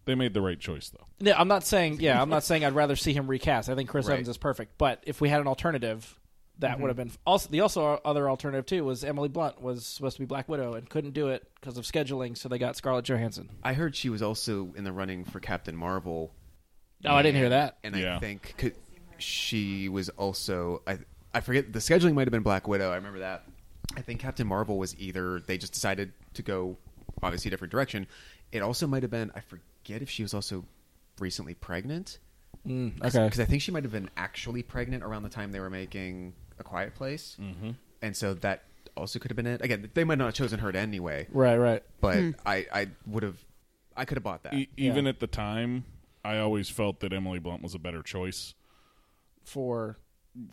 they 0.04 0.14
made 0.14 0.34
the 0.34 0.40
right 0.42 0.58
choice 0.58 0.90
though. 0.90 1.06
Yeah, 1.18 1.38
I'm 1.40 1.48
not 1.48 1.64
saying. 1.64 1.98
Yeah, 2.00 2.20
I'm 2.20 2.30
not 2.30 2.44
saying 2.44 2.64
I'd 2.64 2.74
rather 2.74 2.96
see 2.96 3.12
him 3.12 3.26
recast. 3.26 3.68
I 3.68 3.74
think 3.74 3.88
Chris 3.88 4.06
Right. 4.06 4.14
Evans 4.14 4.28
is 4.28 4.36
perfect. 4.38 4.78
But 4.78 5.02
if 5.06 5.20
we 5.20 5.28
had 5.28 5.40
an 5.40 5.46
alternative, 5.46 6.16
that 6.58 6.72
Mm-hmm. 6.72 6.82
would 6.82 6.88
have 6.88 6.96
been 6.96 7.10
also 7.26 7.48
the 7.50 7.60
also 7.60 8.00
other 8.04 8.28
alternative 8.28 8.66
too 8.66 8.84
was 8.84 9.02
Emily 9.04 9.28
Blunt 9.28 9.62
was 9.62 9.86
supposed 9.86 10.16
to 10.16 10.20
be 10.20 10.26
Black 10.26 10.48
Widow 10.48 10.74
and 10.74 10.88
couldn't 10.88 11.12
do 11.12 11.28
it 11.28 11.46
because 11.60 11.78
of 11.78 11.84
scheduling, 11.84 12.36
so 12.36 12.48
they 12.50 12.58
got 12.58 12.76
Scarlett 12.76 13.04
Johansson. 13.06 13.48
I 13.62 13.72
heard 13.72 13.96
she 13.96 14.10
was 14.10 14.20
also 14.22 14.72
in 14.76 14.84
the 14.84 14.92
running 14.92 15.24
for 15.24 15.40
Captain 15.40 15.74
Marvel. 15.76 16.32
Oh, 17.06 17.14
I 17.14 17.22
didn't 17.22 17.38
hear 17.38 17.48
that. 17.50 17.78
And 17.82 17.96
Yeah. 17.96 18.16
I 18.16 18.18
think 18.20 18.54
could, 18.58 18.74
she 19.18 19.88
was 19.88 20.08
also 20.10 20.82
I 20.86 20.98
I 21.32 21.40
forget 21.40 21.72
the 21.72 21.78
scheduling 21.78 22.14
might 22.14 22.26
have 22.26 22.32
been 22.32 22.42
Black 22.42 22.68
Widow. 22.68 22.90
I 22.92 22.96
remember 22.96 23.20
that. 23.20 23.44
I 23.96 24.02
think 24.02 24.20
Captain 24.20 24.46
Marvel 24.46 24.76
was 24.78 24.94
either 24.98 25.40
they 25.40 25.56
just 25.58 25.72
decided 25.72 26.12
to 26.34 26.42
go 26.42 26.76
obviously 27.22 27.48
a 27.48 27.50
different 27.50 27.72
direction. 27.72 28.06
It 28.52 28.62
also 28.62 28.86
might 28.86 29.02
have 29.02 29.10
been 29.10 29.30
I 29.34 29.40
forget 29.40 30.02
if 30.02 30.10
she 30.10 30.22
was 30.22 30.34
also 30.34 30.64
recently 31.18 31.54
pregnant. 31.54 32.18
Mm, 32.66 32.98
okay. 33.04 33.24
Because 33.24 33.40
I 33.40 33.44
think 33.44 33.62
she 33.62 33.70
might 33.72 33.84
have 33.84 33.92
been 33.92 34.10
actually 34.16 34.62
pregnant 34.62 35.02
around 35.02 35.22
the 35.22 35.28
time 35.30 35.52
they 35.52 35.60
were 35.60 35.70
making 35.70 36.34
A 36.58 36.64
Quiet 36.64 36.94
Place, 36.94 37.36
mm-hmm. 37.40 37.70
and 38.02 38.14
so 38.16 38.34
that 38.34 38.64
also 38.96 39.18
could 39.18 39.30
have 39.30 39.36
been 39.36 39.46
it. 39.46 39.62
Again, 39.62 39.88
they 39.94 40.04
might 40.04 40.18
not 40.18 40.26
have 40.26 40.34
chosen 40.34 40.58
her 40.60 40.74
anyway, 40.76 41.26
Right, 41.30 41.56
right. 41.56 41.82
but 42.00 42.16
I 42.44 42.66
I 42.72 42.88
would 43.06 43.22
have 43.22 43.38
I 43.96 44.04
could 44.04 44.16
have 44.18 44.24
bought 44.24 44.42
that. 44.42 44.54
E- 44.54 44.68
even 44.76 45.04
Yeah. 45.04 45.10
at 45.10 45.20
the 45.20 45.26
time, 45.26 45.84
I 46.24 46.38
always 46.38 46.68
felt 46.68 47.00
that 47.00 47.12
Emily 47.12 47.38
Blunt 47.38 47.62
was 47.62 47.74
a 47.74 47.78
better 47.78 48.02
choice 48.02 48.54
For 49.44 49.96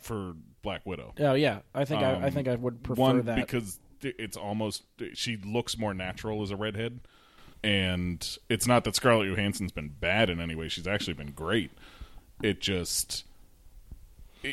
for 0.00 0.34
Black 0.62 0.86
Widow. 0.86 1.14
oh 1.18 1.34
yeah, 1.34 1.60
I 1.74 1.84
think 1.84 2.02
I, 2.02 2.12
I 2.12 2.24
Um, 2.26 2.30
think 2.32 2.48
I 2.48 2.54
would 2.54 2.82
prefer 2.82 3.00
One 3.00 3.22
that 3.22 3.36
because 3.36 3.78
it's 4.00 4.36
almost 4.36 4.84
she 5.14 5.36
looks 5.36 5.76
more 5.76 5.92
natural 5.92 6.42
as 6.42 6.50
a 6.50 6.56
redhead, 6.56 7.00
and 7.64 8.38
it's 8.48 8.66
not 8.66 8.84
that 8.84 8.94
Scarlett 8.94 9.28
Johansson's 9.28 9.72
been 9.72 9.88
bad 10.00 10.30
in 10.30 10.40
any 10.40 10.54
way. 10.54 10.68
She's 10.68 10.86
actually 10.86 11.14
been 11.14 11.32
great. 11.32 11.70
it 12.42 12.60
just 12.60 13.24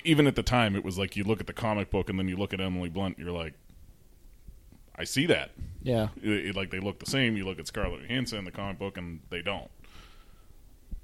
even 0.04 0.26
at 0.26 0.36
the 0.36 0.42
time 0.44 0.76
it 0.76 0.84
was 0.84 0.98
like 0.98 1.16
you 1.16 1.24
look 1.24 1.40
at 1.40 1.46
the 1.46 1.54
comic 1.54 1.92
book 1.92 2.10
and 2.10 2.18
then 2.18 2.28
you 2.28 2.36
look 2.36 2.52
at 2.54 2.60
Emily 2.60 2.90
Blunt 2.90 3.20
you're 3.20 3.32
like 3.32 3.54
I 4.96 5.04
see 5.04 5.28
that 5.28 5.52
Yeah. 5.84 6.08
It- 6.24 6.48
it- 6.48 6.56
like 6.56 6.72
they 6.72 6.80
look 6.80 6.98
the 7.00 7.06
same 7.06 7.38
you 7.38 7.46
look 7.46 7.60
at 7.60 7.68
Scarlett 7.68 8.02
Johansson 8.02 8.40
in 8.40 8.46
the 8.46 8.52
comic 8.52 8.80
book 8.80 8.98
and 8.98 9.20
they 9.30 9.44
don't 9.44 9.70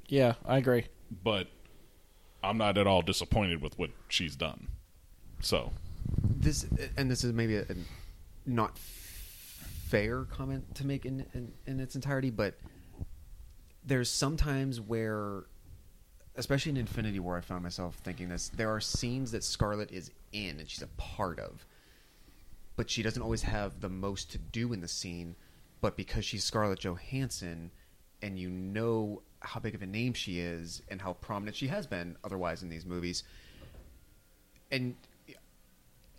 Yeah, 0.08 0.34
I 0.46 0.58
agree. 0.58 0.86
but 1.24 1.48
I'm 2.44 2.58
not 2.58 2.80
at 2.80 2.88
all 2.88 3.04
disappointed 3.04 3.62
with 3.62 3.78
what 3.78 3.92
she's 4.10 4.36
done 4.36 4.68
so 5.42 5.72
this 6.24 6.66
and 6.98 7.12
this 7.12 7.24
is 7.24 7.34
maybe 7.34 7.58
a, 7.58 7.62
a 7.62 7.76
not 8.48 8.80
fair 9.92 10.24
comment 10.24 10.74
to 10.76 10.88
make 10.88 11.06
in, 11.06 11.26
in 11.34 11.52
in 11.68 11.80
its 11.82 11.96
entirety, 11.96 12.30
but 12.30 12.56
there's 13.86 14.10
sometimes 14.10 14.80
where, 14.80 15.44
especially 16.38 16.70
in 16.72 16.78
Infinity 16.78 17.20
War, 17.20 17.38
I 17.38 17.42
found 17.42 17.62
myself 17.64 17.96
thinking 17.96 18.30
this. 18.30 18.50
There 18.50 18.70
are 18.74 18.80
scenes 18.80 19.32
that 19.32 19.44
Scarlett 19.44 19.92
is 19.92 20.12
in 20.32 20.60
and 20.60 20.70
she's 20.70 20.82
a 20.82 20.88
part 20.98 21.40
of, 21.40 21.66
but 22.78 22.90
she 22.90 23.04
doesn't 23.04 23.22
always 23.22 23.42
have 23.42 23.82
the 23.82 23.90
most 23.90 24.32
to 24.32 24.38
do 24.38 24.72
in 24.72 24.80
the 24.80 24.88
scene. 24.88 25.36
But 25.82 25.98
because 25.98 26.24
she's 26.24 26.44
Scarlett 26.44 26.80
Johansson, 26.80 27.72
and 28.22 28.38
you 28.40 28.50
know 28.50 29.24
how 29.42 29.60
big 29.60 29.74
of 29.76 29.82
a 29.82 29.88
name 29.88 30.14
she 30.14 30.40
is 30.40 30.84
and 30.90 31.02
how 31.02 31.14
prominent 31.14 31.56
she 31.58 31.68
has 31.68 31.86
been 31.88 32.16
otherwise 32.24 32.62
in 32.64 32.70
these 32.70 32.86
movies, 32.86 33.24
and 34.72 34.96
it, 35.28 35.38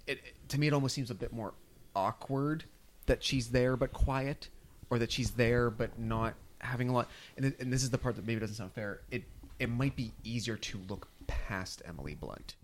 it- 0.08 0.48
to 0.48 0.60
me 0.60 0.66
it 0.66 0.72
almost 0.74 0.94
seems 0.94 1.10
a 1.10 1.14
bit 1.14 1.32
more 1.32 1.54
awkward 1.96 2.64
that 3.06 3.22
she's 3.24 3.48
there 3.48 3.76
but 3.76 3.92
quiet 3.92 4.48
or 4.90 4.98
that 4.98 5.10
she's 5.12 5.32
there 5.32 5.70
but 5.70 5.98
not 5.98 6.34
having 6.60 6.88
a 6.88 6.92
lot. 6.92 7.08
And, 7.36 7.46
it- 7.46 7.60
and 7.60 7.72
this 7.72 7.82
is 7.82 7.90
the 7.90 7.98
part 7.98 8.16
that 8.16 8.26
maybe 8.26 8.40
doesn't 8.40 8.56
sound 8.56 8.72
fair. 8.72 9.00
It 9.10 9.24
it 9.58 9.68
might 9.68 9.94
be 9.96 10.12
easier 10.24 10.56
to 10.56 10.78
look 10.88 11.08
past 11.26 11.82
emily 11.86 12.14
blunt. 12.14 12.56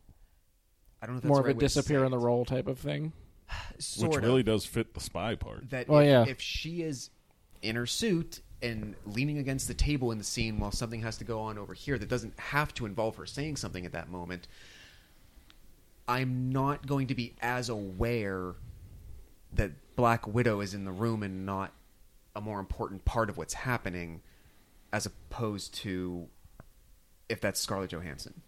I 1.00 1.06
don't 1.06 1.14
know 1.14 1.18
if 1.18 1.22
that's 1.22 1.28
More 1.28 1.36
the 1.36 1.40
of 1.40 1.44
a 1.44 1.48
right 1.48 1.56
way 1.56 1.60
to 1.60 1.64
disappear 1.66 2.04
in 2.04 2.10
the 2.10 2.18
role 2.18 2.44
type 2.44 2.66
of 2.66 2.78
thing. 2.78 3.12
sort 3.78 4.10
which 4.10 4.18
of. 4.18 4.24
really 4.24 4.42
does 4.42 4.64
fit 4.64 4.94
the 4.94 5.00
spy 5.00 5.34
part. 5.36 5.70
That 5.70 5.88
Well, 5.88 6.00
if, 6.00 6.06
yeah. 6.08 6.24
if 6.26 6.40
she 6.40 6.82
is 6.82 7.10
in 7.62 7.76
her 7.76 7.86
suit 7.86 8.40
and 8.62 8.96
leaning 9.06 9.38
against 9.38 9.68
the 9.68 9.74
table 9.74 10.10
in 10.10 10.18
the 10.18 10.24
scene 10.24 10.58
while 10.58 10.72
something 10.72 11.00
has 11.02 11.16
to 11.18 11.24
go 11.24 11.40
on 11.40 11.56
over 11.58 11.72
here 11.74 11.96
that 11.98 12.08
doesn't 12.08 12.36
have 12.40 12.74
to 12.74 12.86
involve 12.86 13.14
her 13.16 13.26
saying 13.26 13.54
something 13.56 13.86
at 13.86 13.92
that 13.92 14.08
moment 14.10 14.48
i'm 16.08 16.50
not 16.50 16.84
going 16.86 17.06
to 17.06 17.14
be 17.14 17.34
as 17.40 17.68
aware 17.68 18.54
that 19.54 19.70
black 19.98 20.28
widow 20.28 20.60
is 20.60 20.74
in 20.74 20.84
the 20.84 20.92
room 20.92 21.24
and 21.24 21.44
not 21.44 21.72
a 22.36 22.40
more 22.40 22.60
important 22.60 23.04
part 23.04 23.28
of 23.28 23.36
what's 23.36 23.52
happening 23.54 24.20
as 24.92 25.06
opposed 25.06 25.74
to 25.74 26.28
if 27.28 27.40
that's 27.40 27.58
scarlett 27.58 27.90
johansson 27.90 28.40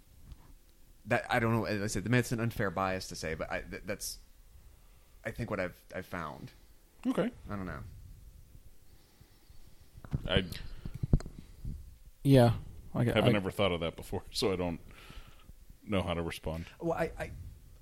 that 1.07 1.25
i 1.29 1.41
don't 1.41 1.53
know 1.53 1.65
as 1.65 1.83
i 1.83 1.89
said 1.89 2.05
that's 2.05 2.31
an 2.31 2.39
unfair 2.39 2.71
bias 2.71 3.09
to 3.09 3.17
say 3.17 3.35
but 3.35 3.51
I, 3.51 3.63
th- 3.69 3.83
that's 3.85 4.19
i 5.27 5.33
think 5.33 5.51
what 5.51 5.59
i've 5.59 5.75
i've 5.95 6.07
found 6.07 6.53
okay 7.09 7.31
I 7.51 7.57
don't 7.57 7.67
know. 7.67 7.81
I 10.29 10.45
Yeah. 12.23 12.53
I, 12.95 13.05
got- 13.05 13.17
haven't 13.17 13.35
I, 13.35 13.39
ever 13.39 13.51
thought 13.51 13.73
of 13.73 13.81
that 13.81 13.97
before 13.97 14.23
so 14.31 14.53
I 14.53 14.57
don't 14.57 14.79
know 15.85 16.03
how 16.03 16.15
to 16.15 16.23
respond 16.23 16.67
Well, 16.81 16.97
I, 16.97 17.11
I, 17.19 17.31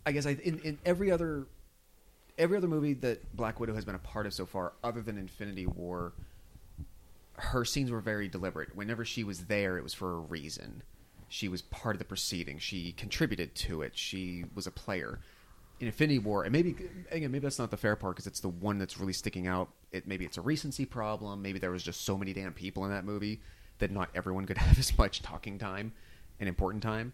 I 0.07 0.13
guess 0.13 0.25
I 0.25 0.39
in, 0.43 0.59
in 0.61 0.79
every 0.87 1.11
other 1.11 1.47
every 2.39 2.57
other 2.57 2.69
movie 2.69 2.95
that 2.95 3.37
Black 3.37 3.61
Widow 3.61 3.75
has 3.75 3.85
been 3.85 3.95
a 3.95 4.01
part 4.01 4.27
of 4.27 4.33
so 4.33 4.47
far, 4.47 4.73
other 4.83 5.03
than 5.03 5.19
Infinity 5.19 5.67
War, 5.67 6.13
her 7.35 7.65
scenes 7.65 7.91
were 7.91 8.01
very 8.01 8.29
deliberate. 8.29 8.75
Whenever 8.75 9.05
she 9.05 9.25
was 9.25 9.47
there, 9.47 9.77
it 9.77 9.83
was 9.83 9.95
for 9.95 10.13
a 10.13 10.19
reason. 10.19 10.83
She 11.29 11.49
was 11.49 11.63
part 11.63 11.95
of 11.95 11.99
the 11.99 12.05
proceeding. 12.05 12.59
She 12.59 12.93
contributed 12.93 13.55
to 13.57 13.83
it. 13.83 13.97
She 13.97 14.45
was 14.55 14.67
a 14.67 14.71
player. 14.71 15.21
In 15.81 15.87
Infinity 15.87 16.19
War, 16.19 16.43
and 16.43 16.53
maybe 16.53 16.75
again, 17.13 17.31
maybe 17.31 17.39
that's 17.39 17.59
not 17.59 17.71
the 17.71 17.77
fair 17.77 17.95
part 17.95 18.17
because 18.17 18.27
it's 18.27 18.41
the 18.41 18.49
one 18.49 18.79
that's 18.79 18.99
really 18.99 19.13
sticking 19.13 19.47
out. 19.47 19.69
It 19.93 20.09
maybe 20.09 20.25
it's 20.25 20.37
a 20.37 20.41
recency 20.41 20.85
problem. 20.85 21.41
Maybe 21.41 21.61
there 21.61 21.71
was 21.71 21.85
just 21.85 22.05
so 22.05 22.19
many 22.19 22.33
damn 22.33 22.53
people 22.53 22.85
in 22.85 22.91
that 22.91 23.05
movie 23.05 23.41
that 23.79 23.93
not 23.93 24.09
everyone 24.13 24.45
could 24.45 24.59
have 24.59 24.77
as 24.77 24.97
much 24.99 25.23
talking 25.23 25.57
time 25.57 25.93
and 26.41 26.49
important 26.49 26.83
time. 26.83 27.13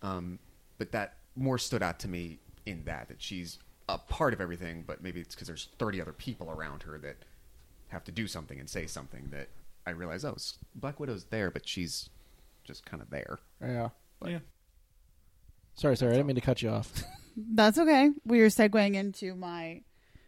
Um, 0.00 0.38
but 0.78 0.92
that 0.92 1.16
more 1.36 1.58
stood 1.58 1.82
out 1.82 1.98
to 2.00 2.08
me 2.08 2.38
in 2.64 2.82
that 2.84 3.08
that 3.08 3.20
she's 3.20 3.58
a 3.88 3.98
part 3.98 4.32
of 4.32 4.40
everything, 4.40 4.84
but 4.86 5.02
maybe 5.02 5.20
it's 5.20 5.34
because 5.34 5.48
there's 5.48 5.68
30 5.78 6.00
other 6.00 6.12
people 6.12 6.50
around 6.50 6.82
her 6.84 6.98
that 6.98 7.16
have 7.88 8.04
to 8.04 8.12
do 8.12 8.26
something 8.26 8.58
and 8.58 8.68
say 8.68 8.86
something 8.86 9.28
that 9.30 9.48
I 9.86 9.90
realize, 9.90 10.24
oh, 10.24 10.36
Black 10.74 11.00
Widow's 11.00 11.24
there, 11.24 11.50
but 11.50 11.68
she's 11.68 12.08
just 12.64 12.86
kind 12.86 13.02
of 13.02 13.10
there. 13.10 13.38
yeah. 13.60 13.88
yeah 14.24 14.38
Sorry, 15.74 15.96
sorry. 15.96 16.12
I 16.12 16.14
didn't 16.16 16.26
mean 16.26 16.36
to 16.36 16.42
cut 16.42 16.62
you 16.62 16.70
off. 16.70 16.92
That's 17.36 17.78
okay. 17.78 18.10
We 18.26 18.40
were 18.40 18.46
segueing 18.46 18.94
into 18.94 19.34
my. 19.34 19.80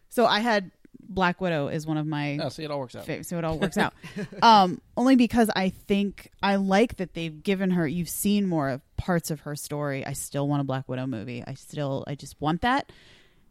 So 0.09 0.27
I 0.27 0.41
had 0.41 0.71
Black 1.01 1.41
Widow 1.41 1.69
is 1.69 1.87
one 1.87 1.99
of 1.99 2.07
my 2.07 2.37
no, 2.37 2.49
see, 2.49 2.65
it 2.65 2.71
all 2.71 2.79
works 2.79 2.97
out. 2.97 3.05
fa- 3.05 3.25
so 3.25 3.37
it 3.37 3.45
all 3.45 3.59
works 3.59 3.77
out. 3.77 3.93
Um, 4.43 4.81
only 4.97 5.17
because 5.17 5.51
I 5.55 5.69
think 5.69 6.31
I 6.43 6.57
like 6.57 6.97
that 6.97 7.15
they've 7.15 7.43
given 7.43 7.73
her. 7.73 7.87
You've 7.87 8.09
seen 8.09 8.47
more 8.47 8.71
of 8.71 8.81
parts 8.97 9.31
of 9.31 9.41
her 9.41 9.55
story. 9.55 10.05
I 10.05 10.13
still 10.15 10.49
want 10.49 10.61
a 10.63 10.65
Black 10.65 10.89
Widow 10.89 11.07
movie. 11.07 11.45
I 11.47 11.55
still, 11.55 12.05
I 12.07 12.15
just 12.15 12.41
want 12.41 12.63
that. 12.63 12.91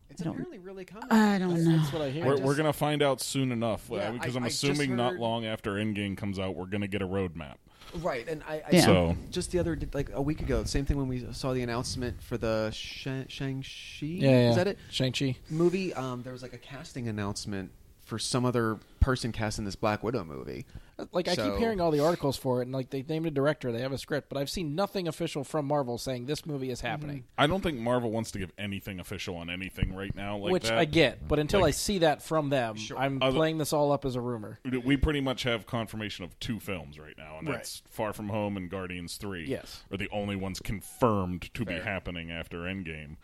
It's 0.10 0.22
I 0.22 0.26
don't- 0.26 0.34
apparently 0.34 0.60
really 0.60 0.86
coming. 0.86 1.08
I 1.12 1.40
don't 1.40 1.64
know. 1.64 1.78
That's 1.78 1.92
what 1.92 2.02
I 2.04 2.10
hear. 2.12 2.26
we're, 2.26 2.32
just- 2.34 2.44
we're 2.44 2.56
gonna 2.56 2.74
find 2.74 3.02
out 3.02 3.20
soon 3.22 3.52
enough 3.52 3.88
Yeah, 3.92 4.12
because 4.12 4.36
I- 4.36 4.40
I'm 4.40 4.46
I 4.46 4.50
just 4.50 4.64
assuming 4.64 4.96
not 4.96 5.16
long 5.16 5.46
after 5.46 5.72
Endgame 5.74 6.16
comes 6.16 6.38
out 6.40 6.56
we're 6.56 6.66
gonna 6.66 6.88
get 6.88 7.02
a 7.02 7.08
roadmap 7.08 7.56
right, 7.98 8.28
and 8.28 8.42
I, 8.48 8.56
I 8.56 8.64
Yeah. 8.72 8.82
so 8.86 9.18
just 9.30 9.52
the 9.52 9.60
other 9.60 9.78
like 9.94 10.10
a 10.14 10.22
week 10.22 10.42
ago, 10.42 10.64
same 10.64 10.84
thing 10.86 10.98
when 10.98 11.08
we 11.08 11.28
saw 11.32 11.54
the 11.54 11.62
announcement 11.62 12.22
for 12.24 12.38
the 12.38 12.72
Shang 12.72 13.26
Chi. 13.28 14.06
Yeah, 14.06 14.30
yeah. 14.30 14.50
Is 14.50 14.56
that 14.56 14.68
it? 14.68 14.80
Shang 14.90 15.12
Chi. 15.12 15.36
Movie. 15.50 15.94
Um, 15.94 16.24
there 16.24 16.34
was 16.34 16.42
like 16.42 16.54
a 16.54 16.58
casting 16.58 17.08
announcement 17.08 17.70
for 18.04 18.20
some 18.20 18.46
other 18.46 18.78
person 19.00 19.32
casting 19.32 19.66
this 19.66 19.76
Black 19.76 20.04
Widow 20.04 20.24
movie. 20.24 20.66
Like 21.12 21.28
I 21.28 21.34
So- 21.36 21.50
keep 21.52 21.60
hearing 21.60 21.82
all 21.82 21.92
the 21.92 22.00
articles 22.00 22.38
for 22.38 22.60
it, 22.62 22.66
and 22.66 22.72
like 22.74 22.90
they 22.90 23.02
named 23.04 23.26
a 23.26 23.32
director, 23.32 23.72
they 23.72 23.82
have 23.82 23.92
a 23.92 23.98
script, 23.98 24.30
but 24.30 24.38
I've 24.38 24.50
seen 24.50 24.76
nothing 24.76 25.08
official 25.08 25.44
from 25.44 25.66
Marvel 25.66 25.98
saying 25.98 26.26
this 26.26 26.46
movie 26.46 26.70
is 26.70 26.82
happening. 26.82 27.18
Mm-hmm. 27.20 27.42
I 27.42 27.48
don't 27.48 27.62
think 27.62 27.80
Marvel 27.80 28.12
wants 28.12 28.32
to 28.32 28.40
give 28.40 28.52
anything 28.58 29.00
official 29.00 29.36
on 29.36 29.50
anything 29.50 29.94
right 29.96 30.16
now 30.16 30.38
like 30.38 30.52
Which 30.54 30.64
that. 30.70 30.78
I 30.78 30.86
get, 30.86 31.28
but 31.28 31.40
until 31.40 31.62
Like- 31.62 31.70
I 31.70 31.72
see 31.72 31.98
that 32.00 32.22
from 32.22 32.50
them, 32.50 32.76
Sure. 32.78 32.98
I'm 32.98 33.22
Other- 33.22 33.36
playing 33.36 33.58
this 33.58 33.74
all 33.74 33.92
up 33.92 34.06
as 34.06 34.16
a 34.16 34.22
rumor. 34.22 34.60
we 34.86 34.96
pretty 34.96 35.22
much 35.22 35.44
have 35.44 35.66
confirmation 35.66 36.24
of 36.24 36.40
two 36.40 36.60
films 36.60 36.98
right 37.00 37.18
now, 37.18 37.38
and 37.40 37.48
Right. 37.48 37.56
that's 37.58 37.82
Far 37.90 38.14
From 38.14 38.30
Home 38.30 38.56
and 38.56 38.70
Guardians 38.70 39.18
Three. 39.18 39.46
Yes. 39.48 39.84
are 39.92 39.98
the 39.98 40.10
only 40.12 40.36
ones 40.36 40.60
confirmed 40.60 41.50
to 41.54 41.66
be 41.66 41.74
happening 41.80 42.32
after 42.32 42.60
Endgame. 42.60 43.18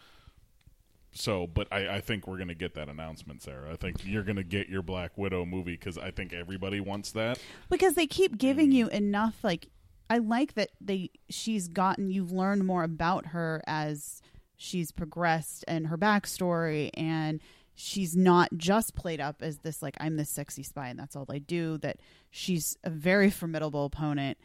So, 1.12 1.48
but 1.48 1.68
I, 1.72 1.96
I 1.96 2.02
think 2.02 2.28
we're 2.28 2.38
going 2.38 2.50
to 2.50 2.56
get 2.56 2.76
that 2.76 2.88
announcement, 2.88 3.42
Sarah. 3.42 3.72
I 3.72 3.76
think 3.76 4.06
you're 4.06 4.24
going 4.24 4.36
to 4.36 4.44
get 4.44 4.70
your 4.70 4.84
Black 4.84 5.18
Widow 5.18 5.46
movie 5.46 5.72
because 5.72 5.98
I 5.98 6.12
think 6.12 6.34
everybody 6.34 6.80
wants 6.80 7.12
that. 7.14 7.40
because 7.70 7.96
they 7.96 8.08
keep 8.08 8.38
giving 8.38 8.70
mm. 8.70 8.74
you 8.74 8.88
enough 8.90 9.44
like 9.44 9.70
i 10.10 10.18
like 10.18 10.54
that 10.56 10.70
they 10.82 11.10
she's 11.30 11.68
gotten 11.68 12.10
you've 12.10 12.32
learned 12.32 12.66
more 12.66 12.84
about 12.84 13.28
her 13.28 13.62
as 13.68 14.22
she's 14.58 14.92
progressed 14.92 15.64
and 15.68 15.88
her 15.88 15.98
backstory 15.98 16.90
and 16.96 17.40
she's 17.76 18.16
not 18.16 18.50
just 18.58 18.96
played 18.96 19.22
up 19.22 19.42
as 19.42 19.60
this 19.60 19.82
like 19.82 19.96
i'm 20.00 20.18
this 20.18 20.30
sexy 20.30 20.64
spy 20.64 20.90
and 20.90 21.00
that's 21.00 21.16
all 21.16 21.26
i 21.30 21.38
do 21.38 21.78
that 21.78 21.98
she's 22.30 22.78
a 22.84 22.90
very 22.90 23.30
formidable 23.30 23.86
opponent 23.86 24.38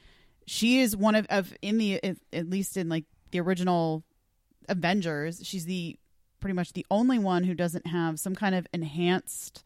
she 0.47 0.81
is 0.81 0.97
one 0.97 1.15
of, 1.15 1.27
of 1.31 1.55
in 1.62 1.78
the 1.78 2.03
at 2.05 2.16
at 2.32 2.49
least 2.49 2.77
in 2.77 2.89
like 2.89 3.05
the 3.31 3.41
original 3.41 4.05
avengers 4.69 5.41
she's 5.43 5.65
the 5.65 5.97
pretty 6.45 6.53
much 6.55 6.75
the 6.75 6.85
only 6.91 7.19
one 7.19 7.45
who 7.45 7.55
doesn't 7.55 7.87
have 7.87 8.21
some 8.21 8.35
kind 8.35 8.55
of 8.55 8.66
enhanced 8.75 9.65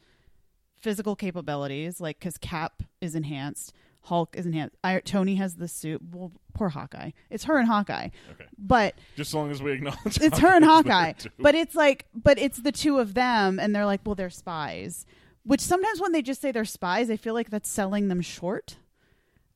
physical 0.76 1.16
capabilities, 1.16 2.00
like 2.00 2.20
because 2.20 2.38
Cap 2.38 2.84
is 3.00 3.16
enhanced, 3.16 3.72
Hulk 4.02 4.36
is 4.36 4.46
enhanced. 4.46 4.76
I, 4.84 5.00
Tony 5.00 5.34
has 5.34 5.56
the 5.56 5.66
suit. 5.66 6.00
Well, 6.12 6.30
poor 6.54 6.68
Hawkeye. 6.68 7.10
It's 7.30 7.42
her 7.46 7.58
and 7.58 7.66
Hawkeye, 7.66 8.10
Okay, 8.30 8.44
but 8.56 8.94
just 9.16 9.30
as 9.30 9.34
long 9.34 9.50
as 9.50 9.60
we 9.60 9.72
acknowledge 9.72 10.20
it's 10.20 10.38
her 10.38 10.54
and 10.54 10.64
Hawkeye. 10.64 11.14
But 11.36 11.56
it's 11.56 11.74
like, 11.74 12.06
but 12.14 12.38
it's 12.38 12.58
the 12.58 12.70
two 12.70 13.00
of 13.00 13.14
them, 13.14 13.58
and 13.58 13.74
they're 13.74 13.84
like, 13.84 14.02
well, 14.06 14.14
they're 14.14 14.30
spies. 14.30 15.04
Which 15.42 15.60
sometimes 15.60 16.00
when 16.00 16.12
they 16.12 16.22
just 16.22 16.40
say 16.40 16.52
they're 16.52 16.64
spies, 16.64 17.10
I 17.10 17.16
feel 17.16 17.34
like 17.34 17.50
that's 17.50 17.68
selling 17.68 18.06
them 18.06 18.20
short, 18.20 18.76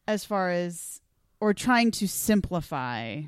as 0.09 0.25
far 0.25 0.51
as 0.51 1.01
or 1.39 1.55
trying 1.55 1.93
to 1.93 2.09
simplify 2.09 3.21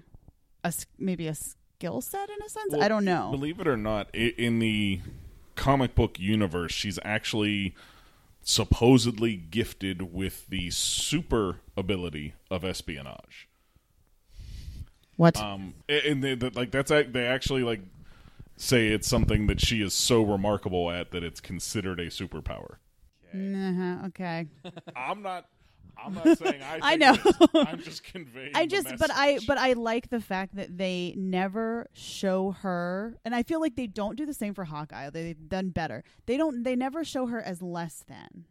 a 0.65 0.75
maybe 0.99 1.29
a 1.29 1.37
skill 1.79 2.01
set 2.01 2.31
in 2.31 2.37
a 2.45 2.49
sense. 2.49 2.73
Well, 2.73 2.83
I 2.83 2.89
don't 2.89 3.05
know. 3.05 3.31
Believe 3.31 3.61
it 3.61 3.67
or 3.67 3.77
not, 3.77 4.15
in 4.15 4.59
the 4.59 5.01
comic 5.57 5.95
book 5.95 6.19
universe, 6.19 6.73
she's 6.73 6.99
actually 7.05 7.75
supposedly 8.43 9.37
gifted 9.37 10.13
with 10.13 10.47
the 10.49 10.71
super 10.71 11.61
ability 11.77 12.35
of 12.51 12.65
espionage. 12.65 13.49
what? 15.17 15.37
Um, 15.39 15.75
and 15.89 16.23
they, 16.23 16.35
that 16.35 16.55
like 16.55 16.71
that's 16.71 16.91
ac- 16.91 17.11
they 17.11 17.27
actually 17.27 17.63
like 17.63 17.81
say 18.57 18.89
it's 18.89 19.09
something 19.09 19.47
that 19.49 19.61
she 19.61 19.83
is 19.83 19.95
so 19.95 20.23
remarkable 20.23 20.91
at 20.91 21.11
that 21.11 21.25
it's 21.25 21.41
considered 21.41 21.99
a 21.99 22.07
superpower. 22.07 22.77
Uh-huh, 23.35 24.07
okay. 24.07 24.47
I'm 24.95 25.23
not. 25.23 25.49
I'm 25.97 26.15
not 26.15 26.39
saying 26.39 26.63
I. 26.63 26.79
I 26.83 26.97
know. 26.97 27.15
it 27.15 27.27
is. 27.27 27.49
I'm 27.55 27.81
just 27.81 28.05
conveying. 28.13 28.53
I 28.55 28.65
the 28.65 28.71
just, 28.71 28.97
but 28.99 29.11
I, 29.13 29.39
but 29.47 29.59
I 29.59 29.73
like 29.75 30.11
the 30.11 30.21
fact 30.21 30.57
that 30.57 30.77
they 30.77 31.15
never 31.17 31.89
show 31.93 32.53
her, 32.63 33.17
and 33.25 33.35
I 33.35 33.43
feel 33.43 33.61
like 33.61 33.77
they 33.77 33.87
don't 33.87 34.17
do 34.17 34.27
the 34.27 34.35
same 34.35 34.55
for 34.55 34.65
Hawkeye. 34.65 35.11
They've 35.11 35.49
done 35.49 35.71
better. 35.71 36.05
They 36.27 36.37
don't. 36.37 36.63
They 36.63 36.77
never 36.77 37.05
show 37.05 37.27
her 37.27 37.41
as 37.41 37.63
less 37.63 38.05
than 38.07 38.47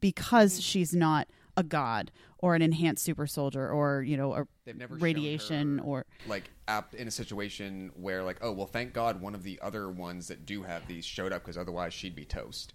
because 0.00 0.60
she's 0.60 0.94
not 0.94 1.28
a 1.56 1.62
god 1.62 2.10
or 2.38 2.54
an 2.56 2.62
enhanced 2.62 3.02
super 3.04 3.26
soldier 3.26 3.70
or 3.70 4.02
you 4.02 4.16
know 4.16 4.34
a 4.34 4.44
They've 4.64 4.76
never 4.76 4.96
shown 4.96 5.02
radiation 5.02 5.78
her, 5.78 5.84
or 5.84 6.06
like 6.26 6.50
apt 6.66 6.94
in 6.94 7.06
a 7.06 7.10
situation 7.10 7.90
where 7.94 8.22
like 8.24 8.38
oh 8.42 8.52
well 8.52 8.66
thank 8.66 8.92
God 8.92 9.20
one 9.20 9.34
of 9.34 9.44
the 9.44 9.58
other 9.62 9.88
ones 9.88 10.28
that 10.28 10.44
do 10.44 10.62
have 10.62 10.86
these 10.88 11.04
showed 11.04 11.32
up 11.32 11.42
because 11.42 11.56
otherwise 11.56 11.94
she'd 11.94 12.16
be 12.16 12.24
toast. 12.24 12.74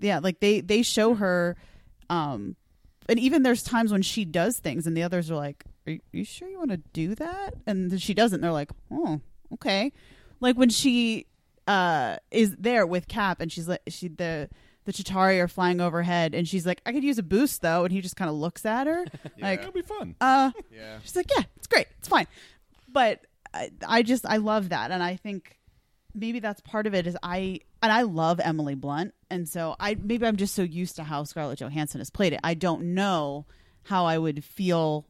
yeah 0.00 0.18
like 0.18 0.40
they 0.40 0.60
they 0.60 0.82
show 0.82 1.14
her 1.14 1.56
um 2.08 2.56
and 3.10 3.18
even 3.18 3.42
there's 3.42 3.62
times 3.62 3.92
when 3.92 4.00
she 4.02 4.24
does 4.24 4.58
things 4.58 4.86
and 4.86 4.96
the 4.96 5.02
others 5.02 5.30
are 5.30 5.36
like 5.36 5.64
are 5.86 5.92
you, 5.92 6.00
you 6.12 6.24
sure 6.24 6.48
you 6.48 6.58
want 6.58 6.70
to 6.70 6.78
do 6.94 7.14
that 7.16 7.54
and 7.66 7.90
then 7.90 7.98
she 7.98 8.14
doesn't 8.14 8.40
they're 8.40 8.52
like 8.52 8.70
oh 8.90 9.20
okay 9.52 9.92
like 10.40 10.56
when 10.56 10.70
she 10.70 11.26
uh 11.66 12.16
is 12.30 12.56
there 12.56 12.86
with 12.86 13.06
cap 13.08 13.40
and 13.40 13.52
she's 13.52 13.68
like 13.68 13.82
she 13.88 14.08
the 14.08 14.48
the 14.86 14.92
Chitauri 14.92 15.38
are 15.40 15.48
flying 15.48 15.80
overhead 15.80 16.34
and 16.34 16.48
she's 16.48 16.64
like 16.64 16.80
i 16.86 16.92
could 16.92 17.04
use 17.04 17.18
a 17.18 17.22
boost 17.22 17.60
though 17.60 17.84
and 17.84 17.92
he 17.92 18.00
just 18.00 18.16
kind 18.16 18.30
of 18.30 18.36
looks 18.36 18.64
at 18.64 18.86
her 18.86 19.04
like 19.40 19.60
"It'll 19.60 19.72
be 19.72 19.82
fun. 19.82 20.14
uh 20.20 20.52
Yeah. 20.72 20.98
She's 21.02 21.16
like, 21.16 21.30
yeah, 21.36 21.44
it's 21.56 21.66
great, 21.66 21.86
it's 21.98 22.08
fine. 22.08 22.26
But 22.88 23.20
I, 23.52 23.70
I 23.86 24.02
just 24.02 24.24
I 24.26 24.36
love 24.36 24.68
that, 24.70 24.90
and 24.90 25.02
I 25.02 25.16
think 25.16 25.58
maybe 26.14 26.38
that's 26.40 26.60
part 26.60 26.86
of 26.86 26.94
it. 26.94 27.06
Is 27.06 27.16
I 27.22 27.60
and 27.82 27.92
I 27.92 28.02
love 28.02 28.40
Emily 28.40 28.74
Blunt, 28.74 29.12
and 29.30 29.48
so 29.48 29.76
I 29.78 29.96
maybe 30.02 30.26
I'm 30.26 30.36
just 30.36 30.54
so 30.54 30.62
used 30.62 30.96
to 30.96 31.04
how 31.04 31.24
Scarlett 31.24 31.60
Johansson 31.60 32.00
has 32.00 32.10
played 32.10 32.32
it. 32.32 32.40
I 32.42 32.54
don't 32.54 32.94
know 32.94 33.46
how 33.84 34.04
I 34.06 34.18
would 34.18 34.44
feel 34.44 35.06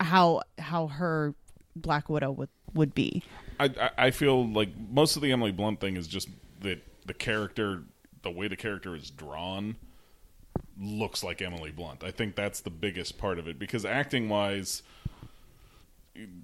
how 0.00 0.42
how 0.58 0.88
her 0.88 1.34
Black 1.76 2.08
Widow 2.08 2.30
would 2.32 2.50
would 2.74 2.94
be. 2.94 3.22
I, 3.58 3.90
I 3.96 4.10
feel 4.10 4.48
like 4.48 4.70
most 4.90 5.16
of 5.16 5.22
the 5.22 5.32
Emily 5.32 5.52
Blunt 5.52 5.80
thing 5.80 5.96
is 5.96 6.08
just 6.08 6.28
that 6.60 6.82
the 7.06 7.14
character, 7.14 7.84
the 8.22 8.30
way 8.30 8.48
the 8.48 8.56
character 8.56 8.96
is 8.96 9.10
drawn, 9.10 9.76
looks 10.80 11.22
like 11.22 11.40
Emily 11.40 11.70
Blunt. 11.70 12.02
I 12.02 12.10
think 12.10 12.34
that's 12.34 12.60
the 12.60 12.70
biggest 12.70 13.16
part 13.18 13.38
of 13.38 13.46
it 13.46 13.58
because 13.58 13.84
acting 13.84 14.28
wise, 14.28 14.82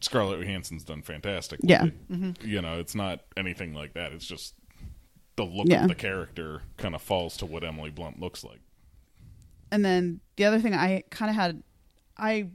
Scarlett 0.00 0.40
Johansson's 0.40 0.84
done 0.84 1.02
fantastic. 1.02 1.60
Yeah. 1.62 1.86
it. 1.86 2.10
Mm-hmm. 2.10 2.46
you 2.46 2.62
know, 2.62 2.78
it's 2.78 2.94
not 2.94 3.20
anything 3.36 3.74
like 3.74 3.94
that. 3.94 4.12
It's 4.12 4.26
just 4.26 4.54
the 5.40 5.46
look 5.46 5.66
Yeah. 5.68 5.82
of 5.82 5.88
the 5.88 5.94
character 5.94 6.62
kind 6.76 6.94
of 6.94 7.00
falls 7.02 7.36
to 7.38 7.46
what 7.46 7.64
Emily 7.64 7.90
Blunt 7.90 8.20
looks 8.20 8.44
like. 8.44 8.60
And 9.72 9.84
then 9.84 10.20
the 10.36 10.44
other 10.44 10.58
thing 10.60 10.74
I 10.74 11.04
kind 11.10 11.30
of 11.30 11.36
had, 11.36 11.62
I 12.16 12.48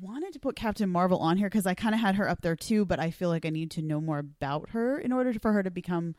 wanted 0.00 0.32
to 0.32 0.38
put 0.40 0.56
Captain 0.56 0.88
Marvel 0.88 1.18
on 1.18 1.36
here 1.36 1.48
because 1.48 1.66
I 1.66 1.74
kind 1.74 1.94
of 1.94 2.00
had 2.00 2.14
her 2.16 2.28
up 2.28 2.40
there 2.40 2.56
too, 2.56 2.84
but 2.84 2.98
I 2.98 3.10
feel 3.10 3.28
like 3.28 3.44
I 3.46 3.50
need 3.50 3.70
to 3.72 3.82
know 3.82 4.00
more 4.00 4.18
about 4.18 4.70
her 4.70 4.98
in 4.98 5.12
order 5.12 5.32
for 5.34 5.52
her 5.52 5.62
to 5.62 5.70
become 5.70 6.14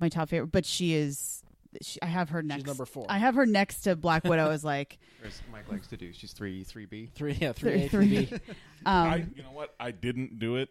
my 0.00 0.08
top 0.08 0.30
favorite. 0.30 0.50
But 0.52 0.64
she 0.66 0.94
is, 0.94 1.42
she, 1.82 2.00
I 2.02 2.06
have 2.06 2.30
her 2.30 2.42
next. 2.42 2.66
number 2.66 2.86
four. 2.86 3.06
I 3.08 3.18
have 3.18 3.34
her 3.34 3.46
next 3.46 3.82
to 3.82 3.94
Black 3.94 4.24
Widow 4.24 4.50
as 4.50 4.64
like 4.64 4.98
Whereas 5.20 5.40
Mike 5.52 5.70
likes 5.70 5.86
to 5.88 5.96
do. 5.96 6.12
She's 6.12 6.32
three 6.32 6.64
three 6.64 6.86
B. 6.86 7.10
Three, 7.14 7.34
yeah, 7.34 7.52
three, 7.52 7.72
three, 7.72 7.84
A, 7.84 7.88
three. 7.88 8.24
three 8.26 8.38
B. 8.38 8.52
Um, 8.86 8.94
I, 9.08 9.16
you 9.36 9.42
know 9.42 9.52
what? 9.52 9.74
I 9.78 9.90
didn't 9.90 10.38
do 10.38 10.56
it 10.56 10.70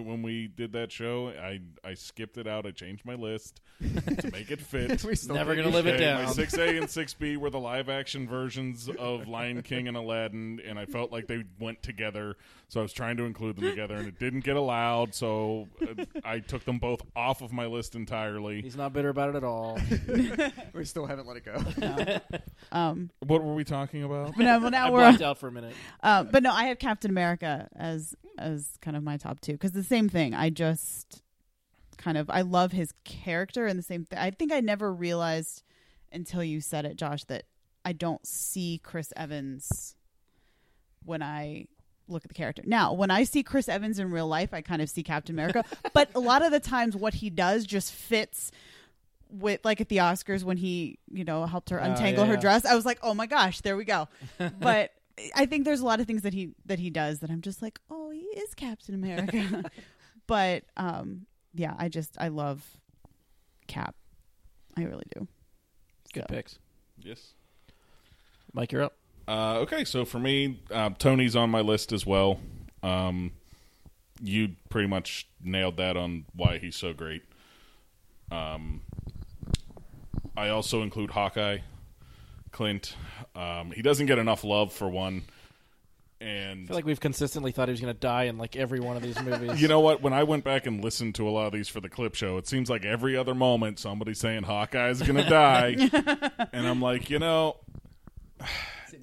when 0.00 0.22
we 0.22 0.48
did 0.48 0.72
that 0.72 0.90
show. 0.92 1.28
I 1.28 1.60
I 1.84 1.94
skipped 1.94 2.38
it 2.38 2.46
out. 2.46 2.66
I 2.66 2.70
changed 2.70 3.04
my 3.04 3.14
list 3.14 3.60
to 4.18 4.30
make 4.32 4.50
it 4.50 4.60
fit. 4.60 5.02
We 5.12 5.14
still 5.16 5.34
Never 5.34 5.54
gonna 5.56 5.68
live 5.68 5.86
it 5.86 5.92
should. 5.98 6.04
down. 6.04 6.24
My 6.24 6.30
six 6.32 6.54
A 6.56 6.76
and 6.78 6.88
six 6.90 7.14
B 7.14 7.36
were 7.36 7.50
the 7.50 7.58
live 7.60 7.88
action 7.88 8.28
versions 8.28 8.88
of 8.88 9.28
Lion 9.28 9.62
King 9.62 9.88
and 9.88 9.96
Aladdin, 9.96 10.60
and 10.66 10.78
I 10.78 10.86
felt 10.86 11.12
like 11.12 11.26
they 11.26 11.44
went 11.58 11.82
together. 11.82 12.36
So 12.68 12.80
I 12.80 12.82
was 12.82 12.92
trying 12.94 13.18
to 13.18 13.24
include 13.24 13.56
them 13.56 13.64
together, 13.68 13.96
and 13.96 14.08
it 14.08 14.18
didn't 14.18 14.44
get 14.44 14.56
allowed. 14.56 15.14
So 15.14 15.68
uh, 15.82 16.04
I 16.24 16.38
took 16.40 16.64
them 16.64 16.78
both 16.78 17.02
off 17.14 17.42
of 17.42 17.52
my 17.52 17.66
list 17.66 17.94
entirely. 17.94 18.62
He's 18.62 18.76
not 18.76 18.92
bitter 18.94 19.10
about 19.10 19.30
it 19.30 19.36
at 19.36 19.44
all. 19.44 19.78
We 20.74 20.84
still 20.86 21.04
haven't 21.06 21.26
let 21.26 21.36
it 21.36 21.44
go. 21.44 22.38
um, 22.72 23.10
What 23.20 23.42
were 23.44 23.54
we 23.54 23.64
talking 23.64 24.02
about? 24.04 24.34
but 24.36 24.44
no, 24.44 24.58
well, 24.58 24.66
I 24.66 24.70
now 24.70 24.92
we're. 24.92 24.98
blacked 25.00 25.22
out 25.22 25.38
for 25.38 25.48
a 25.48 25.52
minute. 25.52 25.74
Uh, 26.02 26.22
but 26.24 26.42
no, 26.42 26.50
I 26.52 26.64
have 26.66 26.78
Captain 26.78 27.10
America 27.10 27.68
as 27.76 28.14
as 28.38 28.78
kind 28.80 28.96
of 28.96 29.02
my 29.02 29.18
top 29.18 29.40
two 29.40 29.52
because 29.52 29.72
the 29.82 29.88
same 29.88 30.08
thing. 30.08 30.34
I 30.34 30.50
just 30.50 31.22
kind 31.98 32.16
of 32.18 32.28
I 32.30 32.40
love 32.42 32.72
his 32.72 32.92
character 33.04 33.66
and 33.66 33.78
the 33.78 33.82
same 33.82 34.04
thing. 34.04 34.18
I 34.18 34.30
think 34.30 34.52
I 34.52 34.60
never 34.60 34.92
realized 34.92 35.62
until 36.10 36.42
you 36.44 36.60
said 36.60 36.84
it, 36.84 36.96
Josh, 36.96 37.24
that 37.24 37.44
I 37.84 37.92
don't 37.92 38.24
see 38.26 38.80
Chris 38.82 39.12
Evans 39.16 39.96
when 41.04 41.22
I 41.22 41.66
look 42.08 42.24
at 42.24 42.28
the 42.28 42.34
character. 42.34 42.62
Now, 42.66 42.92
when 42.92 43.10
I 43.10 43.24
see 43.24 43.42
Chris 43.42 43.68
Evans 43.68 43.98
in 43.98 44.10
real 44.10 44.28
life, 44.28 44.52
I 44.52 44.60
kind 44.60 44.82
of 44.82 44.90
see 44.90 45.02
Captain 45.02 45.34
America. 45.34 45.64
but 45.92 46.10
a 46.14 46.20
lot 46.20 46.44
of 46.44 46.52
the 46.52 46.60
times, 46.60 46.96
what 46.96 47.14
he 47.14 47.30
does 47.30 47.64
just 47.64 47.92
fits 47.92 48.50
with 49.30 49.64
like 49.64 49.80
at 49.80 49.88
the 49.88 49.96
Oscars 49.98 50.44
when 50.44 50.58
he, 50.58 50.98
you 51.10 51.24
know, 51.24 51.46
helped 51.46 51.70
her 51.70 51.80
Oh, 51.80 51.84
untangle 51.84 52.24
yeah, 52.24 52.28
her 52.28 52.34
yeah. 52.34 52.40
dress. 52.40 52.64
I 52.66 52.74
was 52.74 52.84
like, 52.84 52.98
oh 53.02 53.14
my 53.14 53.26
gosh, 53.26 53.60
there 53.62 53.76
we 53.76 53.84
go. 53.84 54.08
but 54.60 54.90
I 55.34 55.46
think 55.46 55.64
there's 55.64 55.80
a 55.80 55.84
lot 55.84 56.00
of 56.00 56.06
things 56.06 56.22
that 56.22 56.32
he 56.34 56.50
that 56.66 56.78
he 56.78 56.90
does 56.90 57.20
that 57.20 57.30
I'm 57.30 57.40
just 57.42 57.60
like, 57.62 57.78
oh, 57.90 58.10
he 58.10 58.20
is 58.20 58.54
Captain 58.54 58.94
America. 58.94 59.64
but 60.26 60.64
um, 60.76 61.26
yeah, 61.54 61.74
I 61.78 61.88
just 61.88 62.16
I 62.20 62.28
love 62.28 62.64
Cap. 63.66 63.94
I 64.76 64.84
really 64.84 65.04
do. 65.14 65.28
Good 66.14 66.24
So. 66.28 66.34
picks. 66.34 66.58
Yes. 66.98 67.34
Mike, 68.52 68.72
you're 68.72 68.82
up. 68.82 68.96
Uh, 69.28 69.58
okay, 69.60 69.84
so 69.84 70.04
for 70.04 70.18
me, 70.18 70.60
uh, 70.70 70.90
Tony's 70.98 71.36
on 71.36 71.48
my 71.50 71.60
list 71.60 71.92
as 71.92 72.04
well. 72.06 72.40
Um, 72.82 73.32
you 74.20 74.50
pretty 74.68 74.88
much 74.88 75.28
nailed 75.42 75.76
that 75.76 75.96
on 75.96 76.24
why 76.34 76.58
he's 76.58 76.76
so 76.76 76.92
great. 76.92 77.22
Um, 78.30 78.80
I 80.36 80.48
also 80.48 80.82
include 80.82 81.10
Hawkeye, 81.10 81.58
Clint. 82.52 82.94
Um, 83.34 83.70
he 83.72 83.82
doesn't 83.82 84.06
get 84.06 84.18
enough 84.18 84.44
love 84.44 84.72
for 84.72 84.88
one, 84.88 85.24
I 86.20 86.24
and 86.24 86.66
feel 86.68 86.76
like 86.76 86.84
we've 86.84 87.00
consistently 87.00 87.50
thought 87.50 87.68
he 87.68 87.72
was 87.72 87.80
going 87.80 87.92
to 87.92 87.98
die 87.98 88.24
in 88.24 88.38
like 88.38 88.54
every 88.54 88.78
one 88.78 88.96
of 88.96 89.02
these 89.02 89.20
movies. 89.20 89.60
you 89.60 89.68
know 89.68 89.80
what? 89.80 90.02
When 90.02 90.12
I 90.12 90.22
went 90.22 90.44
back 90.44 90.66
and 90.66 90.82
listened 90.82 91.16
to 91.16 91.28
a 91.28 91.30
lot 91.30 91.46
of 91.46 91.52
these 91.52 91.68
for 91.68 91.80
the 91.80 91.88
clip 91.88 92.14
show, 92.14 92.36
it 92.38 92.46
seems 92.46 92.70
like 92.70 92.84
every 92.84 93.16
other 93.16 93.34
moment 93.34 93.78
somebody's 93.78 94.18
saying 94.18 94.44
Hawkeye's 94.44 95.02
going 95.02 95.16
to 95.22 95.28
die, 95.28 95.76
and 96.52 96.66
I'm 96.66 96.80
like, 96.80 97.10
you 97.10 97.18
know, 97.18 97.56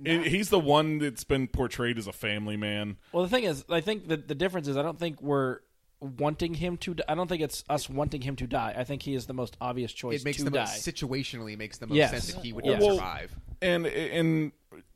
it, 0.06 0.28
he's 0.28 0.50
the 0.50 0.60
one 0.60 1.00
that's 1.00 1.24
been 1.24 1.48
portrayed 1.48 1.98
as 1.98 2.08
a 2.08 2.14
family 2.14 2.56
man. 2.58 2.98
Well, 3.12 3.24
the 3.24 3.30
thing 3.30 3.44
is, 3.44 3.66
I 3.70 3.82
think 3.82 4.08
that 4.08 4.28
the 4.28 4.36
difference 4.36 4.68
is 4.68 4.78
I 4.78 4.82
don't 4.82 5.00
think 5.00 5.22
we're 5.22 5.60
wanting 6.02 6.54
him 6.56 6.78
to. 6.78 6.94
Die. 6.96 7.04
I 7.08 7.16
don't 7.16 7.28
think 7.28 7.42
it's 7.42 7.64
us 7.70 7.90
wanting 7.90 8.22
him 8.22 8.36
to 8.38 8.48
die. 8.48 8.74
I 8.78 8.84
think 8.84 9.02
he 9.04 9.16
is 9.16 9.26
the 9.26 9.34
most 9.34 9.58
obvious 9.60 9.92
choice 9.92 10.22
It 10.22 10.26
makes 10.26 10.38
to 10.38 10.46
the 10.46 10.52
die. 10.52 10.60
most 10.62 10.86
situationally 10.86 11.58
makes 11.58 11.78
the 11.78 11.88
most 11.88 11.98
Yes. 11.98 12.12
sense 12.12 12.34
that 12.34 12.44
he 12.44 12.54
would 12.54 12.66
Well, 12.66 12.96
survive. 12.96 13.36
And 13.62 13.86
and 13.86 14.52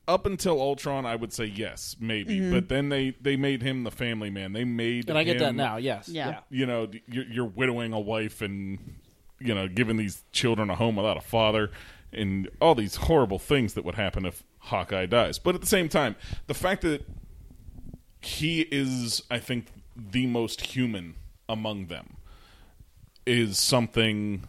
up 0.08 0.26
until 0.26 0.60
Ultron, 0.62 1.06
I 1.06 1.16
would 1.16 1.32
say 1.34 1.46
yes, 1.46 1.96
maybe, 2.00 2.40
mm-hmm. 2.40 2.52
but 2.52 2.70
then 2.70 2.90
they 2.90 3.16
they 3.22 3.36
made 3.36 3.62
him 3.62 3.84
the 3.84 3.92
family 3.92 4.30
man. 4.30 4.54
They 4.54 4.64
made 4.66 5.10
and 5.10 5.18
I 5.18 5.24
get 5.24 5.40
that 5.40 5.56
now. 5.56 5.78
Yes. 5.78 6.10
Yeah. 6.10 6.40
you 6.50 6.66
know, 6.66 6.90
you're, 7.08 7.26
you're 7.26 7.46
widowing 7.46 7.94
a 7.94 8.00
wife 8.00 8.42
and 8.42 8.96
you 9.40 9.54
know 9.54 9.68
giving 9.68 9.98
these 9.98 10.24
children 10.32 10.70
a 10.70 10.76
home 10.76 10.96
without 10.96 11.18
a 11.18 11.22
father, 11.22 11.72
and 12.12 12.50
all 12.62 12.76
these 12.76 12.96
horrible 12.96 13.40
things 13.40 13.74
that 13.74 13.84
would 13.84 13.96
happen 13.96 14.26
if 14.26 14.44
Hawkeye 14.60 15.06
dies. 15.06 15.40
But 15.40 15.56
at 15.56 15.62
the 15.62 15.68
same 15.68 15.90
time, 15.90 16.16
the 16.48 16.54
fact 16.54 16.82
that 16.84 17.06
he 18.22 18.62
is, 18.62 19.22
I 19.30 19.40
think, 19.40 19.68
the 19.96 20.26
most 20.28 20.62
human 20.62 21.16
among 21.50 21.88
them 21.88 22.18
is 23.26 23.58
something 23.60 24.44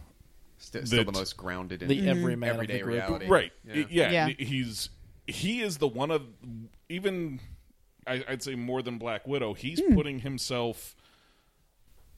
St- 0.57 0.87
still 0.87 1.03
the 1.05 1.11
most 1.11 1.37
grounded 1.37 1.81
in 1.83 1.87
The 1.87 2.09
everyman 2.09 2.49
of 2.49 2.55
everyday 2.55 2.79
the 2.79 2.85
reality. 2.85 3.27
right 3.27 3.51
Yeah. 3.65 3.83
yeah, 3.89 4.11
Yeah. 4.11 4.27
he's 4.37 4.89
he 5.27 5.61
is 5.61 5.77
the 5.77 5.87
one 5.87 6.11
of 6.11 6.23
even 6.89 7.39
I, 8.07 8.23
i'd 8.29 8.43
say 8.43 8.55
more 8.55 8.81
than 8.81 8.97
black 8.97 9.27
widow 9.27 9.53
he's 9.53 9.79
Hmm. 9.79 9.95
putting 9.95 10.19
himself 10.19 10.95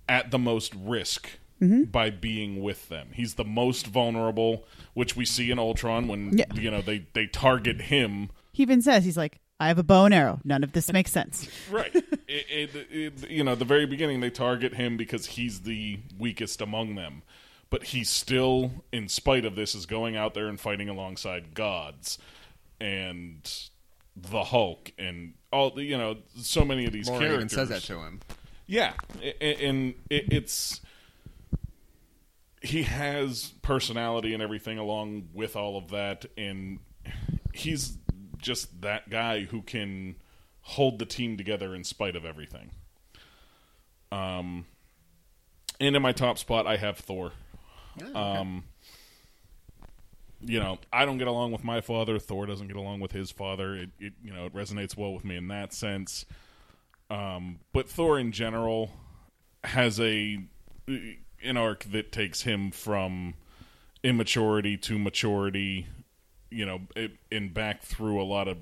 at 0.10 0.32
the 0.32 0.40
most 0.40 0.74
risk 0.76 1.30
Mm-hmm. 1.60 1.86
by 1.86 2.12
being 2.12 2.62
with 2.62 2.88
them 2.88 3.10
he's 3.14 3.34
the 3.34 3.44
most 3.44 3.88
vulnerable 3.88 4.64
which 4.94 5.16
we 5.16 5.26
see 5.26 5.50
in 5.50 5.58
ultron 5.58 6.08
when 6.08 6.38
Yeah. 6.38 6.46
you 6.54 6.70
know 6.70 6.82
they 6.84 7.08
they 7.14 7.26
target 7.26 7.82
him 7.82 8.30
He 8.54 8.62
even 8.62 8.80
says 8.84 9.06
he's 9.06 9.18
like, 9.18 9.40
I 9.60 9.68
have 9.70 9.80
a 9.80 9.84
bow 9.84 10.06
and 10.06 10.14
arrow. 10.14 10.40
None 10.44 10.64
of 10.64 10.72
this 10.74 10.92
makes 10.94 11.12
sense. 11.12 11.48
right 11.72 11.94
it, 12.28 12.76
it, 12.76 12.88
it, 12.92 13.30
you 13.30 13.44
know 13.44 13.56
the 13.56 13.66
very 13.66 13.86
beginning 13.86 14.20
they 14.20 14.30
target 14.30 14.74
him 14.76 14.98
because 14.98 15.26
he's 15.26 15.62
the 15.62 16.00
weakest 16.20 16.62
among 16.62 16.96
them 16.96 17.24
but 17.70 17.84
he 17.86 18.04
still 18.04 18.72
in 18.94 19.08
spite 19.10 19.44
of 19.46 19.56
this 19.56 19.76
is 19.76 19.86
going 19.86 20.16
out 20.16 20.34
there 20.34 20.48
and 20.48 20.60
fighting 20.60 20.88
alongside 20.90 21.54
gods 21.54 22.18
and 22.80 23.52
the 24.16 24.44
hulk 24.46 24.92
and 24.98 25.34
all 25.52 25.70
the 25.72 25.84
you 25.84 25.98
know 25.98 26.16
so 26.38 26.64
many 26.64 26.86
of 26.86 26.94
these 26.94 27.08
Laura 27.10 27.26
even 27.26 27.36
characters 27.48 27.54
says 27.58 27.70
that 27.70 27.82
to 27.84 28.00
him. 28.00 28.20
yeah, 28.68 28.94
a- 29.22 29.44
a- 29.46 29.68
and 29.68 29.94
it's 30.10 30.82
he 32.62 32.84
has 32.84 33.54
personality 33.62 34.34
and 34.34 34.42
everything 34.42 34.78
along 34.78 35.30
with 35.34 35.56
all 35.56 35.78
of 35.78 35.90
that, 35.90 36.26
and 36.38 36.80
he's 37.54 37.98
just 38.38 38.82
that 38.82 39.10
guy 39.10 39.46
who 39.46 39.62
can 39.62 40.16
hold 40.62 41.00
the 41.00 41.06
team 41.06 41.38
together 41.38 41.74
in 41.74 41.84
spite 41.84 42.16
of 42.16 42.26
everything. 42.26 42.72
Um, 44.12 44.66
and 45.80 45.96
in 45.96 46.02
my 46.02 46.12
top 46.12 46.38
spot, 46.38 46.68
I 46.68 46.78
have 46.78 46.98
Thor. 46.98 47.32
Um, 48.14 48.64
you 50.42 50.60
know, 50.60 50.78
I 50.94 51.06
don't 51.06 51.18
get 51.18 51.28
along 51.28 51.52
with 51.52 51.64
my 51.64 51.82
father. 51.82 52.20
Thor 52.20 52.46
doesn't 52.46 52.68
get 52.68 52.76
along 52.76 53.00
with 53.00 53.12
his 53.12 53.32
father. 53.32 53.76
It, 53.76 53.90
it 54.00 54.14
you 54.24 54.34
know, 54.34 54.46
it 54.46 54.54
resonates 54.54 54.96
well 54.96 55.14
with 55.14 55.26
me 55.26 55.36
in 55.36 55.48
that 55.48 55.74
sense. 55.74 56.26
Um, 57.10 57.60
but 57.74 57.90
Thor 57.90 58.20
in 58.20 58.32
general 58.32 58.92
has 59.64 60.00
a 60.00 60.40
an 60.88 61.58
arc 61.58 61.86
that 61.86 62.12
takes 62.12 62.42
him 62.42 62.72
from 62.72 63.34
immaturity 64.04 64.78
to 64.78 65.00
maturity, 65.00 65.88
you 66.50 66.66
know, 66.66 66.82
it, 66.96 67.14
and 67.32 67.54
back 67.54 67.82
through 67.82 68.22
a 68.22 68.24
lot 68.24 68.48
of 68.48 68.58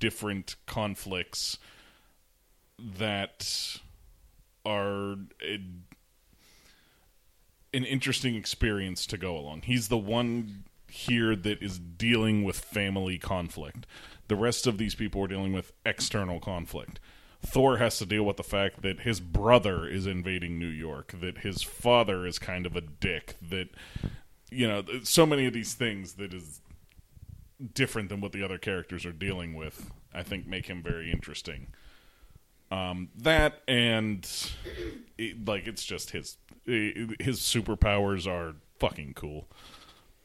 different 0.00 0.56
conflicts 0.66 1.58
that 2.78 3.78
are 4.64 5.16
an 7.72 7.84
interesting 7.84 8.34
experience 8.34 9.06
to 9.06 9.16
go 9.16 9.36
along. 9.36 9.62
He's 9.62 9.88
the 9.88 9.98
one 9.98 10.64
here 10.88 11.36
that 11.36 11.62
is 11.62 11.78
dealing 11.78 12.42
with 12.42 12.58
family 12.58 13.18
conflict. 13.18 13.86
The 14.28 14.36
rest 14.36 14.66
of 14.66 14.78
these 14.78 14.94
people 14.94 15.22
are 15.22 15.28
dealing 15.28 15.52
with 15.52 15.72
external 15.86 16.40
conflict. 16.40 16.98
Thor 17.42 17.78
has 17.78 17.98
to 17.98 18.06
deal 18.06 18.24
with 18.24 18.36
the 18.36 18.42
fact 18.42 18.82
that 18.82 19.00
his 19.00 19.18
brother 19.18 19.88
is 19.88 20.06
invading 20.06 20.58
New 20.58 20.66
York, 20.66 21.14
that 21.20 21.38
his 21.38 21.62
father 21.62 22.26
is 22.26 22.38
kind 22.38 22.66
of 22.66 22.76
a 22.76 22.82
dick, 22.82 23.36
that 23.40 23.68
you 24.50 24.66
know, 24.66 24.84
so 25.04 25.24
many 25.24 25.46
of 25.46 25.52
these 25.52 25.74
things 25.74 26.14
that 26.14 26.34
is 26.34 26.60
different 27.74 28.08
than 28.08 28.20
what 28.20 28.32
the 28.32 28.42
other 28.42 28.58
characters 28.58 29.04
are 29.04 29.12
dealing 29.12 29.54
with. 29.54 29.90
I 30.14 30.22
think 30.22 30.46
make 30.46 30.66
him 30.66 30.82
very 30.82 31.10
interesting. 31.10 31.68
Um, 32.70 33.08
that 33.16 33.62
and 33.66 34.28
it, 35.18 35.46
like 35.46 35.66
it's 35.66 35.84
just 35.84 36.10
his 36.10 36.36
his 36.64 37.40
superpowers 37.40 38.26
are 38.26 38.54
fucking 38.78 39.14
cool. 39.14 39.48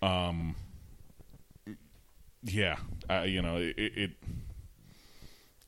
Um, 0.01 0.55
yeah, 2.43 2.77
uh, 3.09 3.23
you 3.23 3.41
know 3.41 3.57
it, 3.57 3.75
it 3.77 4.11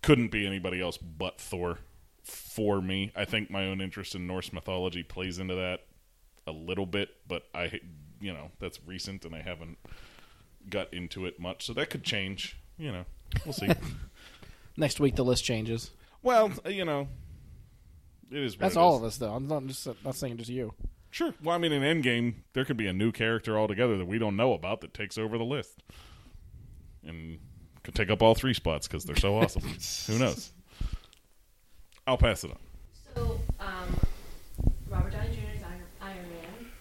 couldn't 0.04 0.30
be 0.30 0.46
anybody 0.46 0.80
else 0.80 0.98
but 0.98 1.40
Thor 1.42 1.80
for 2.24 2.82
me. 2.82 3.12
I 3.16 3.26
think 3.26 3.50
my 3.50 3.66
own 3.66 3.82
interest 3.82 4.14
in 4.14 4.28
Norse 4.28 4.52
mythology 4.52 5.02
plays 5.02 5.40
into 5.40 5.56
that 5.56 5.86
a 6.46 6.52
little 6.52 6.86
bit, 6.86 7.10
but 7.28 7.44
I, 7.54 7.80
you 8.20 8.34
know, 8.34 8.52
that's 8.60 8.80
recent 8.86 9.26
and 9.26 9.34
I 9.34 9.42
haven't 9.42 9.78
got 10.70 10.94
into 10.94 11.26
it 11.26 11.40
much, 11.40 11.66
so 11.66 11.74
that 11.74 11.90
could 11.90 12.04
change. 12.04 12.58
You 12.78 12.92
know, 12.92 13.06
we'll 13.46 13.54
see. 13.54 13.70
Next 14.78 15.00
week 15.00 15.16
the 15.16 15.26
list 15.26 15.44
changes. 15.44 15.92
well, 16.22 16.52
uh, 16.66 16.70
you 16.70 16.86
know, 16.86 17.08
it 18.32 18.38
is. 18.44 18.56
What 18.56 18.62
That's 18.62 18.76
it 18.76 18.80
all 18.80 18.96
is. 18.96 19.02
of 19.02 19.04
us, 19.08 19.18
though. 19.18 19.34
I'm 19.34 19.48
not 19.48 19.66
just 19.66 19.88
not 20.04 20.16
saying 20.16 20.38
just 20.38 20.50
you. 20.50 20.74
Sure. 21.10 21.34
Well, 21.42 21.56
I 21.56 21.58
mean, 21.58 21.72
in 21.72 21.82
Endgame, 21.82 22.36
there 22.54 22.66
could 22.66 22.78
be 22.78 22.86
a 22.88 22.94
new 22.94 23.12
character 23.12 23.58
altogether 23.58 23.98
that 23.98 24.06
we 24.06 24.20
don't 24.20 24.36
know 24.36 24.54
about 24.54 24.82
that 24.82 24.94
takes 24.94 25.18
over 25.18 25.38
the 25.38 25.44
list, 25.46 25.82
and 27.04 27.40
could 27.84 27.96
take 27.96 28.10
up 28.10 28.22
all 28.22 28.36
three 28.36 28.54
spots 28.54 28.88
because 28.88 29.06
they're 29.06 29.16
so 29.16 29.38
awesome. 29.38 29.64
Who 30.08 30.20
knows? 30.20 30.52
I'll 32.06 32.18
pass 32.18 32.44
it 32.44 32.52
on. 32.52 32.58
So, 33.16 33.40
um, 33.60 34.00
Robert 34.90 35.12
Downey 35.12 35.30
Jr.'s 35.30 35.64
Iron, 35.64 35.82
Iron 36.02 36.30
Man. 36.30 36.72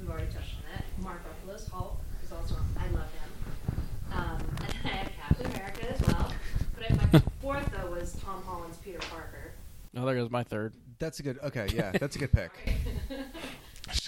We've 0.00 0.08
already 0.10 0.26
touched 0.32 0.54
on 0.56 0.62
that. 0.72 0.84
Mark 1.02 1.20
Ruffalo's 1.46 1.68
Hulk 1.68 2.00
is 2.24 2.32
also, 2.32 2.56
I 2.78 2.86
love 2.88 3.08
him. 3.12 3.82
Um, 4.12 4.38
and 4.60 4.74
I 4.84 4.88
have 4.88 5.10
Captain 5.20 5.46
America 5.52 5.90
as 5.92 6.00
well. 6.08 6.32
But 6.76 6.90
I- 6.90 6.94
my 7.12 7.22
fourth, 7.42 7.70
though, 7.76 7.90
was 7.90 8.13
Tom 8.24 8.42
Holland's 8.44 8.76
Peter 8.78 8.98
Parker. 8.98 9.52
Oh, 9.96 10.04
there 10.04 10.14
goes 10.14 10.30
my 10.30 10.42
third. 10.42 10.74
That's 10.98 11.20
a 11.20 11.22
good. 11.22 11.38
Okay, 11.42 11.68
yeah, 11.74 11.92
that's 12.00 12.16
a 12.16 12.18
good 12.18 12.32
pick. 12.32 12.50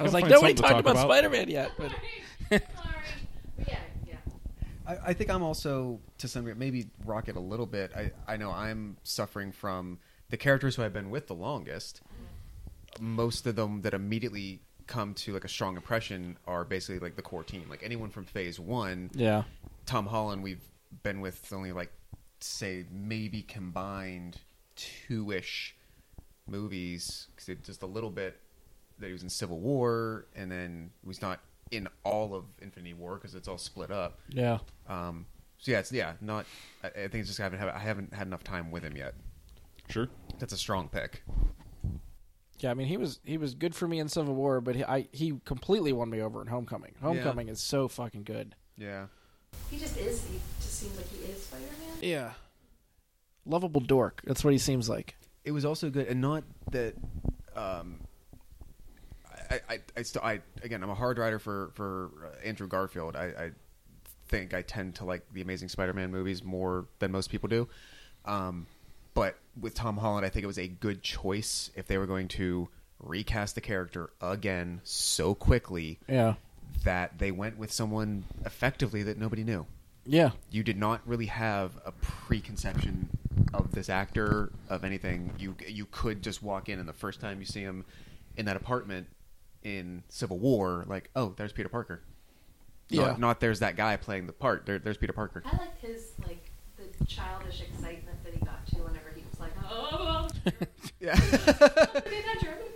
I 0.00 0.02
was 0.02 0.12
like, 0.12 0.26
nobody 0.26 0.54
talked 0.54 0.80
about, 0.80 0.96
Spider-Man 0.96 1.48
yet, 1.48 1.72
but 1.78 1.90
Sorry. 2.50 2.62
But 3.58 3.68
yeah, 3.68 3.78
yeah. 4.06 4.16
I, 4.86 4.96
I 5.06 5.12
think 5.14 5.30
I'm 5.30 5.42
also 5.42 5.98
to 6.18 6.28
some 6.28 6.44
degree 6.44 6.58
maybe 6.58 6.88
rocket 7.06 7.36
a 7.36 7.40
little 7.40 7.64
bit. 7.66 7.90
I 7.96 8.12
I 8.28 8.36
know 8.36 8.50
I'm 8.50 8.98
suffering 9.02 9.50
from 9.50 9.98
the 10.28 10.36
characters 10.36 10.76
who 10.76 10.82
I've 10.82 10.92
been 10.92 11.08
with 11.10 11.26
the 11.26 11.34
longest. 11.34 12.02
Most 13.00 13.46
of 13.46 13.56
them 13.56 13.80
that 13.82 13.94
immediately 13.94 14.60
come 14.86 15.14
to 15.14 15.32
like 15.32 15.44
a 15.44 15.48
strong 15.48 15.76
impression 15.76 16.36
are 16.46 16.64
basically 16.64 16.98
like 16.98 17.16
the 17.16 17.22
core 17.22 17.44
team. 17.44 17.64
Like 17.70 17.82
anyone 17.82 18.10
from 18.10 18.24
Phase 18.24 18.60
One, 18.60 19.10
yeah, 19.14 19.44
Tom 19.86 20.06
Holland, 20.06 20.42
we've 20.42 20.62
been 21.02 21.20
with 21.20 21.50
only 21.52 21.72
like 21.72 21.90
say 22.40 22.84
maybe 22.90 23.42
combined 23.42 24.38
two 24.74 25.32
ish 25.32 25.76
movies 26.46 27.28
because 27.34 27.48
it 27.48 27.64
just 27.64 27.82
a 27.82 27.86
little 27.86 28.10
bit 28.10 28.40
that 28.98 29.06
he 29.06 29.12
was 29.12 29.22
in 29.22 29.28
Civil 29.28 29.58
War, 29.58 30.26
and 30.34 30.50
then 30.50 30.90
he 31.02 31.08
was 31.08 31.20
not 31.20 31.40
in 31.70 31.88
all 32.04 32.34
of 32.34 32.44
Infinity 32.60 32.94
War 32.94 33.16
because 33.16 33.34
it's 33.34 33.48
all 33.48 33.58
split 33.58 33.90
up. 33.90 34.20
yeah. 34.28 34.58
Um, 34.88 35.26
so 35.58 35.72
yeah, 35.72 35.78
it's 35.78 35.92
yeah, 35.92 36.12
not. 36.20 36.46
I, 36.84 36.88
I 36.88 37.08
think 37.08 37.14
it's 37.14 37.28
just 37.28 37.40
I 37.40 37.44
haven't 37.44 37.60
I 37.60 37.78
haven't 37.78 38.14
had 38.14 38.26
enough 38.26 38.44
time 38.44 38.70
with 38.70 38.82
him 38.82 38.96
yet. 38.96 39.14
Sure. 39.88 40.08
That's 40.38 40.52
a 40.52 40.56
strong 40.56 40.88
pick. 40.88 41.22
Yeah, 42.58 42.70
I 42.70 42.74
mean 42.74 42.86
he 42.86 42.96
was 42.96 43.20
he 43.24 43.38
was 43.38 43.54
good 43.54 43.74
for 43.74 43.88
me 43.88 43.98
in 43.98 44.08
Civil 44.08 44.34
War, 44.34 44.60
but 44.60 44.76
he, 44.76 44.84
I 44.84 45.08
he 45.12 45.40
completely 45.44 45.92
won 45.92 46.10
me 46.10 46.20
over 46.20 46.40
in 46.40 46.46
Homecoming. 46.46 46.94
Homecoming 47.00 47.48
is 47.48 47.60
so 47.60 47.88
fucking 47.88 48.24
good. 48.24 48.54
Yeah. 48.76 49.06
He 49.70 49.78
just 49.78 49.96
is. 49.96 50.24
He 50.26 50.40
just 50.60 50.78
seems 50.78 50.96
like 50.96 51.08
he 51.08 51.24
is 51.24 51.42
Spider-Man. 51.44 51.85
Yeah, 52.00 52.32
lovable 53.44 53.80
dork. 53.80 54.22
That's 54.24 54.44
what 54.44 54.52
he 54.52 54.58
seems 54.58 54.88
like. 54.88 55.16
It 55.44 55.52
was 55.52 55.64
also 55.64 55.90
good, 55.90 56.08
and 56.08 56.20
not 56.20 56.44
that. 56.72 56.94
Um, 57.54 58.00
I, 59.50 59.60
I, 59.68 59.78
I, 59.96 60.02
still, 60.02 60.22
I 60.22 60.40
again, 60.62 60.82
I'm 60.82 60.90
a 60.90 60.94
hard 60.94 61.18
writer 61.18 61.38
for 61.38 61.70
for 61.74 62.10
uh, 62.24 62.46
Andrew 62.46 62.66
Garfield. 62.66 63.16
I, 63.16 63.24
I 63.24 63.50
think 64.28 64.54
I 64.54 64.62
tend 64.62 64.96
to 64.96 65.04
like 65.04 65.22
the 65.32 65.40
Amazing 65.40 65.68
Spider-Man 65.68 66.10
movies 66.10 66.42
more 66.42 66.86
than 66.98 67.12
most 67.12 67.30
people 67.30 67.48
do. 67.48 67.68
Um, 68.24 68.66
but 69.14 69.36
with 69.58 69.74
Tom 69.74 69.96
Holland, 69.96 70.26
I 70.26 70.28
think 70.28 70.44
it 70.44 70.48
was 70.48 70.58
a 70.58 70.68
good 70.68 71.02
choice 71.02 71.70
if 71.76 71.86
they 71.86 71.96
were 71.96 72.06
going 72.06 72.28
to 72.28 72.68
recast 72.98 73.54
the 73.54 73.60
character 73.60 74.10
again 74.20 74.80
so 74.82 75.34
quickly 75.34 75.98
Yeah, 76.08 76.34
that 76.84 77.18
they 77.18 77.30
went 77.30 77.58
with 77.58 77.70
someone 77.72 78.24
effectively 78.44 79.02
that 79.04 79.18
nobody 79.18 79.44
knew. 79.44 79.66
Yeah, 80.06 80.30
You 80.50 80.62
did 80.62 80.76
not 80.78 81.00
really 81.06 81.26
have 81.26 81.72
a 81.84 81.92
preconception 81.92 83.10
of 83.52 83.72
this 83.72 83.88
actor 83.88 84.50
of 84.68 84.84
anything. 84.84 85.32
You 85.38 85.56
you 85.66 85.86
could 85.90 86.22
just 86.22 86.42
walk 86.42 86.68
in 86.68 86.78
and 86.78 86.88
the 86.88 86.92
first 86.92 87.20
time 87.20 87.40
you 87.40 87.46
see 87.46 87.60
him 87.62 87.84
in 88.36 88.46
that 88.46 88.56
apartment 88.56 89.08
in 89.62 90.02
Civil 90.08 90.38
War, 90.38 90.84
like, 90.86 91.10
oh, 91.16 91.34
there's 91.36 91.52
Peter 91.52 91.68
Parker. 91.68 92.02
Yeah. 92.88 93.06
Not, 93.08 93.20
not 93.20 93.40
there's 93.40 93.60
that 93.60 93.76
guy 93.76 93.96
playing 93.96 94.26
the 94.26 94.32
part. 94.32 94.64
There, 94.66 94.78
there's 94.78 94.96
Peter 94.96 95.12
Parker. 95.12 95.42
I 95.44 95.56
like 95.56 95.80
his 95.80 96.12
like 96.26 96.50
the 96.76 97.04
childish 97.06 97.60
excitement 97.60 98.22
that 98.24 98.32
he 98.32 98.38
got 98.40 98.64
to 98.68 98.76
whenever 98.76 99.10
he 99.14 99.22
was 99.28 99.40
like, 99.40 99.52
"Oh, 99.68 100.28
Yeah. 101.00 101.14
I'm 101.14 101.30
gonna 101.30 102.02
be 102.08 102.18
Avenger, 102.18 102.48
I'm 102.48 102.58
gonna 102.58 102.70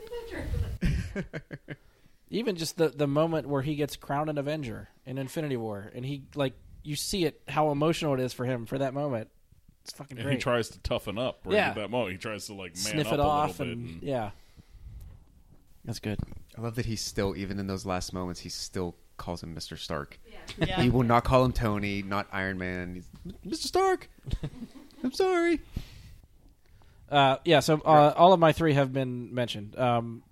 be 1.14 1.20
Avenger." 1.20 1.42
even 2.30 2.56
just 2.56 2.76
the 2.76 2.88
the 2.88 3.06
moment 3.06 3.48
where 3.48 3.62
he 3.62 3.74
gets 3.76 3.96
crowned 3.96 4.30
an 4.30 4.38
Avenger 4.38 4.88
in 5.06 5.18
Infinity 5.18 5.56
War, 5.56 5.92
and 5.94 6.04
he 6.04 6.22
like 6.34 6.54
you 6.82 6.96
see 6.96 7.24
it 7.24 7.40
how 7.48 7.70
emotional 7.70 8.14
it 8.14 8.20
is 8.20 8.32
for 8.32 8.44
him 8.44 8.66
for 8.66 8.78
that 8.78 8.94
moment. 8.94 9.28
It's 9.82 9.92
fucking 9.92 10.18
And 10.18 10.24
great. 10.26 10.34
he 10.36 10.40
tries 10.40 10.68
to 10.70 10.78
toughen 10.80 11.18
up 11.18 11.40
right 11.44 11.54
Yeah. 11.54 11.68
at 11.70 11.74
that 11.76 11.90
moment. 11.90 12.12
He 12.12 12.18
tries 12.18 12.46
to 12.46 12.54
like 12.54 12.74
man 12.74 12.76
Sniff 12.76 13.06
up 13.08 13.12
it 13.14 13.18
a 13.20 13.22
off 13.22 13.58
little 13.58 13.72
and, 13.74 13.84
bit. 13.86 13.92
And, 13.94 14.02
yeah, 14.02 14.30
that's 15.84 15.98
good. 16.00 16.18
I 16.56 16.60
love 16.60 16.74
that 16.74 16.86
he's 16.86 17.00
still, 17.00 17.34
even 17.36 17.58
in 17.58 17.66
those 17.66 17.86
last 17.86 18.12
moments, 18.12 18.40
he 18.40 18.48
still 18.48 18.96
calls 19.16 19.42
him 19.42 19.54
Mr. 19.54 19.78
Stark. 19.78 20.18
Yeah. 20.30 20.66
Yeah. 20.66 20.82
He 20.82 20.90
will 20.90 21.02
not 21.02 21.24
call 21.24 21.44
him 21.44 21.52
Tony, 21.52 22.02
not 22.02 22.26
Iron 22.32 22.58
Man. 22.58 22.94
He's 22.94 23.58
Mr. 23.60 23.66
Stark. 23.66 24.08
I'm 25.04 25.12
sorry. 25.12 25.60
Uh, 27.10 27.38
yeah, 27.44 27.60
so 27.60 27.80
uh, 27.84 28.12
all 28.16 28.32
of 28.32 28.38
my 28.40 28.52
three 28.52 28.74
have 28.74 28.92
been 28.92 29.34
mentioned. 29.34 29.76
Um, 29.78 30.22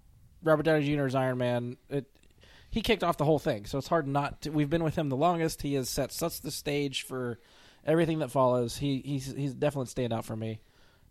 Robert 0.43 0.63
Downey 0.63 0.87
Jr. 0.95 1.07
is 1.07 1.15
Iron 1.15 1.39
Man. 1.39 1.77
It, 1.91 2.07
he 2.71 2.83
kicked 2.83 3.03
off 3.03 3.17
the 3.17 3.25
whole 3.25 3.39
thing, 3.39 3.67
so 3.67 3.79
it's 3.79 3.89
hard 3.89 4.07
not 4.07 4.43
to. 4.43 4.51
We've 4.51 4.71
been 4.71 4.85
with 4.85 4.97
him 4.97 5.09
the 5.09 5.17
longest. 5.17 5.63
He 5.63 5.75
has 5.75 5.89
set 5.89 6.13
such 6.13 6.41
the 6.41 6.51
stage 6.51 7.03
for 7.03 7.39
everything 7.85 8.19
that 8.19 8.31
follows. 8.31 8.77
He 8.77 9.03
he's 9.05 9.33
he's 9.35 9.55
definitely 9.55 9.87
stand 9.87 10.13
out 10.13 10.25
for 10.25 10.37
me. 10.37 10.61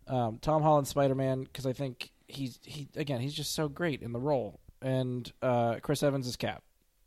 Um, 0.06 0.38
Tom 0.40 0.62
Holland 0.62 0.86
Spider 0.86 1.14
Man 1.14 1.42
because 1.42 1.66
I 1.66 1.72
think 1.72 2.10
he's 2.28 2.60
he 2.62 2.88
again 2.96 3.20
he's 3.20 3.34
just 3.34 3.54
so 3.54 3.68
great 3.68 4.02
in 4.02 4.12
the 4.12 4.20
role, 4.20 4.60
and 4.80 5.30
uh, 5.42 5.76
Chris 5.82 6.02
Evans 6.02 6.26
is 6.26 6.36
Cap. 6.36 6.62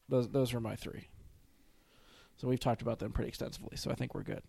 Those 0.10 0.30
those 0.30 0.54
are 0.54 0.60
my 0.60 0.76
three. 0.76 1.08
So 2.38 2.48
we've 2.48 2.60
talked 2.60 2.82
about 2.82 3.00
them 3.00 3.12
pretty 3.12 3.30
extensively, 3.30 3.78
so 3.78 3.92
I 3.92 3.96
think 3.96 4.16
we're 4.16 4.24
good. 4.24 4.44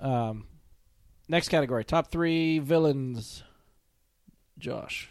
Um, 0.00 0.46
next 1.28 1.48
category: 1.48 1.84
top 1.84 2.10
three 2.10 2.58
villains. 2.58 3.44
Josh. 4.58 5.08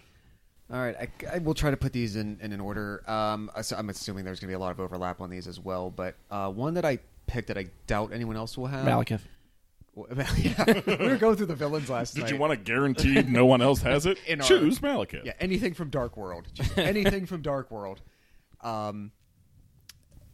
All 0.72 0.80
right, 0.80 0.95
I, 0.95 1.35
I 1.35 1.38
will 1.39 1.53
try 1.53 1.69
to 1.72 1.77
put 1.77 1.91
these 1.91 2.15
in, 2.15 2.39
in 2.41 2.53
an 2.53 2.61
order. 2.61 3.03
Um, 3.10 3.52
so 3.61 3.76
I'm 3.76 3.89
assuming 3.89 4.23
there's 4.23 4.39
going 4.39 4.48
to 4.48 4.52
be 4.52 4.56
a 4.56 4.60
lot 4.60 4.72
of 4.72 4.80
overlap 4.80 5.19
on 5.19 5.30
these 5.30 5.48
as 5.48 5.60
well. 5.60 5.89
But 5.89 6.15
uh, 6.30 6.49
one 6.49 6.76
that 6.76 6.85
I 6.85 6.99
picked 7.27 7.49
that 7.49 7.57
I 7.57 7.68
doubt 7.88 8.11
anyone 8.14 8.38
else 8.38 8.57
will 8.57 8.68
have. 8.68 8.85
Malekith. 8.85 9.22
yeah, 10.38 10.81
we 10.88 11.10
were 11.10 11.18
going 11.18 11.35
through 11.35 11.48
the 11.48 11.56
villains 11.56 11.89
last 11.89 12.15
Did 12.15 12.22
night. 12.22 12.31
you 12.31 12.38
want 12.38 12.52
to 12.52 12.57
guarantee 12.57 13.22
no 13.23 13.45
one 13.45 13.61
else 13.61 13.81
has 13.81 14.06
it? 14.06 14.18
In 14.27 14.39
our- 14.39 14.48
Choose 14.48 14.80
Malekith. 14.80 15.26
Yeah, 15.26 15.34
anything 15.41 15.73
from 15.73 15.89
Dark 15.89 16.15
World. 16.15 16.48
Just 16.53 16.77
anything 16.77 17.26
from 17.26 17.41
Dark 17.41 17.69
World. 17.69 18.02
Um, 18.61 19.11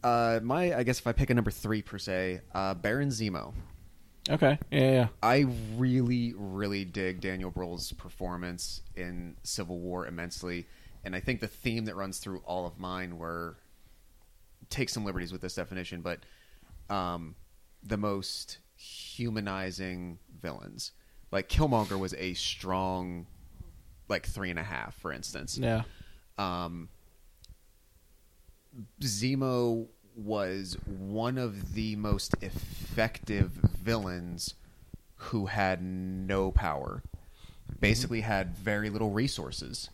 uh, 0.04 0.38
my, 0.44 0.76
I 0.76 0.84
guess 0.84 1.00
if 1.00 1.06
I 1.08 1.12
pick 1.12 1.30
a 1.30 1.34
number 1.34 1.50
three 1.50 1.82
per 1.82 1.98
se, 1.98 2.40
uh, 2.54 2.74
Baron 2.74 3.08
Zemo. 3.08 3.52
Okay. 4.28 4.58
Yeah, 4.70 4.90
yeah. 4.90 5.08
I 5.22 5.46
really, 5.76 6.34
really 6.36 6.84
dig 6.84 7.20
Daniel 7.20 7.50
Bruhl's 7.50 7.92
performance 7.92 8.82
in 8.94 9.36
Civil 9.42 9.78
War 9.78 10.06
immensely, 10.06 10.66
and 11.04 11.16
I 11.16 11.20
think 11.20 11.40
the 11.40 11.48
theme 11.48 11.86
that 11.86 11.96
runs 11.96 12.18
through 12.18 12.42
all 12.44 12.66
of 12.66 12.78
mine 12.78 13.18
were 13.18 13.56
take 14.70 14.88
some 14.88 15.04
liberties 15.04 15.32
with 15.32 15.40
this 15.40 15.54
definition, 15.54 16.02
but 16.02 16.20
um, 16.90 17.34
the 17.82 17.96
most 17.96 18.58
humanizing 18.76 20.18
villains. 20.40 20.92
Like 21.30 21.48
Killmonger 21.48 21.98
was 21.98 22.14
a 22.14 22.34
strong, 22.34 23.26
like 24.08 24.26
three 24.26 24.50
and 24.50 24.58
a 24.58 24.62
half, 24.62 24.94
for 24.96 25.12
instance. 25.12 25.58
Yeah. 25.58 25.82
Um, 26.38 26.88
Zemo 29.00 29.88
was 30.18 30.76
one 30.84 31.38
of 31.38 31.74
the 31.74 31.96
most 31.96 32.34
effective 32.42 33.50
villains 33.50 34.54
who 35.16 35.46
had 35.46 35.82
no 35.82 36.50
power. 36.50 37.02
Basically, 37.80 38.22
had 38.22 38.56
very 38.56 38.90
little 38.90 39.10
resources. 39.10 39.90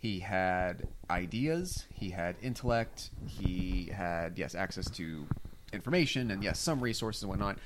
He 0.00 0.20
had 0.20 0.88
ideas, 1.08 1.86
he 1.92 2.10
had 2.10 2.36
intellect, 2.42 3.10
he 3.26 3.90
had, 3.94 4.36
yes, 4.38 4.54
access 4.54 4.90
to 4.90 5.26
information, 5.72 6.30
and 6.30 6.42
yes, 6.42 6.58
some 6.58 6.80
resources 6.80 7.22
and 7.22 7.30
whatnot. 7.30 7.58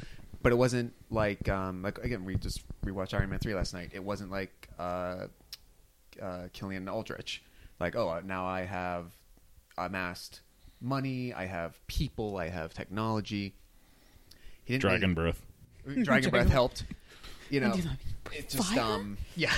But 0.42 0.52
it 0.52 0.56
wasn't 0.56 0.92
like, 1.10 1.48
um, 1.48 1.82
like 1.82 1.98
again, 1.98 2.24
we 2.24 2.36
just 2.36 2.62
rewatched 2.84 3.14
Iron 3.14 3.30
Man 3.30 3.38
3 3.38 3.54
last 3.54 3.74
night. 3.74 3.90
It 3.92 4.04
wasn't 4.04 4.30
like 4.30 4.68
uh, 4.78 5.26
uh, 6.22 6.48
Killian 6.52 6.88
Aldrich. 6.88 7.42
Like, 7.80 7.96
oh, 7.96 8.20
now 8.24 8.46
I 8.46 8.62
have 8.62 9.06
amassed 9.76 10.40
money, 10.80 11.32
I 11.32 11.46
have 11.46 11.84
people, 11.86 12.36
I 12.36 12.48
have 12.48 12.72
technology. 12.74 13.54
He 14.64 14.74
didn't 14.74 14.82
Dragon 14.82 15.14
really- 15.14 15.32
breath. 15.32 15.42
Dragon 16.04 16.30
Breath 16.30 16.48
helped. 16.50 16.84
You 17.50 17.60
know, 17.60 17.72
And 17.72 17.88
it 18.32 18.50
just 18.50 18.74
fire? 18.74 18.80
um 18.80 19.16
yeah. 19.36 19.54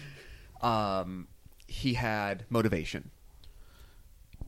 um, 0.62 1.28
he 1.66 1.92
had 1.94 2.44
motivation, 2.48 3.10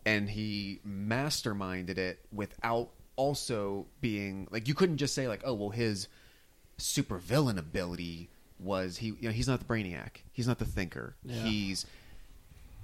and 0.07 0.31
he 0.31 0.81
masterminded 0.89 1.99
it 1.99 2.21
without 2.33 2.89
also 3.17 3.87
being 4.01 4.49
like 4.51 4.67
you 4.67 4.73
couldn't 4.75 4.97
just 4.97 5.15
say 5.15 5.29
like 5.29 5.43
oh 5.45 5.53
well 5.53 5.69
his 5.69 6.09
supervillain 6.79 7.59
ability 7.59 8.31
was 8.59 8.97
he 8.97 9.09
you 9.09 9.17
know 9.23 9.31
he's 9.31 9.47
not 9.49 9.59
the 9.59 9.65
brainiac 9.67 10.23
he's 10.33 10.49
not 10.49 10.59
the 10.59 10.65
thinker 10.65 11.15
Yeah. 11.23 11.43
he's 11.43 11.85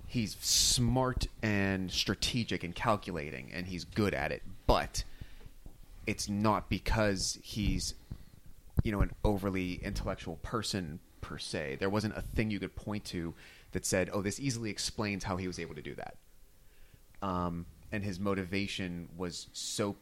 he's 0.06 0.36
smart 0.40 1.26
and 1.42 1.90
strategic 1.90 2.62
and 2.62 2.74
calculating 2.74 3.50
and 3.52 3.66
he's 3.66 3.84
good 3.84 4.14
at 4.14 4.32
it. 4.32 4.42
But 4.66 5.04
it's 6.06 6.28
not 6.28 6.68
because 6.68 7.38
he's 7.42 7.94
you 8.84 8.92
know 8.92 9.00
an 9.00 9.12
overly 9.24 9.74
intellectual 9.82 10.36
person 10.36 11.00
per 11.20 11.38
se. 11.38 11.76
There 11.80 11.90
wasn't 11.90 12.16
a 12.16 12.22
thing 12.22 12.50
you 12.50 12.60
could 12.60 12.76
point 12.76 13.04
to 13.06 13.34
that 13.72 13.84
said 13.84 14.08
oh 14.12 14.22
this 14.22 14.38
easily 14.38 14.70
explains 14.70 15.24
how 15.24 15.36
he 15.36 15.46
was 15.46 15.58
able 15.58 15.74
to 15.74 15.82
do 15.82 15.94
that. 15.96 16.16
Um, 17.22 17.66
and 17.90 18.04
his 18.04 18.20
motivation 18.20 19.08
was 19.16 19.48
so 19.52 19.96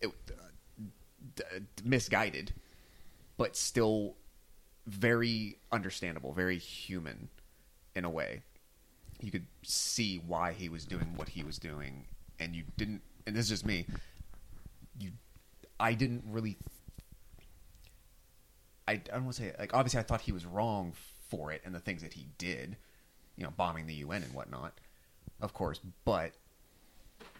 it, 0.00 0.08
uh, 0.08 0.84
d- 1.36 1.44
misguided 1.84 2.52
but 3.36 3.56
still 3.56 4.16
very 4.86 5.56
understandable 5.70 6.32
very 6.32 6.58
human 6.58 7.28
in 7.94 8.04
a 8.04 8.10
way 8.10 8.42
you 9.20 9.30
could 9.30 9.46
see 9.62 10.20
why 10.26 10.52
he 10.52 10.68
was 10.68 10.84
doing 10.84 11.12
what 11.16 11.28
he 11.28 11.42
was 11.42 11.58
doing 11.58 12.04
and 12.38 12.54
you 12.54 12.62
didn't 12.76 13.02
and 13.26 13.36
this 13.36 13.44
is 13.44 13.50
just 13.50 13.66
me 13.66 13.86
you 14.98 15.10
i 15.78 15.92
didn't 15.92 16.22
really 16.26 16.56
I, 18.90 18.94
I 18.94 18.96
don't 18.96 19.24
want 19.24 19.36
to 19.36 19.42
say 19.42 19.52
like 19.58 19.72
obviously 19.72 20.00
I 20.00 20.02
thought 20.02 20.22
he 20.22 20.32
was 20.32 20.44
wrong 20.44 20.94
for 21.28 21.52
it 21.52 21.62
and 21.64 21.72
the 21.72 21.78
things 21.78 22.02
that 22.02 22.12
he 22.14 22.26
did, 22.38 22.76
you 23.36 23.44
know, 23.44 23.52
bombing 23.56 23.86
the 23.86 23.94
UN 23.94 24.24
and 24.24 24.34
whatnot, 24.34 24.72
of 25.40 25.54
course, 25.54 25.80
but 26.04 26.32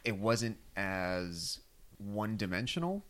it 0.05 0.17
wasn't 0.17 0.59
as 0.77 1.59
one 1.99 2.37
dimensional 2.37 3.05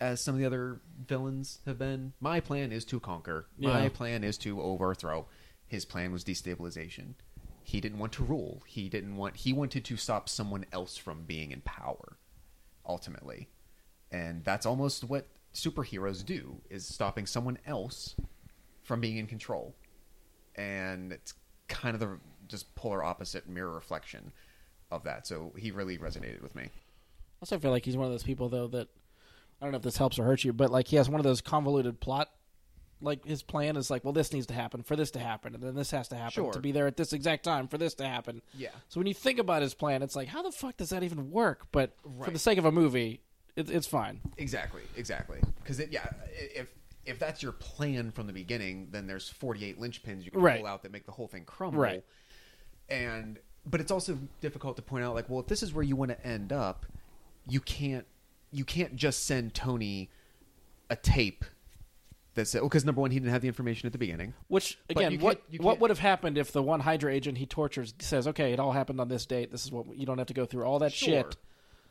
as 0.00 0.20
some 0.20 0.34
of 0.36 0.38
the 0.38 0.46
other 0.46 0.80
villains 1.04 1.58
have 1.66 1.78
been. 1.78 2.12
My 2.20 2.38
plan 2.38 2.70
is 2.70 2.84
to 2.86 3.00
conquer. 3.00 3.46
My 3.58 3.88
plan 3.88 4.22
is 4.22 4.38
to 4.38 4.62
overthrow. 4.62 5.26
His 5.66 5.84
plan 5.84 6.12
was 6.12 6.22
destabilization. 6.22 7.14
He 7.68 7.82
didn't 7.82 7.98
want 7.98 8.12
to 8.12 8.24
rule. 8.24 8.62
He 8.66 8.88
didn't 8.88 9.14
want 9.16 9.36
he 9.36 9.52
wanted 9.52 9.84
to 9.84 9.96
stop 9.98 10.30
someone 10.30 10.64
else 10.72 10.96
from 10.96 11.24
being 11.24 11.50
in 11.50 11.60
power 11.60 12.16
ultimately. 12.86 13.50
And 14.10 14.42
that's 14.42 14.64
almost 14.64 15.04
what 15.04 15.26
superheroes 15.52 16.24
do 16.24 16.62
is 16.70 16.86
stopping 16.86 17.26
someone 17.26 17.58
else 17.66 18.16
from 18.84 19.02
being 19.02 19.18
in 19.18 19.26
control. 19.26 19.74
And 20.56 21.12
it's 21.12 21.34
kind 21.68 21.92
of 21.92 22.00
the 22.00 22.18
just 22.46 22.74
polar 22.74 23.04
opposite 23.04 23.46
mirror 23.46 23.74
reflection 23.74 24.32
of 24.90 25.04
that. 25.04 25.26
So 25.26 25.52
he 25.54 25.70
really 25.70 25.98
resonated 25.98 26.40
with 26.40 26.54
me. 26.54 26.70
Also, 27.42 27.58
feel 27.58 27.70
like 27.70 27.84
he's 27.84 27.98
one 27.98 28.06
of 28.06 28.12
those 28.12 28.22
people 28.22 28.48
though 28.48 28.68
that 28.68 28.88
I 29.60 29.66
don't 29.66 29.72
know 29.72 29.76
if 29.76 29.82
this 29.82 29.98
helps 29.98 30.18
or 30.18 30.24
hurts 30.24 30.42
you, 30.42 30.54
but 30.54 30.70
like 30.70 30.88
he 30.88 30.96
has 30.96 31.10
one 31.10 31.20
of 31.20 31.24
those 31.24 31.42
convoluted 31.42 32.00
plot. 32.00 32.30
Like 33.00 33.24
his 33.24 33.42
plan 33.42 33.76
is 33.76 33.90
like, 33.90 34.02
well, 34.04 34.12
this 34.12 34.32
needs 34.32 34.46
to 34.46 34.54
happen 34.54 34.82
for 34.82 34.96
this 34.96 35.10
to 35.12 35.18
happen, 35.20 35.54
and 35.54 35.62
then 35.62 35.74
this 35.74 35.90
has 35.92 36.08
to 36.08 36.16
happen 36.16 36.32
Sure. 36.32 36.52
to 36.52 36.58
be 36.60 36.72
there 36.72 36.86
at 36.86 36.96
this 36.96 37.12
exact 37.12 37.44
time 37.44 37.68
for 37.68 37.78
this 37.78 37.94
to 37.94 38.04
happen. 38.06 38.42
Yeah. 38.56 38.70
So 38.88 38.98
when 38.98 39.06
you 39.06 39.14
think 39.14 39.38
about 39.38 39.62
his 39.62 39.72
plan, 39.74 40.02
it's 40.02 40.16
like, 40.16 40.28
how 40.28 40.42
the 40.42 40.50
fuck 40.50 40.76
does 40.76 40.90
that 40.90 41.02
even 41.04 41.30
work? 41.30 41.68
But 41.70 41.94
for 42.24 42.30
the 42.30 42.38
sake 42.40 42.58
of 42.58 42.64
a 42.64 42.72
movie, 42.72 43.20
it, 43.54 43.70
it's 43.70 43.86
fine. 43.86 44.20
Exactly, 44.36 44.82
exactly. 44.96 45.38
Because 45.62 45.78
yeah, 45.90 46.08
if 46.32 46.68
if 47.06 47.18
that's 47.18 47.42
your 47.42 47.52
plan 47.52 48.10
from 48.10 48.26
the 48.26 48.32
beginning, 48.32 48.88
then 48.90 49.06
there's 49.06 49.28
48 49.30 49.80
linchpins 49.80 50.24
you 50.24 50.30
can 50.30 50.40
Right. 50.40 50.58
pull 50.60 50.66
out 50.68 50.82
that 50.82 50.92
make 50.92 51.06
the 51.06 51.12
whole 51.12 51.26
thing 51.28 51.44
crumble. 51.44 51.80
Right. 51.80 52.04
And 52.88 53.38
but 53.64 53.80
it's 53.80 53.90
also 53.90 54.18
difficult 54.40 54.76
to 54.76 54.82
point 54.82 55.04
out 55.04 55.14
like, 55.14 55.28
well, 55.28 55.40
if 55.40 55.46
this 55.46 55.62
is 55.62 55.72
where 55.72 55.84
you 55.84 55.94
want 55.96 56.10
to 56.10 56.26
end 56.26 56.52
up, 56.52 56.86
you 57.46 57.60
can't 57.60 58.06
you 58.50 58.64
can't 58.64 58.96
just 58.96 59.24
send 59.26 59.54
Tony 59.54 60.10
a 60.90 60.96
tape 60.96 61.44
that's 62.38 62.54
well, 62.54 62.64
because 62.64 62.84
number 62.84 63.00
one, 63.00 63.10
he 63.10 63.18
didn't 63.18 63.32
have 63.32 63.42
the 63.42 63.48
information 63.48 63.86
at 63.86 63.92
the 63.92 63.98
beginning. 63.98 64.32
Which 64.48 64.78
But 64.88 64.96
again, 64.96 65.12
you 65.12 65.18
what 65.18 65.38
can't- 65.42 65.52
you 65.54 65.58
what 65.60 65.72
can't- 65.72 65.80
would 65.82 65.90
have 65.90 65.98
happened 65.98 66.38
if 66.38 66.52
the 66.52 66.62
one 66.62 66.80
Hydra 66.80 67.12
agent 67.12 67.38
he 67.38 67.46
tortures 67.46 67.94
says, 67.98 68.26
"Okay, 68.28 68.52
it 68.52 68.58
all 68.60 68.72
happened 68.72 69.00
on 69.00 69.08
this 69.08 69.26
date. 69.26 69.50
This 69.52 69.64
is 69.64 69.70
what 69.72 69.94
you 69.96 70.06
don't 70.06 70.18
have 70.18 70.26
to 70.28 70.34
go 70.34 70.46
through 70.46 70.64
all 70.64 70.78
that 70.78 70.92
shit." 70.92 71.36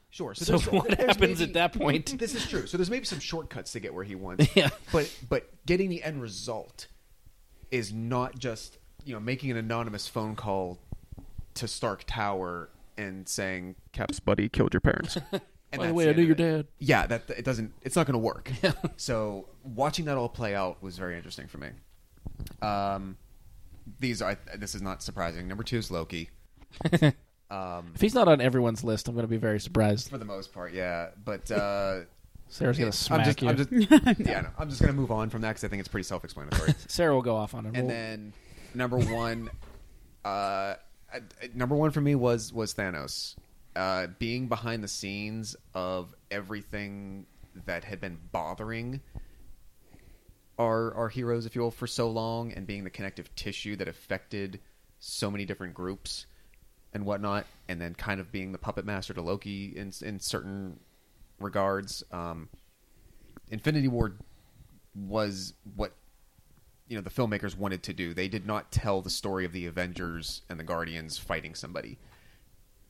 Sure. 0.09 0.33
So 0.33 0.43
there's- 0.57 0.67
what 0.71 0.87
there's 0.87 0.99
happens 1.09 1.41
at 1.41 1.53
that 1.53 1.73
point? 1.73 2.15
This 2.19 2.33
is 2.33 2.47
true. 2.47 2.65
So 2.65 2.77
there's 2.77 2.89
maybe 2.89 3.05
some 3.05 3.19
shortcuts 3.19 3.73
to 3.73 3.79
get 3.79 3.93
where 3.93 4.03
he 4.05 4.15
wants. 4.15 4.47
Yeah. 4.55 4.69
But 4.91 5.13
but 5.29 5.49
getting 5.65 5.89
the 5.89 6.01
end 6.01 6.21
result 6.21 6.87
is 7.71 7.91
not 7.93 8.39
just 8.39 8.77
you 9.05 9.13
know 9.13 9.19
making 9.19 9.51
an 9.51 9.57
anonymous 9.57 10.07
phone 10.07 10.35
call 10.35 10.79
to 11.55 11.67
Stark 11.67 12.03
Tower 12.07 12.69
and 12.97 13.27
saying 13.27 13.75
Cap's 13.91 14.19
buddy 14.19 14.47
killed 14.49 14.73
your 14.73 14.81
parents. 14.81 15.17
And 15.71 15.79
By 15.79 15.87
the 15.87 15.93
that's 15.93 15.97
way, 15.97 16.09
I 16.09 16.13
knew 16.13 16.23
your 16.23 16.35
dad. 16.35 16.67
Yeah, 16.79 17.05
that 17.07 17.29
it 17.29 17.43
doesn't. 17.43 17.73
It's 17.81 17.95
not 17.95 18.05
going 18.05 18.13
to 18.13 18.19
work. 18.19 18.51
so 18.97 19.49
watching 19.63 20.05
that 20.05 20.17
all 20.17 20.29
play 20.29 20.55
out 20.55 20.81
was 20.81 20.97
very 20.97 21.17
interesting 21.17 21.47
for 21.47 21.57
me. 21.57 21.69
Um, 22.61 23.17
these 23.99 24.21
are 24.21 24.37
this 24.57 24.75
is 24.75 24.81
not 24.81 25.03
surprising. 25.03 25.47
Number 25.47 25.63
two 25.63 25.77
is 25.77 25.91
Loki. 25.91 26.29
um, 27.51 27.91
If 27.95 28.01
he's 28.01 28.13
not 28.15 28.27
on 28.27 28.39
everyone's 28.41 28.83
list, 28.83 29.07
I'm 29.07 29.15
going 29.15 29.23
to 29.25 29.29
be 29.29 29.37
very 29.37 29.59
surprised. 29.59 30.09
for 30.09 30.17
the 30.17 30.25
most 30.25 30.53
part, 30.53 30.73
yeah. 30.73 31.09
But 31.23 31.49
uh, 31.51 32.01
Sarah's 32.49 32.77
going 32.77 32.91
to 32.91 32.97
I'm 33.13 33.23
smack 33.23 33.25
just, 33.25 33.41
you. 33.41 33.49
I'm 33.49 33.57
just, 33.57 34.19
yeah, 34.19 34.41
no, 34.41 34.49
I'm 34.57 34.69
just 34.69 34.79
gonna 34.81 34.93
move 34.93 35.11
on 35.11 35.29
from 35.29 35.41
that 35.41 35.49
because 35.49 35.63
I 35.65 35.67
think 35.67 35.81
it's 35.81 35.89
pretty 35.89 36.03
self-explanatory. 36.05 36.75
Sarah 36.87 37.13
will 37.13 37.21
go 37.21 37.35
off 37.35 37.53
on 37.53 37.65
him. 37.65 37.75
and 37.75 37.87
We'll- 37.87 37.95
then 37.95 38.33
number 38.73 38.97
one, 38.97 39.49
uh, 40.23 40.75
number 41.53 41.75
one 41.75 41.91
for 41.91 41.99
me 42.01 42.15
was 42.15 42.53
was 42.53 42.73
Thanos, 42.73 43.35
uh, 43.77 44.07
being 44.17 44.47
behind 44.47 44.83
the 44.83 44.87
scenes 44.87 45.55
of 45.73 46.13
everything 46.31 47.25
that 47.65 47.83
had 47.83 48.01
been 48.01 48.17
bothering 48.31 49.01
our 50.57 50.93
our 50.95 51.09
heroes, 51.09 51.45
if 51.45 51.55
you 51.55 51.61
will, 51.61 51.71
for 51.71 51.87
so 51.87 52.09
long, 52.09 52.51
and 52.53 52.65
being 52.65 52.83
the 52.83 52.89
connective 52.89 53.33
tissue 53.35 53.75
that 53.75 53.87
affected 53.87 54.59
so 54.99 55.29
many 55.29 55.45
different 55.45 55.73
groups 55.73 56.25
and 56.93 57.05
whatnot, 57.05 57.45
and 57.67 57.79
then 57.79 57.93
kind 57.93 58.19
of 58.19 58.31
being 58.31 58.51
the 58.51 58.57
puppet 58.57 58.83
master 58.83 59.13
to 59.13 59.21
Loki 59.21 59.73
in 59.75 59.93
in 60.01 60.19
certain 60.19 60.79
regards. 61.39 62.03
Um, 62.11 62.49
Infinity 63.49 63.87
War 63.87 64.13
was 64.95 65.53
what 65.75 65.93
you 66.87 66.95
know 66.95 67.03
the 67.03 67.11
filmmakers 67.11 67.55
wanted 67.55 67.83
to 67.83 67.93
do. 67.93 68.15
They 68.15 68.27
did 68.27 68.47
not 68.47 68.71
tell 68.71 69.03
the 69.03 69.11
story 69.11 69.45
of 69.45 69.53
the 69.53 69.67
Avengers 69.67 70.41
and 70.49 70.59
the 70.59 70.63
Guardians 70.63 71.19
fighting 71.19 71.53
somebody. 71.53 71.99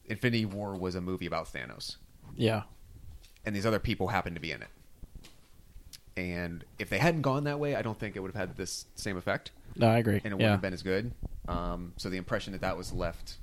Infinity 0.07 0.45
War 0.45 0.75
was 0.75 0.95
a 0.95 1.01
movie 1.01 1.25
about 1.25 1.51
Thanos, 1.51 1.97
yeah. 2.35 2.63
and 3.45 3.55
these 3.55 3.65
other 3.65 3.79
people 3.79 4.07
happened 4.07 4.35
to 4.35 4.41
be 4.41 4.51
in 4.51 4.61
it. 4.61 4.69
And 6.15 6.63
if 6.79 6.89
they 6.89 6.97
hadn't 6.97 7.21
gone 7.21 7.43
that 7.43 7.59
way, 7.59 7.75
I 7.75 7.81
don't 7.81 7.97
think 7.99 8.15
it 8.15 8.19
would 8.21 8.33
have 8.33 8.49
had 8.49 8.57
this 8.57 8.85
same 8.95 9.17
effect, 9.17 9.51
No, 9.75 9.87
I 9.87 9.97
agree. 9.99 10.15
and 10.15 10.25
it 10.25 10.29
wouldn't 10.29 10.41
yeah. 10.41 10.51
have 10.51 10.61
been 10.61 10.73
as 10.73 10.81
good. 10.81 11.11
Um, 11.47 11.93
so 11.97 12.09
the 12.09 12.17
impression 12.17 12.53
that 12.53 12.61
that 12.61 12.75
was 12.75 12.91
left 12.91 13.37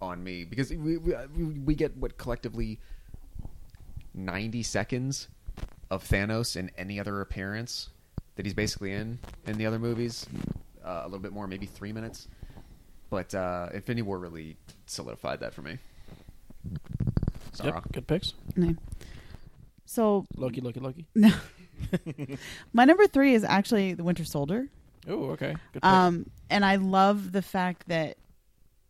on 0.00 0.22
me 0.22 0.44
because 0.44 0.70
we 0.70 0.96
we, 0.96 1.14
we 1.36 1.74
get 1.74 1.96
what 1.96 2.18
collectively 2.18 2.80
ninety 4.14 4.62
seconds 4.62 5.28
of 5.90 6.02
Thanos 6.04 6.56
in 6.56 6.70
any 6.76 6.98
other 6.98 7.20
appearance 7.20 7.90
that 8.36 8.46
he's 8.46 8.54
basically 8.54 8.92
in 8.92 9.18
in 9.46 9.58
the 9.58 9.66
other 9.66 9.78
movies. 9.78 10.26
Uh, 10.84 11.02
a 11.02 11.04
little 11.04 11.20
bit 11.20 11.32
more, 11.32 11.46
maybe 11.46 11.66
three 11.66 11.92
minutes. 11.92 12.26
But 13.08 13.34
uh, 13.34 13.68
Infinity 13.72 14.02
War 14.02 14.18
really 14.18 14.56
solidified 14.86 15.38
that 15.40 15.54
for 15.54 15.62
me. 15.62 15.78
Sarah. 17.52 17.74
Yep, 17.74 17.92
good 17.92 18.06
picks. 18.06 18.34
No. 18.56 18.74
So 19.84 20.24
Loki, 20.36 20.60
Loki, 20.60 20.80
Loki. 20.80 21.06
no. 21.14 21.32
my 22.72 22.84
number 22.84 23.06
three 23.06 23.34
is 23.34 23.44
actually 23.44 23.94
the 23.94 24.04
Winter 24.04 24.24
Soldier. 24.24 24.68
Oh, 25.08 25.30
okay. 25.30 25.54
Good 25.72 25.82
pick. 25.82 25.84
Um, 25.84 26.30
and 26.48 26.64
I 26.64 26.76
love 26.76 27.32
the 27.32 27.42
fact 27.42 27.88
that 27.88 28.16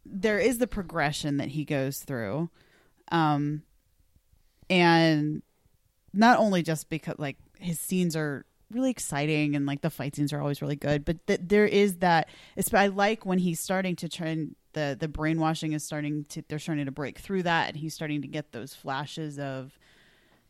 there 0.04 0.38
is 0.38 0.58
the 0.58 0.66
progression 0.66 1.38
that 1.38 1.48
he 1.48 1.64
goes 1.64 1.98
through. 1.98 2.50
Um, 3.10 3.62
and 4.68 5.42
not 6.12 6.38
only 6.38 6.62
just 6.62 6.88
because 6.88 7.16
like 7.18 7.36
his 7.58 7.80
scenes 7.80 8.16
are 8.16 8.44
really 8.70 8.90
exciting 8.90 9.54
and 9.54 9.66
like 9.66 9.80
the 9.80 9.90
fight 9.90 10.16
scenes 10.16 10.32
are 10.32 10.40
always 10.40 10.62
really 10.62 10.76
good, 10.76 11.04
but 11.04 11.26
that 11.26 11.48
there 11.48 11.66
is 11.66 11.96
that. 11.98 12.28
It's, 12.56 12.72
I 12.72 12.88
like 12.88 13.24
when 13.26 13.38
he's 13.38 13.60
starting 13.60 13.96
to 13.96 14.08
turn 14.08 14.54
the 14.72 14.96
the 14.98 15.08
brainwashing 15.08 15.72
is 15.72 15.84
starting 15.84 16.24
to 16.30 16.42
they're 16.48 16.58
starting 16.58 16.86
to 16.86 16.92
break 16.92 17.18
through 17.18 17.44
that, 17.44 17.68
and 17.68 17.76
he's 17.76 17.94
starting 17.94 18.22
to 18.22 18.28
get 18.28 18.52
those 18.52 18.74
flashes 18.74 19.38
of 19.38 19.78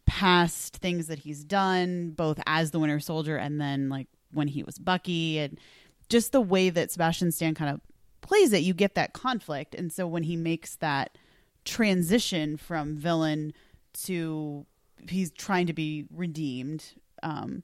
past 0.06 0.76
things 0.76 1.06
that 1.06 1.20
he's 1.20 1.44
done, 1.44 2.10
both 2.10 2.40
as 2.46 2.70
the 2.70 2.78
Winter 2.78 3.00
Soldier 3.00 3.36
and 3.36 3.60
then 3.60 3.88
like 3.88 4.08
when 4.32 4.48
he 4.48 4.62
was 4.62 4.78
Bucky, 4.78 5.38
and 5.38 5.58
just 6.08 6.32
the 6.32 6.40
way 6.40 6.70
that 6.70 6.90
Sebastian 6.90 7.32
Stan 7.32 7.54
kind 7.54 7.70
of 7.74 7.80
plays 8.20 8.52
it, 8.52 8.62
you 8.62 8.74
get 8.74 8.94
that 8.94 9.12
conflict. 9.12 9.74
And 9.74 9.92
so 9.92 10.06
when 10.06 10.22
he 10.22 10.36
makes 10.36 10.76
that 10.76 11.18
transition 11.64 12.56
from 12.56 12.96
villain 12.96 13.52
to 14.04 14.66
he's 15.08 15.30
trying 15.32 15.66
to 15.66 15.72
be 15.72 16.06
redeemed, 16.14 16.84
um, 17.22 17.62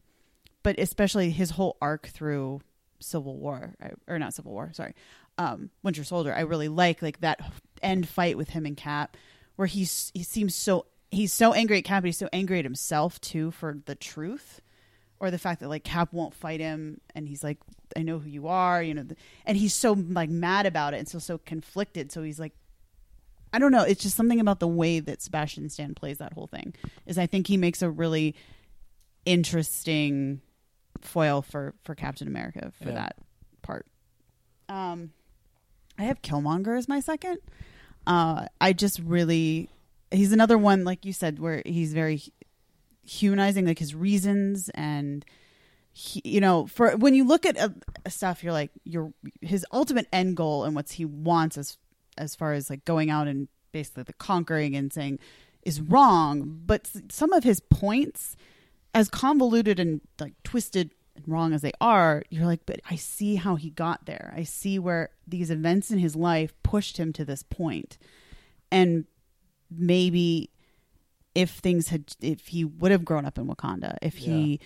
but 0.63 0.79
especially 0.79 1.31
his 1.31 1.51
whole 1.51 1.77
arc 1.81 2.09
through 2.09 2.61
Civil 3.01 3.37
War 3.37 3.75
or 4.07 4.19
not 4.19 4.35
Civil 4.35 4.53
War, 4.53 4.71
sorry, 4.73 4.95
um, 5.39 5.71
Winter 5.83 6.05
Soldier. 6.05 6.35
I 6.35 6.41
really 6.41 6.69
like 6.69 7.01
like 7.03 7.21
that 7.21 7.41
end 7.83 8.09
fight 8.09 8.37
with 8.37 8.51
him 8.51 8.67
and 8.67 8.77
Cap, 8.77 9.17
where 9.57 9.67
he's 9.67 10.11
he 10.15 10.23
seems 10.23 10.55
so 10.55 10.87
he's 11.11 11.33
so 11.33 11.53
angry 11.55 11.79
at 11.79 11.85
Cap, 11.85 12.03
but 12.03 12.07
he's 12.09 12.19
so 12.19 12.29
angry 12.33 12.59
at 12.59 12.65
himself 12.65 13.21
too 13.21 13.51
for 13.51 13.79
the 13.87 13.95
truth 13.95 14.61
or 15.21 15.31
the 15.31 15.39
fact 15.39 15.61
that 15.61 15.69
like 15.69 15.83
Cap 15.85 16.13
won't 16.13 16.35
fight 16.35 16.61
him, 16.61 17.01
and 17.15 17.27
he's 17.29 17.43
like, 17.43 17.59
"I 17.97 18.03
know 18.03 18.19
who 18.19 18.29
you 18.29 18.47
are," 18.49 18.83
you 18.83 18.95
know, 18.95 19.07
and 19.47 19.57
he's 19.57 19.75
so 19.75 19.93
like 19.93 20.31
mad 20.31 20.67
about 20.67 20.95
it 20.95 20.99
and 20.99 21.09
so 21.09 21.19
so 21.19 21.39
conflicted. 21.39 22.13
So 22.13 22.23
he's 22.23 22.39
like, 22.39 22.53
I 23.53 23.59
don't 23.59 23.73
know. 23.73 23.83
It's 23.83 24.03
just 24.03 24.17
something 24.17 24.39
about 24.41 24.61
the 24.61 24.69
way 24.69 25.01
that 25.01 25.23
Sebastian 25.23 25.69
Stan 25.71 25.95
plays 25.95 26.19
that 26.19 26.35
whole 26.35 26.47
thing. 26.47 26.75
Is 27.07 27.17
I 27.19 27.27
think 27.27 27.47
he 27.49 27.57
makes 27.57 27.83
a 27.83 27.91
really 27.91 28.35
interesting 29.25 30.41
foil 31.01 31.43
for 31.43 31.75
for 31.85 31.95
Captain 31.95 32.29
America 32.29 32.73
for 32.83 32.89
Yeah. 32.91 32.95
that 32.95 33.17
part. 33.63 33.87
Um, 34.69 35.13
I 35.99 36.05
have 36.05 36.23
Killmonger 36.23 36.79
as 36.79 36.89
my 36.89 37.01
second. 37.01 37.39
Uh, 38.07 38.47
I 38.61 38.73
just 38.73 39.01
really, 39.01 39.69
he's 40.11 40.33
another 40.33 40.57
one 40.57 40.85
like 40.85 41.05
you 41.05 41.13
said 41.13 41.39
where 41.39 41.63
he's 41.67 41.93
very 41.93 42.23
humanizing 43.05 43.67
like 43.67 43.79
his 43.79 43.95
reasons 43.95 44.69
and 44.75 45.25
he, 45.93 46.21
you 46.25 46.41
know 46.41 46.67
for 46.67 46.97
when 46.97 47.15
you 47.15 47.25
look 47.25 47.47
at 47.47 47.59
uh, 47.59 47.71
stuff 48.07 48.45
you're 48.45 48.53
like 48.53 48.71
your 48.85 49.13
his 49.41 49.65
ultimate 49.73 50.07
end 50.13 50.37
goal 50.37 50.65
and 50.65 50.75
what 50.77 50.91
he 50.91 51.05
wants 51.05 51.57
as 51.57 51.79
as 52.19 52.35
far 52.35 52.53
as 52.53 52.69
like 52.69 52.85
going 52.85 53.11
out 53.11 53.27
and 53.27 53.49
basically 53.73 54.03
the 54.03 54.13
conquering 54.13 54.77
and 54.77 54.93
saying 54.93 55.19
is 55.63 55.81
wrong 55.81 56.61
but 56.67 56.91
some 57.09 57.33
of 57.33 57.45
his 57.45 57.61
points 57.61 58.37
as 58.95 59.09
convoluted 59.09 59.81
and 59.81 60.01
like 60.21 60.35
twisted 60.45 60.91
wrong 61.27 61.53
as 61.53 61.63
they 61.63 61.73
are 61.81 62.23
you're 62.31 62.47
like 62.47 62.65
but 62.67 62.81
i 62.91 62.97
see 62.97 63.37
how 63.37 63.57
he 63.57 63.71
got 63.71 64.07
there 64.07 64.33
i 64.37 64.43
see 64.43 64.79
where 64.79 65.11
these 65.27 65.51
events 65.51 65.91
in 65.91 65.99
his 65.99 66.15
life 66.15 66.55
pushed 66.63 66.97
him 66.97 67.13
to 67.13 67.25
this 67.25 67.43
point. 67.43 67.99
and 68.71 69.05
maybe 69.71 70.51
if 71.35 71.51
things 71.51 71.89
had 71.89 72.15
if 72.21 72.49
he 72.49 72.65
would 72.65 72.91
have 72.91 73.05
grown 73.05 73.25
up 73.25 73.39
in 73.39 73.47
Wakanda, 73.47 73.97
if 74.03 74.17
he 74.17 74.59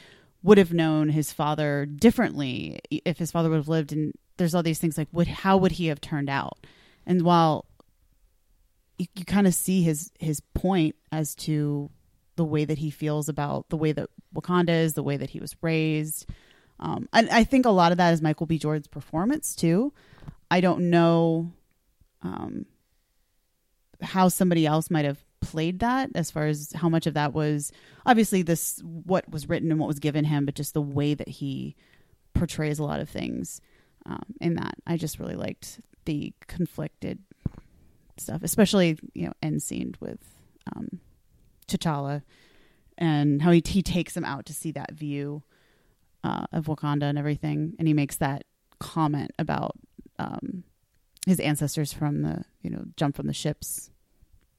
would 0.43 0.57
have 0.57 0.73
known 0.73 1.11
his 1.11 1.33
father 1.33 1.85
differently, 1.85 2.79
if 2.91 3.19
his 3.19 3.31
father 3.31 3.51
would 3.51 3.57
have 3.57 3.69
lived 3.69 3.93
and 3.93 4.15
there's 4.39 4.55
all 4.55 4.63
these 4.63 4.79
things 4.79 4.97
like 4.97 5.09
would 5.13 5.29
how 5.29 5.57
would 5.59 5.73
he 5.73 5.87
have 5.87 6.01
turned 6.01 6.31
out? 6.31 6.67
And 7.05 7.23
while 7.23 7.67
you, 8.99 9.07
you 9.15 9.25
kind 9.25 9.47
of 9.47 9.55
see 9.55 9.83
his 9.83 10.11
his 10.19 10.41
point 10.55 10.97
as 11.11 11.35
to 11.35 11.91
the 12.37 12.45
way 12.45 12.65
that 12.65 12.79
he 12.79 12.91
feels 12.91 13.29
about 13.29 13.69
the 13.69 13.77
way 13.77 13.93
that 13.93 14.09
Wakanda 14.35 14.71
is, 14.71 14.95
the 14.95 15.03
way 15.03 15.19
that 15.19 15.31
he 15.31 15.41
was 15.41 15.55
raised. 15.61 16.27
Um, 16.83 17.09
and 17.13 17.31
I 17.31 17.45
think 17.45 17.65
a 17.65 17.71
lot 17.71 17.93
of 17.93 17.99
that 17.99 18.13
is 18.13 18.21
Michael 18.21 18.47
B. 18.47 18.59
Jordan's 18.59 18.89
performance 18.89 19.55
too. 19.55 19.93
I 20.51 20.61
don't 20.61 20.91
know 20.91 21.53
um, 22.23 22.67
how 24.03 24.29
somebody 24.29 24.67
else 24.67 24.91
might 24.91 25.05
have 25.05 25.25
played 25.41 25.79
that 25.79 26.11
as 26.15 26.31
far 26.31 26.47
as 26.47 26.73
how 26.75 26.89
much 26.89 27.07
of 27.07 27.15
that 27.15 27.33
was 27.33 27.73
obviously 28.07 28.43
this 28.43 28.81
what 28.85 29.29
was 29.29 29.49
written 29.49 29.71
and 29.71 29.81
what 29.81 29.89
was 29.89 29.99
given 29.99 30.25
him 30.25 30.45
but 30.45 30.55
just 30.55 30.73
the 30.73 30.81
way 30.81 31.15
that 31.15 31.27
he 31.27 31.75
portrays 32.33 32.79
a 32.79 32.85
lot 32.85 33.01
of 33.01 33.09
things 33.09 33.61
um, 34.07 34.23
in 34.41 34.55
that 34.55 34.75
i 34.87 34.97
just 34.97 35.19
really 35.19 35.35
liked 35.35 35.81
the 36.05 36.33
conflicted 36.47 37.19
stuff 38.19 38.41
especially 38.45 38.97
you 39.15 39.27
know 39.27 39.33
end 39.43 39.61
scene 39.61 39.97
with 39.99 40.21
um, 40.77 41.01
T'Challa 41.67 42.23
and 42.97 43.43
how 43.43 43.51
he, 43.51 43.61
he 43.67 43.83
takes 43.83 44.17
him 44.17 44.25
out 44.25 44.47
to 44.47 44.55
see 44.55 44.71
that 44.71 44.93
view 44.93 45.43
uh, 46.25 46.47
of 46.53 46.67
wakanda 46.67 47.05
and 47.05 47.19
everything 47.19 47.75
and 47.79 47.89
he 47.89 47.95
makes 47.95 48.17
that 48.17 48.45
comment 48.79 49.31
about 49.39 49.77
um, 50.19 50.65
his 51.27 51.41
ancestors 51.41 51.93
from 51.93 52.23
the 52.23 52.45
you 52.63 52.71
know 52.71 52.85
jump 52.97 53.17
from 53.17 53.27
the 53.27 53.33
ships 53.33 53.91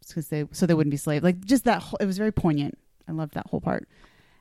because 0.08 0.28
they 0.28 0.46
so 0.52 0.66
they 0.66 0.74
wouldn't 0.74 0.92
be 0.92 0.98
slaves. 0.98 1.24
Like 1.24 1.44
just 1.46 1.64
that 1.66 1.82
whole, 1.82 1.98
it 2.00 2.06
was 2.06 2.18
very 2.18 2.32
poignant. 2.32 2.78
I 3.08 3.12
loved 3.12 3.34
that 3.36 3.48
whole 3.48 3.62
part. 3.62 3.88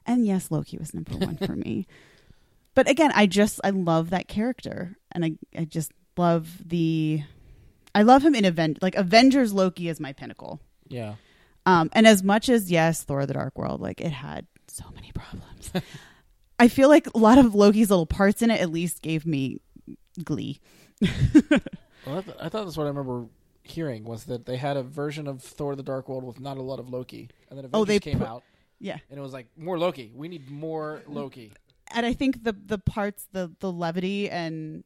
And 0.06 0.26
yes, 0.26 0.50
Loki 0.50 0.76
was 0.78 0.94
number 0.94 1.12
one 1.16 1.36
for 1.36 1.54
me. 1.56 1.86
But 2.74 2.88
again, 2.88 3.12
I 3.14 3.26
just 3.26 3.60
I 3.62 3.68
love 3.68 4.08
that 4.10 4.28
character, 4.28 4.96
and 5.12 5.26
I 5.26 5.32
I 5.54 5.66
just 5.66 5.92
love 6.16 6.66
the 6.66 7.22
I 7.94 8.00
love 8.02 8.24
him 8.24 8.34
in 8.34 8.46
Avengers. 8.46 8.80
Like 8.80 8.94
Avengers, 8.94 9.52
Loki 9.52 9.88
is 9.90 10.00
my 10.00 10.14
pinnacle. 10.14 10.58
yeah. 10.88 11.16
Um, 11.66 11.90
and 11.92 12.06
as 12.06 12.22
much 12.22 12.48
as 12.48 12.70
yes, 12.70 13.04
Thor: 13.04 13.26
The 13.26 13.34
Dark 13.34 13.58
World, 13.58 13.82
like 13.82 14.00
it 14.00 14.12
had 14.12 14.46
so 14.68 14.86
many 14.94 15.12
problems. 15.12 15.70
I 16.62 16.68
feel 16.68 16.88
like 16.88 17.08
a 17.14 17.18
lot 17.18 17.38
of 17.38 17.54
Loki's 17.54 17.90
little 17.90 18.06
parts 18.06 18.40
in 18.42 18.50
it 18.50 18.60
at 18.60 18.70
least 18.70 19.02
gave 19.02 19.26
me 19.26 19.60
glee. 20.24 20.60
Well, 22.04 22.18
I, 22.18 22.20
th- 22.22 22.36
I 22.40 22.48
thought 22.48 22.64
that's 22.64 22.76
what 22.76 22.84
I 22.84 22.88
remember 22.88 23.26
hearing 23.62 24.02
was 24.02 24.24
that 24.24 24.44
they 24.44 24.56
had 24.56 24.76
a 24.76 24.82
version 24.82 25.28
of 25.28 25.40
Thor: 25.40 25.76
The 25.76 25.84
Dark 25.84 26.08
World 26.08 26.24
with 26.24 26.40
not 26.40 26.56
a 26.56 26.62
lot 26.62 26.80
of 26.80 26.88
Loki, 26.88 27.28
and 27.48 27.56
then 27.56 27.64
Avengers 27.64 27.80
Oh, 27.80 27.84
they 27.84 28.00
came 28.00 28.18
put- 28.18 28.26
out, 28.26 28.42
Yeah. 28.80 28.98
and 29.08 29.18
it 29.20 29.22
was 29.22 29.32
like 29.32 29.46
more 29.56 29.78
Loki. 29.78 30.10
We 30.12 30.26
need 30.26 30.50
more 30.50 31.02
Loki. 31.06 31.52
and 31.94 32.04
I 32.04 32.12
think 32.12 32.42
the 32.42 32.52
the 32.66 32.78
parts 32.78 33.28
the 33.32 33.52
the 33.60 33.70
levity 33.70 34.28
and 34.28 34.82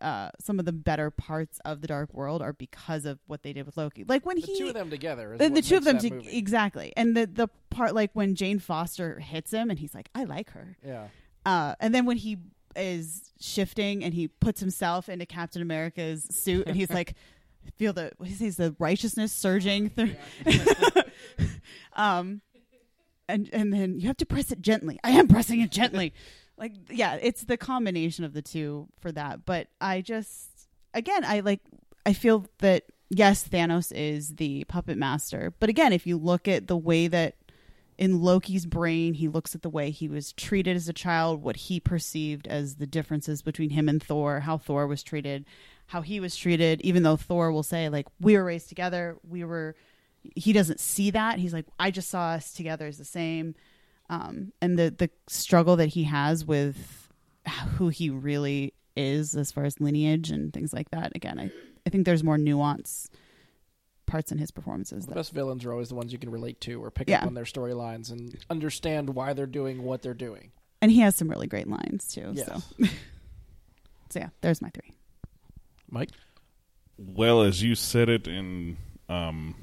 uh, 0.00 0.30
some 0.40 0.60
of 0.60 0.64
the 0.64 0.72
better 0.72 1.10
parts 1.10 1.58
of 1.64 1.80
the 1.80 1.88
Dark 1.88 2.14
World 2.14 2.40
are 2.40 2.52
because 2.52 3.04
of 3.04 3.18
what 3.26 3.42
they 3.42 3.52
did 3.52 3.66
with 3.66 3.76
Loki. 3.76 4.04
Like 4.04 4.24
when 4.24 4.36
The 4.36 4.46
he 4.46 4.56
two 4.60 4.68
of 4.68 4.74
them 4.74 4.90
together. 4.90 5.32
Is 5.34 5.38
the, 5.40 5.44
what 5.46 5.54
the 5.54 5.62
two 5.62 5.76
of 5.76 5.82
them 5.84 5.98
to, 5.98 6.36
exactly, 6.36 6.92
and 6.96 7.16
the 7.16 7.26
the 7.26 7.48
part 7.68 7.96
like 7.96 8.10
when 8.12 8.36
Jane 8.36 8.60
Foster 8.60 9.18
hits 9.18 9.50
him 9.50 9.70
and 9.70 9.78
he's 9.80 9.92
like, 9.92 10.08
I 10.14 10.22
like 10.22 10.50
her, 10.50 10.76
Yeah. 10.86 11.08
Uh, 11.46 11.74
and 11.80 11.94
then 11.94 12.06
when 12.06 12.16
he 12.16 12.38
is 12.76 13.32
shifting 13.40 14.04
and 14.04 14.14
he 14.14 14.28
puts 14.28 14.60
himself 14.60 15.08
into 15.08 15.26
Captain 15.26 15.62
America's 15.62 16.24
suit 16.30 16.66
and 16.66 16.76
he's 16.76 16.90
like. 16.90 17.14
Feel 17.76 17.92
the 17.92 18.10
what 18.16 18.28
he 18.28 18.34
says 18.34 18.56
the 18.56 18.74
righteousness 18.78 19.32
surging 19.32 19.90
through, 19.90 20.14
um, 21.92 22.40
and 23.28 23.50
and 23.52 23.72
then 23.72 24.00
you 24.00 24.06
have 24.06 24.16
to 24.16 24.26
press 24.26 24.50
it 24.50 24.62
gently. 24.62 24.98
I 25.04 25.10
am 25.10 25.28
pressing 25.28 25.60
it 25.60 25.70
gently. 25.70 26.14
like 26.60 26.74
yeah, 26.90 27.18
it's 27.20 27.44
the 27.44 27.56
combination 27.56 28.24
of 28.24 28.34
the 28.34 28.42
two 28.42 28.86
for 29.00 29.10
that. 29.12 29.44
But 29.46 29.68
I 29.80 30.02
just 30.02 30.68
again, 30.94 31.24
I 31.24 31.40
like 31.40 31.60
I 32.04 32.12
feel 32.12 32.46
that 32.58 32.84
yes, 33.08 33.48
Thanos 33.48 33.90
is 33.92 34.36
the 34.36 34.64
puppet 34.64 34.98
master. 34.98 35.54
But 35.58 35.70
again, 35.70 35.92
if 35.92 36.06
you 36.06 36.18
look 36.18 36.46
at 36.46 36.66
the 36.66 36.76
way 36.76 37.08
that 37.08 37.34
in 38.00 38.20
Loki's 38.22 38.64
brain, 38.66 39.14
he 39.14 39.28
looks 39.28 39.54
at 39.54 39.60
the 39.62 39.68
way 39.68 39.90
he 39.90 40.08
was 40.08 40.32
treated 40.32 40.74
as 40.74 40.88
a 40.88 40.92
child, 40.92 41.42
what 41.42 41.56
he 41.56 41.78
perceived 41.78 42.48
as 42.48 42.76
the 42.76 42.86
differences 42.86 43.42
between 43.42 43.70
him 43.70 43.88
and 43.90 44.02
Thor, 44.02 44.40
how 44.40 44.56
Thor 44.58 44.86
was 44.86 45.02
treated, 45.02 45.44
how 45.88 46.00
he 46.00 46.18
was 46.18 46.34
treated, 46.34 46.80
even 46.80 47.02
though 47.02 47.16
Thor 47.16 47.52
will 47.52 47.62
say, 47.62 47.90
like, 47.90 48.06
we 48.18 48.36
were 48.36 48.44
raised 48.44 48.70
together, 48.70 49.18
we 49.22 49.44
were 49.44 49.76
he 50.34 50.52
doesn't 50.52 50.80
see 50.80 51.10
that. 51.12 51.38
He's 51.38 51.52
like, 51.52 51.66
I 51.78 51.90
just 51.90 52.08
saw 52.10 52.30
us 52.30 52.52
together 52.52 52.86
as 52.86 52.98
the 52.98 53.04
same. 53.04 53.54
um, 54.10 54.52
and 54.60 54.78
the 54.78 54.90
the 54.90 55.08
struggle 55.28 55.76
that 55.76 55.86
he 55.88 56.04
has 56.04 56.44
with 56.44 57.08
who 57.76 57.88
he 57.88 58.10
really 58.10 58.74
is 58.96 59.34
as 59.36 59.50
far 59.52 59.64
as 59.64 59.80
lineage 59.80 60.30
and 60.30 60.52
things 60.52 60.72
like 60.72 60.90
that. 60.90 61.12
Again, 61.14 61.38
I 61.38 61.50
I 61.86 61.90
think 61.90 62.04
there's 62.04 62.24
more 62.24 62.36
nuance 62.36 63.08
parts 64.10 64.32
in 64.32 64.38
his 64.38 64.50
performances. 64.50 65.04
The 65.04 65.10
That, 65.10 65.14
best 65.16 65.32
villains 65.32 65.64
are 65.64 65.72
always 65.72 65.88
the 65.88 65.94
ones 65.94 66.12
you 66.12 66.18
can 66.18 66.30
relate 66.30 66.60
to 66.62 66.82
or 66.82 66.90
pick 66.90 67.08
Yeah. 67.08 67.20
up 67.20 67.26
on 67.28 67.34
their 67.34 67.44
storylines 67.44 68.10
and 68.10 68.36
understand 68.50 69.10
why 69.10 69.32
they're 69.32 69.46
doing 69.46 69.82
what 69.84 70.02
they're 70.02 70.14
doing. 70.14 70.50
and 70.82 70.90
he 70.90 71.00
has 71.00 71.14
some 71.16 71.28
really 71.28 71.46
great 71.46 71.68
lines 71.68 72.08
too. 72.12 72.32
Yes. 72.34 72.46
So. 72.46 72.84
so 74.10 74.18
yeah, 74.20 74.28
there's 74.40 74.60
my 74.62 74.70
three. 74.70 74.92
Mike? 75.90 76.10
Well, 76.98 77.42
as 77.42 77.62
you 77.62 77.74
said 77.74 78.08
it, 78.08 78.26
and 78.26 78.76
um, 79.08 79.54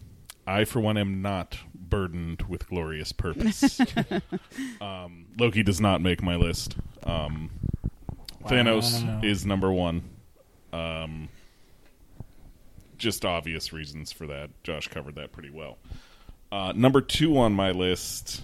I, 0.45 0.63
for 0.65 0.79
one, 0.79 0.97
am 0.97 1.21
not 1.21 1.57
burdened 1.75 2.43
with 2.43 2.67
glorious 2.67 3.11
purpose. 3.11 3.79
um, 4.81 5.25
Loki 5.39 5.63
does 5.63 5.79
not 5.81 6.01
make 6.01 6.21
my 6.23 6.35
list. 6.35 6.75
Um, 7.03 7.49
Thanos 8.45 9.03
Wow. 9.03 9.21
is 9.23 9.45
number 9.45 9.71
one. 9.71 10.03
Um, 10.73 11.29
just 12.97 13.25
obvious 13.25 13.73
reasons 13.73 14.11
for 14.11 14.27
that. 14.27 14.49
Josh 14.63 14.87
covered 14.87 15.15
that 15.15 15.31
pretty 15.31 15.49
well. 15.49 15.77
Uh, 16.51 16.73
number 16.75 17.01
two 17.01 17.37
on 17.37 17.53
my 17.53 17.71
list, 17.71 18.43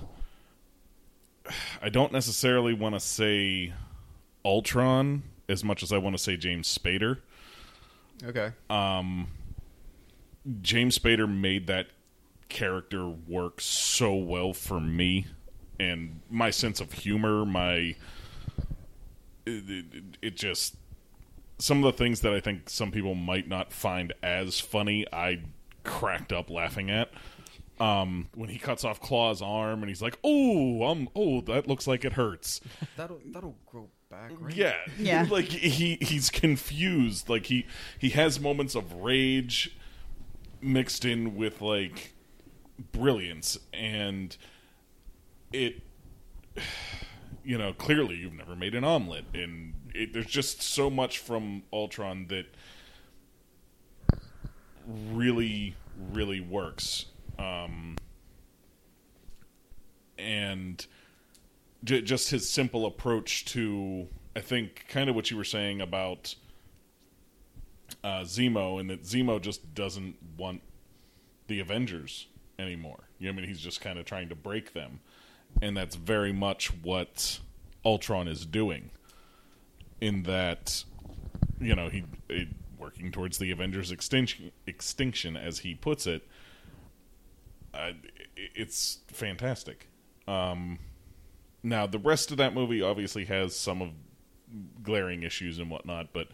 I 1.81 1.89
don't 1.89 2.11
necessarily 2.11 2.73
want 2.73 2.95
to 2.95 2.99
say 2.99 3.73
Ultron 4.43 5.23
as 5.49 5.63
much 5.63 5.83
as 5.83 5.91
I 5.91 5.97
want 5.97 6.15
to 6.17 6.21
say 6.21 6.37
James 6.37 6.77
Spader. 6.77 7.19
Okay. 8.23 8.51
Um, 8.69 9.27
James 10.61 10.97
Spader 10.97 11.29
made 11.29 11.67
that 11.67 11.87
character 12.49 13.07
work 13.07 13.59
so 13.61 14.13
well 14.13 14.53
for 14.53 14.79
me, 14.79 15.27
and 15.79 16.21
my 16.29 16.49
sense 16.49 16.79
of 16.79 16.91
humor, 16.93 17.45
my 17.45 17.95
it, 19.45 19.69
it, 19.69 19.85
it 20.21 20.35
just 20.35 20.75
some 21.63 21.81
of 21.81 21.93
the 21.93 21.97
things 21.97 22.19
that 22.19 22.33
I 22.33 22.41
think 22.41 22.69
some 22.69 22.91
people 22.91 23.15
might 23.15 23.47
not 23.47 23.71
find 23.71 24.11
as 24.21 24.59
funny, 24.59 25.05
I 25.13 25.43
cracked 25.85 26.33
up 26.33 26.49
laughing 26.49 26.89
at. 26.89 27.09
Um, 27.79 28.27
when 28.35 28.49
he 28.49 28.59
cuts 28.59 28.83
off 28.83 28.99
Klaue's 28.99 29.41
arm 29.41 29.79
and 29.79 29.87
he's 29.87 30.01
like, 30.01 30.19
"Oh, 30.25 30.83
um, 30.83 31.07
oh, 31.15 31.39
that 31.41 31.65
looks 31.65 31.87
like 31.87 32.03
it 32.03 32.13
hurts." 32.13 32.59
That'll 32.97 33.21
that'll 33.27 33.55
grow 33.65 33.87
back, 34.11 34.31
right? 34.39 34.53
Yeah, 34.53 34.75
Yeah. 34.99 35.25
like 35.31 35.45
he 35.45 35.97
he's 36.01 36.29
confused. 36.29 37.29
Like 37.29 37.45
he 37.45 37.65
he 37.97 38.09
has 38.09 38.41
moments 38.41 38.75
of 38.75 38.93
rage 38.95 39.75
mixed 40.61 41.05
in 41.05 41.33
with 41.33 41.61
like 41.61 42.13
brilliance, 42.91 43.57
and 43.73 44.35
it. 45.53 45.81
You 47.45 47.57
know, 47.57 47.73
clearly 47.73 48.15
you've 48.15 48.31
never 48.31 48.55
made 48.55 48.73
an 48.73 48.85
omelet, 48.85 49.25
and 49.33 49.73
it, 49.93 50.13
there's 50.13 50.25
just 50.25 50.61
so 50.61 50.89
much 50.89 51.19
from 51.19 51.63
Ultron 51.71 52.27
that 52.27 52.45
really, 55.11 55.75
really 56.11 56.39
works. 56.39 57.05
Um, 57.39 57.97
and 60.17 60.85
j- 61.83 62.01
just 62.01 62.29
his 62.29 62.49
simple 62.49 62.85
approach 62.85 63.45
to 63.45 64.07
I 64.35 64.41
think 64.41 64.85
kind 64.87 65.09
of 65.09 65.15
what 65.15 65.29
you 65.29 65.37
were 65.37 65.43
saying 65.43 65.81
about 65.81 66.35
uh, 68.03 68.21
Zemo, 68.21 68.79
and 68.79 68.89
that 68.89 69.03
Zemo 69.03 69.39
just 69.39 69.75
doesn't 69.75 70.15
want 70.37 70.61
the 71.47 71.59
Avengers 71.59 72.27
anymore. 72.57 73.03
You 73.19 73.27
know, 73.27 73.33
I 73.33 73.35
mean, 73.35 73.47
he's 73.47 73.59
just 73.59 73.81
kind 73.81 73.99
of 73.99 74.05
trying 74.05 74.29
to 74.29 74.35
break 74.35 74.73
them, 74.73 75.01
and 75.61 75.77
that's 75.77 75.95
very 75.95 76.33
much 76.33 76.73
what 76.81 77.39
Ultron 77.85 78.27
is 78.27 78.45
doing. 78.45 78.89
In 80.03 80.23
that, 80.23 80.83
you 81.61 81.75
know, 81.75 81.87
he, 81.89 82.03
he 82.27 82.49
working 82.77 83.11
towards 83.11 83.37
the 83.37 83.51
Avengers' 83.51 83.91
extinction, 83.91 84.51
extinction, 84.67 85.37
as 85.37 85.59
he 85.59 85.73
puts 85.75 86.05
it. 86.05 86.27
Uh, 87.73 87.91
it's 88.35 88.99
fantastic. 89.07 89.87
Um, 90.27 90.79
now, 91.63 91.87
the 91.87 91.99
rest 91.99 92.31
of 92.31 92.37
that 92.37 92.53
movie 92.53 92.81
obviously 92.81 93.25
has 93.25 93.55
some 93.55 93.81
of 93.81 93.89
glaring 94.83 95.23
issues 95.23 95.57
and 95.59 95.69
whatnot, 95.69 96.09
but 96.13 96.27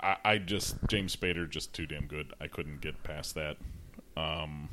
I, 0.00 0.16
I 0.24 0.38
just 0.38 0.76
James 0.88 1.14
Spader 1.16 1.50
just 1.50 1.72
too 1.74 1.86
damn 1.86 2.06
good. 2.06 2.32
I 2.40 2.46
couldn't 2.46 2.80
get 2.80 3.02
past 3.02 3.34
that. 3.34 3.56
Um, 4.16 4.68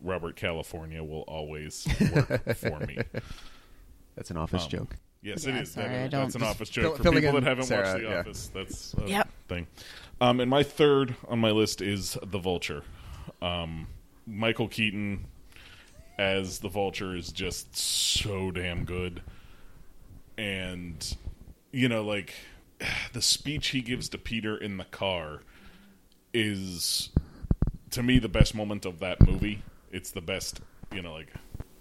Robert 0.00 0.36
California 0.36 1.02
will 1.02 1.22
always 1.22 1.86
work 2.14 2.54
for 2.56 2.78
me. 2.80 2.98
That's 4.14 4.30
an 4.30 4.36
office 4.36 4.64
Um, 4.64 4.70
joke. 4.70 4.96
Yes, 5.26 5.44
Yeah, 5.44 5.56
it 5.56 5.62
is. 5.62 5.72
sorry, 5.72 5.88
That- 5.88 6.10
that's 6.12 6.34
an 6.36 6.42
office 6.44 6.70
Fill- 6.72 6.82
joke 6.94 6.96
for 7.02 7.10
people 7.12 7.32
that 7.32 7.42
haven't 7.42 7.64
Sarah, 7.64 7.84
watched 7.86 8.02
The 8.02 8.08
yeah. 8.08 8.18
Office. 8.20 8.50
That's 8.54 8.94
a 8.94 9.08
Yep. 9.08 9.28
thing. 9.48 9.66
Um, 10.20 10.40
and 10.40 10.48
my 10.48 10.62
third 10.62 11.16
on 11.28 11.40
my 11.40 11.50
list 11.50 11.80
is 11.82 12.16
The 12.22 12.38
Vulture. 12.38 12.84
Um, 13.42 13.88
Michael 14.26 14.68
Keaton 14.68 15.24
as 16.18 16.60
the 16.60 16.68
Vulture 16.68 17.14
is 17.16 17.32
just 17.32 17.76
so 17.76 18.50
damn 18.50 18.84
good, 18.84 19.20
and 20.38 21.16
you 21.72 21.88
know, 21.88 22.02
like 22.04 22.34
the 23.12 23.22
speech 23.22 23.68
he 23.68 23.80
gives 23.80 24.08
to 24.10 24.18
Peter 24.18 24.56
in 24.56 24.76
the 24.76 24.84
car 24.84 25.40
is 26.32 27.10
to 27.90 28.02
me 28.02 28.18
the 28.18 28.28
best 28.28 28.54
moment 28.54 28.86
of 28.86 29.00
that 29.00 29.26
movie. 29.26 29.62
It's 29.90 30.10
the 30.10 30.20
best, 30.20 30.60
you 30.94 31.02
know, 31.02 31.12
like 31.12 31.32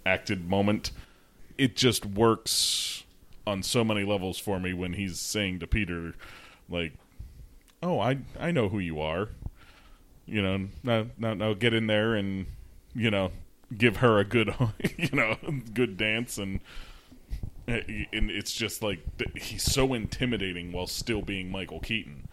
acted 0.06 0.48
moment. 0.50 0.92
It 1.58 1.76
just 1.76 2.06
works 2.06 3.05
on 3.48 3.64
so 3.64 3.84
many 3.84 4.04
levels 4.04 4.38
for 4.38 4.60
me 4.60 4.74
when 4.74 4.94
he's 4.94 5.20
saying 5.20 5.60
to 5.60 5.68
Peter, 5.68 6.16
like, 6.70 6.94
"Oh, 7.82 8.00
I 8.00 8.20
I 8.40 8.52
know 8.52 8.70
who 8.70 8.80
you 8.80 9.00
are." 9.00 9.30
You 10.26 10.42
know, 10.42 10.68
now 10.84 11.08
now, 11.18 11.34
now 11.34 11.54
get 11.54 11.74
in 11.74 11.88
there 11.88 12.16
and 12.16 12.48
you 12.94 13.12
know 13.12 13.32
give 13.76 13.98
her 13.98 14.20
a 14.20 14.26
good 14.26 14.54
you 14.98 15.10
know 15.12 15.38
good 15.74 15.98
dance 15.98 16.38
and 16.38 16.60
and 17.68 18.30
it's 18.30 18.54
just 18.54 18.84
like 18.84 19.00
he's 19.36 19.64
so 19.64 19.94
intimidating 19.94 20.72
while 20.72 20.88
still 20.88 21.22
being 21.22 21.52
Michael 21.52 21.80
Keaton 21.80 22.28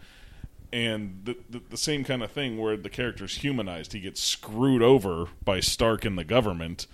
and 0.73 1.21
the, 1.23 1.37
the 1.49 1.61
the 1.69 1.77
same 1.77 2.03
kind 2.03 2.23
of 2.23 2.31
thing 2.31 2.57
where 2.57 2.75
the 2.75 2.89
character's 2.89 3.37
humanized. 3.37 3.93
He 3.93 3.99
gets 3.99 4.21
screwed 4.21 4.81
over 4.81 5.27
by 5.45 5.59
Stark 5.59 6.03
and 6.03 6.17
the 6.17 6.23
government, 6.23 6.87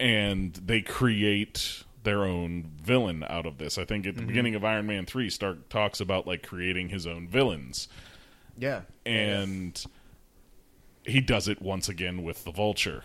and 0.00 0.54
they 0.54 0.80
create 0.80 1.84
their 2.02 2.24
own 2.24 2.70
villain 2.82 3.24
out 3.28 3.46
of 3.46 3.58
this. 3.58 3.78
I 3.78 3.84
think 3.84 4.06
at 4.06 4.14
the 4.14 4.20
mm-hmm. 4.20 4.28
beginning 4.28 4.54
of 4.54 4.64
Iron 4.64 4.86
Man 4.86 5.06
three, 5.06 5.30
Stark 5.30 5.68
talks 5.68 6.00
about 6.00 6.26
like 6.26 6.46
creating 6.46 6.88
his 6.88 7.06
own 7.06 7.28
villains, 7.28 7.88
Yeah. 8.56 8.82
and 9.04 9.84
he 11.04 11.20
does 11.20 11.48
it 11.48 11.62
once 11.62 11.88
again 11.88 12.22
with 12.22 12.44
the 12.44 12.52
Vulture, 12.52 13.04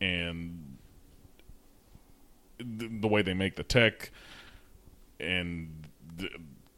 and 0.00 0.78
the, 2.58 2.88
the 2.88 3.08
way 3.08 3.22
they 3.22 3.34
make 3.34 3.56
the 3.56 3.62
tech 3.62 4.10
and 5.20 5.86
the, 6.16 6.28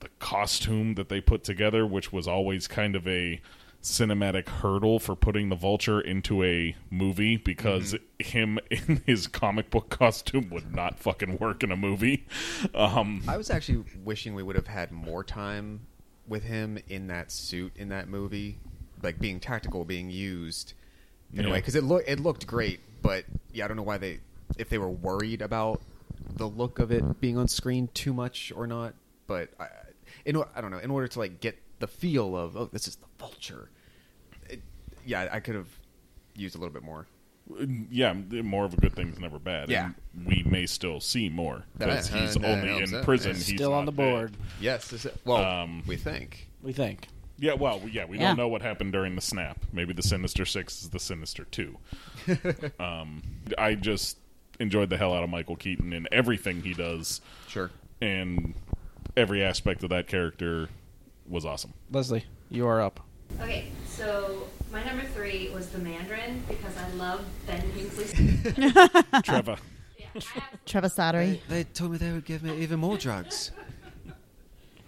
the 0.01 0.09
costume 0.19 0.95
that 0.95 1.09
they 1.09 1.21
put 1.21 1.45
together, 1.45 1.87
which 1.87 2.13
was 2.13 2.29
always 2.29 2.67
kind 2.69 2.97
of 2.97 3.07
a 3.07 3.41
cinematic 3.83 4.49
hurdle 4.49 4.99
for 4.99 5.15
putting 5.15 5.49
the 5.49 5.57
Vulture 5.57 6.01
into 6.01 6.43
a 6.43 6.75
movie 6.91 7.37
because 7.37 7.95
him 8.19 8.59
in 8.71 9.03
his 9.07 9.27
comic 9.27 9.71
book 9.71 9.89
costume 9.89 10.51
would 10.51 10.75
not 10.75 10.99
fucking 10.99 11.39
work 11.39 11.63
in 11.63 11.71
a 11.71 11.77
movie. 11.77 12.27
Um, 12.75 13.23
I 13.29 13.37
was 13.37 13.51
actually 13.51 13.85
wishing 14.05 14.35
we 14.35 14.43
would 14.43 14.57
have 14.57 14.67
had 14.67 14.91
more 14.93 15.23
time 15.25 15.81
with 16.27 16.45
him 16.45 16.79
in 16.89 17.07
that 17.07 17.31
suit 17.33 17.73
in 17.77 17.89
that 17.89 18.09
movie, 18.09 18.59
like 19.03 19.19
being 19.19 19.41
tactical, 19.41 19.85
being 19.85 20.11
used 20.11 20.75
in 21.33 21.41
a 21.41 21.43
Yeah. 21.45 21.53
way 21.53 21.59
because 21.59 21.75
it 21.75 21.85
looked 21.85 22.09
it 22.09 22.21
looked 22.21 22.47
great, 22.47 22.81
but 23.03 23.25
yeah, 23.53 23.65
I 23.65 23.69
don't 23.69 23.77
know 23.77 23.83
why 23.83 23.99
they 23.99 24.21
if 24.59 24.69
they 24.69 24.79
were 24.79 24.91
worried 24.91 25.41
about 25.41 25.81
the 26.35 26.49
look 26.49 26.79
of 26.79 26.91
it 26.91 27.21
being 27.21 27.39
on 27.39 27.49
screen 27.49 27.89
too 27.95 28.13
much 28.13 28.53
or 28.55 28.67
not. 28.67 28.95
But 29.27 29.51
I, 29.61 29.69
in 30.25 30.37
I 30.55 30.61
don't 30.61 30.71
know, 30.71 30.79
in 30.79 30.91
order 30.91 31.07
to 31.09 31.19
like 31.19 31.41
get 31.41 31.59
the 31.79 31.87
feel 31.87 32.37
of 32.37 32.57
oh, 32.57 32.69
this 32.73 32.87
is 32.89 32.97
the 32.97 33.07
vulture. 33.19 33.71
It, 34.49 34.61
yeah, 35.07 35.29
I 35.31 35.41
could 35.41 35.55
have 35.55 35.69
used 36.35 36.55
a 36.55 36.59
little 36.59 36.73
bit 36.75 36.83
more. 36.83 37.07
yeah, 37.91 38.13
more 38.13 38.65
of 38.67 38.75
a 38.75 38.77
good 38.77 38.95
thing 38.95 39.09
is 39.09 39.19
never 39.19 39.39
bad. 39.39 39.71
Yeah. 39.71 39.93
and 40.15 40.27
we 40.27 40.43
may 40.43 40.67
still 40.67 41.01
see 41.01 41.29
more 41.31 41.65
because 41.79 42.11
That- 42.11 42.21
he's 42.21 42.37
uh, 42.37 42.41
only 42.47 42.83
in 42.83 42.95
out. 42.95 43.05
prison. 43.05 43.31
Yeah. 43.31 43.37
He's 43.39 43.47
Still 43.55 43.73
on 43.73 43.87
not 43.87 43.97
the 43.97 44.03
dead. 44.03 44.11
board, 44.13 44.37
Yes, 44.61 44.93
is 44.93 45.07
it, 45.07 45.17
well, 45.25 45.43
Um, 45.45 45.83
we 45.87 45.97
think. 45.97 46.49
we 46.63 46.73
think. 46.73 47.09
Yeah, 47.39 47.55
well, 47.55 47.81
yeah, 47.91 48.05
we 48.05 48.19
Yeah. 48.19 48.29
don't 48.29 48.37
know 48.37 48.49
what 48.49 48.61
happened 48.63 48.93
during 48.93 49.15
the 49.15 49.21
snap. 49.23 49.65
Maybe 49.73 49.93
the 49.95 50.03
Sinister 50.03 50.45
Six 50.45 50.83
is 50.83 50.91
the 50.91 50.99
Sinister 50.99 51.45
Two. 51.45 51.79
um, 52.81 53.23
I 53.57 53.75
just 53.77 54.19
enjoyed 54.61 54.91
the 54.91 54.97
hell 54.99 55.15
out 55.15 55.23
of 55.25 55.31
Michael 55.31 55.57
Keaton 55.57 55.93
in 55.93 56.07
everything 56.13 56.63
he 56.63 56.75
does, 56.75 57.21
Sure. 57.47 57.71
and 58.03 58.55
every 59.17 59.43
aspect 59.43 59.85
of 59.85 59.91
that 59.91 60.07
character 60.09 60.69
was 61.29 61.45
awesome. 61.45 61.73
Leslie, 61.91 62.25
you 62.51 62.67
are 62.67 62.81
up. 62.81 63.01
Okay, 63.41 63.71
so 63.87 64.47
my 64.73 64.83
number 64.85 65.05
three 65.05 65.51
was 65.51 65.69
the 65.69 65.79
Mandarin 65.79 66.43
because 66.49 66.77
I 66.77 66.89
love 66.95 67.25
Ben 67.47 67.63
Kingsley. 67.73 68.53
Trevor. 69.23 69.57
yeah, 69.99 70.07
I 70.07 70.17
absolutely- 70.17 70.43
Trevor 70.67 70.89
Slattery. 70.89 71.41
they 71.49 71.65
told 71.65 71.93
me 71.93 71.99
they 71.99 72.13
would 72.13 72.25
give 72.25 72.43
me 72.43 72.57
even 72.63 72.81
more 72.81 72.97
drugs. 72.97 73.51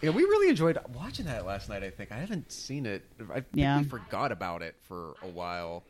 Yeah, 0.02 0.08
we 0.10 0.22
really 0.22 0.48
enjoyed 0.48 0.78
watching 0.94 1.26
that 1.26 1.44
last 1.44 1.68
night. 1.68 1.84
I 1.84 1.90
think 1.90 2.10
I 2.10 2.14
haven't 2.16 2.50
seen 2.50 2.86
it. 2.86 3.04
I 3.30 3.34
think 3.34 3.46
Yeah. 3.52 3.76
we 3.82 3.84
forgot 3.84 4.32
about 4.32 4.62
it 4.62 4.74
for 4.88 5.12
a 5.22 5.26
while. 5.28 5.82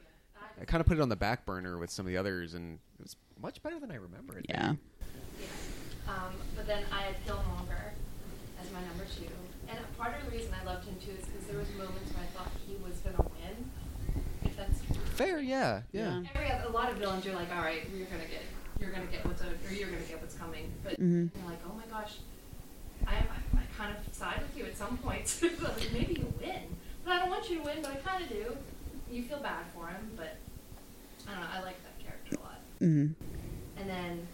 I 0.61 0.65
kind 0.65 0.81
of 0.81 0.89
put 0.89 0.99
it 0.99 1.01
on 1.01 1.09
the 1.09 1.15
back 1.15 1.47
burner 1.47 1.79
with 1.79 1.91
some 1.91 2.07
of 2.07 2.11
the 2.11 2.17
others, 2.19 2.55
and 2.55 2.81
it 2.99 3.03
was 3.05 3.15
much 3.41 3.63
better 3.63 3.79
than 3.79 3.93
I 3.93 3.95
remember 3.95 4.37
it. 4.37 4.47
Yeah. 4.49 4.73
Yeah. 5.39 5.47
Um, 6.13 6.33
but 6.57 6.67
then 6.67 6.83
I 6.93 7.03
had 7.03 7.25
Killmonger 7.25 7.93
as 8.61 8.73
my 8.73 8.81
number 8.81 9.05
two. 9.17 9.27
And 9.71 9.79
part 9.99 10.15
of 10.19 10.25
the 10.25 10.31
reason 10.37 10.53
I 10.61 10.65
loved 10.67 10.85
him 10.87 10.97
too 11.05 11.13
is 11.13 11.25
because 11.27 11.47
there 11.47 11.59
was 11.59 11.69
moments 11.79 12.11
where 12.15 12.25
I 12.25 12.31
thought 12.37 12.51
he 12.67 12.75
was 12.83 12.97
going 13.01 13.17
to 13.17 13.23
win. 13.23 13.71
If 14.45 14.57
that's 14.57 14.81
Fair, 15.15 15.39
yeah, 15.41 15.83
yeah. 15.93 16.21
Yeah. 16.21 16.23
Every 16.35 16.49
a 16.67 16.69
lot 16.71 16.91
of 16.91 16.97
villains, 16.97 17.25
you're 17.25 17.35
like, 17.37 17.55
all 17.55 17.63
right, 17.63 17.83
you're 17.95 18.07
gonna 18.07 18.25
get, 18.25 18.43
you're 18.81 18.91
gonna 18.91 19.05
get 19.07 19.25
what's, 19.27 19.43
o- 19.43 19.47
or 19.69 19.73
you're 19.73 19.89
gonna 19.91 20.01
get 20.09 20.21
what's 20.21 20.35
coming. 20.35 20.73
But 20.83 20.99
Mhm. 20.99 21.29
you're 21.37 21.47
like, 21.47 21.61
oh 21.69 21.75
my 21.77 21.85
gosh, 21.93 22.17
I, 23.07 23.17
I, 23.17 23.59
I 23.59 23.63
kind 23.77 23.95
of 23.95 24.15
side 24.15 24.41
with 24.41 24.57
you 24.57 24.65
at 24.65 24.77
some 24.77 24.97
points. 24.99 25.43
like, 25.43 25.93
maybe 25.93 26.15
you 26.21 26.33
win, 26.41 26.75
but 27.05 27.13
I 27.13 27.19
don't 27.21 27.29
want 27.31 27.51
you 27.51 27.59
to 27.59 27.65
win, 27.65 27.79
but 27.83 27.91
I 27.93 27.97
kind 27.97 28.23
of 28.25 28.29
do. 28.31 28.57
You 29.11 29.23
feel 29.25 29.41
bad 29.41 29.65
for 29.75 29.89
him, 29.89 30.11
but 30.17 30.37
I 31.29 31.33
don't 31.33 31.41
know. 31.43 31.47
I 31.53 31.61
like 31.63 31.77
that 31.83 31.99
character 32.03 32.37
a 32.37 32.41
lot. 32.41 32.61
hmm 32.79 33.09
And 33.77 33.91
then 33.91 34.27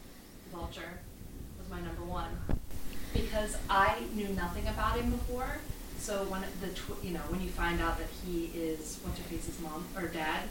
Vulture 0.52 1.00
was 1.58 1.68
my 1.68 1.80
number 1.80 2.02
one 2.04 2.30
because 3.16 3.56
I 3.68 3.98
knew 4.14 4.28
nothing 4.28 4.66
about 4.68 4.98
him 4.98 5.10
before. 5.10 5.59
So 5.98 6.24
when 6.24 6.43
the 6.60 6.68
tw- 6.68 7.02
you 7.02 7.12
know 7.12 7.20
when 7.28 7.40
you 7.40 7.48
find 7.48 7.80
out 7.80 7.98
that 7.98 8.09
he 8.24 8.47
is 8.55 8.98
what's 9.02 9.18
her 9.18 9.24
face's 9.24 9.59
mom 9.60 9.84
or 9.97 10.06
dad, 10.09 10.43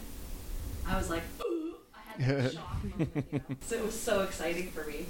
I 0.87 0.97
was 0.97 1.09
like, 1.09 1.23
ooh, 1.41 1.75
I 1.93 2.11
had 2.23 2.43
that 2.43 2.53
shock. 2.53 2.83
moment, 2.83 3.25
you 3.31 3.39
know? 3.49 3.55
So 3.61 3.75
it 3.77 3.85
was 3.85 3.99
so 3.99 4.21
exciting 4.21 4.71
for 4.71 4.83
me. 4.85 5.05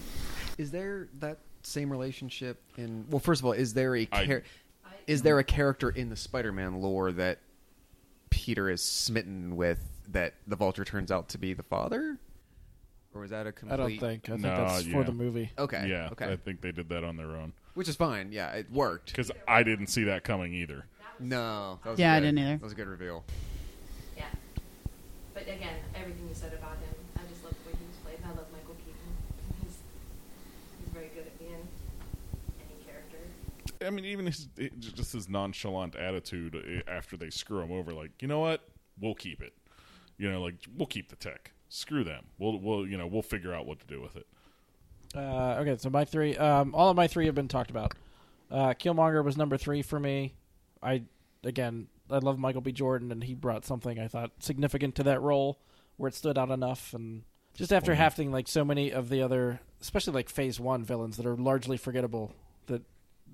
Is 0.58 0.72
there 0.72 1.08
that 1.20 1.40
same 1.64 1.90
relationship 1.90 2.62
in? 2.78 3.06
Well, 3.10 3.20
first 3.20 3.42
of 3.42 3.46
all, 3.46 3.54
is 3.54 3.74
there 3.74 3.96
a 3.96 4.08
I- 4.12 4.26
char- 4.26 4.44
I, 4.86 4.90
is 5.08 5.22
there 5.22 5.40
a 5.40 5.44
character 5.44 5.90
in 5.90 6.10
the 6.10 6.16
Spider-Man 6.16 6.82
lore 6.82 7.12
that 7.14 7.40
Peter 8.30 8.70
is 8.70 8.82
smitten 8.84 9.56
with 9.56 9.80
that 10.10 10.36
the 10.46 10.56
Vulture 10.56 10.86
turns 10.86 11.12
out 11.12 11.30
to 11.30 11.38
be 11.38 11.54
the 11.54 11.64
father, 11.64 12.18
or 13.16 13.22
was 13.22 13.32
that 13.32 13.48
a 13.48 13.52
complete? 13.52 13.74
I 13.74 13.78
don't 13.78 13.98
think. 13.98 14.26
I 14.30 14.32
think 14.34 14.42
No, 14.42 14.56
that's 14.68 14.86
yeah. 14.86 14.94
for 14.94 15.04
the 15.04 15.12
movie. 15.14 15.50
Okay. 15.58 15.88
Yeah, 15.88 16.10
Okay. 16.12 16.32
I 16.32 16.36
think 16.36 16.62
they 16.62 16.72
did 16.72 16.90
that 16.90 17.04
on 17.04 17.16
their 17.18 17.32
own 17.36 17.54
Which 17.74 17.88
is 17.90 17.96
fine. 17.96 18.32
Yeah, 18.32 18.52
it 18.52 18.70
worked. 18.72 19.08
because 19.08 19.32
I 19.48 19.64
didn't 19.64 19.88
see 19.88 20.04
that 20.04 20.24
coming 20.24 20.54
either. 20.54 20.86
No. 21.20 21.80
That 21.84 21.92
was 21.92 22.00
Yeah, 22.00 22.14
I 22.14 22.20
good. 22.20 22.26
didn't 22.28 22.40
either. 22.40 22.58
That 22.58 22.64
was 22.64 22.74
a 22.74 22.76
good 22.76 22.88
reveal. 22.88 23.24
yeah. 24.18 24.26
But 25.34 25.44
again, 25.44 25.76
everything 25.96 26.28
you 26.28 26.36
said 26.36 26.54
about 26.54 26.74
him, 26.78 26.94
I 27.16 27.22
just 27.30 27.44
love 27.44 27.54
the 27.64 27.70
way 27.72 27.76
he 27.80 27.86
was 27.88 27.96
played. 28.04 28.18
And 28.18 28.26
I 28.26 28.30
love 28.30 28.48
Michael 28.52 28.76
Keaton. 28.76 29.12
He's 29.64 29.78
he's 30.80 30.90
very 30.94 31.08
good 31.16 31.26
at 31.26 31.40
being 31.40 31.52
any 32.60 32.84
character. 32.86 33.18
I 33.86 33.90
mean, 33.92 34.04
even 34.06 34.26
his 34.26 34.50
it- 34.58 34.78
just 34.80 35.14
his 35.14 35.30
nonchalant 35.30 35.96
attitude 35.96 36.56
eh, 36.56 36.82
after 36.92 37.16
they 37.18 37.30
screw 37.30 37.62
him 37.62 37.72
over, 37.72 37.94
like 37.94 38.22
you 38.22 38.28
know 38.28 38.40
what, 38.42 38.68
we'll 39.00 39.16
keep 39.16 39.42
it. 39.42 39.54
You 40.18 40.30
know, 40.32 40.42
like 40.42 40.56
we'll 40.78 40.86
keep 40.88 41.10
the 41.10 41.16
tech. 41.18 41.52
Screw 41.70 42.04
them. 42.04 42.26
We'll 42.38 42.60
we'll 42.60 42.88
you 42.88 42.98
know 42.98 43.08
we'll 43.08 43.22
figure 43.22 43.54
out 43.54 43.66
what 43.66 43.80
to 43.80 43.88
do 43.88 44.02
with 44.02 44.16
it. 44.16 44.28
Uh, 45.16 45.56
okay, 45.60 45.78
so 45.78 45.90
my 45.90 46.04
three, 46.06 46.36
um, 46.38 46.76
all 46.76 46.90
of 46.90 46.98
my 46.98 47.08
three 47.08 47.26
have 47.26 47.36
been 47.36 47.48
talked 47.48 47.70
about. 47.72 47.94
Uh, 48.52 48.74
Killmonger 48.74 49.24
was 49.24 49.38
number 49.38 49.58
three 49.58 49.82
for 49.82 50.00
me. 50.00 50.34
I 50.84 51.04
again, 51.44 51.88
I 52.10 52.18
love 52.18 52.38
Michael 52.38 52.62
B. 52.62 52.72
Jordan, 52.72 53.12
and 53.12 53.24
he 53.24 53.34
brought 53.34 53.66
something 53.66 54.00
I 54.00 54.08
thought 54.08 54.32
significant 54.40 54.96
to 54.96 55.04
that 55.04 55.22
role, 55.22 55.60
where 55.98 56.08
it 56.10 56.16
stood 56.16 56.38
out 56.38 56.52
enough. 56.52 56.94
And 56.94 57.24
just 57.54 57.72
after 57.72 57.94
Mhm. 57.94 57.98
having 57.98 58.32
like 58.32 58.48
so 58.48 58.66
many 58.66 58.92
of 58.92 59.10
the 59.10 59.22
other, 59.22 59.62
especially 59.82 60.14
like 60.14 60.30
Phase 60.30 60.60
One 60.60 60.84
villains 60.84 61.18
that 61.18 61.26
are 61.26 61.38
largely 61.38 61.78
forgettable, 61.78 62.34
that 62.68 62.84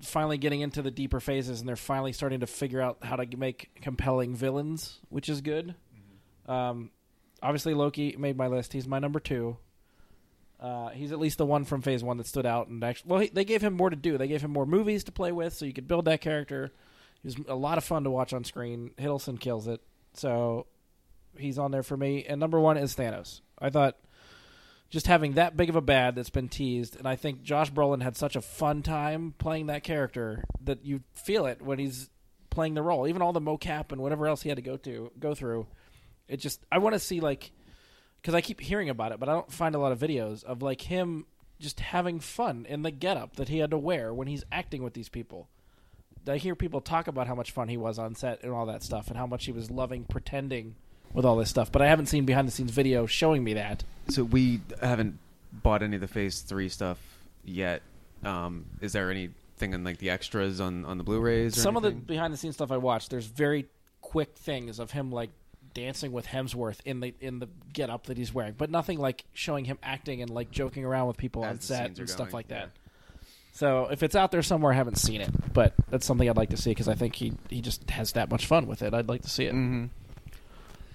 finally 0.00 0.38
getting 0.38 0.60
into 0.60 0.82
the 0.82 0.90
deeper 0.90 1.20
phases, 1.20 1.60
and 1.60 1.68
they're 1.68 1.76
finally 1.76 2.12
starting 2.12 2.40
to 2.40 2.46
figure 2.46 2.80
out 2.80 2.98
how 3.02 3.16
to 3.16 3.36
make 3.36 3.70
compelling 3.82 4.34
villains, 4.34 5.00
which 5.10 5.28
is 5.28 5.40
good. 5.40 5.74
Um, 6.46 6.90
obviously, 7.42 7.74
Loki 7.74 8.16
made 8.18 8.36
my 8.36 8.46
list. 8.46 8.72
He's 8.72 8.86
my 8.86 8.98
number 8.98 9.20
two. 9.20 9.56
Uh, 10.60 10.90
he's 10.90 11.10
at 11.10 11.18
least 11.18 11.38
the 11.38 11.46
one 11.46 11.64
from 11.64 11.82
Phase 11.82 12.04
One 12.04 12.18
that 12.18 12.26
stood 12.26 12.46
out, 12.46 12.68
and 12.68 12.82
actually, 12.84 13.10
well, 13.10 13.20
he, 13.20 13.28
they 13.28 13.44
gave 13.44 13.62
him 13.62 13.74
more 13.74 13.90
to 13.90 13.96
do. 13.96 14.16
They 14.16 14.28
gave 14.28 14.42
him 14.42 14.52
more 14.52 14.64
movies 14.64 15.02
to 15.04 15.12
play 15.12 15.32
with, 15.32 15.52
so 15.54 15.64
you 15.64 15.72
could 15.72 15.88
build 15.88 16.04
that 16.04 16.20
character. 16.20 16.70
He 17.20 17.26
was 17.26 17.36
a 17.48 17.56
lot 17.56 17.78
of 17.78 17.84
fun 17.84 18.04
to 18.04 18.10
watch 18.10 18.32
on 18.32 18.44
screen. 18.44 18.92
Hiddleston 18.96 19.40
kills 19.40 19.66
it, 19.66 19.80
so 20.14 20.66
he's 21.36 21.58
on 21.58 21.72
there 21.72 21.82
for 21.82 21.96
me. 21.96 22.24
And 22.24 22.38
number 22.38 22.60
one 22.60 22.76
is 22.76 22.94
Thanos. 22.94 23.40
I 23.58 23.70
thought 23.70 23.96
just 24.88 25.06
having 25.06 25.32
that 25.32 25.56
big 25.56 25.68
of 25.68 25.74
a 25.74 25.80
bad 25.80 26.14
that's 26.14 26.30
been 26.30 26.48
teased, 26.48 26.96
and 26.96 27.08
I 27.08 27.16
think 27.16 27.42
Josh 27.42 27.72
Brolin 27.72 28.02
had 28.02 28.16
such 28.16 28.36
a 28.36 28.40
fun 28.40 28.82
time 28.82 29.34
playing 29.38 29.66
that 29.66 29.82
character 29.82 30.44
that 30.62 30.84
you 30.84 31.00
feel 31.12 31.46
it 31.46 31.62
when 31.62 31.78
he's 31.78 32.08
playing 32.50 32.74
the 32.74 32.82
role. 32.82 33.08
Even 33.08 33.22
all 33.22 33.32
the 33.32 33.40
mocap 33.40 33.90
and 33.90 34.00
whatever 34.00 34.28
else 34.28 34.42
he 34.42 34.48
had 34.48 34.56
to 34.56 34.62
go 34.62 34.76
to 34.76 35.10
go 35.18 35.34
through. 35.34 35.66
It 36.32 36.40
just 36.40 36.64
I 36.72 36.78
want 36.78 36.94
to 36.94 36.98
see 36.98 37.20
like 37.20 37.50
because 38.20 38.34
I 38.34 38.40
keep 38.40 38.60
hearing 38.60 38.88
about 38.88 39.12
it, 39.12 39.20
but 39.20 39.28
I 39.28 39.32
don't 39.32 39.52
find 39.52 39.74
a 39.74 39.78
lot 39.78 39.92
of 39.92 39.98
videos 39.98 40.42
of 40.44 40.62
like 40.62 40.80
him 40.80 41.26
just 41.60 41.80
having 41.80 42.20
fun 42.20 42.66
in 42.68 42.82
the 42.82 42.90
getup 42.90 43.36
that 43.36 43.48
he 43.48 43.58
had 43.58 43.70
to 43.70 43.78
wear 43.78 44.14
when 44.14 44.28
he's 44.28 44.42
acting 44.50 44.82
with 44.82 44.94
these 44.94 45.10
people. 45.10 45.48
I 46.26 46.38
hear 46.38 46.54
people 46.54 46.80
talk 46.80 47.06
about 47.06 47.26
how 47.26 47.34
much 47.34 47.50
fun 47.50 47.68
he 47.68 47.76
was 47.76 47.98
on 47.98 48.14
set 48.14 48.42
and 48.42 48.52
all 48.52 48.66
that 48.66 48.82
stuff, 48.82 49.08
and 49.08 49.16
how 49.16 49.26
much 49.26 49.44
he 49.44 49.52
was 49.52 49.70
loving 49.70 50.04
pretending 50.04 50.76
with 51.12 51.24
all 51.24 51.36
this 51.36 51.50
stuff. 51.50 51.70
But 51.70 51.82
I 51.82 51.88
haven't 51.88 52.06
seen 52.06 52.24
behind 52.24 52.48
the 52.48 52.52
scenes 52.52 52.70
video 52.70 53.06
showing 53.06 53.44
me 53.44 53.54
that. 53.54 53.84
So 54.08 54.24
we 54.24 54.60
haven't 54.80 55.18
bought 55.52 55.82
any 55.82 55.96
of 55.96 56.00
the 56.00 56.08
Phase 56.08 56.40
Three 56.40 56.70
stuff 56.70 56.98
yet. 57.44 57.82
Um, 58.24 58.66
is 58.80 58.92
there 58.94 59.10
anything 59.10 59.74
in 59.74 59.84
like 59.84 59.98
the 59.98 60.08
extras 60.08 60.60
on 60.60 60.86
on 60.86 60.96
the 60.96 61.04
Blu-rays? 61.04 61.58
Or 61.58 61.60
Some 61.60 61.76
of 61.76 61.82
the 61.82 61.90
behind 61.90 62.32
the 62.32 62.38
scenes 62.38 62.54
stuff 62.54 62.72
I 62.72 62.78
watched, 62.78 63.10
there's 63.10 63.26
very 63.26 63.66
quick 64.00 64.34
things 64.36 64.78
of 64.78 64.92
him 64.92 65.10
like 65.10 65.30
dancing 65.74 66.12
with 66.12 66.26
Hemsworth 66.26 66.78
in 66.84 67.00
the 67.00 67.14
in 67.20 67.38
the 67.38 67.48
getup 67.72 68.06
that 68.06 68.16
he's 68.16 68.32
wearing, 68.32 68.54
but 68.56 68.70
nothing 68.70 68.98
like 68.98 69.24
showing 69.32 69.64
him 69.64 69.78
acting 69.82 70.22
and 70.22 70.30
like 70.30 70.50
joking 70.50 70.84
around 70.84 71.08
with 71.08 71.16
people 71.16 71.44
As 71.44 71.50
on 71.56 71.60
set 71.60 71.98
and 71.98 72.08
stuff 72.08 72.18
going, 72.28 72.32
like 72.32 72.48
that. 72.48 72.60
yeah. 72.60 73.18
So 73.54 73.88
if 73.90 74.02
it's 74.02 74.14
out 74.16 74.30
there 74.32 74.42
somewhere, 74.42 74.72
I 74.72 74.76
haven't 74.76 74.96
seen 74.96 75.20
it, 75.20 75.30
but 75.52 75.74
that's 75.90 76.06
something 76.06 76.28
I'd 76.28 76.36
like 76.38 76.50
to 76.50 76.56
see 76.56 76.70
because 76.70 76.88
I 76.88 76.94
think 76.94 77.14
he 77.14 77.32
he 77.50 77.60
just 77.60 77.88
has 77.90 78.12
that 78.12 78.30
much 78.30 78.46
fun 78.46 78.66
with 78.66 78.82
it. 78.82 78.94
I'd 78.94 79.08
like 79.08 79.22
to 79.22 79.28
see 79.30 79.44
it. 79.46 79.54
Mhm. 79.54 79.90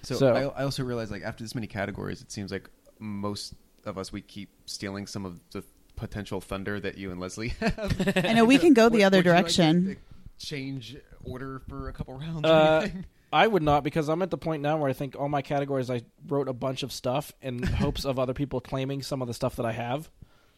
So, 0.04 0.16
So- 0.16 0.34
I, 0.56 0.62
I 0.62 0.64
also 0.64 0.84
realize 0.84 1.12
like 1.12 1.24
after 1.24 1.44
this 1.44 1.54
many 1.54 1.68
categories, 1.68 2.22
it 2.22 2.32
seems 2.32 2.52
like 2.52 2.70
most 3.00 3.54
of 3.86 3.98
us 3.98 4.12
we 4.12 4.22
keep 4.22 4.50
stealing 4.66 5.06
some 5.08 5.26
of 5.26 5.40
the 5.52 5.64
potential 5.96 6.42
thunder 6.42 6.80
that 6.80 6.98
you 6.98 7.12
and 7.12 7.20
Leslie 7.20 7.50
have. 7.60 8.12
I 8.26 8.34
know 8.34 8.46
we 8.46 8.58
can 8.58 8.74
go 8.74 8.90
the 8.90 8.98
Would- 9.00 9.04
other 9.06 9.18
would 9.18 9.26
you 9.26 9.32
like 9.32 9.44
direction. 9.46 9.98
to 10.40 10.46
change 10.46 10.96
order 11.24 11.62
for 11.68 11.90
a 11.90 11.94
couple 11.94 12.14
rounds. 12.18 12.46
or 12.46 12.52
Uh, 12.52 12.80
anything? 12.82 13.06
I 13.32 13.46
would 13.48 13.64
not 13.64 13.84
because 13.84 14.08
I'm 14.10 14.22
at 14.22 14.30
the 14.32 14.38
point 14.38 14.62
now 14.62 14.78
where 14.78 14.90
I 14.90 14.94
think 14.94 15.16
all 15.20 15.28
my 15.30 15.42
categories 15.42 15.90
I 15.90 16.02
wrote 16.28 16.48
a 16.48 16.54
bunch 16.54 16.84
of 16.84 16.92
stuff 16.92 17.34
in 17.42 17.62
hopes 17.64 18.06
of 18.06 18.18
other 18.20 18.34
people 18.34 18.62
claiming 18.62 19.02
some 19.02 19.22
of 19.22 19.28
the 19.28 19.34
stuff 19.34 19.56
that 19.58 19.66
I 19.66 19.74
have. 19.74 20.10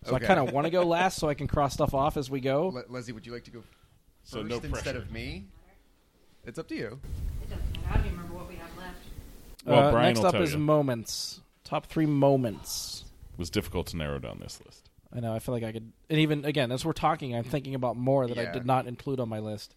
So 0.06 0.16
Okay. 0.16 0.24
I 0.26 0.28
kind 0.28 0.40
of 0.40 0.54
want 0.54 0.66
to 0.66 0.72
go 0.72 0.84
last 0.88 1.18
so 1.18 1.28
I 1.30 1.34
can 1.34 1.48
cross 1.48 1.74
stuff 1.74 1.94
off 1.94 2.16
as 2.16 2.30
we 2.30 2.40
go. 2.40 2.68
Le- 2.70 2.84
Leslie, 2.90 3.14
would 3.14 3.26
you 3.26 3.34
like 3.34 3.44
to 3.46 3.52
go 3.52 3.60
first 3.62 3.74
So 4.24 4.44
no 4.44 4.56
instead 4.58 4.72
pressure. 4.72 4.98
of 4.98 5.12
me? 5.12 5.46
It's 6.46 6.58
up 6.60 6.68
to 6.70 6.76
you. 6.76 7.00
It 7.44 7.50
doesn't 7.50 7.66
matter. 7.74 7.88
I 7.90 7.94
don't 7.98 8.06
even 8.06 8.18
remember 8.18 8.36
what 8.38 8.48
we 8.48 8.56
have 8.56 8.78
left. 8.78 8.96
Well, 9.66 9.80
Uh, 9.88 9.92
Brian 9.92 10.08
next 10.10 10.20
will 10.20 10.26
up 10.28 10.32
tell 10.34 10.42
is 10.44 10.54
you. 10.54 10.60
moments. 10.60 11.42
Top 11.64 11.88
three 11.88 12.06
moments. 12.06 13.04
It 13.34 13.40
was 13.40 13.50
difficult 13.50 13.88
to 13.88 13.98
narrow 13.98 14.20
down 14.20 14.40
this 14.40 14.60
list. 14.66 14.90
I 15.12 15.20
know. 15.20 15.34
I 15.34 15.40
feel 15.40 15.54
like 15.56 15.64
I 15.64 15.72
could, 15.72 15.92
and 16.10 16.20
even 16.20 16.46
again 16.46 16.72
as 16.72 16.86
we're 16.86 16.94
talking, 16.94 17.36
I'm 17.36 17.44
thinking 17.44 17.74
about 17.76 17.98
more 17.98 18.28
that 18.28 18.38
I 18.38 18.52
did 18.52 18.66
not 18.66 18.86
include 18.88 19.20
on 19.20 19.28
my 19.28 19.40
list. 19.40 19.76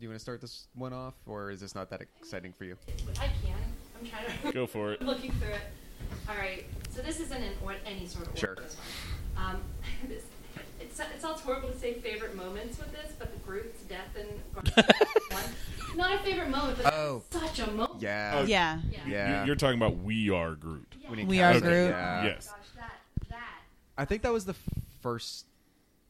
Do 0.00 0.04
you 0.04 0.08
want 0.08 0.16
to 0.18 0.22
start 0.22 0.40
this 0.40 0.66
one 0.74 0.94
off, 0.94 1.12
or 1.26 1.50
is 1.50 1.60
this 1.60 1.74
not 1.74 1.90
that 1.90 2.00
exciting 2.00 2.54
for 2.54 2.64
you? 2.64 2.74
I 3.20 3.26
can. 3.44 3.54
I'm 4.00 4.06
trying 4.08 4.24
to. 4.42 4.52
Go 4.52 4.66
for 4.66 4.92
it. 4.94 4.98
I'm 5.02 5.06
looking 5.06 5.30
through 5.32 5.50
it. 5.50 5.60
All 6.26 6.36
right. 6.36 6.64
So 6.88 7.02
this 7.02 7.20
isn't 7.20 7.42
in 7.42 7.52
or- 7.62 7.74
any 7.84 8.06
sort 8.06 8.22
of 8.22 8.28
order. 8.30 8.40
Sure. 8.40 8.54
This 8.54 8.76
one. 9.36 9.44
Um, 9.46 9.60
this, 10.08 10.22
it's, 10.80 10.98
it 10.98 11.20
sounds 11.20 11.42
horrible 11.42 11.68
to 11.68 11.76
say 11.78 11.92
favorite 12.00 12.34
moments 12.34 12.78
with 12.78 12.90
this, 12.92 13.12
but 13.18 13.30
the 13.30 13.38
Groot's 13.40 13.82
death 13.82 14.08
and 14.18 14.26
one. 15.30 15.44
Not 15.98 16.14
a 16.14 16.18
favorite 16.24 16.48
moment, 16.48 16.78
but 16.82 16.94
Oh. 16.94 17.22
such 17.30 17.58
a 17.58 17.70
moment. 17.70 18.00
Yeah. 18.00 18.36
Oh, 18.36 18.44
Yeah. 18.44 18.80
Yeah. 18.90 19.00
Yeah. 19.06 19.40
You- 19.42 19.46
You're 19.48 19.56
talking 19.56 19.76
about 19.76 19.98
We 19.98 20.30
Are 20.30 20.54
Groot. 20.54 20.94
Yeah. 20.98 21.10
When 21.10 21.18
he 21.18 21.26
We 21.26 21.36
cast 21.36 21.56
are 21.56 21.58
it, 21.58 21.60
Groot. 21.70 21.90
Yeah. 21.90 22.24
Yes. 22.24 22.46
Gosh, 22.48 22.56
that 22.76 22.92
that 23.28 23.58
I 23.98 24.06
think 24.06 24.22
that 24.22 24.32
was 24.32 24.46
the 24.46 24.54
first 25.02 25.44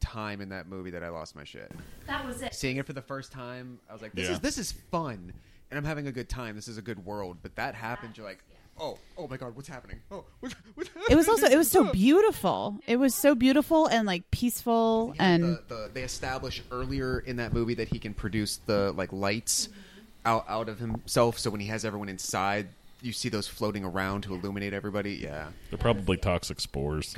time 0.00 0.40
in 0.40 0.48
that 0.50 0.66
movie 0.68 0.90
that 0.90 1.02
I 1.02 1.08
lost 1.08 1.36
my 1.36 1.44
shit. 1.44 1.70
that 2.06 2.26
was 2.26 2.42
it. 2.42 2.54
Seeing 2.54 2.76
it 2.76 2.86
for 2.86 2.92
the 2.92 3.02
first 3.02 3.32
time, 3.32 3.78
I 3.88 3.92
was 3.92 4.02
like, 4.02 4.12
"This 4.12 4.28
Yeah. 4.28 4.34
is 4.34 4.40
this 4.40 4.58
is 4.58 4.72
fun, 4.72 5.32
and 5.70 5.78
I'm 5.78 5.84
having 5.84 6.06
a 6.06 6.12
good 6.12 6.28
time. 6.28 6.56
This 6.56 6.68
is 6.68 6.78
a 6.78 6.82
good 6.82 7.04
world." 7.04 7.38
But 7.42 7.56
that 7.56 7.74
happened, 7.74 8.16
you're 8.16 8.26
like, 8.26 8.42
"Oh, 8.78 8.98
oh 9.16 9.28
my 9.28 9.36
god, 9.36 9.54
what's 9.54 9.68
happening? 9.68 10.00
Oh, 10.10 10.24
what's, 10.40 10.54
what's 10.74 10.90
It 11.08 11.14
was 11.14 11.28
also 11.28 11.46
it 11.46 11.56
was 11.56 11.70
so 11.70 11.84
beautiful. 11.92 12.78
It 12.86 12.96
was 12.96 13.14
so 13.14 13.34
beautiful 13.34 13.86
and 13.86 14.06
like 14.06 14.30
peaceful 14.30 15.12
Yeah, 15.16 15.24
and 15.28 15.44
the, 15.44 15.62
the, 15.68 15.90
they 15.92 16.02
establish 16.02 16.62
earlier 16.70 17.20
in 17.20 17.36
that 17.36 17.52
movie 17.52 17.74
that 17.74 17.88
he 17.88 17.98
can 17.98 18.14
produce 18.14 18.56
the 18.66 18.92
like 18.92 19.12
lights 19.12 19.68
mm-hmm. 19.68 19.80
out 20.26 20.44
out 20.48 20.68
of 20.68 20.78
himself. 20.78 21.38
So 21.38 21.50
when 21.50 21.60
he 21.60 21.66
has 21.68 21.84
everyone 21.84 22.08
inside, 22.08 22.68
you 23.02 23.12
see 23.12 23.28
those 23.28 23.46
floating 23.48 23.84
around 23.84 24.22
to 24.22 24.34
illuminate 24.34 24.72
everybody. 24.72 25.14
Yeah, 25.14 25.48
They're 25.70 25.78
probably 25.78 26.16
toxic 26.16 26.60
spores. 26.60 27.16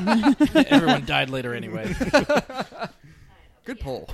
Everyone 0.54 1.04
died 1.04 1.30
later 1.30 1.54
anyway. 1.54 1.94
good 3.64 3.80
poll. 3.80 4.08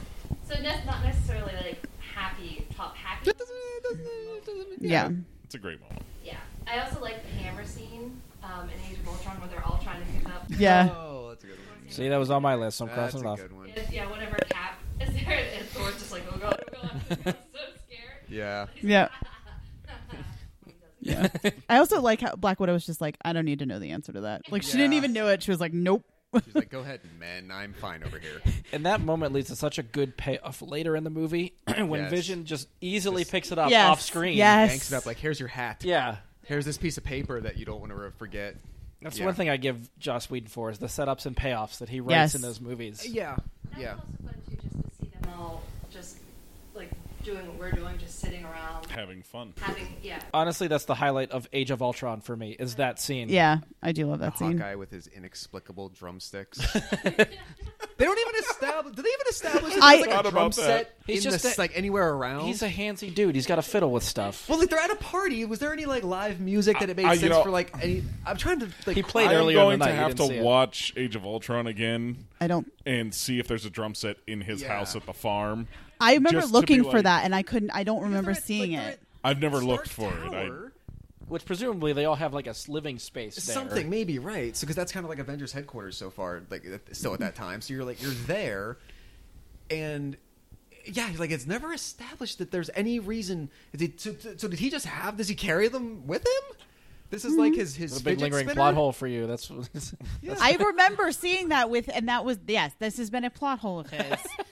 So 0.45 0.55
ne- 0.61 0.85
not 0.85 1.03
necessarily 1.05 1.53
like 1.55 1.83
happy, 2.15 2.67
top 2.75 2.97
happy. 2.97 3.31
Yeah. 4.81 5.11
It's 5.45 5.55
a 5.55 5.59
great 5.59 5.81
moment. 5.81 6.03
Yeah. 6.25 6.39
I 6.67 6.81
also 6.81 7.01
like 7.01 7.23
the 7.23 7.29
hammer 7.31 7.65
scene 7.65 8.21
um, 8.43 8.69
in 8.69 8.91
Age 8.91 8.99
of 8.99 9.09
Ultron 9.09 9.39
where 9.41 9.49
they're 9.49 9.65
all 9.65 9.79
trying 9.83 10.01
to 10.05 10.13
pick 10.13 10.27
up. 10.27 10.45
Yeah. 10.49 10.89
Oh, 10.97 11.29
that's 11.31 11.45
a 11.45 11.47
good 11.49 11.57
one. 11.57 11.91
See, 11.91 12.09
that 12.09 12.17
was 12.17 12.31
on 12.31 12.41
my 12.43 12.55
list, 12.55 12.79
so 12.79 12.85
I'm 12.87 12.89
That's 12.97 13.13
crossing 13.13 13.27
a 13.27 13.31
it 13.31 13.33
off. 13.33 13.39
good 13.41 13.53
one. 13.57 13.71
Yeah, 13.91 14.11
whenever 14.11 14.37
Cap 14.49 14.79
is 15.01 15.13
there 15.13 15.47
and 15.59 15.67
Thor's 15.69 15.95
just 15.95 16.11
like, 16.13 16.23
oh 16.33 16.39
god, 16.39 16.65
oh 16.75 16.79
god, 16.83 16.91
I'm 17.11 17.23
so 17.25 17.35
scared. 17.87 18.21
Yeah. 18.29 18.67
Yeah. 18.81 19.09
Yeah. 21.03 21.29
I 21.69 21.77
also 21.79 22.01
like 22.01 22.21
how 22.23 22.35
Black 22.37 22.59
Widow 22.61 22.73
was 22.73 22.87
just 22.87 23.01
like, 23.01 23.17
I 23.25 23.33
don't 23.35 23.45
need 23.45 23.59
to 23.59 23.67
know 23.67 23.79
the 23.79 23.91
answer 23.91 24.13
to 24.13 24.23
that. 24.23 24.51
Like 24.51 24.63
she 24.63 24.73
didn't 24.73 24.93
Yeah. 24.93 24.99
even 24.99 25.13
know 25.13 25.29
it. 25.29 25.43
She 25.43 25.51
was 25.51 25.61
like, 25.61 25.73
Nope. 25.75 26.05
She's 26.47 26.55
like, 26.55 26.71
"Go 26.71 26.81
ahead, 26.81 27.01
men. 27.21 27.51
I'm 27.51 27.75
fine 27.75 28.03
over 28.03 28.19
here." 28.19 28.41
And 28.73 28.87
that 28.87 29.03
moment 29.03 29.35
leads 29.35 29.49
to 29.49 29.57
such 29.57 29.77
a 29.79 29.83
good 29.83 30.17
payoff 30.17 30.63
later 30.63 30.97
in 30.97 31.05
the 31.05 31.11
movie 31.11 31.53
when 31.77 32.01
Yes. 32.01 32.11
Vision 32.11 32.47
just 32.47 32.69
easily 32.81 33.21
Just- 33.21 33.33
picks 33.33 33.53
it 33.53 33.59
up 33.59 33.69
Yes. 33.69 33.87
off 33.91 34.01
screen. 34.01 34.39
Yes. 34.39 34.71
Yanks 34.71 34.91
it 34.91 34.97
up 34.97 35.05
like, 35.05 35.19
"Here's 35.19 35.39
your 35.39 35.51
hat. 35.51 35.83
Yeah. 35.85 36.17
Here's 36.47 36.65
this 36.65 36.79
piece 36.79 36.97
of 36.97 37.05
paper 37.05 37.39
that 37.39 37.59
you 37.59 37.67
don't 37.67 37.81
want 37.81 37.93
to 37.93 38.11
forget." 38.17 38.57
That's 39.03 39.19
Yeah. 39.19 39.27
one 39.27 39.35
thing 39.35 39.51
I 39.51 39.59
give 39.59 39.91
Joss 39.99 40.31
Whedon 40.31 40.49
for 40.49 40.71
is 40.71 40.79
the 40.79 40.87
setups 40.87 41.27
and 41.27 41.37
payoffs 41.37 41.79
that 41.81 41.91
he 41.91 42.01
writes 42.01 42.13
Yes. 42.13 42.35
in 42.37 42.41
those 42.41 42.63
movies. 42.63 43.07
Yeah. 43.07 43.37
That 43.73 43.81
Yeah. 43.81 43.95
was 43.97 44.01
also 44.01 44.25
fun 44.25 44.35
too, 44.49 44.57
just 44.57 44.73
to 44.73 45.05
see 45.05 45.11
them 45.21 45.33
all 45.39 45.63
just 45.93 46.17
like 46.17 46.22
doing 47.25 47.47
what 47.47 47.59
we're 47.59 47.71
doing, 47.73 47.99
just 47.99 48.19
sitting 48.21 48.45
around, 48.45 48.87
Having 48.91 49.23
fun. 49.23 49.53
having 49.61 49.87
yeah. 50.03 50.21
Honestly, 50.35 50.69
that's 50.69 50.85
the 50.87 50.95
highlight 50.95 51.31
of 51.31 51.49
Age 51.53 51.71
of 51.71 51.83
Ultron 51.83 52.21
for 52.21 52.37
me. 52.37 52.57
Is 52.59 52.77
that 52.77 52.99
scene? 53.01 53.29
Yeah, 53.29 53.59
I 53.83 53.93
do 53.93 54.07
love 54.07 54.19
that 54.21 54.39
scene. 54.39 54.59
Hawkeye 54.59 54.75
with 54.75 54.91
his 54.91 55.07
inexplicable 55.07 55.89
drumsticks. 55.91 56.59
they 57.05 58.05
don't 58.05 58.19
even 58.19 58.35
establish. 58.41 58.95
Do 58.97 59.03
they 59.03 59.09
even 59.09 59.27
establish 59.31 59.75
I- 59.81 59.97
there's 59.97 60.07
like 60.09 60.27
a 60.27 60.31
drum 60.31 60.53
set 60.53 60.97
He's 61.07 61.25
in 61.25 61.33
just 61.33 61.43
this, 61.43 61.59
a- 61.59 61.61
like 61.61 61.73
anywhere 61.75 62.11
around? 62.13 62.47
He's 62.47 62.63
a 62.63 62.69
handsy 62.69 63.13
dude. 63.15 63.35
He's 63.35 63.47
got 63.47 63.59
a 63.59 63.63
fiddle 63.63 63.91
with 63.91 64.03
stuff. 64.05 64.49
well, 64.49 64.59
like 64.59 64.69
they're 64.71 64.79
at 64.79 64.91
a 64.91 64.97
party. 64.97 65.45
Was 65.45 65.59
there 65.59 65.73
any 65.73 65.85
like 65.87 66.05
live 66.05 66.41
music 66.41 66.79
that 66.81 66.91
it 66.91 66.97
made 66.97 67.07
I- 67.07 67.15
you 67.15 67.21
sense 67.21 67.31
know- 67.33 67.43
for 67.45 67.51
like 67.51 67.73
any? 67.83 68.03
I'm 68.27 68.37
trying 68.37 68.61
to. 68.61 68.69
Like, 68.87 68.97
He 68.97 69.03
played 69.03 69.29
I'm 69.29 69.37
earlier 69.37 69.59
in 69.59 69.63
the 69.63 69.63
going 69.63 69.79
night, 69.81 69.87
to 69.87 69.93
you 69.93 69.99
have 69.99 70.09
didn't 70.17 70.29
to 70.29 70.35
see 70.35 70.39
it. 70.41 70.45
watch 70.45 70.93
Age 70.97 71.17
of 71.17 71.25
Ultron 71.25 71.67
again 71.67 72.27
I 72.41 72.47
don't. 72.47 72.71
and 72.87 73.15
see 73.15 73.39
if 73.39 73.49
there's 73.49 73.65
a 73.65 73.71
drum 73.71 73.95
set 73.95 74.17
in 74.27 74.41
his 74.41 74.63
Yeah. 74.63 74.69
house 74.77 74.97
at 74.97 75.07
the 75.07 75.13
farm. 75.13 75.69
I 76.03 76.15
remember 76.15 76.41
Just 76.41 76.49
to 76.49 76.53
be 76.53 76.59
looking 76.59 76.85
for 76.85 76.99
like- 76.99 77.05
that, 77.05 77.25
and 77.25 77.35
I 77.35 77.43
couldn't. 77.43 77.71
I 77.71 77.85
don't 77.85 78.03
remember 78.03 78.33
Because 78.33 78.45
seeing 78.45 78.73
like, 78.77 78.87
it. 78.87 79.01
I've 79.25 79.41
never 79.41 79.59
at 79.59 79.63
looked 79.63 79.89
Stark 79.89 80.13
for 80.13 80.27
it. 80.27 80.35
I, 80.35 80.51
Which 81.29 81.45
presumably 81.45 81.93
they 81.93 82.05
all 82.05 82.17
have 82.17 82.35
like 82.35 82.47
a 82.47 82.51
s- 82.51 82.69
living 82.69 82.99
space 82.99 83.37
there. 83.37 83.55
Something 83.55 83.89
maybe 83.89 84.19
right. 84.19 84.57
So 84.57 84.67
because 84.67 84.77
that's 84.77 84.91
kind 84.93 85.05
of 85.05 85.11
like 85.11 85.21
Avengers 85.21 85.53
headquarters 85.53 85.97
so 85.97 86.11
far, 86.11 86.43
like 86.51 86.65
at- 86.67 86.97
still 86.97 87.15
at 87.15 87.21
that 87.21 87.37
time. 87.37 87.61
So 87.61 87.73
you're 87.73 87.85
like 87.85 88.03
you're 88.03 88.11
there, 88.27 88.79
and 89.71 90.17
yeah, 90.85 91.11
like 91.19 91.31
it's 91.31 91.47
never 91.47 91.73
established 91.73 92.39
that 92.39 92.51
there's 92.51 92.71
any 92.75 92.99
reason. 92.99 93.49
Is 93.73 93.81
he, 93.81 93.93
so, 93.97 94.15
so 94.37 94.49
did 94.49 94.59
he 94.59 94.71
just 94.71 94.87
have? 94.87 95.17
Does 95.17 95.29
he 95.29 95.35
carry 95.35 95.69
them 95.69 96.07
with 96.07 96.23
him? 96.23 96.57
This 97.11 97.27
is 97.27 97.37
like 97.37 97.53
mm-hmm. 97.53 97.61
his 97.61 97.77
his 97.77 97.93
It's 97.93 98.01
a 98.01 98.05
big 98.05 98.13
fidget 98.15 98.23
lingering 98.23 98.47
spinner? 98.47 98.55
plot 98.55 98.75
hole 98.75 98.93
for 98.93 99.07
you. 99.07 99.27
That's, 99.27 99.49
that's 99.75 99.95
I 100.41 100.55
remember 100.55 101.13
seeing 101.13 101.51
that 101.51 101.69
with, 101.69 101.91
and 101.93 102.09
that 102.09 102.25
was 102.25 102.39
yes. 102.49 102.73
This 102.79 102.97
has 102.97 103.11
been 103.11 103.25
a 103.25 103.31
plot 103.31 103.59
hole 103.59 103.81
of 103.81 103.91
his 103.91 104.03
just 104.03 104.27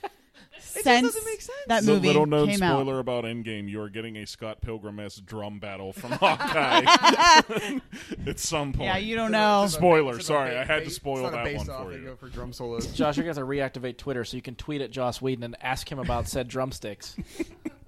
since 0.73 1.03
doesn't 1.15 1.25
make 1.25 1.41
sense. 1.41 1.59
that 1.69 1.85
the 1.85 1.93
movie 1.93 2.07
little 2.09 2.27
known 2.27 2.49
came 2.49 2.57
spoiler 2.59 2.97
out. 2.97 3.01
about 3.01 3.25
Endgame: 3.25 3.69
you 3.69 3.81
are 3.81 3.89
getting 3.89 4.17
a 4.17 4.27
Scott 4.27 4.61
Pilgrim 4.61 4.99
esque 5.01 5.25
drum 5.25 5.59
battle 5.59 5.93
from 5.93 6.11
Hawkeye 6.21 6.85
at 8.27 8.39
some 8.39 8.73
point. 8.73 8.87
Yeah, 8.87 8.97
you 8.99 9.17
don't 9.17 9.33
know. 9.33 9.67
Spoiler, 9.69 10.17
It's 10.17 10.27
sorry, 10.27 10.57
I 10.57 10.65
had 10.65 10.85
to 10.85 10.91
spoil 10.91 11.27
it's 11.27 11.35
not 11.35 11.47
a 11.47 11.51
that 11.51 11.57
one 11.57 11.71
off, 11.71 11.85
for 11.85 11.93
you. 11.93 12.05
Go 12.05 12.17
for 12.17 12.29
drum 12.29 12.53
solos. 12.53 12.87
Josh, 12.95 13.17
you're 13.17 13.25
gonna 13.25 13.35
have 13.41 13.73
to 13.73 13.81
reactivate 13.81 13.97
Twitter 13.99 14.25
so 14.25 14.37
you 14.37 14.43
can 14.43 14.55
tweet 14.55 14.81
at 14.81 14.91
Joss 14.91 15.21
Whedon 15.21 15.45
and 15.45 15.57
ask 15.63 15.91
him 15.91 15.99
about 15.99 16.29
said 16.29 16.49
drumsticks. 16.49 17.17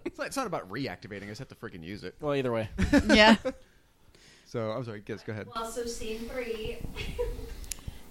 It's 0.04 0.18
not, 0.18 0.26
it's 0.26 0.36
not 0.36 0.46
about 0.46 0.70
reactivating. 0.70 1.24
I 1.24 1.26
just 1.28 1.38
have 1.38 1.48
to 1.48 1.54
freaking 1.54 1.82
use 1.84 2.04
it. 2.04 2.14
Well, 2.20 2.34
either 2.34 2.52
way, 2.52 2.68
yeah, 3.08 3.36
So 4.46 4.70
I'm 4.72 4.84
sorry. 4.84 5.00
Guess 5.00 5.22
go 5.22 5.32
ahead. 5.32 5.48
Well, 5.54 5.70
so 5.70 5.86
scene 5.86 6.28
three, 6.28 6.78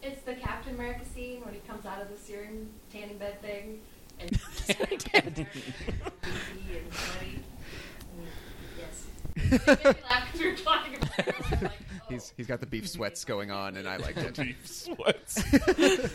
it's 0.01 0.21
the 0.23 0.33
Captain 0.33 0.73
America 0.73 1.05
scene 1.05 1.41
when 1.43 1.53
he 1.53 1.59
comes 1.61 1.85
out 1.85 2.01
of 2.01 2.09
the 2.09 2.17
searing 2.17 2.69
tanning 2.91 3.17
bed 3.17 3.39
thing 3.41 3.63
and 3.69 3.79
he's 4.29 4.69
and 4.69 4.77
sweaty. 4.77 5.11
And 5.13 5.47
Yes. 8.77 9.05
It 9.35 9.67
made 9.67 9.95
me 9.95 10.01
laugh 10.09 10.31
'cause 10.31 10.39
we 10.39 10.51
were 10.51 10.57
talking 10.57 10.95
about 10.95 11.19
it. 11.19 11.35
I 11.35 11.37
was 11.53 11.61
like. 11.63 11.71
He's 12.09 12.33
he's 12.37 12.47
got 12.47 12.59
the 12.59 12.65
beef 12.67 12.87
sweats 12.89 13.23
going 13.25 13.51
on, 13.51 13.77
and 13.77 13.87
I 13.87 13.97
liked 13.97 14.17
it. 14.17 14.35
Beef 14.37 14.67
sweats. 14.67 15.41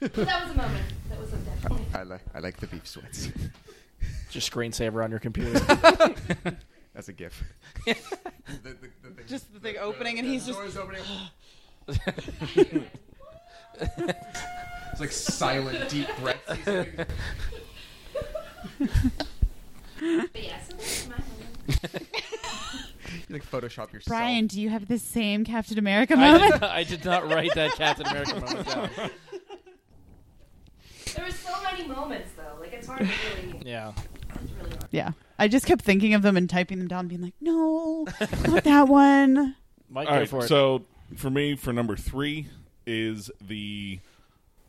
But 0.00 0.12
that 0.16 0.42
was 0.42 0.50
a 0.52 0.56
moment. 0.56 0.84
That 1.08 1.18
was 1.18 1.32
a 1.32 1.36
definitely. 1.36 1.86
I 1.94 2.02
like 2.02 2.20
I 2.34 2.38
like 2.40 2.56
the 2.58 2.66
beef 2.66 2.86
sweats. 2.86 3.30
just 4.28 4.52
screensaver 4.52 5.02
on 5.02 5.10
your 5.10 5.20
computer. 5.20 5.58
That's 6.94 7.08
a 7.08 7.12
gif. 7.14 7.42
The- 7.86 7.94
the- 8.62 8.76
the 9.02 9.10
thing- 9.14 9.26
just 9.26 9.50
the 9.54 9.60
thing 9.60 9.76
opening, 9.78 10.18
and 10.18 10.28
he's 10.28 10.44
just 10.46 10.58
doors 10.58 10.76
opening. 10.76 11.00
It's 14.94 15.00
like 15.00 15.10
silent, 15.10 15.88
deep 15.88 16.06
breaths. 16.20 16.40
He's 16.54 16.64
doing. 16.64 16.86
But 20.32 20.42
yeah, 20.44 20.60
so 20.62 20.76
that's 20.76 21.08
my 21.08 21.16
moment. 21.16 22.08
You 23.28 23.34
like 23.34 23.44
Photoshop 23.50 23.92
yourself. 23.92 24.06
Brian. 24.06 24.46
Do 24.46 24.60
you 24.60 24.70
have 24.70 24.86
the 24.86 24.98
same 24.98 25.44
Captain 25.44 25.78
America 25.78 26.14
I, 26.14 26.16
moment? 26.16 26.52
did, 26.52 26.62
I 26.62 26.82
did 26.84 27.04
not 27.04 27.28
write 27.28 27.54
that 27.54 27.72
Captain 27.72 28.06
America 28.06 28.34
moment 28.34 28.66
down. 28.68 28.90
There 31.14 31.24
were 31.24 31.30
so 31.30 31.50
many 31.62 31.88
moments 31.88 32.30
though. 32.36 32.60
Like 32.60 32.72
it's 32.72 32.86
hard 32.86 33.00
to 33.00 33.04
really. 33.04 33.62
Yeah. 33.64 33.92
It's 34.42 34.52
really 34.52 34.70
hard. 34.70 34.88
yeah, 34.92 35.10
I 35.38 35.48
just 35.48 35.66
kept 35.66 35.82
thinking 35.82 36.14
of 36.14 36.22
them 36.22 36.36
and 36.36 36.48
typing 36.50 36.78
them 36.78 36.88
down, 36.88 37.08
being 37.08 37.22
like, 37.22 37.34
no, 37.40 38.06
not 38.46 38.62
that 38.64 38.88
one. 38.88 39.56
Mike, 39.88 40.06
All 40.08 40.14
go 40.14 40.18
right, 40.20 40.28
for 40.28 40.44
it. 40.44 40.48
so 40.48 40.84
for 41.16 41.30
me, 41.30 41.56
for 41.56 41.72
number 41.72 41.96
three 41.96 42.46
is 42.86 43.30
the 43.40 43.98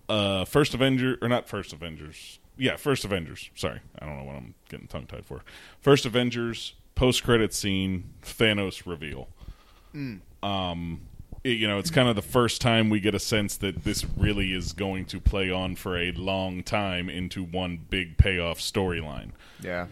uh, 0.09 0.45
first 0.45 0.73
Avenger, 0.73 1.17
or 1.21 1.27
not 1.29 1.47
first 1.47 1.73
Avengers. 1.73 2.39
Yeah, 2.57 2.77
first 2.77 3.03
Avengers. 3.05 3.49
Sorry, 3.55 3.79
I 3.99 4.05
don't 4.05 4.17
know 4.17 4.23
what 4.23 4.35
I'm 4.35 4.53
getting 4.69 4.87
tongue 4.87 5.05
tied 5.07 5.25
for. 5.25 5.41
First 5.81 6.05
Avengers 6.05 6.73
post 6.95 7.23
credit 7.23 7.53
scene, 7.53 8.11
Thanos 8.23 8.85
reveal. 8.85 9.27
Um, 10.43 11.01
it- 11.43 11.57
you 11.57 11.67
know, 11.67 11.79
it's 11.79 11.91
kind 11.91 12.07
of 12.09 12.15
the 12.15 12.21
first 12.21 12.61
time 12.61 12.89
we 12.89 12.99
get 12.99 13.15
a 13.15 13.19
sense 13.19 13.55
that 13.57 13.83
this 13.83 14.05
really 14.17 14.51
is 14.53 14.73
going 14.73 15.05
to 15.05 15.19
play 15.19 15.49
on 15.51 15.75
for 15.75 15.97
a 15.97 16.11
long 16.13 16.63
time 16.63 17.09
into 17.09 17.43
one 17.43 17.77
big 17.89 18.17
payoff 18.17 18.59
storyline 18.59 19.31
Yeah. 19.61 19.87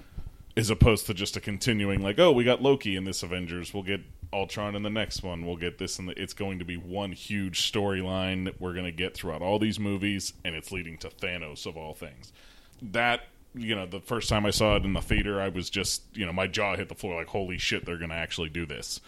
as 0.58 0.70
opposed 0.70 1.06
to 1.08 1.14
just 1.14 1.36
a 1.38 1.42
continuing 1.42 2.02
like 2.02 2.20
oh 2.20 2.32
we 2.32 2.44
got 2.44 2.62
loki 2.62 2.96
in 2.96 3.04
this 3.06 3.24
avengers 3.24 3.74
we'll 3.74 3.84
get 3.84 4.02
ultron 4.34 4.76
in 4.76 4.84
the 4.84 4.90
next 4.90 5.22
one 5.24 5.46
we'll 5.46 5.56
get 5.56 5.78
this 5.78 6.00
and 6.00 6.10
the, 6.10 6.22
it's 6.22 6.34
going 6.34 6.60
to 6.60 6.66
be 6.66 6.76
one 6.76 7.12
huge 7.12 7.72
storyline 7.72 8.46
that 8.46 8.60
we're 8.60 8.74
going 8.74 8.86
to 8.86 8.92
get 8.92 9.14
throughout 9.14 9.42
all 9.42 9.60
these 9.60 9.80
movies 9.80 10.34
and 10.44 10.56
it's 10.56 10.72
leading 10.72 10.98
to 10.98 11.08
thanos 11.10 11.66
of 11.66 11.78
all 11.78 11.94
things 11.94 12.34
that 12.82 13.28
you 13.54 13.76
know 13.76 13.86
the 13.86 14.00
first 14.02 14.28
time 14.30 14.46
i 14.46 14.50
saw 14.50 14.76
it 14.76 14.84
in 14.84 14.94
the 14.94 15.02
theater 15.02 15.40
i 15.40 15.48
was 15.48 15.70
just 15.70 16.02
you 16.14 16.26
know 16.26 16.34
my 16.34 16.48
jaw 16.48 16.76
hit 16.76 16.90
the 16.90 16.96
floor 16.96 17.16
like 17.20 17.28
holy 17.28 17.58
shit 17.58 17.86
they're 17.86 17.98
going 18.00 18.10
to 18.10 18.16
actually 18.16 18.50
do 18.50 18.66
this 18.66 19.00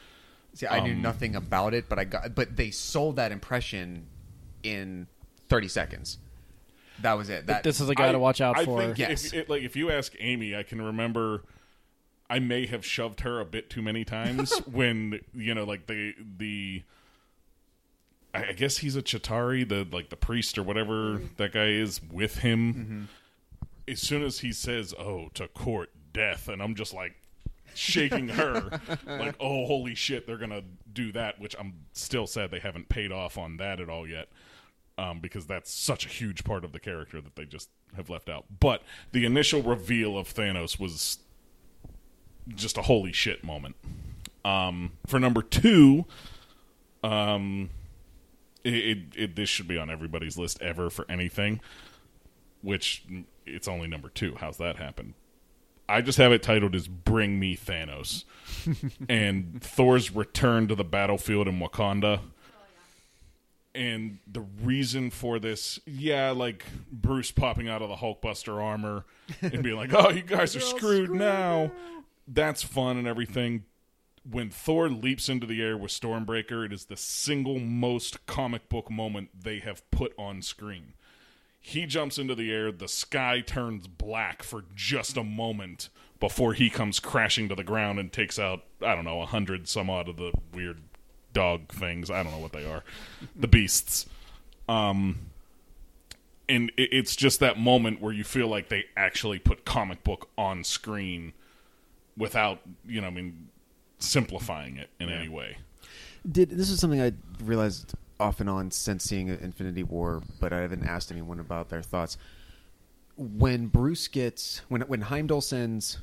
See, 0.54 0.68
I 0.68 0.80
knew 0.80 0.94
Um, 0.94 1.02
nothing 1.02 1.36
about 1.36 1.74
it, 1.74 1.90
but 1.90 2.00
I 2.00 2.06
got. 2.06 2.34
But 2.34 2.56
they 2.56 2.72
sold 2.72 3.18
that 3.18 3.34
impression 3.34 4.08
in 4.64 5.08
30 5.50 5.68
seconds. 5.68 6.18
That 7.02 7.18
was 7.18 7.30
it. 7.30 7.48
That 7.48 7.64
this 7.64 7.82
is 7.82 7.90
a 7.90 7.94
guy 7.94 8.08
I- 8.08 8.12
to 8.14 8.20
watch 8.20 8.40
out 8.40 8.58
I 8.58 8.64
for. 8.64 8.80
think 8.80 8.98
Yes. 8.98 9.26
if, 9.26 9.34
it, 9.34 9.50
like 9.50 9.64
if 9.64 9.76
you 9.76 9.92
ask 9.92 10.14
Amy, 10.18 10.56
I 10.56 10.64
can 10.64 10.82
remember 10.82 11.44
I 12.30 12.40
may 12.40 12.66
have 12.66 12.86
shoved 12.86 13.22
her 13.22 13.40
a 13.40 13.46
bit 13.46 13.70
too 13.70 13.82
many 13.82 14.04
times 14.04 14.58
when 14.72 15.22
you 15.34 15.54
know, 15.54 15.64
like 15.64 15.88
the 15.88 16.14
the. 16.38 16.84
I 18.34 18.50
I 18.50 18.54
guess 18.54 18.78
he's 18.78 18.96
a 18.96 19.02
Chitauri, 19.02 19.68
the 19.68 19.88
like 19.92 20.10
the 20.10 20.16
priest 20.16 20.58
or 20.58 20.64
whatever 20.64 21.22
that 21.38 21.54
guy 21.54 21.68
is 21.68 22.02
with 22.02 22.40
him. 22.40 23.10
As 23.88 24.02
soon 24.02 24.24
as 24.24 24.40
he 24.40 24.52
says, 24.52 24.94
"Oh, 24.98 25.30
to 25.36 25.48
court 25.48 25.92
death," 26.14 26.48
and 26.48 26.62
I'm 26.62 26.76
just 26.76 26.94
like 26.94 27.16
shaking 27.76 28.30
her, 28.30 28.80
like, 29.06 29.36
"Oh, 29.40 29.66
holy 29.68 29.96
shit, 29.96 30.26
they're 30.26 30.38
gonna 30.38 30.64
do 30.92 31.12
that." 31.12 31.40
Which 31.40 31.56
I'm 31.60 31.74
still 31.94 32.28
sad 32.28 32.52
they 32.52 32.60
haven't 32.60 32.90
paid 32.90 33.12
off 33.12 33.38
on 33.38 33.58
that 33.58 33.80
at 33.80 33.90
all 33.90 34.08
yet 34.08 34.30
um, 34.98 35.20
because 35.20 35.46
that's 35.46 35.72
such 35.72 36.06
a 36.06 36.10
huge 36.10 36.44
part 36.44 36.64
of 36.64 36.72
the 36.72 36.80
character 36.80 37.22
that 37.22 37.36
they 37.36 37.46
just 37.46 37.70
have 37.96 38.10
left 38.10 38.30
out. 38.30 38.46
But 38.60 38.84
the 39.12 39.26
initial 39.26 39.62
reveal 39.62 40.18
of 40.18 40.34
Thanos 40.34 40.80
was 40.80 41.20
just 42.50 42.78
a 42.78 42.82
holy 42.84 43.12
shit 43.12 43.44
moment. 43.44 43.76
Um, 44.44 44.92
for 45.08 45.20
number 45.20 45.42
two, 45.42 46.06
um, 47.04 47.70
it, 48.64 48.74
it, 48.74 48.98
it 49.16 49.36
this 49.36 49.50
should 49.50 49.68
be 49.68 49.78
on 49.78 49.90
everybody's 49.90 50.38
list 50.38 50.62
ever 50.62 50.90
for 50.90 51.06
anything, 51.10 51.62
which 52.62 53.04
it's 53.46 53.68
only 53.68 53.88
number 53.88 54.10
two. 54.10 54.36
How's 54.40 54.58
that 54.58 54.78
happen? 54.78 55.14
I 55.88 56.02
just 56.02 56.18
have 56.18 56.32
it 56.32 56.42
titled 56.42 56.74
as 56.76 56.88
"Bring 56.88 57.40
Me 57.40 57.56
Thanos," 57.56 58.24
and 59.10 59.62
Thor's 59.62 60.12
return 60.16 60.68
to 60.68 60.76
the 60.76 60.84
battlefield 60.84 61.48
in 61.48 61.60
Wakanda. 61.60 62.22
And 63.76 64.20
the 64.26 64.46
reason 64.64 65.12
for 65.12 65.38
this, 65.38 65.80
yeah, 65.86 66.32
like 66.32 66.66
Bruce 66.92 67.32
popping 67.32 67.68
out 67.68 67.82
of 67.82 67.90
the 67.90 67.96
Hulkbuster 67.96 68.60
armor 68.60 69.06
and 69.42 69.62
being 69.62 69.76
like, 69.76 69.94
"Oh, 69.94 70.10
you 70.10 70.22
guys 70.24 70.56
are 70.56 70.62
screwed 70.62 71.12
now." 71.12 71.72
That's 72.28 72.64
fun 72.64 72.98
and 72.98 73.08
everything. 73.08 73.66
When 74.30 74.50
Thor 74.50 74.90
leaps 74.90 75.30
into 75.30 75.46
the 75.46 75.62
air 75.62 75.78
with 75.78 75.92
Stormbreaker, 75.92 76.66
it 76.66 76.74
is 76.74 76.86
the 76.86 76.98
single 76.98 77.60
most 77.60 78.26
comic 78.26 78.70
book 78.70 78.90
moment 78.90 79.30
they 79.44 79.60
have 79.60 79.90
put 79.92 80.14
on 80.18 80.42
screen. 80.42 80.94
He 81.62 81.86
jumps 81.86 82.18
into 82.18 82.36
the 82.36 82.52
air, 82.52 82.72
the 82.72 82.88
sky 82.88 83.42
turns 83.42 83.88
black 83.88 84.44
for 84.44 84.66
just 84.76 85.18
a 85.18 85.24
moment 85.24 85.90
before 86.20 86.54
he 86.54 86.70
comes 86.70 87.00
crashing 87.00 87.50
to 87.50 87.56
the 87.56 87.64
ground 87.64 88.00
and 88.00 88.12
takes 88.12 88.40
out, 88.40 88.64
I 88.82 88.96
don't 88.96 89.04
know, 89.04 89.22
a 89.22 89.26
hundred 89.26 89.68
some 89.68 89.90
odd 89.90 90.08
of 90.08 90.18
the 90.18 90.32
weird 90.54 90.82
dog 91.34 91.72
things. 91.72 92.10
I 92.10 92.24
don't 92.24 92.32
know 92.32 92.40
what 92.40 92.54
they 92.54 92.66
are. 92.66 92.84
The 93.36 93.48
beasts. 93.48 94.08
Um, 94.70 95.32
and 96.48 96.72
it's 96.78 97.16
just 97.16 97.40
that 97.40 97.60
moment 97.60 98.02
where 98.02 98.14
you 98.14 98.24
feel 98.24 98.48
like 98.48 98.70
they 98.70 98.86
actually 98.96 99.40
put 99.40 99.66
comic 99.66 100.04
book 100.04 100.30
on 100.38 100.64
screen 100.64 101.34
without, 102.18 102.60
you 102.86 103.02
know, 103.02 103.08
I 103.08 103.12
mean, 103.12 103.50
simplifying 104.00 104.78
it 104.78 104.90
in 105.00 105.10
any 105.10 105.30
way. 105.30 105.58
Did 106.30 106.50
this 106.50 106.70
is 106.70 106.80
something 106.80 107.02
I 107.02 107.14
realized 107.44 107.94
off 108.20 108.40
and 108.40 108.50
on 108.50 108.72
since 108.72 109.04
seeing 109.04 109.28
Infinity 109.28 109.84
War, 109.84 110.24
but 110.40 110.54
I 110.54 110.60
haven't 110.60 110.86
asked 110.86 111.12
anyone 111.12 111.40
about 111.40 111.70
their 111.70 111.82
thoughts. 111.82 112.18
When 113.18 113.68
Bruce 113.68 114.08
gets 114.08 114.62
when 114.68 114.82
when 114.82 115.02
Heimdall 115.02 115.42
sends 115.42 116.00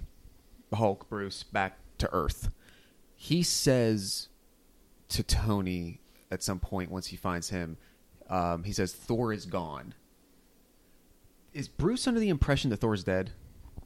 Hulk 0.73 1.09
Bruce 1.09 1.43
back 1.43 1.79
to 1.99 2.09
Earth, 2.13 2.51
he 3.15 3.43
says 3.43 4.29
to 5.09 5.23
Tony 5.23 6.01
at 6.31 6.43
some 6.43 6.59
point 6.59 6.91
once 6.91 7.09
he 7.09 7.17
finds 7.17 7.51
him, 7.51 7.77
um, 8.31 8.65
he 8.65 8.73
says 8.73 8.93
Thor 8.93 9.33
is 9.33 9.45
gone. 9.45 9.95
Is 11.53 11.69
Bruce 11.69 12.07
under 12.07 12.21
the 12.21 12.31
impression 12.31 12.71
that 12.71 12.79
Thor's 12.79 13.05
dead? 13.05 13.33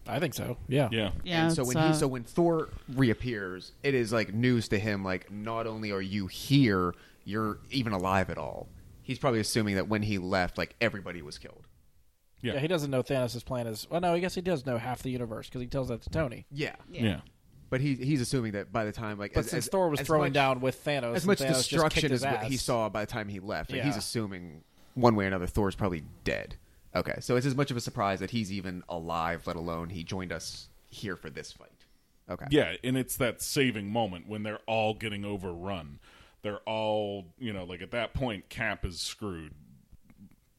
I 0.08 0.18
think 0.20 0.34
so. 0.34 0.56
Yeah. 0.68 0.88
Yeah. 0.92 1.10
Yeah. 1.24 1.44
and 1.46 1.54
so 1.54 1.62
it's, 1.62 1.74
when 1.74 1.76
uh, 1.76 1.92
he 1.92 1.98
so 1.98 2.06
when 2.06 2.24
Thor 2.24 2.68
reappears, 2.94 3.72
it 3.82 3.94
is 3.94 4.12
like 4.12 4.32
news 4.34 4.68
to 4.68 4.78
him. 4.78 5.04
Like 5.04 5.30
not 5.30 5.66
only 5.66 5.90
are 5.92 6.00
you 6.02 6.26
here, 6.26 6.94
you're 7.24 7.58
even 7.70 7.92
alive 7.92 8.30
at 8.30 8.38
all. 8.38 8.68
He's 9.02 9.18
probably 9.18 9.40
assuming 9.40 9.76
that 9.76 9.88
when 9.88 10.02
he 10.02 10.18
left, 10.18 10.58
like 10.58 10.74
everybody 10.80 11.22
was 11.22 11.38
killed. 11.38 11.66
Yeah. 12.42 12.54
Yeah, 12.54 12.60
he 12.60 12.68
doesn't 12.68 12.90
know 12.90 13.02
Thanos' 13.02 13.44
plan 13.44 13.66
is. 13.66 13.86
Well, 13.90 14.00
no, 14.00 14.12
I 14.12 14.18
guess 14.18 14.34
he 14.34 14.40
does 14.40 14.66
know 14.66 14.78
half 14.78 15.02
the 15.02 15.10
universe 15.10 15.48
because 15.48 15.60
he 15.60 15.66
tells 15.66 15.88
that 15.88 16.02
to 16.02 16.10
Tony. 16.10 16.46
Yeah, 16.50 16.76
Yeah. 16.90 17.20
but 17.70 17.80
he 17.80 17.94
he's 17.94 18.20
assuming 18.20 18.52
that 18.52 18.72
by 18.72 18.84
the 18.84 18.92
time 18.92 19.18
like 19.18 19.32
But 19.34 19.40
as, 19.44 19.50
since 19.50 19.66
as- 19.66 19.70
Thor 19.70 19.88
was 19.88 20.00
as 20.00 20.06
throwing 20.06 20.30
much, 20.30 20.34
down 20.34 20.60
with 20.60 20.84
Thanos, 20.84 21.14
as 21.16 21.26
much 21.26 21.38
Thanos 21.38 21.68
destruction 21.68 22.02
kicked 22.02 22.12
as 22.12 22.22
his 22.22 22.30
what 22.30 22.44
he 22.44 22.56
saw 22.56 22.88
by 22.88 23.04
the 23.04 23.10
time 23.10 23.28
he 23.28 23.40
left, 23.40 23.72
like, 23.72 23.82
he's 23.82 23.96
assuming 23.96 24.62
one 24.94 25.14
way 25.16 25.24
or 25.24 25.28
another 25.28 25.46
Thor's 25.46 25.74
probably 25.74 26.04
dead. 26.24 26.56
Okay, 26.96 27.16
so 27.20 27.36
it's 27.36 27.46
as 27.46 27.54
much 27.54 27.70
of 27.70 27.76
a 27.76 27.80
surprise 27.80 28.20
that 28.20 28.30
he's 28.30 28.50
even 28.52 28.82
alive, 28.88 29.46
let 29.46 29.56
alone 29.56 29.90
he 29.90 30.02
joined 30.04 30.32
us 30.32 30.68
here 30.88 31.16
for 31.16 31.30
this 31.30 31.52
fight. 31.52 31.70
Okay, 32.28 32.46
Yeah, 32.50 32.74
and 32.82 32.96
it's 32.96 33.16
that 33.18 33.40
saving 33.40 33.88
moment 33.90 34.26
when 34.28 34.42
they're 34.42 34.60
all 34.66 34.94
getting 34.94 35.24
overrun. 35.24 36.00
They're 36.42 36.58
all, 36.60 37.26
you 37.38 37.52
know, 37.52 37.64
like 37.64 37.82
at 37.82 37.92
that 37.92 38.14
point, 38.14 38.48
Cap 38.48 38.84
is 38.84 39.00
screwed. 39.00 39.52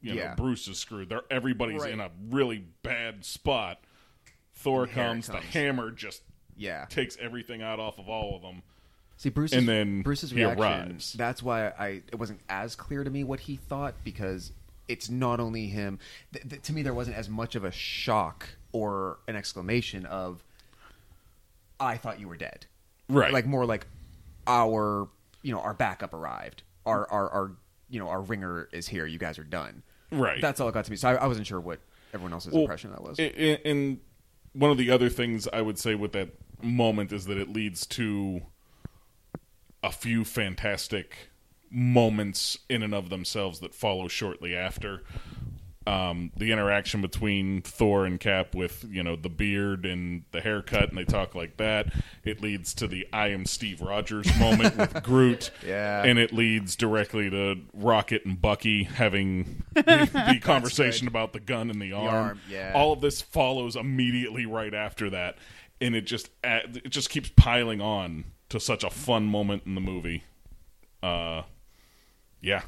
You 0.01 0.13
know, 0.15 0.21
Yeah. 0.21 0.35
Bruce 0.35 0.67
is 0.67 0.77
screwed. 0.77 1.09
They're 1.09 1.23
everybody's 1.29 1.81
Right. 1.81 1.91
in 1.91 1.99
a 1.99 2.11
really 2.29 2.63
bad 2.83 3.25
spot. 3.25 3.79
Thor 4.53 4.85
here 4.85 4.91
it 4.91 4.95
comes, 5.07 5.27
the 5.27 5.37
hammer 5.39 5.91
just 5.91 6.21
yeah. 6.55 6.85
takes 6.85 7.17
everything 7.17 7.61
out 7.61 7.79
off 7.79 7.99
of 7.99 8.07
all 8.09 8.35
of 8.35 8.41
them. 8.41 8.63
See 9.17 9.29
Bruce's 9.29 9.57
And 9.57 9.67
then 9.67 10.03
Bruce's 10.03 10.33
reaction. 10.33 10.59
arrives. 10.59 11.13
That's 11.13 11.41
why 11.43 11.69
I 11.69 11.87
it 12.11 12.15
wasn't 12.19 12.39
as 12.49 12.75
clear 12.75 13.03
to 13.03 13.09
me 13.09 13.23
what 13.23 13.41
he 13.41 13.55
thought 13.55 13.95
because 14.03 14.51
it's 14.87 15.09
not 15.09 15.39
only 15.39 15.67
him. 15.67 15.99
Th- 16.33 16.47
th- 16.47 16.61
to 16.63 16.73
me, 16.73 16.81
there 16.81 16.93
wasn't 16.93 17.17
as 17.17 17.29
much 17.29 17.55
of 17.55 17.63
a 17.63 17.71
shock 17.71 18.47
or 18.71 19.19
an 19.27 19.35
exclamation 19.35 20.05
of 20.05 20.43
"I 21.79 21.97
thought 21.97 22.19
you 22.19 22.27
were 22.27 22.37
dead." 22.37 22.65
Right. 23.09 23.31
Like 23.31 23.45
more 23.45 23.65
like 23.65 23.87
our 24.45 25.07
you 25.41 25.53
know 25.53 25.61
our 25.61 25.73
backup 25.73 26.13
arrived. 26.13 26.63
Our 26.85 27.09
our 27.11 27.29
our 27.29 27.51
you 27.89 27.99
know 27.99 28.09
our 28.09 28.21
ringer 28.21 28.69
is 28.71 28.87
here. 28.87 29.05
You 29.05 29.19
guys 29.19 29.39
are 29.39 29.43
done. 29.43 29.83
Right. 30.11 30.41
That's 30.41 30.59
all 30.59 30.69
it 30.69 30.73
got 30.73 30.85
to 30.85 30.91
me. 30.91 30.97
So 30.97 31.09
I, 31.09 31.15
I 31.15 31.27
wasn't 31.27 31.47
sure 31.47 31.59
what 31.59 31.79
everyone 32.13 32.33
else's 32.33 32.53
Well, 32.53 32.63
impression 32.63 32.91
of 32.91 32.97
that 32.97 33.03
was. 33.03 33.19
And 33.65 33.99
one 34.53 34.71
of 34.71 34.77
the 34.77 34.89
other 34.89 35.09
things 35.09 35.47
I 35.51 35.61
would 35.61 35.77
say 35.77 35.95
with 35.95 36.13
that 36.13 36.29
moment 36.61 37.11
is 37.11 37.25
that 37.25 37.37
it 37.37 37.49
leads 37.49 37.85
to 37.87 38.41
a 39.83 39.91
few 39.91 40.23
fantastic 40.23 41.29
moments 41.69 42.57
in 42.69 42.83
and 42.83 42.93
of 42.93 43.09
themselves 43.09 43.59
that 43.59 43.73
follow 43.75 44.07
shortly 44.07 44.55
after. 44.55 45.03
Um, 45.85 46.33
the 46.35 46.51
interaction 46.51 47.01
between 47.01 47.61
Thor 47.61 48.05
and 48.05 48.19
Cap 48.19 48.53
with 48.53 48.83
you 48.89 49.01
know 49.03 49.15
the 49.15 49.29
beard 49.29 49.85
and 49.85 50.23
the 50.33 50.41
haircut, 50.41 50.89
and 50.89 50.97
they 50.97 51.05
talk 51.05 51.33
like 51.33 51.55
that. 51.57 51.93
It 52.25 52.41
leads 52.41 52.73
to 52.73 52.87
the 52.87 53.07
"I 53.13 53.29
am 53.29 53.45
Steve 53.45 53.79
Rogers" 53.79 54.27
moment 54.37 54.75
with 54.75 55.01
Groot, 55.03 55.49
Yeah. 55.65 56.03
and 56.03 56.19
it 56.19 56.33
leads 56.33 56.75
directly 56.75 57.29
to 57.29 57.61
Rocket 57.73 58.25
and 58.25 58.41
Bucky 58.41 58.83
having 58.83 59.63
the, 59.75 60.09
the 60.33 60.39
conversation 60.41 61.07
about 61.07 61.31
the 61.31 61.39
gun 61.39 61.69
and 61.69 61.81
the 61.81 61.93
arm. 61.93 62.13
arm, 62.13 62.41
yeah. 62.49 62.73
All 62.75 62.91
of 62.91 62.99
this 62.99 63.21
follows 63.21 63.77
immediately 63.77 64.45
right 64.45 64.73
after 64.73 65.09
that, 65.11 65.37
and 65.79 65.95
it 65.95 66.01
just 66.01 66.29
it 66.43 66.89
just 66.89 67.09
keeps 67.09 67.31
piling 67.37 67.79
on 67.79 68.25
to 68.49 68.59
such 68.59 68.83
a 68.83 68.89
fun 68.89 69.23
moment 69.23 69.63
in 69.65 69.73
the 69.73 69.81
movie. 69.81 70.25
Uh, 71.01 71.43
yeah. 72.47 72.61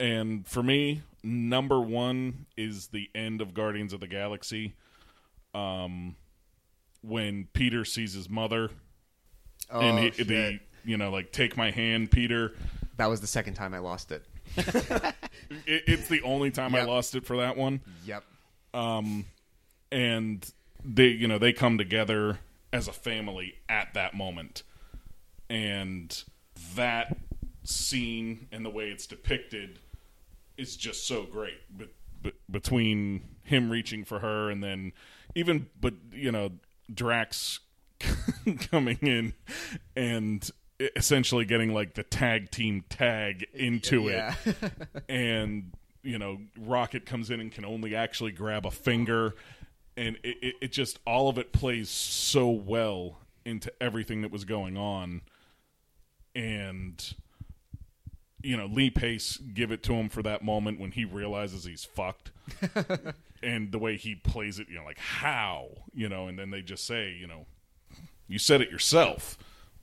And 0.00 0.46
for 0.46 0.62
me, 0.62 1.02
number 1.22 1.80
one 1.80 2.46
is 2.56 2.88
the 2.88 3.08
end 3.14 3.40
of 3.40 3.54
Guardians 3.54 3.92
of 3.92 4.00
the 4.00 4.06
Galaxy. 4.08 4.74
Um, 5.54 6.16
when 7.02 7.46
Peter 7.52 7.84
sees 7.84 8.14
his 8.14 8.28
mother, 8.30 8.70
and 9.70 9.98
Oh, 9.98 10.02
he, 10.02 10.10
shit. 10.12 10.26
the 10.28 10.60
you 10.84 10.96
know 10.96 11.10
like 11.10 11.30
take 11.32 11.56
my 11.56 11.70
hand, 11.70 12.10
Peter. 12.10 12.52
that 12.96 13.06
was 13.06 13.20
the 13.20 13.26
second 13.26 13.54
time 13.54 13.74
I 13.74 13.78
lost 13.78 14.10
it. 14.12 14.24
It, 15.66 15.82
it's 15.86 16.08
the 16.08 16.22
only 16.22 16.50
time 16.50 16.74
I 16.74 16.82
lost 16.84 17.14
it 17.14 17.26
for 17.26 17.36
that 17.38 17.58
one. 17.58 17.82
Yep. 18.06 18.24
Um, 18.72 19.26
and 19.90 20.50
they 20.82 21.08
you 21.08 21.28
know 21.28 21.36
they 21.38 21.52
come 21.52 21.76
together 21.76 22.38
as 22.72 22.88
a 22.88 22.92
family 22.92 23.56
at 23.68 23.92
that 23.92 24.14
moment 24.14 24.62
and 25.50 26.24
that 26.74 27.14
scene 27.64 28.48
and 28.52 28.64
the 28.64 28.70
way 28.70 28.88
it's 28.88 29.06
depicted 29.06 29.78
is 30.56 30.76
just 30.76 31.06
so 31.06 31.24
great. 31.24 31.60
But, 31.76 31.88
but 32.22 32.34
between 32.50 33.22
him 33.42 33.70
reaching 33.70 34.04
for 34.04 34.20
her 34.20 34.50
and 34.50 34.62
then 34.62 34.92
even 35.34 35.66
but 35.80 35.94
you 36.12 36.30
know 36.30 36.52
Drax 36.92 37.60
coming 38.70 38.98
in 39.02 39.34
and 39.96 40.48
essentially 40.96 41.44
getting 41.44 41.72
like 41.72 41.94
the 41.94 42.02
tag 42.02 42.50
team 42.50 42.84
tag 42.88 43.46
into 43.54 44.08
it. 44.08 44.34
And 45.08 45.72
you 46.02 46.18
know 46.18 46.38
rocket 46.58 47.06
comes 47.06 47.30
in 47.30 47.40
and 47.40 47.52
can 47.52 47.64
only 47.64 47.94
actually 47.94 48.32
grab 48.32 48.66
a 48.66 48.70
finger. 48.70 49.34
And 49.96 50.16
it, 50.22 50.36
it, 50.42 50.54
it 50.62 50.72
just 50.72 50.98
all 51.06 51.28
of 51.28 51.38
it 51.38 51.52
plays 51.52 51.90
so 51.90 52.48
well 52.48 53.18
into 53.44 53.72
everything 53.80 54.22
that 54.22 54.30
was 54.30 54.44
going 54.44 54.76
on. 54.76 55.22
And 56.34 57.14
you 58.42 58.56
know 58.56 58.66
lee 58.66 58.90
pace 58.90 59.38
give 59.54 59.70
it 59.70 59.82
to 59.82 59.92
him 59.94 60.08
for 60.08 60.22
that 60.22 60.42
moment 60.42 60.80
when 60.80 60.92
he 60.92 61.04
realizes 61.04 61.64
he's 61.64 61.84
fucked 61.84 62.30
and 63.42 63.72
the 63.72 63.78
way 63.78 63.96
he 63.96 64.14
plays 64.14 64.58
it 64.58 64.68
you 64.68 64.76
know 64.76 64.84
like 64.84 64.98
how 64.98 65.68
you 65.94 66.08
know 66.08 66.26
and 66.26 66.38
then 66.38 66.50
they 66.50 66.62
just 66.62 66.86
say 66.86 67.10
you 67.12 67.26
know 67.26 67.46
you 68.28 68.38
said 68.38 68.60
it 68.60 68.70
yourself 68.70 69.38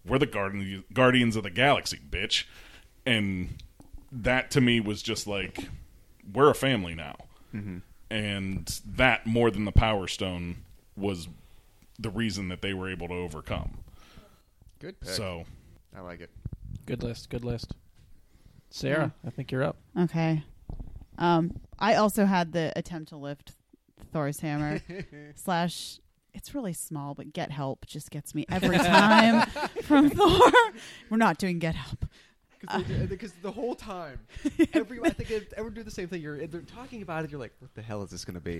we're 0.05 0.17
the 0.17 0.25
guardian, 0.25 0.83
guardians 0.93 1.35
of 1.35 1.43
the 1.43 1.49
galaxy 1.49 1.99
bitch 2.09 2.45
and 3.05 3.61
that 4.11 4.51
to 4.51 4.61
me 4.61 4.79
was 4.79 5.01
just 5.01 5.27
like 5.27 5.67
we're 6.33 6.49
a 6.49 6.55
family 6.55 6.95
now 6.95 7.15
mm-hmm. 7.53 7.77
and 8.09 8.81
that 8.85 9.25
more 9.25 9.51
than 9.51 9.65
the 9.65 9.71
power 9.71 10.07
stone 10.07 10.57
was 10.95 11.27
the 11.97 12.09
reason 12.09 12.49
that 12.49 12.61
they 12.61 12.73
were 12.73 12.89
able 12.89 13.07
to 13.07 13.13
overcome 13.13 13.77
Good 14.79 14.99
pick. 15.01 15.09
so 15.09 15.45
I 15.95 16.01
like 16.01 16.21
it. 16.21 16.29
Good 16.85 17.03
list. 17.03 17.29
Good 17.29 17.43
list. 17.43 17.73
Sarah, 18.69 19.13
I 19.25 19.29
think 19.29 19.51
you're 19.51 19.63
up. 19.63 19.77
Okay. 19.99 20.43
Um, 21.17 21.59
I 21.77 21.95
also 21.95 22.25
had 22.25 22.51
the 22.53 22.71
attempt 22.75 23.09
to 23.09 23.17
lift 23.17 23.53
Thor's 24.13 24.39
hammer 24.39 24.81
slash. 25.35 25.99
It's 26.31 26.53
really 26.53 26.73
small, 26.73 27.15
but 27.15 27.33
get 27.33 27.49
help 27.51 27.87
just 27.87 28.11
gets 28.11 28.35
me 28.35 28.45
every 28.49 28.77
time 28.77 29.49
from 29.83 30.11
Thor. 30.11 30.51
We're 31.09 31.17
not 31.17 31.39
doing 31.39 31.57
get 31.59 31.73
help. 31.75 32.05
Because 33.09 33.33
the 33.41 33.51
whole 33.51 33.73
time, 33.73 34.19
every 34.73 34.99
I 35.03 35.09
think 35.09 35.31
it- 35.31 35.53
everyone 35.57 35.73
do 35.73 35.83
the 35.83 35.89
same 35.91 36.07
thing. 36.07 36.21
You're 36.21 36.45
they're 36.45 36.61
talking 36.61 37.01
about 37.01 37.23
it. 37.25 37.31
You're 37.31 37.39
like, 37.39 37.53
what 37.59 37.73
the 37.73 37.81
hell 37.81 38.03
is 38.03 38.11
this 38.11 38.25
going 38.25 38.35
to 38.35 38.41
be? 38.41 38.59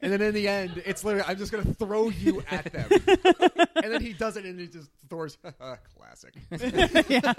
and 0.00 0.12
then 0.12 0.22
in 0.22 0.34
the 0.34 0.46
end, 0.46 0.82
it's 0.86 1.02
literally 1.04 1.26
I'm 1.26 1.36
just 1.36 1.50
going 1.50 1.64
to 1.64 1.74
throw 1.74 2.10
you 2.10 2.42
at 2.50 2.70
them. 2.72 2.88
and 3.82 3.92
then 3.92 4.00
he 4.02 4.12
does 4.12 4.36
it, 4.36 4.44
and 4.44 4.60
he 4.60 4.66
just 4.68 4.90
Thor's 5.08 5.36
classic. 5.96 6.34
yeah. 7.08 7.32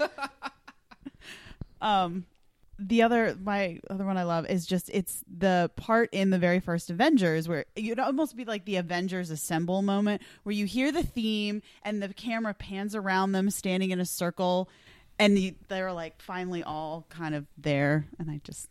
Um, 1.80 2.26
the 2.78 3.02
other 3.02 3.36
my 3.42 3.80
other 3.88 4.04
one 4.04 4.18
I 4.18 4.24
love 4.24 4.46
is 4.46 4.66
just 4.66 4.90
it's 4.92 5.24
the 5.26 5.70
part 5.76 6.10
in 6.12 6.30
the 6.30 6.38
very 6.38 6.60
first 6.60 6.90
Avengers 6.90 7.48
where 7.48 7.64
you'd 7.74 7.98
almost 7.98 8.36
be 8.36 8.44
like 8.44 8.66
the 8.66 8.76
Avengers 8.76 9.30
assemble 9.30 9.80
moment 9.80 10.20
where 10.42 10.52
you 10.52 10.66
hear 10.66 10.92
the 10.92 11.02
theme 11.02 11.62
and 11.82 12.02
the 12.02 12.12
camera 12.12 12.52
pans 12.52 12.94
around 12.94 13.32
them 13.32 13.48
standing 13.48 13.90
in 13.90 14.00
a 14.00 14.04
circle, 14.04 14.68
and 15.18 15.38
you, 15.38 15.54
they're 15.68 15.92
like 15.92 16.20
finally 16.20 16.62
all 16.62 17.06
kind 17.08 17.34
of 17.34 17.46
there, 17.56 18.06
and 18.18 18.30
I 18.30 18.40
just 18.44 18.68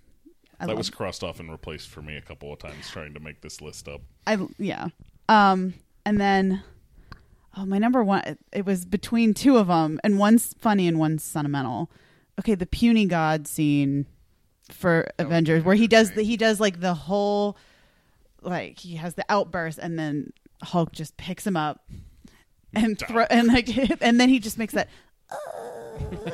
I 0.59 0.67
that 0.67 0.77
was 0.77 0.91
crossed 0.91 1.23
off 1.23 1.39
and 1.39 1.51
replaced 1.51 1.89
for 1.89 2.01
me 2.01 2.15
a 2.15 2.21
couple 2.21 2.53
of 2.53 2.59
times 2.59 2.89
trying 2.89 3.15
to 3.15 3.19
make 3.19 3.41
this 3.41 3.59
list 3.59 3.87
up. 3.87 4.01
I 4.27 4.37
yeah. 4.59 4.89
Um, 5.27 5.73
and 6.05 6.21
then 6.21 6.61
oh, 7.57 7.65
my 7.65 7.79
number 7.79 8.03
one. 8.03 8.21
It, 8.21 8.39
it 8.51 8.65
was 8.65 8.85
between 8.85 9.33
two 9.33 9.57
of 9.57 9.67
them, 9.67 9.99
and 10.03 10.19
one's 10.19 10.53
funny 10.59 10.87
and 10.87 10.99
one's 10.99 11.23
sentimental. 11.23 11.89
Okay, 12.39 12.55
the 12.55 12.65
puny 12.65 13.05
god 13.05 13.47
scene 13.47 14.05
for 14.71 15.07
Avengers, 15.19 15.63
where 15.63 15.75
he 15.75 15.87
does 15.87 16.11
the 16.11 16.23
he 16.23 16.37
does 16.37 16.59
like 16.59 16.79
the 16.79 16.93
whole 16.93 17.57
like 18.41 18.79
he 18.79 18.95
has 18.95 19.15
the 19.15 19.25
outburst, 19.29 19.79
and 19.79 19.97
then 19.97 20.31
Hulk 20.61 20.91
just 20.91 21.17
picks 21.17 21.45
him 21.45 21.57
up 21.57 21.87
and 22.73 22.99
throw 22.99 23.23
and 23.29 23.47
like 23.47 23.69
and 24.01 24.19
then 24.19 24.29
he 24.29 24.39
just 24.39 24.57
makes 24.57 24.73
that 24.73 24.89
uh, 25.29 25.35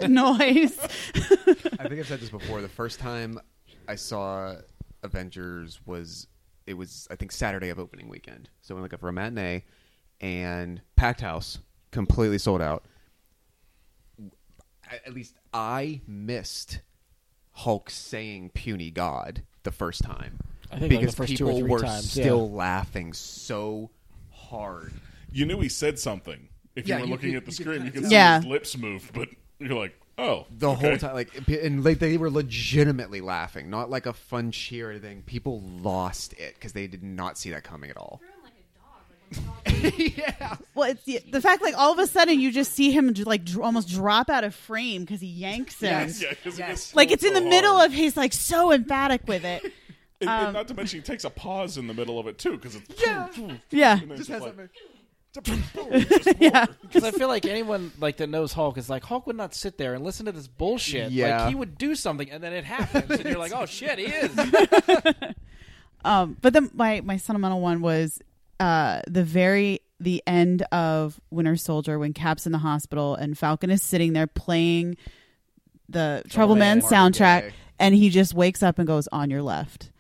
noise. 0.08 0.78
I 0.80 1.88
think 1.88 2.00
I've 2.00 2.08
said 2.08 2.20
this 2.20 2.30
before. 2.30 2.62
The 2.62 2.70
first 2.70 3.00
time 3.00 3.40
I 3.88 3.96
saw 3.96 4.56
Avengers 5.04 5.80
was 5.86 6.28
it 6.68 6.74
was 6.74 7.08
I 7.12 7.16
think 7.16 7.32
Saturday 7.32 7.70
of 7.70 7.80
opening 7.80 8.10
weekend. 8.10 8.50
So 8.62 8.76
we 8.76 8.82
went 8.82 9.00
for 9.00 9.10
a 9.10 9.14
matinee 9.14 9.64
and 10.20 10.82
packed 10.96 11.22
house, 11.22 11.60
completely 11.92 12.38
sold 12.38 12.62
out. 12.62 12.86
At 14.92 15.08
at 15.08 15.14
least 15.14 15.36
I 15.54 16.02
missed 16.08 16.82
Hulk 17.54 17.90
saying 17.90 18.52
"puny 18.54 18.92
God" 18.92 19.44
the 19.64 19.72
first 19.72 20.04
time 20.04 20.40
I 20.72 20.80
think, 20.80 20.92
like, 20.94 21.00
because 21.02 21.16
first 21.16 21.32
people 21.32 21.62
were 21.68 21.80
times, 21.82 22.12
still 22.12 22.50
yeah. 22.52 22.58
laughing 22.58 23.14
so 23.14 23.90
hard. 24.32 24.94
You 25.32 25.46
knew 25.46 25.60
he 25.60 25.70
said 25.70 26.00
something. 26.00 26.50
If 26.76 26.88
Yeah, 26.88 26.96
you 26.98 27.02
were 27.02 27.06
you- 27.08 27.12
looking 27.14 27.32
you- 27.32 27.38
at 27.38 27.46
the 27.46 27.52
you 27.52 27.58
could 27.58 27.64
screen, 27.66 27.86
you 27.86 27.92
could 27.92 28.02
tell. 28.04 28.10
see 28.10 28.16
Yeah. 28.16 28.38
his 28.38 28.46
lips 28.46 28.78
move, 28.78 29.12
but 29.14 29.30
you're 29.60 29.78
like, 29.78 29.94
oh, 30.18 30.46
the 30.50 30.70
okay. 30.72 30.90
whole 30.90 30.98
time 30.98 31.14
like 31.14 31.48
and 31.50 31.84
like 31.84 32.00
they 32.00 32.18
were 32.18 32.30
legitimately 32.30 33.22
laughing 33.22 33.70
not 33.70 33.90
like 33.90 34.06
a 34.06 34.14
fun 34.14 34.52
cheer 34.52 34.90
or 34.90 34.92
anything 34.92 35.24
people 35.24 35.62
lost 35.62 36.34
it 36.34 36.54
because 36.56 36.74
they 36.74 36.86
did 36.86 37.02
not 37.02 37.38
see 37.38 37.50
that 37.50 37.64
coming 37.64 37.90
at 37.90 37.98
all 37.98 38.22
yeah 39.66 40.58
Well, 40.76 40.90
it's 40.92 41.04
the, 41.04 41.20
the 41.32 41.42
fact 41.42 41.62
like 41.62 41.76
all 41.78 41.92
of 41.94 42.00
a 42.00 42.08
sudden 42.08 42.40
you 42.40 42.52
just 42.52 42.74
see 42.74 42.92
him 42.92 43.14
like 43.26 43.46
dr- 43.46 43.64
almost 43.66 43.90
drop 43.90 44.30
out 44.30 44.44
of 44.44 44.54
frame 44.54 45.02
because 45.04 45.22
he 45.22 45.28
yanks 45.28 45.80
him. 45.82 45.90
Yes. 45.92 46.22
Yeah, 46.22 46.34
'cause 46.44 46.60
it 46.60 46.68
gets 46.68 46.96
Like 46.96 47.10
so, 47.10 47.14
it's 47.14 47.24
in 47.24 47.34
the 47.34 47.40
so 47.42 47.48
middle 47.50 47.78
of 47.80 47.92
he's 47.94 48.16
like 48.18 48.34
so 48.34 48.72
emphatic 48.72 49.22
with 49.28 49.44
it. 49.46 49.72
And, 50.22 50.30
um, 50.30 50.44
and 50.46 50.54
not 50.54 50.68
to 50.68 50.76
mention, 50.76 51.00
he 51.00 51.04
takes 51.04 51.24
a 51.24 51.32
pause 51.32 51.80
in 51.80 51.88
the 51.88 51.96
middle 51.96 52.20
of 52.20 52.28
it 52.28 52.38
too, 52.38 52.52
because 52.52 52.76
it's 52.76 53.02
Yeah. 53.04 53.28
Yeah. 53.72 54.00
and 54.00 54.12
then 54.12 54.18
just 54.18 54.30
just 54.30 54.40
like, 54.40 56.38
Yeah. 56.40 56.68
Because 56.84 57.04
I 57.04 57.10
feel 57.10 57.28
like 57.28 57.46
anyone 57.48 57.92
like 58.00 58.18
that 58.18 58.28
knows 58.28 58.54
Hulk 58.54 58.78
is 58.78 58.88
like 58.88 59.04
Hulk 59.04 59.26
would 59.26 59.36
not 59.36 59.56
sit 59.56 59.80
there 59.80 59.96
and 59.96 60.04
listen 60.04 60.28
to 60.28 60.32
this 60.32 60.48
bullshit. 60.48 61.12
Yeah. 61.12 61.40
Like 61.40 61.50
he 61.50 61.56
would 61.56 61.76
do 61.80 61.96
something 61.96 62.30
and 62.30 62.44
then 62.44 62.54
it 62.54 62.66
happens 62.66 63.10
and 63.10 63.24
you're 63.26 63.40
like, 63.40 63.52
oh 63.56 63.66
shit, 63.66 63.98
he 63.98 64.06
is. 64.06 64.30
Um, 66.04 66.38
but 66.42 66.54
then 66.54 66.70
my 66.74 67.02
my 67.02 67.18
sentimental 67.18 67.62
one 67.62 67.82
was 67.82 68.22
uh 68.62 69.02
the 69.08 69.24
very 69.24 69.82
the 70.00 70.24
end 70.26 70.64
of 70.72 71.20
Winter 71.30 71.56
Soldier 71.56 72.00
when 72.00 72.14
Cap's 72.14 72.46
in 72.46 72.52
the 72.52 72.58
hospital 72.60 73.16
and 73.16 73.38
Falcon 73.38 73.70
is 73.70 73.84
sitting 73.84 74.14
there 74.14 74.28
playing 74.28 74.98
the 75.90 76.24
Trouble 76.30 76.56
Man 76.56 76.80
Marvin 76.80 76.98
soundtrack 76.98 77.42
Gaye. 77.42 77.54
and 77.80 77.94
he 77.96 78.10
just 78.10 78.34
wakes 78.34 78.64
up 78.64 78.80
and 78.80 78.88
goes 78.88 79.08
on 79.12 79.30
your 79.30 79.42
left. 79.42 79.92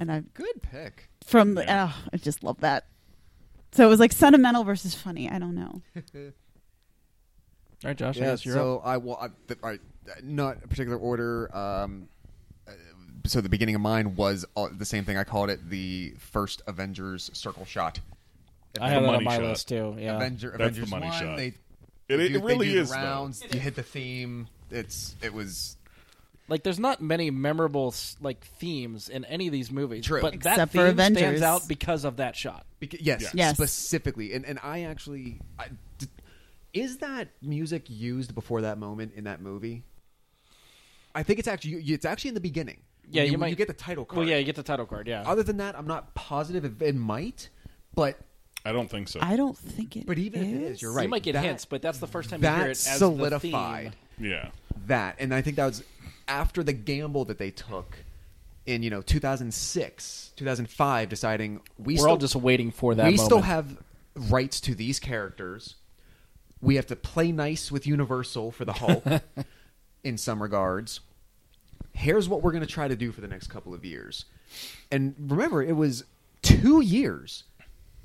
And 0.00 0.10
I 0.10 0.22
good 0.34 0.62
pick 0.62 1.08
from 1.26 1.54
the 1.54 1.64
oh, 1.68 1.94
I 2.12 2.16
just 2.16 2.42
love 2.42 2.60
that. 2.60 2.86
So 3.72 3.84
it 3.84 3.88
was 3.88 4.00
like 4.00 4.12
sentimental 4.12 4.64
versus 4.64 4.94
funny. 4.94 5.28
I 5.30 5.38
don't 5.38 5.54
know. 5.54 5.82
All 7.84 7.88
right, 7.88 7.96
Josh. 7.96 8.16
I 8.16 8.20
yeah 8.20 8.26
guess 8.30 8.44
you're 8.46 8.56
up. 8.56 8.60
so 8.60 8.82
i 8.84 8.96
will 8.96 9.16
I, 9.16 9.28
th- 9.48 9.58
all 9.62 9.70
right, 9.70 9.80
not 10.22 10.58
a 10.64 10.68
particular 10.68 10.96
order 10.98 11.54
um 11.56 12.08
so 13.26 13.40
the 13.40 13.48
beginning 13.48 13.74
of 13.74 13.80
mine 13.80 14.16
was 14.16 14.44
uh, 14.56 14.68
the 14.76 14.84
same 14.84 15.04
thing 15.04 15.16
i 15.16 15.24
called 15.24 15.50
it 15.50 15.68
the 15.70 16.12
first 16.18 16.62
avengers 16.66 17.30
circle 17.32 17.64
shot 17.64 18.00
I 18.80 18.88
have 18.88 19.02
that 19.02 19.14
on 19.16 19.24
my 19.24 19.36
shot. 19.36 19.42
list 19.44 19.68
too. 19.68 19.96
Yeah. 19.98 20.16
Avenger, 20.16 20.48
That's 20.48 20.58
the 20.58 20.64
avengers 20.64 20.90
money 20.90 21.06
1 21.08 21.20
shot. 21.20 21.36
they 21.36 21.46
It- 21.48 21.54
it 22.08 22.16
do- 22.28 22.32
they 22.32 22.38
really 22.38 22.66
do 22.68 22.74
the 22.76 22.80
is, 22.80 22.88
though. 22.90 22.96
rounds 22.96 23.42
you 23.52 23.60
hit 23.60 23.74
the 23.74 23.82
theme 23.82 24.48
it's 24.70 25.14
it 25.22 25.34
was 25.34 25.76
Like 26.48 26.62
there's 26.62 26.78
not 26.78 27.02
many 27.02 27.30
memorable 27.30 27.94
like 28.22 28.42
themes 28.44 29.10
in 29.10 29.26
any 29.26 29.46
of 29.46 29.52
these 29.52 29.70
movies. 29.70 30.06
True. 30.06 30.22
But 30.22 30.40
that 30.40 30.52
Except 30.54 30.72
for 30.72 30.78
theme 30.78 30.86
Avengers. 30.88 31.18
stands 31.20 31.42
out 31.42 31.68
because 31.68 32.04
of 32.04 32.16
that 32.16 32.34
shot. 32.34 32.64
Beca- 32.80 32.96
yes, 33.00 33.20
Yeah. 33.22 33.28
Yes. 33.34 33.56
specifically, 33.56 34.32
and 34.32 34.46
and 34.46 34.58
I 34.62 34.82
actually, 34.84 35.38
I, 35.58 35.66
d- 35.98 36.06
is 36.72 36.96
that 36.98 37.28
music 37.42 37.90
used 37.90 38.34
before 38.34 38.62
that 38.62 38.78
moment 38.78 39.12
in 39.14 39.24
that 39.24 39.40
movie? 39.42 39.82
I 41.14 41.22
think 41.22 41.38
it's 41.38 41.48
actually 41.48 41.74
it's 41.74 42.06
actually 42.06 42.28
in 42.28 42.34
the 42.34 42.40
beginning. 42.40 42.80
Yeah, 43.10 43.24
When 43.24 43.32
you 43.32 43.38
might- 43.38 43.48
you 43.48 43.56
get 43.56 43.68
the 43.68 43.74
title 43.74 44.04
card. 44.04 44.18
Well, 44.18 44.28
yeah, 44.28 44.38
you 44.38 44.44
get 44.44 44.56
the 44.56 44.62
title 44.62 44.86
card. 44.86 45.06
Yeah. 45.06 45.22
Other 45.26 45.42
than 45.42 45.58
that, 45.58 45.76
I'm 45.76 45.86
not 45.86 46.14
positive 46.14 46.64
if 46.64 46.80
it 46.80 46.94
might, 46.94 47.50
but 47.94 48.18
I 48.64 48.72
don't 48.72 48.88
think 48.90 49.08
so. 49.08 49.18
I 49.20 49.36
don't 49.36 49.56
think 49.58 49.96
it. 49.96 50.06
but 50.06 50.18
even 50.18 50.42
if 50.42 50.48
it 50.48 50.62
is, 50.62 50.82
you're 50.82 50.92
right. 50.92 51.02
You 51.02 51.08
might 51.08 51.22
get 51.22 51.32
that, 51.32 51.44
hints, 51.44 51.64
but 51.64 51.82
that's 51.82 51.98
the 51.98 52.06
first 52.06 52.30
time 52.30 52.42
you 52.42 52.48
hear 52.48 52.58
that 52.58 52.66
it 52.66 52.70
as 52.70 52.78
solidified 52.98 53.96
the 54.18 54.28
yeah. 54.28 54.48
that, 54.86 55.16
and 55.18 55.34
I 55.34 55.42
think 55.42 55.56
that 55.56 55.66
was 55.66 55.82
after 56.28 56.62
the 56.62 56.72
gamble 56.72 57.24
that 57.26 57.38
they 57.38 57.50
took 57.50 57.98
in 58.64 58.82
you 58.84 58.90
know 58.90 59.02
2006, 59.02 60.32
2005, 60.36 61.08
deciding 61.08 61.60
we 61.78 61.94
We're 61.94 61.98
still 61.98 62.10
all 62.10 62.16
just 62.16 62.36
waiting 62.36 62.70
for 62.70 62.94
that 62.94 63.04
we 63.06 63.16
moment. 63.16 63.26
still 63.26 63.40
have 63.40 63.78
rights 64.14 64.60
to 64.62 64.74
these 64.74 65.00
characters. 65.00 65.74
We 66.60 66.76
have 66.76 66.86
to 66.86 66.96
play 66.96 67.32
nice 67.32 67.72
with 67.72 67.86
Universal 67.86 68.52
for 68.52 68.64
the 68.64 68.74
Hulk 68.74 69.04
in 70.04 70.16
some 70.16 70.40
regards. 70.40 71.00
Here's 71.92 72.28
what 72.28 72.42
we're 72.42 72.52
going 72.52 72.64
to 72.64 72.70
try 72.70 72.88
to 72.88 72.96
do 72.96 73.12
for 73.12 73.20
the 73.20 73.28
next 73.28 73.48
couple 73.48 73.74
of 73.74 73.84
years. 73.84 74.24
And 74.90 75.14
remember, 75.18 75.62
it 75.62 75.76
was 75.76 76.04
two 76.42 76.80
years, 76.80 77.44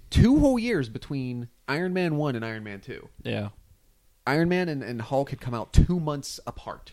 two 0.09 0.39
whole 0.39 0.59
years 0.59 0.89
between 0.89 1.47
Iron 1.67 1.93
Man 1.93 2.17
1 2.17 2.35
and 2.35 2.43
Iron 2.45 2.63
Man 2.63 2.79
2. 2.81 3.07
yeah. 3.23 3.49
Iron 4.25 4.49
Man 4.49 4.67
and, 4.67 4.83
and 4.83 5.01
Hulk 5.01 5.29
had 5.29 5.39
come 5.39 5.53
out 5.53 5.71
two 5.71 6.01
months 6.01 6.37
apart 6.45 6.91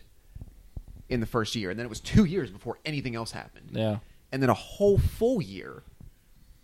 in 1.09 1.19
the 1.19 1.25
first 1.25 1.53
year. 1.53 1.69
And 1.69 1.77
then 1.77 1.85
it 1.85 1.89
was 1.89 1.99
two 1.99 2.23
years 2.23 2.49
before 2.49 2.79
anything 2.85 3.13
else 3.13 3.31
happened 3.31 3.71
Yeah. 3.73 3.97
and 4.31 4.41
then 4.41 4.49
a 4.49 4.53
whole 4.53 4.97
full 4.97 5.41
year 5.41 5.83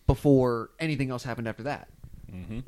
before 0.07 0.69
anything 0.79 1.09
else 1.11 1.23
happened 1.23 1.47
after 1.49 1.63
that. 1.63 1.89
Mm-hmm. 2.33 2.59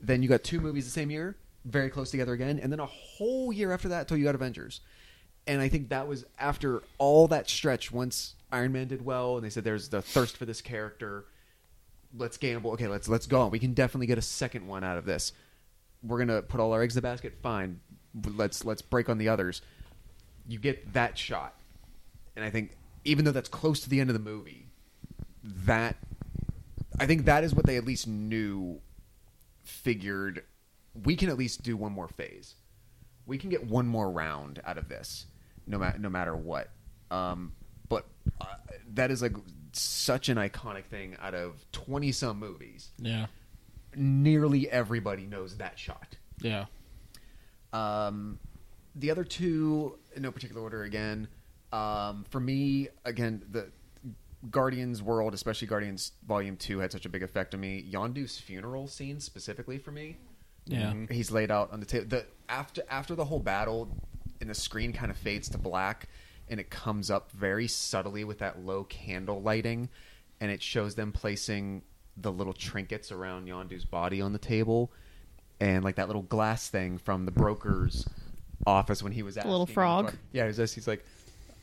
Then 0.00 0.22
you 0.22 0.28
got 0.28 0.42
two 0.42 0.58
movies 0.60 0.84
the 0.86 0.90
same 0.90 1.10
year, 1.10 1.36
very 1.66 1.90
close 1.90 2.10
together 2.10 2.32
again, 2.32 2.58
and 2.58 2.72
then 2.72 2.80
a 2.80 2.86
whole 2.86 3.52
year 3.52 3.72
after 3.72 3.88
that 3.88 4.08
till 4.08 4.16
you 4.16 4.24
got 4.24 4.34
Avengers. 4.34 4.80
And 5.46 5.60
I 5.60 5.68
think 5.68 5.90
that 5.90 6.08
was 6.08 6.24
after 6.38 6.82
all 6.98 7.28
that 7.28 7.48
stretch. 7.48 7.92
Once 7.92 8.34
Iron 8.50 8.72
Man 8.72 8.88
did 8.88 9.04
well, 9.04 9.36
and 9.36 9.44
they 9.44 9.50
said 9.50 9.64
there's 9.64 9.88
the 9.88 10.02
thirst 10.02 10.36
for 10.36 10.44
this 10.44 10.60
character. 10.60 11.26
Let's 12.16 12.36
gamble. 12.36 12.72
Okay, 12.72 12.86
let's 12.86 13.08
let's 13.08 13.26
go. 13.26 13.48
We 13.48 13.58
can 13.58 13.74
definitely 13.74 14.06
get 14.06 14.18
a 14.18 14.22
second 14.22 14.66
one 14.66 14.84
out 14.84 14.96
of 14.96 15.04
this. 15.04 15.32
We're 16.02 16.18
gonna 16.18 16.42
put 16.42 16.60
all 16.60 16.72
our 16.72 16.82
eggs 16.82 16.96
in 16.96 17.02
the 17.02 17.08
basket. 17.08 17.34
Fine. 17.42 17.80
Let's 18.36 18.64
let's 18.64 18.82
break 18.82 19.08
on 19.08 19.18
the 19.18 19.28
others. 19.28 19.60
You 20.46 20.58
get 20.58 20.92
that 20.92 21.18
shot, 21.18 21.54
and 22.36 22.44
I 22.44 22.50
think 22.50 22.76
even 23.04 23.24
though 23.24 23.32
that's 23.32 23.48
close 23.48 23.80
to 23.80 23.90
the 23.90 24.00
end 24.00 24.10
of 24.10 24.14
the 24.14 24.20
movie, 24.20 24.66
that 25.42 25.96
I 26.98 27.06
think 27.06 27.24
that 27.24 27.44
is 27.44 27.54
what 27.54 27.66
they 27.66 27.76
at 27.76 27.84
least 27.84 28.06
knew, 28.06 28.80
figured 29.62 30.44
we 31.04 31.16
can 31.16 31.28
at 31.28 31.36
least 31.36 31.62
do 31.62 31.76
one 31.76 31.92
more 31.92 32.08
phase. 32.08 32.54
We 33.26 33.38
can 33.38 33.50
get 33.50 33.66
one 33.66 33.86
more 33.86 34.10
round 34.10 34.60
out 34.64 34.78
of 34.78 34.88
this, 34.88 35.26
no 35.66 35.78
matter 35.78 35.98
no 35.98 36.08
matter 36.08 36.36
what. 36.36 36.70
Um, 37.10 37.52
but 37.88 38.06
uh, 38.40 38.46
that 38.94 39.10
is 39.10 39.22
like 39.22 39.34
such 39.72 40.28
an 40.28 40.36
iconic 40.36 40.84
thing 40.84 41.16
out 41.20 41.34
of 41.34 41.64
twenty 41.72 42.12
some 42.12 42.38
movies. 42.38 42.90
Yeah. 42.98 43.26
Nearly 43.96 44.68
everybody 44.70 45.26
knows 45.26 45.56
that 45.58 45.78
shot. 45.78 46.16
Yeah. 46.40 46.66
Um, 47.72 48.38
the 48.94 49.10
other 49.10 49.24
two, 49.24 49.98
in 50.14 50.22
no 50.22 50.30
particular 50.30 50.62
order, 50.62 50.82
again. 50.84 51.28
Um, 51.72 52.24
for 52.30 52.38
me, 52.40 52.88
again, 53.04 53.42
the 53.50 53.70
Guardians 54.50 55.02
World, 55.02 55.34
especially 55.34 55.66
Guardians 55.68 56.12
Volume 56.26 56.56
Two, 56.56 56.78
had 56.78 56.92
such 56.92 57.04
a 57.06 57.08
big 57.08 57.22
effect 57.22 57.54
on 57.54 57.60
me. 57.60 57.84
Yondu's 57.90 58.38
funeral 58.38 58.86
scene, 58.86 59.18
specifically 59.20 59.78
for 59.78 59.90
me, 59.90 60.16
Yeah. 60.66 60.94
he's 61.10 61.30
laid 61.32 61.50
out 61.50 61.72
on 61.72 61.80
the 61.80 61.86
table. 61.86 62.06
The 62.08 62.26
after 62.48 62.82
after 62.88 63.14
the 63.16 63.24
whole 63.24 63.40
battle, 63.40 63.88
and 64.40 64.50
the 64.50 64.54
screen 64.54 64.92
kind 64.92 65.10
of 65.10 65.16
fades 65.16 65.48
to 65.50 65.58
black, 65.58 66.08
and 66.48 66.60
it 66.60 66.70
comes 66.70 67.10
up 67.10 67.30
very 67.32 67.68
subtly 67.68 68.24
with 68.24 68.38
that 68.38 68.64
low 68.64 68.84
candle 68.84 69.40
lighting, 69.40 69.88
and 70.40 70.50
it 70.50 70.62
shows 70.62 70.94
them 70.94 71.12
placing 71.12 71.82
the 72.16 72.30
little 72.30 72.52
trinkets 72.52 73.10
around 73.10 73.46
Yondu's 73.48 73.84
body 73.84 74.20
on 74.20 74.32
the 74.32 74.38
table, 74.38 74.92
and 75.60 75.84
like 75.84 75.96
that 75.96 76.08
little 76.08 76.22
glass 76.22 76.68
thing 76.68 76.98
from 76.98 77.24
the 77.24 77.32
broker's 77.32 78.06
office 78.66 79.02
when 79.02 79.12
he 79.12 79.22
was 79.22 79.36
asking 79.36 79.50
little 79.50 79.66
frog. 79.66 80.14
Yeah, 80.32 80.46
he's 80.46 80.56
just, 80.56 80.74
he's 80.74 80.86
like, 80.88 81.04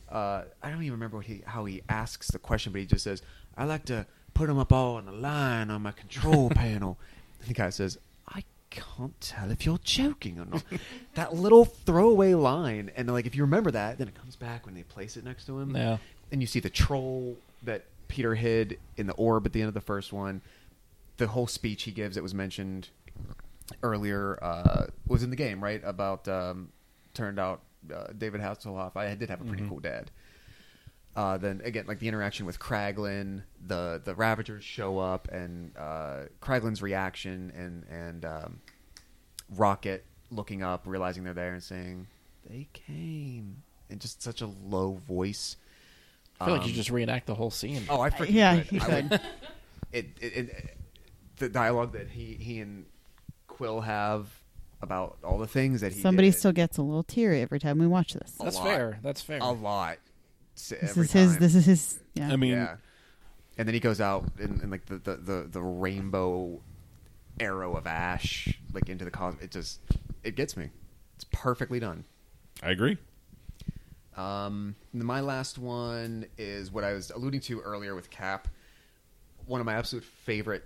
uh, 0.10 0.44
I 0.62 0.70
don't 0.70 0.82
even 0.82 0.94
remember 0.94 1.18
what 1.18 1.26
he 1.26 1.42
how 1.46 1.66
he 1.66 1.82
asks 1.88 2.28
the 2.32 2.40
question, 2.40 2.74
but 2.74 2.80
he 2.82 2.86
just 2.86 3.04
says, 3.04 3.22
"I 3.58 3.64
like 3.64 3.86
to 3.86 4.06
put 4.34 4.48
them 4.48 4.58
up 4.58 4.74
all 4.74 4.96
on 4.96 5.06
the 5.06 5.12
line 5.12 5.70
on 5.70 5.82
my 5.82 5.92
control 5.92 6.50
panel." 6.54 7.00
And 7.40 7.50
the 7.50 7.54
guy 7.54 7.70
says, 7.70 7.98
"I 7.98 8.11
can't 8.72 9.20
tell 9.22 9.52
if 9.52 9.66
you're 9.66 9.78
joking 9.84 10.40
or 10.40 10.46
not." 10.46 10.64
that 11.14 11.36
little 11.36 11.66
throwaway 11.66 12.34
line, 12.34 12.90
and 12.96 13.08
like 13.12 13.28
if 13.28 13.36
you 13.36 13.44
remember 13.44 13.70
that, 13.72 14.00
then 14.00 14.08
it 14.08 14.16
comes 14.16 14.36
back 14.36 14.66
when 14.66 14.74
they 14.74 14.84
place 14.84 15.16
it 15.18 15.24
next 15.24 15.46
to 15.46 15.60
him. 15.60 15.76
Yeah. 15.76 15.98
and 16.32 16.42
you 16.42 16.48
see 16.48 16.60
the 16.60 16.70
troll 16.70 17.38
that 17.64 17.86
Peter 18.08 18.34
hid 18.36 18.80
in 18.98 19.06
the 19.06 19.14
orb 19.14 19.46
at 19.46 19.54
the 19.54 19.62
end 19.62 19.68
of 19.68 19.74
the 19.74 19.82
first 19.82 20.12
one. 20.12 20.42
The 21.18 21.28
whole 21.28 21.46
speech 21.48 21.84
he 21.84 21.92
gives 21.92 22.16
that 22.16 22.24
was 22.24 22.34
mentioned 22.34 22.90
earlier 23.84 24.40
uh, 24.42 24.88
was 25.08 25.24
in 25.24 25.30
the 25.30 25.36
game, 25.36 25.64
right? 25.64 25.82
About 25.84 26.28
um, 26.28 26.70
turned 27.14 27.40
out 27.40 27.62
uh, 27.94 28.08
David 28.18 28.42
Hasselhoff. 28.42 28.96
I 28.96 29.14
did 29.16 29.30
have 29.30 29.42
a 29.42 29.44
pretty 29.46 29.68
cool 29.68 29.80
dad. 29.80 30.12
Uh, 31.16 31.38
then 31.38 31.62
again, 31.66 31.86
like 31.88 32.00
the 32.00 32.08
interaction 32.08 32.46
with 32.46 32.58
Kraglin, 32.60 33.44
the 33.68 34.02
the 34.04 34.16
Ravagers 34.16 34.64
show 34.64 34.98
up, 35.00 35.28
and 35.30 35.76
uh, 35.78 36.24
Kraglin's 36.42 36.82
reaction, 36.82 37.52
and 37.56 37.84
and 37.90 38.24
um, 38.26 38.62
Rocket 39.50 40.06
looking 40.30 40.64
up, 40.64 40.84
realizing 40.86 41.24
they're 41.26 41.34
there, 41.34 41.54
and 41.54 41.62
saying, 41.62 42.08
"They 42.50 42.68
came," 42.72 43.64
in 43.90 44.00
just 44.00 44.22
such 44.22 44.42
a 44.42 44.48
low 44.48 44.94
voice. 44.94 45.58
I 46.40 46.46
feel 46.46 46.54
like 46.56 46.64
you 46.66 46.70
Um, 46.72 46.76
just 46.76 46.90
reenact 46.90 47.28
the 47.28 47.36
whole 47.36 47.52
scene. 47.52 47.84
Oh, 47.90 48.00
I 48.02 48.10
freaking 48.10 48.34
Yeah, 48.34 48.62
could. 48.62 48.72
you 48.72 48.80
I 48.82 48.88
would- 48.88 49.10
could. 49.10 49.22
it, 49.92 50.06
it, 50.22 50.26
it, 50.38 50.78
the 51.38 51.50
dialogue 51.50 51.92
that 51.94 52.10
he 52.10 52.36
he 52.36 52.60
and 52.62 52.86
Quill 53.48 53.82
have 53.82 54.28
about 54.82 55.18
all 55.24 55.38
the 55.38 55.46
things 55.48 55.82
that 55.82 55.92
he 55.92 56.02
Somebody 56.02 56.32
did, 56.32 56.38
still 56.40 56.54
gets 56.54 56.78
a 56.78 56.82
little 56.82 57.04
teary 57.04 57.42
every 57.42 57.60
time 57.60 57.78
we 57.80 57.86
watch 57.86 58.14
this. 58.14 58.36
a 58.40 58.44
That's 58.46 58.56
lot. 58.56 58.66
fair. 58.66 59.00
That's 59.04 59.22
fair. 59.22 59.40
a 59.42 59.52
lot. 59.52 59.98
S- 60.62 60.80
This 60.82 60.90
every 60.92 61.06
is 61.06 61.12
his. 61.12 61.38
This 61.38 61.56
is 61.56 61.66
his. 61.66 62.00
Yeah. 62.14 62.32
I 62.32 62.36
mean, 62.36 62.52
yeah, 62.54 62.76
and 63.58 63.68
then 63.68 63.74
he 63.74 63.80
goes 63.80 64.00
out 64.02 64.26
in, 64.40 64.60
in 64.62 64.70
like 64.70 64.86
the, 64.86 64.98
the, 64.98 65.16
the, 65.16 65.48
the 65.52 65.62
rainbow 65.62 66.62
arrow 67.40 67.76
of 67.76 67.88
ash 67.88 68.54
like 68.74 68.90
into 68.90 69.06
the 69.06 69.12
cosmos. 69.12 69.44
It 69.44 69.52
just 69.52 69.80
it 70.24 70.36
gets 70.36 70.56
me. 70.58 70.70
It's 71.16 71.26
perfectly 71.32 71.80
done. 71.80 72.04
I 72.64 72.72
agree. 72.72 72.98
Um, 74.18 74.76
my 74.94 75.22
last 75.22 75.58
one 75.58 76.26
is 76.38 76.72
what 76.72 76.84
I 76.84 76.94
was 76.94 77.12
alluding 77.12 77.40
to 77.42 77.62
earlier 77.62 77.96
with 77.96 78.10
Cap. 78.10 78.48
One 79.46 79.62
of 79.62 79.66
my 79.66 79.74
absolute 79.74 80.04
favorite 80.04 80.66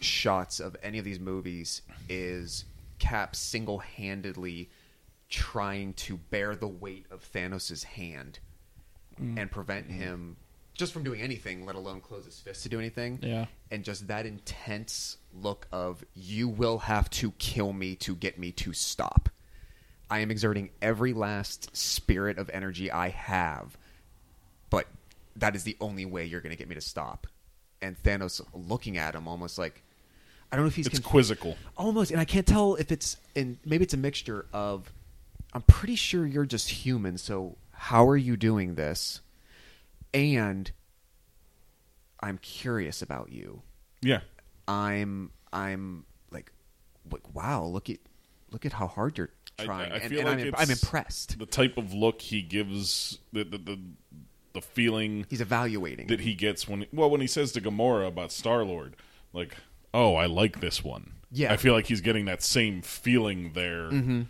shots 0.00 0.60
of 0.60 0.76
any 0.82 0.98
of 0.98 1.04
these 1.04 1.18
movies 1.18 1.82
is 2.08 2.64
Cap 2.98 3.34
single-handedly 3.34 4.70
trying 5.28 5.92
to 5.94 6.16
bear 6.16 6.54
the 6.54 6.68
weight 6.68 7.06
of 7.10 7.28
Thanos' 7.32 7.82
hand 7.84 8.38
Mm. 9.20 9.38
and 9.38 9.50
prevent 9.50 9.90
him 9.90 10.36
just 10.74 10.92
from 10.92 11.02
doing 11.04 11.22
anything, 11.22 11.64
let 11.64 11.74
alone 11.74 12.00
close 12.02 12.26
his 12.26 12.38
fist 12.38 12.62
to 12.64 12.68
do 12.68 12.78
anything. 12.78 13.18
Yeah. 13.22 13.46
And 13.70 13.82
just 13.82 14.08
that 14.08 14.26
intense 14.26 15.16
look 15.32 15.66
of 15.72 16.04
you 16.14 16.48
will 16.48 16.78
have 16.80 17.08
to 17.10 17.30
kill 17.38 17.72
me 17.72 17.94
to 17.96 18.14
get 18.14 18.38
me 18.38 18.52
to 18.52 18.74
stop. 18.74 19.30
I 20.10 20.18
am 20.20 20.30
exerting 20.30 20.68
every 20.82 21.14
last 21.14 21.74
spirit 21.74 22.36
of 22.38 22.50
energy 22.52 22.90
I 22.92 23.08
have, 23.08 23.76
but 24.70 24.86
that 25.36 25.56
is 25.56 25.64
the 25.64 25.76
only 25.80 26.04
way 26.04 26.26
you're 26.26 26.40
going 26.42 26.52
to 26.54 26.58
get 26.58 26.68
me 26.68 26.74
to 26.74 26.80
stop. 26.82 27.26
And 27.82 28.00
Thanos 28.02 28.40
looking 28.54 28.98
at 28.98 29.14
him 29.14 29.26
almost 29.26 29.58
like 29.58 29.82
I 30.52 30.56
don't 30.56 30.64
know 30.64 30.68
if 30.68 30.76
he's 30.76 30.86
It's 30.86 30.98
conf- 30.98 31.10
quizzical. 31.10 31.56
almost, 31.76 32.10
and 32.12 32.20
I 32.20 32.24
can't 32.24 32.46
tell 32.46 32.76
if 32.76 32.92
it's 32.92 33.16
and 33.34 33.56
maybe 33.64 33.82
it's 33.84 33.94
a 33.94 33.98
mixture 33.98 34.46
of 34.52 34.92
I'm 35.52 35.62
pretty 35.62 35.96
sure 35.96 36.26
you're 36.26 36.44
just 36.46 36.68
human, 36.68 37.16
so 37.18 37.56
how 37.76 38.06
are 38.08 38.16
you 38.16 38.36
doing 38.36 38.74
this? 38.74 39.20
And 40.14 40.70
I'm 42.20 42.38
curious 42.38 43.02
about 43.02 43.30
you. 43.30 43.62
Yeah. 44.02 44.20
I'm 44.68 45.30
I'm 45.52 46.04
like, 46.30 46.50
like 47.10 47.34
wow, 47.34 47.64
look 47.64 47.88
at 47.90 47.98
look 48.50 48.64
at 48.66 48.72
how 48.72 48.86
hard 48.86 49.18
you're 49.18 49.30
trying, 49.58 49.92
I, 49.92 49.96
and, 49.98 50.10
feel 50.10 50.20
and 50.20 50.28
like 50.28 50.38
I'm, 50.40 50.46
it's 50.48 50.60
I'm 50.62 50.70
impressed. 50.70 51.38
The 51.38 51.46
type 51.46 51.76
of 51.76 51.92
look 51.94 52.20
he 52.22 52.42
gives, 52.42 53.18
the 53.32 53.44
the 53.44 53.58
the, 53.58 53.78
the 54.54 54.60
feeling 54.60 55.26
He's 55.28 55.40
evaluating. 55.40 56.06
that 56.08 56.20
he 56.20 56.34
gets 56.34 56.66
when 56.66 56.86
well 56.92 57.10
when 57.10 57.20
he 57.20 57.26
says 57.26 57.52
to 57.52 57.60
Gamora 57.60 58.08
about 58.08 58.32
Star 58.32 58.64
Lord, 58.64 58.96
like, 59.32 59.56
"Oh, 59.94 60.14
I 60.16 60.26
like 60.26 60.60
this 60.60 60.82
one." 60.82 61.12
Yeah. 61.30 61.52
I 61.52 61.56
feel 61.56 61.74
like 61.74 61.86
he's 61.86 62.00
getting 62.00 62.24
that 62.26 62.42
same 62.42 62.80
feeling 62.82 63.52
there 63.54 63.90
Mm-hmm. 63.90 64.22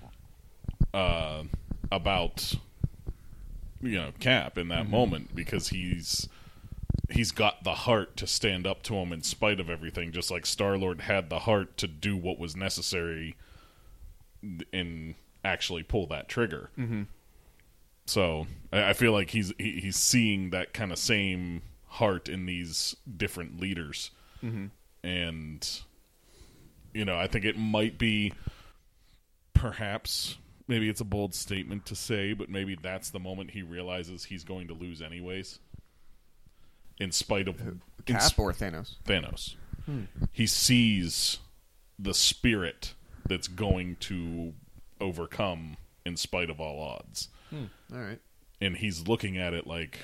uh, 0.92 1.42
about 1.92 2.54
you 3.86 3.98
know 3.98 4.12
Cap 4.20 4.58
in 4.58 4.68
that 4.68 4.82
Mm-hmm. 4.84 4.90
moment 4.90 5.34
because 5.34 5.68
he's 5.68 6.28
he's 7.10 7.30
got 7.32 7.62
the 7.64 7.74
heart 7.74 8.16
to 8.16 8.26
stand 8.26 8.66
up 8.66 8.82
to 8.84 8.94
him 8.96 9.12
in 9.12 9.22
spite 9.22 9.60
of 9.60 9.70
everything, 9.70 10.12
just 10.12 10.30
like 10.30 10.44
Star 10.46 10.76
Lord 10.76 11.02
had 11.02 11.30
the 11.30 11.40
heart 11.40 11.76
to 11.78 11.86
do 11.88 12.16
what 12.16 12.38
was 12.38 12.56
necessary 12.56 13.36
and 14.72 15.14
actually 15.44 15.82
pull 15.82 16.06
that 16.08 16.28
trigger. 16.28 16.70
Mm-hmm. 16.78 17.02
So 18.06 18.46
I, 18.72 18.90
I 18.90 18.92
feel 18.92 19.12
like 19.12 19.30
he's 19.30 19.52
he, 19.58 19.80
he's 19.80 19.96
seeing 19.96 20.50
that 20.50 20.72
kind 20.72 20.92
of 20.92 20.98
same 20.98 21.62
heart 21.86 22.28
in 22.28 22.46
these 22.46 22.94
different 23.16 23.60
leaders, 23.60 24.10
and 25.02 25.80
you 26.94 27.04
know 27.04 27.16
I 27.16 27.26
think 27.26 27.44
it 27.44 27.58
might 27.58 27.98
be 27.98 28.32
perhaps 29.54 30.36
maybe 30.68 30.88
it's 30.88 31.00
a 31.00 31.04
bold 31.04 31.34
statement 31.34 31.86
to 31.86 31.94
say, 31.94 32.32
but 32.32 32.48
maybe 32.48 32.76
that's 32.80 33.10
the 33.10 33.20
moment 33.20 33.50
he 33.50 33.62
realizes 33.62 34.24
he's 34.24 34.44
going 34.44 34.68
to 34.68 34.74
lose 34.74 35.00
anyways. 35.00 35.58
In 36.98 37.12
spite 37.12 37.48
of 37.48 37.60
Cap 38.06 38.22
sp- 38.24 38.38
or 38.40 38.52
Thanos? 38.52 38.96
Thanos. 39.04 39.56
Hmm. 39.84 40.04
He 40.32 40.46
sees 40.46 41.38
the 41.98 42.14
spirit 42.14 42.94
that's 43.28 43.48
going 43.48 43.96
to 44.00 44.54
overcome 45.00 45.76
in 46.04 46.16
spite 46.16 46.50
of 46.50 46.60
all 46.60 46.80
odds. 46.80 47.28
Hmm. 47.50 47.64
All 47.92 48.00
right. 48.00 48.20
And 48.60 48.76
he's 48.76 49.06
looking 49.06 49.36
at 49.36 49.52
it 49.52 49.66
like, 49.66 49.98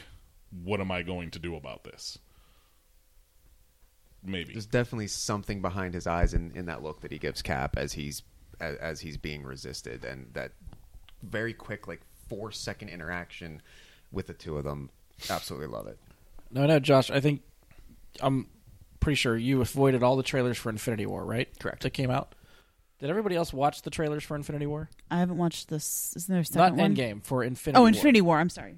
what 0.63 0.81
am 0.81 0.91
I 0.91 1.03
going 1.03 1.31
to 1.31 1.39
do 1.39 1.57
about 1.57 1.85
this? 1.85 2.19
Maybe. 4.25 4.53
There's 4.53 4.67
definitely 4.67 5.09
something 5.09 5.63
behind 5.63 5.95
his 5.95 6.07
eyes 6.07 6.35
in, 6.35 6.53
in 6.55 6.67
that 6.67 6.83
look 6.83 7.01
that 7.01 7.11
he 7.11 7.19
gives 7.19 7.43
Cap 7.43 7.77
as 7.77 7.95
he's 7.95 8.23
as, 8.63 8.77
as 8.77 9.01
he's 9.01 9.17
being 9.19 9.43
resisted, 9.43 10.05
and 10.05 10.29
that 10.33 10.53
very 11.23 11.53
quick, 11.53 11.87
like 11.87 12.01
four 12.29 12.51
second 12.53 12.89
interaction 12.89 13.61
with 14.11 14.29
the 14.29 14.33
two 14.35 14.57
of 14.57 14.65
them. 14.65 14.89
Absolutely 15.29 15.67
love 15.69 15.87
it. 15.87 15.99
No, 16.51 16.67
no, 16.67 16.79
Josh. 16.79 17.11
I 17.11 17.21
think 17.21 17.43
I'm 18.21 18.47
pretty 19.01 19.17
sure 19.17 19.37
you 19.37 19.61
avoided 19.61 20.03
all 20.03 20.17
the 20.17 20.23
trailers 20.23 20.57
for 20.57 20.71
Infinity 20.71 21.07
War, 21.07 21.25
right? 21.25 21.49
Correct. 21.59 21.83
That 21.83 21.91
came 21.91 22.11
out. 22.11 22.35
Did 22.99 23.11
everybody 23.11 23.35
else 23.35 23.53
watch 23.53 23.83
the 23.83 23.91
trailers 23.91 24.23
for 24.23 24.37
Infinity 24.37 24.67
War? 24.67 24.89
I 25.11 25.19
haven't 25.19 25.37
watched 25.37 25.69
this. 25.69 26.15
Isn't 26.17 26.33
there 26.33 26.45
a 26.49 26.57
Not 26.71 26.77
one? 26.77 26.95
Endgame 26.95 27.23
for 27.25 27.43
Infinity. 27.43 27.79
War 27.79 27.81
Oh, 27.81 27.83
War, 27.83 27.89
Infinity 27.89 28.21
War. 28.21 28.39
I'm 28.39 28.49
sorry. 28.49 28.77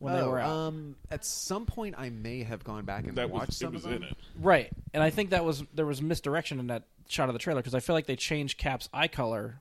When 0.00 0.14
they 0.14 0.20
Oh, 0.20 0.30
were 0.30 0.40
out. 0.40 0.50
Um, 0.50 0.96
at 1.10 1.24
some 1.24 1.64
point, 1.66 1.94
I 1.96 2.10
may 2.10 2.42
have 2.42 2.64
gone 2.64 2.84
back 2.84 3.06
and 3.06 3.16
that 3.16 3.30
watched 3.30 3.46
was, 3.48 3.56
some 3.58 3.68
it 3.68 3.74
was 3.74 3.84
of 3.84 3.90
them. 3.92 4.02
in 4.02 4.08
it. 4.08 4.16
Right, 4.36 4.70
and 4.92 5.02
I 5.02 5.10
think 5.10 5.30
that 5.30 5.44
was 5.44 5.62
there 5.74 5.86
was 5.86 6.02
misdirection 6.02 6.58
in 6.58 6.66
that 6.66 6.82
shot 7.08 7.28
of 7.28 7.32
the 7.34 7.38
trailer 7.38 7.60
because 7.60 7.74
I 7.74 7.80
feel 7.80 7.94
like 7.94 8.06
they 8.06 8.16
changed 8.16 8.58
Cap's 8.58 8.88
eye 8.92 9.08
color 9.08 9.60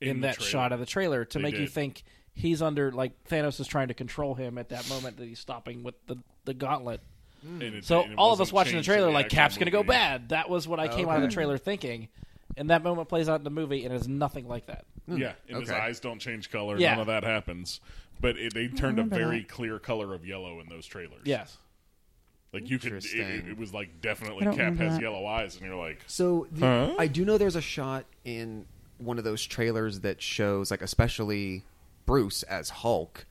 in, 0.00 0.08
In 0.08 0.20
that 0.20 0.34
trailer. 0.36 0.50
shot 0.50 0.72
of 0.72 0.80
the 0.80 0.86
trailer 0.86 1.24
to 1.24 1.38
They 1.38 1.42
make 1.42 1.56
you 1.56 1.66
think 1.66 2.02
he's 2.34 2.60
under 2.60 2.92
like 2.92 3.12
Thanos 3.30 3.58
is 3.60 3.66
trying 3.66 3.88
to 3.88 3.94
control 3.94 4.34
him 4.34 4.58
at 4.58 4.68
that 4.68 4.86
moment 4.90 5.16
that 5.16 5.24
he's 5.26 5.38
stopping 5.38 5.82
with 5.82 5.94
the 6.06 6.16
the 6.44 6.52
gauntlet. 6.54 7.00
And 7.42 7.62
it- 7.62 7.84
So 7.84 8.02
and 8.02 8.16
all 8.16 8.32
of 8.32 8.40
us 8.40 8.52
watching 8.52 8.72
the 8.72 8.78
changed 8.78 8.88
to 8.88 8.92
trailer 8.94 9.10
like 9.12 9.28
Cap's 9.28 9.56
going 9.56 9.66
to 9.66 9.70
go 9.70 9.82
bad. 9.84 10.30
That 10.30 10.50
was 10.50 10.66
what 10.66 10.80
I 10.80 10.88
came 10.88 11.08
out 11.08 11.16
of 11.16 11.22
the 11.22 11.28
trailer 11.28 11.58
thinking, 11.58 12.08
and 12.56 12.70
that 12.70 12.82
moment 12.82 13.08
plays 13.08 13.28
out 13.28 13.38
in 13.40 13.44
the 13.44 13.50
movie 13.50 13.84
and 13.84 13.94
it's 13.94 14.08
nothing 14.08 14.48
like 14.48 14.66
that. 14.66 14.84
Yeah, 15.08 15.34
and 15.48 15.60
his 15.60 15.70
eyes 15.70 16.00
don't 16.00 16.18
change 16.18 16.50
color. 16.50 16.76
Yeah. 16.78 16.92
None 16.92 17.00
of 17.02 17.06
that 17.06 17.22
happens. 17.22 17.80
But 18.20 18.36
it, 18.38 18.54
they 18.54 18.68
turned 18.68 18.98
a 18.98 19.04
very 19.04 19.40
that. 19.40 19.48
clear 19.48 19.78
color 19.78 20.14
of 20.14 20.26
yellow 20.26 20.60
in 20.60 20.68
those 20.68 20.86
trailers. 20.86 21.22
Yes. 21.24 21.58
like 22.52 22.68
you 22.70 22.78
could. 22.78 22.92
It, 22.92 23.04
it, 23.14 23.48
it 23.48 23.58
was 23.58 23.74
like 23.74 24.00
definitely 24.00 24.44
Cap 24.46 24.76
has 24.76 24.94
that. 24.94 25.02
yellow 25.02 25.26
eyes, 25.26 25.56
and 25.56 25.66
you're 25.66 25.76
like, 25.76 26.00
So 26.06 26.46
the, 26.50 26.60
Huh? 26.66 26.94
I 26.98 27.06
do 27.08 27.24
know 27.24 27.38
there's 27.38 27.56
a 27.56 27.60
shot 27.60 28.06
in 28.24 28.64
one 28.98 29.18
of 29.18 29.24
those 29.24 29.44
trailers 29.44 30.00
that 30.00 30.22
shows 30.22 30.70
like 30.70 30.80
especially 30.82 31.64
Bruce 32.06 32.42
as 32.44 32.70
Hulk 32.70 33.26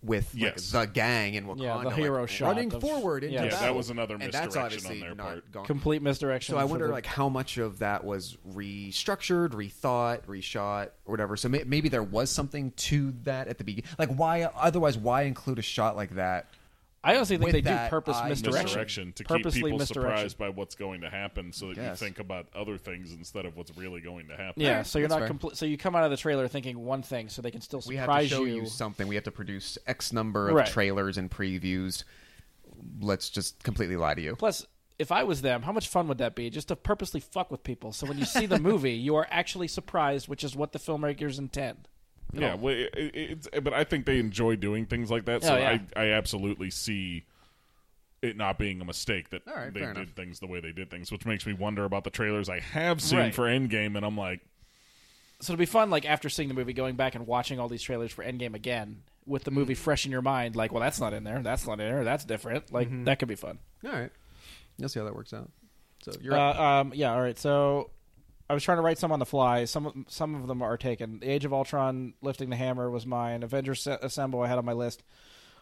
with 0.00 0.32
Yes. 0.32 0.72
like 0.72 0.88
the 0.90 0.94
gang 0.94 1.34
in 1.34 1.44
Wakanda, 1.46 1.62
Yeah, 1.62 1.78
the 1.78 1.84
like, 1.88 1.96
hero 1.96 2.24
shot 2.26 2.46
running 2.48 2.72
of- 2.72 2.80
forward 2.80 3.24
into 3.24 3.34
Yeah. 3.34 3.44
Yeah, 3.46 3.58
that 3.60 3.74
was 3.74 3.90
another 3.90 4.14
and 4.14 4.22
that's 4.32 4.46
misdirection 4.46 4.62
obviously 4.64 4.94
on 4.96 5.00
their 5.00 5.14
not 5.16 5.24
part. 5.26 5.52
gone. 5.52 5.64
Complete 5.66 6.02
misdirection. 6.02 6.54
So 6.54 6.58
I 6.58 6.64
wonder 6.64 6.86
the- 6.86 6.92
like 6.92 7.06
how 7.06 7.28
much 7.28 7.58
of 7.58 7.80
that 7.80 8.04
was 8.04 8.36
restructured, 8.48 9.50
rethought, 9.50 10.22
reshot, 10.26 10.86
or 11.04 11.12
whatever. 11.12 11.36
So 11.36 11.48
may- 11.48 11.64
maybe 11.64 11.88
there 11.88 12.02
was 12.02 12.30
something 12.30 12.70
to 12.76 13.12
that 13.24 13.48
at 13.48 13.58
the 13.58 13.64
beginning. 13.64 13.90
Like 13.98 14.14
why? 14.14 14.42
Otherwise, 14.44 14.96
why 14.96 15.22
include 15.22 15.58
a 15.58 15.62
shot 15.62 15.96
like 15.96 16.14
that? 16.14 16.46
I 17.08 17.16
honestly 17.16 17.36
think 17.36 17.46
with 17.46 17.52
they 17.54 17.60
do 17.60 17.70
that 17.70 17.90
purpose 17.90 18.16
eye- 18.16 18.28
misdirection. 18.28 18.64
misdirection 18.64 19.12
to 19.14 19.24
keep 19.24 19.28
Purposely 19.28 19.62
people 19.62 19.78
misdirection. 19.78 20.16
surprised 20.16 20.38
by 20.38 20.48
what's 20.50 20.74
going 20.74 21.00
to 21.00 21.10
happen, 21.10 21.52
so 21.52 21.66
that 21.68 21.76
you 21.76 21.82
Guess. 21.82 21.98
think 21.98 22.18
about 22.18 22.46
other 22.54 22.76
things 22.78 23.12
instead 23.12 23.46
of 23.46 23.56
what's 23.56 23.76
really 23.76 24.00
going 24.00 24.28
to 24.28 24.36
happen. 24.36 24.62
Yeah, 24.62 24.82
so 24.82 24.98
you're 24.98 25.08
that's 25.08 25.14
not 25.16 25.20
fair. 25.20 25.28
complete. 25.28 25.56
So 25.56 25.66
you 25.66 25.78
come 25.78 25.96
out 25.96 26.04
of 26.04 26.10
the 26.10 26.16
trailer 26.16 26.46
thinking 26.48 26.84
one 26.84 27.02
thing, 27.02 27.28
so 27.28 27.40
they 27.42 27.50
can 27.50 27.60
still 27.60 27.82
We 27.86 27.96
have 27.96 28.04
surprise 28.04 28.28
to 28.28 28.34
show 28.34 28.44
you. 28.44 28.54
you 28.56 28.66
something. 28.66 29.08
We 29.08 29.14
have 29.14 29.24
to 29.24 29.30
produce 29.32 29.78
X 29.86 30.12
number 30.12 30.48
of 30.50 30.54
Right. 30.56 30.66
trailers 30.66 31.16
and 31.18 31.30
previews. 31.30 32.04
Let's 33.00 33.30
just 33.30 33.62
completely 33.62 33.96
lie 33.96 34.14
to 34.14 34.20
you. 34.22 34.36
Plus, 34.36 34.66
if 34.98 35.10
I 35.12 35.22
was 35.24 35.42
them, 35.42 35.62
how 35.62 35.72
much 35.72 35.88
fun 35.88 36.08
would 36.08 36.18
that 36.18 36.34
be? 36.34 36.50
Just 36.50 36.68
to 36.68 36.76
purposely 36.76 37.20
fuck 37.20 37.50
with 37.50 37.62
people. 37.64 37.92
So 37.92 38.06
when 38.06 38.18
you 38.18 38.24
see 38.24 38.46
the 38.46 38.58
movie, 38.60 38.92
you 38.94 39.16
are 39.16 39.26
actually 39.30 39.68
surprised, 39.68 40.28
which 40.28 40.44
is 40.44 40.54
what 40.56 40.72
the 40.72 40.78
filmmakers 40.78 41.38
intend. 41.38 41.88
Yeah, 42.32 42.54
well, 42.54 42.74
it, 42.74 42.90
it, 42.94 43.14
it's, 43.14 43.48
but 43.62 43.72
I 43.72 43.84
think 43.84 44.04
they 44.06 44.18
enjoy 44.18 44.56
doing 44.56 44.84
things 44.86 45.10
like 45.10 45.24
that, 45.26 45.42
so 45.42 45.54
Oh, 45.54 45.58
yeah. 45.58 45.78
I, 45.96 46.02
I 46.04 46.10
absolutely 46.12 46.70
see 46.70 47.24
it 48.20 48.36
not 48.36 48.58
being 48.58 48.80
a 48.80 48.84
mistake 48.84 49.30
that 49.30 49.42
All 49.48 49.54
right, 49.54 49.72
they 49.72 49.80
fair 49.80 49.94
did 49.94 50.00
enough. 50.02 50.14
things 50.14 50.40
the 50.40 50.46
way 50.46 50.60
they 50.60 50.72
did 50.72 50.90
things, 50.90 51.10
which 51.12 51.24
makes 51.24 51.46
me 51.46 51.52
wonder 51.54 51.84
about 51.84 52.04
the 52.04 52.10
trailers 52.10 52.48
I 52.48 52.60
have 52.60 53.00
seen 53.00 53.18
Right. 53.18 53.34
for 53.34 53.44
Endgame, 53.44 53.96
and 53.96 54.04
I'm 54.04 54.16
like, 54.16 54.40
So 55.40 55.52
it'll 55.52 55.58
be 55.60 55.66
fun, 55.66 55.88
like 55.88 56.04
after 56.04 56.28
seeing 56.28 56.48
the 56.48 56.54
movie, 56.54 56.72
going 56.72 56.96
back 56.96 57.14
and 57.14 57.26
watching 57.26 57.58
all 57.60 57.68
these 57.68 57.82
trailers 57.82 58.10
for 58.12 58.24
Endgame 58.24 58.54
again 58.54 59.02
with 59.24 59.44
the 59.44 59.50
movie 59.50 59.74
fresh 59.74 60.04
in 60.04 60.10
your 60.12 60.22
mind. 60.22 60.56
Like, 60.56 60.72
well, 60.72 60.82
that's 60.82 61.00
not 61.00 61.12
in 61.14 61.22
there. 61.22 61.40
That's 61.42 61.66
not 61.66 61.74
in 61.74 61.88
there. 61.88 62.02
That's 62.04 62.24
different. 62.24 62.72
Like 62.72 62.88
Mm-hmm. 62.88 63.04
that 63.04 63.18
could 63.20 63.28
be 63.28 63.36
fun. 63.36 63.58
All 63.86 63.92
right, 63.92 64.10
you'll 64.78 64.88
see 64.88 64.98
how 65.00 65.04
that 65.06 65.14
works 65.14 65.32
out. 65.32 65.50
So 66.02 66.12
you're 66.20 66.34
Uh, 66.34 66.40
up. 66.50 66.58
um, 66.60 66.92
yeah. 66.94 67.12
All 67.14 67.20
right. 67.22 67.38
So 67.38 67.90
I 68.50 68.54
was 68.54 68.62
trying 68.62 68.78
to 68.78 68.82
write 68.82 68.98
some 68.98 69.12
on 69.12 69.18
the 69.18 69.26
fly. 69.26 69.64
Some 69.66 70.06
some 70.08 70.34
of 70.34 70.46
them 70.46 70.62
are 70.62 70.76
taken. 70.76 71.20
The 71.20 71.28
Age 71.30 71.44
of 71.44 71.52
Ultron, 71.52 72.14
lifting 72.22 72.50
the 72.50 72.56
hammer 72.56 72.90
was 72.90 73.06
mine. 73.06 73.42
Avengers 73.42 73.86
Assemble, 73.86 74.40
I 74.40 74.48
had 74.48 74.58
on 74.58 74.64
my 74.64 74.72
list. 74.72 75.02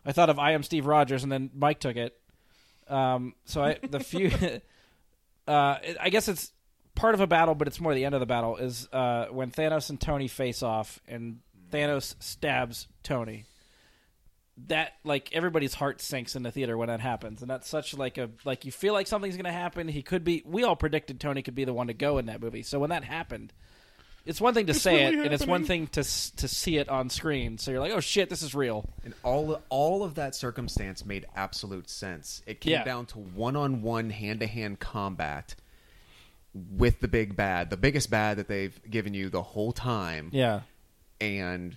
I 0.05 0.13
thought 0.13 0.31
of 0.31 0.39
I 0.39 0.53
am 0.53 0.63
Steve 0.63 0.87
Rogers, 0.87 1.23
and 1.23 1.33
then 1.33 1.51
Mike 1.55 1.81
took 1.81 1.97
it. 1.97 2.17
Um, 2.89 3.35
so 3.45 3.63
I 3.63 3.79
the 3.83 3.99
few, 3.99 4.31
uh, 5.49 5.79
I 6.01 6.11
guess 6.11 6.29
it's 6.29 6.53
part 6.95 7.15
of 7.15 7.21
a 7.21 7.27
battle, 7.27 7.57
but 7.57 7.67
it's 7.67 7.81
more 7.81 7.93
the 7.93 8.05
end 8.05 8.15
of 8.15 8.21
the 8.21 8.27
battle. 8.27 8.57
Is 8.57 8.89
uh, 8.93 9.27
when 9.31 9.51
Thanos 9.51 9.91
and 9.91 10.01
Tony 10.01 10.29
face 10.29 10.63
off, 10.63 11.01
and 11.09 11.41
Thanos 11.73 12.15
stabs 12.21 12.87
Tony. 13.03 13.47
That 14.69 14.95
like 15.05 15.29
everybody's 15.35 15.75
heart 15.75 16.01
sinks 16.01 16.35
in 16.35 16.43
the 16.43 16.51
theater 16.51 16.79
when 16.79 16.89
that 16.89 17.01
happens, 17.01 17.43
and 17.43 17.51
that's 17.51 17.69
such 17.69 17.93
like 17.97 18.17
a 18.17 18.31
like 18.45 18.65
you 18.65 18.73
feel 18.73 18.95
like 18.95 19.07
something's 19.07 19.37
gonna 19.37 19.53
happen. 19.53 19.87
He 19.87 20.03
could 20.03 20.25
be. 20.25 20.43
We 20.47 20.65
all 20.65 20.77
predicted 20.77 21.21
Tony 21.21 21.43
could 21.43 21.55
be 21.55 21.65
the 21.65 21.75
one 21.75 21.89
to 21.89 21.95
go 21.95 22.17
in 22.17 22.27
that 22.27 22.41
movie. 22.41 22.63
So 22.63 22.79
when 22.79 22.89
that 22.89 23.05
happened, 23.05 23.53
it's 24.25 24.41
one 24.41 24.55
thing 24.55 24.67
to 24.69 24.75
say 24.75 25.05
really 25.05 25.19
it, 25.19 25.25
and 25.27 25.35
it's 25.35 25.47
one 25.47 25.65
thing 25.65 25.89
to 25.89 26.03
to 26.03 26.49
see 26.49 26.79
it 26.79 26.89
on 26.89 27.11
screen. 27.11 27.59
So 27.59 27.71
you're 27.71 27.81
like, 27.81 27.93
oh 27.93 28.01
shit, 28.01 28.31
this 28.31 28.41
is 28.41 28.55
real. 28.55 28.89
And 29.05 29.13
all 29.23 29.61
all 29.69 30.03
of 30.03 30.15
that 30.15 30.35
circumstance 30.35 31.05
made 31.05 31.27
absolute 31.37 31.91
sense. 31.91 32.41
It 32.47 32.63
came 32.63 32.73
Yeah. 32.73 32.85
down 32.85 33.05
to 33.07 33.19
one 33.19 33.57
on 33.57 33.83
one, 33.83 34.09
hand 34.09 34.41
to 34.41 34.47
hand 34.47 34.81
combat 34.81 35.55
with 36.55 37.01
the 37.01 37.09
big 37.09 37.37
bad, 37.37 37.69
the 37.69 37.77
biggest 37.77 38.09
bad 38.11 38.39
that 38.39 38.49
they've 38.49 38.81
given 38.91 39.13
you 39.13 39.29
the 39.29 39.43
whole 39.43 39.73
time, 39.73 40.31
Yeah. 40.33 40.63
and 41.21 41.77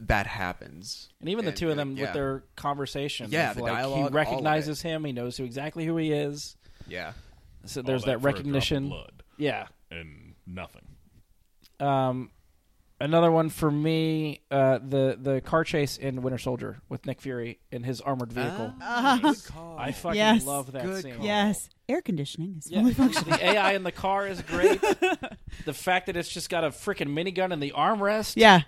that 0.00 0.26
happens. 0.26 1.08
And 1.20 1.28
even 1.28 1.44
the 1.44 1.52
two 1.52 1.70
of 1.70 1.76
them 1.76 1.96
yeah. 1.96 2.04
with 2.04 2.12
their 2.12 2.44
conversation. 2.56 3.28
Yeah, 3.30 3.52
the 3.54 3.62
like, 3.62 3.72
dialogue, 3.72 4.10
He 4.10 4.14
recognizes 4.14 4.82
him. 4.82 5.04
He 5.04 5.12
knows 5.12 5.36
who 5.36 5.44
exactly 5.44 5.84
who 5.86 5.96
he 5.96 6.12
is. 6.12 6.56
yeah. 6.86 7.12
So 7.64 7.80
all 7.80 7.84
there's 7.84 8.04
that, 8.04 8.20
for 8.20 8.28
a 8.28 8.32
drop 8.32 8.34
of 8.34 8.38
recognition. 8.38 8.88
blood 8.88 9.22
Yeah. 9.38 9.66
and 9.90 10.34
nothing. 10.46 10.82
Um, 11.80 12.30
another 13.00 13.30
one 13.32 13.48
for 13.50 13.70
me, 13.70 14.40
uh, 14.50 14.78
the 14.78 15.18
the 15.20 15.40
car 15.40 15.64
chase 15.64 15.96
in 15.98 16.22
Winter 16.22 16.38
Soldier 16.38 16.80
with 16.88 17.04
Nick 17.06 17.20
Fury 17.20 17.58
in 17.72 17.82
his 17.82 18.00
armored 18.00 18.32
vehicle. 18.32 18.72
Good 19.22 19.44
call. 19.46 19.76
I 19.78 19.92
fucking 19.92 20.16
Yes. 20.16 20.44
love 20.44 20.72
that 20.72 20.84
Good 20.84 21.02
scene. 21.02 21.16
call. 21.16 21.24
Yes, 21.26 21.68
air 21.88 22.00
conditioning 22.00 22.56
is 22.58 22.70
Yeah, 22.70 22.80
fully 22.80 22.94
functional. 22.94 23.36
the 23.36 23.44
AI 23.44 23.72
in 23.72 23.82
the 23.82 23.92
car 23.92 24.26
is 24.26 24.40
great. 24.42 24.80
the 25.64 25.74
fact 25.74 26.06
that 26.06 26.16
it's 26.16 26.28
just 26.30 26.48
got 26.48 26.64
a 26.64 26.68
freaking 26.70 27.08
minigun 27.08 27.52
in 27.52 27.60
the 27.60 27.72
armrest. 27.76 28.34
Yeah, 28.36 28.62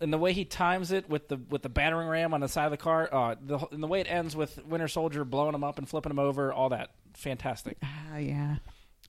and 0.00 0.12
the 0.12 0.18
way 0.18 0.32
he 0.32 0.44
times 0.44 0.92
it 0.92 1.08
with 1.08 1.28
the 1.28 1.36
with 1.48 1.62
the 1.62 1.68
battering 1.68 2.08
ram 2.08 2.32
on 2.34 2.40
the 2.40 2.48
side 2.48 2.64
of 2.66 2.70
the 2.70 2.76
car, 2.76 3.08
uh, 3.12 3.34
the 3.40 3.58
and 3.72 3.82
the 3.82 3.86
way 3.86 4.00
it 4.00 4.06
ends 4.10 4.36
with 4.36 4.64
Winter 4.64 4.88
Soldier 4.88 5.24
blowing 5.24 5.54
him 5.54 5.64
up 5.64 5.78
and 5.78 5.88
flipping 5.88 6.10
him 6.10 6.18
over, 6.18 6.52
all 6.52 6.68
that 6.70 6.90
fantastic. 7.14 7.76
Ah, 7.82 8.16
yeah. 8.18 8.56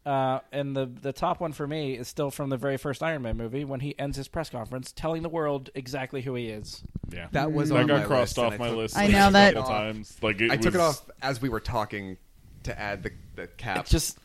Uh, 0.05 0.39
and 0.53 0.75
the 0.75 0.85
the 0.85 1.11
top 1.11 1.41
one 1.41 1.51
for 1.51 1.67
me 1.67 1.97
is 1.97 2.07
still 2.07 2.31
from 2.31 2.49
the 2.49 2.57
very 2.57 2.77
first 2.77 3.03
Iron 3.03 3.21
Man 3.21 3.35
movie 3.37 3.65
when 3.65 3.81
he 3.81 3.97
ends 3.99 4.15
his 4.17 4.27
press 4.29 4.49
conference 4.49 4.91
telling 4.93 5.23
the 5.23 5.29
world 5.29 5.69
exactly 5.75 6.21
who 6.21 6.35
he 6.35 6.47
is. 6.47 6.81
Yeah, 7.11 7.27
That 7.33 7.51
was 7.51 7.69
that 7.69 7.77
on 7.79 7.87
got 7.87 7.99
my 8.01 8.05
crossed 8.05 8.37
list, 8.37 8.53
off 8.53 8.59
my 8.59 8.67
took- 8.69 8.77
list. 8.77 8.97
I 8.97 9.07
know 9.07 9.27
a 9.27 9.31
that- 9.31 9.53
times. 9.55 10.17
Like 10.21 10.39
it 10.39 10.51
I 10.51 10.55
took 10.57 10.73
it 10.73 10.79
off 10.79 11.01
as 11.21 11.41
we 11.41 11.49
were 11.49 11.59
talking 11.59 12.17
to 12.63 12.79
add 12.79 13.03
the 13.03 13.11
the 13.35 13.47
cap. 13.47 13.79
It's 13.79 13.89
just 13.91 14.17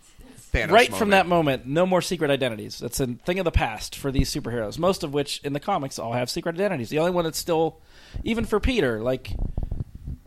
Thanos 0.54 0.70
right 0.70 0.94
from 0.94 1.10
that 1.10 1.26
moment, 1.26 1.66
no 1.66 1.84
more 1.84 2.00
secret 2.00 2.30
identities. 2.30 2.80
It's 2.80 3.00
a 3.00 3.06
thing 3.08 3.38
of 3.38 3.44
the 3.44 3.50
past 3.50 3.96
for 3.96 4.10
these 4.12 4.32
superheroes. 4.32 4.78
Most 4.78 5.02
of 5.02 5.12
which 5.12 5.40
in 5.44 5.52
the 5.52 5.60
comics 5.60 5.98
all 5.98 6.12
have 6.12 6.30
secret 6.30 6.54
identities. 6.54 6.90
The 6.90 6.98
only 7.00 7.10
one 7.10 7.24
that's 7.24 7.38
still, 7.38 7.80
even 8.22 8.44
for 8.44 8.60
Peter, 8.60 9.00
like 9.02 9.32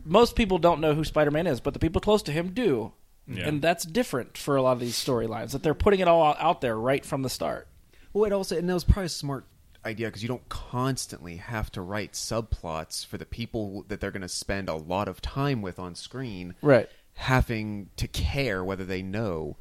most 0.04 0.36
people 0.36 0.58
don't 0.58 0.80
know 0.80 0.94
who 0.94 1.04
Spider-Man 1.04 1.46
is, 1.46 1.60
but 1.60 1.72
the 1.74 1.78
people 1.80 2.00
close 2.00 2.22
to 2.24 2.32
him 2.32 2.50
do, 2.54 2.92
Yeah. 3.26 3.48
and 3.48 3.60
that's 3.62 3.84
different 3.84 4.38
for 4.38 4.56
a 4.56 4.62
lot 4.62 4.72
of 4.72 4.80
these 4.80 4.96
storylines. 5.02 5.52
That 5.52 5.62
they're 5.62 5.74
putting 5.74 6.00
it 6.00 6.08
all 6.08 6.34
out 6.38 6.60
there 6.60 6.78
right 6.78 7.04
from 7.04 7.22
the 7.22 7.30
start. 7.30 7.68
Well, 8.12 8.24
it 8.24 8.32
also 8.32 8.56
and 8.56 8.68
that 8.68 8.74
was 8.74 8.84
probably 8.84 9.04
a 9.06 9.08
smart 9.10 9.44
idea 9.84 10.08
because 10.08 10.22
you 10.22 10.28
don't 10.28 10.48
constantly 10.48 11.36
have 11.36 11.70
to 11.72 11.80
write 11.80 12.12
subplots 12.12 13.06
for 13.06 13.16
the 13.16 13.24
people 13.26 13.84
that 13.88 14.00
they're 14.00 14.10
going 14.10 14.22
to 14.22 14.28
spend 14.28 14.68
a 14.68 14.74
lot 14.74 15.08
of 15.08 15.20
time 15.22 15.62
with 15.62 15.78
on 15.78 15.94
screen, 15.94 16.54
Right. 16.62 16.88
having 17.14 17.90
to 17.96 18.08
care 18.08 18.64
whether 18.64 18.84
they 18.84 19.02
know 19.02 19.56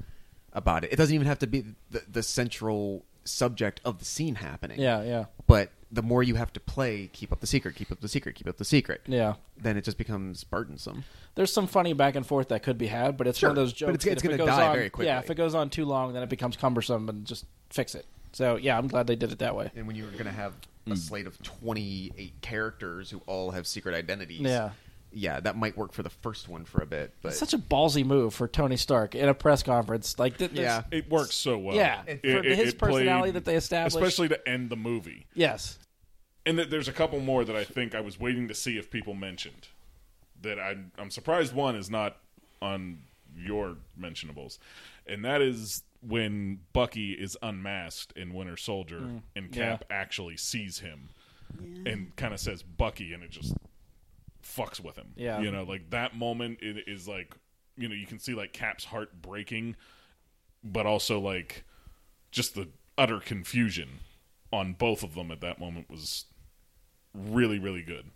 about 0.58 0.84
it. 0.84 0.92
It 0.92 0.96
doesn't 0.96 1.14
even 1.14 1.28
have 1.28 1.40
to 1.40 1.48
be 1.48 1.64
the, 1.92 2.04
the 2.12 2.24
central 2.24 3.06
subject 3.24 3.80
of 3.86 4.00
the 4.00 4.06
scene 4.06 4.36
happening. 4.36 4.80
Yeah, 4.80 5.04
yeah, 5.04 5.26
But 5.48 5.72
the 5.92 6.02
more 6.02 6.24
you 6.24 6.36
have 6.36 6.52
to 6.54 6.60
play, 6.60 7.10
keep 7.14 7.32
up 7.32 7.40
the 7.40 7.48
secret, 7.48 7.76
keep 7.76 7.92
up 7.92 8.02
the 8.02 8.08
secret, 8.08 8.36
keep 8.36 8.48
up 8.48 8.58
the 8.58 8.66
secret. 8.66 9.02
yeah. 9.06 9.36
Then 9.58 9.78
it 9.78 9.84
just 9.84 9.98
becomes 9.98 10.44
burdensome. 10.44 11.04
There's 11.36 11.52
some 11.54 11.68
funny 11.68 11.94
back 11.94 12.16
and 12.16 12.26
forth 12.26 12.50
that 12.50 12.64
could 12.64 12.78
be 12.78 12.88
had, 12.88 13.16
but 13.18 13.28
it's 13.28 13.38
Sure, 13.40 13.50
one 13.50 13.58
of 13.58 13.64
those 13.64 13.74
but 13.74 13.78
jokes. 13.78 14.06
it's- 14.06 14.14
it's 14.14 14.24
if 14.24 14.32
it 14.32 14.38
gonna 14.38 14.52
die 14.52 14.68
on- 14.68 14.74
very 14.76 14.90
quickly. 14.90 15.06
Yeah, 15.08 15.20
if 15.20 15.30
it 15.30 15.36
goes 15.36 15.56
on 15.56 15.70
too 15.70 15.86
long, 15.86 16.14
then 16.14 16.24
it 16.24 16.30
becomes 16.30 16.58
cumbersome, 16.58 17.08
and 17.10 17.26
just 17.26 17.46
fix 17.70 17.96
it. 17.96 18.06
So 18.34 18.56
yeah, 18.56 18.78
I'm 18.78 18.88
glad 18.88 19.08
they 19.08 19.16
did 19.16 19.32
it 19.32 19.40
that 19.40 19.56
way. 19.56 19.72
And 19.76 19.88
when 19.88 19.96
you're 19.96 20.12
going 20.12 20.26
to 20.26 20.32
have 20.32 20.54
a 20.86 20.92
mm. 20.92 20.98
slate 20.98 21.28
of 21.28 21.42
28 21.44 22.42
characters 22.42 23.10
who 23.10 23.22
all 23.26 23.52
have 23.52 23.68
secret 23.68 23.96
identities, 23.96 24.42
Yeah. 24.42 24.72
Yeah, 25.12 25.40
that 25.40 25.56
might 25.56 25.78
work 25.78 25.94
for 25.94 26.04
the 26.04 26.10
first 26.10 26.48
one 26.50 26.66
for 26.66 26.82
a 26.82 26.86
bit. 26.86 27.14
But 27.22 27.30
It's 27.30 27.40
such 27.40 27.54
a 27.54 27.58
ballsy 27.58 28.06
move 28.06 28.34
for 28.34 28.48
Tony 28.48 28.78
Stark 28.78 29.16
in 29.16 29.28
a 29.30 29.34
press 29.34 29.64
conference. 29.64 30.20
Like, 30.20 30.38
th- 30.38 30.52
this- 30.52 30.60
Yeah. 30.60 30.84
It 30.92 31.10
works 31.10 31.36
so 31.36 31.58
well. 31.58 31.76
Yeah, 31.76 32.04
It- 32.08 32.22
for 32.22 32.28
it- 32.28 32.46
his 32.58 32.70
it 32.74 32.78
played- 32.78 32.92
personality 32.92 33.32
that 33.32 33.46
they 33.46 33.56
established. 33.56 33.96
especially 33.96 34.28
to 34.30 34.48
end 34.50 34.70
the 34.70 34.76
movie. 34.76 35.26
yes, 35.34 35.80
And 36.46 36.58
th- 36.58 36.70
there's 36.70 36.88
a 36.88 36.94
couple 36.94 37.20
more 37.20 37.44
that 37.44 37.56
I 37.56 37.64
think 37.66 37.94
I 37.96 38.00
was 38.02 38.20
waiting 38.20 38.48
to 38.48 38.54
see 38.54 38.78
if 38.78 38.90
people 38.90 39.14
mentioned. 39.14 39.68
That 40.42 40.60
I, 40.60 40.76
I'm 40.98 41.10
surprised 41.10 41.54
one 41.54 41.76
is 41.76 41.90
not 41.90 42.18
on 42.62 43.00
your 43.36 43.78
mentionables, 44.00 44.60
and 45.08 45.26
that 45.26 45.42
is 45.42 45.84
when 46.02 46.60
Bucky 46.74 47.14
is 47.14 47.36
unmasked 47.42 48.16
in 48.16 48.34
Winter 48.34 48.56
Soldier 48.56 49.00
mm. 49.00 49.22
and 49.36 49.52
Cap 49.52 49.84
actually 49.90 50.38
sees 50.38 50.80
him 50.80 51.10
and 51.86 52.16
kind 52.16 52.34
of 52.34 52.40
says 52.40 52.62
Bucky, 52.62 53.14
and 53.14 53.24
it 53.24 53.32
just 53.32 53.54
fucks 54.48 54.80
with 54.80 54.95
him. 54.95 55.14
Yeah. 55.15 55.41
you 55.41 55.52
know, 55.52 55.64
like 55.64 55.90
that 55.90 56.15
moment 56.15 56.60
it 56.61 56.88
is 56.88 57.07
like 57.07 57.36
you 57.76 57.88
know 57.88 57.95
you 57.95 58.06
can 58.06 58.19
see 58.19 58.34
like 58.34 58.53
Cap's 58.53 58.86
heart 58.86 59.22
breaking, 59.22 59.76
but 60.64 60.86
also 60.86 61.19
like 61.19 61.64
just 62.32 62.56
the 62.56 62.69
utter 62.98 63.19
confusion 63.19 63.99
on 64.52 64.74
both 64.74 65.03
of 65.03 65.14
them 65.14 65.32
at 65.32 65.41
that 65.41 65.60
moment 65.60 65.90
was 65.90 66.26
really 67.14 67.60
really 67.60 67.84
good. 67.84 68.10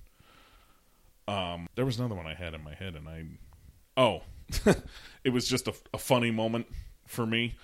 Um, 1.27 1.67
there 1.75 1.85
was 1.85 1.99
another 1.99 2.15
one 2.15 2.27
I 2.27 2.33
had 2.33 2.53
in 2.53 2.63
my 2.63 2.73
head, 2.73 2.95
and 2.95 3.07
I 3.07 3.25
oh, 3.97 4.23
it 5.23 5.31
was 5.31 5.47
just 5.47 5.67
a, 5.67 5.73
a 5.93 5.97
funny 5.97 6.31
moment 6.31 6.67
for 7.07 7.25
me, 7.25 7.55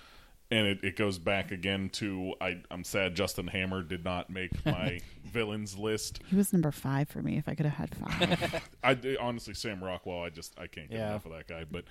and 0.50 0.66
it, 0.66 0.78
it 0.82 0.96
goes 0.96 1.18
back 1.18 1.50
again 1.50 1.90
to 1.94 2.34
I 2.40 2.62
I'm 2.70 2.84
sad 2.84 3.14
Justin 3.14 3.46
Hammer 3.48 3.82
did 3.82 4.04
not 4.04 4.30
make 4.30 4.52
my 4.66 5.00
villains 5.24 5.76
list. 5.76 6.20
He 6.28 6.36
was 6.36 6.52
number 6.52 6.70
five 6.72 7.08
for 7.08 7.22
me. 7.22 7.36
If 7.36 7.48
I 7.48 7.54
could 7.54 7.66
have 7.66 7.74
had 7.74 7.94
five, 7.94 8.68
I 8.84 9.16
honestly 9.20 9.54
Sam 9.54 9.82
Rockwell 9.82 10.22
I 10.22 10.30
just 10.30 10.58
I 10.58 10.66
can't 10.66 10.88
get 10.90 10.98
Yeah. 10.98 11.08
enough 11.10 11.26
of 11.26 11.32
that 11.32 11.46
guy, 11.48 11.64
but 11.70 11.84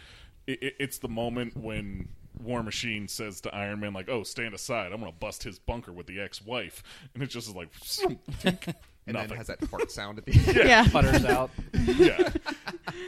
it, 0.48 0.62
it, 0.64 0.76
it's 0.80 0.98
the 0.98 1.10
moment 1.10 1.56
when. 1.58 2.08
War 2.44 2.62
Machine 2.62 3.08
says 3.08 3.42
to 3.42 3.56
Iron 3.56 3.80
Man, 3.80 3.94
like, 3.94 4.10
"Oh, 4.10 4.22
stand 4.22 4.54
aside! 4.54 4.92
I'm 4.92 5.00
gonna 5.00 5.12
bust 5.12 5.42
his 5.42 5.58
bunker 5.58 5.92
with 5.92 6.06
the 6.06 6.20
ex-wife," 6.20 6.84
and 7.16 7.24
it 7.24 7.32
just 7.32 7.48
is 7.48 7.56
like, 7.56 7.70
and 9.08 9.14
Nothing. 9.16 9.30
then 9.30 9.38
has 9.38 9.48
that 9.48 9.66
fart 9.68 9.92
sound 9.92 10.20
at 10.20 10.26
the 10.26 10.34
end. 10.48 10.68
Yeah. 10.68 10.88
Putters 10.88 11.26
out. 11.26 11.50
yeah. 11.74 12.30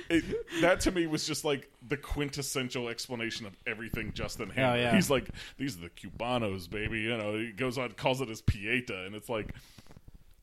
It, 0.10 0.26
that 0.62 0.80
to 0.82 0.92
me 0.92 1.06
was 1.06 1.26
just 1.28 1.46
like 1.46 1.70
the 1.88 1.96
quintessential 1.96 2.90
explanation 2.90 3.46
of 3.46 3.56
everything 3.68 4.12
Justin 4.14 4.50
Hammer. 4.50 4.74
Oh, 4.76 4.76
yeah. 4.82 4.96
He's 4.96 5.10
like, 5.12 5.30
these 5.58 5.78
are 5.78 5.82
the 5.82 5.90
Cubanos, 5.90 6.68
baby. 6.68 7.02
You 7.02 7.16
know, 7.16 7.38
he 7.38 7.52
goes 7.52 7.78
on, 7.78 7.92
calls 7.92 8.20
it 8.20 8.28
his 8.28 8.42
Pieta, 8.42 9.06
and 9.06 9.14
it's 9.14 9.30
like 9.30 9.54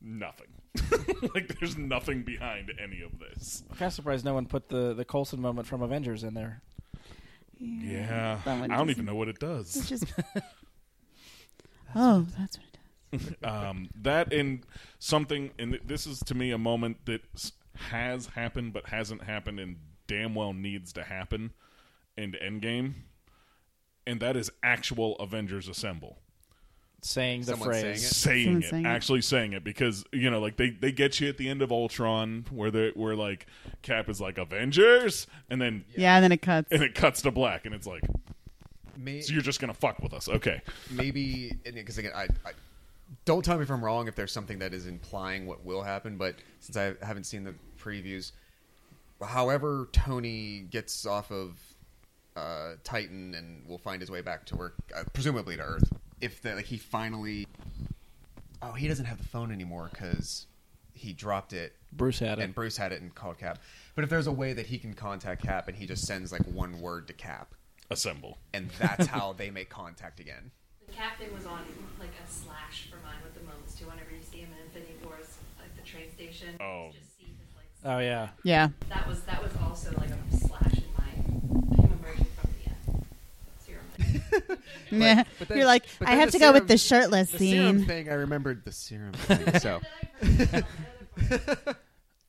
nothing. 0.01 0.47
like, 1.35 1.59
there's 1.59 1.77
nothing 1.77 2.23
behind 2.23 2.71
any 2.81 3.01
of 3.01 3.19
this. 3.19 3.63
I'm 3.69 3.75
kind 3.75 3.87
of 3.87 3.93
surprised 3.93 4.23
no 4.23 4.33
one 4.33 4.45
put 4.45 4.69
the 4.69 4.93
the 4.93 5.03
Coulson 5.03 5.41
moment 5.41 5.67
from 5.67 5.81
Avengers 5.81 6.23
in 6.23 6.33
there. 6.33 6.61
Yeah, 7.59 8.39
That 8.45 8.59
one 8.61 8.71
I 8.71 8.77
don't 8.77 8.89
even 8.89 9.03
know 9.05 9.15
what 9.15 9.27
it 9.27 9.39
does. 9.39 9.75
It's 9.75 9.89
just. 9.89 10.05
oh, 11.95 12.25
that's 12.37 12.57
what 12.57 12.65
it 12.65 12.66
does. 12.66 12.66
um, 13.43 13.89
that 14.01 14.33
and 14.33 14.63
something, 14.99 15.51
and 15.57 15.79
this 15.85 16.05
is 16.07 16.19
to 16.19 16.35
me 16.35 16.51
a 16.51 16.57
moment 16.57 16.97
that 17.05 17.21
has 17.75 18.27
happened 18.27 18.73
but 18.73 18.87
hasn't 18.87 19.23
happened 19.23 19.59
and 19.59 19.77
damn 20.07 20.33
well 20.35 20.53
needs 20.53 20.91
to 20.93 21.03
happen 21.03 21.51
in 22.17 22.31
Endgame, 22.33 22.93
and 24.05 24.19
that 24.19 24.35
is 24.35 24.51
actual 24.63 25.15
Avengers 25.17 25.67
Assemble. 25.67 26.17
Saying 27.03 27.41
the 27.41 27.45
Someone 27.51 27.73
saying 27.73 27.83
phrase. 27.85 28.03
it? 28.03 28.15
saying 28.15 28.57
it, 28.63 28.69
saying 28.69 28.85
it. 28.85 28.89
actually 28.89 29.21
saying 29.21 29.53
it, 29.53 29.63
because 29.63 30.03
you 30.11 30.31
know, 30.31 30.39
like 30.39 30.57
they 30.57 30.71
they 30.71 30.91
get 30.91 31.19
you 31.19 31.29
at 31.29 31.37
the 31.37 31.47
end 31.47 31.61
of 31.61 31.71
Ultron, 31.71 32.45
where 32.49 32.71
they 32.71 32.89
where 32.95 33.15
like 33.15 33.45
Cap 33.83 34.09
is 34.09 34.19
like 34.19 34.37
Avengers, 34.39 35.27
and 35.49 35.61
then 35.61 35.85
Yeah, 35.95 36.15
and 36.15 36.23
then 36.23 36.31
it 36.31 36.41
cuts. 36.41 36.71
and 36.71 36.81
it 36.81 36.95
cuts 36.95 37.21
to 37.21 37.31
black, 37.31 37.65
and 37.67 37.75
it's 37.75 37.85
like, 37.85 38.01
May- 38.97 39.21
so 39.21 39.31
you're 39.31 39.43
just 39.43 39.59
gonna 39.61 39.75
fuck 39.75 39.99
with 39.99 40.11
us, 40.13 40.27
okay? 40.27 40.61
maybe 40.89 41.51
because 41.63 41.99
again, 41.99 42.13
I, 42.15 42.23
I 42.23 42.51
don't 43.25 43.43
tell 43.43 43.57
me 43.57 43.63
if 43.63 43.71
I'm 43.71 43.83
wrong 43.83 44.07
if 44.07 44.15
there's 44.15 44.31
something 44.31 44.59
that 44.59 44.73
is 44.73 44.87
implying 44.87 45.45
what 45.45 45.65
will 45.65 45.83
happen, 45.83 46.17
but 46.17 46.35
since 46.59 46.77
I 46.77 46.93
haven't 47.05 47.25
seen 47.25 47.43
the 47.43 47.55
previews, 47.79 48.31
however 49.25 49.89
Tony 49.91 50.65
gets 50.69 51.05
off 51.05 51.31
of 51.31 51.59
uh, 52.35 52.73
Titan 52.83 53.33
and 53.33 53.67
will 53.67 53.77
find 53.77 54.01
his 54.01 54.11
way 54.11 54.21
back 54.21 54.45
to 54.47 54.55
work, 54.55 54.75
uh, 54.95 55.03
presumably 55.13 55.57
to 55.57 55.63
Earth, 55.63 55.91
if 56.21 56.41
the, 56.41 56.55
like 56.55 56.65
he 56.65 56.77
finally, 56.77 57.47
oh, 58.61 58.73
he 58.73 58.87
doesn't 58.87 59.05
have 59.05 59.17
the 59.17 59.27
phone 59.27 59.51
anymore 59.51 59.89
because 59.91 60.47
he 60.93 61.13
dropped 61.13 61.53
it 61.53 61.75
Bruce 61.93 62.19
had 62.19 62.39
it. 62.39 62.43
and 62.43 62.55
Bruce 62.55 62.77
had 62.77 62.91
it 62.91 63.01
and 63.01 63.13
called 63.13 63.37
Cap. 63.37 63.59
But 63.95 64.03
if 64.03 64.09
there's 64.09 64.27
a 64.27 64.31
way 64.31 64.53
that 64.53 64.67
he 64.67 64.77
can 64.77 64.93
contact 64.93 65.43
Cap 65.43 65.67
and 65.67 65.77
he 65.77 65.85
just 65.85 66.05
sends 66.05 66.31
like 66.31 66.43
one 66.43 66.79
word 66.81 67.07
to 67.07 67.13
Cap, 67.13 67.53
Assemble. 67.89 68.37
and 68.53 68.69
that's 68.79 69.07
how 69.07 69.33
they 69.33 69.49
make 69.49 69.69
contact 69.69 70.19
again. 70.19 70.51
The 70.87 70.93
captain 70.93 71.33
was 71.33 71.45
on 71.45 71.61
like 71.99 72.11
a 72.23 72.29
slash 72.29 72.87
for 72.89 72.97
mine 72.97 73.17
with 73.23 73.33
the 73.33 73.41
moments 73.41 73.75
too. 73.75 73.85
Whenever 73.85 74.11
you 74.11 74.21
see 74.21 74.39
him 74.39 74.49
in 74.53 74.65
Infinity 74.65 74.95
Wars, 75.03 75.37
like 75.59 75.75
the 75.75 75.83
train 76.47 76.57
station, 76.57 76.59
you 76.59 76.65
Oh. 76.65 76.89
just 76.93 77.17
see 77.17 77.25
his 77.25 77.55
like. 77.55 77.95
oh 77.95 77.99
yeah. 77.99 78.29
yeah. 78.43 78.69
That 78.89 79.07
was 79.07 79.21
that 79.21 79.41
was 79.43 79.51
also 79.63 79.91
like 79.97 80.09
a 80.09 80.37
slash 80.37 80.73
in 80.77 80.83
my 80.97 81.09
him 81.83 81.99
emerging 81.99 82.27
from 82.35 82.49
the 82.63 82.71
uh, 82.71 83.03
serum. 83.59 84.59
yeah. 84.91 85.23
but 85.39 85.47
then- 85.47 85.57
You're 85.57 85.67
like, 85.67 85.85
but 85.99 86.07
I 86.07 86.15
have 86.15 86.31
the 86.31 86.37
to 86.39 86.39
go 86.39 86.53
with 86.53 86.67
the 86.67 86.77
shirtless 86.77 87.31
The 87.31 87.37
serum 87.51 87.77
scene. 87.79 87.87
thing, 87.87 88.09
I 88.09 88.13
remembered 88.13 88.63
the 88.65 88.71
serum 88.71 89.11
thing. 89.13 89.59
So 89.59 89.81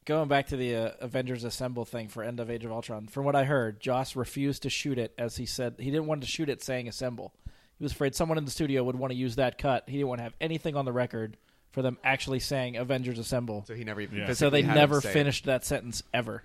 Going 0.04 0.28
back 0.28 0.46
to 0.48 0.56
the 0.56 0.74
uh, 0.74 0.90
Avengers 1.00 1.44
Assemble 1.44 1.84
thing 1.84 2.08
for 2.08 2.22
End 2.22 2.40
of 2.40 2.50
Age 2.50 2.64
of 2.64 2.72
Ultron, 2.72 3.08
from 3.08 3.26
what 3.26 3.36
I 3.36 3.44
heard, 3.44 3.78
Joss 3.78 4.16
refused 4.16 4.62
to 4.62 4.70
shoot 4.70 4.96
it 4.98 5.12
as 5.18 5.36
he 5.36 5.44
said 5.44 5.74
he 5.78 5.90
didn't 5.90 6.06
want 6.06 6.22
to 6.22 6.26
shoot 6.26 6.48
it 6.48 6.62
saying 6.62 6.88
Assemble. 6.88 7.34
He 7.76 7.84
was 7.84 7.92
afraid 7.92 8.14
someone 8.14 8.38
in 8.38 8.46
the 8.46 8.50
studio 8.50 8.82
would 8.84 8.96
want 8.96 9.10
to 9.12 9.18
use 9.18 9.36
that 9.36 9.58
cut. 9.58 9.84
He 9.86 9.98
didn't 9.98 10.08
want 10.08 10.20
to 10.20 10.22
have 10.22 10.32
anything 10.40 10.76
on 10.76 10.86
the 10.86 10.92
record 10.94 11.36
for 11.70 11.82
them 11.82 11.98
actually 12.02 12.40
saying 12.40 12.76
Avengers 12.76 13.18
Assemble. 13.18 13.64
so 13.66 13.74
he 13.74 13.84
never 13.84 14.00
even 14.00 14.16
Yeah. 14.18 14.24
So 14.24 14.28
physically 14.28 14.62
they 14.62 14.66
had 14.66 14.72
him 14.76 14.80
never 14.80 15.00
say 15.00 15.10
it. 15.10 15.12
finished 15.12 15.44
that 15.44 15.64
sentence 15.64 16.02
ever. 16.14 16.42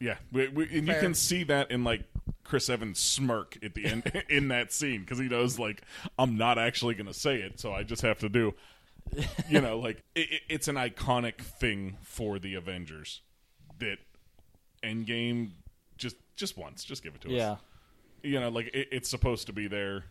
Yeah, 0.00 0.16
we, 0.32 0.46
we, 0.48 0.62
and 0.64 0.86
you 0.86 0.92
Fair. 0.92 1.00
can 1.00 1.14
see 1.14 1.42
that 1.44 1.70
in 1.72 1.82
like 1.84 2.02
Chris 2.44 2.70
Evans' 2.70 3.00
smirk 3.00 3.58
at 3.64 3.74
the 3.74 3.84
end 3.84 4.24
in 4.28 4.48
that 4.48 4.72
scene 4.72 5.00
because 5.00 5.18
he 5.18 5.28
knows 5.28 5.58
like 5.58 5.82
I'm 6.18 6.36
not 6.36 6.56
actually 6.58 6.94
going 6.94 7.06
to 7.08 7.14
say 7.14 7.36
it, 7.40 7.58
so 7.58 7.72
I 7.72 7.82
just 7.82 8.02
have 8.02 8.18
to 8.20 8.28
do. 8.28 8.54
You 9.48 9.60
know, 9.60 9.78
like 9.78 10.02
it, 10.14 10.30
it- 10.30 10.42
it's 10.48 10.68
an 10.68 10.76
iconic 10.76 11.40
thing 11.40 11.96
for 12.02 12.38
the 12.38 12.54
Avengers 12.54 13.22
that 13.80 13.98
Endgame 14.82 15.50
just 15.96 16.16
just 16.36 16.56
once, 16.56 16.84
just 16.84 17.02
give 17.02 17.14
it 17.14 17.20
to 17.22 17.28
us. 17.28 17.34
Yeah. 17.34 17.56
You 18.22 18.38
know, 18.40 18.48
like 18.50 18.68
it, 18.72 18.88
it's 18.92 19.08
supposed 19.08 19.46
to 19.48 19.52
be 19.52 19.66
there. 19.66 20.04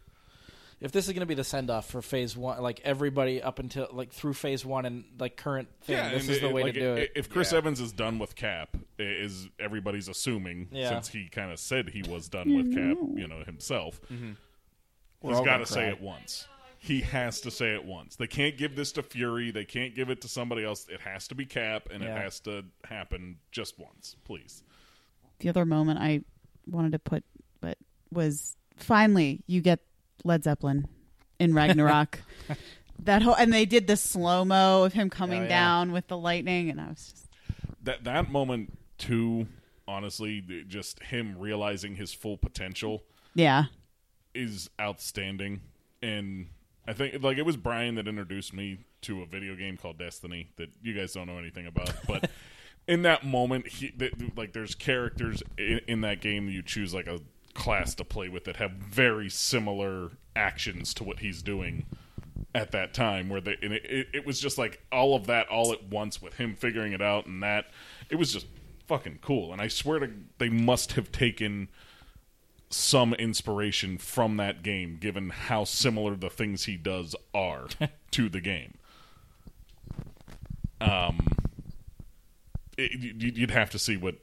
If 0.80 0.92
this 0.92 1.08
is 1.08 1.14
going 1.14 1.22
to 1.22 1.26
be 1.28 1.34
the 1.34 1.44
send 1.44 1.72
off 1.72 1.90
for 1.90 2.04
Phase 2.04 2.38
One, 2.38 2.62
like 2.62 2.82
everybody 2.84 3.42
up 3.42 3.58
until 3.58 3.88
like 3.92 4.12
through 4.12 4.34
Phase 4.34 4.64
One 4.64 4.86
and 4.86 5.06
like 5.20 5.36
current 5.36 5.70
thing, 5.82 5.96
this 6.12 6.24
and 6.28 6.30
is 6.36 6.40
the 6.42 6.50
way 6.50 6.64
like, 6.64 6.74
to 6.76 6.80
do 6.80 6.94
i- 6.94 7.00
it. 7.00 7.12
If 7.16 7.30
Chris 7.32 7.52
Yeah. 7.52 7.58
Evans 7.60 7.80
is 7.80 7.92
done 7.92 8.20
with 8.20 8.36
Cap, 8.36 8.78
is 9.00 9.50
everybody's 9.60 10.08
assuming 10.08 10.68
Yeah. 10.72 10.90
since 10.90 11.08
he 11.10 11.30
kind 11.30 11.52
of 11.52 11.58
said 11.60 11.90
he 11.90 12.04
was 12.04 12.30
done 12.30 12.56
with 12.56 12.74
Cap, 12.76 12.98
you 13.16 13.28
know 13.28 13.44
himself. 13.44 14.00
Mm-hmm. 14.12 14.34
We're 15.24 15.32
He's 15.32 15.40
all 15.40 15.46
got 15.46 15.54
gonna 15.54 15.66
say 15.66 15.88
it 15.90 16.00
once. 16.00 16.48
He 16.78 17.02
has 17.02 17.42
to 17.42 17.50
say 17.50 17.74
it 17.74 17.84
once. 17.84 18.16
They 18.18 18.28
can't 18.28 18.56
give 18.56 18.76
this 18.76 18.92
to 18.94 19.04
Fury. 19.04 19.50
They 19.50 19.66
can't 19.66 19.96
give 19.96 20.12
it 20.12 20.22
to 20.22 20.28
somebody 20.28 20.64
else. 20.64 20.88
It 20.90 21.02
has 21.02 21.28
to 21.30 21.36
be 21.36 21.48
Cap, 21.48 21.90
and 21.92 22.04
Yeah. 22.04 22.16
it 22.16 22.22
has 22.22 22.40
to 22.42 22.64
happen 22.84 23.40
just 23.52 23.80
once, 23.80 24.16
please. 24.26 24.64
the 25.40 25.50
other 25.50 25.66
moment 25.66 26.00
I 26.00 26.22
wanted 26.68 26.92
to 26.94 27.00
put, 27.00 27.24
but 27.62 27.78
was 28.12 28.56
finally 28.76 29.44
you 29.48 29.62
get 29.62 29.80
Led 30.28 30.44
Zeppelin 30.44 30.88
in 31.40 31.54
Ragnarok. 31.54 32.20
that 33.00 33.22
whole 33.22 33.36
and 33.36 33.52
they 33.54 33.66
did 33.66 33.88
the 33.88 33.98
slow 33.98 34.44
mo 34.46 34.84
of 34.84 34.94
him 34.94 35.10
coming 35.10 35.42
Oh, 35.42 35.44
yeah. 35.44 35.50
down 35.50 35.92
with 35.92 36.08
the 36.08 36.18
lightning, 36.18 36.70
and 36.70 36.80
I 36.82 36.90
was 36.90 37.12
just 37.12 37.28
That 37.84 38.04
that 38.04 38.30
moment 38.32 38.78
too, 38.98 39.48
honestly, 39.88 40.44
just 40.68 41.02
him 41.04 41.38
realizing 41.38 41.96
his 41.96 42.14
full 42.14 42.38
potential 42.38 43.04
yeah, 43.36 43.66
is 44.34 44.70
outstanding. 44.82 45.62
And 46.02 46.48
I 46.88 46.94
think 46.94 47.22
like 47.24 47.38
it 47.38 47.46
was 47.46 47.58
Brian 47.58 47.96
that 47.96 48.08
introduced 48.08 48.54
me 48.54 48.86
to 49.02 49.22
a 49.22 49.26
video 49.26 49.56
game 49.56 49.78
called 49.78 49.98
Destiny 50.00 50.50
that 50.58 50.70
you 50.82 50.94
guys 50.94 51.14
don't 51.14 51.28
know 51.28 51.38
anything 51.38 51.68
about, 51.68 51.92
but 52.08 52.30
in 52.88 53.04
that 53.04 53.24
moment, 53.26 53.68
he 53.68 53.94
like 54.36 54.54
there's 54.54 54.74
characters 54.74 55.44
in, 55.58 55.82
in 55.88 56.02
that 56.02 56.20
game 56.22 56.48
that 56.48 56.52
you 56.52 56.64
choose 56.64 56.94
like 56.94 57.06
a 57.08 57.20
class 57.58 57.94
to 57.96 58.04
play 58.06 58.30
with 58.30 58.46
that 58.46 58.56
have 58.58 58.72
very 58.72 59.30
similar 59.30 60.12
actions 60.36 60.94
to 60.94 61.04
what 61.04 61.20
he's 61.20 61.42
doing 61.42 61.86
at 62.54 62.72
that 62.72 62.94
time 62.94 63.28
where 63.30 63.42
they 63.42 63.58
and 63.62 63.74
it, 63.74 63.84
it, 63.86 64.08
it 64.14 64.26
was 64.26 64.40
just 64.40 64.58
like 64.58 64.82
all 64.92 65.16
of 65.16 65.26
that 65.28 65.48
all 65.50 65.74
at 65.74 65.84
once 65.90 66.22
with 66.22 66.36
him 66.36 66.56
figuring 66.56 66.94
it 66.94 67.02
out 67.02 67.26
and 67.26 67.42
that 67.44 67.66
it 68.10 68.16
was 68.16 68.32
just 68.32 68.46
fucking 68.88 69.20
cool. 69.22 69.52
And 69.52 69.62
i 69.62 69.68
swear 69.68 70.00
to 70.00 70.10
they 70.38 70.50
must 70.50 70.94
have 70.94 71.12
taken 71.12 71.68
some 72.70 73.14
inspiration 73.16 73.98
from 73.98 74.38
that 74.38 74.62
game 74.64 74.98
given 75.00 75.30
how 75.30 75.64
similar 75.64 76.16
the 76.16 76.30
things 76.30 76.66
he 76.66 76.78
does 76.78 77.16
are 77.34 77.68
to 78.12 78.30
the 78.30 78.42
game. 78.42 78.76
Um 80.80 81.28
it, 82.78 82.92
you- 83.22 83.32
you'd 83.36 83.52
have 83.52 83.72
to 83.72 83.80
see 83.80 83.98
what 83.98 84.16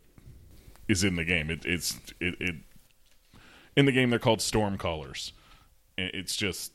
is 0.87 1.03
in 1.03 1.17
the 1.17 1.25
game. 1.25 1.51
It, 1.51 1.65
it's 1.67 1.99
it, 2.21 2.37
it 2.41 2.55
in 3.77 3.87
the 3.87 3.93
game 3.93 4.11
they're 4.11 4.19
called 4.19 4.41
storm 4.41 4.77
callers 4.79 5.33
it's 5.99 6.37
just 6.37 6.73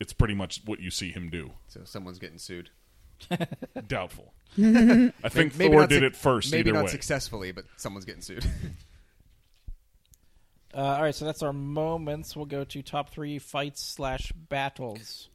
it's 0.00 0.12
pretty 0.12 0.34
much 0.34 0.60
what 0.66 0.80
you 0.80 0.90
see 0.90 1.10
him 1.10 1.28
do 1.30 1.50
So 1.68 1.80
someone's 1.84 2.18
getting 2.18 2.38
sued. 2.38 2.70
doubtful 3.88 4.34
i 4.58 5.28
think 5.28 5.56
Maybe 5.56 5.72
thor 5.72 5.80
not 5.80 5.88
did 5.88 5.96
suc- 6.02 6.12
it 6.12 6.16
first 6.16 6.52
Maybe 6.52 6.68
either 6.70 6.72
not 6.78 6.84
way 6.84 6.90
successfully, 6.90 7.52
but 7.52 7.64
someone's 7.76 8.04
getting 8.04 8.22
sued. 8.22 8.44
Uh, 10.74 10.80
all 10.96 11.02
right, 11.02 11.14
so 11.14 11.24
that's 11.24 11.42
our 11.42 11.54
moments. 11.54 12.36
We'll 12.36 12.44
go 12.44 12.62
to 12.64 12.82
top 12.82 13.08
three 13.08 13.38
fights 13.38 13.82
slash 13.82 14.30
battles. 14.50 15.30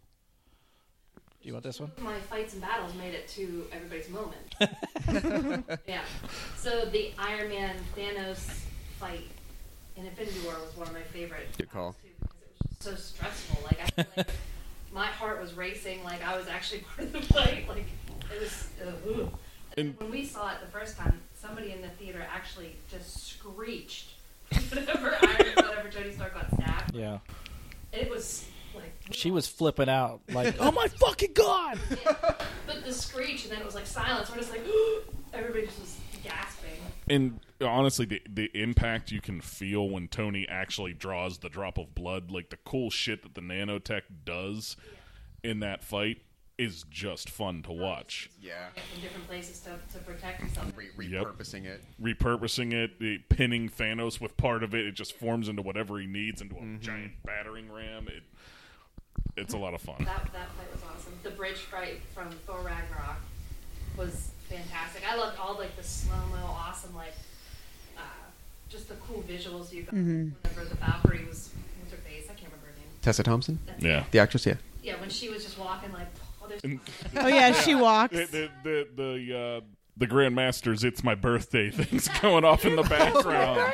Do 1.42 1.48
you 1.48 1.54
want 1.54 1.64
this 1.66 1.80
one? 1.80 1.92
My 1.98 2.20
fights 2.20 2.54
and 2.54 2.62
battles 2.62 2.94
made 2.94 3.16
it 3.16 3.28
to 3.30 3.66
everybody's 3.72 4.08
moment. 4.10 4.54
yeah. 5.88 6.02
So 6.58 6.86
the 6.86 7.12
Iron 7.18 7.50
Man 7.50 7.76
Thanos 7.98 8.38
fight 9.00 9.24
in 9.96 10.06
Infinity 10.06 10.40
War 10.46 10.54
was 10.66 10.76
one 10.78 10.88
of 10.88 10.94
my 10.94 11.02
favorite. 11.02 11.48
Good 11.58 11.72
call. 11.72 11.94
too, 11.94 12.10
because 12.20 12.36
it 12.42 12.48
was 12.60 12.70
just 12.70 12.82
so 12.84 12.96
stressful. 12.96 13.64
Like 13.64 13.80
I 13.82 13.86
feel 14.04 14.06
like 14.18 14.28
my 14.94 15.06
heart 15.08 15.42
was 15.42 15.54
racing. 15.54 16.04
Like 16.04 16.24
I 16.26 16.38
was 16.38 16.48
actually 16.48 16.80
part 16.96 17.08
of 17.08 17.14
the 17.14 17.22
fight. 17.22 17.68
Like 17.68 17.86
it 18.34 18.40
was. 18.42 18.68
Uh, 18.82 19.10
ooh. 19.10 19.32
And 19.78 19.90
And- 19.90 20.00
when 20.00 20.12
we 20.12 20.26
saw 20.26 20.50
it 20.52 20.58
the 20.62 20.68
first 20.72 20.98
time, 20.98 21.20
somebody 21.40 21.72
in 21.72 21.82
the 21.82 21.90
theater 21.90 22.26
actually 22.34 22.76
just 22.90 23.28
screeched 23.28 24.10
whenever 24.70 25.18
Iron, 25.22 25.54
whenever 25.56 25.90
Tony 25.90 26.12
Stark 26.12 26.34
got 26.34 26.48
stabbed. 26.54 26.94
Yeah. 26.96 27.20
It 27.94 28.10
was 28.10 28.46
like 28.76 28.92
She 29.12 29.32
was 29.32 29.48
flipping 29.48 29.90
out, 29.90 30.22
like, 30.32 30.56
"Oh 30.60 30.72
my 30.72 30.88
fucking 30.88 31.34
god!" 31.34 31.78
But 32.68 32.86
the 32.86 32.94
screech, 32.94 33.44
and 33.44 33.52
then 33.54 33.60
it 33.60 33.66
was 33.66 33.76
like 33.76 33.86
silence. 33.86 34.30
We're 34.30 34.38
just 34.38 34.52
like, 34.52 34.62
everybody 35.34 35.66
just 35.68 35.80
was 35.80 35.96
gasping. 36.24 36.72
and 37.10 37.40
honestly 37.62 38.06
the 38.06 38.22
the 38.30 38.50
impact 38.60 39.12
you 39.12 39.22
can 39.22 39.42
feel 39.42 39.90
when 39.90 40.08
Tony 40.08 40.48
actually 40.50 40.94
draws 40.94 41.40
the 41.40 41.50
drop 41.50 41.78
of 41.78 41.94
blood 41.96 42.32
like 42.32 42.50
the 42.50 42.58
cool 42.58 42.90
shit 42.90 43.24
that 43.24 43.36
the 43.36 43.42
nanotech 43.42 44.02
does 44.26 44.76
in 45.44 45.60
that 45.62 45.84
fight 45.84 46.22
is 46.58 46.84
just 46.92 47.28
fun 47.30 47.64
to 47.64 47.72
watch. 47.72 48.30
Yeah. 48.40 48.68
in 48.96 49.02
different 49.02 49.28
places 49.28 49.62
to, 49.62 49.72
to 49.98 50.04
protect 50.06 50.42
yourself. 50.44 50.72
Re- 50.78 51.08
Yep. 51.08 51.24
repurposing 51.26 51.66
it. 51.66 51.84
Repurposing 52.00 52.72
it, 52.74 53.00
the 53.00 53.18
pinning 53.30 53.68
Thanos 53.68 54.22
with 54.22 54.38
part 54.38 54.62
of 54.62 54.76
it, 54.76 54.86
it 54.86 54.92
just 54.92 55.14
forms 55.18 55.50
into 55.50 55.64
whatever 55.64 55.98
he 56.00 56.06
needs 56.06 56.40
into 56.42 56.56
a 56.56 56.60
Mm-hmm. 56.60 56.82
giant 56.82 57.14
battering 57.26 57.72
ram. 57.72 58.08
It 58.08 58.24
it's 59.38 59.54
a 59.54 59.58
lot 59.58 59.74
of 59.74 59.82
fun. 59.82 59.96
That, 60.00 60.30
that 60.34 60.50
fight 60.52 60.72
was 60.72 60.82
awesome. 60.84 61.14
The 61.24 61.32
bridge 61.32 61.56
fight 61.58 62.02
from 62.14 62.30
Thor 62.46 62.60
Ragnarok 62.60 63.18
was 63.98 64.32
fantastic. 64.50 65.04
I 65.10 65.16
loved 65.16 65.40
all 65.40 65.58
like 65.58 65.76
the 65.78 65.84
slow 65.84 66.16
mo, 66.32 66.46
awesome 66.46 66.94
like 66.96 67.14
just 68.72 68.88
the 68.90 68.96
cool 68.96 69.24
visuals 69.28 69.72
you 69.74 69.84
got 69.84 69.94
whenever 69.94 70.66
the 70.70 70.76
Valkyrie 70.76 71.26
was 71.26 71.50
what's 71.80 71.92
her 71.92 71.98
face? 71.98 72.26
I 72.26 72.34
can't 72.34 72.44
remember 72.52 72.68
her 72.68 72.74
name. 72.78 72.88
Tessa 73.02 73.24
Thompson, 73.24 73.60
That's 73.68 73.84
Yeah. 73.84 74.04
the 74.12 74.20
actress. 74.20 74.46
Yeah. 74.46 74.56
Yeah, 74.84 75.00
when 75.00 75.10
she 75.10 75.30
was 75.30 75.44
just 75.44 75.58
walking 75.60 75.92
like 75.94 76.08
oh 76.42 76.48
there's 76.48 76.62
Oh 77.18 77.28
yeah, 77.28 77.52
she 77.54 77.76
walks. 77.76 78.14
The 78.16 78.26
the 78.64 78.88
the, 78.96 79.04
the 79.04 79.38
uh 79.38 79.62
the 79.98 80.08
Grandmasters, 80.08 80.84
it's 80.84 81.04
my 81.04 81.16
birthday 81.16 81.70
things 81.70 82.08
going 82.22 82.46
off 82.46 82.66
in 82.66 82.76
the 82.76 82.84
background. 82.98 83.74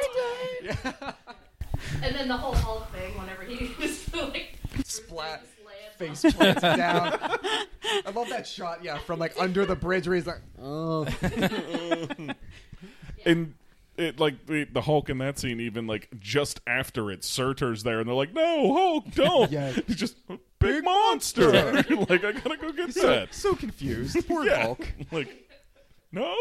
yeah. 0.64 1.14
and 2.04 2.16
then 2.16 2.28
the 2.28 2.36
whole 2.36 2.56
Hulk 2.56 2.92
thing 2.92 3.18
whenever 3.18 3.44
he 3.44 3.72
was 3.82 4.14
like 4.14 4.58
Splat. 4.84 5.42
just 5.42 5.66
lay 5.66 5.74
it 5.86 5.94
Face 6.22 6.34
plants 6.36 6.62
down. 6.62 7.18
I 8.06 8.12
love 8.14 8.30
that 8.30 8.46
shot. 8.48 8.84
Yeah, 8.84 8.98
from 8.98 9.20
like 9.20 9.34
under 9.40 9.66
the 9.66 9.76
bridge 9.76 10.08
where 10.08 10.16
he's 10.16 10.28
like, 10.28 10.42
oh, 10.62 11.08
and 13.26 13.54
it 13.98 14.20
like 14.20 14.46
the, 14.46 14.66
the 14.66 14.82
Hulk 14.82 15.10
in 15.10 15.18
that 15.20 15.40
scene, 15.40 15.60
even 15.60 15.88
like 15.88 16.10
just 16.20 16.60
after 16.68 17.12
it, 17.12 17.24
Surtur's 17.24 17.84
there, 17.84 18.00
and 18.00 18.08
they're 18.08 18.16
like, 18.16 18.34
"No, 18.34 18.74
Hulk, 18.74 19.12
don't!" 19.16 19.52
Yeah. 19.52 19.72
He's 19.88 19.96
just 19.96 20.16
a 20.30 20.38
big, 20.60 20.84
monster. 20.84 21.52
like 22.10 22.24
I 22.24 22.32
gotta 22.32 22.58
go 22.58 22.72
get 22.72 22.94
so, 22.94 23.08
that. 23.08 23.34
so 23.34 23.56
confused. 23.56 24.18
Poor 24.28 24.46
Yeah. 24.46 24.64
Hulk. 24.64 24.88
like, 25.12 25.30
no. 26.12 26.34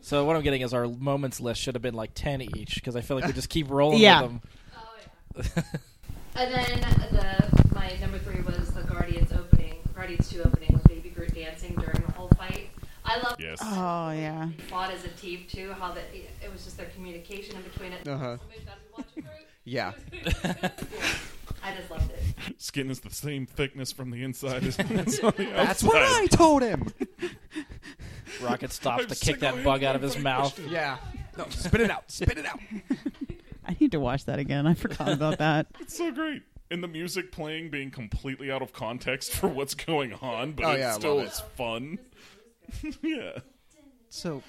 So 0.00 0.24
what 0.24 0.36
I'm 0.36 0.42
getting 0.42 0.62
is 0.62 0.72
our 0.72 0.86
moments 0.88 1.40
list 1.40 1.60
should 1.60 1.74
have 1.74 1.82
been 1.82 1.94
like 1.94 2.12
ten 2.14 2.40
each 2.40 2.76
because 2.76 2.96
I 2.96 3.00
feel 3.02 3.16
like 3.16 3.26
we 3.26 3.32
just 3.32 3.48
keep 3.50 3.70
rolling 3.70 3.98
Yeah. 4.00 4.22
with 4.22 4.30
them. 4.30 4.40
Oh 4.76 5.42
yeah. 5.56 5.62
and 6.36 6.54
then 6.54 6.80
the 7.12 7.74
my 7.74 7.92
number 8.00 8.18
three 8.18 8.40
was 8.42 8.68
the 8.70 8.82
Guardians 8.82 9.32
opening, 9.32 9.74
Guardians 9.94 10.30
two 10.30 10.40
opening 10.42 10.70
with 10.72 10.84
Baby 10.84 11.10
Groot 11.10 11.34
dancing 11.34 11.74
during 11.74 12.02
the 12.06 12.12
whole 12.12 12.28
fight. 12.38 12.68
I 13.14 13.20
love 13.22 13.36
Yes. 13.40 13.58
Oh 13.62 14.10
yeah. 14.12 14.48
fought 14.68 14.90
as 14.90 15.04
a 15.04 15.08
team 15.08 15.44
too. 15.48 15.72
How 15.74 15.92
that 15.92 16.04
it 16.14 16.52
was 16.52 16.64
just 16.64 16.76
their 16.76 16.86
communication 16.86 17.56
in 17.56 17.62
between 17.62 17.92
it. 17.92 18.06
Uh-huh. 18.08 18.38
Somebody's 18.38 18.64
got 18.64 18.76
to 18.76 18.80
be 18.80 18.92
watching 18.96 19.22
Groot. 19.22 19.46
Yeah. 19.64 19.92
I 21.64 21.74
just 21.76 21.90
loved 21.90 22.10
it. 22.10 22.60
Skin 22.60 22.90
is 22.90 23.00
the 23.00 23.10
same 23.10 23.46
thickness 23.46 23.92
from 23.92 24.10
the 24.10 24.22
inside 24.24 24.64
as 24.64 24.78
as 24.78 25.20
on 25.20 25.32
the 25.36 25.44
That's 25.54 25.82
what 25.82 25.96
I 26.02 26.26
told 26.26 26.62
him. 26.62 26.92
Rocket 28.42 28.72
stops 28.72 29.04
I'm 29.04 29.08
to 29.10 29.14
kick 29.14 29.40
that 29.40 29.62
bug 29.62 29.84
out 29.84 29.94
of 29.94 30.02
his 30.02 30.18
mouth. 30.18 30.58
Yeah. 30.68 30.96
No, 31.36 31.46
spit 31.50 31.80
it 31.80 31.90
out. 31.90 32.10
Spit 32.10 32.38
it 32.38 32.46
out. 32.46 32.58
I 33.64 33.76
need 33.78 33.92
to 33.92 34.00
watch 34.00 34.24
that 34.24 34.38
again. 34.38 34.66
I 34.66 34.74
forgot 34.74 35.10
about 35.10 35.38
that. 35.38 35.66
It's 35.80 35.96
so 35.96 36.10
great. 36.10 36.42
And 36.70 36.82
the 36.82 36.88
music 36.88 37.30
playing 37.32 37.70
being 37.70 37.90
completely 37.90 38.50
out 38.50 38.62
of 38.62 38.72
context 38.72 39.32
for 39.32 39.46
what's 39.46 39.74
going 39.74 40.14
on, 40.14 40.52
but 40.52 40.64
Oh, 40.64 40.70
it 40.72 40.78
yeah, 40.78 40.90
I 40.90 40.94
still 40.94 41.16
love 41.16 41.26
it. 41.26 41.32
is 41.32 41.40
fun. 41.56 41.98
yeah. 43.02 43.38
So, 44.08 44.42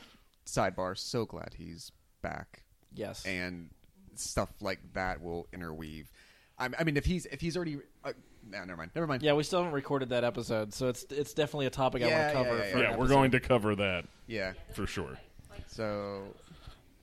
sidebar. 0.46 0.98
So 0.98 1.26
glad 1.26 1.54
he's 1.58 1.92
back, 2.22 2.64
Yes. 2.94 3.26
and 3.26 3.70
stuff 4.16 4.50
like 4.62 4.80
that 4.94 5.22
will 5.22 5.48
interweave. 5.54 6.12
I, 6.60 6.70
I 6.78 6.84
mean, 6.84 6.98
if 6.98 7.06
he's 7.06 7.26
if 7.28 7.42
he's 7.42 7.56
already, 7.56 7.78
uh, 8.04 8.14
no, 8.48 8.60
never 8.64 8.78
mind. 8.78 8.92
Never 8.96 9.08
mind. 9.08 9.24
Yeah, 9.24 9.34
we 9.34 9.44
still 9.44 9.60
haven't 9.60 9.74
recorded 9.74 10.10
that 10.10 10.24
episode, 10.24 10.74
so 10.74 10.88
it's 10.90 11.04
it's 11.10 11.34
definitely 11.34 11.66
a 11.66 11.72
topic 11.72 12.04
I 12.04 12.08
Yeah, 12.08 12.20
want 12.20 12.34
to 12.34 12.40
yeah, 12.40 12.44
cover. 12.44 12.58
yeah, 12.58 12.72
for 12.72 12.78
yeah. 12.80 12.84
an 12.86 12.92
Yeah, 12.92 12.98
we're 12.98 13.04
episode. 13.06 13.14
going 13.16 13.32
to 13.32 13.40
cover 13.40 13.76
that 13.76 14.06
Yeah. 14.28 14.54
for 14.74 14.86
sure. 14.88 15.18
So. 15.68 16.24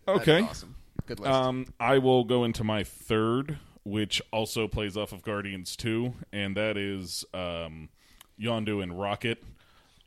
that's 0.07 0.21
Okay. 0.21 0.41
awesome. 0.43 0.77
Good 1.07 1.19
list. 1.21 1.33
Um, 1.33 1.67
I 1.81 1.99
will 1.99 2.25
go 2.25 2.45
into 2.45 2.63
my 2.63 2.85
third, 2.85 3.59
which 3.85 4.23
also 4.33 4.69
plays 4.69 4.97
off 4.97 5.13
of 5.13 5.23
Guardians 5.23 5.75
2, 5.77 6.15
and 6.33 6.57
that 6.57 6.77
is 6.77 7.25
um, 7.35 7.89
Yondu 8.41 8.83
and 8.83 8.99
Rocket 8.99 9.43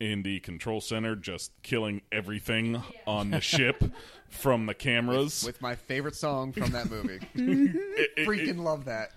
in 0.04 0.22
the 0.24 0.40
control 0.42 0.82
center, 0.82 1.16
just 1.16 1.52
killing 1.64 2.02
everything 2.12 2.82
on 3.08 3.32
the 3.32 3.40
ship 3.54 3.84
from 4.30 4.66
the 4.66 4.74
cameras. 4.74 5.44
with 5.46 5.62
my 5.62 5.76
favorite 5.76 6.16
song 6.16 6.52
from 6.52 6.72
that 6.72 6.90
movie. 6.90 7.20
It- 7.36 8.12
it- 8.18 8.28
Freaking 8.28 8.60
love 8.64 8.86
that. 8.86 9.12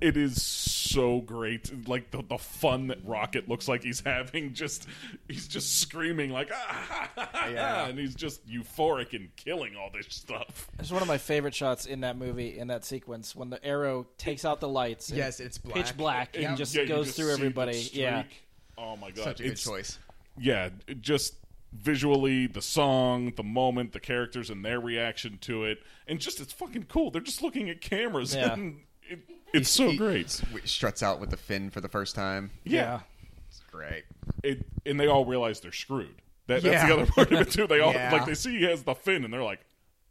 it 0.00 0.16
is 0.16 0.40
so 0.42 1.20
great 1.20 1.88
like 1.88 2.10
the, 2.12 2.22
the 2.22 2.38
fun 2.38 2.86
that 2.88 2.98
rocket 3.04 3.48
looks 3.48 3.66
like 3.68 3.82
he's 3.82 4.00
having 4.00 4.54
just 4.54 4.86
he's 5.28 5.46
just 5.48 5.80
screaming 5.80 6.30
like 6.30 6.50
ah, 6.52 7.10
Yeah. 7.52 7.86
and 7.88 7.98
he's 7.98 8.14
just 8.14 8.46
euphoric 8.48 9.12
and 9.12 9.34
killing 9.36 9.74
all 9.76 9.90
this 9.92 10.06
stuff 10.08 10.68
It's 10.78 10.90
one 10.92 11.02
of 11.02 11.08
my 11.08 11.18
favorite 11.18 11.54
shots 11.54 11.84
in 11.86 12.00
that 12.00 12.16
movie, 12.16 12.58
in 12.58 12.68
that 12.68 12.84
sequence, 12.84 13.34
when 13.36 13.50
the 13.50 13.62
arrow 13.64 14.06
takes 14.18 14.44
out 14.44 14.60
the 14.60 14.68
lights. 14.68 15.08
and 15.10 15.18
Yes, 15.18 15.40
it's 15.40 15.58
pitch 15.58 15.96
black. 15.96 15.96
black 15.96 16.34
and 16.34 16.42
Yeah. 16.42 16.54
just 16.54 16.74
Yeah, 16.74 16.82
you 16.82 16.88
goes 16.88 17.06
just 17.06 17.16
through 17.16 17.26
see 17.26 17.30
the 17.30 17.38
everybody. 17.46 17.90
Yeah, 17.92 18.20
streak. 18.22 18.42
oh 18.78 18.96
my 18.96 19.10
god 19.10 19.24
Such 19.24 19.40
a 19.40 19.42
good 19.42 19.52
It's- 19.52 19.64
choice. 19.64 19.98
Yeah 20.40 20.70
just 21.00 21.34
visually 21.72 22.46
the 22.46 22.62
song 22.62 23.32
the 23.36 23.42
moment 23.42 23.92
the 23.92 24.00
characters 24.00 24.48
and 24.50 24.64
their 24.64 24.80
reaction 24.80 25.36
to 25.38 25.64
it 25.64 25.78
and 26.06 26.18
just 26.18 26.40
it's 26.40 26.52
fucking 26.52 26.84
cool 26.84 27.10
they're 27.10 27.20
just 27.20 27.42
looking 27.42 27.68
at 27.68 27.80
cameras 27.80 28.34
Yeah. 28.34 28.52
and 28.54 28.80
it, 29.08 29.20
it's 29.52 29.68
so 29.70 29.90
He 29.90 29.96
great 29.96 30.26
s- 30.26 30.42
struts 30.64 31.02
out 31.02 31.20
with 31.20 31.30
the 31.30 31.36
fin 31.36 31.70
for 31.70 31.80
the 31.80 31.88
first 31.88 32.14
time. 32.14 32.50
yeah. 32.64 33.00
It's 33.48 33.60
great. 33.70 34.04
it, 34.42 34.66
and 34.84 34.98
they 35.00 35.06
all 35.06 35.24
realize 35.24 35.60
they're 35.60 35.72
screwed. 35.72 36.14
That, 36.48 36.62
That's 36.62 36.64
Yeah. 36.74 36.86
the 36.86 36.92
other 36.94 37.06
part 37.06 37.32
of 37.32 37.40
it 37.40 37.50
too. 37.50 37.66
They 37.66 37.80
all 37.80 37.92
Yeah. 37.94 38.12
like 38.12 38.26
they 38.26 38.34
see 38.34 38.58
he 38.58 38.64
has 38.64 38.82
the 38.82 38.94
fin, 38.94 39.24
and 39.24 39.32
they're 39.32 39.42
like, 39.42 39.60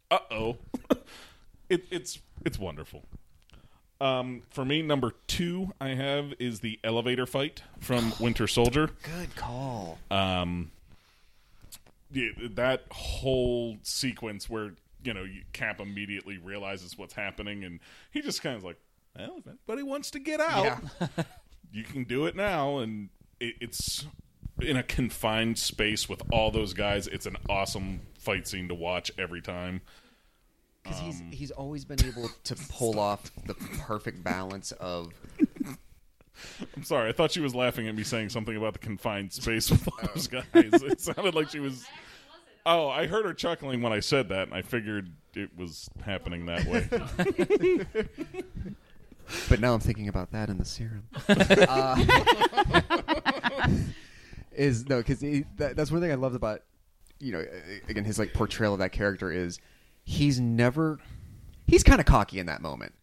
"Uh 0.10 0.20
oh." 0.32 0.58
it, 1.70 1.86
it's 1.92 2.20
it's 2.46 2.58
wonderful. 2.60 3.04
Um, 4.00 4.44
for 4.50 4.64
me, 4.64 4.82
number 4.82 5.14
two 5.28 5.74
I 5.82 5.90
have 5.90 6.34
is 6.40 6.60
the 6.60 6.80
elevator 6.84 7.26
fight 7.26 7.64
from 7.80 8.14
Winter 8.20 8.48
Soldier. 8.48 8.92
Good 9.04 9.36
call. 9.36 9.98
Um, 10.12 10.72
yeah, 12.12 12.30
that 12.52 12.84
whole 12.92 13.78
sequence 13.84 14.50
where 14.50 14.74
you 15.04 15.14
know 15.14 15.26
Cap 15.54 15.80
immediately 15.80 16.38
realizes 16.38 16.98
what's 16.98 17.14
happening, 17.14 17.64
and 17.64 17.80
he 18.12 18.22
just 18.22 18.42
kind 18.42 18.56
of 18.56 18.64
like, 18.64 18.78
"Well, 19.18 19.36
if 19.40 19.48
anybody 19.48 19.84
wants 19.84 20.12
to 20.12 20.20
get 20.20 20.40
out, 20.40 20.80
Yeah. 21.02 21.08
you 21.72 21.84
can 21.84 22.04
do 22.06 22.26
it 22.26 22.36
now 22.36 22.78
and 22.78 23.10
it, 23.42 23.56
it's 23.60 24.06
in 24.62 24.78
a 24.78 24.84
confined 24.84 25.58
space 25.60 26.08
with 26.08 26.22
all 26.32 26.50
those 26.50 26.74
guys 26.74 27.08
it's 27.08 27.26
an 27.26 27.36
awesome 27.50 28.00
fight 28.18 28.48
scene 28.48 28.70
to 28.70 28.74
watch 28.74 29.12
every 29.18 29.42
time 29.42 29.82
Because 30.88 31.02
he's 31.02 31.22
Um, 31.22 31.32
he's 31.32 31.52
always 31.52 31.86
been 31.86 32.04
able 32.06 32.30
to 32.46 32.56
pull 32.70 33.00
off 33.00 33.32
the 33.46 33.54
perfect 33.80 34.24
balance 34.24 34.72
of 34.74 35.14
i'm 36.76 36.84
sorry 36.84 37.10
i 37.10 37.12
thought 37.12 37.32
she 37.32 37.40
was 37.40 37.56
laughing 37.56 37.88
at 37.88 37.96
me 37.96 38.04
saying 38.04 38.30
something 38.30 38.56
about 38.56 38.74
the 38.74 38.80
confined 38.80 39.34
space 39.34 39.70
with 39.72 39.88
all 39.88 40.10
those 40.14 40.28
guys. 40.28 40.44
It 40.54 41.02
sounded 41.02 41.34
like 41.36 41.50
she 41.50 41.60
was 41.60 41.86
oh 42.66 42.90
i 42.90 43.08
heard 43.08 43.26
her 43.26 43.34
chuckling 43.34 43.82
when 43.82 43.92
i 43.92 44.00
said 44.00 44.30
that 44.30 44.44
and 44.44 44.54
i 44.54 44.62
figured 44.62 45.12
it 45.34 45.50
was 45.58 45.90
happening 46.04 46.46
that 46.46 46.66
way. 46.66 48.06
But 49.50 49.60
now 49.60 49.74
I'm 49.74 49.82
thinking 49.82 50.08
about 50.08 50.32
that 50.32 50.50
in 50.50 50.58
the 50.58 50.64
serum. 50.64 51.04
uh, 51.28 52.02
is 54.54 54.88
no, 54.88 54.98
because 55.00 55.20
that, 55.58 55.76
that's 55.76 55.92
one 55.92 56.00
thing 56.02 56.12
I 56.12 56.16
loved 56.16 56.36
about 56.36 56.62
you 57.20 57.34
know 57.34 57.44
again 57.90 58.06
his 58.06 58.20
like 58.20 58.34
portrayal 58.34 58.74
of 58.74 58.80
that 58.80 58.92
character 58.92 59.32
is 59.32 59.60
he's 60.08 60.40
never 60.40 61.00
he's 61.68 61.84
kind 61.84 62.00
of 62.00 62.06
cocky 62.06 62.40
in 62.40 62.46
that 62.46 62.62
moment, 62.62 62.94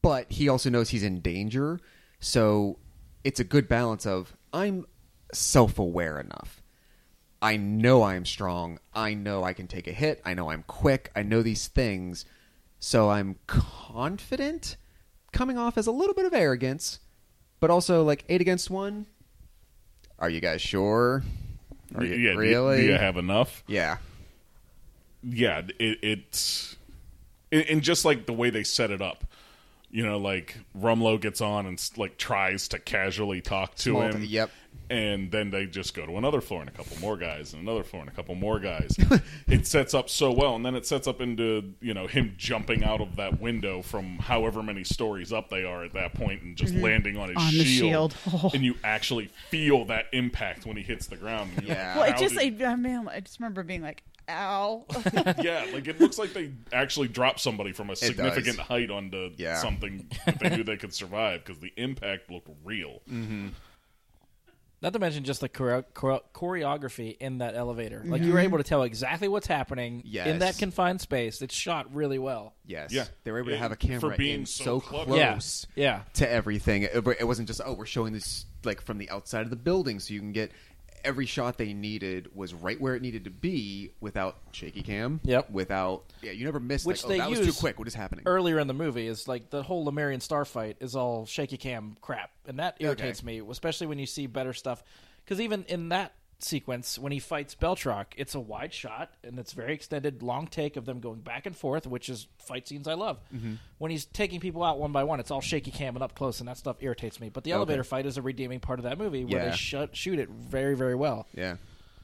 but 0.00 0.32
he 0.32 0.48
also 0.48 0.70
knows 0.70 0.88
he's 0.88 1.02
in 1.02 1.20
danger. 1.20 1.78
So 2.18 2.78
it's 3.22 3.38
a 3.38 3.44
good 3.44 3.68
balance 3.68 4.06
of 4.06 4.34
I'm 4.52 4.86
self 5.34 5.78
aware 5.78 6.18
enough. 6.18 6.62
I 7.42 7.58
know 7.58 8.02
I'm 8.02 8.24
strong. 8.24 8.78
I 8.94 9.12
know 9.12 9.44
I 9.44 9.52
can 9.52 9.66
take 9.66 9.86
a 9.86 9.92
hit. 9.92 10.20
I 10.24 10.32
know 10.32 10.50
I'm 10.50 10.64
quick. 10.66 11.12
I 11.14 11.22
know 11.22 11.42
these 11.42 11.68
things. 11.68 12.24
So 12.78 13.10
I'm 13.10 13.36
confident, 13.46 14.76
coming 15.32 15.58
off 15.58 15.76
as 15.76 15.86
a 15.86 15.92
little 15.92 16.14
bit 16.14 16.24
of 16.24 16.32
arrogance, 16.32 17.00
but 17.60 17.70
also 17.70 18.02
like 18.02 18.24
eight 18.30 18.40
against 18.40 18.70
one. 18.70 19.06
Are 20.18 20.30
you 20.30 20.40
guys 20.40 20.62
sure? 20.62 21.22
Are 21.94 22.04
you 22.04 22.14
yeah 22.14 22.32
really? 22.32 22.78
do 22.78 22.86
you 22.86 22.92
have 22.92 23.18
enough 23.18 23.62
yeah. 23.66 23.98
Yeah, 25.22 25.62
it, 25.78 25.98
it's 26.02 26.76
and 27.52 27.62
and 27.68 27.82
just 27.82 28.04
like 28.04 28.26
the 28.26 28.32
way 28.32 28.50
they 28.50 28.64
set 28.64 28.90
it 28.90 29.02
up. 29.02 29.24
You 29.92 30.06
know, 30.06 30.18
like 30.18 30.56
Rumlow 30.78 31.20
gets 31.20 31.40
on 31.40 31.66
and 31.66 31.90
like 31.96 32.16
tries 32.16 32.68
to 32.68 32.78
casually 32.78 33.40
talk 33.40 33.74
to 33.76 33.90
Small 33.90 34.02
him. 34.02 34.20
t- 34.20 34.26
yep. 34.26 34.50
And 34.88 35.32
then 35.32 35.50
they 35.50 35.66
just 35.66 35.94
go 35.94 36.06
to 36.06 36.16
another 36.16 36.40
floor 36.40 36.60
and 36.60 36.68
a 36.68 36.72
couple 36.72 36.96
more 37.00 37.16
guys 37.16 37.52
and 37.54 37.62
another 37.62 37.82
floor 37.82 38.02
and 38.02 38.08
a 38.10 38.14
couple 38.14 38.36
more 38.36 38.60
guys. 38.60 38.96
it 39.48 39.66
sets 39.66 39.92
up 39.94 40.08
so 40.08 40.30
well, 40.32 40.54
and 40.54 40.64
then 40.64 40.76
it 40.76 40.86
sets 40.86 41.08
up 41.08 41.20
into 41.20 41.74
you 41.80 41.92
know 41.92 42.06
him 42.06 42.34
jumping 42.36 42.84
out 42.84 43.00
of 43.00 43.16
that 43.16 43.40
window 43.40 43.82
from 43.82 44.18
however 44.18 44.62
many 44.62 44.84
stories 44.84 45.32
up 45.32 45.48
they 45.48 45.64
are 45.64 45.82
at 45.84 45.92
that 45.94 46.14
point 46.14 46.42
and 46.42 46.56
just 46.56 46.72
landing 46.74 47.16
on 47.16 47.28
his 47.30 47.36
Mm-hmm. 47.38 47.46
On 47.58 47.64
shield, 47.64 48.12
shield. 48.12 48.14
Oh. 48.44 48.50
and 48.54 48.62
you 48.64 48.76
actually 48.84 49.26
feel 49.48 49.84
that 49.86 50.06
impact 50.12 50.66
when 50.66 50.76
he 50.76 50.84
hits 50.84 51.08
the 51.08 51.16
ground. 51.16 51.50
Yeah. 51.64 51.94
like, 51.96 51.96
Well, 51.96 52.14
it 52.16 52.20
just, 52.20 52.38
did- 52.38 52.62
I, 52.62 52.70
I 52.72 52.76
mean, 52.76 53.08
I 53.08 53.18
just 53.20 53.40
remember 53.40 53.64
being 53.64 53.82
like, 53.82 54.04
"Ow!" 54.30 54.86
yeah, 55.42 55.66
like 55.72 55.86
it 55.88 56.00
looks 56.00 56.18
like 56.18 56.32
they 56.32 56.52
actually 56.72 57.08
dropped 57.08 57.40
somebody 57.40 57.72
from 57.72 57.90
a 57.90 57.96
significant 57.96 58.56
does. 58.58 58.66
height 58.66 58.90
onto 58.90 59.30
Yeah. 59.36 59.56
something 59.56 60.08
that 60.26 60.38
they 60.38 60.50
knew 60.56 60.64
they 60.64 60.76
could 60.76 60.94
survive 60.94 61.44
because 61.44 61.60
the 61.60 61.72
impact 61.76 62.30
looked 62.30 62.48
real. 62.64 63.00
Mm-hmm. 63.10 63.48
Not 64.82 64.94
to 64.94 64.98
mention 64.98 65.24
just 65.24 65.42
the 65.42 65.48
choreo- 65.50 65.84
choreo- 65.94 66.22
choreography 66.32 67.14
in 67.18 67.38
that 67.38 67.54
elevator. 67.54 68.02
Like 68.02 68.22
you 68.22 68.32
were 68.32 68.38
able 68.38 68.56
to 68.56 68.64
tell 68.64 68.82
exactly 68.82 69.28
what's 69.28 69.46
happening 69.46 70.00
Yes. 70.06 70.28
in 70.28 70.38
that 70.38 70.56
confined 70.56 71.02
space. 71.02 71.42
It's 71.42 71.54
shot 71.54 71.94
really 71.94 72.18
well. 72.18 72.54
Yes. 72.64 72.90
Yeah. 72.90 73.04
They 73.24 73.30
were 73.30 73.40
able 73.40 73.50
to 73.50 73.58
have 73.58 73.72
a 73.72 73.76
camera 73.76 74.00
for 74.00 74.06
camera 74.06 74.16
being 74.16 74.40
in 74.40 74.46
so 74.46 74.64
so, 74.64 74.80
close 74.80 75.66
Yeah. 75.76 75.82
Yeah. 75.82 76.00
to 76.14 76.30
everything. 76.30 76.84
It, 76.84 77.06
it 77.18 77.26
wasn't 77.26 77.46
just 77.48 77.60
oh 77.62 77.74
we're 77.74 77.84
showing 77.84 78.14
this 78.14 78.46
like 78.64 78.80
from 78.80 78.96
the 78.96 79.10
outside 79.10 79.42
of 79.42 79.50
the 79.50 79.56
building, 79.56 80.00
so 80.00 80.14
you 80.14 80.20
can 80.20 80.32
get 80.32 80.50
every 81.04 81.26
shot 81.26 81.58
they 81.58 81.72
needed 81.72 82.34
was 82.34 82.54
right 82.54 82.80
where 82.80 82.94
it 82.94 83.02
needed 83.02 83.24
to 83.24 83.30
be 83.30 83.92
without 84.00 84.38
shaky 84.52 84.82
cam. 84.82 85.20
Yep. 85.24 85.50
Without 85.50 86.04
yeah, 86.22 86.32
you 86.32 86.44
never 86.44 86.60
missed 86.60 86.86
Which 86.86 87.04
like, 87.04 87.06
oh, 87.06 87.08
they 87.08 87.18
that 87.18 87.30
was 87.30 87.54
too 87.54 87.60
quick. 87.60 87.78
What 87.78 87.88
is 87.88 87.94
happening? 87.94 88.24
Earlier 88.26 88.58
in 88.58 88.66
the 88.66 88.74
movie 88.74 89.06
is 89.06 89.28
like 89.28 89.50
the 89.50 89.62
whole 89.62 89.84
Lemurian 89.84 90.20
star 90.20 90.44
fight 90.44 90.76
is 90.80 90.96
all 90.96 91.26
shaky 91.26 91.56
cam 91.56 91.96
crap, 92.00 92.30
and 92.46 92.58
that 92.58 92.76
irritates 92.80 93.22
me, 93.22 93.42
especially 93.50 93.86
when 93.86 93.98
you 93.98 94.06
see 94.06 94.26
better 94.26 94.52
stuff. 94.52 94.82
Because 95.24 95.40
even 95.40 95.64
in 95.64 95.90
that 95.90 96.12
sequence, 96.44 96.98
when 96.98 97.12
he 97.12 97.18
fights 97.18 97.54
Batroc, 97.54 98.06
it's 98.16 98.34
a 98.34 98.40
wide 98.40 98.72
shot 98.74 99.12
and 99.24 99.38
it's 99.38 99.52
very 99.52 99.74
extended, 99.74 100.22
long 100.22 100.46
take 100.46 100.76
of 100.76 100.84
them 100.84 101.00
going 101.00 101.20
back 101.20 101.46
and 101.46 101.56
forth, 101.56 101.86
which 101.86 102.08
is 102.08 102.26
fight 102.38 102.66
scenes 102.68 102.88
I 102.88 102.94
love. 102.94 103.18
Mm-hmm. 103.34 103.54
When 103.78 103.90
he's 103.90 104.04
taking 104.06 104.40
people 104.40 104.62
out 104.62 104.78
one 104.78 104.92
by 104.92 105.04
one, 105.04 105.20
it's 105.20 105.30
all 105.30 105.40
shaky 105.40 105.70
cam 105.70 105.96
and 105.96 106.02
up 106.02 106.14
close, 106.14 106.40
and 106.40 106.48
that 106.48 106.56
stuff 106.58 106.76
irritates 106.80 107.20
me. 107.20 107.28
But 107.28 107.44
the 107.44 107.52
elevator 107.52 107.84
fight 107.84 108.06
is 108.06 108.16
a 108.16 108.22
redeeming 108.22 108.60
part 108.60 108.78
of 108.78 108.84
that 108.84 108.98
movie 108.98 109.24
where 109.24 109.42
Yeah. 109.44 109.50
they 109.50 109.56
shut, 109.56 109.96
shoot 109.96 110.18
it 110.18 110.28
very, 110.30 110.74
very 110.76 110.94
well. 110.94 111.26
yeah. 111.34 111.56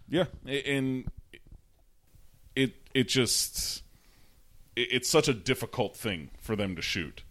Yeah, 0.09 0.27
and 0.47 1.05
it 2.55 2.75
it 2.95 3.09
just 3.09 3.83
it's 4.77 5.09
such 5.09 5.27
a 5.27 5.35
difficult 5.35 5.97
thing 5.97 6.31
for 6.41 6.55
them 6.55 6.77
to 6.77 6.83
shoot, 6.83 7.25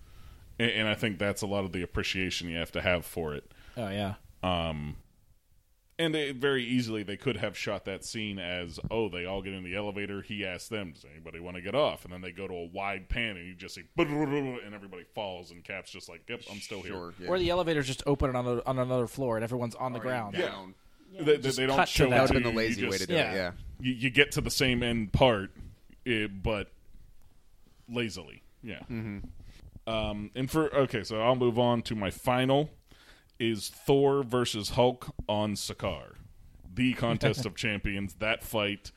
and, 0.59 0.69
and 0.71 0.87
I 0.89 0.95
think 0.95 1.17
that's 1.17 1.41
a 1.41 1.47
lot 1.47 1.63
of 1.63 1.71
the 1.71 1.81
appreciation 1.83 2.49
you 2.49 2.57
have 2.57 2.71
to 2.73 2.81
have 2.81 3.05
for 3.05 3.33
it. 3.33 3.49
Oh 3.77 3.87
yeah. 3.89 4.15
And 5.97 6.13
they, 6.13 6.31
very 6.33 6.65
easily, 6.65 7.03
they 7.03 7.15
could 7.15 7.37
have 7.37 7.57
shot 7.57 7.85
that 7.85 8.03
scene 8.03 8.37
as, 8.37 8.81
oh, 8.91 9.07
they 9.07 9.23
all 9.23 9.41
get 9.41 9.53
in 9.53 9.63
the 9.63 9.75
elevator. 9.77 10.21
He 10.21 10.45
asks 10.45 10.67
them, 10.67 10.91
does 10.91 11.05
anybody 11.09 11.39
want 11.39 11.55
to 11.55 11.61
get 11.61 11.73
off? 11.73 12.03
And 12.03 12.13
then 12.13 12.19
they 12.19 12.31
go 12.33 12.47
to 12.49 12.53
a 12.53 12.65
wide 12.65 13.07
pan, 13.07 13.37
and 13.37 13.47
you 13.47 13.55
just 13.55 13.75
see, 13.75 13.83
and 13.97 14.75
everybody 14.75 15.03
falls, 15.15 15.51
and 15.51 15.63
Cap's 15.63 15.89
just 15.91 16.09
like, 16.09 16.23
yep, 16.27 16.41
I'm 16.51 16.59
still 16.59 16.83
Sure. 16.83 17.11
here. 17.17 17.25
Yeah. 17.27 17.27
Or 17.29 17.39
the 17.39 17.49
elevator's 17.49 17.87
just 17.87 18.03
open 18.05 18.35
on, 18.35 18.45
a, 18.45 18.61
on 18.65 18.77
another 18.77 19.07
floor 19.07 19.37
and 19.37 19.43
everyone's 19.45 19.75
on 19.75 19.93
the 19.93 19.99
ground. 19.99 20.35
Yeah. 20.37 20.47
Down. 20.47 20.73
They, 21.17 21.37
they, 21.37 21.49
they 21.51 21.65
don't 21.65 21.77
cut 21.77 21.85
to 21.87 21.91
show 21.93 22.03
that. 22.03 22.07
it 22.07 22.09
That 22.09 22.21
would 22.23 22.29
have 22.35 22.43
been 22.43 22.51
the 22.53 22.57
lazy 22.57 22.81
You 22.81 22.89
way 22.89 22.97
to 22.97 23.07
do 23.07 23.13
Yeah. 23.13 23.31
it. 23.31 23.35
Yeah. 23.35 23.51
you, 23.79 23.93
you 23.93 24.09
get 24.09 24.33
to 24.33 24.41
the 24.41 24.51
same 24.51 24.83
end 24.83 25.13
part, 25.13 25.51
eh, 26.05 26.27
but 26.27 26.71
lazily. 27.89 28.43
Yeah. 28.61 28.81
Um, 29.87 30.31
and 30.35 30.49
for 30.51 30.73
okay, 30.75 31.03
so 31.03 31.21
I'll 31.21 31.35
move 31.35 31.57
on 31.59 31.83
to 31.83 31.95
my 31.95 32.09
final 32.09 32.69
is 33.39 33.69
Thor 33.69 34.23
versus 34.23 34.69
Hulk 34.71 35.13
on 35.27 35.53
Sakaar, 35.53 36.13
the 36.73 36.93
contest 36.93 37.45
of 37.45 37.55
champions. 37.55 38.15
That 38.15 38.43
fight. 38.43 38.91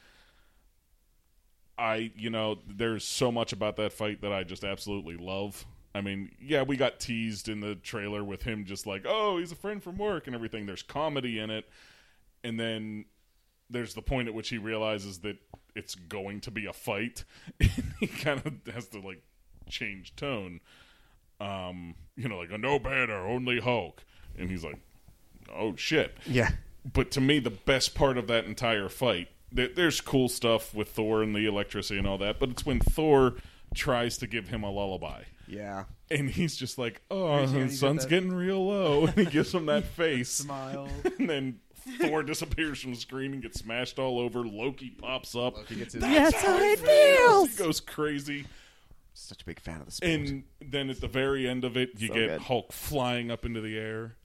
I, 1.76 2.10
you 2.16 2.30
know, 2.30 2.58
there's 2.66 3.04
so 3.04 3.30
much 3.30 3.52
about 3.52 3.76
that 3.76 3.92
fight 3.92 4.20
that 4.22 4.32
I 4.32 4.42
just 4.42 4.64
absolutely 4.64 5.16
love. 5.16 5.64
I 5.94 6.00
mean, 6.00 6.30
yeah, 6.40 6.62
we 6.62 6.76
got 6.76 7.00
teased 7.00 7.48
in 7.48 7.60
the 7.60 7.76
trailer 7.76 8.24
with 8.24 8.42
him 8.42 8.64
just 8.64 8.86
like, 8.86 9.04
oh, 9.06 9.38
he's 9.38 9.52
a 9.52 9.56
friend 9.56 9.82
from 9.82 9.96
work 9.96 10.26
and 10.26 10.34
everything. 10.34 10.66
There's 10.66 10.82
comedy 10.82 11.38
in 11.38 11.50
it. 11.50 11.68
And 12.44 12.58
then 12.58 13.04
there's 13.70 13.94
the 13.94 14.02
point 14.02 14.28
at 14.28 14.34
which 14.34 14.48
he 14.48 14.58
realizes 14.58 15.20
that 15.20 15.36
it's 15.74 15.94
going 15.94 16.40
to 16.42 16.50
be 16.50 16.66
a 16.66 16.72
fight. 16.72 17.24
he 18.00 18.06
kind 18.06 18.42
of 18.44 18.74
has 18.74 18.88
to 18.88 19.00
like 19.00 19.22
change 19.68 20.16
tone. 20.16 20.60
Um, 21.40 21.94
you 22.16 22.28
know, 22.28 22.38
like 22.38 22.50
a 22.50 22.58
no 22.58 22.78
banner, 22.78 23.26
only 23.26 23.60
Hulk, 23.60 24.04
and 24.38 24.50
he's 24.50 24.64
like, 24.64 24.78
"Oh 25.54 25.74
shit!" 25.76 26.16
Yeah. 26.26 26.50
But 26.90 27.10
to 27.12 27.20
me, 27.20 27.38
the 27.38 27.50
best 27.50 27.94
part 27.94 28.16
of 28.16 28.26
that 28.28 28.44
entire 28.46 28.88
fight, 28.88 29.28
there, 29.52 29.68
there's 29.68 30.00
cool 30.00 30.28
stuff 30.28 30.74
with 30.74 30.88
Thor 30.90 31.22
and 31.22 31.34
the 31.34 31.46
electricity 31.46 31.98
and 31.98 32.06
all 32.06 32.18
that, 32.18 32.38
but 32.38 32.48
it's 32.50 32.64
when 32.64 32.80
Thor 32.80 33.34
tries 33.74 34.16
to 34.18 34.26
give 34.26 34.48
him 34.48 34.62
a 34.62 34.70
lullaby. 34.70 35.24
Yeah. 35.46 35.84
And 36.10 36.30
he's 36.30 36.56
just 36.56 36.78
like, 36.78 37.02
"Oh, 37.10 37.44
the 37.46 37.64
get 37.66 37.72
sun's 37.72 38.02
that- 38.04 38.08
getting 38.10 38.32
real 38.32 38.66
low," 38.66 39.06
and 39.06 39.14
he 39.16 39.24
gives 39.26 39.52
him 39.54 39.66
that 39.66 39.84
face 39.96 40.30
Smile. 40.30 40.88
and 41.18 41.28
then 41.28 41.60
Thor 42.00 42.22
disappears 42.22 42.80
from 42.80 42.92
the 42.94 43.00
screen 43.00 43.32
and 43.34 43.42
gets 43.42 43.60
smashed 43.60 43.98
all 43.98 44.18
over. 44.18 44.40
Loki 44.40 44.90
pops 44.90 45.34
up. 45.34 45.56
Loki 45.56 45.76
gets 45.76 45.94
his 45.94 46.02
That's 46.02 46.36
how 46.42 46.58
it 46.58 46.78
feels. 46.78 46.88
He 47.50 47.56
feels. 47.56 47.56
goes 47.56 47.80
crazy. 47.80 48.46
such 49.14 49.42
a 49.42 49.44
big 49.44 49.58
fan 49.60 49.80
of 49.80 49.86
the 49.86 49.92
sport. 49.92 50.10
And 50.10 50.44
then 50.64 50.90
at 50.90 51.00
the 51.00 51.08
very 51.08 51.46
end 51.48 51.64
of 51.64 51.76
it, 51.76 51.90
you 51.98 52.08
So 52.08 52.14
get 52.14 52.28
good. 52.28 52.40
Hulk 52.42 52.72
flying 52.72 53.30
up 53.30 53.44
into 53.46 53.60
the 53.60 53.76
air. 53.78 54.16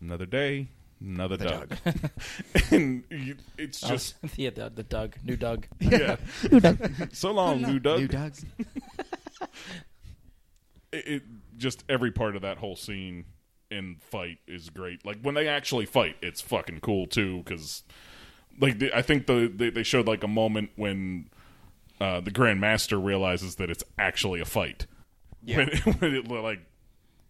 Another 0.00 0.26
day, 0.26 0.68
another 1.00 1.36
The 1.36 1.44
Doug. 1.44 1.76
and 2.70 3.04
you, 3.10 3.36
it's 3.56 3.80
just, 3.80 4.14
yeah, 4.36 4.50
the, 4.50 4.70
the 4.70 4.82
Doug, 4.82 5.16
new 5.24 5.36
Doug. 5.36 5.66
yeah. 5.80 6.16
new 6.50 6.60
Doug. 6.60 6.90
so 7.12 7.32
long, 7.32 7.62
new 7.62 7.78
Doug. 7.78 8.00
New 8.00 8.08
Doug's. 8.08 8.44
it, 10.92 11.06
it 11.06 11.22
just 11.56 11.84
every 11.88 12.12
part 12.12 12.36
of 12.36 12.42
that 12.42 12.58
whole 12.58 12.76
scene 12.76 13.24
and 13.70 14.00
fight 14.02 14.38
is 14.46 14.70
great. 14.70 15.04
Like 15.04 15.20
when 15.22 15.34
they 15.34 15.48
actually 15.48 15.86
fight, 15.86 16.16
it's 16.22 16.40
fucking 16.40 16.80
cool 16.80 17.06
too. 17.06 17.38
Because 17.38 17.82
like 18.60 18.78
the, 18.78 18.96
I 18.96 19.02
think 19.02 19.26
the 19.26 19.52
they, 19.54 19.70
they 19.70 19.82
showed 19.82 20.06
like 20.06 20.22
a 20.22 20.28
moment 20.28 20.70
when 20.76 21.28
uh, 22.00 22.20
the 22.20 22.30
Grand 22.30 22.60
Master 22.60 22.98
realizes 22.98 23.56
that 23.56 23.70
it's 23.70 23.84
actually 23.98 24.40
a 24.40 24.44
fight. 24.44 24.86
Yeah. 25.44 25.68
When, 25.84 25.94
when 25.94 26.14
it 26.14 26.28
like 26.28 26.60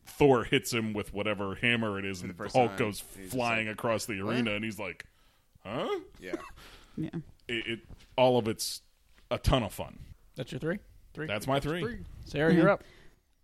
Thor 0.09 0.45
hits 0.45 0.73
him 0.73 0.93
with 0.93 1.13
whatever 1.13 1.55
hammer 1.55 1.99
it 1.99 2.05
is, 2.05 2.23
and 2.23 2.31
the 2.31 2.35
first 2.35 2.57
Hulk 2.57 2.71
time, 2.71 2.79
goes 2.79 3.01
flying 3.01 3.67
like, 3.67 3.75
across 3.75 4.07
the 4.07 4.21
arena, 4.21 4.53
and 4.53 4.65
he's 4.65 4.79
like, 4.79 5.05
"Huh?" 5.65 6.01
Yeah. 6.21 6.35
Yeah. 7.01 7.11
It, 7.47 7.67
it 7.69 7.81
all 8.17 8.39
of 8.39 8.49
it's 8.49 8.83
a 9.31 9.39
ton 9.39 9.63
of 9.63 9.73
fun. 9.73 10.01
That's 10.35 10.51
your 10.51 10.59
three? 10.59 10.81
Three? 11.15 11.29
That's 11.29 11.47
my 11.47 11.61
three. 11.61 11.99
Sarah, 12.25 12.53
you're 12.53 12.69
up. 12.69 12.83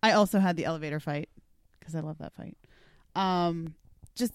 I 0.03 0.11
also 0.11 0.41
had 0.41 0.57
the 0.57 0.65
elevator 0.65 0.99
fight 0.99 1.29
because 1.79 1.95
I 1.95 2.01
love 2.01 2.19
that 2.19 2.35
fight. 2.35 2.57
Um, 3.15 3.75
just 4.17 4.33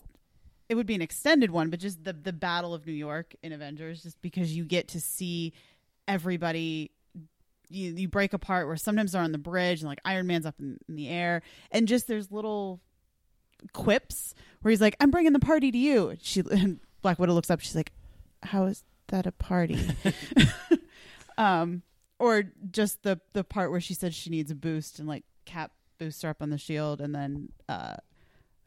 it 0.69 0.75
would 0.75 0.85
be 0.85 0.95
an 0.95 1.01
extended 1.01 1.51
one, 1.51 1.69
but 1.69 1.79
just 1.79 2.03
the 2.03 2.13
the 2.13 2.33
Battle 2.33 2.73
of 2.73 2.87
New 2.87 2.93
York 2.93 3.35
in 3.43 3.51
Avengers, 3.51 4.03
just 4.03 4.21
because 4.21 4.55
you 4.55 4.63
get 4.63 4.87
to 4.89 5.01
see 5.01 5.53
everybody. 6.07 6.91
You, 7.69 7.93
you 7.93 8.07
break 8.07 8.33
apart 8.33 8.67
where 8.67 8.75
sometimes 8.75 9.11
they're 9.11 9.21
on 9.21 9.31
the 9.31 9.37
bridge 9.37 9.81
and 9.81 9.89
like 9.89 10.01
Iron 10.03 10.27
Man's 10.27 10.45
up 10.45 10.55
in, 10.59 10.79
in 10.87 10.95
the 10.95 11.07
air 11.07 11.41
and 11.71 11.87
just 11.87 12.07
there's 12.07 12.31
little 12.31 12.81
quips 13.73 14.33
where 14.61 14.71
he's 14.71 14.81
like 14.81 14.95
I'm 14.99 15.11
bringing 15.11 15.33
the 15.33 15.39
party 15.39 15.71
to 15.71 15.77
you. 15.77 16.15
She 16.21 16.41
and 16.51 16.79
Black 17.01 17.19
Widow 17.19 17.33
looks 17.33 17.49
up. 17.49 17.59
She's 17.61 17.75
like, 17.75 17.91
"How 18.43 18.65
is 18.65 18.83
that 19.07 19.25
a 19.25 19.31
party?" 19.31 19.79
um, 21.37 21.83
or 22.17 22.43
just 22.71 23.03
the 23.03 23.19
the 23.33 23.43
part 23.43 23.71
where 23.71 23.81
she 23.81 23.93
said 23.93 24.13
she 24.13 24.29
needs 24.29 24.51
a 24.51 24.55
boost 24.55 24.99
and 24.99 25.07
like 25.07 25.23
Cap 25.45 25.71
boosts 25.97 26.21
her 26.21 26.29
up 26.29 26.41
on 26.41 26.49
the 26.49 26.57
shield, 26.57 27.01
and 27.01 27.13
then 27.13 27.49
uh, 27.67 27.95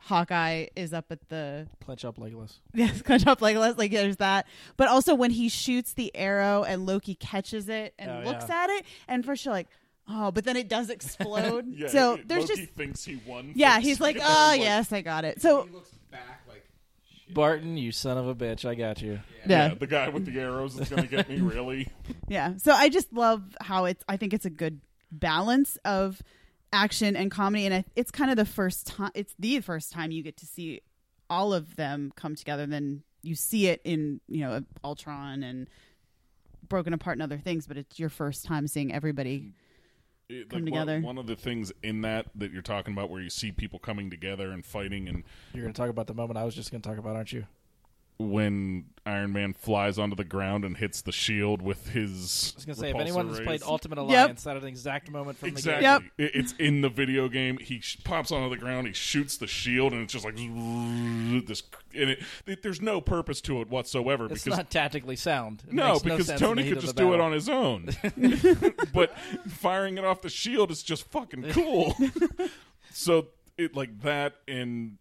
Hawkeye 0.04 0.66
is 0.74 0.92
up 0.92 1.06
at 1.10 1.28
the 1.28 1.68
Clench 1.84 2.04
up 2.04 2.16
Legolas. 2.16 2.58
yes, 2.74 3.02
clench 3.02 3.26
up 3.26 3.40
like 3.40 3.56
let's 3.56 3.78
like 3.78 3.92
there's 3.92 4.16
that. 4.16 4.46
But 4.76 4.88
also 4.88 5.14
when 5.14 5.30
he 5.30 5.48
shoots 5.48 5.92
the 5.92 6.14
arrow 6.16 6.64
and 6.64 6.86
Loki 6.86 7.14
catches 7.14 7.68
it 7.68 7.94
and 7.98 8.10
Oh, 8.10 8.30
looks 8.30 8.46
yeah. 8.48 8.64
at 8.64 8.70
it, 8.70 8.84
and 9.06 9.24
first 9.24 9.44
you're 9.44 9.54
like, 9.54 9.68
oh, 10.08 10.32
but 10.32 10.44
then 10.44 10.56
it 10.56 10.68
does 10.68 10.90
explode. 10.96 11.66
Yeah, 11.68 11.86
so 11.88 12.14
it- 12.14 12.26
there's 12.28 12.48
Loki 12.48 12.62
just 12.62 12.74
thinks 12.74 13.04
he 13.04 13.20
won. 13.26 13.52
yeah, 13.54 13.78
he's 13.80 14.00
like, 14.00 14.16
oh 14.18 14.22
ah, 14.24 14.50
then, 14.52 14.60
yes, 14.62 14.92
I 14.92 15.02
got 15.02 15.24
it. 15.24 15.40
So 15.40 15.68
looks 15.72 15.90
back 16.10 16.42
like 16.48 16.64
Barton, 17.30 17.76
you 17.76 17.92
son 17.92 18.18
of 18.18 18.26
a 18.26 18.34
bitch. 18.34 18.64
I 18.68 18.74
got 18.74 19.00
you. 19.02 19.20
yeah, 19.46 19.68
yeah, 19.68 19.74
the 19.74 19.86
guy 19.86 20.08
with 20.08 20.26
the 20.26 20.38
arrows 20.40 20.78
is 20.80 20.88
gonna 20.88 21.06
get 21.06 21.28
me 21.28 21.40
really. 21.40 21.88
Yeah. 22.28 22.56
So 22.56 22.72
I 22.72 22.88
just 22.88 23.12
love 23.12 23.42
how 23.60 23.84
it's 23.84 24.02
I 24.08 24.16
think 24.16 24.34
it's 24.34 24.46
a 24.46 24.50
good 24.50 24.80
balance 25.12 25.78
of 25.84 26.20
action 26.72 27.16
and 27.16 27.30
comedy 27.30 27.66
and 27.66 27.84
it's 27.96 28.10
kind 28.10 28.30
of 28.30 28.36
the 28.36 28.44
first 28.44 28.86
time 28.86 29.10
it's 29.14 29.34
the 29.38 29.60
first 29.60 29.92
time 29.92 30.10
you 30.10 30.22
get 30.22 30.36
to 30.36 30.46
see 30.46 30.80
all 31.28 31.52
of 31.52 31.76
them 31.76 32.12
come 32.16 32.34
together 32.34 32.66
then 32.66 33.02
you 33.22 33.34
see 33.34 33.68
it 33.68 33.80
in, 33.84 34.20
you 34.28 34.40
know, 34.40 34.62
Ultron 34.84 35.42
and 35.42 35.70
broken 36.68 36.92
apart 36.92 37.16
and 37.16 37.22
other 37.22 37.38
things, 37.38 37.66
but 37.66 37.76
it's 37.76 37.98
your 37.98 38.08
first 38.08 38.44
time 38.44 38.66
seeing 38.66 38.92
everybody 38.92 39.52
It- 40.28 40.48
come 40.48 40.60
like, 40.60 40.72
together. 40.72 40.94
One, 40.96 41.16
one 41.16 41.18
of 41.18 41.26
the 41.26 41.36
things 41.36 41.72
in 41.82 42.02
that 42.02 42.26
that 42.34 42.52
you're 42.52 42.62
talking 42.62 42.92
about, 42.92 43.10
where 43.10 43.22
you 43.22 43.30
see 43.30 43.52
people 43.52 43.78
coming 43.78 44.10
together 44.10 44.50
and 44.50 44.64
fighting, 44.64 45.08
and 45.08 45.24
You're 45.52 45.62
going 45.62 45.74
to 45.74 45.80
talk 45.80 45.90
about 45.90 46.06
the 46.06 46.14
moment 46.14 46.38
I 46.38 46.44
was 46.44 46.54
just 46.54 46.70
going 46.70 46.82
to 46.82 46.88
talk 46.88 46.98
about, 46.98 47.16
aren't 47.16 47.32
you? 47.32 47.46
When 48.18 48.84
Iron 49.04 49.32
Man 49.32 49.52
flies 49.52 49.98
onto 49.98 50.14
the 50.14 50.24
ground 50.24 50.64
and 50.64 50.76
hits 50.76 51.02
the 51.02 51.10
shield 51.10 51.60
with 51.60 51.88
his. 51.88 52.52
I 52.54 52.56
was 52.56 52.64
going 52.64 52.74
to 52.76 52.80
say, 52.80 52.90
if 52.90 52.96
anyone 52.96 53.28
has 53.28 53.40
played 53.40 53.62
Ultimate 53.64 53.96
Yep. 53.98 54.04
Alliance, 54.08 54.44
that 54.44 54.56
is 54.56 54.62
an 54.62 54.68
exact 54.68 55.10
moment 55.10 55.38
from 55.38 55.48
Exactly. 55.48 55.82
Yep. 55.82 56.02
It- 56.18 56.30
It's 56.34 56.52
in 56.58 56.82
the 56.82 56.88
video 56.88 57.28
game. 57.28 57.58
He 57.58 57.80
sh- 57.80 57.98
pops 58.04 58.30
onto 58.30 58.48
the 58.54 58.60
ground. 58.60 58.86
He 58.86 58.92
shoots 58.92 59.38
the 59.38 59.48
shield, 59.48 59.92
and 59.92 60.02
it's 60.02 60.12
just 60.12 60.24
like 60.24 60.36
this. 61.46 61.64
And 61.94 62.10
it, 62.10 62.22
it- 62.46 62.62
there's 62.62 62.80
no 62.80 63.00
purpose 63.00 63.40
to 63.42 63.60
it 63.60 63.68
whatsoever 63.68 64.28
the. 64.28 64.34
It's 64.34 64.44
because 64.44 64.58
not 64.58 64.70
tactically 64.70 65.16
sound. 65.16 65.64
It 65.66 65.72
no, 65.72 65.98
because 65.98 66.26
sense 66.26 66.40
in 66.40 66.46
Tony 66.46 66.68
could 66.68 66.80
just 66.80 66.94
do 66.96 67.12
it 67.14 67.20
on 67.20 67.32
his 67.32 67.48
own. 67.48 67.88
but 68.94 69.18
firing 69.48 69.98
it 69.98 70.04
off 70.04 70.22
the 70.22 70.30
shield 70.30 70.70
is 70.70 70.82
just 70.82 71.10
fucking 71.10 71.50
cool. 71.50 71.96
so 72.92 73.28
it 73.58 73.74
like 73.76 74.00
that 74.02 74.34
and 74.46 74.98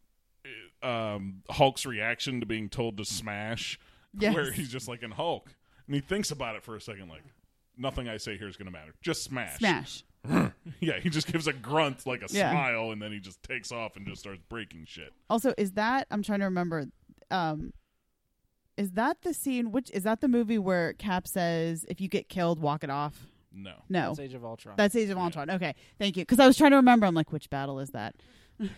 um, 0.83 1.43
Hulk's 1.49 1.85
reaction 1.85 2.39
to 2.39 2.45
being 2.45 2.69
told 2.69 2.97
to 2.97 3.05
smash, 3.05 3.79
Yes. 4.19 4.33
where 4.35 4.51
he's 4.51 4.69
just 4.69 4.87
like 4.87 5.03
in 5.03 5.11
Hulk, 5.11 5.49
and 5.87 5.95
he 5.95 6.01
thinks 6.01 6.31
about 6.31 6.55
it 6.55 6.63
for 6.63 6.75
a 6.75 6.81
second, 6.81 7.09
like 7.09 7.23
nothing 7.77 8.07
I 8.09 8.17
say 8.17 8.37
here 8.37 8.47
is 8.47 8.57
going 8.57 8.65
to 8.67 8.71
matter. 8.71 8.93
Just 9.01 9.23
smash. 9.23 9.57
Smash. 9.59 10.03
Yeah, 10.79 10.99
he 10.99 11.09
just 11.09 11.25
gives 11.31 11.47
a 11.47 11.53
grunt, 11.53 12.05
like 12.05 12.21
a 12.21 12.27
Yeah. 12.29 12.51
smile, 12.51 12.91
and 12.91 13.01
then 13.01 13.11
he 13.11 13.19
just 13.19 13.41
takes 13.41 13.71
off 13.71 13.95
and 13.97 14.05
just 14.05 14.21
starts 14.21 14.41
breaking 14.49 14.85
shit. 14.85 15.11
Also, 15.29 15.53
is 15.57 15.71
that 15.73 16.05
I'm 16.11 16.21
trying 16.21 16.39
to 16.39 16.45
remember? 16.45 16.85
Um, 17.31 17.73
is 18.77 18.91
that 18.91 19.21
the 19.23 19.33
scene? 19.33 19.71
Which 19.71 19.89
is 19.91 20.03
that 20.03 20.21
the 20.21 20.27
movie 20.27 20.57
where 20.59 20.93
Cap 20.93 21.27
says, 21.27 21.85
"If 21.89 21.99
you 22.01 22.07
get 22.07 22.29
killed, 22.29 22.59
walk 22.59 22.83
it 22.83 22.89
off"? 22.91 23.27
No. 23.53 23.73
No, 23.89 24.09
That's 24.09 24.19
Age 24.19 24.33
of 24.35 24.45
Ultron. 24.45 24.75
that's 24.77 24.95
Age 24.95 25.09
of 25.09 25.17
Ultron. 25.17 25.49
Okay, 25.49 25.73
thank 25.99 26.15
you. 26.17 26.21
Because 26.23 26.39
I 26.39 26.45
was 26.47 26.55
trying 26.57 26.71
to 26.71 26.77
remember. 26.77 27.05
I'm 27.07 27.15
like, 27.15 27.31
which 27.31 27.49
battle 27.49 27.79
is 27.79 27.89
that? 27.89 28.15
A 28.59 28.63
lot 28.63 28.69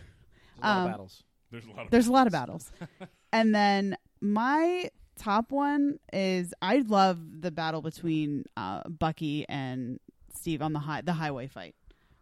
of 0.62 0.64
um, 0.64 0.92
battles. 0.92 1.24
There's 1.54 1.66
a 1.66 1.70
lot 1.72 1.86
of 1.86 1.92
There's 1.92 2.08
a 2.08 2.12
lot 2.12 2.28
of 2.28 2.34
battles. 2.34 2.72
and 3.32 3.54
then 3.56 3.96
my 4.22 4.90
top 5.18 5.52
one 5.52 6.00
is 6.12 6.54
I 6.62 6.80
love 6.80 7.20
the 7.42 7.52
battle 7.52 7.82
between 7.84 8.46
uh, 8.58 8.82
Bucky 8.90 9.46
and 9.48 10.00
Steve 10.34 10.62
on 10.64 10.74
the 10.74 10.80
high 10.80 11.02
the 11.02 11.14
highway 11.14 11.48
fight 11.48 11.76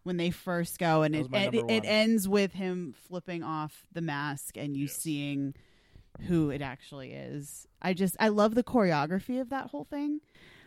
when 0.04 0.18
they 0.18 0.32
first 0.32 0.78
go 0.80 1.04
and 1.04 1.16
it 1.16 1.28
it, 1.32 1.54
it 1.70 1.84
ends 1.86 2.28
with 2.28 2.52
him 2.54 2.94
flipping 3.08 3.42
off 3.44 3.86
the 3.94 4.02
mask 4.02 4.58
and 4.58 4.76
you 4.76 4.84
Yes. 4.86 4.96
seeing 4.98 5.54
who 6.28 6.50
it 6.50 6.62
actually 6.62 7.14
is. 7.14 7.68
I 7.82 7.94
just 7.94 8.18
I 8.20 8.28
love 8.28 8.54
the 8.56 8.64
choreography 8.64 9.40
of 9.40 9.50
that 9.50 9.68
whole 9.68 9.86
thing. 9.86 10.20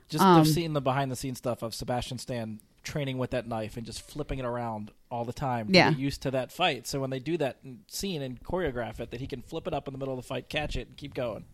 Just 0.09 0.25
um, 0.25 0.43
they've 0.43 0.53
seen 0.53 0.73
the 0.73 0.81
behind 0.81 1.11
the 1.11 1.17
scenes 1.17 1.39
stuff 1.39 1.63
of 1.63 1.75
Sebastian 1.75 2.19
Stan 2.19 2.61
training 2.85 3.19
with 3.19 3.31
that 3.31 3.47
knife 3.49 3.77
and 3.77 3.85
just 3.87 4.03
flipping 4.03 4.39
it 4.39 4.45
around 4.45 4.91
all 5.11 5.25
the 5.25 5.33
time. 5.33 5.69
to 5.69 5.73
Yeah. 5.73 5.91
get 5.91 5.99
used 5.99 6.23
to 6.23 6.31
that 6.33 6.53
fight. 6.53 6.87
So 6.87 7.01
when 7.01 7.11
they 7.11 7.19
do 7.21 7.37
that 7.39 7.59
scene 7.89 8.23
and 8.23 8.43
choreograph 8.43 9.01
it, 9.01 9.11
that 9.11 9.21
he 9.21 9.27
can 9.27 9.43
flip 9.43 9.67
it 9.67 9.75
up 9.75 9.89
in 9.89 9.93
the 9.93 9.99
middle 9.99 10.15
of 10.15 10.19
the 10.23 10.27
fight, 10.27 10.49
catch 10.49 10.77
it, 10.77 10.89
and 10.89 10.97
keep 10.97 11.15
going. 11.15 11.45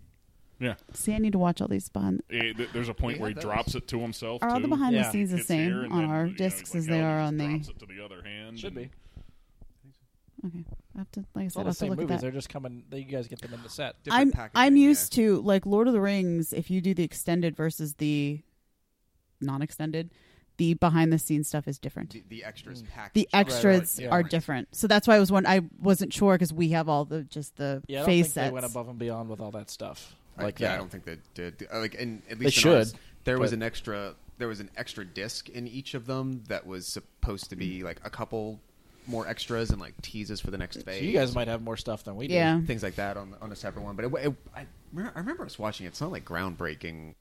Yeah. 0.59 0.75
See, 0.92 1.15
I 1.15 1.18
need 1.18 1.33
to 1.33 1.39
watch 1.39 1.60
all 1.62 1.68
these 1.68 1.89
behind. 1.89 2.23
Eh, 2.31 2.52
There's 2.75 2.91
a 2.91 2.94
point 2.94 3.17
We 3.17 3.20
where 3.23 3.28
he 3.31 3.34
those. 3.34 3.44
drops 3.44 3.75
it 3.75 3.89
to 3.89 3.99
himself. 3.99 4.42
Are 4.42 4.50
all 4.50 4.57
too. 4.57 4.62
the 4.62 4.68
behind 4.68 4.94
Yeah. 4.94 5.05
the 5.05 5.10
scenes 5.10 5.31
the 5.31 5.39
Hits 5.39 5.49
here 5.49 5.83
same 5.84 5.92
on 5.92 6.02
then, 6.02 6.10
our 6.10 6.25
you 6.26 6.31
know, 6.33 6.36
discs 6.36 6.75
like 6.75 6.78
as 6.81 6.86
they 6.86 7.00
are 7.00 7.18
on 7.20 7.39
the? 7.39 7.49
drops 7.49 7.68
it 7.70 7.78
to 7.78 7.86
the 7.86 8.05
other 8.05 8.23
hand. 8.23 8.60
Should 8.60 8.75
be. 8.75 8.91
Okay, 10.47 10.65
I 10.94 10.99
have 10.99 11.10
to 11.12 11.20
like 11.34 11.42
I 11.42 11.44
It's 11.47 11.55
said, 11.55 11.60
all 11.60 11.62
I 11.62 11.65
the 11.65 11.68
have 11.68 11.75
to 11.75 11.78
same 11.81 11.91
look 11.91 11.99
at 11.99 12.02
movies. 12.02 12.17
that. 12.17 12.23
They're 12.23 12.31
just 12.31 12.49
coming. 12.49 12.84
They, 12.89 12.99
you 13.00 13.05
guys 13.05 13.28
get 13.28 13.41
them 13.42 13.52
in 13.52 13.62
the 13.62 13.68
set. 13.68 14.02
Different 14.02 14.39
I'm 14.39 14.50
I'm 14.55 14.76
yeah. 14.76 14.84
used 14.89 15.12
to 15.15 15.41
like 15.42 15.67
Lord 15.67 15.86
of 15.86 15.92
the 15.92 16.00
Rings. 16.00 16.52
If 16.55 16.70
you 16.70 16.81
do 16.81 16.94
the 16.94 17.05
extended 17.05 17.57
versus 17.57 17.94
the 17.94 18.41
non-extended, 19.41 20.10
the 20.60 20.74
behind 20.74 21.10
the 21.12 21.18
scenes 21.18 21.48
stuff 21.48 21.66
is 21.66 21.78
different. 21.78 22.10
The, 22.10 22.22
the 22.28 22.44
extras 22.44 22.82
packaged. 22.82 23.14
The 23.14 23.28
extras 23.32 23.98
yeah. 23.98 24.10
are 24.10 24.22
different, 24.22 24.68
so 24.76 24.86
that's 24.86 25.08
why 25.08 25.16
I 25.16 25.18
was 25.18 25.32
one. 25.32 25.47
I 25.47 25.62
wasn't 25.80 26.12
sure 26.12 26.34
because 26.34 26.52
we 26.52 26.68
have 26.70 26.89
all 26.89 27.05
the 27.06 27.22
just 27.22 27.56
the 27.56 27.82
Yeah, 27.89 27.98
I 27.98 28.00
don't 28.00 28.06
face 28.06 28.26
think 28.26 28.34
sets. 28.34 28.48
they 28.48 28.52
went 28.55 28.66
above 28.66 28.89
and 28.89 28.98
beyond 28.98 29.28
with 29.30 29.40
all 29.40 29.50
that 29.52 29.70
stuff. 29.70 30.14
I- 30.36 30.42
Like 30.44 30.60
yeah, 30.60 30.68
that. 30.68 30.74
I 30.74 30.76
don't 30.78 30.90
think 30.90 31.05
they 31.05 31.16
did. 31.34 31.66
Uh, 31.72 31.80
Like, 31.80 31.94
and 32.00 32.22
at 32.30 32.39
least 32.39 32.56
in 32.58 32.60
should, 32.62 32.76
ours, 32.76 32.94
there 33.24 33.39
was 33.39 33.52
an 33.52 33.62
extra. 33.62 34.14
There 34.39 34.48
was 34.48 34.60
an 34.60 34.70
extra 34.76 35.05
disc 35.05 35.48
in 35.48 35.66
each 35.66 35.94
of 35.94 36.06
them 36.06 36.44
that 36.48 36.66
was 36.66 36.86
supposed 36.86 37.50
to 37.50 37.56
be 37.56 37.82
like 37.82 38.00
a 38.05 38.10
couple 38.10 38.60
more 39.06 39.26
extras 39.26 39.70
and 39.70 39.80
like 39.80 39.94
teases 40.02 40.40
for 40.40 40.50
the 40.50 40.58
next 40.58 40.76
So 40.76 40.82
phase. 40.82 41.02
you 41.02 41.12
guys 41.12 41.34
might 41.34 41.48
have 41.48 41.62
more 41.62 41.76
stuff 41.76 42.05
than 42.05 42.16
we 42.16 42.28
do. 42.28 42.34
yeah, 42.34 42.60
things 42.60 42.82
like 42.82 42.94
that 42.97 43.16
on 43.16 43.34
on 43.40 43.50
a 43.52 43.56
separate 43.56 43.82
one. 43.82 43.97
But 43.97 44.05
it, 44.06 44.14
it, 44.26 44.34
I, 44.55 44.66
remember, 44.92 45.12
I 45.16 45.20
remember 45.20 45.44
us 45.47 45.58
watching 45.58 45.86
it. 45.86 45.90
It's 45.90 46.00
not 46.00 46.10
like 46.12 46.24
groundbreaking 46.24 47.14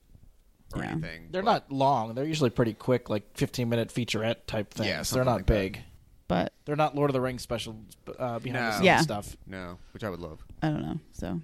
or 0.74 0.82
Yeah. 0.82 0.90
anything. 0.92 1.28
They're 1.30 1.42
but- 1.42 1.68
not 1.68 1.72
long. 1.72 2.14
They're 2.14 2.24
usually 2.26 2.50
pretty 2.50 2.74
quick, 2.74 3.08
like 3.10 3.36
15 3.36 3.68
minute 3.68 3.88
featurette 3.88 4.46
type 4.46 4.72
things. 4.72 4.88
Yeah, 4.88 5.02
They're 5.02 5.24
not 5.24 5.36
like 5.38 5.46
that. 5.46 5.52
big. 5.54 5.80
but 6.28 6.52
They're 6.64 6.76
not 6.76 6.94
Lord 6.94 7.10
of 7.10 7.14
the 7.14 7.20
Rings 7.20 7.42
special 7.42 7.76
uh, 8.18 8.38
behind-the-scenes 8.38 8.84
Yeah. 8.84 9.00
stuff. 9.00 9.36
no, 9.46 9.78
which 9.92 10.04
I 10.04 10.10
would 10.10 10.20
love. 10.20 10.44
I 10.62 10.68
don't 10.68 10.82
know. 10.82 11.00
So 11.12 11.40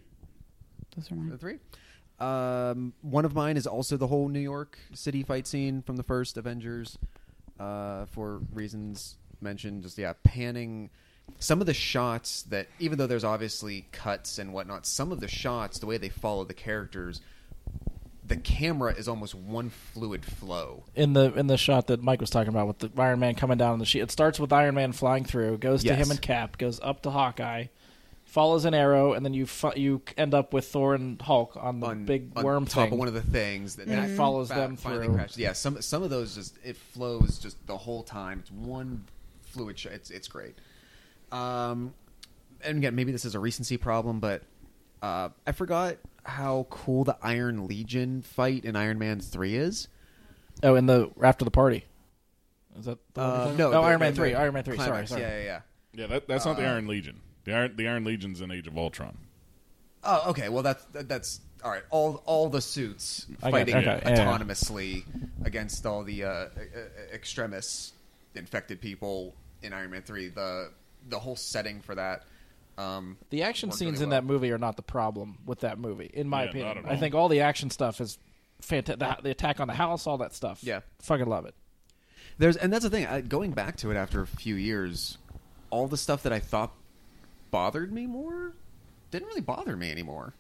those 0.94 1.10
are 1.10 1.16
mine. 1.16 1.30
The 1.30 1.38
three. 1.38 1.58
Um, 2.20 2.94
one 3.02 3.24
of 3.24 3.34
mine 3.34 3.56
is 3.56 3.66
also 3.66 3.96
the 3.96 4.06
whole 4.06 4.28
New 4.28 4.38
York 4.40 4.78
City 4.94 5.22
fight 5.22 5.46
scene 5.46 5.82
from 5.82 5.96
the 5.96 6.02
first 6.02 6.36
Avengers, 6.36 6.96
uh, 7.60 8.06
for 8.06 8.38
reasons 8.54 9.16
mentioned. 9.40 9.82
Just 9.82 9.98
yeah, 9.98 10.12
panning 10.22 10.88
some 11.40 11.60
of 11.60 11.66
the 11.66 11.74
shots 11.74 12.42
that, 12.44 12.68
even 12.78 12.96
though 12.96 13.06
there's 13.08 13.24
obviously 13.24 13.86
cuts 13.92 14.38
and 14.38 14.52
whatnot, 14.52 14.86
some 14.86 15.10
of 15.12 15.18
the 15.20 15.28
shots, 15.28 15.78
the 15.80 15.86
way 15.86 15.98
they 15.98 16.08
follow 16.08 16.44
the 16.44 16.54
characters, 16.54 17.20
the 18.26 18.36
camera 18.36 18.92
is 18.94 19.06
almost 19.08 19.34
one 19.34 19.70
fluid 19.70 20.24
flow. 20.24 20.84
In 20.94 21.12
the 21.12 21.32
in 21.34 21.46
the 21.46 21.56
shot 21.56 21.86
that 21.88 22.02
Mike 22.02 22.20
was 22.20 22.30
talking 22.30 22.48
about 22.48 22.66
with 22.66 22.78
the 22.80 22.90
Iron 23.00 23.20
Man 23.20 23.34
coming 23.34 23.58
down 23.58 23.72
on 23.72 23.78
the 23.78 23.86
sheet, 23.86 24.00
it 24.00 24.10
starts 24.10 24.40
with 24.40 24.52
Iron 24.52 24.74
Man 24.74 24.92
flying 24.92 25.24
through, 25.24 25.58
goes 25.58 25.84
to 25.84 25.94
him 25.94 26.10
and 26.10 26.20
Cap, 26.20 26.58
goes 26.58 26.80
up 26.82 27.02
to 27.02 27.10
Hawkeye, 27.10 27.66
follows 28.24 28.64
an 28.64 28.74
arrow, 28.74 29.12
and 29.12 29.24
then 29.24 29.32
you 29.34 29.46
fu- 29.46 29.72
you 29.76 30.02
end 30.16 30.34
up 30.34 30.52
with 30.52 30.66
Thor 30.66 30.94
and 30.94 31.20
Hulk 31.22 31.56
on 31.56 31.80
the 31.80 31.86
on 31.86 32.04
big 32.04 32.32
on 32.36 32.42
worm 32.44 32.64
top 32.66 32.84
thing. 32.84 32.92
of 32.94 32.98
one 32.98 33.06
of 33.08 33.14
the 33.14 33.22
things 33.22 33.76
that, 33.76 33.86
And 33.86 34.04
it 34.04 34.08
that 34.08 34.16
follows 34.16 34.48
fa- 34.48 34.54
them 34.54 34.76
finally 34.76 35.06
through. 35.06 35.14
crashes. 35.16 35.38
Yeah, 35.38 35.52
some 35.52 35.80
some 35.80 36.02
of 36.02 36.10
those 36.10 36.34
just 36.34 36.56
it 36.64 36.76
flows 36.76 37.38
just 37.38 37.64
the 37.66 37.76
whole 37.76 38.02
time. 38.02 38.40
It's 38.40 38.50
one 38.50 39.04
fluid. 39.42 39.78
Sh- 39.78 39.86
it's 39.86 40.10
it's 40.10 40.26
great. 40.28 40.56
Um, 41.32 41.94
and 42.62 42.78
again, 42.78 42.94
maybe 42.94 43.12
this 43.12 43.24
is 43.24 43.34
a 43.34 43.38
recency 43.38 43.76
problem, 43.76 44.20
but 44.20 44.42
uh, 45.02 45.28
I 45.46 45.52
forgot 45.52 45.96
how 46.26 46.66
cool 46.70 47.04
the 47.04 47.16
Iron 47.22 47.66
Legion 47.66 48.22
fight 48.22 48.64
in 48.64 48.76
Iron 48.76 48.98
Man 48.98 49.20
Three 49.20 49.54
is. 49.56 49.88
oh, 50.62 50.74
in 50.74 50.86
the 50.86 51.10
after 51.22 51.44
the 51.44 51.50
party. 51.50 51.84
Is 52.78 52.84
that 52.86 52.98
the 53.14 53.20
Uh, 53.22 53.54
no. 53.56 53.68
Oh, 53.68 53.70
the- 53.70 53.78
Iron 53.78 54.00
Man 54.00 54.14
three. 54.14 54.34
Iron 54.34 54.52
Man 54.54 54.62
three. 54.64 54.76
Sorry, 54.76 54.88
climax. 54.88 55.10
sorry. 55.10 55.22
Yeah, 55.22 55.38
yeah, 55.38 55.44
yeah. 55.44 55.60
Yeah, 55.94 56.06
that, 56.08 56.28
that's 56.28 56.44
not 56.44 56.56
the 56.58 56.66
Uh, 56.66 56.72
Iron 56.72 56.86
Legion. 56.86 57.20
The 57.44 57.54
Iron, 57.54 57.76
the 57.76 57.88
Iron 57.88 58.04
Legion's 58.04 58.40
in 58.42 58.50
Age 58.50 58.66
of 58.66 58.76
Ultron. 58.76 59.16
Oh, 60.04 60.30
okay. 60.30 60.48
Well, 60.50 60.62
that's 60.62 60.84
that, 60.86 61.08
that's 61.08 61.40
all 61.64 61.70
right. 61.70 61.82
All 61.90 62.22
all 62.26 62.48
the 62.50 62.60
suits 62.60 63.26
fighting. 63.40 63.74
Okay, 63.76 63.84
yeah, 63.86 64.08
yeah. 64.08 64.38
autonomously 64.38 65.04
against 65.44 65.86
all 65.86 66.02
the 66.04 66.24
uh, 66.24 66.28
uh, 66.28 66.48
extremists, 67.12 67.92
infected 68.34 68.80
people 68.80 69.34
in 69.62 69.72
Iron 69.72 69.90
Man 69.90 70.02
Three. 70.02 70.28
The 70.28 70.70
the 71.08 71.18
whole 71.18 71.36
setting 71.36 71.80
for 71.80 71.94
that. 71.94 72.24
Um, 72.78 73.16
The 73.30 73.42
action 73.42 73.72
scenes 73.72 73.92
really 74.00 74.04
in 74.04 74.10
well. 74.10 74.20
that 74.20 74.26
movie 74.26 74.50
are 74.52 74.58
not 74.58 74.76
the 74.76 74.82
problem 74.82 75.38
with 75.46 75.60
that 75.60 75.78
movie, 75.78 76.10
in 76.12 76.28
my 76.28 76.40
Yeah, 76.40 76.44
not 76.46 76.50
opinion. 76.50 76.78
at 76.86 76.92
I 76.92 76.96
think 76.96 77.14
all 77.14 77.28
the 77.28 77.40
action 77.40 77.70
stuff 77.70 78.00
is 78.00 78.18
fantastic. 78.60 78.98
The, 78.98 79.22
the 79.22 79.30
attack 79.30 79.60
on 79.60 79.68
the 79.68 79.74
house, 79.74 80.06
all 80.06 80.18
that 80.18 80.34
stuff. 80.34 80.60
Yeah. 80.62 80.80
fucking 81.00 81.26
love 81.26 81.46
it. 81.46 81.54
There's 82.38 82.56
and 82.56 82.70
that's 82.72 82.84
the 82.84 82.90
thing. 82.90 83.06
I, 83.06 83.22
going 83.22 83.52
back 83.52 83.76
to 83.78 83.90
it 83.90 83.96
after 83.96 84.20
a 84.20 84.26
few 84.26 84.56
years, 84.56 85.16
all 85.70 85.88
the 85.88 85.96
stuff 85.96 86.22
that 86.24 86.32
I 86.34 86.38
thought 86.38 86.70
bothered 87.50 87.90
me 87.92 88.06
more 88.06 88.52
didn't 89.10 89.28
really 89.28 89.40
bother 89.40 89.74
me 89.74 89.90
anymore. 89.90 90.34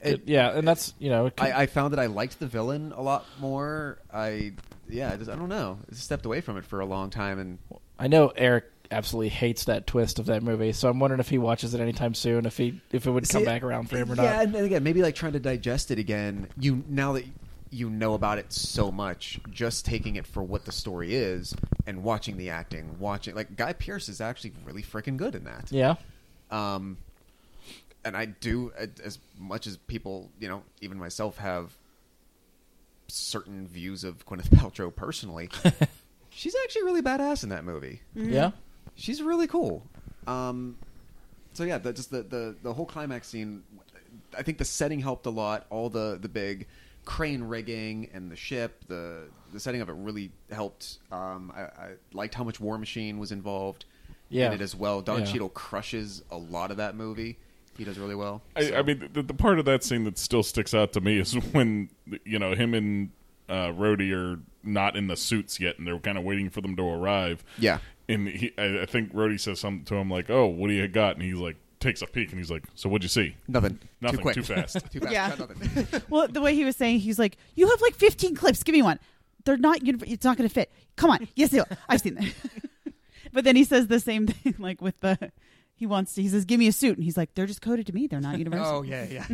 It- 0.00 0.22
yeah, 0.26 0.50
and 0.56 0.66
that's 0.66 0.94
you 0.98 1.10
know, 1.10 1.26
it 1.26 1.36
could- 1.36 1.48
I, 1.48 1.62
I 1.62 1.66
found 1.66 1.92
that 1.92 2.00
I 2.00 2.06
liked 2.06 2.40
the 2.40 2.46
villain 2.46 2.92
a 2.96 3.02
lot 3.02 3.26
more. 3.38 3.98
I 4.12 4.52
yeah, 4.88 5.12
I 5.12 5.16
just 5.16 5.30
I 5.30 5.34
don't 5.36 5.48
know. 5.50 5.78
I 5.86 5.90
just 5.92 6.04
stepped 6.04 6.24
away 6.24 6.40
from 6.40 6.56
it 6.56 6.64
for 6.64 6.80
a 6.80 6.86
long 6.86 7.10
time, 7.10 7.38
and 7.38 7.58
I 7.98 8.08
know 8.08 8.28
Eric 8.34 8.64
absolutely 8.92 9.30
hates 9.30 9.64
that 9.64 9.86
twist 9.86 10.18
of 10.18 10.26
that 10.26 10.42
movie, 10.42 10.72
so 10.72 10.88
I'm 10.88 10.98
wondering 11.00 11.20
if 11.20 11.28
he 11.28 11.38
watches 11.38 11.74
it 11.74 11.80
anytime 11.80 12.14
soon, 12.14 12.46
if 12.46 12.56
he 12.56 12.80
if 12.92 13.06
it 13.06 13.10
would 13.10 13.28
come 13.28 13.40
See, 13.42 13.44
back 13.46 13.62
around 13.62 13.88
for 13.90 13.96
him 13.96 14.12
or 14.12 14.14
yeah, 14.16 14.22
not. 14.22 14.30
Yeah, 14.30 14.42
and 14.42 14.56
again, 14.56 14.82
maybe 14.84 15.02
like 15.02 15.14
trying 15.14 15.32
to 15.32 15.40
digest 15.40 15.90
it 15.90 15.98
again. 15.98 16.48
You 16.58 16.84
now 16.88 17.12
that 17.14 17.24
you 17.70 17.88
know 17.88 18.14
about 18.14 18.36
it 18.38 18.52
so 18.52 18.92
much, 18.92 19.40
just 19.50 19.86
taking 19.86 20.16
it 20.16 20.26
for 20.26 20.42
what 20.42 20.66
the 20.66 20.72
story 20.72 21.14
is 21.14 21.54
and 21.86 22.02
watching 22.04 22.36
the 22.36 22.50
acting, 22.50 22.98
watching 22.98 23.34
like 23.34 23.56
Guy 23.56 23.72
Pearce 23.72 24.08
is 24.08 24.20
actually 24.20 24.52
really 24.64 24.82
freaking 24.82 25.16
good 25.16 25.34
in 25.34 25.44
that. 25.44 25.72
Yeah, 25.72 25.94
Um, 26.50 26.98
and 28.04 28.14
I 28.16 28.26
do 28.26 28.72
as 28.76 29.18
much 29.38 29.66
as 29.66 29.76
people, 29.78 30.30
you 30.38 30.48
know, 30.48 30.62
even 30.82 30.98
myself 30.98 31.38
have 31.38 31.72
certain 33.08 33.66
views 33.68 34.04
of 34.04 34.26
Gwyneth 34.26 34.50
Paltrow 34.50 34.94
personally. 34.94 35.48
she's 36.30 36.54
actually 36.64 36.84
really 36.84 37.02
badass 37.02 37.42
in 37.42 37.50
that 37.50 37.64
movie. 37.64 38.00
yeah. 38.14 38.50
She's 38.94 39.22
really 39.22 39.46
cool. 39.46 39.84
Um, 40.26 40.76
so 41.52 41.64
yeah, 41.64 41.78
the, 41.78 41.92
just 41.92 42.10
the, 42.10 42.22
the 42.22 42.56
the 42.62 42.72
whole 42.72 42.86
climax 42.86 43.28
scene. 43.28 43.62
I 44.36 44.42
think 44.42 44.58
the 44.58 44.64
setting 44.64 45.00
helped 45.00 45.26
a 45.26 45.30
lot. 45.30 45.66
All 45.70 45.88
the 45.90 46.18
the 46.20 46.28
big 46.28 46.66
crane 47.04 47.42
rigging 47.42 48.08
and 48.14 48.30
the 48.30 48.36
ship, 48.36 48.84
the 48.88 49.24
the 49.52 49.60
setting 49.60 49.80
of 49.80 49.88
it 49.88 49.94
really 49.96 50.30
helped. 50.50 50.98
Um, 51.10 51.52
I, 51.54 51.60
I 51.62 51.88
liked 52.12 52.34
how 52.34 52.44
much 52.44 52.60
War 52.60 52.78
Machine 52.78 53.18
was 53.18 53.32
involved 53.32 53.84
Yeah. 54.30 54.46
in 54.46 54.52
it 54.54 54.60
as 54.60 54.74
well. 54.74 55.02
Don 55.02 55.20
Yeah. 55.20 55.26
Cheadle 55.26 55.48
crushes 55.50 56.22
a 56.30 56.36
lot 56.38 56.70
of 56.70 56.76
that 56.78 56.94
movie. 56.94 57.36
He 57.76 57.84
does 57.84 57.98
really 57.98 58.14
well. 58.14 58.42
I, 58.56 58.64
So- 58.68 58.76
I 58.76 58.82
mean, 58.82 59.08
the, 59.12 59.22
the 59.22 59.34
part 59.34 59.58
of 59.58 59.64
that 59.66 59.82
scene 59.84 60.04
that 60.04 60.16
still 60.18 60.42
sticks 60.42 60.72
out 60.74 60.92
to 60.94 61.00
me 61.00 61.18
is 61.18 61.34
when 61.52 61.90
you 62.24 62.38
know 62.38 62.54
him 62.54 62.72
and 62.74 63.10
uh, 63.48 63.72
Rhodey 63.72 64.12
are 64.14 64.40
not 64.62 64.96
in 64.96 65.08
the 65.08 65.16
suits 65.16 65.58
yet, 65.60 65.76
and 65.78 65.86
they're 65.86 65.98
kind 65.98 66.16
of 66.16 66.24
waiting 66.24 66.48
for 66.48 66.60
them 66.62 66.76
to 66.76 66.82
arrive. 66.82 67.44
Yeah. 67.58 67.78
And 68.08 68.28
he, 68.28 68.52
I, 68.58 68.82
I 68.82 68.86
think 68.86 69.12
Rhodey 69.14 69.38
says 69.40 69.60
something 69.60 69.84
to 69.86 69.94
him 69.96 70.10
like, 70.10 70.30
"Oh, 70.30 70.46
what 70.46 70.68
do 70.68 70.74
you 70.74 70.86
got?" 70.88 71.16
And 71.16 71.24
he's 71.24 71.34
like, 71.36 71.56
takes 71.80 72.02
a 72.02 72.06
peek, 72.06 72.30
and 72.30 72.38
he's 72.38 72.50
like, 72.50 72.64
"So 72.74 72.88
what'd 72.88 73.02
you 73.04 73.08
see?" 73.08 73.36
nothing. 73.48 73.78
Nothing. 74.00 74.18
Too 74.18 74.22
quick. 74.22 74.34
Too 74.34 74.42
fast. 74.42 74.78
Too 74.92 75.00
fast. 75.00 75.12
Yeah. 75.12 75.34
Nothing. 75.38 76.02
Well, 76.08 76.28
the 76.28 76.40
way 76.40 76.54
he 76.54 76.64
was 76.64 76.76
saying, 76.76 77.00
he's 77.00 77.18
like, 77.18 77.36
"You 77.54 77.68
have 77.68 77.80
like 77.80 77.94
15 77.94 78.34
clips. 78.34 78.62
Give 78.62 78.72
me 78.74 78.82
one. 78.82 78.98
They're 79.44 79.56
not. 79.56 79.84
uni- 79.84 79.98
It's 80.10 80.24
not 80.24 80.36
going 80.36 80.48
to 80.48 80.52
fit. 80.54 80.70
Come 80.96 81.10
on. 81.10 81.26
Yes, 81.34 81.50
they 81.50 81.58
will. 81.58 81.66
I've 81.88 82.00
seen 82.00 82.14
them." 82.14 82.30
but 83.32 83.44
then 83.44 83.56
he 83.56 83.64
says 83.64 83.86
the 83.88 84.00
same 84.00 84.26
thing, 84.26 84.54
like 84.58 84.80
with 84.80 84.98
the. 85.00 85.30
He 85.74 85.86
wants 85.86 86.14
to. 86.14 86.22
He 86.22 86.28
says, 86.28 86.44
"Give 86.44 86.58
me 86.60 86.68
a 86.68 86.72
suit," 86.72 86.96
and 86.96 87.04
he's 87.04 87.16
like, 87.16 87.34
"They're 87.34 87.46
just 87.46 87.62
coded 87.62 87.86
to 87.86 87.92
me. 87.92 88.06
They're 88.06 88.20
not 88.20 88.38
universal." 88.38 88.66
oh 88.78 88.82
yeah, 88.82 89.04
yeah. 89.10 89.26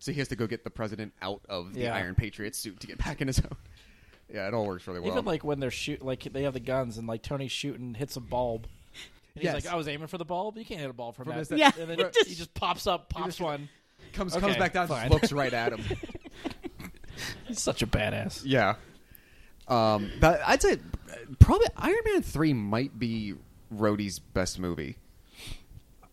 So 0.00 0.12
he 0.12 0.18
has 0.18 0.28
to 0.28 0.36
go 0.36 0.46
get 0.46 0.64
the 0.64 0.70
president 0.70 1.12
out 1.22 1.40
of 1.48 1.72
the 1.74 1.82
Yeah. 1.82 1.94
Iron 1.94 2.14
Patriot 2.14 2.54
suit 2.56 2.80
to 2.80 2.86
get 2.86 2.98
back 2.98 3.20
in 3.20 3.28
his 3.28 3.38
own. 3.40 3.56
Yeah, 4.32 4.48
it 4.48 4.54
all 4.54 4.66
works 4.66 4.86
really 4.86 5.00
well. 5.00 5.12
Even 5.12 5.24
like 5.24 5.44
when 5.44 5.60
they're 5.60 5.70
shoot, 5.70 6.02
like 6.04 6.22
they 6.24 6.42
have 6.44 6.54
the 6.54 6.60
guns 6.60 6.98
and 6.98 7.06
like 7.06 7.22
Tony's 7.22 7.52
shooting, 7.52 7.94
hits 7.94 8.16
a 8.16 8.20
bulb. 8.20 8.66
And 9.34 9.42
he's 9.42 9.44
Yes. 9.44 9.54
like, 9.64 9.66
I 9.72 9.76
was 9.76 9.88
aiming 9.88 10.06
for 10.08 10.18
the 10.18 10.24
bulb. 10.24 10.56
You 10.56 10.64
can't 10.64 10.80
hit 10.80 10.90
a 10.90 10.92
bulb 10.94 11.16
from, 11.16 11.26
From 11.26 11.34
that. 11.34 11.48
his- 11.48 11.58
Yeah. 11.58 11.72
And 11.78 11.90
then 11.90 12.00
It 12.00 12.16
he 12.16 12.24
just- 12.24 12.38
just 12.38 12.54
pops 12.54 12.86
up, 12.86 13.08
pops 13.10 13.26
just- 13.26 13.40
one. 13.40 13.68
comes 14.12 14.34
Okay, 14.36 14.40
comes 14.46 14.56
back 14.56 14.72
down, 14.72 14.86
fine. 14.88 15.08
just 15.10 15.12
looks 15.22 15.32
right 15.32 15.52
at 15.52 15.72
him. 15.72 15.80
He's 17.46 17.60
such 17.60 17.82
a 17.82 17.86
badass. 17.86 18.42
Yeah. 18.44 18.74
Um, 19.68 20.10
but 20.20 20.40
I'd 20.46 20.60
say 20.62 20.72
uh, 20.74 21.14
probably 21.38 21.68
Iron 21.76 21.96
Man 22.04 22.22
three 22.22 22.52
might 22.52 22.98
be 22.98 23.34
Rhodey's 23.74 24.18
best 24.18 24.58
movie. 24.58 24.96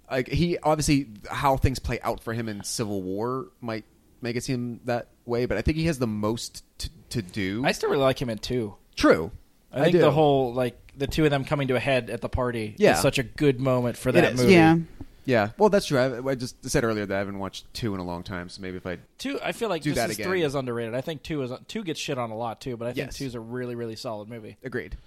Like 0.10 0.28
he 0.30 0.58
obviously 0.60 1.08
how 1.30 1.58
things 1.58 1.80
play 1.80 2.00
out 2.02 2.22
for 2.24 2.34
him 2.34 2.48
in 2.50 2.64
Civil 2.64 3.02
War 3.02 3.48
might 3.62 3.86
make 4.22 4.36
it 4.36 4.44
seem 4.44 4.80
that 4.86 5.08
way, 5.26 5.46
but 5.46 5.58
I 5.58 5.62
think 5.62 5.78
he 5.78 5.86
has 5.86 6.00
the 6.00 6.08
most 6.08 6.64
t- 6.78 6.90
to 7.12 7.22
do. 7.22 7.64
I 7.66 7.72
still 7.72 7.90
really 7.90 8.02
like 8.02 8.22
him 8.22 8.30
in 8.30 8.38
two. 8.40 8.76
True. 8.96 9.32
I 9.74 9.84
think 9.84 9.94
do. 9.94 10.00
the 10.02 10.12
whole 10.12 10.54
like 10.54 10.78
the 10.98 11.08
two 11.08 11.24
of 11.24 11.32
them 11.32 11.46
coming 11.46 11.70
to 11.70 11.76
a 11.76 11.80
head 11.80 12.10
at 12.10 12.20
the 12.22 12.28
party 12.30 12.76
Yeah. 12.78 12.94
is 12.96 13.02
such 13.02 13.18
a 13.20 13.24
good 13.24 13.60
moment 13.62 13.96
for 13.98 14.10
It 14.10 14.14
that 14.14 14.34
is. 14.34 14.42
movie. 14.42 14.54
yeah. 14.54 14.78
Yeah. 15.24 15.50
Well, 15.58 15.70
that's 15.70 15.86
true. 15.86 16.00
I, 16.00 16.32
I 16.32 16.36
just 16.36 16.68
said 16.68 16.84
earlier 16.84 17.06
that 17.06 17.16
I 17.16 17.20
haven't 17.20 17.38
watched 17.40 17.72
two 17.74 17.94
in 17.94 18.00
a 18.00 18.04
long 18.04 18.24
time, 18.24 18.50
so 18.50 18.62
maybe 18.62 18.78
if 18.78 18.86
I 18.88 18.98
Two, 19.20 19.40
I 19.42 19.52
feel 19.52 19.70
like 19.70 19.84
Do 19.84 19.92
just 19.92 19.98
that 19.98 20.10
as 20.10 20.16
again. 20.18 20.28
three 20.28 20.42
is 20.44 20.56
underrated. 20.56 20.96
I 20.96 21.02
think 21.02 21.22
two 21.24 21.42
is 21.44 21.52
two 21.68 21.84
gets 21.84 22.00
shit 22.00 22.18
on 22.18 22.32
a 22.32 22.36
lot 22.36 22.60
too, 22.60 22.76
but 22.76 22.88
I 22.88 22.94
think 22.94 23.08
Yes. 23.08 23.18
two's 23.18 23.36
a 23.36 23.40
really 23.40 23.76
really 23.76 23.96
solid 23.96 24.28
movie. 24.30 24.58
agreed. 24.64 24.98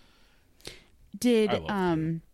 Did 1.18 1.50
I 1.50 1.52
love 1.58 1.70
um 1.70 2.22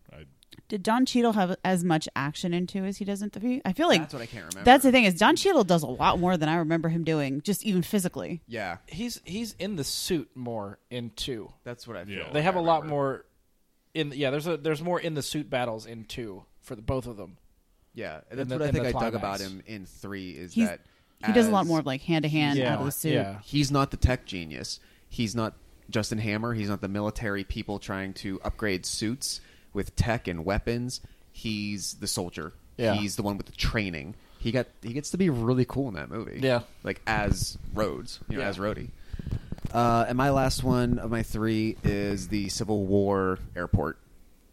did 0.71 0.83
Don 0.83 1.05
Cheadle 1.05 1.33
have 1.33 1.55
as 1.65 1.83
much 1.83 2.07
action 2.15 2.53
into 2.53 2.79
as 2.85 2.97
he 2.97 3.03
does 3.05 3.21
in 3.21 3.29
three? 3.29 3.61
I 3.65 3.73
feel 3.73 3.89
like 3.89 4.01
that's 4.01 4.13
what 4.13 4.23
I 4.23 4.25
can't 4.25 4.45
remember. 4.45 4.63
that's 4.63 4.83
the 4.83 4.91
thing 4.91 5.03
is 5.03 5.15
Don 5.15 5.35
Cheadle 5.35 5.65
does 5.65 5.83
a 5.83 5.87
lot 5.87 6.17
more 6.17 6.37
than 6.37 6.47
I 6.47 6.55
remember 6.55 6.87
him 6.87 7.03
doing, 7.03 7.41
just 7.41 7.65
even 7.65 7.81
physically. 7.83 8.41
yeah. 8.47 8.77
He's 8.87 9.19
he's 9.25 9.53
in 9.59 9.75
the 9.75 9.83
suit 9.83 10.29
more 10.33 10.79
in 10.89 11.11
two. 11.17 11.51
That's 11.65 11.85
what 11.87 11.97
I 11.97 12.05
feel. 12.05 12.17
Yeah. 12.19 12.23
like 12.23 12.33
They 12.33 12.41
have 12.41 12.55
I 12.55 12.59
a 12.59 12.63
lot 12.63 12.83
remember. 12.83 12.95
more 12.95 13.25
in 13.93 14.13
yeah. 14.15 14.29
There's 14.31 14.47
a 14.47 14.55
there's 14.57 14.81
more 14.81 14.99
in 14.99 15.13
the 15.13 15.21
suit 15.21 15.49
battles 15.49 15.85
in 15.85 16.05
two 16.05 16.43
for 16.61 16.75
the, 16.75 16.81
both 16.81 17.05
of 17.05 17.17
them. 17.17 17.37
Yeah, 17.93 18.21
and 18.29 18.39
that's 18.39 18.47
the- 18.49 18.55
what 18.55 18.61
I 18.67 18.71
think 18.71 18.85
the 18.85 18.97
I 18.97 19.01
dug 19.01 19.13
about 19.15 19.41
him 19.41 19.61
in 19.67 19.85
three 19.85 20.31
is 20.31 20.53
He's- 20.53 20.69
that 20.69 20.79
He 21.27 21.33
does 21.33 21.47
a 21.47 21.51
lot 21.51 21.65
more 21.67 21.79
of 21.79 21.85
like 21.85 22.01
hand 22.01 22.23
to 22.23 22.29
hand 22.29 22.57
out 22.61 22.79
of 22.79 22.85
the 22.85 22.91
suit. 22.93 23.11
yeah. 23.13 23.39
he's 23.43 23.69
not 23.69 23.91
the 23.91 23.97
tech 23.97 24.25
genius. 24.25 24.79
He's 25.09 25.35
not 25.35 25.55
Justin 25.89 26.19
Hammer. 26.19 26.53
He's 26.53 26.69
not 26.69 26.79
the 26.79 26.87
military 26.87 27.43
people 27.43 27.77
trying 27.79 28.13
to 28.13 28.39
upgrade 28.45 28.85
suits 28.85 29.41
with 29.73 29.95
tech 29.95 30.27
and 30.27 30.43
weapons. 30.45 31.01
He's 31.31 31.93
the 31.95 32.07
soldier. 32.07 32.53
Yeah. 32.77 32.93
He's 32.95 33.15
the 33.15 33.21
one 33.23 33.37
with 33.37 33.45
the 33.45 33.51
training. 33.53 34.15
He 34.39 34.51
got 34.51 34.67
he 34.81 34.93
gets 34.93 35.11
to 35.11 35.17
be 35.17 35.29
really 35.29 35.65
cool 35.65 35.87
in 35.89 35.93
that 35.95 36.09
movie. 36.09 36.39
Yeah. 36.41 36.61
like 36.83 37.01
as 37.05 37.57
Rhodes, 37.73 38.19
you 38.29 38.37
know, 38.37 38.43
Yeah. 38.43 38.49
as 38.49 38.57
Rhodey. 38.57 38.89
Uh, 39.73 40.05
and 40.07 40.17
my 40.17 40.31
last 40.31 40.63
one 40.63 40.99
of 40.99 41.11
my 41.11 41.23
three 41.23 41.77
is 41.83 42.27
the 42.27 42.49
Civil 42.49 42.85
War 42.85 43.39
airport 43.55 43.97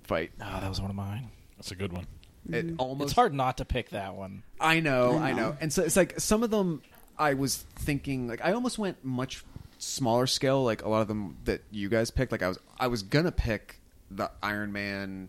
fight. 0.05 0.31
Oh, 0.41 0.61
that 0.61 0.69
was 0.69 0.81
one 0.81 0.91
of 0.91 0.97
mine. 0.97 1.31
that's 1.57 1.71
a 1.71 1.75
good 1.75 1.93
one. 1.93 2.07
It 2.51 2.67
Mm-hmm. 2.67 2.75
almost 2.79 3.09
It's 3.11 3.13
hard 3.15 3.35
not 3.35 3.59
to 3.59 3.65
pick 3.65 3.91
that 3.91 4.15
one. 4.15 4.43
I 4.61 4.81
know, 4.81 5.13
I 5.19 5.31
I 5.31 5.33
know, 5.33 5.51
know. 5.51 5.57
And 5.61 5.73
so 5.73 5.83
it's 5.83 5.97
like 5.97 6.19
some 6.21 6.43
of 6.43 6.51
them 6.51 6.83
I 7.19 7.35
was 7.35 7.57
thinking 7.57 8.29
like 8.29 8.41
I 8.45 8.53
almost 8.53 8.79
went 8.79 9.05
much 9.05 9.45
smaller 9.79 10.27
scale 10.27 10.65
like 10.65 10.83
a 10.83 10.89
lot 10.89 11.03
of 11.03 11.09
them 11.09 11.37
that 11.45 11.63
you 11.71 11.89
guys 11.89 12.11
picked 12.11 12.31
like 12.33 12.43
I 12.43 12.49
was 12.49 12.59
I 12.79 12.87
was 12.89 13.03
going 13.03 13.25
to 13.25 13.33
pick 13.33 13.78
the 14.11 14.31
Iron 14.43 14.73
Man 14.73 15.29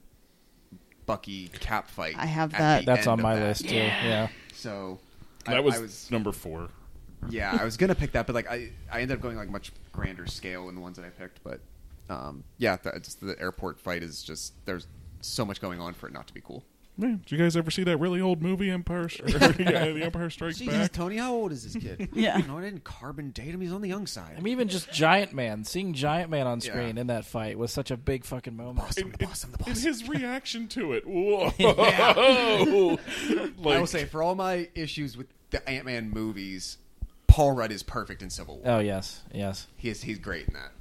Bucky 1.05 1.47
cap 1.47 1.89
fight. 1.89 2.15
I 2.17 2.25
have 2.25 2.51
that. 2.51 2.85
That's 2.85 3.07
on 3.07 3.21
my 3.21 3.35
that. 3.35 3.47
list 3.47 3.67
too. 3.67 3.75
Yeah. 3.75 4.27
So 4.53 4.99
That 5.45 5.57
I, 5.57 5.59
was, 5.59 5.75
I 5.75 5.79
was 5.79 6.11
number 6.11 6.31
four. 6.31 6.69
yeah, 7.29 7.57
I 7.59 7.63
was 7.65 7.77
going 7.77 7.87
to 7.89 7.95
pick 7.95 8.11
that 8.13 8.25
but 8.27 8.35
like 8.35 8.49
I 8.49 8.69
I 8.91 9.01
ended 9.01 9.17
up 9.17 9.21
going 9.21 9.35
like 9.37 9.49
much 9.49 9.71
grander 9.91 10.27
scale 10.27 10.69
in 10.69 10.75
the 10.75 10.81
ones 10.81 10.97
that 10.97 11.05
I 11.05 11.09
picked 11.09 11.43
but 11.43 11.59
um 12.09 12.43
yeah, 12.57 12.77
the, 12.77 12.99
just 13.01 13.21
the 13.21 13.39
airport 13.39 13.79
fight 13.79 14.03
is 14.03 14.21
just 14.23 14.53
there's 14.65 14.87
so 15.21 15.43
much 15.45 15.59
going 15.61 15.81
on 15.81 15.93
for 15.93 16.07
it 16.07 16.13
not 16.13 16.27
to 16.27 16.33
be 16.33 16.41
cool. 16.41 16.63
Man, 16.99 17.21
did 17.25 17.31
you 17.31 17.37
guys 17.37 17.55
ever 17.55 17.71
see 17.71 17.83
that 17.85 17.97
really 17.97 18.19
old 18.19 18.41
movie, 18.41 18.69
Empire? 18.69 19.03
Or, 19.03 19.09
yeah, 19.29 19.91
the 19.91 20.01
Empire 20.03 20.29
Strikes 20.29 20.57
Jesus, 20.59 20.73
Back. 20.77 20.91
Tony, 20.91 21.17
how 21.17 21.33
old 21.33 21.51
is 21.51 21.63
this 21.71 21.81
kid? 21.81 22.09
Yeah. 22.13 22.37
You 22.37 22.45
know, 22.47 22.57
I 22.57 22.61
didn't 22.61 22.83
carbon 22.83 23.31
date 23.31 23.47
him. 23.53 23.61
He's 23.61 23.71
on 23.71 23.81
the 23.81 23.87
young 23.87 24.05
side. 24.05 24.35
I 24.37 24.41
mean, 24.41 24.51
even 24.51 24.67
just 24.67 24.91
Giant 24.91 25.33
Man, 25.33 25.63
seeing 25.63 25.93
Giant 25.93 26.29
Man 26.29 26.45
on 26.47 26.59
Yeah. 26.59 26.71
screen 26.71 26.97
in 26.97 27.07
that 27.07 27.23
fight 27.25 27.57
was 27.57 27.71
such 27.71 27.89
a 27.91 27.97
big 27.97 28.25
fucking 28.25 28.55
moment. 28.55 28.77
boss, 28.79 28.97
I'm 28.97 29.05
And, 29.05 29.13
the 29.13 29.25
boss, 29.25 29.43
I'm 29.45 29.51
the 29.51 29.57
and 29.59 29.65
boss. 29.67 29.81
his 29.83 30.07
reaction 30.09 30.67
to 30.69 30.93
it. 30.93 31.03
Whoa! 31.07 31.51
I 31.59 32.97
will 33.57 33.87
say, 33.87 34.05
for 34.05 34.21
all 34.21 34.35
my 34.35 34.67
issues 34.75 35.15
with 35.17 35.27
the 35.51 35.67
Ant 35.69 35.85
Man 35.85 36.09
movies, 36.09 36.77
Paul 37.27 37.53
Rudd 37.53 37.71
is 37.71 37.83
perfect 37.83 38.21
in 38.21 38.29
Civil 38.29 38.57
War. 38.57 38.75
Oh 38.75 38.79
yes, 38.79 39.21
yes. 39.33 39.67
He 39.77 39.89
is, 39.89 40.01
he's 40.03 40.19
great 40.19 40.47
in 40.47 40.53
that. 40.55 40.71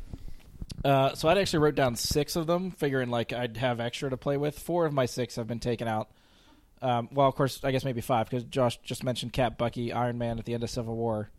Uh, 0.85 1.15
so 1.15 1.29
I'd 1.29 1.39
actually 1.39 1.61
wrote 1.61 1.75
down 1.75 1.97
six 1.97 2.37
of 2.37 2.47
them, 2.47 2.71
figuring 2.71 3.11
like 3.11 3.33
I'd 3.33 3.57
have 3.57 3.81
extra 3.81 4.11
to 4.11 4.17
play 4.17 4.37
with. 4.37 4.59
Four 4.59 4.87
of 4.87 4.93
my 4.93 5.07
six 5.07 5.37
have 5.37 5.47
been 5.47 5.61
taken 5.61 5.89
out. 5.89 6.09
Um, 6.81 7.09
well, 7.13 7.29
of 7.29 7.35
course, 7.35 7.65
I 7.65 7.73
guess 7.73 7.85
maybe 7.85 8.01
five 8.01 8.31
because 8.31 8.45
Josh 8.45 8.79
just 8.79 9.03
mentioned 9.03 9.33
Cap, 9.33 9.59
Bucky, 9.59 9.93
Iron 9.93 10.19
Man 10.19 10.39
at 10.39 10.45
the 10.45 10.55
end 10.55 10.63
of 10.63 10.71
Civil 10.71 10.95
War. 10.95 11.31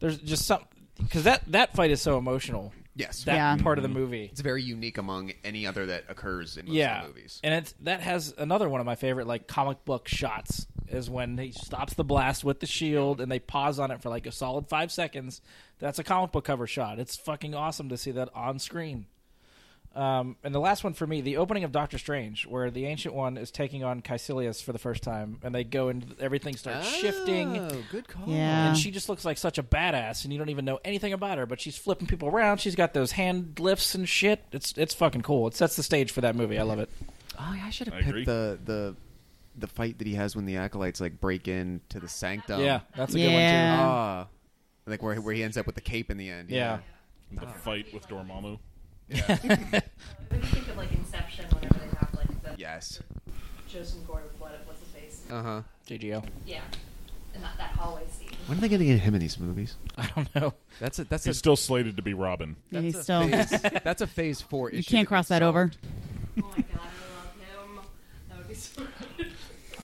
There's 0.00 0.18
just 0.18 0.46
some 0.46 0.64
because 0.98 1.24
that 1.24 1.42
that 1.52 1.74
fight 1.74 1.90
is 1.90 2.00
so 2.00 2.18
emotional. 2.18 2.72
Yes. 2.98 3.24
That 3.24 3.34
Yeah. 3.34 3.56
part 3.62 3.78
of 3.78 3.82
the 3.82 3.88
mm-hmm. 3.88 3.98
movie. 3.98 4.24
It's 4.30 4.40
very 4.40 4.62
unique 4.62 4.98
among 4.98 5.32
any 5.44 5.66
other 5.66 5.86
that 5.86 6.04
occurs 6.08 6.56
in 6.56 6.66
most 6.66 6.74
yeah, 6.74 6.98
of 6.98 7.02
the 7.02 7.08
movies. 7.14 7.40
and 7.44 7.54
it's 7.54 7.74
that 7.80 8.00
has 8.00 8.34
another 8.36 8.68
one 8.68 8.80
of 8.80 8.86
my 8.86 8.96
favorite 8.96 9.26
like 9.26 9.46
comic 9.46 9.84
book 9.84 10.08
shots 10.08 10.66
is 10.88 11.08
when 11.08 11.38
he 11.38 11.52
stops 11.52 11.94
the 11.94 12.04
blast 12.04 12.44
with 12.44 12.60
the 12.60 12.66
shield 12.66 13.20
and 13.20 13.30
they 13.30 13.38
pause 13.38 13.78
on 13.78 13.90
it 13.90 14.02
for 14.02 14.08
like 14.08 14.26
a 14.26 14.32
solid 14.32 14.68
five 14.68 14.90
seconds. 14.90 15.40
That's 15.78 15.98
a 15.98 16.04
comic 16.04 16.32
book 16.32 16.44
cover 16.44 16.66
shot. 16.66 16.98
It's 16.98 17.16
fucking 17.16 17.54
awesome 17.54 17.88
to 17.90 17.96
see 17.96 18.10
that 18.12 18.30
on 18.34 18.58
screen. 18.58 19.06
Um, 19.96 20.36
and 20.44 20.54
the 20.54 20.60
last 20.60 20.84
one 20.84 20.92
for 20.92 21.06
me, 21.06 21.20
the 21.22 21.38
opening 21.38 21.64
of 21.64 21.72
Doctor 21.72 21.98
Strange, 21.98 22.46
where 22.46 22.70
the 22.70 22.86
Ancient 22.86 23.14
One 23.14 23.36
is 23.36 23.50
taking 23.50 23.82
on 23.82 24.00
Kaecilius 24.00 24.62
for 24.62 24.72
the 24.72 24.78
first 24.78 25.02
time, 25.02 25.38
and 25.42 25.52
they 25.54 25.64
go 25.64 25.88
and 25.88 26.14
everything 26.20 26.54
starts 26.56 26.88
shifting. 26.88 27.58
Oh, 27.58 27.82
good 27.90 28.06
call. 28.06 28.24
Yeah. 28.28 28.68
And 28.68 28.78
she 28.78 28.90
just 28.92 29.08
looks 29.08 29.24
like 29.24 29.38
such 29.38 29.58
a 29.58 29.62
badass, 29.62 30.22
and 30.24 30.32
you 30.32 30.38
don't 30.38 30.50
even 30.50 30.64
know 30.64 30.78
anything 30.84 31.12
about 31.12 31.38
her. 31.38 31.46
But 31.46 31.60
she's 31.60 31.76
flipping 31.76 32.06
people 32.06 32.28
around. 32.28 32.58
She's 32.60 32.76
got 32.76 32.94
those 32.94 33.12
hand 33.12 33.58
lifts 33.58 33.94
and 33.96 34.08
shit. 34.08 34.44
It's 34.52 34.72
it's 34.76 34.94
fucking 34.94 35.22
cool. 35.22 35.48
It 35.48 35.54
sets 35.54 35.74
the 35.74 35.82
stage 35.82 36.12
for 36.12 36.20
that 36.20 36.36
movie. 36.36 36.58
I 36.58 36.62
love 36.62 36.78
it. 36.78 36.90
Oh, 37.40 37.52
yeah, 37.56 37.64
I 37.66 37.70
should 37.70 37.88
have 37.88 37.94
I 37.94 37.98
agree. 38.00 38.12
picked 38.20 38.26
the, 38.26 38.58
the 38.64 38.96
the 39.56 39.66
fight 39.66 39.98
that 39.98 40.06
he 40.06 40.14
has 40.14 40.36
when 40.36 40.44
the 40.44 40.58
acolytes 40.58 41.00
like 41.00 41.18
break 41.20 41.48
in 41.48 41.80
to 41.88 41.98
the 41.98 42.08
sanctum. 42.08 42.60
yeah, 42.60 42.80
that's 42.96 43.14
a 43.14 43.18
Yeah. 43.18 43.26
Good 43.26 43.32
one 43.34 43.42
too. 43.42 43.90
Ah, 43.90 44.26
like 44.86 45.02
where 45.02 45.16
where 45.16 45.34
he 45.34 45.42
ends 45.42 45.56
up 45.56 45.66
with 45.66 45.74
the 45.74 45.80
cape 45.80 46.10
in 46.10 46.18
the 46.18 46.28
end. 46.30 46.50
Yeah. 46.50 46.78
Yeah. 47.32 47.40
the 47.40 47.46
fight 47.48 47.92
with 47.92 48.06
Dormammu. 48.08 48.58
When 50.28 50.40
you 50.42 50.46
think 50.46 50.68
of 50.68 50.76
like 50.76 50.92
Inception, 50.92 51.46
whenever 51.54 51.78
they 51.78 51.86
have 51.98 52.14
like 52.14 52.42
the 52.42 52.50
Yes. 52.60 53.00
Joseph 53.68 54.06
Gordon, 54.06 54.28
what 54.38 54.52
what's 54.66 54.80
his 54.80 54.88
face? 54.90 55.22
Uh 55.30 55.42
huh. 55.42 55.62
good. 55.86 56.00
JGO. 56.02 56.24
Yeah, 56.46 56.60
and 57.34 57.42
that, 57.42 57.56
that 57.58 57.70
hallway 57.70 58.02
scene. 58.10 58.28
When 58.46 58.58
are 58.58 58.60
they 58.60 58.68
going 58.68 58.80
to 58.80 58.86
get 58.86 59.00
him 59.00 59.14
in 59.14 59.20
these 59.20 59.38
movies? 59.38 59.76
I 59.96 60.08
don't 60.14 60.34
know. 60.34 60.54
That's 60.80 60.98
a 60.98 61.04
that's 61.04 61.26
a 61.26 61.34
still 61.34 61.56
slated 61.56 61.96
to 61.96 62.02
be 62.02 62.14
Robin. 62.14 62.56
That's 62.70 62.84
he's 62.84 62.94
a 62.96 63.02
still. 63.02 63.28
phase, 63.28 63.50
that's 63.84 64.02
a 64.02 64.06
phase 64.06 64.40
four 64.40 64.70
You 64.70 64.82
can't 64.84 65.08
cross 65.08 65.28
that 65.28 65.42
over. 65.42 65.70
Oh 65.72 66.46
my 66.48 66.56
god, 66.56 66.64
I 66.74 67.56
love 67.56 67.74
him. 67.76 67.82
That 68.28 68.38
would 68.38 68.48
be 68.48 68.54
so 68.54 68.82
good. 69.16 69.32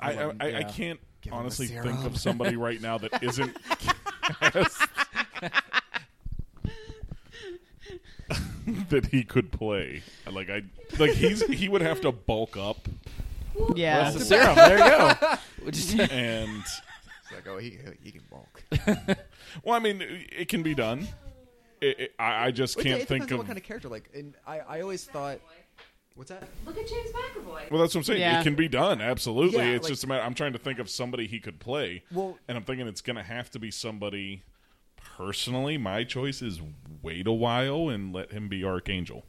I 0.01 0.13
I, 0.13 0.25
I, 0.25 0.33
I 0.41 0.49
Yeah. 0.49 0.63
can't 0.71 1.01
Give 1.23 1.33
him 1.33 1.39
a 1.39 1.41
honestly 1.43 1.67
think 1.69 1.83
serum. 1.85 2.07
of 2.07 2.19
somebody 2.19 2.57
right 2.57 2.81
now 2.81 2.99
that 2.99 3.23
isn't 3.23 3.57
cast 4.41 4.83
that 8.89 9.07
he 9.07 9.25
could 9.25 9.53
play. 9.53 10.03
Like 10.31 10.51
I 10.51 10.63
like 10.99 11.13
he's 11.13 11.45
he 11.47 11.69
would 11.69 11.83
have 11.83 12.01
to 12.03 12.13
bulk 12.13 12.57
up 12.57 12.89
Yeah. 13.75 14.05
That's 14.11 14.17
the 14.17 14.25
serum. 14.25 14.55
There 14.57 14.79
you 14.79 14.85
go. 14.85 16.05
And 16.15 16.61
It's 16.63 17.33
like, 17.33 17.49
oh, 17.49 17.59
he 17.59 17.79
he 18.03 18.11
can 18.13 18.23
bulk. 18.31 18.65
Well, 19.65 19.75
I 19.75 19.79
mean, 19.79 20.03
it 20.03 20.49
can 20.49 20.63
be 20.63 20.75
done. 20.75 21.07
It, 21.81 22.01
it, 22.01 22.15
I, 22.19 22.47
I 22.47 22.51
just 22.51 22.79
can't 22.79 23.03
it 23.03 23.09
think 23.09 23.31
of. 23.31 23.39
what 23.39 23.47
kind 23.47 23.59
of 23.59 23.65
character. 23.65 23.89
Like, 23.89 24.09
and 24.15 24.35
I, 24.47 24.61
I 24.61 24.81
always 24.81 25.05
thought, 25.05 25.39
what's 26.15 26.31
that? 26.31 26.43
Look 26.67 26.79
at 26.79 26.89
James 26.89 27.11
McAvoy. 27.11 27.71
Well, 27.71 27.81
that's 27.81 27.95
what 27.95 27.97
I'm 28.01 28.05
saying. 28.05 28.21
Yeah. 28.21 28.41
It 28.41 28.45
can 28.45 28.55
be 28.55 28.69
done, 28.69 29.01
absolutely. 29.01 29.59
Yeah, 29.59 29.75
it's 29.75 29.85
like- 29.85 29.93
just 29.93 30.05
a 30.05 30.07
matter. 30.07 30.23
I'm 30.23 30.35
trying 30.35 30.55
to 30.55 30.59
think 30.59 30.79
of 30.79 30.89
somebody 30.89 31.27
he 31.27 31.41
could 31.41 31.61
play, 31.61 32.03
Well- 32.13 32.39
and 32.49 32.57
I'm 32.57 32.65
thinking 32.65 32.87
it's 32.87 33.01
going 33.03 33.17
to 33.17 33.23
have 33.23 33.51
to 33.53 33.59
be 33.59 33.71
somebody. 33.71 34.43
Personally, 35.17 35.79
my 35.79 36.03
choice 36.05 36.43
is 36.43 36.61
wait 37.03 37.27
a 37.27 37.33
while 37.33 37.89
and 37.89 38.13
let 38.13 38.33
him 38.33 38.49
be 38.49 38.65
Archangel, 38.65 39.25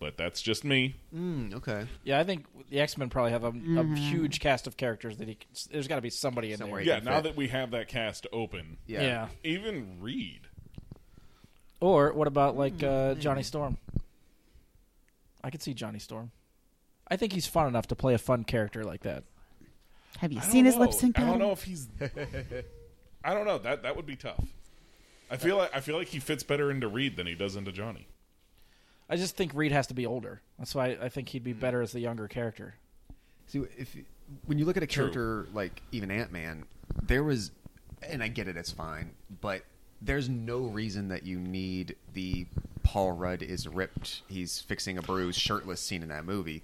but 0.00 0.16
that's 0.16 0.40
just 0.40 0.64
me. 0.64 0.96
Mm, 1.14 1.54
okay. 1.56 1.86
Yeah, 2.04 2.18
I 2.18 2.24
think 2.24 2.46
the 2.70 2.80
X 2.80 2.96
Men 2.96 3.10
probably 3.10 3.32
have 3.32 3.44
a, 3.44 3.48
a 3.48 3.84
huge 3.96 4.40
cast 4.40 4.66
of 4.66 4.76
characters 4.76 5.18
that 5.18 5.28
he. 5.28 5.36
There's 5.70 5.88
got 5.88 5.96
to 5.96 6.00
be 6.02 6.08
somebody 6.10 6.52
in 6.52 6.58
Somewhere 6.58 6.82
there. 6.84 6.96
Yeah, 6.96 7.02
now 7.04 7.16
fit. 7.16 7.24
that 7.24 7.36
we 7.36 7.48
have 7.48 7.72
that 7.72 7.88
cast 7.88 8.26
open, 8.32 8.78
Yeah. 8.86 9.02
Yeah. 9.02 9.28
even 9.44 9.98
Reed. 10.00 10.40
Or 11.80 12.12
what 12.14 12.26
about 12.28 12.56
like 12.56 12.82
uh, 12.82 13.14
Johnny 13.16 13.42
Storm? 13.42 13.76
I 15.44 15.50
could 15.50 15.62
see 15.62 15.74
Johnny 15.74 15.98
Storm. 15.98 16.30
I 17.08 17.16
think 17.16 17.32
he's 17.34 17.46
fun 17.46 17.68
enough 17.68 17.86
to 17.88 17.94
play 17.94 18.14
a 18.14 18.18
fun 18.18 18.44
character 18.44 18.82
like 18.84 19.02
that. 19.02 19.24
Have 20.18 20.32
you 20.32 20.38
I 20.40 20.42
seen 20.42 20.64
don't 20.64 20.66
his 20.66 20.74
know. 20.76 20.80
lip 20.80 20.92
sync 20.94 21.18
I 21.18 21.24
don't 21.26 21.38
know 21.38 21.52
if 21.52 21.62
he's. 21.64 21.88
I 23.22 23.34
don't 23.34 23.44
know. 23.44 23.58
That 23.58 23.82
that 23.82 23.94
would 23.96 24.06
be 24.06 24.16
tough. 24.16 24.42
I 25.30 25.36
feel 25.36 25.56
like 25.56 25.74
I 25.74 25.80
feel 25.80 25.96
like 25.96 26.08
he 26.08 26.18
fits 26.18 26.42
better 26.42 26.70
into 26.70 26.88
Reed 26.88 27.16
than 27.16 27.26
he 27.26 27.34
does 27.34 27.56
into 27.56 27.72
Johnny. 27.72 28.06
I 29.08 29.16
just 29.16 29.36
think 29.36 29.52
Reed 29.54 29.72
has 29.72 29.86
to 29.88 29.94
be 29.94 30.06
older. 30.06 30.42
That's 30.58 30.74
why 30.74 30.96
I 31.00 31.08
think 31.08 31.28
he'd 31.30 31.44
be 31.44 31.52
hmm. 31.52 31.60
better 31.60 31.80
as 31.82 31.92
the 31.92 32.00
younger 32.00 32.28
character. 32.28 32.74
See, 33.46 33.62
if 33.76 33.96
when 34.46 34.58
you 34.58 34.64
look 34.64 34.76
at 34.76 34.82
a 34.82 34.86
True. 34.86 35.04
character 35.04 35.48
like 35.52 35.82
even 35.92 36.10
Ant 36.10 36.32
Man, 36.32 36.64
there 37.02 37.22
was, 37.22 37.52
and 38.02 38.22
I 38.22 38.28
get 38.28 38.48
it, 38.48 38.56
it's 38.56 38.72
fine, 38.72 39.12
but 39.40 39.62
there's 40.02 40.28
no 40.28 40.58
reason 40.58 41.08
that 41.08 41.24
you 41.24 41.38
need 41.38 41.96
the 42.12 42.46
Paul 42.82 43.12
Rudd 43.12 43.42
is 43.42 43.66
ripped, 43.66 44.22
he's 44.28 44.60
fixing 44.60 44.98
a 44.98 45.02
bruise, 45.02 45.36
shirtless 45.36 45.80
scene 45.80 46.02
in 46.02 46.08
that 46.08 46.24
movie. 46.24 46.62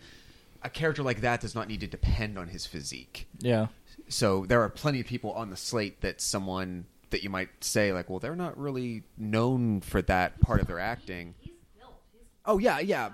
A 0.65 0.71
character 0.71 1.03
like 1.03 1.23
that 1.23 1.41
does 1.41 1.55
not 1.55 1.67
need 1.67 1.81
to 1.81 1.89
depend 1.89 2.39
on 2.39 2.49
his 2.49 2.67
physique. 2.67 3.27
Yeah. 3.39 3.67
So 4.09 4.47
there 4.47 4.63
are 4.63 4.69
plenty 4.69 5.01
of 5.01 5.07
people 5.07 5.33
on 5.33 5.51
the 5.51 5.57
slate 5.57 6.01
that 6.03 6.21
someone 6.21 6.87
that 7.13 7.23
you 7.23 7.31
might 7.31 7.49
say 7.61 7.93
like, 7.93 8.11
well, 8.11 8.19
they're 8.19 8.37
not 8.37 8.59
really 8.59 9.05
known 9.17 9.81
for 9.81 10.03
that 10.03 10.41
part 10.41 10.61
of 10.61 10.67
their 10.67 10.79
acting. 10.81 11.35
He's 11.41 11.55
built. 11.79 11.95
He's 12.13 12.23
Oh 12.45 12.59
yeah, 12.59 12.81
yeah, 12.81 13.11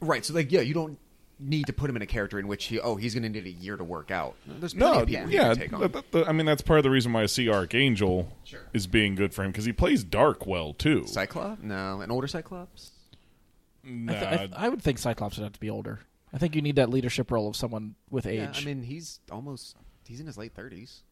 right. 0.00 0.24
So 0.24 0.34
like, 0.34 0.52
yeah, 0.52 0.60
you 0.60 0.74
don't 0.74 0.98
need 1.40 1.66
to 1.66 1.72
put 1.72 1.90
him 1.90 1.96
in 1.96 2.02
a 2.02 2.06
character 2.06 2.38
in 2.38 2.46
which 2.46 2.66
he, 2.66 2.78
oh, 2.78 2.94
he's 2.94 3.12
going 3.14 3.24
to 3.24 3.28
need 3.28 3.44
a 3.44 3.50
year 3.50 3.76
to 3.76 3.82
work 3.82 4.10
out. 4.12 4.36
There's 4.46 4.72
plenty 4.72 4.94
No, 4.94 5.02
of 5.02 5.08
people 5.08 5.26
he 5.26 5.34
yeah. 5.34 5.48
can 5.48 5.56
take 5.58 5.72
on. 5.72 5.80
th- 5.80 5.92
th- 5.92 6.04
th- 6.12 6.26
I 6.28 6.32
mean, 6.32 6.46
that's 6.46 6.62
part 6.62 6.78
of 6.78 6.84
the 6.84 6.90
reason 6.90 7.12
why 7.12 7.22
I 7.22 7.26
see 7.26 7.48
Archangel 7.50 8.30
Sure. 8.44 8.60
is 8.72 8.86
being 8.86 9.16
good 9.16 9.34
for 9.34 9.42
him 9.42 9.50
because 9.50 9.64
he 9.64 9.72
plays 9.72 10.04
dark 10.04 10.46
well 10.46 10.72
too. 10.74 11.06
Cyclops? 11.08 11.60
No, 11.62 12.00
an 12.02 12.10
older 12.12 12.28
Cyclops. 12.28 12.92
Nah, 13.82 14.12
I, 14.12 14.16
th- 14.16 14.26
I, 14.32 14.36
th- 14.36 14.50
I 14.56 14.68
would 14.68 14.80
think 14.80 14.98
Cyclops 14.98 15.36
would 15.36 15.42
have 15.44 15.52
to 15.54 15.60
be 15.60 15.70
older. 15.70 16.00
I 16.32 16.38
think 16.38 16.54
you 16.54 16.62
need 16.62 16.76
that 16.76 16.88
leadership 16.90 17.30
role 17.30 17.48
of 17.48 17.56
someone 17.56 17.96
with 18.10 18.26
age. 18.26 18.38
Yeah, 18.40 18.52
I 18.56 18.64
mean, 18.64 18.82
he's 18.82 19.20
almost 19.30 19.76
he's 20.06 20.20
in 20.20 20.26
his 20.26 20.38
late 20.38 20.54
thirties. 20.54 21.02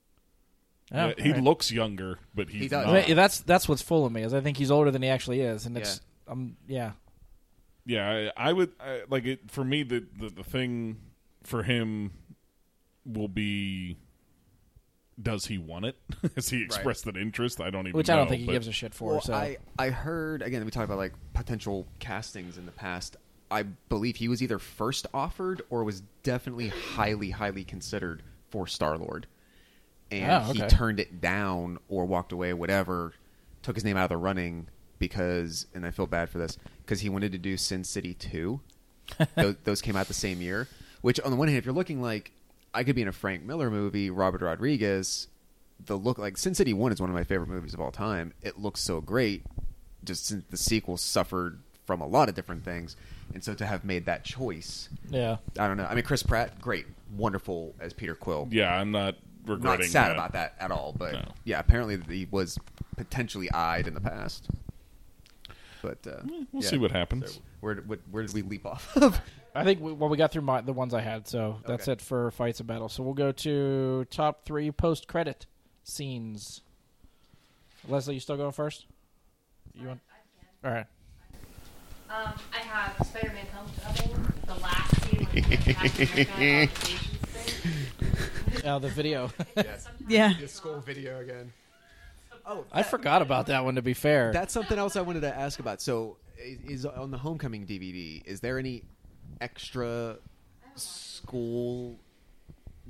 Oh, 0.94 1.08
yeah, 1.08 1.14
he 1.16 1.28
alright. 1.30 1.42
looks 1.44 1.72
younger, 1.72 2.18
but 2.34 2.48
he's 2.48 2.62
he 2.62 2.68
does. 2.68 2.86
not. 3.08 3.16
That's 3.16 3.40
that's 3.40 3.68
what's 3.68 3.82
fooling 3.82 4.12
me 4.12 4.22
is 4.22 4.34
I 4.34 4.40
think 4.40 4.56
he's 4.58 4.70
older 4.70 4.90
than 4.90 5.02
he 5.02 5.08
actually 5.08 5.40
is, 5.40 5.64
and 5.66 5.76
it's 5.78 6.00
um 6.28 6.56
yeah 6.68 6.92
Yeah, 7.86 8.30
I, 8.36 8.50
I 8.50 8.52
would 8.52 8.72
I, 8.78 9.02
like 9.08 9.24
it 9.24 9.50
for 9.50 9.64
me. 9.64 9.82
The, 9.84 10.04
the 10.18 10.28
the 10.30 10.44
thing 10.44 10.98
for 11.44 11.62
him 11.62 12.12
will 13.06 13.28
be. 13.28 13.96
Does 15.20 15.46
he 15.46 15.58
want 15.58 15.84
it? 15.84 15.96
Has 16.36 16.48
he 16.48 16.62
expressed 16.62 17.06
an 17.06 17.16
interest? 17.16 17.60
I 17.60 17.70
don't 17.70 17.86
even. 17.86 17.96
which 17.96 18.08
I 18.10 18.16
don't 18.16 18.24
know, 18.24 18.30
think 18.30 18.40
he 18.40 18.46
but- 18.46 18.52
gives 18.52 18.66
a 18.68 18.72
shit 18.72 18.94
for. 18.94 19.12
Well, 19.12 19.20
so 19.20 19.34
I 19.34 19.58
I 19.78 19.90
heard 19.90 20.42
again. 20.42 20.64
We 20.64 20.70
talked 20.70 20.86
about 20.86 20.98
like 20.98 21.12
potential 21.34 21.86
castings 22.00 22.56
in 22.58 22.66
the 22.66 22.72
past. 22.72 23.16
I 23.50 23.64
believe 23.64 24.16
he 24.16 24.28
was 24.28 24.42
either 24.42 24.58
first 24.58 25.06
offered 25.12 25.60
or 25.68 25.84
was 25.84 26.02
definitely 26.22 26.68
highly 26.68 27.30
highly 27.30 27.64
considered 27.64 28.22
for 28.50 28.66
Star 28.66 28.96
Lord, 28.96 29.26
and 30.12 30.48
Oh, 30.48 30.52
he 30.52 30.60
turned 30.68 31.00
it 31.00 31.20
down 31.20 31.78
or 31.88 32.04
walked 32.04 32.32
away, 32.32 32.52
whatever. 32.52 33.12
Took 33.62 33.76
his 33.76 33.84
name 33.84 33.96
out 33.96 34.04
of 34.04 34.10
the 34.10 34.16
running 34.16 34.68
because, 34.98 35.66
and 35.74 35.86
I 35.86 35.90
feel 35.90 36.06
bad 36.06 36.28
for 36.30 36.38
this 36.38 36.58
because 36.84 37.00
he 37.00 37.08
wanted 37.08 37.32
to 37.32 37.38
do 37.38 37.56
Sin 37.56 37.84
City 37.84 38.14
two. 38.14 38.60
those, 39.34 39.56
those 39.64 39.82
came 39.82 39.96
out 39.96 40.08
the 40.08 40.14
same 40.14 40.40
year. 40.40 40.68
Which, 41.00 41.18
on 41.20 41.30
the 41.30 41.36
one 41.36 41.48
hand, 41.48 41.58
if 41.58 41.64
you're 41.64 41.74
looking 41.74 42.00
like 42.00 42.32
I 42.72 42.84
could 42.84 42.94
be 42.94 43.02
in 43.02 43.08
a 43.08 43.12
Frank 43.12 43.42
Miller 43.44 43.70
movie, 43.70 44.10
Robert 44.10 44.40
Rodriguez, 44.42 45.28
the 45.84 45.96
look 45.96 46.18
like 46.18 46.36
Sin 46.36 46.54
City 46.54 46.72
One 46.72 46.92
is 46.92 47.00
one 47.00 47.10
of 47.10 47.14
my 47.14 47.24
favorite 47.24 47.48
movies 47.48 47.74
of 47.74 47.80
all 47.80 47.90
time. 47.90 48.32
It 48.42 48.58
looks 48.58 48.80
so 48.80 49.00
great, 49.00 49.44
just 50.04 50.26
since 50.26 50.44
the 50.50 50.56
sequel 50.56 50.96
suffered 50.96 51.60
from 51.86 52.00
a 52.00 52.06
lot 52.06 52.28
of 52.28 52.36
different 52.36 52.64
things, 52.64 52.94
and 53.34 53.42
so 53.42 53.54
to 53.54 53.66
have 53.66 53.84
made 53.84 54.06
that 54.06 54.24
choice, 54.24 54.88
yeah 55.10 55.38
I 55.58 55.66
don't 55.66 55.76
know. 55.76 55.86
I 55.86 55.94
mean, 55.96 56.04
Chris 56.04 56.22
Pratt, 56.22 56.60
great, 56.60 56.86
wonderful 57.16 57.74
as 57.80 57.92
Peter 57.92 58.14
Quill. 58.14 58.46
Yeah, 58.52 58.72
I'm 58.72 58.92
not 58.92 59.16
not 59.46 59.82
sad 59.84 60.08
that. 60.08 60.12
about 60.12 60.32
that 60.32 60.54
at 60.60 60.70
all. 60.70 60.94
But 60.96 61.12
No. 61.14 61.24
yeah, 61.44 61.58
apparently 61.60 61.98
he 62.16 62.26
was 62.30 62.58
potentially 62.96 63.50
eyed 63.52 63.86
in 63.86 63.94
the 63.94 64.00
past. 64.00 64.48
But 65.82 66.06
uh, 66.06 66.20
We'll 66.52 66.62
yeah. 66.62 66.68
see 66.68 66.78
what 66.78 66.92
happens. 66.92 67.34
So 67.34 67.40
where, 67.60 67.74
where 67.76 67.98
where 68.10 68.22
did 68.24 68.34
we 68.34 68.42
leap 68.42 68.64
off 68.66 68.96
of? 68.96 69.20
I 69.54 69.64
think 69.64 69.80
we, 69.80 69.92
well 69.92 70.08
we 70.08 70.16
got 70.16 70.30
through 70.32 70.42
my, 70.42 70.60
the 70.60 70.72
ones 70.72 70.94
I 70.94 71.00
had, 71.00 71.26
so 71.28 71.58
that's 71.66 71.84
Okay. 71.88 71.92
it 71.92 72.00
for 72.00 72.30
fights 72.30 72.60
and 72.60 72.66
battles. 72.66 72.92
So 72.92 73.02
we'll 73.02 73.14
go 73.14 73.32
to 73.32 74.06
top 74.10 74.44
three 74.44 74.70
post 74.70 75.08
credit 75.08 75.46
scenes. 75.84 76.60
Leslie, 77.88 78.14
you 78.14 78.20
still 78.20 78.36
going 78.36 78.52
first? 78.52 78.86
You 79.74 79.88
want? 79.88 80.00
All 80.64 80.70
right. 80.70 80.86
Um, 82.08 82.32
I 82.54 82.58
have 82.58 83.06
Spider-Man 83.06 83.46
Homecoming, 83.52 84.32
the 84.46 84.54
last 84.54 85.02
scene 85.02 86.68
when 88.54 88.62
he 88.62 88.62
Captain 88.62 88.62
America 88.62 88.62
on 88.62 88.62
vacations 88.62 88.62
thing. 88.62 88.70
Uh, 88.70 88.78
the 88.78 88.88
video. 88.88 89.30
Yeah. 90.08 90.32
the 90.40 90.48
school 90.48 90.80
video 90.80 91.20
again. 91.20 91.52
Oh, 92.44 92.64
I 92.72 92.82
forgot 92.82 93.22
about 93.22 93.46
that 93.46 93.64
one. 93.64 93.76
To 93.76 93.82
be 93.82 93.94
fair, 93.94 94.32
That's 94.32 94.52
something 94.52 94.78
else 94.78 94.96
I 94.96 95.00
wanted 95.02 95.20
to 95.20 95.36
ask 95.36 95.60
about. 95.60 95.80
So, 95.80 96.16
is, 96.38 96.84
is 96.84 96.86
on 96.86 97.10
the 97.10 97.18
Homecoming 97.18 97.66
DVD? 97.66 98.24
Is 98.26 98.40
there 98.40 98.58
any 98.58 98.82
extra 99.40 100.16
school 100.74 101.98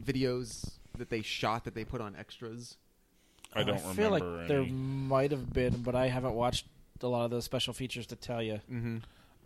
videos 0.02 0.70
that 0.96 1.10
they 1.10 1.22
shot 1.22 1.64
that 1.64 1.74
they 1.74 1.84
put 1.84 2.00
on 2.00 2.16
extras? 2.16 2.76
I 3.54 3.62
don't 3.64 3.78
feel 3.78 4.10
like 4.10 4.22
remember 4.22 4.46
there 4.48 4.62
might 4.64 5.30
have 5.30 5.52
been, 5.52 5.82
but 5.82 5.94
I 5.94 6.08
haven't 6.08 6.34
watched 6.34 6.66
a 7.02 7.06
lot 7.06 7.24
of 7.24 7.30
those 7.30 7.44
special 7.44 7.74
features 7.74 8.06
to 8.06 8.16
tell 8.16 8.42
you. 8.42 8.60
Mm-hmm. 8.70 8.98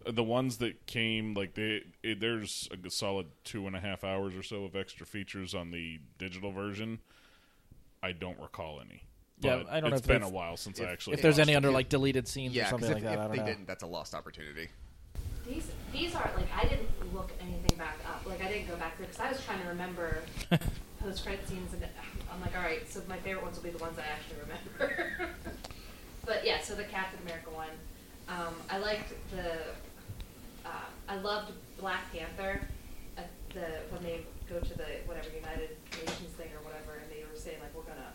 The 0.08 0.22
ones 0.22 0.58
that 0.58 0.86
came 0.86 1.34
like 1.34 1.54
they 1.54 1.82
it, 2.02 2.20
there's 2.20 2.68
a 2.72 2.90
solid 2.90 3.26
two 3.44 3.66
and 3.66 3.74
a 3.76 3.80
half 3.80 4.04
hours 4.04 4.34
or 4.36 4.42
so 4.42 4.64
of 4.64 4.76
extra 4.76 5.04
features 5.06 5.54
on 5.54 5.70
the 5.70 5.98
digital 6.18 6.52
version. 6.52 6.98
I 8.02 8.12
don't 8.12 8.38
recall 8.40 8.80
any. 8.80 9.02
Yeah, 9.40 9.64
I 9.68 9.80
don't 9.80 9.90
know 9.90 9.96
It's 9.96 10.06
if 10.06 10.08
been 10.08 10.22
a 10.22 10.28
while 10.28 10.56
since 10.56 10.78
if- 10.80 10.86
I 10.88 10.92
actually. 10.92 11.14
If 11.14 11.22
there's 11.22 11.38
any 11.38 11.52
it. 11.52 11.56
under 11.56 11.70
like 11.70 11.88
deleted 11.88 12.26
scenes 12.28 12.54
or 12.54 12.58
Yeah, 12.58 12.70
something 12.70 12.88
because 12.88 13.02
like 13.04 13.12
if, 13.12 13.18
that, 13.18 13.20
I 13.20 13.24
if 13.24 13.28
don't 13.28 13.36
they 13.36 13.42
know. 13.42 13.46
didn't, 13.56 13.66
that's 13.66 13.82
a 13.82 13.86
lost 13.86 14.14
opportunity. 14.14 14.68
These 15.46 15.70
these 15.92 16.14
are 16.14 16.30
like 16.36 16.48
I 16.56 16.66
didn't 16.68 17.14
look 17.14 17.30
anything 17.40 17.76
back 17.78 17.98
up. 18.08 18.24
Like 18.26 18.42
I 18.42 18.48
didn't 18.48 18.68
go 18.68 18.76
back 18.76 18.96
there 18.98 19.06
because 19.06 19.20
I 19.20 19.30
was 19.30 19.44
trying 19.44 19.60
to 19.62 19.68
remember 19.68 20.22
post 21.00 21.24
credit 21.24 21.46
scenes, 21.48 21.72
and 21.72 21.84
I'm 22.32 22.40
like, 22.40 22.56
all 22.56 22.62
right, 22.62 22.90
so 22.90 23.00
my 23.08 23.18
favorite 23.18 23.44
ones 23.44 23.56
will 23.56 23.64
be 23.64 23.70
the 23.70 23.78
ones 23.78 23.96
I 23.98 24.02
actually 24.02 24.40
remember. 24.40 25.28
but 26.26 26.44
yeah, 26.46 26.60
so 26.60 26.74
the 26.74 26.84
Captain 26.84 27.20
America 27.24 27.50
one, 27.50 27.68
um, 28.28 28.54
I 28.70 28.78
liked 28.78 29.12
the. 29.30 29.52
Uh, 30.66 31.12
I 31.12 31.16
loved 31.16 31.52
Black 31.78 32.12
Panther. 32.12 32.60
At 33.16 33.30
the 33.54 33.66
when 33.90 34.02
they 34.02 34.20
go 34.48 34.60
to 34.60 34.74
the 34.76 34.84
whatever 35.06 35.28
United 35.34 35.76
Nations 35.92 36.34
thing 36.36 36.50
or 36.52 36.62
whatever, 36.64 36.98
and 37.00 37.10
they 37.10 37.24
were 37.30 37.38
saying 37.38 37.58
like 37.60 37.74
we're 37.74 37.82
gonna 37.82 38.12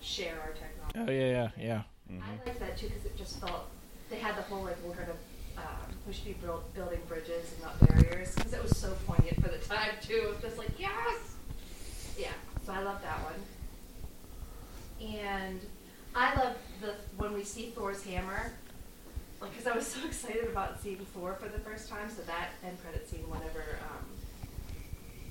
share 0.00 0.40
our 0.40 0.52
technology. 0.52 0.96
Oh 0.96 1.10
yeah, 1.10 1.50
yeah, 1.58 1.82
yeah. 2.10 2.20
I 2.22 2.48
like 2.48 2.58
that 2.60 2.76
too 2.78 2.88
because 2.88 3.04
it 3.04 3.16
just 3.16 3.40
felt 3.40 3.68
they 4.10 4.16
had 4.16 4.36
the 4.36 4.42
whole 4.42 4.64
like 4.64 4.76
we're 4.84 4.94
gonna 4.94 5.18
um, 5.56 5.92
we 6.06 6.12
should 6.12 6.24
be 6.24 6.34
build, 6.34 6.72
building 6.74 7.00
bridges 7.08 7.52
and 7.52 7.62
not 7.62 7.80
barriers 7.88 8.34
because 8.34 8.52
it 8.52 8.62
was 8.62 8.76
so 8.76 8.96
poignant 9.06 9.42
for 9.42 9.48
the 9.50 9.58
time 9.58 9.94
too. 10.00 10.14
It 10.14 10.28
was 10.28 10.42
just 10.42 10.58
like 10.58 10.70
yes, 10.78 11.34
yeah. 12.16 12.28
So 12.64 12.72
I 12.72 12.82
love 12.82 13.02
that 13.02 13.18
one, 13.24 13.34
and 15.08 15.60
I 16.14 16.34
love 16.36 16.56
the 16.80 16.94
when 17.16 17.32
we 17.32 17.44
see 17.44 17.70
Thor's 17.70 18.04
hammer, 18.04 18.52
because 19.40 19.66
I 19.66 19.74
was 19.74 19.86
so 19.86 19.98
excited 20.06 20.44
about 20.44 20.80
seeing 20.82 20.98
Thor 21.14 21.34
for 21.40 21.48
the 21.48 21.58
first 21.60 21.88
time. 21.88 22.08
So 22.10 22.22
that 22.22 22.50
end 22.64 22.80
credit 22.82 23.08
scene, 23.08 23.28
whenever 23.28 23.78
um, 23.90 24.04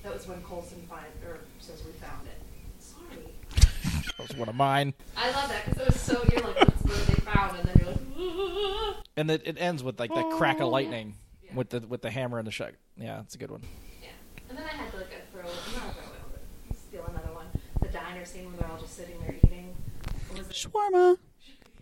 that 0.02 0.12
was 0.14 0.26
when 0.26 0.42
Coulson 0.42 0.82
find 0.88 1.06
or 1.26 1.38
says 1.58 1.82
we 1.84 1.92
found 1.92 2.26
it. 2.26 2.40
Sorry. 2.80 3.24
That 4.16 4.28
was 4.28 4.36
one 4.36 4.48
of 4.48 4.54
mine. 4.54 4.94
I 5.16 5.30
love 5.30 5.48
that 5.48 5.64
because 5.66 5.80
it 5.80 5.86
was 5.86 6.00
so 6.00 6.24
you're 6.32 6.40
like, 6.42 6.56
that's 6.58 6.82
what 6.82 7.06
they 7.06 7.14
found, 7.30 7.58
and 7.58 7.68
then 7.68 7.76
you're 7.78 7.92
like, 8.86 8.96
And 9.16 9.30
it, 9.30 9.42
it 9.44 9.56
ends 9.58 9.82
with 9.82 9.98
like 10.00 10.12
that 10.14 10.30
crack 10.36 10.60
of 10.60 10.68
lightning 10.68 11.14
with 11.54 11.70
the 11.70 11.80
with 11.80 12.02
the 12.02 12.10
hammer 12.10 12.38
and 12.38 12.46
the 12.46 12.52
shot. 12.52 12.72
Yeah, 12.96 13.20
it's 13.20 13.34
a 13.34 13.38
good 13.38 13.50
one. 13.50 13.62
yeah. 14.02 14.08
And 14.48 14.58
then 14.58 14.64
I 14.64 14.68
had 14.76 14.90
to 14.92 14.96
like 14.98 15.06
a 15.12 15.32
throw, 15.32 15.42
not 15.42 15.50
a 15.52 15.94
throw, 15.94 16.02
but 16.32 16.76
steal 16.76 17.04
another 17.08 17.32
one. 17.32 17.46
The 17.80 17.88
diner 17.88 18.24
scene 18.24 18.46
where 18.46 18.56
they're 18.60 18.70
all 18.70 18.80
just 18.80 18.96
sitting 18.96 19.20
there 19.20 19.34
eating. 19.44 19.76
Was 20.36 20.48
it? 20.48 20.52
Shawarma. 20.52 21.18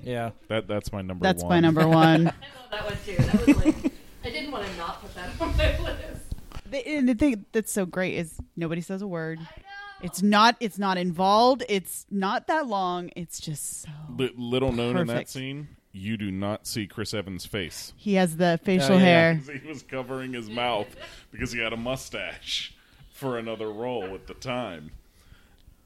Yeah. 0.02 0.31
That 0.49 0.68
that's 0.68 0.92
my 0.92 1.02
number. 1.02 1.23
One. 1.23 1.23
That's 1.23 1.42
one. 1.42 1.50
my 1.50 1.60
number 1.60 1.89
one. 1.89 2.26
I 2.42 2.60
love 2.60 2.70
that 2.70 2.84
one 2.84 2.97
too. 3.05 3.23
That 3.23 3.47
was 3.47 3.65
like 3.65 3.92
I 4.25 4.31
didn't 4.31 4.50
want 4.50 4.66
to 4.66 4.76
not 4.76 5.00
put 5.00 5.15
that 5.15 5.41
on 5.41 5.57
my 5.57 5.78
list. 5.78 6.34
the, 6.70 6.86
and 6.86 7.08
the 7.08 7.15
thing 7.15 7.44
that's 7.52 7.73
so 7.73 7.86
great 7.86 8.15
is 8.15 8.39
nobody 8.57 8.81
says 8.81 9.02
a 9.02 9.07
word. 9.07 9.39
I 9.39 9.42
know. 9.42 9.66
It's 10.02 10.23
not. 10.23 10.57
It's 10.60 10.78
not 10.78 10.99
involved. 10.99 11.65
It's 11.68 12.07
not 12.10 12.49
that 12.49 12.66
long. 12.66 13.10
It's 13.16 13.41
just 13.41 13.83
so. 13.83 13.89
Li- 14.16 14.33
little 14.36 14.73
known 14.73 14.97
in 14.97 15.07
that 15.07 15.28
scene, 15.28 15.68
you 15.92 16.16
do 16.16 16.31
not 16.31 16.66
see 16.66 16.86
Chris 16.86 17.15
Evans' 17.15 17.47
face. 17.47 17.92
He 17.97 18.15
has 18.15 18.36
the 18.36 18.60
facial 18.62 18.97
yeah, 18.97 19.00
yeah. 19.00 19.05
hair. 19.05 19.34
he 19.62 19.68
was 19.68 19.83
covering 19.83 20.33
his 20.33 20.50
mouth 20.50 20.89
because 21.31 21.52
he 21.52 21.60
had 21.60 21.73
a 21.73 21.76
mustache 21.76 22.75
for 23.10 23.39
another 23.39 23.70
role 23.70 24.15
at 24.15 24.26
the 24.26 24.34
time. 24.34 24.91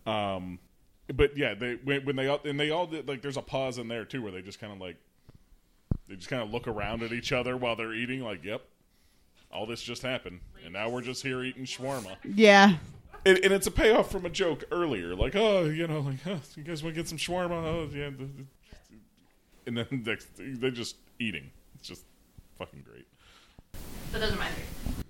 Um, 0.06 0.58
but 1.14 1.36
yeah, 1.36 1.54
they 1.54 1.74
when, 1.84 2.04
when 2.04 2.16
they 2.16 2.26
all 2.28 2.40
and 2.44 2.58
they 2.58 2.70
all 2.70 2.86
did 2.86 3.08
like 3.08 3.22
there's 3.22 3.36
a 3.36 3.42
pause 3.42 3.78
in 3.78 3.88
there 3.88 4.04
too 4.04 4.22
where 4.22 4.32
they 4.32 4.42
just 4.42 4.60
kind 4.60 4.72
of 4.72 4.80
like 4.80 4.96
they 6.08 6.16
just 6.16 6.28
kind 6.28 6.42
of 6.42 6.50
look 6.50 6.66
around 6.68 7.02
at 7.02 7.12
each 7.12 7.32
other 7.32 7.56
while 7.56 7.76
they're 7.76 7.94
eating. 7.94 8.20
Like, 8.22 8.44
yep, 8.44 8.62
all 9.52 9.66
this 9.66 9.82
just 9.82 10.02
happened, 10.02 10.40
and 10.64 10.72
now 10.72 10.88
we're 10.88 11.02
just 11.02 11.22
here 11.22 11.42
eating 11.42 11.64
shawarma. 11.64 12.16
Yeah. 12.24 12.76
And, 13.26 13.36
and 13.44 13.52
it's 13.52 13.66
a 13.66 13.70
payoff 13.70 14.10
from 14.10 14.24
a 14.24 14.30
joke 14.30 14.64
earlier, 14.72 15.14
like, 15.14 15.36
oh, 15.36 15.64
you 15.66 15.86
know, 15.86 16.00
like, 16.00 16.26
oh, 16.26 16.40
you 16.56 16.62
guys 16.62 16.82
want 16.82 16.94
to 16.96 17.00
get 17.02 17.06
some 17.06 17.18
shawarma? 17.18 17.50
Oh, 17.52 17.86
yeah. 17.92 18.08
the- 18.08 18.24
the- 18.24 18.46
And 19.66 19.76
then 19.76 20.02
next, 20.06 20.28
they're 20.38 20.70
just 20.70 20.96
eating. 21.18 21.50
It's 21.74 21.86
just 21.86 22.04
fucking 22.58 22.82
great. 22.82 23.06
So 24.12 24.18
those 24.20 24.32
are 24.32 24.36
my 24.36 24.48
three. 24.48 25.04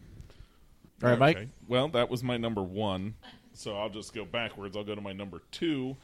All 1.04 1.10
right, 1.10 1.18
Mike. 1.20 1.48
Well, 1.68 1.86
that 1.90 2.10
was 2.10 2.24
my 2.24 2.36
number 2.36 2.62
one. 2.64 3.14
So 3.60 3.76
I'll 3.76 3.90
just 3.90 4.14
go 4.14 4.24
backwards. 4.24 4.74
I'll 4.74 4.84
go 4.84 4.94
to 4.94 5.02
my 5.02 5.12
number 5.12 5.42
two, 5.50 5.94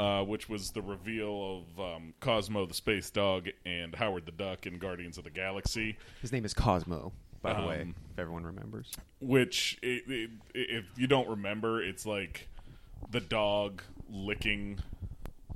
uh, 0.00 0.24
which 0.24 0.48
was 0.48 0.72
the 0.72 0.82
reveal 0.82 1.62
of 1.78 1.80
um, 1.94 2.12
Cosmo 2.18 2.66
the 2.66 2.74
Space 2.74 3.08
Dog 3.08 3.48
and 3.64 3.94
Howard 3.94 4.26
the 4.26 4.32
Duck 4.32 4.66
in 4.66 4.78
Guardians 4.78 5.16
of 5.16 5.22
the 5.22 5.30
Galaxy. 5.30 5.96
His 6.20 6.32
name 6.32 6.44
is 6.44 6.52
Cosmo, 6.52 7.12
by 7.40 7.52
the 7.52 7.64
way, 7.64 7.82
Um, 7.82 7.94
if 8.12 8.18
everyone 8.18 8.42
remembers. 8.42 8.90
Which, 9.20 9.78
i 9.84 10.00
i 10.08 10.26
if 10.54 10.86
you 10.96 11.06
don't 11.06 11.28
remember, 11.28 11.80
it's 11.80 12.04
like 12.04 12.48
the 13.12 13.20
dog 13.20 13.80
licking 14.10 14.80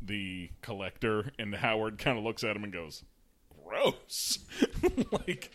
the 0.01 0.49
collector, 0.61 1.33
and 1.41 1.53
Howard 1.57 1.99
kind 1.99 2.17
of 2.19 2.23
looks 2.23 2.45
at 2.45 2.55
him 2.55 2.62
and 2.62 2.73
goes, 2.73 3.03
"Gross!" 3.65 4.39
like 5.11 5.51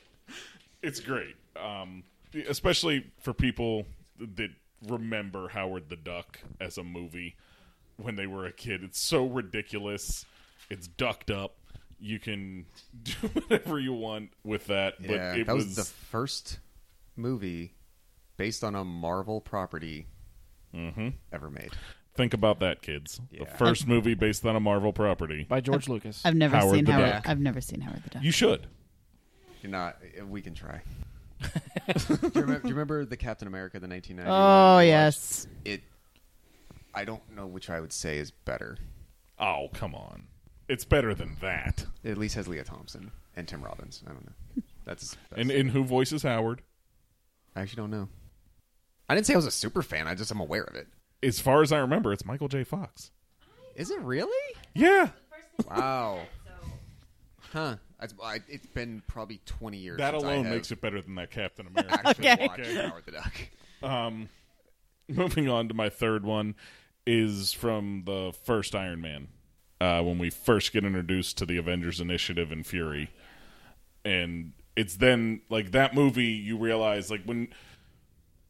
it's 0.81 0.99
great, 0.99 1.37
um, 1.55 2.03
especially 2.49 3.05
for 3.19 3.33
people 3.33 3.85
that 4.19 4.51
remember 4.85 5.49
Howard 5.49 5.89
the 5.89 5.95
Duck 5.95 6.39
as 6.59 6.77
a 6.77 6.83
movie 6.83 7.35
when 7.97 8.15
they 8.15 8.27
were 8.27 8.45
a 8.45 8.51
kid. 8.51 8.83
It's 8.83 8.99
so 8.99 9.25
ridiculous. 9.25 10.25
It's 10.69 10.87
ducked 10.87 11.31
up. 11.31 11.55
You 11.99 12.19
can 12.19 12.65
do 13.03 13.13
whatever 13.33 13.79
you 13.79 13.93
want 13.93 14.31
with 14.43 14.67
that. 14.67 14.95
But 14.99 15.09
yeah, 15.09 15.35
it 15.35 15.47
that 15.47 15.55
was, 15.55 15.75
the 15.75 15.83
first 15.83 16.59
movie 17.15 17.73
based 18.37 18.63
on 18.63 18.75
a 18.75 18.83
Marvel 18.85 19.41
property 19.41 20.05
Mhm. 20.75 21.13
ever 21.31 21.49
made. 21.49 21.71
Think 22.13 22.33
about 22.33 22.59
that, 22.59 22.81
kids. 22.81 23.19
The 23.31 23.37
Yeah. 23.39 23.55
first 23.55 23.87
movie 23.87 24.13
based 24.13 24.45
on 24.45 24.55
a 24.55 24.59
Marvel 24.59 24.91
property. 24.93 25.43
By 25.43 25.61
George 25.61 25.87
Lucas. 25.87 26.23
I've 26.25 26.35
never 26.35 26.55
Howard 26.57 26.75
seen 26.75 26.85
the 26.85 26.91
Howard. 26.91 27.09
Duck. 27.11 27.29
I've 27.29 27.39
never 27.39 27.61
seen 27.61 27.81
Howard 27.81 28.03
the 28.03 28.09
Duck. 28.09 28.23
You 28.23 28.31
should. 28.31 28.67
You're 29.63 29.71
not. 29.71 29.97
We 30.27 30.41
can 30.41 30.53
try. 30.53 30.81
Do, 31.39 32.17
you 32.33 32.41
remember, 32.41 32.59
do 32.59 32.67
you 32.67 32.73
remember 32.73 33.05
the 33.05 33.17
Captain 33.17 33.47
America 33.47 33.79
the 33.79 33.87
1990? 33.87 34.31
Oh 34.31 34.79
yes. 34.79 35.47
It. 35.65 35.83
I 36.93 37.05
don't 37.05 37.21
know 37.35 37.45
which 37.45 37.69
I 37.69 37.79
would 37.79 37.93
say 37.93 38.17
is 38.17 38.31
better. 38.31 38.77
Oh, 39.39 39.69
come 39.73 39.93
on. 39.93 40.27
It's 40.67 40.83
better 40.83 41.13
than 41.13 41.37
that. 41.41 41.85
It 42.03 42.11
at 42.11 42.17
least 42.17 42.35
has 42.35 42.47
Lea 42.47 42.63
Thompson 42.63 43.11
and 43.35 43.47
Tim 43.47 43.61
Robbins. 43.61 44.03
I 44.05 44.11
don't 44.11 44.25
know. 44.25 44.63
That's. 44.85 45.15
that's 45.29 45.41
And 45.41 45.51
and 45.51 45.69
who 45.71 45.83
voices 45.83 46.23
Howard? 46.23 46.61
I 47.55 47.61
actually 47.61 47.81
don't 47.81 47.91
know. 47.91 48.09
I 49.09 49.15
didn't 49.15 49.27
say 49.27 49.33
I 49.33 49.37
was 49.37 49.45
a 49.45 49.51
super 49.51 49.81
fan. 49.81 50.07
I 50.07 50.15
just 50.15 50.31
am 50.31 50.39
aware 50.39 50.63
of 50.63 50.75
it. 50.75 50.87
As 51.23 51.39
far 51.39 51.61
as 51.61 51.71
I 51.71 51.77
remember, 51.77 52.11
it's 52.11 52.25
Michael 52.25 52.47
J. 52.47 52.63
Fox. 52.63 53.11
Is 53.75 53.89
it 53.91 53.99
really? 54.01 54.55
Yeah. 54.75 55.09
Wow. 55.69 56.19
Huh. 57.53 57.77
I, 57.99 58.05
I, 58.23 58.39
it's 58.47 58.67
been 58.67 59.01
probably 59.07 59.41
20 59.45 59.77
years. 59.77 59.97
That 59.97 60.13
alone 60.13 60.49
makes 60.49 60.71
it 60.71 60.81
better 60.81 61.01
than 61.01 61.15
that 61.15 61.31
Captain 61.31 61.67
America. 61.75 61.99
actually 62.05 62.29
Okay. 62.29 62.47
watched 62.47 62.59
Okay. 62.61 62.75
Howard 62.87 63.05
the 63.05 63.11
Duck. 63.11 63.33
Um, 63.81 64.29
moving 65.07 65.49
on 65.49 65.67
to 65.67 65.73
my 65.73 65.89
third 65.89 66.23
one 66.25 66.55
is 67.05 67.53
from 67.53 68.03
the 68.05 68.33
first 68.43 68.75
Iron 68.75 69.01
Man, 69.01 69.27
uh, 69.79 70.01
when 70.01 70.19
we 70.19 70.29
first 70.29 70.73
get 70.73 70.83
introduced 70.83 71.37
to 71.37 71.45
the 71.45 71.57
Avengers 71.57 71.99
Initiative 71.99 72.51
and 72.51 72.65
Fury, 72.65 73.09
and 74.03 74.53
it's 74.75 74.95
then 74.97 75.41
like 75.49 75.71
that 75.71 75.95
movie. 75.95 76.25
You 76.25 76.57
realize 76.57 77.09
like 77.09 77.23
when 77.23 77.47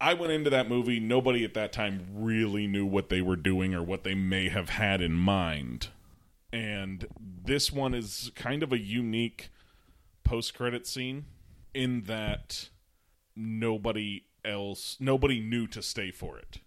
I 0.02 0.14
went 0.14 0.32
into 0.32 0.50
that 0.50 0.68
movie, 0.70 1.00
nobody 1.00 1.44
at 1.44 1.54
that 1.54 1.72
time 1.72 2.06
really 2.14 2.68
knew 2.68 2.86
what 2.86 3.10
they 3.10 3.22
were 3.22 3.36
doing 3.36 3.74
or 3.74 3.82
what 3.84 4.04
they 4.04 4.14
may 4.16 4.50
have 4.50 4.70
had 4.70 5.02
in 5.02 5.14
mind, 5.14 5.90
and 6.58 7.06
this 7.46 7.72
one 7.72 7.94
is 7.94 8.32
kind 8.34 8.64
of 8.64 8.74
a 8.74 8.80
unique 8.80 9.52
post-credit 10.24 10.88
scene 10.88 11.26
in 11.76 12.02
that 12.04 12.70
nobody 13.36 14.24
else 14.44 14.98
nobody 15.00 15.40
knew 15.40 15.68
to 15.68 15.84
stay 15.84 16.10
for 16.10 16.40
it. 16.40 16.58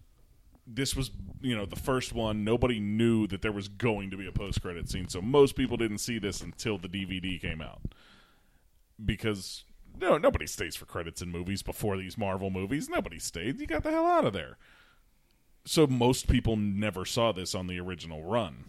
This 0.65 0.95
was 0.95 1.11
you 1.41 1.57
know 1.57 1.65
the 1.65 1.75
first 1.75 2.13
one. 2.13 2.45
Nobody 2.45 2.79
knew 2.79 3.27
that 3.27 3.41
there 3.41 3.51
was 3.51 3.67
going 3.67 4.11
to 4.11 4.17
be 4.17 4.25
a 4.27 4.31
post 4.31 4.61
credit 4.61 4.89
scene 4.89 5.09
so 5.09 5.21
most 5.21 5.57
people 5.57 5.75
didn't 5.75 5.97
see 5.97 6.19
this 6.19 6.39
until 6.39 6.77
the 6.77 6.87
dvd 6.87 7.41
came 7.41 7.61
out. 7.61 7.81
Because 9.03 9.65
no 9.99 10.17
nobody 10.17 10.47
stays 10.47 10.77
for 10.77 10.85
credits 10.85 11.21
in 11.21 11.31
movies 11.31 11.63
before 11.63 11.97
these 11.97 12.17
marvel 12.17 12.49
movies. 12.49 12.87
Nobody 12.87 13.19
stayed. 13.19 13.59
You 13.59 13.67
got 13.67 13.83
the 13.83 13.91
hell 13.91 14.05
out 14.05 14.25
of 14.25 14.31
there. 14.31 14.57
So 15.65 15.85
most 15.85 16.29
people 16.29 16.55
never 16.55 17.03
saw 17.03 17.33
this 17.33 17.53
on 17.53 17.67
the 17.67 17.79
original 17.79 18.23
run 18.23 18.63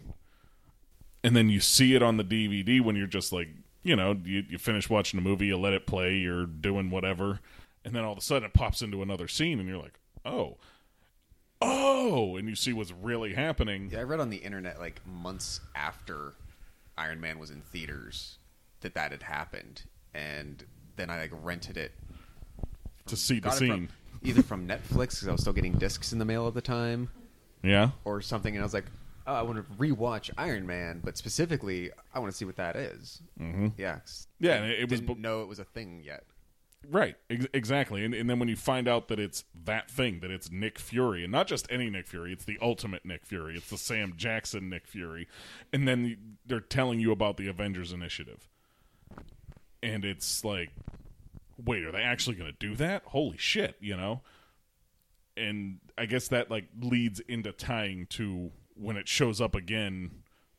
and 1.23 1.35
then 1.35 1.49
you 1.49 1.59
see 1.59 1.95
it 1.95 2.03
on 2.03 2.17
the 2.17 2.23
dvd 2.23 2.81
when 2.81 2.95
you're 2.95 3.07
just 3.07 3.31
like 3.31 3.49
you 3.83 3.95
know 3.95 4.19
you, 4.25 4.43
you 4.49 4.57
finish 4.57 4.89
watching 4.89 5.19
a 5.19 5.23
movie 5.23 5.47
you 5.47 5.57
let 5.57 5.73
it 5.73 5.87
play 5.87 6.15
you're 6.15 6.45
doing 6.45 6.89
whatever 6.89 7.39
and 7.85 7.95
then 7.95 8.03
all 8.03 8.11
of 8.13 8.17
a 8.17 8.21
sudden 8.21 8.45
it 8.45 8.53
pops 8.53 8.81
into 8.81 9.01
another 9.01 9.27
scene 9.27 9.59
and 9.59 9.67
you're 9.67 9.77
like 9.77 9.99
oh 10.25 10.57
oh 11.63 12.35
and 12.35 12.47
you 12.49 12.55
see 12.55 12.73
what's 12.73 12.91
really 12.91 13.33
happening. 13.33 13.89
Yeah, 13.91 13.99
I 13.99 14.03
read 14.03 14.19
on 14.19 14.29
the 14.29 14.37
internet 14.37 14.79
like 14.79 15.01
months 15.05 15.61
after 15.75 16.33
Iron 16.97 17.19
Man 17.19 17.39
was 17.39 17.49
in 17.49 17.61
theaters 17.61 18.37
that 18.81 18.93
that 18.95 19.11
had 19.11 19.23
happened, 19.23 19.83
and 20.13 20.63
then 20.95 21.09
I 21.09 21.19
like 21.19 21.31
rented 21.41 21.77
it. 21.77 21.93
to 23.07 23.15
see 23.15 23.39
the 23.39 23.51
scene 23.51 23.87
from, 23.87 23.89
either 24.23 24.43
from 24.43 24.67
Netflix 24.67 25.11
because 25.11 25.27
I 25.27 25.31
was 25.31 25.41
still 25.41 25.53
getting 25.53 25.73
discs 25.73 26.11
in 26.13 26.19
the 26.19 26.25
mail 26.25 26.47
at 26.47 26.53
the 26.53 26.61
time, 26.61 27.09
yeah. 27.63 27.91
Or 28.03 28.21
something, 28.21 28.53
and 28.55 28.61
I 28.61 28.65
was 28.65 28.73
like, 28.73 28.85
oh, 29.27 29.33
I 29.33 29.41
want 29.41 29.57
to 29.57 29.63
rewatch 29.75 30.29
Iron 30.37 30.65
Man, 30.67 31.01
but 31.03 31.17
specifically, 31.17 31.91
I 32.13 32.19
want 32.19 32.31
to 32.31 32.37
see 32.37 32.45
what 32.45 32.57
that 32.57 32.75
is. 32.75 33.21
Mm-hmm. 33.39 33.67
Yeah, 33.77 33.99
Yeah, 34.39 34.55
I 34.55 34.65
it- 34.65 34.79
it 34.81 34.89
was 34.89 34.99
didn't 35.01 35.15
bu- 35.15 35.21
know 35.21 35.41
it 35.41 35.47
was 35.47 35.59
a 35.59 35.63
thing 35.65 36.01
yet. 36.03 36.23
right 36.89 37.15
ex- 37.29 37.47
exactly 37.53 38.03
and, 38.03 38.13
and 38.13 38.29
then 38.29 38.39
when 38.39 38.49
you 38.49 38.57
find 38.57 38.89
out 38.89 39.07
that 39.07 39.17
it's 39.17 39.45
that 39.63 39.89
thing 39.89 40.19
that 40.19 40.29
it's 40.29 40.51
nick 40.51 40.77
fury 40.77 41.23
and 41.23 41.31
not 41.31 41.47
just 41.47 41.65
any 41.71 41.89
nick 41.89 42.05
fury 42.05 42.33
it's 42.33 42.43
the 42.43 42.57
ultimate 42.61 43.05
nick 43.05 43.25
fury 43.25 43.55
it's 43.55 43.69
the 43.69 43.77
sam 43.77 44.11
jackson 44.17 44.67
nick 44.69 44.85
fury 44.85 45.25
and 45.71 45.87
then 45.87 46.35
they're 46.45 46.59
telling 46.59 46.99
you 46.99 47.13
about 47.13 47.37
the 47.37 47.47
avengers 47.47 47.93
initiative 47.93 48.49
and 49.81 50.03
it's 50.03 50.43
like 50.43 50.71
wait 51.63 51.85
are 51.85 51.91
they 51.93 52.01
actually 52.01 52.35
going 52.35 52.51
to 52.51 52.57
do 52.59 52.75
that 52.75 53.01
holy 53.05 53.37
shit 53.37 53.77
you 53.79 53.95
know 53.95 54.19
and 55.37 55.79
i 55.97 56.05
guess 56.05 56.27
that 56.27 56.51
like 56.51 56.65
leads 56.81 57.21
into 57.21 57.53
tying 57.53 58.05
to 58.07 58.51
when 58.75 58.97
it 58.97 59.07
shows 59.07 59.39
up 59.39 59.55
again 59.55 60.11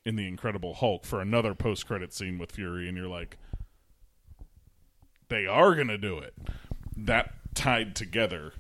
in 0.05 0.17
the 0.17 0.28
incredible 0.28 0.75
hulk 0.75 1.05
for 1.05 1.20
another 1.20 1.55
post-credit 1.55 2.12
scene 2.12 2.39
with 2.39 2.52
fury 2.52 2.89
and 2.89 2.97
you're 2.97 3.09
like 3.09 3.39
they 5.28 5.47
are 5.47 5.75
to 5.75 5.99
do 5.99 6.18
it. 6.18 6.34
That 6.97 7.33
tied 7.55 7.97
together 7.97 8.52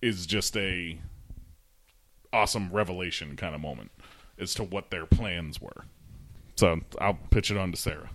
is 0.00 0.26
just 0.26 0.56
a 0.56 0.98
awesome 2.32 2.70
revelation 2.72 3.36
kind 3.36 3.54
of 3.54 3.60
moment 3.60 3.92
as 4.38 4.54
to 4.54 4.64
what 4.64 4.90
their 4.90 5.06
plans 5.06 5.60
were. 5.60 5.84
So 6.56 6.80
i'll 7.00 7.18
pitch 7.30 7.50
it 7.50 7.56
on 7.56 7.72
to 7.72 7.78
sarah. 7.78 8.10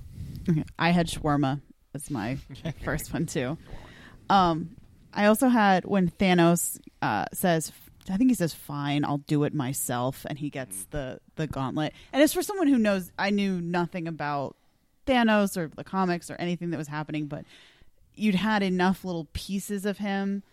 I 0.77 0.91
had 0.91 1.07
shawarma 1.07 1.61
as 1.93 2.11
my 2.11 2.37
first 2.83 3.13
one 3.13 3.25
too. 3.25 3.57
Um, 4.29 4.75
I 5.13 5.25
also 5.25 5.47
had 5.47 5.85
when 5.85 6.09
Thanos 6.09 6.79
uh, 7.01 7.25
says, 7.33 7.71
I 8.09 8.17
think 8.17 8.29
he 8.29 8.35
says, 8.35 8.53
"Fine, 8.53 9.05
I'll 9.05 9.19
do 9.19 9.43
it 9.43 9.53
myself," 9.53 10.25
and 10.29 10.37
he 10.37 10.49
gets 10.49 10.85
the 10.91 11.19
the 11.35 11.47
gauntlet. 11.47 11.93
And 12.13 12.21
it's 12.21 12.33
for 12.33 12.41
someone 12.41 12.67
who 12.67 12.77
knows. 12.77 13.11
I 13.17 13.29
knew 13.29 13.59
nothing 13.59 14.07
about 14.07 14.55
Thanos 15.05 15.57
or 15.57 15.69
the 15.75 15.83
comics 15.83 16.29
or 16.29 16.35
anything 16.35 16.69
that 16.69 16.77
was 16.77 16.87
happening, 16.87 17.27
but 17.27 17.45
you'd 18.15 18.35
had 18.35 18.63
enough 18.63 19.03
little 19.03 19.27
pieces 19.33 19.85
of 19.85 19.97
him 19.97 20.43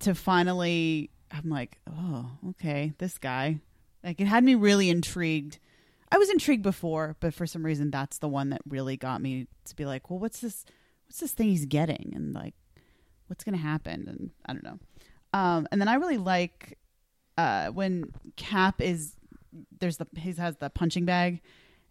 to 0.00 0.14
finally. 0.14 1.10
I'm 1.30 1.50
like, 1.50 1.78
oh, 1.90 2.30
okay, 2.50 2.92
this 2.98 3.18
guy. 3.18 3.60
Like 4.02 4.20
it 4.20 4.26
had 4.26 4.44
me 4.44 4.54
really 4.54 4.88
intrigued. 4.88 5.58
I 6.10 6.16
was 6.16 6.30
intrigued 6.30 6.62
before, 6.62 7.16
but 7.20 7.34
for 7.34 7.46
some 7.46 7.64
reason 7.64 7.90
that's 7.90 8.18
the 8.18 8.28
one 8.28 8.50
that 8.50 8.62
really 8.66 8.96
got 8.96 9.20
me 9.20 9.46
to 9.66 9.76
be 9.76 9.84
like, 9.84 10.08
well, 10.08 10.18
what's 10.18 10.40
this? 10.40 10.64
What's 11.06 11.20
this 11.20 11.32
thing 11.32 11.48
he's 11.48 11.66
getting? 11.66 12.12
And 12.14 12.34
like, 12.34 12.54
what's 13.26 13.44
going 13.44 13.56
to 13.56 13.62
happen? 13.62 14.06
And 14.08 14.30
I 14.46 14.52
don't 14.52 14.64
know. 14.64 14.78
Um, 15.32 15.68
and 15.70 15.80
then 15.80 15.88
I 15.88 15.94
really 15.94 16.18
like 16.18 16.78
uh, 17.38 17.68
when 17.68 18.12
Cap 18.36 18.82
is 18.82 19.14
there's 19.78 19.96
the 19.96 20.06
he 20.16 20.32
has 20.32 20.56
the 20.56 20.68
punching 20.68 21.04
bag, 21.04 21.40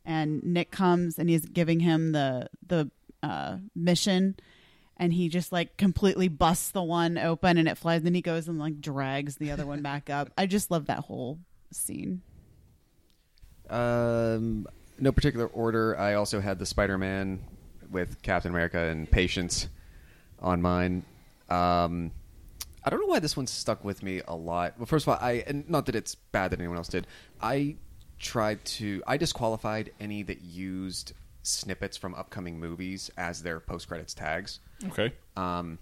and 0.06 0.43
Nick 0.43 0.72
comes 0.72 1.17
and 1.17 1.30
he's 1.30 1.45
giving 1.45 1.80
him 1.80 2.11
the 2.11 2.50
the 2.67 2.92
uh, 3.24 3.58
mission, 3.74 4.35
and 4.98 5.14
he 5.14 5.30
just 5.30 5.53
like 5.53 5.77
completely 5.77 6.27
busts 6.27 6.72
the 6.72 6.84
one 6.84 7.17
open 7.17 7.58
and 7.58 7.67
it 7.67 7.77
flies. 7.77 8.03
Then 8.03 8.14
he 8.14 8.22
goes 8.22 8.50
and 8.50 8.59
like 8.59 8.82
drags 8.82 9.38
the 9.38 9.51
other 9.51 9.66
one 9.66 9.82
back 9.82 10.09
up. 10.09 10.30
I 10.38 10.45
just 10.48 10.69
love 10.69 10.88
that 10.88 11.00
whole 11.00 11.40
scene. 11.72 12.22
Um, 13.69 14.67
no 15.00 15.14
particular 15.14 15.48
order. 15.48 15.98
I 15.98 16.16
also 16.16 16.40
had 16.42 16.59
the 16.59 16.66
Spider-Man 16.66 17.40
with 17.90 18.22
Captain 18.22 18.51
America 18.51 18.80
and 18.80 19.09
Patience 19.09 19.67
on 20.40 20.61
mine. 20.61 21.03
Um, 21.50 22.11
I 22.88 22.90
don't 22.90 23.01
know 23.01 23.07
why 23.07 23.19
this 23.19 23.35
one 23.35 23.48
stuck 23.48 23.83
with 23.83 24.01
me 24.01 24.22
a 24.25 24.33
lot. 24.33 24.75
Well, 24.77 24.85
first 24.85 25.03
of 25.03 25.09
all, 25.09 25.19
I 25.19 25.43
and 25.45 25.69
not 25.69 25.88
that 25.88 25.95
it's 25.95 26.16
bad 26.16 26.51
that 26.51 26.59
anyone 26.61 26.77
else 26.77 26.88
did. 26.88 27.06
I 27.41 27.75
tried 28.17 28.64
to. 28.64 29.03
I 29.06 29.17
disqualified 29.17 29.91
any 29.99 30.24
that 30.24 30.41
used 30.41 31.11
snippets 31.43 31.98
from 31.98 32.16
upcoming 32.16 32.57
movies 32.57 33.11
as 33.17 33.43
their 33.43 33.59
post-credits 33.59 34.14
tags. 34.14 34.61
Okay. 34.85 35.11
Um, 35.35 35.80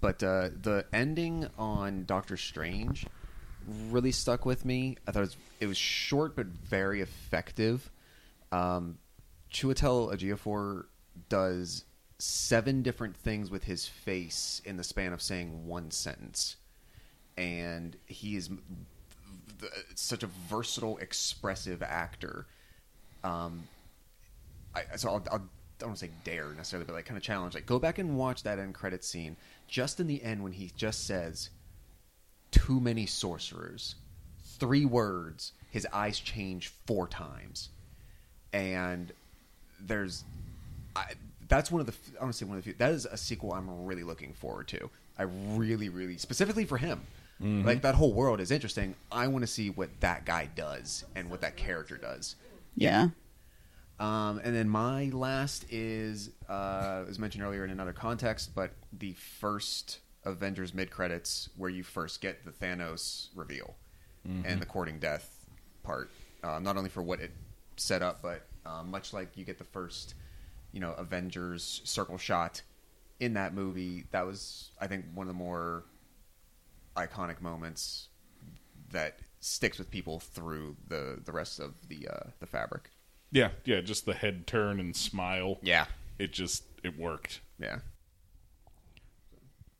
but 0.00 0.22
uh, 0.22 0.48
the 0.62 0.86
ending 0.94 1.46
on 1.58 2.04
Doctor 2.06 2.38
Strange 2.38 3.06
really 3.90 4.12
stuck 4.12 4.46
with 4.46 4.64
me. 4.64 4.96
I 5.06 5.12
thought 5.12 5.20
it 5.20 5.26
was, 5.26 5.36
it 5.60 5.66
was 5.66 5.76
short 5.76 6.36
but 6.36 6.46
very 6.46 7.02
effective. 7.02 7.90
Um, 8.50 8.96
Chiwetel 9.52 10.14
Ejiofor 10.14 10.84
does 11.28 11.84
seven 12.22 12.82
different 12.82 13.16
things 13.16 13.50
with 13.50 13.64
his 13.64 13.86
face 13.86 14.62
in 14.64 14.76
the 14.76 14.84
span 14.84 15.12
of 15.12 15.20
saying 15.20 15.66
one 15.66 15.90
sentence, 15.90 16.56
and 17.36 17.96
he 18.06 18.36
is 18.36 18.48
such 19.96 20.22
a 20.22 20.28
versatile, 20.48 20.98
expressive 20.98 21.82
actor. 21.82 22.46
Um, 23.24 23.64
I, 24.72 24.84
so 24.96 25.08
I'll, 25.08 25.24
I'll 25.32 25.38
I 25.38 25.84
don't 25.84 25.88
want 25.88 25.98
to 25.98 26.06
say 26.06 26.12
dare 26.22 26.50
necessarily, 26.50 26.86
but 26.86 26.94
like 26.94 27.06
kind 27.06 27.18
of 27.18 27.24
challenge. 27.24 27.54
Like 27.54 27.66
go 27.66 27.80
back 27.80 27.98
and 27.98 28.16
watch 28.16 28.44
that 28.44 28.60
end 28.60 28.74
credit 28.74 29.02
scene. 29.02 29.36
Just 29.66 29.98
in 29.98 30.06
the 30.06 30.22
end 30.22 30.44
when 30.44 30.52
he 30.52 30.70
just 30.76 31.08
says, 31.08 31.50
"Too 32.52 32.78
many 32.78 33.04
sorcerers," 33.04 33.96
three 34.58 34.84
words. 34.84 35.52
His 35.72 35.88
eyes 35.92 36.20
change 36.20 36.68
four 36.86 37.08
times, 37.08 37.70
and 38.52 39.10
there's, 39.80 40.22
I, 40.94 41.14
that's 41.56 41.70
one 41.70 41.80
of 41.80 41.86
the. 41.86 41.94
I 42.18 42.22
want 42.22 42.32
to 42.34 42.38
say 42.38 42.46
one 42.46 42.56
of 42.56 42.64
the. 42.64 42.70
Few, 42.70 42.78
that 42.78 42.92
is 42.92 43.04
a 43.06 43.16
sequel 43.16 43.52
I'm 43.52 43.84
really 43.84 44.02
looking 44.04 44.32
forward 44.32 44.68
to. 44.68 44.90
I 45.18 45.24
really, 45.24 45.88
really 45.88 46.16
specifically 46.16 46.64
for 46.64 46.78
him. 46.78 47.02
Like 47.64 47.82
that 47.82 47.94
whole 47.96 48.12
world 48.12 48.40
is 48.40 48.50
interesting. 48.50 48.94
I 49.10 49.26
want 49.26 49.42
to 49.42 49.46
see 49.48 49.68
what 49.70 49.88
that 50.00 50.24
guy 50.24 50.48
does 50.54 51.04
and 51.16 51.28
what 51.28 51.40
that 51.40 51.56
character 51.56 51.96
does. 51.96 52.36
Yeah. 52.76 53.08
Um, 53.98 54.40
and 54.44 54.54
then 54.54 54.68
my 54.68 55.10
last 55.12 55.66
is, 55.70 56.30
uh, 56.48 57.04
as 57.08 57.18
mentioned 57.18 57.42
earlier 57.44 57.64
in 57.64 57.70
another 57.70 57.92
context, 57.92 58.54
but 58.54 58.70
the 58.96 59.12
first 59.14 59.98
Avengers 60.24 60.72
mid 60.72 60.90
credits 60.90 61.48
where 61.56 61.70
you 61.70 61.82
first 61.82 62.20
get 62.20 62.44
the 62.44 62.52
Thanos 62.52 63.28
reveal 63.34 63.74
and 64.46 64.60
the 64.62 64.66
courting 64.66 65.00
death 65.00 65.46
part. 65.82 66.10
Uh, 66.44 66.60
not 66.60 66.76
only 66.76 66.88
for 66.90 67.02
what 67.02 67.20
it 67.20 67.32
set 67.76 68.02
up, 68.02 68.22
but 68.22 68.46
uh, 68.64 68.84
much 68.84 69.12
like 69.12 69.36
you 69.36 69.44
get 69.44 69.58
the 69.58 69.64
first, 69.64 70.14
you 70.72 70.80
know, 70.80 70.92
Avengers 70.92 71.80
circle 71.84 72.18
shot 72.18 72.62
in 73.20 73.34
that 73.34 73.54
movie. 73.54 74.04
That 74.10 74.26
was, 74.26 74.70
I 74.80 74.86
think, 74.86 75.04
one 75.14 75.26
of 75.26 75.28
the 75.28 75.38
more 75.38 75.84
iconic 76.96 77.40
moments 77.40 78.08
that 78.90 79.18
sticks 79.40 79.78
with 79.78 79.90
people 79.90 80.20
through 80.20 80.76
the 80.88 81.18
the 81.24 81.32
rest 81.32 81.60
of 81.60 81.74
the 81.88 82.08
uh, 82.08 82.30
the 82.40 82.46
fabric. 82.46 82.90
Yeah, 83.30 83.50
yeah, 83.64 83.80
just 83.80 84.06
the 84.06 84.14
head 84.14 84.46
turn 84.46 84.78
and 84.78 84.94
smile. 84.94 85.58
Yeah. 85.62 85.86
It 86.18 86.32
just 86.32 86.64
it 86.84 86.98
worked. 86.98 87.40
Yeah. 87.58 87.78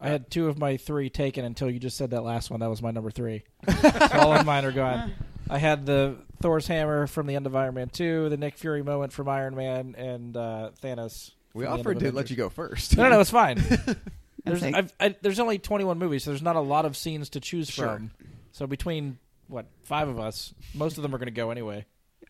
I 0.01 0.09
had 0.09 0.31
two 0.31 0.49
of 0.49 0.59
my 0.59 0.77
three 0.77 1.11
taken 1.11 1.45
until 1.45 1.71
you 1.71 1.79
just 1.79 1.97
said 1.97 2.11
that 2.11 2.23
last 2.23 2.51
one. 2.51 2.61
That 2.61 2.71
was 2.71 2.83
my 2.83 2.91
number 2.91 3.11
three. 3.11 3.45
so 3.81 3.91
all 4.15 4.33
of 4.33 4.45
mine 4.45 4.65
are 4.65 4.73
gone. 4.73 5.13
I 5.53 5.59
had 5.59 5.85
the 5.85 6.17
Thor's 6.41 6.67
hammer 6.67 7.07
from 7.07 7.27
the 7.27 7.37
end 7.37 7.45
of 7.45 7.55
Iron 7.55 7.75
Man 7.75 7.91
two, 7.91 8.31
the 8.31 8.39
Nick 8.39 8.57
Fury 8.57 8.83
moment 8.83 9.13
from 9.13 9.29
Iron 9.29 9.55
Man, 9.55 9.95
and 9.99 10.35
uh, 10.35 10.71
Thanos. 10.83 11.33
We 11.53 11.65
from 11.65 11.73
the 11.75 11.79
end 11.79 11.81
offered 11.81 12.01
to 12.01 12.13
let 12.13 12.31
you 12.31 12.37
go 12.37 12.49
first. 12.49 12.97
No, 12.97 13.03
no, 13.03 13.11
no, 13.11 13.21
it's 13.21 13.31
fine. 13.31 13.63
There's 14.45 14.63
I've, 14.63 14.93
I, 14.99 15.15
there's 15.23 15.39
only 15.39 15.59
21 15.59 15.99
movies, 15.99 16.25
so 16.25 16.31
there's 16.31 16.43
not 16.43 16.57
a 16.57 16.61
lot 16.61 16.85
of 16.85 16.97
scenes 16.97 17.29
to 17.31 17.41
choose 17.41 17.69
Sure. 17.71 17.87
from. 17.87 18.11
So 18.51 18.67
between 18.67 19.19
what 19.47 19.67
five 19.85 20.09
of 20.09 20.19
us, 20.19 20.53
most 20.75 20.97
of 20.97 21.03
them 21.05 21.15
are 21.15 21.19
going 21.19 21.27
to 21.29 21.33
go 21.33 21.53
anyway. 21.53 21.85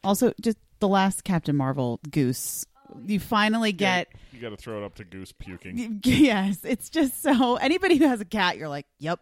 Also, 0.05 0.34
just 0.39 0.59
the 0.81 0.89
last 0.89 1.25
Captain 1.25 1.57
Marvel 1.57 2.01
goose. 2.10 2.67
You 3.07 3.18
finally 3.18 3.73
get 3.73 4.09
You 4.33 4.41
got 4.41 4.51
to 4.51 4.59
throw 4.59 4.83
it 4.83 4.84
up 4.84 4.97
to 4.97 5.05
Goose 5.05 5.33
puking. 5.33 6.01
yes. 6.05 6.59
It's 6.65 6.91
just 6.91 7.23
so 7.23 7.57
anybody 7.57 7.97
who 7.97 8.07
has 8.07 8.20
a 8.20 8.26
cat, 8.26 8.59
you're 8.59 8.68
like, 8.68 8.84
yep. 8.99 9.20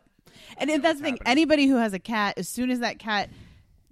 And 0.57 0.69
if 0.69 0.83
that's 0.83 0.99
the 0.99 1.05
thing. 1.05 1.19
Anybody 1.25 1.69
who 1.69 1.77
has 1.77 1.93
a 1.93 2.01
cat, 2.01 2.39
as 2.39 2.49
soon 2.49 2.71
as 2.73 2.81
that 2.81 2.99
cat 2.99 3.31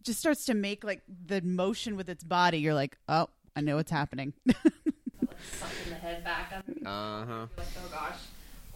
just 0.08 0.18
starts 0.20 0.46
to 0.46 0.54
make 0.54 0.84
like 0.84 1.02
the 1.26 1.40
motion 1.42 1.94
with 1.96 2.08
its 2.08 2.24
body, 2.24 2.58
you're 2.58 2.74
like, 2.74 2.96
oh, 3.08 3.28
I 3.54 3.60
know 3.60 3.76
what's 3.76 3.90
happening. 3.90 4.32
sucking 4.46 4.72
the 5.90 5.94
head 5.96 6.24
back 6.24 6.52
up. 6.56 6.64
Uh 6.84 7.24
huh. 7.26 7.46
like, 7.56 7.66
oh 7.78 7.88
gosh. 7.90 8.16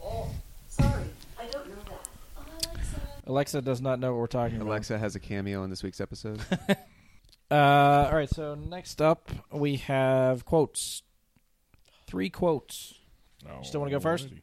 Oh, 0.01 0.29
sorry. 0.67 1.03
I 1.39 1.45
don't 1.47 1.67
know 1.67 1.75
that. 1.89 2.07
Oh, 2.37 2.41
Alexa. 2.71 3.01
Alexa 3.25 3.61
does 3.63 3.81
not 3.81 3.99
know 3.99 4.11
what 4.13 4.19
we're 4.19 4.27
talking 4.27 4.57
about. 4.57 4.67
Alexa 4.69 4.97
has 4.99 5.15
a 5.15 5.19
cameo 5.19 5.63
in 5.63 5.69
this 5.69 5.83
week's 5.83 5.99
episode. 5.99 6.39
Uh, 7.51 8.07
all 8.09 8.15
right. 8.15 8.29
So 8.29 8.55
next 8.55 8.99
up, 8.99 9.29
we 9.51 9.75
have 9.75 10.43
quotes. 10.43 11.03
Three 12.07 12.31
quotes. 12.31 12.95
Oh, 13.47 13.61
Still 13.61 13.79
wanna 13.81 13.91
go 13.91 13.99
first? 13.99 14.27
alrighty. 14.29 14.41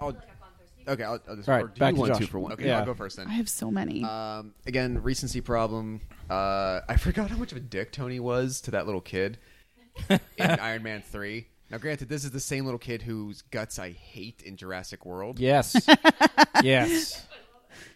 I'll, 0.00 0.08
Like 0.08 0.16
I've 0.18 0.22
gone 0.22 0.22
first. 0.22 0.22
You 0.22 0.47
okay, 0.88 1.02
I'll, 1.04 1.20
I'll 1.28 1.36
just. 1.36 1.48
All 1.48 1.54
right, 1.54 1.64
or 1.64 1.68
do 1.68 1.78
back 1.78 1.92
you 1.92 1.96
to 1.96 2.00
want 2.00 2.12
Josh. 2.12 2.18
two 2.20 2.26
for 2.26 2.38
one? 2.38 2.52
Okay, 2.52 2.66
Yeah. 2.66 2.78
I'll 2.80 2.86
go 2.86 2.94
first 2.94 3.16
then. 3.16 3.26
I 3.28 3.32
have 3.32 3.48
so 3.48 3.70
many. 3.70 4.04
Um, 4.04 4.54
again, 4.66 5.02
recency 5.02 5.40
problem. 5.40 6.00
Uh, 6.28 6.80
I 6.88 6.96
forgot 6.96 7.30
how 7.30 7.36
much 7.36 7.52
of 7.52 7.58
a 7.58 7.62
dick 7.62 7.92
Tony 7.92 8.20
was 8.20 8.60
to 8.62 8.70
that 8.72 8.86
little 8.86 9.00
kid 9.00 9.38
in 10.08 10.18
Iron 10.38 10.82
Man 10.82 11.02
Three. 11.02 11.46
Now, 11.70 11.78
granted, 11.78 12.08
this 12.08 12.24
is 12.24 12.30
the 12.30 12.40
same 12.40 12.64
little 12.64 12.78
kid 12.78 13.02
whose 13.02 13.42
guts 13.42 13.78
I 13.78 13.90
hate 13.90 14.42
in 14.42 14.56
Jurassic 14.56 15.04
World. 15.04 15.38
Yes. 15.38 15.86
yes. 16.62 17.26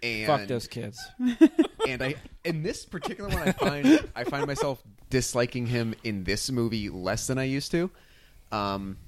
and 0.02 0.26
Fuck 0.26 0.46
those 0.46 0.66
kids. 0.66 1.00
and 1.88 2.02
I 2.02 2.16
in 2.44 2.62
this 2.62 2.84
particular 2.84 3.30
one 3.30 3.48
I 3.48 3.52
find 3.52 4.08
I 4.14 4.24
find 4.24 4.46
myself 4.46 4.82
disliking 5.10 5.66
him 5.66 5.94
in 6.04 6.24
this 6.24 6.50
movie 6.50 6.90
less 6.90 7.26
than 7.26 7.38
I 7.38 7.44
used 7.44 7.70
to. 7.72 7.90
Um, 8.50 8.98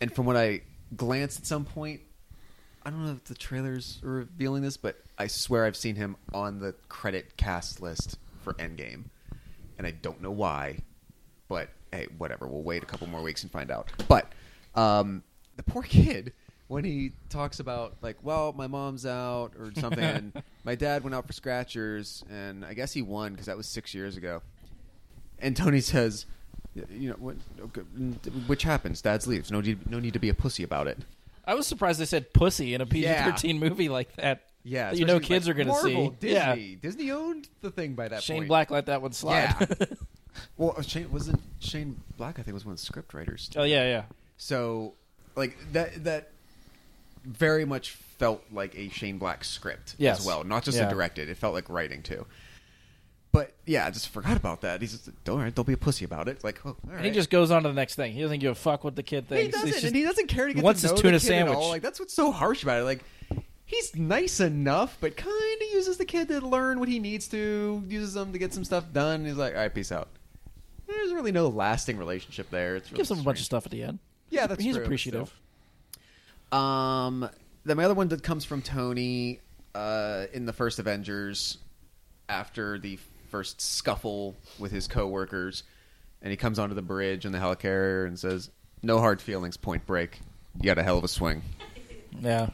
and 0.00 0.12
from 0.12 0.26
what 0.26 0.36
I 0.36 0.62
glanced 0.96 1.40
at 1.40 1.46
some 1.46 1.64
point, 1.64 2.00
I 2.86 2.90
don't 2.90 3.04
know 3.04 3.10
if 3.10 3.24
the 3.24 3.34
trailers 3.34 3.98
are 4.04 4.10
revealing 4.10 4.62
this, 4.62 4.76
but 4.76 5.02
I 5.18 5.26
swear 5.26 5.64
I've 5.64 5.76
seen 5.76 5.96
him 5.96 6.16
on 6.32 6.60
the 6.60 6.72
credit 6.88 7.36
cast 7.36 7.82
list 7.82 8.16
for 8.44 8.54
Endgame, 8.54 9.06
and 9.76 9.88
I 9.88 9.90
don't 9.90 10.22
know 10.22 10.30
why. 10.30 10.78
But 11.48 11.70
hey, 11.90 12.06
whatever. 12.16 12.46
We'll 12.46 12.62
wait 12.62 12.84
a 12.84 12.86
couple 12.86 13.08
more 13.08 13.22
weeks 13.22 13.42
and 13.42 13.50
find 13.50 13.72
out. 13.72 13.90
But 14.06 14.30
um, 14.76 15.24
the 15.56 15.64
poor 15.64 15.82
kid 15.82 16.32
when 16.68 16.84
he 16.84 17.10
talks 17.28 17.58
about 17.58 17.96
like, 18.02 18.18
well, 18.22 18.52
my 18.52 18.68
mom's 18.68 19.04
out 19.04 19.54
or 19.58 19.72
something, 19.80 20.04
and 20.04 20.42
my 20.64 20.76
dad 20.76 21.02
went 21.02 21.12
out 21.12 21.26
for 21.26 21.32
scratchers, 21.32 22.22
and 22.30 22.64
I 22.64 22.74
guess 22.74 22.92
he 22.92 23.02
won 23.02 23.32
because 23.32 23.46
that 23.46 23.56
was 23.56 23.66
six 23.66 23.94
years 23.94 24.16
ago. 24.16 24.42
And 25.40 25.56
Tony 25.56 25.80
says, 25.80 26.24
you 26.88 27.10
know, 27.10 27.16
what, 27.16 27.34
which 28.46 28.62
happens. 28.62 29.02
Dad's 29.02 29.26
leaves. 29.26 29.50
No 29.50 29.60
need, 29.60 29.90
no 29.90 29.98
need 29.98 30.12
to 30.12 30.20
be 30.20 30.28
a 30.28 30.34
pussy 30.34 30.62
about 30.62 30.86
it. 30.86 30.98
I 31.46 31.54
was 31.54 31.66
surprised 31.66 32.00
they 32.00 32.06
said 32.06 32.32
pussy 32.32 32.74
in 32.74 32.80
a 32.80 32.86
PG-13 32.86 33.58
movie 33.58 33.88
like 33.88 34.14
that. 34.16 34.42
Yeah, 34.64 34.90
that 34.90 34.98
you 34.98 35.04
know 35.04 35.20
kids 35.20 35.46
like, 35.46 35.56
are 35.56 35.64
going 35.64 35.68
to 35.68 35.80
see. 35.80 36.10
Disney. 36.18 36.32
Yeah. 36.32 36.76
Disney 36.82 37.10
owned 37.12 37.48
the 37.60 37.70
thing 37.70 37.94
by 37.94 38.08
that 38.08 38.22
Shane 38.22 38.38
point. 38.38 38.48
Black 38.48 38.70
let 38.72 38.86
that 38.86 39.00
one 39.00 39.12
slide. 39.12 39.54
Yeah. 39.60 39.86
well, 40.56 40.74
uh, 40.76 40.82
Shane 40.82 41.10
wasn't 41.12 41.40
Shane 41.60 42.02
Black. 42.16 42.40
I 42.40 42.42
think 42.42 42.54
was 42.54 42.64
one 42.64 42.72
of 42.72 42.80
the 42.80 42.84
script 42.84 43.14
writers. 43.14 43.48
oh 43.54 43.62
yeah, 43.62 43.84
yeah. 43.84 44.02
So, 44.38 44.94
like 45.36 45.56
that 45.72 46.02
that 46.02 46.30
very 47.24 47.64
much 47.64 47.90
felt 47.92 48.42
like 48.52 48.76
a 48.76 48.88
Shane 48.88 49.18
Black 49.18 49.44
script 49.44 49.94
Yes. 49.98 50.20
as 50.20 50.26
well, 50.26 50.42
not 50.42 50.64
just 50.64 50.78
Yeah. 50.78 50.88
a 50.88 50.90
directed. 50.90 51.28
It 51.28 51.36
felt 51.36 51.54
like 51.54 51.68
writing 51.68 52.02
too. 52.02 52.26
But 53.36 53.52
yeah, 53.66 53.86
I 53.86 53.90
just 53.90 54.08
forgot 54.08 54.36
about 54.36 54.62
that. 54.62 54.80
He's 54.80 54.92
just 54.92 55.24
don't 55.24 55.66
be 55.66 55.72
a 55.74 55.76
pussy 55.76 56.04
about 56.06 56.26
it. 56.28 56.42
Like, 56.42 56.60
oh, 56.64 56.70
all 56.70 56.76
right. 56.86 56.96
And 56.96 57.04
he 57.04 57.10
just 57.10 57.28
goes 57.28 57.50
on 57.50 57.62
to 57.64 57.68
the 57.68 57.74
next 57.74 57.94
thing. 57.96 58.12
He 58.12 58.22
doesn't 58.22 58.38
give 58.38 58.52
a 58.52 58.54
fuck 58.54 58.82
what 58.82 58.96
the 58.96 59.02
kid 59.02 59.28
thinks. 59.28 59.44
he 59.44 59.50
doesn't, 59.50 59.66
He's 59.66 59.74
just- 59.76 59.86
and 59.86 59.94
he 59.96 60.02
doesn't 60.04 60.26
care 60.28 60.46
to 60.46 60.54
get 60.54 60.64
wants 60.64 60.80
to 60.80 60.86
his 60.88 60.92
know 60.92 61.02
tuna 61.02 61.18
the 61.18 61.22
kid 61.24 61.32
at 61.32 61.36
sandwich. 61.38 61.56
all. 61.58 61.68
Like 61.68 61.82
that's 61.82 62.00
what's 62.00 62.14
so 62.14 62.32
harsh 62.32 62.62
about 62.62 62.80
it. 62.80 62.84
Like 62.84 63.04
he's 63.66 63.94
nice 63.94 64.40
enough, 64.40 64.96
but 65.00 65.16
kind 65.16 65.32
of 65.62 65.68
uses 65.74 65.98
the 65.98 66.04
kid 66.06 66.28
to 66.28 66.40
learn 66.40 66.78
what 66.80 66.88
he 66.88 66.98
needs 66.98 67.28
to, 67.28 67.82
uses 67.86 68.14
them 68.14 68.32
to 68.32 68.38
get 68.38 68.54
some 68.54 68.64
stuff 68.64 68.84
done. 68.92 69.24
He's 69.26 69.34
like, 69.36 69.52
all 69.54 69.60
right, 69.60 69.74
peace 69.74 69.92
out. 69.92 70.08
There's 70.86 71.12
really 71.12 71.32
no 71.32 71.48
lasting 71.48 71.98
relationship 71.98 72.48
there. 72.50 72.76
It's 72.76 72.90
really 72.90 72.98
Gives 72.98 73.10
him 73.10 73.18
a 73.18 73.22
bunch 73.22 73.40
of 73.40 73.44
stuff 73.44 73.66
at 73.66 73.72
the 73.72 73.82
end. 73.82 73.98
Yeah, 74.30 74.46
that's 74.46 74.62
he's 74.62 74.76
true, 74.76 74.84
appreciative. 74.84 75.32
still. 76.50 76.58
Um, 76.58 77.28
then 77.64 77.76
my 77.76 77.84
other 77.84 77.94
one 77.94 78.08
that 78.08 78.22
comes 78.22 78.44
from 78.44 78.62
Tony 78.62 79.40
uh, 79.74 80.26
in 80.32 80.46
the 80.46 80.52
first 80.52 80.78
Avengers 80.78 81.58
after 82.28 82.78
the 82.78 82.98
first 83.36 83.60
scuffle 83.60 84.34
with 84.58 84.72
his 84.72 84.88
coworkers, 84.88 85.62
and 86.22 86.30
he 86.30 86.36
comes 86.38 86.58
onto 86.58 86.74
the 86.74 86.80
bridge 86.80 87.26
in 87.26 87.32
the 87.32 87.38
helicarrier 87.38 88.06
and 88.06 88.18
says, 88.18 88.50
"No 88.82 88.98
hard 88.98 89.20
feelings. 89.20 89.58
Point 89.58 89.84
Break. 89.84 90.20
You 90.62 90.70
had 90.70 90.78
a 90.78 90.82
hell 90.82 90.96
of 90.96 91.04
a 91.04 91.08
swing." 91.08 91.42
Yeah, 92.18 92.48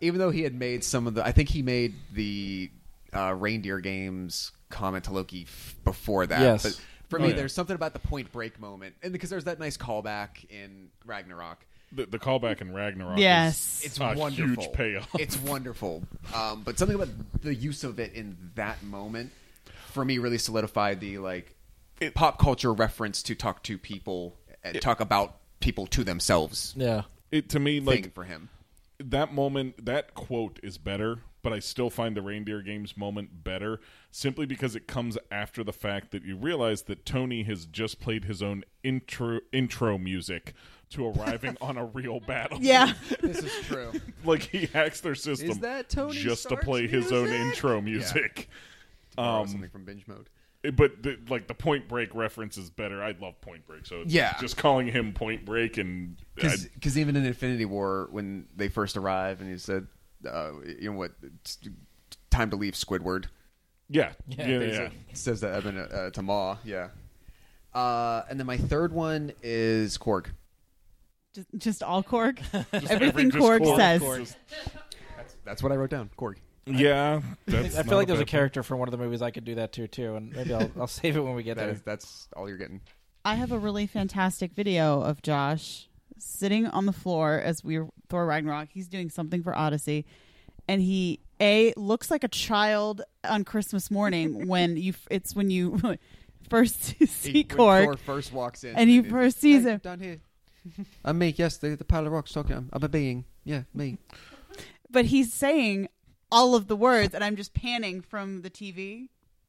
Even 0.00 0.18
though 0.18 0.30
he 0.30 0.44
had 0.44 0.54
made 0.54 0.82
some 0.82 1.06
of 1.06 1.12
the, 1.12 1.22
I 1.22 1.30
think 1.32 1.50
he 1.50 1.60
made 1.60 1.94
the 2.10 2.70
uh, 3.14 3.34
reindeer 3.34 3.80
games 3.80 4.50
comment 4.70 5.04
to 5.04 5.12
Loki 5.12 5.42
f- 5.42 5.74
before 5.84 6.26
that. 6.26 6.40
Yes. 6.40 6.62
But 6.62 6.80
for 7.10 7.18
Oh, 7.18 7.22
me, 7.22 7.28
yeah. 7.28 7.34
there's 7.34 7.52
something 7.52 7.74
about 7.76 7.92
the 7.92 7.98
Point 7.98 8.32
Break 8.32 8.58
moment, 8.58 8.94
and 9.02 9.12
because 9.12 9.28
there's 9.28 9.44
that 9.44 9.58
nice 9.58 9.76
callback 9.76 10.48
in 10.48 10.88
Ragnarok. 11.04 11.58
The, 11.94 12.06
the 12.06 12.18
callback 12.18 12.60
in 12.60 12.74
Ragnarok. 12.74 13.18
Yes. 13.18 13.80
is 13.80 13.86
It's 13.86 14.00
a 14.00 14.14
wonderful. 14.14 14.64
huge 14.64 14.72
payoff. 14.72 15.08
It's 15.18 15.38
wonderful. 15.38 16.02
Um, 16.34 16.62
but 16.62 16.78
something 16.78 16.96
about 16.96 17.08
the 17.42 17.54
use 17.54 17.84
of 17.84 18.00
it 18.00 18.14
in 18.14 18.36
that 18.56 18.82
moment 18.82 19.30
for 19.94 20.04
me 20.04 20.18
really 20.18 20.38
solidified 20.38 21.00
the 21.00 21.18
like 21.18 21.54
pop 22.14 22.38
culture 22.38 22.72
reference 22.72 23.22
to 23.22 23.34
talk 23.34 23.62
to 23.62 23.78
people 23.78 24.36
and 24.62 24.80
talk 24.80 25.00
about 25.00 25.36
people 25.60 25.86
to 25.86 26.04
themselves 26.04 26.74
yeah. 26.76 27.02
it 27.30 27.48
to 27.48 27.60
me 27.60 27.78
thing 27.78 27.86
like 27.86 28.12
for 28.12 28.24
him. 28.24 28.48
that 28.98 29.32
moment 29.32 29.86
that 29.86 30.12
quote 30.14 30.58
is 30.62 30.76
better 30.76 31.20
but 31.42 31.52
i 31.52 31.60
still 31.60 31.88
find 31.90 32.16
the 32.16 32.22
reindeer 32.22 32.60
games 32.60 32.96
moment 32.96 33.44
better 33.44 33.80
simply 34.10 34.44
because 34.44 34.74
it 34.74 34.88
comes 34.88 35.16
after 35.30 35.62
the 35.62 35.72
fact 35.72 36.10
that 36.10 36.24
you 36.24 36.36
realize 36.36 36.82
that 36.82 37.06
tony 37.06 37.44
has 37.44 37.64
just 37.64 38.00
played 38.00 38.24
his 38.24 38.42
own 38.42 38.64
intro 38.82 39.40
intro 39.52 39.96
music 39.96 40.52
to 40.90 41.06
arriving 41.08 41.56
on 41.60 41.76
a 41.78 41.84
real 41.86 42.20
battle 42.20 42.58
Yeah. 42.60 42.92
This 43.20 43.38
is 43.42 43.66
true. 43.66 43.92
like 44.24 44.42
he 44.42 44.66
hacks 44.66 45.00
their 45.00 45.14
system 45.14 45.50
Is 45.50 45.58
that 45.60 45.88
Tony 45.88 46.14
just 46.18 46.42
to 46.44 46.48
Stark's 46.48 46.64
play 46.64 46.86
his 46.86 47.10
own 47.12 47.24
music? 47.30 47.40
intro 47.40 47.80
music 47.80 48.48
Um, 49.18 49.46
something 49.48 49.70
from 49.70 49.84
binge 49.84 50.06
mode. 50.06 50.28
But 50.76 51.02
the, 51.02 51.18
like 51.28 51.46
the 51.46 51.52
Point 51.54 51.88
Break 51.88 52.14
reference 52.14 52.56
is 52.56 52.70
better. 52.70 53.02
I 53.02 53.14
love 53.20 53.38
Point 53.42 53.66
Break, 53.66 53.84
so 53.84 54.02
Yeah. 54.06 54.34
just 54.40 54.56
calling 54.56 54.86
him 54.88 55.12
Point 55.12 55.44
Break 55.44 55.76
and 55.76 56.16
I- 56.42 56.56
Because 56.74 56.98
even 56.98 57.16
in 57.16 57.24
Infinity 57.26 57.66
War, 57.66 58.08
when 58.10 58.46
they 58.56 58.68
first 58.68 58.96
arrive, 58.96 59.42
and 59.42 59.50
he 59.50 59.58
said, 59.58 59.86
uh, 60.26 60.52
"You 60.80 60.90
know 60.90 60.96
what? 60.96 61.12
It's 61.22 61.58
time 62.30 62.48
to 62.50 62.56
leave, 62.56 62.72
Squidward." 62.74 63.26
yeah, 63.90 64.12
Yeah, 64.26 64.36
yeah, 64.38 64.46
yeah, 64.48 64.58
basically. 64.58 64.98
Says 65.12 65.40
that 65.42 65.52
Evan 65.54 65.76
uh, 65.76 66.08
to 66.10 66.22
Ma. 66.22 66.56
Yeah. 66.64 66.88
Uh, 67.74 68.22
and 68.30 68.38
then 68.40 68.46
my 68.46 68.56
third 68.56 68.92
one 68.94 69.32
is 69.42 69.98
Korg. 69.98 70.28
Just, 71.34 71.48
just 71.58 71.82
all 71.82 72.02
Korg. 72.02 72.38
Just 72.72 72.90
Everything 72.90 73.30
just 73.30 73.42
Korg 73.44 73.60
Korg. 73.60 73.76
says. 73.76 74.00
Just- 74.02 74.36
That's 75.44 75.62
what 75.62 75.72
I 75.72 75.76
wrote 75.76 75.90
down. 75.90 76.10
Korg. 76.16 76.36
yeah, 76.66 77.20
that's 77.46 77.76
I 77.76 77.82
feel 77.82 77.90
not 77.92 77.96
like 77.98 78.06
there's 78.06 78.20
a 78.20 78.22
bad 78.22 78.28
character 78.30 78.62
from 78.62 78.78
one 78.78 78.88
of 78.88 78.92
the 78.92 78.98
movies 78.98 79.20
I 79.20 79.30
could 79.30 79.44
do 79.44 79.56
that 79.56 79.72
to 79.74 79.86
too, 79.86 80.14
and 80.16 80.32
maybe 80.32 80.54
I'll, 80.54 80.70
I'll 80.80 80.86
save 80.86 81.16
it 81.16 81.20
when 81.20 81.34
we 81.34 81.42
get 81.42 81.56
That 81.56 81.64
there. 81.66 81.74
is, 81.74 81.82
that's 81.82 82.28
all 82.34 82.48
you're 82.48 82.56
getting. 82.56 82.80
I 83.24 83.34
have 83.34 83.52
a 83.52 83.58
really 83.58 83.86
fantastic 83.86 84.52
video 84.54 85.02
of 85.02 85.20
Josh 85.20 85.88
sitting 86.18 86.66
on 86.66 86.86
the 86.86 86.92
floor 86.92 87.34
as 87.38 87.62
we're 87.62 87.86
Thor 88.08 88.24
Ragnarok. 88.26 88.68
He's 88.72 88.88
doing 88.88 89.10
something 89.10 89.42
for 89.42 89.54
Odyssey, 89.54 90.06
and 90.68 90.80
he 90.80 91.20
a 91.40 91.74
looks 91.76 92.10
like 92.10 92.24
a 92.24 92.28
child 92.28 93.02
on 93.24 93.44
Christmas 93.44 93.90
morning 93.90 94.46
when 94.48 94.76
you. 94.78 94.94
It's 95.10 95.34
when 95.36 95.50
you 95.50 95.78
first 96.48 96.94
see 97.06 97.42
When 97.54 97.56
Thor 97.56 97.96
first 97.98 98.32
walks 98.32 98.64
in, 98.64 98.74
and 98.76 98.88
he 98.88 98.98
it- 98.98 99.10
first 99.10 99.40
sees 99.40 99.66
him. 99.66 99.78
down 99.82 100.00
here. 100.00 100.20
I'm 101.04 101.18
me. 101.18 101.34
Yes, 101.36 101.56
the 101.58 101.76
the 101.76 101.84
pile 101.84 102.06
of 102.06 102.12
rocks 102.12 102.32
talking. 102.32 102.56
I'm, 102.56 102.70
I'm 102.72 102.82
a 102.82 102.88
being. 102.88 103.24
Yeah, 103.44 103.62
me. 103.74 103.98
but 104.90 105.06
he's 105.06 105.32
saying 105.32 105.88
all 106.32 106.54
of 106.54 106.66
the 106.68 106.76
words, 106.76 107.14
and 107.14 107.22
I'm 107.22 107.36
just 107.36 107.54
panning 107.54 108.00
from 108.00 108.42
the 108.42 108.50
TV 108.50 109.08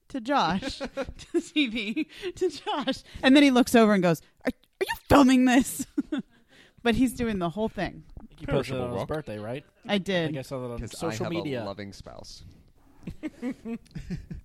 to 0.09 0.21
Josh, 0.21 0.77
to 0.79 0.87
the 1.33 1.39
TV 1.39 2.05
to 2.35 2.49
Josh, 2.49 3.03
and 3.23 3.35
then 3.35 3.43
he 3.43 3.51
looks 3.51 3.75
over 3.75 3.93
and 3.93 4.03
goes, 4.03 4.21
"Are, 4.45 4.51
are 4.51 4.85
you 4.85 4.95
filming 5.09 5.45
this?" 5.45 5.85
but 6.83 6.95
he's 6.95 7.13
doing 7.13 7.39
the 7.39 7.49
whole 7.49 7.69
thing. 7.69 8.03
You 8.37 8.47
posted 8.47 8.75
it 8.75 8.81
on 8.81 8.89
his 8.89 8.95
Perishable 8.97 9.05
birthday, 9.07 9.39
right? 9.39 9.63
I 9.87 9.93
I 9.95 9.97
did. 9.97 10.27
think 10.27 10.37
I 10.37 10.41
saw 10.41 10.59
that 10.59 10.73
on 10.73 10.75
Because 10.75 10.93
I 10.95 11.11
social 11.11 11.25
have 11.25 11.31
media. 11.33 11.63
a 11.63 11.65
loving 11.65 11.93
spouse. 11.93 12.43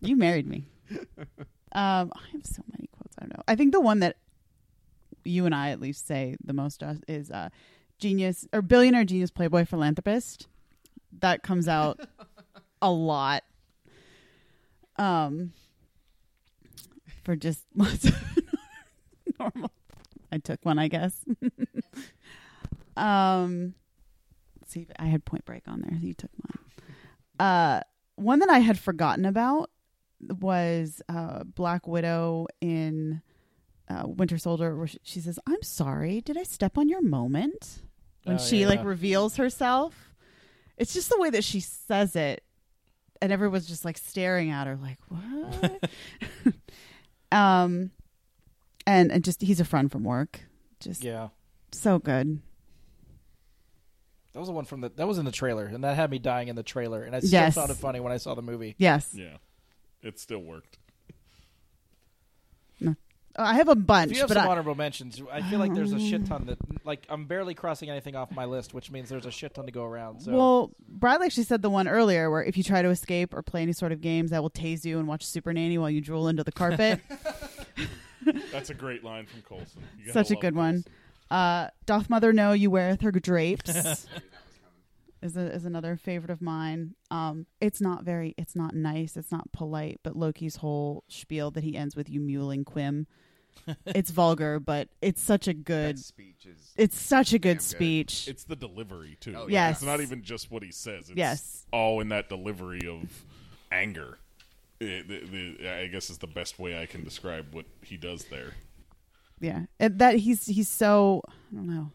You 0.00 0.16
married 0.16 0.46
me. 0.46 0.66
Um, 1.72 2.12
I 2.14 2.20
have 2.32 2.44
so 2.46 2.62
many 2.72 2.88
quotes. 2.92 3.14
I 3.18 3.22
don't 3.22 3.36
know. 3.36 3.42
I 3.48 3.56
think 3.56 3.72
the 3.72 3.80
one 3.80 4.00
that 4.00 4.16
you 5.24 5.46
and 5.46 5.54
I 5.54 5.70
at 5.70 5.80
least 5.80 6.06
say 6.06 6.36
the 6.42 6.52
most 6.52 6.82
uh, 6.82 6.94
is 7.08 7.30
uh, 7.30 7.50
genius 7.98 8.46
or 8.52 8.62
billionaire 8.62 9.04
genius 9.04 9.30
playboy 9.30 9.64
philanthropist. 9.64 10.46
That 11.20 11.42
comes 11.42 11.68
out 11.68 12.00
a 12.82 12.90
lot. 12.90 13.44
Um, 14.96 15.52
for 17.24 17.36
just 17.36 17.64
normal. 17.74 19.70
I 20.32 20.38
took 20.38 20.64
one, 20.64 20.78
I 20.78 20.88
guess. 20.88 21.24
um, 22.96 23.74
let's 24.60 24.72
see, 24.72 24.86
I 24.98 25.06
had 25.06 25.24
Point 25.24 25.44
Break 25.44 25.66
on 25.66 25.82
there. 25.82 25.98
You 25.98 26.14
took 26.14 26.30
mine. 26.42 26.64
Uh, 27.38 27.80
one 28.16 28.40
that 28.40 28.50
I 28.50 28.58
had 28.58 28.78
forgotten 28.78 29.24
about 29.24 29.70
was 30.40 31.00
uh, 31.08 31.44
Black 31.44 31.86
Widow 31.86 32.46
in 32.60 33.22
uh, 33.90 34.06
Winter 34.06 34.38
Soldier, 34.38 34.74
where 34.76 34.86
she, 34.86 34.98
she 35.02 35.20
says, 35.20 35.38
"I'm 35.46 35.62
sorry, 35.62 36.20
did 36.20 36.38
I 36.38 36.44
step 36.44 36.78
on 36.78 36.88
your 36.88 37.02
moment?" 37.02 37.82
When 38.24 38.36
Oh, 38.36 38.38
she 38.38 38.60
yeah. 38.60 38.68
like 38.68 38.84
reveals 38.84 39.36
herself, 39.36 40.14
it's 40.78 40.94
just 40.94 41.08
the 41.10 41.18
way 41.18 41.30
that 41.30 41.42
she 41.44 41.60
says 41.60 42.14
it, 42.16 42.44
and 43.20 43.32
everyone's 43.32 43.66
just 43.66 43.84
like 43.84 43.98
staring 43.98 44.50
at 44.50 44.66
her, 44.66 44.76
like 44.76 44.98
what? 45.08 45.82
um, 47.32 47.90
and 48.86 49.10
and 49.10 49.24
just 49.24 49.42
he's 49.42 49.58
a 49.60 49.64
friend 49.64 49.90
from 49.90 50.04
work, 50.04 50.40
just 50.80 51.02
Yeah, 51.02 51.28
so 51.72 51.98
good. 51.98 52.40
that 54.32 54.38
was 54.38 54.48
the 54.48 54.54
one 54.54 54.64
from 54.66 54.80
the 54.82 54.90
that 54.90 55.08
was 55.08 55.18
in 55.18 55.24
the 55.24 55.32
trailer, 55.32 55.64
and 55.66 55.82
that 55.82 55.96
had 55.96 56.10
me 56.10 56.18
dying 56.20 56.48
in 56.48 56.54
the 56.56 56.62
trailer, 56.62 57.02
and 57.02 57.16
I 57.16 57.20
still 57.20 57.30
Yes. 57.32 57.54
found 57.54 57.70
it 57.70 57.76
funny 57.78 57.98
when 58.00 58.12
I 58.12 58.16
saw 58.18 58.34
the 58.34 58.42
movie. 58.42 58.76
Yes, 58.78 59.10
Yeah, 59.14 59.38
it 60.02 60.18
still 60.20 60.40
worked. 60.42 60.78
I 63.36 63.54
have 63.54 63.68
a 63.68 63.74
bunch, 63.76 64.10
If 64.10 64.16
you 64.16 64.22
have 64.22 64.28
but 64.28 64.36
some 64.36 64.46
I, 64.46 64.50
honorable 64.50 64.74
mentions, 64.74 65.22
I 65.30 65.42
feel 65.42 65.58
like 65.58 65.72
there's 65.72 65.92
a 65.92 66.00
shit 66.00 66.26
ton 66.26 66.46
that 66.46 66.58
like 66.84 67.06
I'm 67.08 67.26
barely 67.26 67.54
crossing 67.54 67.88
anything 67.88 68.16
off 68.16 68.30
my 68.32 68.44
list, 68.44 68.74
which 68.74 68.90
means 68.90 69.08
there's 69.08 69.26
a 69.26 69.30
shit 69.30 69.54
ton 69.54 69.66
to 69.66 69.72
go 69.72 69.84
around. 69.84 70.20
So 70.22 70.32
Well, 70.32 70.70
Bradley 70.88 71.26
actually 71.26 71.44
said 71.44 71.62
the 71.62 71.70
one 71.70 71.86
earlier 71.88 72.30
where 72.30 72.42
if 72.42 72.56
you 72.56 72.64
try 72.64 72.82
to 72.82 72.88
escape 72.88 73.32
or 73.32 73.42
play 73.42 73.62
any 73.62 73.72
sort 73.72 73.92
of 73.92 74.00
games, 74.00 74.32
I 74.32 74.40
will 74.40 74.50
tase 74.50 74.84
you 74.84 74.98
and 74.98 75.06
watch 75.06 75.24
Super 75.24 75.52
Nanny 75.52 75.78
while 75.78 75.90
you 75.90 76.00
drool 76.00 76.28
into 76.28 76.44
the 76.44 76.52
carpet. 76.52 77.00
That's 78.52 78.70
a 78.70 78.74
great 78.74 79.04
line 79.04 79.26
from 79.26 79.42
Coulson. 79.42 79.82
Such 80.12 80.30
a 80.30 80.34
love 80.34 80.42
good 80.42 80.54
one. 80.54 80.84
Uh, 81.30 81.68
doth 81.86 82.10
mother 82.10 82.32
know 82.32 82.52
you 82.52 82.70
weareth 82.70 83.00
her 83.02 83.12
drapes? 83.12 84.06
is 85.22 85.36
a, 85.36 85.52
is 85.52 85.64
another 85.64 85.96
favorite 85.96 86.30
of 86.30 86.40
mine. 86.40 86.94
Um, 87.10 87.46
it's 87.60 87.80
not 87.80 88.04
very, 88.04 88.34
it's 88.38 88.56
not 88.56 88.74
nice, 88.74 89.16
it's 89.16 89.30
not 89.32 89.52
polite, 89.52 90.00
but 90.02 90.16
Loki's 90.16 90.56
whole 90.56 91.04
spiel 91.08 91.50
that 91.52 91.64
he 91.64 91.76
ends 91.76 91.94
with 91.96 92.08
"you 92.08 92.20
mewling 92.20 92.64
Quim," 92.64 93.06
it's 93.86 94.10
vulgar, 94.10 94.58
but 94.60 94.88
it's 95.02 95.20
such 95.20 95.46
a 95.48 95.54
good. 95.54 95.96
That 95.96 96.02
speech 96.02 96.46
is. 96.46 96.72
It's 96.76 96.98
such 96.98 97.32
a 97.32 97.38
Damn 97.38 97.52
good 97.52 97.58
good. 97.58 97.62
speech. 97.62 98.28
It's 98.28 98.44
the 98.44 98.56
delivery 98.56 99.16
too. 99.20 99.34
Oh, 99.36 99.42
Like, 99.44 99.50
yeah. 99.52 99.70
it's 99.70 99.82
not 99.82 100.00
even 100.00 100.22
just 100.22 100.50
what 100.50 100.62
he 100.62 100.72
says. 100.72 101.08
It's 101.10 101.16
Yes. 101.18 101.66
all 101.72 102.00
in 102.00 102.08
that 102.10 102.28
delivery 102.28 102.86
of 102.88 103.24
anger. 103.70 104.18
It- 104.80 105.06
the- 105.08 105.26
the- 105.58 105.68
I 105.70 105.86
guess 105.88 106.08
is 106.08 106.18
the 106.18 106.26
best 106.26 106.58
way 106.58 106.80
I 106.80 106.86
can 106.86 107.04
describe 107.04 107.52
what 107.52 107.66
he 107.82 107.96
does 107.98 108.24
there. 108.30 108.54
yeah 109.42 109.64
And 109.78 109.98
that 109.98 110.16
he's 110.16 110.44
he's 110.46 110.68
so 110.68 111.22
i 111.26 111.54
don't 111.54 111.66
know 111.66 111.90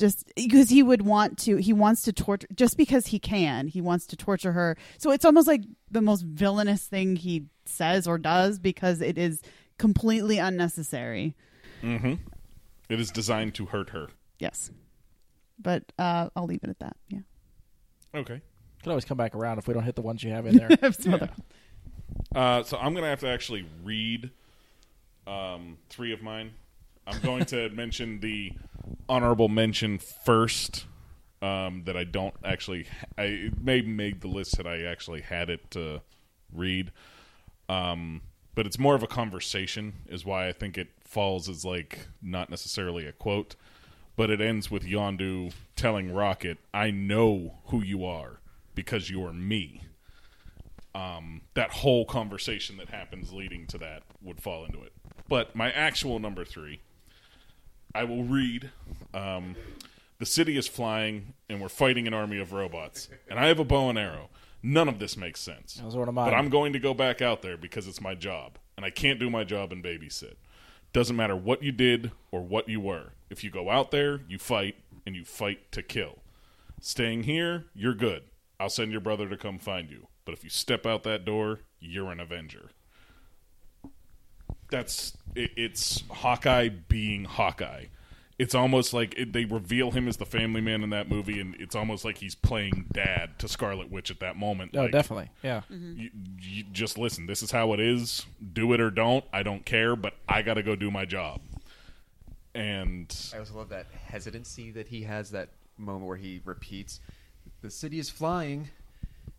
just 0.00 0.32
because 0.34 0.70
he 0.70 0.82
would 0.82 1.02
want 1.02 1.38
to 1.38 1.56
he 1.58 1.72
wants 1.72 2.02
to 2.02 2.12
torture 2.12 2.48
just 2.54 2.76
because 2.76 3.06
he 3.08 3.18
can 3.20 3.68
he 3.68 3.80
wants 3.80 4.06
to 4.06 4.16
torture 4.16 4.52
her 4.52 4.76
so 4.98 5.12
it's 5.12 5.24
almost 5.24 5.46
like 5.46 5.62
the 5.90 6.00
most 6.02 6.22
villainous 6.24 6.86
thing 6.86 7.14
he 7.16 7.44
says 7.66 8.08
or 8.08 8.18
does 8.18 8.58
because 8.58 9.00
it 9.00 9.16
is 9.18 9.40
completely 9.78 10.38
unnecessary 10.38 11.34
Mm-hmm. 11.82 12.14
It 12.90 13.00
is 13.00 13.10
designed 13.10 13.54
to 13.54 13.66
hurt 13.66 13.90
her. 13.90 14.08
yes 14.38 14.70
but 15.62 15.84
uh 15.98 16.28
i'll 16.34 16.46
leave 16.46 16.60
it 16.64 16.70
at 16.70 16.78
that 16.80 16.96
yeah 17.08 17.20
Okay. 18.14 18.40
could 18.82 18.88
always 18.90 19.04
come 19.04 19.16
back 19.18 19.34
around 19.36 19.58
if 19.58 19.68
we 19.68 19.74
don't 19.74 19.84
hit 19.84 19.94
the 19.94 20.02
ones 20.02 20.24
you 20.24 20.30
have 20.32 20.44
in 20.46 20.56
there. 20.56 20.68
I 20.82 20.86
have 20.86 20.96
some 20.96 21.14
other- 21.14 21.30
Uh, 22.34 22.62
so 22.64 22.76
I'm 22.76 22.92
gonna 22.94 23.06
have 23.08 23.20
to 23.20 23.28
actually 23.28 23.64
read 23.84 24.30
um, 25.26 25.78
three 25.90 26.12
of 26.12 26.20
mine. 26.22 26.50
I'm 27.10 27.20
going 27.22 27.44
to 27.46 27.68
mention 27.70 28.20
the 28.20 28.52
honorable 29.08 29.48
mention 29.48 29.98
first, 29.98 30.86
um, 31.42 31.82
that 31.84 31.96
I 31.96 32.04
don't 32.04 32.34
actually. 32.44 32.86
I 33.16 33.22
it 33.22 33.62
may 33.62 33.82
make 33.82 34.20
the 34.20 34.28
list 34.28 34.56
that 34.56 34.66
I 34.66 34.82
actually 34.82 35.22
had 35.22 35.50
it 35.50 35.70
to 35.72 36.02
read, 36.52 36.92
um, 37.68 38.22
but 38.54 38.66
it's 38.66 38.78
more 38.78 38.94
of 38.94 39.02
a 39.02 39.06
conversation. 39.06 39.94
Is 40.08 40.24
why 40.24 40.48
I 40.48 40.52
think 40.52 40.76
it 40.76 40.88
falls 41.04 41.48
as 41.48 41.64
like 41.64 42.08
not 42.22 42.50
necessarily 42.50 43.06
a 43.06 43.12
quote, 43.12 43.56
but 44.16 44.30
it 44.30 44.40
ends 44.40 44.70
with 44.70 44.84
Yondu 44.84 45.52
telling 45.76 46.12
Rocket, 46.12 46.58
"I 46.74 46.90
know 46.90 47.58
who 47.66 47.82
you 47.82 48.04
are 48.04 48.40
because 48.74 49.10
you 49.10 49.24
are 49.24 49.32
me." 49.32 49.82
Um, 50.94 51.42
that 51.54 51.70
whole 51.70 52.04
conversation 52.04 52.76
that 52.78 52.88
happens 52.88 53.32
leading 53.32 53.66
to 53.68 53.78
that 53.78 54.02
would 54.20 54.40
fall 54.40 54.64
into 54.64 54.82
it. 54.82 54.92
But 55.28 55.54
my 55.54 55.70
actual 55.70 56.18
number 56.18 56.44
three, 56.44 56.80
I 57.94 58.04
will 58.04 58.24
read. 58.24 58.70
Um, 59.12 59.56
the 60.18 60.26
city 60.26 60.56
is 60.56 60.68
flying, 60.68 61.34
and 61.48 61.60
we're 61.60 61.68
fighting 61.68 62.06
an 62.06 62.14
army 62.14 62.38
of 62.38 62.52
robots, 62.52 63.08
and 63.28 63.38
I 63.38 63.46
have 63.46 63.58
a 63.58 63.64
bow 63.64 63.88
and 63.88 63.98
arrow. 63.98 64.28
None 64.62 64.88
of 64.88 64.98
this 64.98 65.16
makes 65.16 65.40
sense. 65.40 65.74
That 65.74 65.86
was 65.86 65.96
one 65.96 66.08
of 66.08 66.14
mine. 66.14 66.26
But 66.26 66.36
I'm 66.36 66.50
going 66.50 66.74
to 66.74 66.78
go 66.78 66.92
back 66.92 67.22
out 67.22 67.40
there 67.42 67.56
because 67.56 67.86
it's 67.86 68.00
my 68.00 68.14
job, 68.14 68.58
and 68.76 68.84
I 68.84 68.90
can't 68.90 69.18
do 69.18 69.30
my 69.30 69.44
job 69.44 69.72
and 69.72 69.82
babysit. 69.82 70.34
Doesn't 70.92 71.16
matter 71.16 71.36
what 71.36 71.62
you 71.62 71.72
did 71.72 72.12
or 72.30 72.42
what 72.42 72.68
you 72.68 72.80
were. 72.80 73.12
If 73.30 73.42
you 73.42 73.50
go 73.50 73.70
out 73.70 73.90
there, 73.90 74.20
you 74.28 74.38
fight, 74.38 74.76
and 75.06 75.16
you 75.16 75.24
fight 75.24 75.72
to 75.72 75.82
kill. 75.82 76.18
Staying 76.80 77.22
here, 77.22 77.66
you're 77.74 77.94
good. 77.94 78.24
I'll 78.58 78.68
send 78.68 78.92
your 78.92 79.00
brother 79.00 79.28
to 79.28 79.36
come 79.36 79.58
find 79.58 79.88
you. 79.88 80.08
But 80.24 80.34
if 80.34 80.44
you 80.44 80.50
step 80.50 80.84
out 80.84 81.02
that 81.04 81.24
door, 81.24 81.60
you're 81.78 82.10
an 82.12 82.20
Avenger. 82.20 82.70
That's 84.70 85.16
it, 85.34 85.50
it's 85.56 86.02
Hawkeye 86.10 86.68
being 86.68 87.24
Hawkeye. 87.24 87.86
It's 88.38 88.54
almost 88.54 88.94
like 88.94 89.14
it, 89.18 89.34
they 89.34 89.44
reveal 89.44 89.90
him 89.90 90.08
as 90.08 90.16
the 90.16 90.24
family 90.24 90.62
man 90.62 90.82
in 90.82 90.90
that 90.90 91.10
movie, 91.10 91.40
and 91.40 91.54
it's 91.56 91.74
almost 91.76 92.06
like 92.06 92.16
he's 92.16 92.34
playing 92.34 92.86
dad 92.90 93.38
to 93.40 93.48
Scarlet 93.48 93.90
Witch 93.90 94.10
at 94.10 94.20
that 94.20 94.34
moment. 94.36 94.70
Oh, 94.74 94.82
Like, 94.84 94.92
definitely. 94.92 95.28
Yeah. 95.42 95.60
Mm-hmm. 95.70 96.00
you, 96.00 96.10
you 96.40 96.64
just 96.72 96.96
listen. 96.96 97.26
This 97.26 97.42
is 97.42 97.50
how 97.50 97.74
it 97.74 97.80
is. 97.80 98.24
Do 98.54 98.72
it 98.72 98.80
or 98.80 98.90
don't. 98.90 99.24
I 99.30 99.42
don't 99.42 99.66
care, 99.66 99.94
but 99.94 100.14
I 100.26 100.40
got 100.40 100.54
to 100.54 100.62
go 100.62 100.74
do 100.74 100.90
my 100.90 101.04
job. 101.04 101.42
And 102.54 103.14
I 103.34 103.38
also 103.38 103.54
love 103.56 103.68
that 103.68 103.86
hesitancy 104.06 104.70
that 104.72 104.88
he 104.88 105.02
has. 105.02 105.30
That 105.32 105.50
moment 105.76 106.06
where 106.06 106.16
he 106.16 106.40
repeats, 106.44 106.98
"The 107.60 107.70
city 107.70 107.98
is 107.98 108.10
flying." 108.10 108.70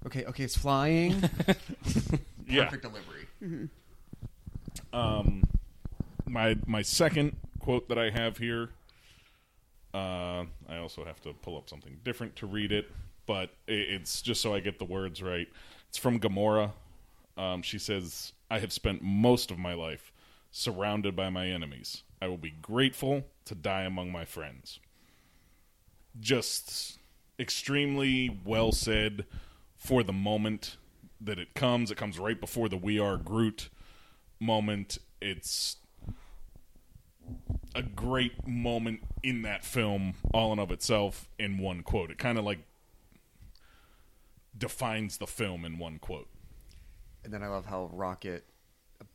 Okay, 0.05 0.25
okay, 0.25 0.43
it's 0.43 0.57
flying. 0.57 1.11
yeah, 2.47 2.65
Perfect 2.65 2.83
delivery. 2.83 3.27
Mm-hmm. 3.43 3.65
Um, 4.93 5.43
my 6.27 6.57
my 6.65 6.81
second 6.81 7.35
quote 7.59 7.87
that 7.89 7.97
I 7.97 8.09
have 8.09 8.37
here. 8.37 8.69
Uh, 9.93 10.45
I 10.69 10.77
also 10.77 11.03
have 11.03 11.21
to 11.21 11.33
pull 11.33 11.57
up 11.57 11.69
something 11.69 11.97
different 12.03 12.35
to 12.37 12.47
read 12.47 12.71
it, 12.71 12.89
but 13.25 13.49
i 13.67 13.73
it's 13.73 14.21
just 14.21 14.41
so 14.41 14.53
I 14.53 14.59
get 14.59 14.79
the 14.79 14.85
words 14.85 15.21
right. 15.21 15.47
It's 15.89 15.97
from 15.97 16.19
Gamora. 16.19 16.71
Um, 17.37 17.61
she 17.61 17.77
says, 17.77 18.33
"I 18.49 18.59
have 18.59 18.71
spent 18.71 19.01
most 19.01 19.51
of 19.51 19.57
my 19.57 19.73
life 19.73 20.11
surrounded 20.51 21.15
by 21.15 21.29
my 21.29 21.47
enemies. 21.47 22.03
I 22.21 22.27
will 22.27 22.37
be 22.37 22.51
grateful 22.61 23.25
to 23.45 23.55
die 23.55 23.83
among 23.83 24.11
my 24.11 24.25
friends." 24.25 24.79
Just 26.19 26.99
extremely 27.39 28.39
well 28.45 28.71
said 28.71 29.25
for 29.77 30.03
the 30.03 30.13
moment 30.13 30.77
that 31.19 31.39
it 31.39 31.53
comes. 31.53 31.91
It 31.91 31.97
comes 31.97 32.19
right 32.19 32.39
before 32.39 32.69
the 32.69 32.77
"We 32.77 32.99
Are 32.99 33.17
Groot" 33.17 33.69
moment. 34.41 34.97
It's 35.21 35.77
a 37.75 37.83
great 37.83 38.47
moment 38.47 39.01
in 39.23 39.43
that 39.43 39.63
film, 39.63 40.15
all 40.33 40.51
in 40.51 40.59
of 40.59 40.71
itself, 40.71 41.29
in 41.39 41.57
one 41.57 41.83
quote. 41.83 42.11
It 42.11 42.17
kind 42.17 42.37
of 42.37 42.43
like 42.43 42.59
defines 44.57 45.17
the 45.17 45.27
film 45.27 45.63
in 45.63 45.77
one 45.77 45.99
quote. 45.99 46.27
And 47.23 47.31
then 47.33 47.43
I 47.43 47.47
love 47.47 47.65
how 47.65 47.89
Rocket 47.93 48.45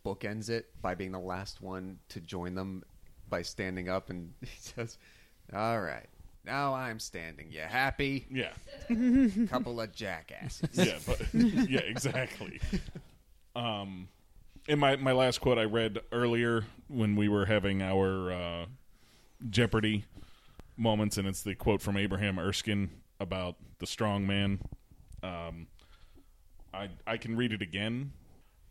bookends 0.05 0.49
it 0.49 0.67
by 0.81 0.95
being 0.95 1.13
the 1.13 1.19
last 1.19 1.61
one 1.61 1.99
to 2.11 2.21
join 2.21 2.55
them 2.55 2.85
by 3.29 3.43
standing 3.43 3.89
up, 3.89 4.11
and 4.11 4.33
he 4.41 4.49
says, 4.59 4.99
"All 5.53 5.81
right, 5.81 6.07
now 6.45 6.75
I'm 6.75 7.01
standing. 7.01 7.51
You 7.51 7.61
happy? 7.63 8.27
Yeah, 8.31 8.53
Couple 9.49 9.81
of 9.81 9.93
jackasses." 9.93 10.71
yeah, 10.73 10.99
but 11.07 11.21
yeah, 11.35 11.81
exactly. 11.81 12.61
Um, 13.55 14.09
and 14.69 14.81
my 14.81 14.97
my 14.97 15.13
last 15.13 15.41
quote 15.41 15.59
I 15.59 15.65
read 15.65 15.99
earlier 16.13 16.65
when 16.89 17.17
we 17.17 17.29
were 17.29 17.47
having 17.47 17.83
our 17.83 18.33
uh, 18.33 18.67
Jeopardy 19.49 20.05
moments, 20.77 21.17
and 21.17 21.27
it's 21.27 21.43
the 21.43 21.55
quote 21.55 21.81
from 21.81 21.97
Abraham 21.97 22.39
Erskine 22.39 22.91
about 23.21 23.57
the 23.79 23.87
strong 23.87 24.27
man. 24.27 24.61
Um, 25.23 25.69
I 26.73 26.89
I 27.07 27.17
can 27.17 27.37
read 27.37 27.53
it 27.53 27.63
again. 27.63 28.13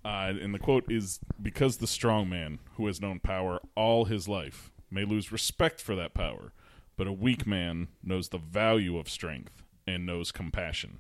Uh, 0.04 0.34
and 0.40 0.54
the 0.54 0.60
quote 0.60 0.86
is 0.88 1.20
because 1.42 1.78
the 1.78 1.88
strong 1.88 2.30
man 2.30 2.60
who 2.76 2.86
has 2.86 3.02
known 3.02 3.20
power 3.20 3.60
all 3.76 4.06
his 4.06 4.28
life 4.28 4.72
may 4.92 5.04
lose 5.04 5.32
respect 5.32 5.82
for 5.82 5.96
that 5.96 6.14
power, 6.14 6.54
but 6.96 7.08
a 7.08 7.12
weak 7.12 7.48
man 7.48 7.88
knows 8.04 8.30
the 8.30 8.38
value 8.38 9.00
of 9.00 9.10
strength 9.10 9.64
and 9.88 10.06
knows 10.06 10.32
compassion. 10.32 11.00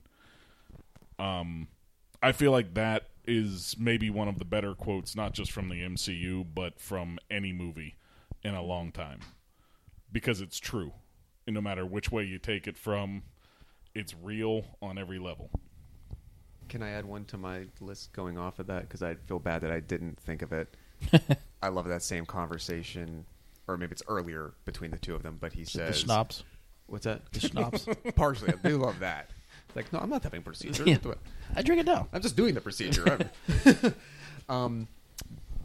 Um, 1.20 1.68
I 2.24 2.32
feel 2.32 2.52
like 2.52 2.74
that 2.74 3.10
is 3.28 3.76
maybe 3.80 4.10
one 4.10 4.28
of 4.28 4.40
the 4.40 4.45
better 4.45 4.74
quotes, 4.74 5.16
not 5.16 5.34
just 5.34 5.52
from 5.52 5.70
the 5.70 5.82
MCU, 5.82 6.45
but 6.54 6.80
from 6.80 7.18
any 7.30 7.54
movie 7.54 7.95
in 8.44 8.54
a 8.54 8.62
long 8.64 8.92
time, 8.92 9.20
because 10.12 10.42
it's 10.42 10.60
true. 10.60 10.94
And 11.48 11.54
no 11.54 11.62
matter 11.62 11.86
which 11.86 12.12
way 12.12 12.24
you 12.24 12.40
take 12.40 12.68
it 12.68 12.78
from, 12.78 13.24
it's 13.94 14.16
real 14.22 14.66
on 14.82 14.98
every 14.98 15.20
level. 15.20 15.50
Can 16.68 16.82
I 16.82 16.90
add 16.90 17.06
one 17.06 17.26
to 17.26 17.38
my 17.38 17.66
list 17.80 18.12
going 18.14 18.38
off 18.38 18.60
of 18.60 18.68
that? 18.68 18.82
Because 18.84 19.04
I 19.04 19.16
feel 19.16 19.40
bad 19.40 19.62
that 19.62 19.72
I 19.72 19.80
didn't 19.80 20.20
think 20.20 20.42
of 20.42 20.52
it. 20.52 20.76
I 21.62 21.70
love 21.70 21.88
that 21.88 22.02
same 22.02 22.26
conversation, 22.26 23.26
or 23.68 23.78
maybe 23.78 23.92
it's 23.92 24.04
earlier 24.08 24.54
between 24.66 24.92
the 24.92 24.98
two 24.98 25.16
of 25.16 25.24
them. 25.24 25.38
But 25.40 25.54
he 25.54 25.64
says. 25.64 25.74
The 25.74 25.94
says, 25.94 25.98
schnapps. 26.02 26.44
What's 26.88 27.06
that? 27.06 27.22
The 27.32 27.40
schnapps. 27.40 27.88
Partially, 28.16 28.54
I 28.54 28.68
do 28.68 28.78
love 28.78 29.00
that. 29.00 29.30
It's 29.76 29.92
like, 29.92 29.92
no, 29.94 30.00
I'm 30.00 30.10
not 30.10 30.24
having 30.24 30.40
a 30.40 30.44
procedure. 30.44 30.84
Yeah. 30.86 30.98
I 31.56 31.62
drink 31.62 31.82
it 31.82 31.86
now. 31.86 32.08
I'm 32.14 32.22
just 32.22 32.36
doing 32.38 32.54
the 32.54 32.62
procedure. 32.62 33.30
Um, 34.48 34.88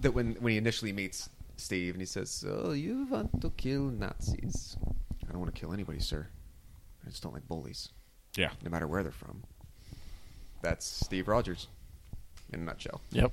that 0.01 0.13
when 0.13 0.37
when 0.37 0.53
he 0.53 0.57
initially 0.57 0.91
meets 0.91 1.29
Steve 1.59 1.93
and 1.93 2.01
he 2.01 2.07
says, 2.07 2.31
"So 2.31 2.73
you 2.73 3.07
want 3.11 3.43
to 3.43 3.51
kill 3.51 3.83
Nazis?" 3.91 4.79
I 5.29 5.33
don't 5.33 5.39
want 5.41 5.55
to 5.55 5.61
kill 5.61 5.75
anybody, 5.75 6.01
sir. 6.01 6.29
I 7.07 7.11
just 7.11 7.23
don't 7.23 7.35
like 7.35 7.47
bullies, 7.47 7.91
Yeah. 8.39 8.53
no 8.65 8.71
matter 8.71 8.87
where 8.87 9.03
they're 9.03 9.13
from. 9.13 9.43
That's 10.63 10.87
Steve 10.87 11.29
Rogers 11.29 11.69
in 12.53 12.61
a 12.61 12.65
nutshell. 12.65 13.03
Yep. 13.11 13.33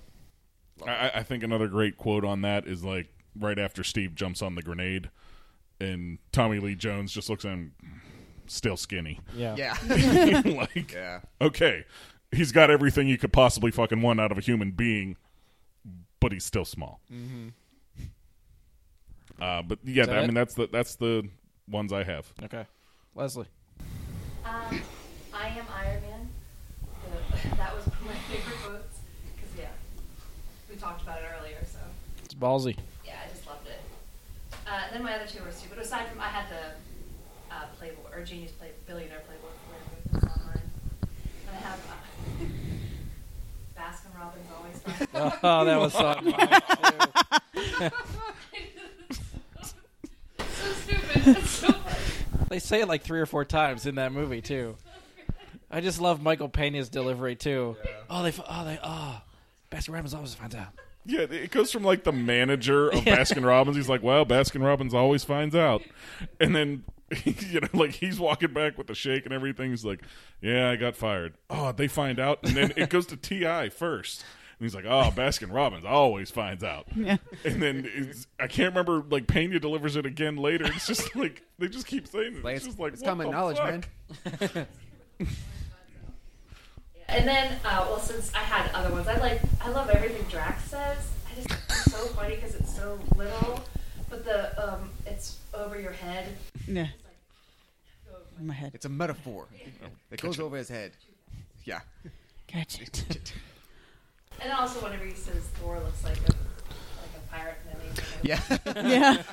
I, 0.85 1.11
I 1.15 1.23
think 1.23 1.43
another 1.43 1.69
great 1.69 1.95
quote 1.95 2.25
on 2.25 2.41
that 2.41 2.67
is 2.67 2.83
like 2.83 3.07
right 3.39 3.57
after 3.57 3.85
Steve 3.85 4.15
jumps 4.15 4.41
on 4.41 4.56
the 4.56 4.61
grenade, 4.61 5.09
and 5.80 6.17
Tommy 6.33 6.59
Lee 6.59 6.75
Jones 6.75 7.14
just 7.14 7.30
looks 7.30 7.45
at 7.45 7.51
him, 7.51 7.73
still 8.48 8.77
skinny. 8.77 9.19
Yeah. 9.35 9.56
Yeah, 9.58 10.42
like, 10.45 10.92
yeah. 10.93 11.19
okay, 11.42 11.85
he's 12.32 12.51
got 12.51 12.69
everything 12.72 13.08
you 13.08 13.17
could 13.17 13.34
possibly 13.34 13.72
fucking 13.72 14.01
want 14.01 14.19
out 14.19 14.32
of 14.32 14.38
a 14.38 14.42
human 14.42 14.72
being, 14.72 15.17
but 16.19 16.32
he's 16.32 16.45
still 16.45 16.66
small. 16.66 17.00
Mm-hmm. 17.11 17.50
Uh, 19.40 19.61
but 19.61 19.80
yeah, 19.84 20.06
that 20.06 20.17
I 20.17 20.22
it? 20.22 20.26
mean 20.26 20.34
that's 20.34 20.56
the 20.56 20.67
that's 20.72 20.95
the 20.95 21.27
ones 21.69 21.93
I 21.93 22.03
have. 22.03 22.32
Okay. 22.43 22.66
Leslie. 23.14 23.45
Um, 24.43 24.82
I 25.34 25.50
am 25.50 25.66
Iron 25.76 26.01
Man. 26.01 26.30
The, 27.51 27.56
that 27.58 27.76
was 27.76 27.85
one 27.85 27.98
of 28.00 28.06
my 28.06 28.14
favorite 28.34 28.58
quotes 28.64 29.00
because 29.35 29.51
yeah, 29.58 29.69
we 30.69 30.76
talked 30.76 31.03
about 31.03 31.19
it 31.19 31.26
earlier. 31.40 31.58
So 31.72 31.77
It's 32.26 32.34
ballsy. 32.34 32.77
yeah, 33.06 33.14
I 33.26 33.30
just 33.30 33.45
loved 33.45 33.67
it. 33.67 33.80
Uh, 34.66 34.82
and 34.88 34.95
then 34.95 35.03
my 35.03 35.14
other 35.14 35.27
two 35.27 35.43
were 35.43 35.51
stupid. 35.51 35.77
Aside 35.80 36.08
from 36.08 36.19
I 36.19 36.27
had 36.30 36.50
the 36.50 36.74
Playboy 37.77 38.09
or 38.14 38.23
Genius 38.23 38.51
Play 38.51 38.69
Billionaire 38.88 39.22
Playboy 39.27 39.47
for 40.11 40.19
that's 40.19 40.39
on 40.39 40.45
mine. 40.47 40.61
And 41.47 41.56
I 41.56 41.59
have 41.59 41.80
uh, 41.89 42.45
Baskin 43.80 44.17
Robbins 44.17 44.47
always. 44.56 44.77
Fun. 44.80 45.33
Oh, 45.43 45.65
that 45.65 45.80
was 45.80 45.93
fun. 45.93 46.33
so 50.38 50.72
stupid. 50.73 51.45
So 51.45 51.75
they 52.49 52.59
say 52.59 52.81
it 52.81 52.88
like 52.88 53.03
three 53.03 53.19
or 53.19 53.25
four 53.25 53.45
times 53.45 53.85
in 53.85 53.95
that 53.95 54.11
movie 54.11 54.41
too. 54.41 54.75
I 55.69 55.81
just 55.81 55.99
love 55.99 56.22
Michael 56.22 56.49
Pena's 56.49 56.89
delivery 56.89 57.35
too. 57.35 57.75
Oh, 58.09 58.23
they. 58.23 58.31
Oh, 58.49 58.65
they. 58.65 58.80
Oh, 58.81 59.22
Baskin 59.69 59.93
Robbins 59.93 60.14
always 60.14 60.33
finds 60.33 60.56
out. 60.56 60.69
Yeah, 61.06 61.22
it 61.22 61.51
goes 61.51 61.72
from 61.72 61.83
like 61.83 62.03
the 62.03 62.11
manager 62.11 62.89
of 62.89 63.03
Baskin 63.03 63.45
Robbins. 63.45 63.77
He's 63.77 63.89
like, 63.89 64.03
"Well, 64.03 64.25
Baskin 64.25 64.64
Robbins 64.64 64.93
always 64.93 65.23
finds 65.23 65.56
out," 65.56 65.81
and 66.39 66.56
then 66.56 66.83
you 67.25 67.61
know, 67.61 67.67
like 67.73 67.91
he's 67.91 68.19
walking 68.19 68.53
back 68.53 68.77
with 68.77 68.87
the 68.87 68.95
shake 68.95 69.25
and 69.25 69.33
everything. 69.33 69.69
He's 69.69 69.85
like, 69.85 70.01
"Yeah, 70.41 70.69
I 70.69 70.75
got 70.75 70.95
fired." 70.95 71.35
Oh, 71.49 71.71
they 71.71 71.87
find 71.87 72.19
out, 72.19 72.39
and 72.43 72.55
then 72.55 72.73
it 72.75 72.89
goes 72.89 73.05
to 73.07 73.17
T.I. 73.17 73.69
first, 73.69 74.25
And 74.59 74.65
he's 74.65 74.75
like, 74.75 74.85
"Oh, 74.85 75.11
Baskin 75.15 75.53
Robbins 75.53 75.85
always 75.85 76.31
finds 76.31 76.63
out." 76.63 76.87
Yeah. 76.95 77.17
And 77.45 77.61
then 77.61 77.89
it's, 77.93 78.27
I 78.39 78.47
can't 78.47 78.75
remember. 78.75 79.03
Like 79.09 79.27
Pena 79.27 79.59
delivers 79.59 79.95
it 79.95 80.05
again 80.05 80.35
later. 80.35 80.65
It's 80.65 80.87
just 80.87 81.15
like 81.15 81.43
they 81.59 81.67
just 81.67 81.87
keep 81.87 82.07
saying 82.07 82.37
it. 82.37 82.43
Like, 82.43 82.57
it's 82.57 82.65
it's, 82.65 82.75
just 82.75 82.79
like 82.79 82.93
it's 82.93 83.01
common 83.01 83.31
knowledge, 83.31 83.57
fuck? 83.57 84.49
man. 84.49 84.67
And 87.09 87.27
then, 87.27 87.53
uh, 87.63 87.85
well, 87.87 87.99
since 87.99 88.33
I 88.33 88.39
had 88.39 88.69
other 88.73 88.93
ones, 88.93 89.07
I 89.07 89.17
like, 89.19 89.39
I 89.63 89.69
love 89.69 89.89
everything 89.89 90.25
Drax 90.29 90.63
says. 90.63 91.09
I 91.31 91.35
just 91.35 91.49
it's 91.49 91.85
so 91.91 91.99
funny 92.07 92.35
because 92.35 92.55
it's 92.55 92.75
so 92.75 92.99
little, 93.15 93.61
but 94.09 94.23
the 94.25 94.73
um, 94.73 94.89
it's 95.05 95.37
over 95.53 95.79
your 95.79 95.91
head. 95.91 96.27
Yeah. 96.67 96.83
It's 96.83 97.03
like, 97.03 98.15
over 98.35 98.43
my 98.45 98.53
head. 98.53 98.71
It's 98.73 98.85
a 98.85 98.89
metaphor. 98.89 99.45
It 100.11 100.21
goes 100.21 100.39
over 100.39 100.57
his 100.57 100.69
head. 100.69 100.91
Yeah. 101.65 101.79
Catch 102.47 102.81
it. 102.81 103.33
And 104.39 104.51
also, 104.53 104.79
whenever 104.83 105.03
he 105.03 105.15
says 105.15 105.41
Thor 105.55 105.79
looks 105.79 106.03
like 106.03 106.17
a 106.17 106.21
like 106.21 107.15
a 107.15 107.31
pirate, 107.31 107.55
and 107.71 107.81
then 107.81 108.05
he 108.21 108.29
Yeah. 108.29 109.23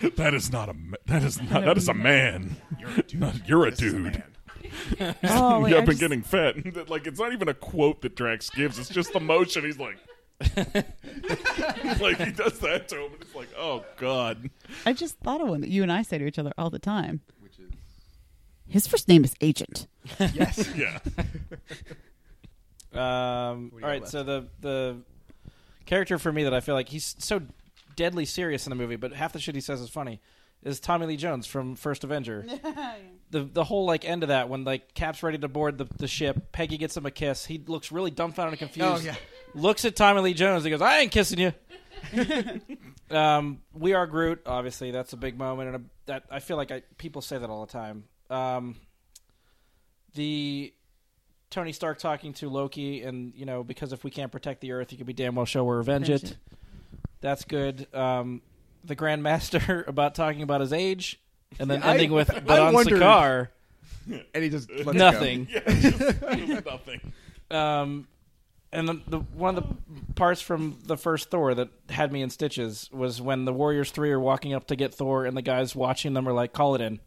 yeah. 0.00 0.08
That 0.16 0.34
is 0.34 0.50
not 0.52 0.68
a. 0.68 0.74
ma- 0.74 0.96
That 1.06 1.22
is 1.22 1.40
not. 1.40 1.64
That 1.64 1.76
is 1.76 1.88
a 1.88 1.94
man. 1.94 2.56
You're 2.80 2.90
a 2.90 3.02
dude. 3.02 3.42
You're 3.46 3.66
a 3.66 3.70
This 3.70 3.82
is 3.82 3.92
dude. 3.94 4.02
man. 4.02 5.14
Oh, 5.22 5.60
wait, 5.60 5.70
yeah, 5.70 5.76
I 5.76 5.80
I've 5.80 5.86
been 5.86 5.96
just- 5.96 6.00
getting 6.00 6.22
fat. 6.22 6.88
Like 6.90 7.06
it's 7.06 7.20
not 7.20 7.32
even 7.32 7.48
a 7.48 7.54
quote 7.54 8.02
that 8.02 8.16
Drax 8.16 8.50
gives. 8.50 8.76
It's 8.78 8.88
just 8.88 9.12
the 9.12 9.20
motion. 9.20 9.64
He's 9.64 9.78
like, 9.78 9.96
like 12.00 12.18
he 12.20 12.32
does 12.32 12.58
that 12.60 12.86
to 12.88 12.96
him, 13.04 13.12
and 13.12 13.22
it's 13.22 13.34
like, 13.34 13.48
oh 13.56 13.84
god. 13.96 14.50
I 14.84 14.92
just 14.92 15.16
thought 15.18 15.40
of 15.40 15.48
one 15.48 15.60
that 15.60 15.70
you 15.70 15.82
and 15.82 15.92
I 15.92 16.02
say 16.02 16.18
to 16.18 16.26
each 16.26 16.38
other 16.38 16.52
all 16.58 16.70
the 16.70 16.78
time. 16.78 17.20
Which 17.40 17.58
is 17.58 17.70
His 18.68 18.86
first 18.86 19.08
name 19.08 19.24
is 19.24 19.34
Agent. 19.40 19.86
yes. 20.18 20.68
Yeah. 20.76 20.98
Um, 22.92 23.70
What 23.70 23.70
do 23.70 23.76
you 23.76 23.76
all 23.76 23.80
got 23.80 23.86
right, 23.88 24.00
left? 24.02 24.12
so 24.12 24.22
the 24.22 24.46
the 24.60 24.96
character 25.86 26.18
for 26.18 26.32
me 26.32 26.44
that 26.44 26.54
I 26.54 26.60
feel 26.60 26.74
like 26.74 26.88
he's 26.88 27.16
so 27.18 27.42
deadly 27.96 28.24
serious 28.24 28.66
in 28.66 28.70
the 28.70 28.76
movie, 28.76 28.96
but 28.96 29.12
half 29.12 29.32
the 29.32 29.38
shit 29.40 29.54
he 29.54 29.60
says 29.60 29.80
is 29.80 29.88
funny, 29.90 30.20
is 30.62 30.80
Tommy 30.80 31.06
Lee 31.06 31.16
Jones 31.16 31.46
from 31.46 31.74
First 31.76 32.04
Avenger. 32.04 32.44
the 33.30 33.40
the 33.44 33.64
whole 33.64 33.84
like 33.84 34.04
end 34.04 34.22
of 34.22 34.28
that 34.28 34.48
when 34.48 34.64
like 34.64 34.94
Cap's 34.94 35.22
ready 35.22 35.38
to 35.38 35.48
board 35.48 35.78
the, 35.78 35.86
the 35.98 36.06
ship, 36.08 36.52
Peggy 36.52 36.76
gets 36.78 36.96
him 36.96 37.06
a 37.06 37.10
kiss. 37.10 37.44
He 37.46 37.62
looks 37.66 37.90
really 37.90 38.10
dumbfounded 38.10 38.52
and 38.52 38.58
confused. 38.70 39.02
Oh, 39.02 39.04
yeah. 39.04 39.16
Looks 39.54 39.84
at 39.84 39.96
Tommy 39.96 40.20
Lee 40.20 40.34
Jones. 40.34 40.64
He 40.64 40.70
goes, 40.70 40.82
"I 40.82 40.98
ain't 41.00 41.12
kissing 41.12 41.38
you." 41.38 41.52
um, 43.16 43.60
we 43.72 43.92
are 43.94 44.06
Groot. 44.06 44.42
Obviously, 44.46 44.90
that's 44.90 45.12
a 45.12 45.16
big 45.16 45.38
moment, 45.38 45.74
and 45.74 45.76
a, 45.76 45.82
that 46.06 46.24
I 46.30 46.40
feel 46.40 46.56
like 46.56 46.70
I, 46.70 46.82
people 46.98 47.22
say 47.22 47.38
that 47.38 47.48
all 47.50 47.64
the 47.64 47.72
time. 47.72 48.04
Um, 48.30 48.76
the 50.14 50.72
Tony 51.50 51.72
Stark 51.72 51.98
talking 51.98 52.32
to 52.34 52.48
Loki, 52.48 53.02
and 53.02 53.32
you 53.34 53.46
know, 53.46 53.62
because 53.64 53.92
if 53.92 54.04
we 54.04 54.10
can't 54.10 54.32
protect 54.32 54.60
the 54.60 54.72
Earth, 54.72 54.92
you 54.92 54.98
could 54.98 55.06
be 55.06 55.12
damn 55.12 55.34
well 55.34 55.46
show 55.46 55.64
or 55.64 55.76
revenge 55.78 56.08
Revenge 56.08 56.30
it. 56.32 56.36
That's 57.20 57.44
good. 57.44 57.86
Um, 57.94 58.42
the 58.84 58.94
Grand 58.94 59.22
Master 59.22 59.84
about 59.88 60.14
talking 60.14 60.42
about 60.42 60.60
his 60.60 60.72
age, 60.72 61.20
and 61.58 61.70
then 61.70 61.80
Yeah, 61.80 61.86
I- 61.88 61.90
ending 61.92 62.12
with, 62.12 62.30
I 62.34 62.40
but 62.40 62.58
on 62.60 62.74
wondered- 62.74 63.00
Sakaar, 63.00 63.48
And 64.34 64.44
he 64.44 64.50
just 64.50 64.68
lets 64.70 64.80
it 64.82 64.84
go. 64.84 64.92
nothing. 64.92 65.48
Yeah. 65.50 65.60
Just, 65.80 66.66
nothing. 66.66 67.12
Um, 67.50 68.08
and 68.74 68.88
the, 68.88 69.00
the 69.06 69.18
one 69.18 69.56
of 69.56 69.64
the 69.64 70.12
parts 70.14 70.40
from 70.40 70.78
the 70.84 70.96
first 70.96 71.30
Thor 71.30 71.54
that 71.54 71.68
had 71.88 72.12
me 72.12 72.22
in 72.22 72.30
stitches 72.30 72.90
was 72.92 73.22
when 73.22 73.44
the 73.44 73.52
Warriors 73.52 73.90
three 73.90 74.10
are 74.10 74.20
walking 74.20 74.52
up 74.52 74.66
to 74.66 74.76
get 74.76 74.94
Thor, 74.94 75.24
and 75.24 75.36
the 75.36 75.42
guys 75.42 75.74
watching 75.74 76.14
them 76.14 76.28
are 76.28 76.32
like, 76.32 76.52
"Call 76.52 76.74
it 76.74 76.80
in. 76.80 77.00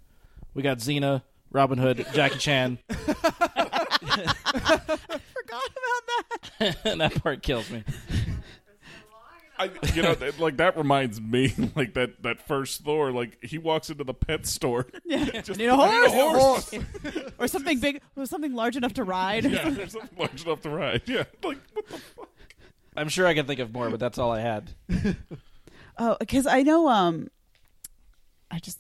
We 0.53 0.63
got 0.63 0.79
Xena, 0.79 1.21
Robin 1.51 1.77
Hood, 1.77 2.05
Jackie 2.13 2.39
Chan." 2.39 2.79
Forgot 2.89 3.17
about 5.45 6.25
that. 6.59 6.77
and 6.85 7.01
that 7.01 7.21
part 7.21 7.43
kills 7.43 7.69
me. 7.69 7.83
I, 9.59 9.71
you 9.95 10.01
know, 10.03 10.13
that- 10.15 10.39
like 10.39 10.57
that 10.57 10.77
reminds 10.77 11.19
me, 11.19 11.53
like 11.75 11.93
that 11.95 12.21
that 12.23 12.47
first 12.47 12.83
Thor, 12.83 13.11
like 13.11 13.43
he 13.43 13.57
walks 13.57 13.89
into 13.89 14.03
the 14.03 14.13
pet 14.13 14.45
store. 14.45 14.85
Yeah. 15.05 15.41
Just, 15.41 15.57
Need 15.59 15.67
a 15.67 15.75
horse? 15.75 15.89
"I 15.91 16.07
need 16.07 16.17
a 16.17 16.39
horse. 16.39 16.73
or 17.39 17.47
something 17.47 17.79
big, 17.79 18.01
or 18.15 18.25
something 18.25 18.53
large 18.53 18.75
enough 18.75 18.93
to 18.95 19.03
ride. 19.03 19.45
yeah, 19.45 19.69
there's 19.69 19.93
something 19.93 20.17
large 20.17 20.43
enough 20.45 20.61
to 20.61 20.69
ride. 20.69 21.01
Yeah, 21.05 21.23
like 21.43 21.57
what 21.73 21.87
the 21.87 21.97
fuck? 21.97 22.29
I'm 22.95 23.09
sure 23.09 23.25
I 23.27 23.33
can 23.33 23.45
think 23.45 23.59
of 23.59 23.71
more, 23.73 23.89
but 23.89 23.99
that's 23.99 24.17
all 24.17 24.31
I 24.31 24.41
had. 24.41 24.73
Oh, 25.97 26.17
because 26.19 26.45
I 26.47 26.63
know. 26.63 26.87
Um, 26.89 27.29
I 28.51 28.59
just, 28.59 28.79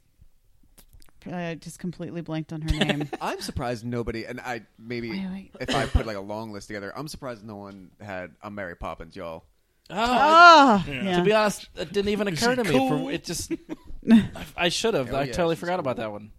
I 1.31 1.55
just 1.55 1.77
completely 1.79 2.21
blanked 2.21 2.51
on 2.53 2.61
her 2.61 2.69
name. 2.69 3.09
I'm 3.21 3.41
surprised 3.41 3.85
nobody, 3.85 4.25
and 4.25 4.39
I 4.39 4.61
maybe 4.79 5.09
Wait, 5.11 5.27
wait. 5.31 5.51
if 5.59 5.75
I 5.75 5.85
put 5.85 6.05
like 6.05 6.17
a 6.17 6.21
long 6.21 6.51
list 6.51 6.67
together, 6.67 6.91
I'm 6.95 7.07
surprised 7.07 7.43
no 7.45 7.55
one 7.57 7.91
had 8.01 8.31
a 8.41 8.49
Mary 8.51 8.75
Poppins, 8.75 9.15
y'all. 9.15 9.43
Oh, 9.89 9.95
Ah, 9.97 10.85
Yeah. 10.87 11.03
yeah. 11.03 11.17
to 11.17 11.23
be 11.23 11.33
honest, 11.33 11.69
it 11.75 11.93
didn't 11.93 12.09
even 12.09 12.27
occur 12.27 12.55
to 12.55 12.63
me. 12.63 12.71
cool? 12.71 13.05
For, 13.05 13.11
it 13.11 13.23
just, 13.23 13.51
I, 14.11 14.29
I 14.57 14.69
should 14.69 14.93
have. 14.93 15.13
Oh, 15.13 15.17
I 15.17 15.23
yeah, 15.23 15.31
totally 15.33 15.55
she's 15.55 15.61
forgot 15.61 15.73
cool. 15.75 15.79
about 15.81 15.97
that 15.97 16.11
one. 16.11 16.31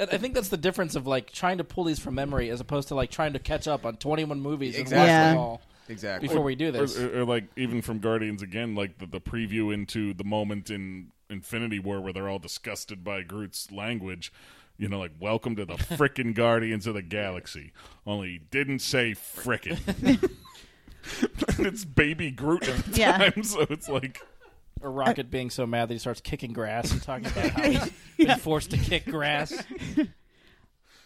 I 0.00 0.04
I 0.04 0.18
think 0.18 0.34
that's 0.34 0.48
the 0.48 0.56
difference 0.56 0.94
of 0.96 1.06
like 1.06 1.30
trying 1.32 1.58
to 1.58 1.64
pull 1.64 1.84
these 1.84 1.98
from 1.98 2.14
memory 2.14 2.50
as 2.50 2.60
opposed 2.60 2.88
to 2.88 2.94
like 2.94 3.10
trying 3.10 3.34
to 3.34 3.38
catch 3.38 3.68
up 3.68 3.84
on 3.86 3.96
21 3.96 4.40
movies 4.40 4.74
and 4.76 4.84
watch 4.86 4.92
Exactly. 4.92 5.06
them 5.32 5.38
all 5.38 5.62
Exactly. 5.88 6.28
before 6.28 6.42
we 6.42 6.54
do 6.54 6.72
this. 6.72 6.98
Or, 6.98 7.14
or, 7.18 7.20
or, 7.20 7.24
like 7.26 7.44
even 7.56 7.80
from 7.82 7.98
Guardians 8.00 8.42
again, 8.42 8.74
like 8.74 8.98
the, 8.98 9.06
the 9.06 9.20
preview 9.20 9.72
into 9.72 10.12
the 10.14 10.24
moment 10.24 10.70
in 10.70 11.12
Infinity 11.30 11.78
War 11.78 12.00
where 12.00 12.12
they're 12.12 12.28
all 12.28 12.38
disgusted 12.38 13.04
by 13.04 13.22
Groot's 13.22 13.70
language. 13.70 14.32
You 14.76 14.88
know, 14.88 14.98
like 14.98 15.12
welcome 15.20 15.54
to 15.56 15.64
the 15.64 15.74
frickin' 15.76 16.34
Guardians 16.34 16.86
of 16.88 16.94
the 16.94 17.02
Galaxy. 17.02 17.72
Only 18.06 18.28
he 18.30 18.38
didn't 18.38 18.80
say 18.80 19.12
frickin'. 19.12 19.78
it's 21.58 21.84
baby 21.84 22.30
Groot 22.30 22.68
at 22.68 22.84
the 22.84 22.98
Yeah. 23.00 23.18
time, 23.30 23.42
so 23.42 23.60
it's 23.70 23.88
like 23.88 24.20
Or 24.80 24.90
Rocket 24.90 25.30
being 25.30 25.50
so 25.50 25.66
mad 25.66 25.88
that 25.88 25.94
he 25.94 25.98
starts 25.98 26.20
kicking 26.20 26.52
grass 26.52 26.90
and 26.92 27.02
talking 27.02 27.26
about 27.26 27.50
how 27.50 27.62
he's 27.70 27.92
been 28.18 28.38
forced 28.38 28.70
to 28.70 28.76
kick 28.78 29.04
grass. 29.06 29.52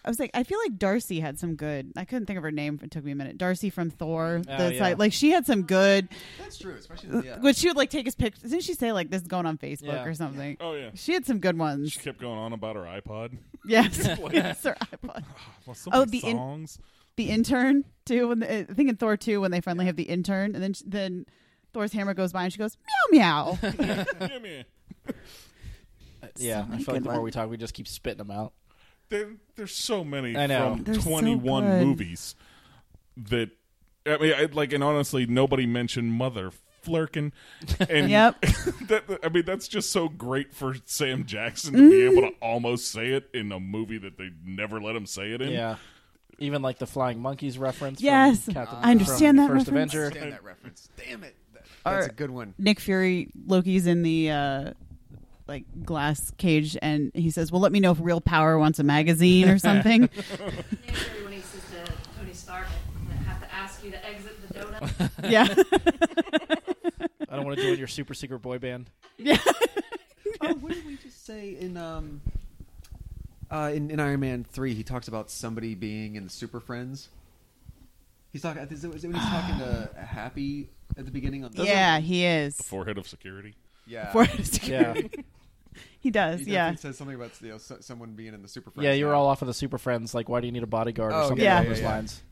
I 0.04 0.08
was 0.10 0.18
like, 0.20 0.30
I 0.32 0.42
feel 0.44 0.58
like 0.64 0.78
Darcy 0.78 1.20
had 1.20 1.38
some 1.38 1.54
good. 1.56 1.92
I 1.94 2.06
couldn't 2.06 2.26
think 2.26 2.38
of 2.38 2.42
her 2.42 2.52
name. 2.52 2.80
It 2.82 2.90
took 2.90 3.04
me 3.04 3.12
a 3.12 3.14
minute. 3.14 3.36
Darcy 3.36 3.68
from 3.68 3.90
Thor. 3.90 4.40
Oh, 4.48 4.56
the 4.68 4.72
yeah. 4.72 4.78
side, 4.78 4.98
like 4.98 5.12
she 5.12 5.30
had 5.32 5.44
some 5.44 5.64
good. 5.64 6.08
That's 6.38 6.56
true, 6.56 6.74
especially 6.78 7.26
yeah. 7.26 7.38
When 7.40 7.52
she 7.52 7.66
would 7.68 7.76
like 7.76 7.90
take 7.90 8.06
his 8.06 8.14
pictures, 8.14 8.48
didn't 8.50 8.62
she 8.62 8.72
say 8.74 8.92
like 8.92 9.10
this 9.10 9.22
is 9.22 9.28
going 9.28 9.44
on 9.44 9.58
Facebook 9.58 9.82
Yeah. 9.88 10.04
or 10.04 10.14
something? 10.14 10.56
oh 10.60 10.74
yeah. 10.74 10.90
She 10.94 11.12
had 11.12 11.26
some 11.26 11.40
good 11.40 11.58
ones. 11.58 11.92
She 11.92 11.98
kept 12.00 12.20
going 12.20 12.38
on 12.38 12.52
about 12.54 12.76
her 12.76 12.82
iPod. 12.84 13.36
Yes, 13.66 13.98
yes, 14.32 14.62
her 14.64 14.76
iPod. 14.80 15.24
Well, 15.66 15.74
so 15.74 15.90
Oh, 15.92 15.98
many 16.06 16.10
the 16.20 16.26
in- 16.28 16.36
songs. 16.38 16.78
The 17.18 17.30
intern 17.30 17.84
too. 18.04 18.28
When 18.28 18.38
the, 18.38 18.60
I 18.60 18.64
think 18.64 18.88
in 18.88 18.96
Thor 18.96 19.16
two, 19.16 19.40
when 19.40 19.50
they 19.50 19.60
finally 19.60 19.86
have 19.86 19.96
the 19.96 20.04
intern, 20.04 20.54
and 20.54 20.62
then 20.62 20.74
then 20.86 21.26
Thor's 21.72 21.92
hammer 21.92 22.14
goes 22.14 22.32
by 22.32 22.44
and 22.44 22.52
she 22.52 22.60
goes 22.60 22.76
meow 23.10 23.58
meow. 23.58 23.58
yeah, 26.36 26.64
So 26.64 26.72
I 26.72 26.76
feel 26.76 26.76
like 26.76 26.86
good 26.86 27.04
the 27.04 27.10
more 27.10 27.20
we 27.20 27.32
talk, 27.32 27.50
we 27.50 27.56
just 27.56 27.74
keep 27.74 27.88
spitting 27.88 28.18
them 28.18 28.30
out. 28.30 28.52
There, 29.08 29.32
there's 29.56 29.74
so 29.74 30.04
many 30.04 30.36
I 30.36 30.46
know. 30.46 30.74
from 30.76 30.84
They're 30.84 30.94
so 30.94 31.10
21 31.10 31.64
good. 31.64 31.86
movies 31.86 32.36
that 33.16 33.50
I 34.06 34.18
mean, 34.18 34.34
I, 34.34 34.44
like, 34.52 34.72
and 34.72 34.84
honestly, 34.84 35.26
nobody 35.26 35.66
mentioned 35.66 36.12
Mother 36.12 36.52
Flirkin. 36.84 37.32
And 37.90 38.10
Yep. 38.10 38.40
that, 38.42 39.18
I 39.24 39.28
mean, 39.28 39.44
that's 39.44 39.66
just 39.66 39.90
so 39.90 40.08
great 40.08 40.54
for 40.54 40.76
Sam 40.84 41.26
Jackson 41.26 41.74
to 41.74 41.90
be 41.90 41.96
mm-hmm. 41.96 42.18
able 42.18 42.30
to 42.30 42.36
almost 42.40 42.92
say 42.92 43.08
it 43.08 43.28
in 43.34 43.50
a 43.50 43.58
movie 43.58 43.98
that 43.98 44.18
they 44.18 44.30
never 44.44 44.80
let 44.80 44.94
him 44.94 45.04
say 45.04 45.32
it 45.32 45.42
in. 45.42 45.50
Yeah. 45.50 45.76
Even 46.38 46.62
like 46.62 46.78
the 46.78 46.86
flying 46.86 47.20
monkeys 47.20 47.58
reference. 47.58 47.98
from 48.00 48.06
Yes, 48.06 48.46
Captain- 48.50 48.78
I 48.80 48.90
understand 48.92 49.36
from 49.38 49.46
that 49.48 49.48
First 49.48 49.66
reference. 49.68 49.92
Avenger. 49.92 50.04
Understand 50.06 50.32
that 50.32 50.44
reference. 50.44 50.88
Damn 50.96 51.24
it. 51.24 51.34
That- 51.54 51.64
that's 51.84 52.06
Or- 52.06 52.10
a 52.10 52.14
good 52.14 52.30
one. 52.30 52.54
Nick 52.58 52.78
Fury, 52.80 53.30
Loki's 53.46 53.86
in 53.86 54.02
the 54.02 54.30
uh, 54.30 54.72
like 55.48 55.64
glass 55.84 56.30
cage, 56.36 56.76
and 56.82 57.10
he 57.14 57.30
says, 57.30 57.50
"Well, 57.50 57.60
let 57.60 57.72
me 57.72 57.80
know 57.80 57.90
if 57.92 57.98
Real 58.00 58.20
Power 58.20 58.58
wants 58.58 58.78
a 58.78 58.84
magazine 58.84 59.48
or 59.48 59.58
something." 59.68 60.02
When 60.02 61.32
he 61.32 61.40
says 61.40 61.62
to 61.72 61.92
Tony 62.20 62.32
Stark, 62.34 62.66
I 63.10 63.14
have 63.24 63.40
to 63.40 63.52
ask 63.54 63.82
you 63.84 63.90
to 63.90 64.06
exit 64.06 64.48
the 64.48 64.54
donut. 64.54 65.10
yeah, 65.30 65.46
I 67.30 67.36
don't 67.36 67.44
want 67.46 67.56
to 67.58 67.62
join 67.64 67.78
your 67.78 67.88
super 67.88 68.14
secret 68.14 68.40
boy 68.40 68.58
band. 68.58 68.90
yeah. 69.18 69.38
oh, 70.42 70.54
what 70.54 70.72
did 70.72 70.86
we 70.86 70.96
just 70.96 71.24
say 71.26 71.56
in 71.58 71.76
um 71.76 72.20
uh 73.50 73.70
in, 73.74 73.90
in 73.90 74.00
Iron 74.00 74.20
Man 74.20 74.44
three? 74.44 74.74
He 74.74 74.82
talks 74.82 75.08
about 75.08 75.30
somebody 75.30 75.74
being 75.74 76.16
in 76.16 76.24
the 76.24 76.30
Super 76.30 76.60
Friends. 76.60 77.08
He's 78.32 78.42
talking. 78.42 78.62
Is 78.62 78.84
it, 78.84 78.94
is 78.94 79.04
it 79.04 79.08
when 79.08 79.16
he's 79.18 79.28
talking 79.28 79.58
to 79.58 79.90
Happy 80.04 80.68
at 80.96 81.04
the 81.04 81.10
beginning? 81.10 81.44
On 81.44 81.52
the, 81.52 81.64
yeah, 81.64 81.98
he 82.00 82.24
is. 82.24 82.56
Forehead 82.60 82.98
of 82.98 83.08
security. 83.08 83.54
yeah. 83.86 84.12
For- 84.12 84.26
Yeah. 84.66 84.94
he 86.00 86.10
does. 86.10 86.40
He 86.40 86.52
yeah, 86.52 86.70
definitely 86.70 86.76
says 86.90 86.98
something 86.98 87.16
about 87.16 87.30
you 87.40 87.48
know, 87.50 87.58
so, 87.58 87.76
someone 87.80 88.12
being 88.12 88.34
in 88.34 88.42
the 88.42 88.48
Super 88.48 88.70
Friends. 88.70 88.84
Yeah, 88.84 88.92
you 88.92 89.06
were 89.06 89.14
all 89.14 89.26
off 89.26 89.42
of 89.42 89.48
the 89.48 89.54
Super 89.54 89.78
Friends. 89.78 90.14
Like, 90.14 90.28
why 90.28 90.40
do 90.40 90.46
you 90.46 90.52
need 90.52 90.62
a 90.62 90.66
bodyguard 90.66 91.12
or 91.12 91.22
Oh, 91.22 91.28
something 91.28 91.44
yeah, 91.44 91.54
along 91.56 91.64
yeah, 91.64 91.68
those 91.70 91.80
yeah. 91.82 91.88
lines? 91.90 92.22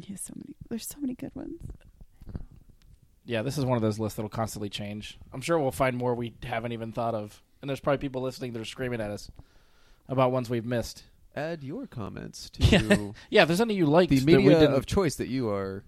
he 0.00 0.12
has 0.12 0.20
so 0.22 0.32
many. 0.36 0.54
There's 0.68 0.86
so 0.86 0.98
many 1.00 1.14
good 1.14 1.34
ones. 1.34 1.60
Yeah, 3.26 3.42
this 3.42 3.56
is 3.56 3.64
one 3.64 3.76
of 3.76 3.82
those 3.82 3.98
lists 3.98 4.16
that'll 4.16 4.28
constantly 4.28 4.68
change. 4.68 5.18
I'm 5.32 5.40
sure 5.40 5.58
we'll 5.58 5.70
find 5.70 5.96
more 5.96 6.14
we 6.14 6.34
haven't 6.42 6.72
even 6.72 6.92
thought 6.92 7.14
of. 7.14 7.42
And 7.62 7.68
there's 7.68 7.80
probably 7.80 7.98
people 7.98 8.20
listening 8.20 8.52
that 8.52 8.60
are 8.60 8.64
screaming 8.66 9.00
at 9.00 9.10
us 9.10 9.30
about 10.08 10.32
ones 10.32 10.48
we've 10.50 10.64
missed. 10.66 11.04
add 11.36 11.62
your 11.64 11.86
comments 11.86 12.50
Yeah. 12.58 12.78
to 12.80 13.14
Yeah, 13.30 13.42
if 13.42 13.48
there's 13.48 13.60
any 13.60 13.74
you 13.74 13.86
liked 13.86 14.10
the 14.10 14.18
that 14.20 14.26
we 14.26 14.36
media 14.36 14.58
didn't- 14.60 14.74
of 14.74 14.86
choice 14.86 15.16
that 15.16 15.28
you 15.28 15.50
are 15.50 15.82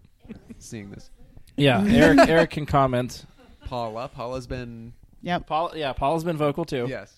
seeing 0.59 0.91
this. 0.91 1.11
yeah, 1.57 1.85
Eric 1.87 2.19
Eric 2.29 2.51
can 2.51 2.67
comment. 2.67 3.25
Paula, 3.67 4.09
Paula's 4.09 4.47
been 4.47 4.93
Yep. 5.23 5.47
Paul, 5.47 5.73
yeah, 5.75 5.93
Paula's 5.93 6.25
been 6.25 6.37
vocal 6.37 6.65
too. 6.65 6.87
yes, 6.89 7.15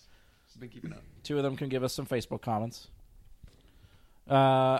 she's 0.47 0.57
been 0.57 0.69
keeping 0.69 0.93
up. 0.93 1.03
Two 1.23 1.37
of 1.37 1.43
them 1.43 1.57
can 1.57 1.69
give 1.69 1.83
us 1.85 1.93
some 1.93 2.07
Facebook 2.07 2.41
comments. 2.43 2.89
Uh, 4.31 4.35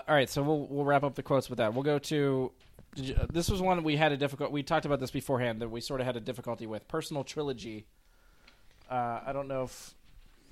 all 0.07 0.15
right, 0.15 0.29
so 0.29 0.43
we'll 0.43 0.67
we'll 0.67 0.85
wrap 0.85 1.03
up 1.03 1.15
the 1.15 1.23
quotes 1.23 1.49
with 1.49 1.57
that. 1.57 1.73
We'll 1.73 1.83
go 1.83 1.97
to. 1.99 2.51
Did 2.95 3.05
you, 3.09 3.15
this 3.31 3.49
was 3.49 3.61
one 3.61 3.83
we 3.83 3.95
had 3.97 4.11
a 4.11 4.17
difficult. 4.17 4.51
We 4.51 4.63
talked 4.63 4.85
about 4.85 4.99
this 4.99 5.11
beforehand 5.11 5.61
that 5.61 5.69
we 5.69 5.81
sort 5.81 6.01
of 6.01 6.05
had 6.07 6.15
a 6.15 6.19
difficulty 6.19 6.65
with 6.67 6.87
personal 6.87 7.23
trilogy. 7.23 7.85
Uh, 8.89 9.19
I 9.25 9.31
don't 9.33 9.47
know 9.47 9.63
if 9.63 9.93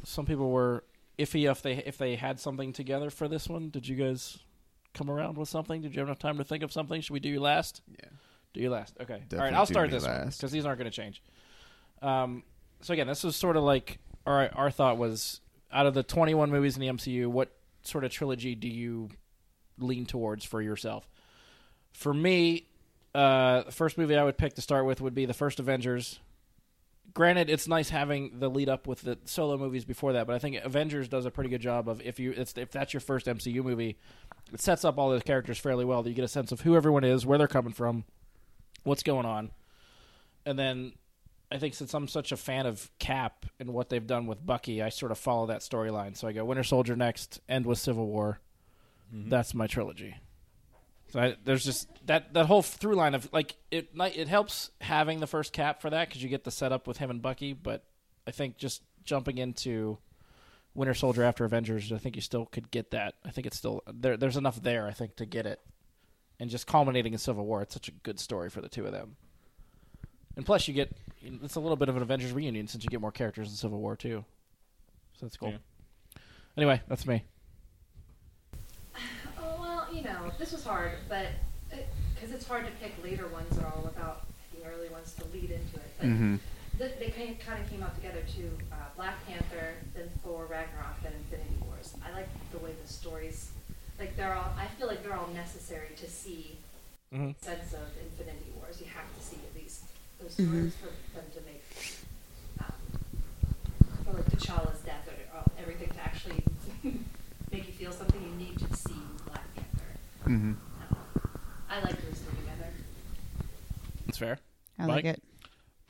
some 0.04 0.26
people 0.26 0.50
were 0.52 0.84
iffy 1.18 1.50
if 1.50 1.62
they 1.62 1.74
if 1.74 1.98
they 1.98 2.16
had 2.16 2.40
something 2.40 2.74
together 2.74 3.10
for 3.10 3.28
this 3.28 3.48
one. 3.48 3.70
Did 3.70 3.88
you 3.88 3.96
guys 3.96 4.40
come 4.94 5.10
around 5.10 5.38
with 5.38 5.50
something? 5.50 5.82
Did 5.82 5.94
you 5.94 6.00
have 6.00 6.08
enough 6.08 6.20
time 6.20 6.38
to 6.38 6.44
think 6.44 6.64
of 6.64 6.72
something? 6.72 7.02
Should 7.02 7.14
we 7.14 7.20
do 7.20 7.30
you 7.30 7.40
last? 7.40 7.82
Yeah. 7.88 8.10
Do 8.54 8.62
you 8.62 8.70
last? 8.70 8.96
Okay. 9.00 9.14
All 9.14 9.20
Definitely 9.20 9.46
right. 9.46 9.54
I'll 9.54 9.66
start 9.66 9.92
this 9.92 10.06
one 10.06 10.30
because 10.30 10.52
these 10.52 10.66
aren't 10.66 10.80
going 10.80 10.90
to 10.90 10.96
change. 10.96 11.22
Um, 12.02 12.44
so 12.82 12.94
again, 12.94 13.08
this 13.08 13.24
was 13.24 13.36
sort 13.36 13.58
of 13.58 13.64
like 13.64 14.00
our 14.26 14.50
our 14.56 14.72
thought 14.72 14.98
was 14.98 15.42
out 15.72 15.86
of 15.86 15.94
the 15.94 16.04
21 16.04 16.50
movies 16.50 16.76
in 16.76 16.82
the 16.82 16.88
MCU, 16.88 17.28
what 17.28 17.52
sort 17.82 18.04
of 18.04 18.12
trilogy 18.12 18.56
do 18.56 18.68
you 18.68 19.10
lean 19.78 20.06
towards 20.06 20.46
for 20.46 20.62
yourself? 20.62 21.08
For 21.94 22.14
me, 22.14 22.68
uh, 23.14 23.64
the 23.64 23.72
first 23.72 23.98
movie 23.98 24.16
I 24.16 24.24
would 24.24 24.38
pick 24.38 24.54
to 24.54 24.62
start 24.62 24.86
with 24.86 25.02
would 25.02 25.16
be 25.16 25.26
the 25.26 25.34
first 25.34 25.60
Avengers. 25.60 26.20
Granted, 27.14 27.50
it's 27.50 27.68
nice 27.68 27.90
having 27.90 28.40
the 28.40 28.50
lead 28.50 28.70
up 28.70 28.86
with 28.86 29.02
the 29.02 29.18
solo 29.26 29.58
movies 29.58 29.86
before 29.86 30.14
that, 30.14 30.28
but 30.28 30.36
I 30.36 30.40
think 30.40 30.58
Avengers 30.64 31.08
does 31.08 31.26
a 31.26 31.32
pretty 31.32 31.50
good 31.50 31.62
job 31.62 31.90
of 31.90 32.02
if 32.02 32.20
you 32.20 32.32
it's, 32.32 32.54
if 32.58 32.72
that's 32.72 32.94
your 32.94 33.02
first 33.02 33.26
MCU 33.26 33.64
movie, 33.64 33.98
it 34.54 34.62
sets 34.62 34.86
up 34.86 34.98
all 34.98 35.10
those 35.10 35.24
characters 35.24 35.58
fairly 35.58 35.86
well. 35.86 36.04
That 36.04 36.10
you 36.10 36.16
get 36.16 36.26
a 36.26 36.28
sense 36.28 36.52
of 36.52 36.62
who 36.62 36.76
everyone 36.76 37.04
is, 37.04 37.26
where 37.26 37.38
they're 37.38 37.48
coming 37.48 37.74
from, 37.74 38.04
what's 38.84 39.04
going 39.04 39.26
on, 39.26 39.52
and 40.46 40.60
then 40.60 40.94
I 41.52 41.60
think 41.60 41.74
since 41.74 41.94
I'm 41.94 42.08
such 42.08 42.32
a 42.32 42.38
fan 42.38 42.66
of 42.66 42.92
Cap 43.00 43.46
and 43.60 43.74
what 43.74 43.90
they've 43.90 44.06
done 44.06 44.28
with 44.28 44.46
Bucky, 44.46 44.82
I 44.82 44.90
sort 44.90 45.12
of 45.12 45.18
follow 45.18 45.48
that 45.48 45.62
storyline. 45.62 46.18
So 46.18 46.28
I 46.28 46.34
go 46.34 46.44
Winter 46.44 46.64
Soldier 46.64 46.96
next, 46.96 47.40
end 47.48 47.66
with 47.66 47.80
Civil 47.80 48.08
War. 48.08 48.40
Mm-hmm. 49.14 49.30
That's 49.30 49.54
my 49.54 49.68
trilogy. 49.68 50.16
So 51.10 51.20
I, 51.22 51.36
there's 51.46 51.64
just 51.64 51.88
that 52.08 52.34
that 52.34 52.46
whole 52.48 52.62
through 52.62 52.96
line 52.96 53.16
of 53.16 53.30
like 53.32 53.56
it. 53.72 53.96
might- 53.96 54.18
It 54.18 54.28
helps 54.28 54.72
having 54.82 55.20
the 55.20 55.28
first 55.28 55.54
Cap 55.54 55.82
for 55.82 55.90
that 55.90 56.08
because 56.10 56.22
you 56.22 56.30
get 56.30 56.44
the 56.44 56.52
setup 56.52 56.86
with 56.88 56.98
him 56.98 57.10
and 57.10 57.22
Bucky. 57.22 57.54
But 57.54 57.84
I 58.28 58.32
think 58.32 58.58
just 58.58 58.82
jumping 59.06 59.38
into 59.38 59.98
Winter 60.76 60.94
Soldier 60.94 61.24
after 61.24 61.46
Avengers, 61.46 61.92
I 61.94 61.98
think 61.98 62.16
you 62.18 62.22
still 62.22 62.46
could 62.46 62.70
get 62.72 62.92
that. 62.92 63.16
I 63.26 63.30
think 63.32 63.48
it's 63.48 63.58
still 63.58 63.84
there. 63.92 64.18
There's 64.18 64.36
enough 64.38 64.62
there, 64.62 64.86
I 64.86 64.92
think, 64.92 65.16
to 65.16 65.26
get 65.26 65.46
it, 65.46 65.62
and 66.40 66.50
just 66.50 66.68
culminating 66.68 67.14
in 67.14 67.20
Civil 67.20 67.46
War. 67.46 67.62
It's 67.62 67.74
such 67.74 67.88
a 67.88 67.92
good 68.04 68.20
story 68.20 68.50
for 68.50 68.60
the 68.62 68.70
two 68.70 68.86
of 68.86 68.92
them. 68.92 69.16
And 70.36 70.46
plus, 70.46 70.68
you 70.68 70.74
get 70.74 70.92
it's 71.24 71.56
a 71.56 71.60
little 71.60 71.78
bit 71.78 71.90
of 71.90 71.96
an 71.96 72.02
Avengers 72.04 72.32
reunion 72.34 72.68
since 72.68 72.84
you 72.84 72.90
get 72.90 73.00
more 73.02 73.12
characters 73.14 73.50
in 73.50 73.56
Civil 73.56 73.80
War 73.80 73.96
too. 73.96 74.24
So 75.20 75.26
that's 75.26 75.38
cool. 75.38 75.52
Yeah. 75.52 75.58
Anyway, 76.58 76.82
that's 76.88 77.08
me. 77.08 77.24
Well, 80.04 80.14
you 80.14 80.20
know, 80.28 80.32
this 80.38 80.52
was 80.52 80.64
hard, 80.64 80.92
but 81.10 81.28
because 82.14 82.32
it's 82.32 82.48
hard 82.48 82.66
to 82.66 82.72
pick 82.74 82.94
later 83.04 83.28
ones 83.28 83.58
at 83.58 83.66
all 83.66 83.82
without 83.84 84.26
picking 84.52 84.68
early 84.68 84.90
ones 84.90 85.14
to 85.14 85.26
lead 85.34 85.50
into 85.52 85.76
it. 85.78 85.92
But 85.98 86.08
Mm-hmm. 86.08 86.36
th- 86.78 86.94
they 87.00 87.10
kind 87.10 87.30
of, 87.32 87.40
kind 87.40 87.64
of 87.64 87.70
came 87.70 87.82
out 87.84 87.96
together 87.96 88.22
too. 88.36 88.50
Uh, 88.72 88.76
Black 88.96 89.16
Panther, 89.28 89.74
then 89.96 90.10
Thor, 90.24 90.46
Ragnarok, 90.46 91.02
then 91.04 91.14
Infinity 91.14 91.58
Wars. 91.66 91.96
I 92.06 92.12
like 92.16 92.28
the 92.52 92.60
way 92.60 92.72
the 92.82 92.88
stories, 92.92 93.50
like 94.00 94.16
they're 94.16 94.34
all. 94.34 94.52
I 94.58 94.68
feel 94.78 94.88
like 94.88 95.04
they're 95.04 95.16
all 95.18 95.30
necessary 95.34 95.90
to 95.98 96.10
see 96.10 96.58
Mhm. 97.14 97.34
sense 97.42 97.74
of 97.74 97.88
Infinity 98.04 98.52
Wars. 98.58 98.80
You 98.80 98.88
have 98.94 99.08
to 99.18 99.24
see 99.24 99.38
at 99.38 99.56
least 99.62 99.84
those 100.22 100.34
stories 100.34 100.74
for 100.76 100.90
them 101.16 101.26
to 101.34 101.42
make, 101.42 101.64
um, 102.60 102.74
for 104.06 104.14
like 104.14 104.26
T'Challa's 104.30 104.80
death 104.82 105.08
or, 105.08 105.38
or 105.40 105.44
everything 105.60 105.90
to 105.90 106.00
actually 106.02 106.44
make 107.52 107.66
you 107.68 107.74
feel 107.74 107.92
something. 107.92 108.22
You 108.22 108.36
need 108.36 108.60
to 108.60 108.76
see 108.76 108.94
Black 109.26 109.46
Panther. 109.56 109.92
Mm-hmm. 110.28 110.54
I 111.70 111.80
like 111.80 112.02
those 112.02 112.20
two 112.20 112.36
together. 112.38 112.70
That's 114.06 114.18
fair. 114.18 114.40
I 114.80 114.86
like 114.86 115.06
Mike? 115.06 115.18
it. 115.18 115.24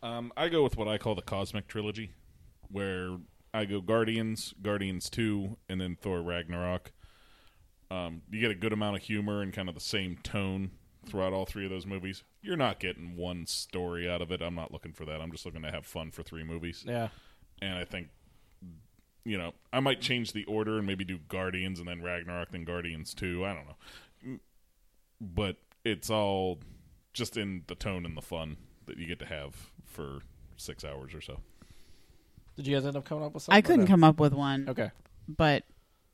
Um, 0.04 0.32
I 0.38 0.48
go 0.50 0.64
with 0.64 0.78
what 0.78 0.88
I 0.88 0.98
call 0.98 1.16
the 1.16 1.22
cosmic 1.22 1.68
trilogy, 1.68 2.12
where 2.70 3.18
I 3.54 3.66
go 3.66 3.82
Guardians, 3.82 4.54
Guardians 4.62 5.10
Two, 5.10 5.58
and 5.68 5.82
then 5.82 5.98
Thor 6.00 6.22
Ragnarok. 6.22 6.92
Um, 7.90 8.22
you 8.30 8.40
get 8.40 8.52
a 8.52 8.56
good 8.56 8.74
amount 8.74 8.98
of 8.98 9.04
humor 9.04 9.42
and 9.42 9.54
kind 9.54 9.70
of 9.70 9.76
the 9.76 9.82
same 9.82 10.18
tone 10.22 10.72
throughout 11.06 11.34
all 11.34 11.46
three 11.46 11.64
of 11.66 11.72
those 11.72 11.86
movies. 11.86 12.24
You're 12.42 12.58
not 12.58 12.80
getting 12.80 13.16
one 13.16 13.46
story 13.46 14.10
out 14.10 14.22
of 14.22 14.32
it. 14.32 14.42
I'm 14.42 14.56
not 14.56 14.72
looking 14.72 14.94
for 14.94 15.06
that. 15.06 15.22
I'm 15.22 15.32
just 15.32 15.46
looking 15.46 15.62
to 15.62 15.72
have 15.72 15.86
fun 15.86 16.12
for 16.12 16.22
three 16.22 16.44
movies. 16.44 16.84
Yeah. 16.86 17.08
And 17.62 17.76
I 17.76 17.86
think, 17.86 18.10
you 19.24 19.38
know, 19.38 19.54
I 19.72 19.80
might 19.80 20.02
change 20.02 20.34
the 20.34 20.44
order 20.46 20.78
and 20.78 20.86
maybe 20.86 21.06
do 21.06 21.18
Guardians 21.30 21.80
and 21.80 21.88
then 21.88 22.02
Ragnarok, 22.02 22.52
then 22.52 22.66
Guardians 22.66 23.14
Two. 23.14 23.46
I 23.46 23.54
don't 23.54 23.66
know, 23.66 23.78
but 25.22 25.58
it's 25.84 26.10
all 26.10 26.60
just 27.14 27.38
in 27.38 27.64
the 27.68 27.76
tone 27.76 28.06
and 28.06 28.16
the 28.16 28.22
fun 28.22 28.58
that 28.86 28.98
you 28.98 29.06
get 29.08 29.20
to 29.20 29.26
have 29.26 29.56
for 29.86 30.20
six 30.58 30.84
hours 30.86 31.14
or 31.14 31.22
so. 31.22 31.40
Did 32.56 32.68
you 32.68 32.76
guys 32.76 32.86
end 32.86 32.96
up 32.98 33.06
coming 33.06 33.24
up 33.24 33.34
with 33.34 33.44
something? 33.44 33.58
I 33.58 33.62
couldn't 33.62 33.82
no? 33.86 33.88
come 33.88 34.04
up 34.04 34.20
with 34.20 34.34
one, 34.34 34.68
Okay. 34.70 34.92
but 35.28 35.64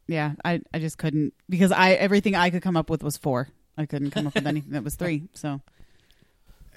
yeah, 0.07 0.33
I 0.43 0.61
I 0.73 0.80
just 0.80 0.98
couldn't 0.98 1.33
because 1.49 1.72
I 1.72 1.91
everything 1.91 2.35
I 2.35 2.49
could 2.49 2.61
come 2.61 2.75
up 2.77 2.90
with 2.90 3.03
was 3.03 3.17
four. 3.17 3.49
I 3.77 3.85
couldn't 3.85 4.11
come 4.11 4.27
up 4.27 4.35
with 4.35 4.45
anything 4.45 4.72
that 4.73 4.83
was 4.83 4.95
three. 4.95 5.23
So 5.33 5.61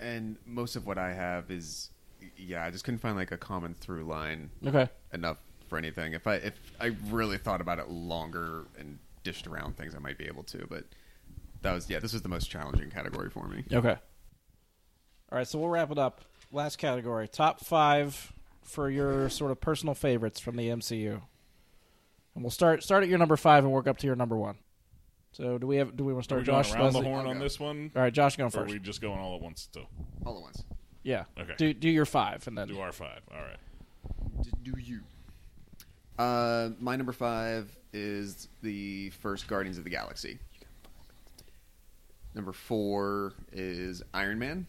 And 0.00 0.36
most 0.46 0.76
of 0.76 0.86
what 0.86 0.98
I 0.98 1.12
have 1.12 1.50
is, 1.50 1.90
yeah, 2.36 2.64
I 2.64 2.70
just 2.70 2.84
couldn't 2.84 2.98
find 3.00 3.16
like 3.16 3.32
a 3.32 3.36
common 3.36 3.74
through 3.74 4.04
line 4.04 4.50
Okay. 4.64 4.88
enough 5.12 5.38
for 5.68 5.78
anything. 5.78 6.12
If 6.12 6.26
I 6.26 6.36
if 6.36 6.54
I 6.80 6.92
really 7.10 7.38
thought 7.38 7.60
about 7.60 7.78
it 7.80 7.88
longer 7.90 8.64
and 8.78 8.98
dished 9.24 9.46
around 9.48 9.76
things, 9.76 9.94
I 9.94 9.98
might 9.98 10.16
be 10.18 10.26
able 10.26 10.44
to. 10.44 10.66
But 10.68 10.84
that 11.62 11.72
was 11.72 11.88
yeah, 11.90 11.98
this 11.98 12.12
was 12.12 12.22
the 12.22 12.28
most 12.28 12.50
challenging 12.50 12.90
category 12.90 13.30
for 13.30 13.46
me. 13.48 13.64
Okay. 13.72 13.96
All 15.32 15.38
right, 15.38 15.46
so 15.46 15.58
we'll 15.58 15.68
wrap 15.68 15.90
it 15.90 15.98
up. 15.98 16.20
Last 16.52 16.76
category: 16.76 17.26
top 17.28 17.60
five 17.60 18.32
for 18.62 18.88
your 18.90 19.28
sort 19.30 19.50
of 19.50 19.60
personal 19.60 19.94
favorites 19.94 20.40
from 20.40 20.56
the 20.56 20.68
MCU. 20.68 21.20
And 22.34 22.44
we'll 22.44 22.50
start 22.50 22.82
start 22.82 23.02
at 23.02 23.08
your 23.08 23.18
number 23.18 23.36
five 23.36 23.64
and 23.64 23.72
work 23.72 23.86
up 23.86 23.98
to 23.98 24.06
your 24.06 24.16
number 24.16 24.36
one. 24.36 24.56
So 25.32 25.58
do 25.58 25.66
we 25.66 25.76
have? 25.76 25.96
Do 25.96 26.04
we 26.04 26.12
want 26.12 26.28
to 26.28 26.34
Are 26.36 26.42
start? 26.44 26.46
we 26.46 26.46
going 26.46 26.62
Josh, 26.62 26.74
around 26.74 26.92
the 26.92 27.02
horn 27.02 27.24
I'll 27.26 27.30
on 27.30 27.38
go. 27.38 27.42
this 27.42 27.58
one? 27.58 27.90
All 27.96 28.02
right, 28.02 28.12
Josh, 28.12 28.36
going 28.36 28.46
Or 28.54 28.58
are 28.58 28.62
first. 28.62 28.72
we 28.72 28.78
just 28.78 29.00
going 29.00 29.18
all 29.18 29.34
at 29.36 29.42
once 29.42 29.62
still? 29.62 29.88
All 30.24 30.36
at 30.36 30.42
once. 30.42 30.64
Yeah. 31.02 31.24
Okay. 31.38 31.54
Do 31.58 31.74
do 31.74 31.88
your 31.90 32.06
five 32.06 32.46
and 32.46 32.56
then. 32.56 32.68
Do 32.68 32.80
our 32.80 32.92
five. 32.92 33.20
All 33.34 33.40
right. 33.42 33.58
Do 34.62 34.74
you? 34.78 35.00
Uh, 36.18 36.70
my 36.80 36.96
number 36.96 37.12
five 37.12 37.76
is 37.92 38.48
the 38.62 39.10
first 39.10 39.46
Guardians 39.48 39.78
of 39.78 39.84
the 39.84 39.90
Galaxy. 39.90 40.38
Number 42.36 42.52
four 42.52 43.32
is 43.50 44.02
Iron 44.12 44.38
Man. 44.38 44.66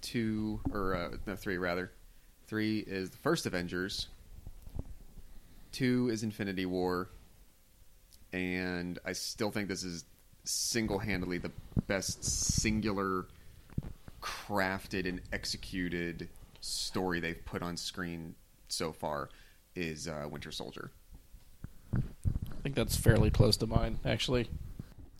Two 0.00 0.60
or 0.72 0.96
uh, 0.96 1.16
no, 1.26 1.36
three 1.36 1.58
rather. 1.58 1.92
Three 2.48 2.80
is 2.80 3.10
the 3.10 3.16
first 3.18 3.46
Avengers. 3.46 4.08
Two 5.70 6.10
is 6.10 6.24
Infinity 6.24 6.66
War. 6.66 7.08
And 8.32 8.98
I 9.04 9.12
still 9.12 9.52
think 9.52 9.68
this 9.68 9.84
is 9.84 10.04
single-handedly 10.42 11.38
the 11.38 11.52
best 11.86 12.24
singular 12.24 13.28
crafted 14.20 15.08
and 15.08 15.20
executed 15.32 16.28
story 16.60 17.20
they've 17.20 17.44
put 17.44 17.62
on 17.62 17.76
screen 17.76 18.34
so 18.66 18.92
far 18.92 19.28
is 19.76 20.08
uh, 20.08 20.26
Winter 20.28 20.50
Soldier. 20.50 20.90
I 21.94 22.62
think 22.62 22.74
that's 22.74 22.96
fairly 22.96 23.30
close 23.30 23.56
to 23.58 23.68
mine, 23.68 24.00
actually. 24.04 24.48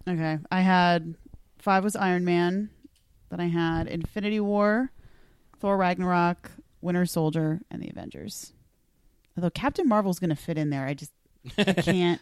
Okay, 0.08 0.38
I 0.50 0.60
had 0.60 1.14
five 1.58 1.84
was 1.84 1.96
Iron 1.96 2.24
Man, 2.24 2.70
then 3.30 3.40
I 3.40 3.46
had 3.48 3.86
Infinity 3.86 4.40
War, 4.40 4.90
Thor 5.58 5.76
Ragnarok, 5.76 6.50
Winter 6.80 7.06
Soldier, 7.06 7.60
and 7.70 7.82
the 7.82 7.88
Avengers. 7.90 8.52
Although 9.36 9.50
Captain 9.50 9.88
Marvel's 9.88 10.18
going 10.18 10.30
to 10.30 10.36
fit 10.36 10.58
in 10.58 10.70
there, 10.70 10.86
I 10.86 10.94
just 10.94 11.12
I 11.58 11.64
can't. 11.74 12.20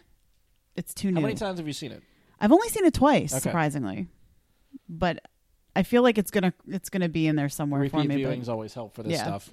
It's 0.75 0.93
too 0.93 1.11
new. 1.11 1.15
How 1.21 1.21
many 1.27 1.35
times 1.35 1.59
have 1.59 1.67
you 1.67 1.73
seen 1.73 1.91
it? 1.91 2.03
I've 2.39 2.51
only 2.51 2.69
seen 2.69 2.85
it 2.85 2.93
twice, 2.93 3.33
Okay. 3.33 3.41
surprisingly, 3.41 4.07
but 4.87 5.19
I 5.75 5.83
feel 5.83 6.03
like 6.03 6.17
it's 6.17 6.31
gonna 6.31 6.53
it's 6.67 6.89
gonna 6.89 7.09
be 7.09 7.27
in 7.27 7.35
there 7.35 7.49
somewhere 7.49 7.89
for 7.89 7.97
Repeat 7.97 8.07
me. 8.09 8.23
viewings 8.23 8.45
But 8.45 8.51
always 8.53 8.73
help 8.73 8.93
for 8.95 9.03
this 9.03 9.13
Yeah. 9.13 9.23
stuff. 9.23 9.49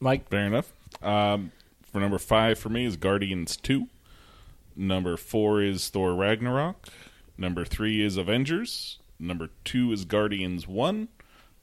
Mike, 0.00 0.28
Fair 0.28 0.46
enough. 0.46 0.72
Um, 1.02 1.52
for 1.90 2.00
number 2.00 2.18
five 2.18 2.58
for 2.58 2.68
me 2.68 2.84
is 2.84 2.96
Guardians 2.96 3.56
Two. 3.56 3.88
Number 4.76 5.16
four 5.16 5.62
is 5.62 5.88
Thor 5.88 6.14
Ragnarok. 6.14 6.88
Number 7.36 7.64
three 7.64 8.02
is 8.02 8.16
Avengers. 8.16 8.98
Number 9.18 9.50
two 9.64 9.92
is 9.92 10.04
Guardians 10.04 10.66
One, 10.66 11.08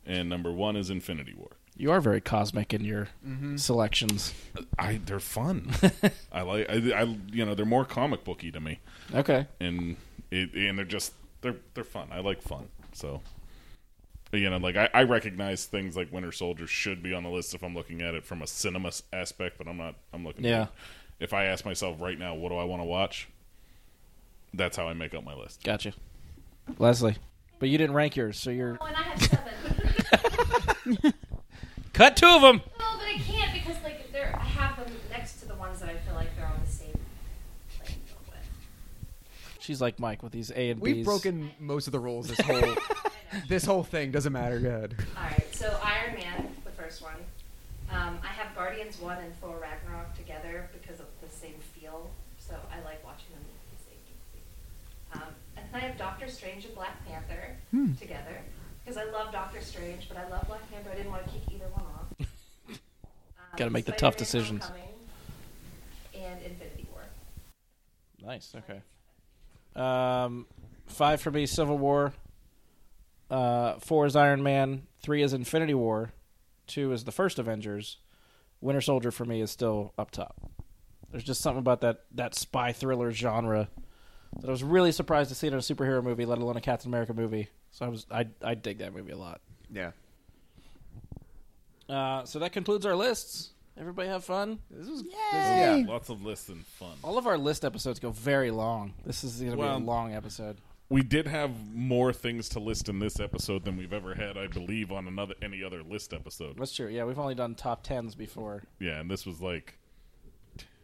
and 0.05 0.29
number 0.29 0.51
one 0.51 0.75
is 0.75 0.89
Infinity 0.89 1.33
War. 1.35 1.49
You 1.75 1.91
are 1.91 2.01
very 2.01 2.19
cosmic 2.21 2.73
in 2.73 2.83
your 2.83 3.07
Mm-hmm. 3.25 3.55
selections. 3.57 4.33
I 4.77 4.99
they're 5.05 5.19
fun. 5.19 5.71
I 6.31 6.41
like 6.41 6.69
I, 6.69 6.73
I 7.01 7.17
you 7.31 7.45
know 7.45 7.55
they're 7.55 7.65
more 7.65 7.85
comic 7.85 8.23
booky 8.23 8.51
to 8.51 8.59
me, 8.59 8.79
Okay. 9.13 9.47
and 9.59 9.95
it 10.31 10.53
and 10.53 10.77
they're 10.77 10.85
just 10.85 11.13
they're 11.41 11.55
they're 11.73 11.83
fun. 11.83 12.09
I 12.11 12.19
like 12.19 12.41
fun. 12.41 12.67
So 12.93 13.21
you 14.31 14.49
know, 14.49 14.57
like 14.57 14.75
I, 14.77 14.89
I 14.93 15.03
recognize 15.03 15.65
things 15.65 15.95
like 15.97 16.11
Winter 16.13 16.31
Soldier 16.31 16.67
should 16.67 17.01
be 17.01 17.13
on 17.13 17.23
the 17.23 17.29
list 17.29 17.55
if 17.55 17.63
I'm 17.63 17.73
looking 17.73 18.01
at 18.01 18.13
it 18.13 18.25
from 18.25 18.41
a 18.41 18.47
cinema 18.47 18.91
aspect, 19.11 19.57
but 19.57 19.67
I'm 19.67 19.77
not. 19.77 19.95
I'm 20.13 20.23
looking. 20.25 20.45
Yeah. 20.45 20.63
At, 20.63 20.69
if 21.19 21.33
I 21.33 21.45
ask 21.45 21.65
myself 21.65 22.01
right 22.01 22.17
now, 22.17 22.35
what 22.35 22.49
do 22.49 22.55
I 22.55 22.63
want 22.63 22.81
to 22.81 22.85
watch? 22.85 23.27
That's 24.53 24.77
how 24.77 24.87
I 24.87 24.93
make 24.93 25.13
up 25.13 25.23
my 25.23 25.35
list. 25.35 25.63
Gotcha. 25.63 25.93
Leslie. 26.77 27.17
But 27.59 27.69
you 27.69 27.77
didn't 27.77 27.95
rank 27.95 28.15
yours, 28.15 28.39
so 28.39 28.49
you're. 28.49 28.77
Oh, 28.79 28.85
and 28.85 28.95
I 28.95 29.01
have 29.01 29.21
seven. 29.21 31.13
Cut 31.93 32.15
two 32.15 32.27
of 32.27 32.41
them! 32.41 32.61
No, 32.79 32.85
but 32.97 33.05
I 33.05 33.17
can't 33.17 33.51
because 33.51 33.75
like 33.83 34.09
they're 34.13 34.33
I 34.39 34.43
have 34.43 34.77
them 34.77 34.95
next 35.09 35.41
to 35.41 35.47
the 35.47 35.55
ones 35.55 35.81
that 35.81 35.89
I 35.89 35.95
feel 35.97 36.15
like 36.15 36.33
they're 36.37 36.45
on 36.45 36.59
the 36.63 36.71
same 36.71 36.97
playing 37.77 37.99
field 38.05 38.21
with. 38.29 38.37
She's 39.59 39.81
like 39.81 39.99
Mike 39.99 40.23
with 40.23 40.31
these 40.31 40.49
A 40.51 40.69
and 40.69 40.81
B's. 40.81 40.95
We've 40.95 41.05
broken 41.05 41.51
most 41.59 41.87
of 41.87 41.91
the 41.91 41.99
rules 41.99 42.29
this 42.29 42.39
whole 42.39 42.75
this 43.49 43.65
whole 43.65 43.83
thing. 43.83 44.11
Doesn't 44.11 44.31
matter. 44.31 44.59
Good. 44.59 44.95
All 45.17 45.23
right, 45.23 45.53
so 45.53 45.77
Iron 45.83 46.15
Man, 46.15 46.47
the 46.63 46.71
first 46.71 47.01
one. 47.01 47.15
Um, 47.91 48.19
I 48.23 48.27
have 48.27 48.55
Guardians 48.55 48.97
one 48.99 49.17
and 49.17 49.37
Thor 49.41 49.57
Ragnarok 49.61 50.15
together 50.15 50.69
because 50.71 51.01
of 51.01 51.07
the 51.21 51.27
same 51.27 51.55
feel. 51.75 52.09
So 52.37 52.55
I 52.71 52.83
like 52.85 53.03
watching 53.03 53.31
them 53.33 53.43
the 53.73 53.83
same. 53.83 55.21
Um, 55.21 55.33
and 55.57 55.65
then 55.65 55.68
I 55.79 55.83
have 55.83 55.97
Doctor 55.97 56.27
Strange 56.27 56.65
and 56.65 56.75
Black 56.75 57.05
Panther 57.07 57.55
together 57.99 58.41
because 58.83 58.97
I 58.97 59.05
love 59.11 59.31
Doctor 59.31 59.61
Strange, 59.61 60.09
but 60.09 60.17
I 60.17 60.27
love 60.27 60.45
Black 60.47 60.69
Panther. 60.69 60.89
I 60.91 60.95
didn't 60.95 61.11
want 61.11 61.25
to 61.25 61.31
kick 61.31 61.41
either 61.51 61.65
one 61.73 61.85
off. 61.85 62.05
Um, 63.51 63.57
Gotta 63.57 63.71
make 63.71 63.85
the 63.85 63.93
tough 63.93 64.15
decisions. 64.15 64.63
Homecoming 64.65 64.93
And 66.13 66.41
Infinity 66.43 66.87
War. 66.91 67.01
Nice. 68.23 68.53
Okay. 68.55 68.81
Um, 69.75 70.45
five 70.85 71.19
for 71.19 71.31
me, 71.31 71.47
Civil 71.47 71.79
War. 71.79 72.13
Uh, 73.31 73.79
four 73.79 74.05
is 74.05 74.15
Iron 74.15 74.43
Man. 74.43 74.83
Three 75.01 75.23
is 75.23 75.33
Infinity 75.33 75.73
War. 75.73 76.11
Two 76.67 76.91
is 76.91 77.05
the 77.05 77.11
first 77.11 77.39
Avengers. 77.39 77.97
Winter 78.61 78.81
Soldier 78.81 79.09
for 79.09 79.25
me 79.25 79.41
is 79.41 79.49
still 79.49 79.93
up 79.97 80.11
top. 80.11 80.35
There's 81.11 81.23
just 81.23 81.41
something 81.41 81.59
about 81.59 81.81
that 81.81 82.03
that 82.13 82.35
spy 82.35 82.71
thriller 82.71 83.11
genre 83.11 83.69
that 84.41 84.47
I 84.47 84.51
was 84.51 84.63
really 84.63 84.91
surprised 84.91 85.29
to 85.29 85.35
see 85.35 85.47
it 85.47 85.53
in 85.53 85.59
a 85.59 85.61
superhero 85.61 86.03
movie, 86.03 86.25
let 86.25 86.37
alone 86.37 86.57
a 86.57 86.61
Captain 86.61 86.89
America 86.89 87.13
movie. 87.13 87.49
So 87.71 87.85
I 87.85 87.89
was 87.89 88.05
I 88.11 88.27
I 88.43 88.55
dig 88.55 88.79
that 88.79 88.93
movie 88.93 89.11
a 89.11 89.17
lot. 89.17 89.41
Yeah. 89.71 89.91
Uh, 91.87 92.23
so 92.25 92.39
that 92.39 92.51
concludes 92.51 92.85
our 92.85 92.95
lists. 92.95 93.51
Everybody 93.77 94.09
have 94.09 94.23
fun. 94.25 94.59
This 94.69 94.87
was. 94.89 95.03
Yay! 95.33 95.85
Lots 95.87 96.09
of 96.09 96.23
lists 96.23 96.49
and 96.49 96.65
fun. 96.65 96.97
All 97.03 97.17
of 97.17 97.25
our 97.27 97.37
list 97.37 97.63
episodes 97.63 97.99
go 97.99 98.11
very 98.11 98.51
long. 98.51 98.93
This 99.05 99.23
is 99.23 99.39
going 99.39 99.51
to 99.53 99.57
Well- 99.57 99.77
be 99.79 99.83
a 99.83 99.87
long 99.87 100.13
episode. 100.13 100.57
We 100.89 101.03
did 101.03 101.27
have 101.27 101.51
more 101.75 102.11
things 102.11 102.49
to 102.49 102.59
list 102.59 102.89
in 102.89 102.97
this 102.97 103.19
episode 103.19 103.63
than 103.63 103.77
we've 103.77 103.93
ever 103.93 104.15
had, 104.15 104.39
I 104.39 104.47
believe, 104.47 104.91
on 104.91 105.07
another 105.07 105.35
any 105.39 105.63
other 105.63 105.83
list 105.83 106.13
episode. 106.13 106.57
That's 106.57 106.75
true. 106.75 106.87
Yeah, 106.87 107.03
we've 107.05 107.19
only 107.19 107.35
done 107.35 107.53
top 107.53 107.83
tens 107.83 108.15
before. 108.15 108.63
Yeah, 108.79 108.99
and 108.99 109.09
this 109.09 109.23
was 109.23 109.39
like 109.39 109.77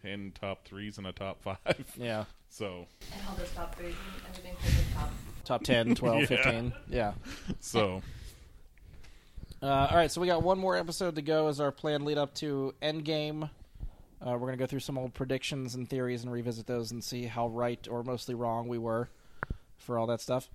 ten 0.04 0.32
top 0.40 0.64
threes 0.64 1.00
and 1.00 1.08
a 1.08 1.12
top 1.12 1.42
five. 1.42 1.92
Yeah. 1.98 2.26
So, 2.56 2.88
And 3.12 3.22
all 3.28 3.36
those 3.36 3.52
top 3.52 3.76
three, 3.76 3.94
everything 4.30 4.56
the 4.64 4.96
top. 4.96 5.12
Top 5.44 5.64
10, 5.64 5.94
12, 5.96 6.22
Yeah. 6.22 6.26
15. 6.28 6.74
Yeah. 6.90 7.14
so 7.60 8.02
Uh, 9.62 9.88
all 9.92 9.98
right, 9.98 10.10
so 10.10 10.22
we 10.22 10.28
got 10.28 10.42
one 10.42 10.58
more 10.58 10.78
episode 10.78 11.16
to 11.16 11.22
go 11.22 11.50
as 11.50 11.60
our 11.60 11.74
planned 11.74 12.06
lead 12.06 12.18
up 12.18 12.34
to 12.36 12.74
Endgame. 12.82 13.50
Uh, 14.26 14.32
we're 14.32 14.38
going 14.48 14.54
to 14.54 14.58
go 14.58 14.66
through 14.66 14.80
some 14.80 14.98
old 14.98 15.14
predictions 15.14 15.76
and 15.76 15.90
theories 15.90 16.24
and 16.24 16.32
revisit 16.32 16.66
those 16.66 16.92
and 16.94 17.04
see 17.04 17.26
how 17.26 17.50
right 17.50 17.90
or 17.92 18.04
mostly 18.04 18.34
wrong 18.34 18.70
we 18.70 18.78
were 18.78 19.10
for 19.78 20.00
all 20.00 20.08
that 20.08 20.22
stuff. 20.22 20.50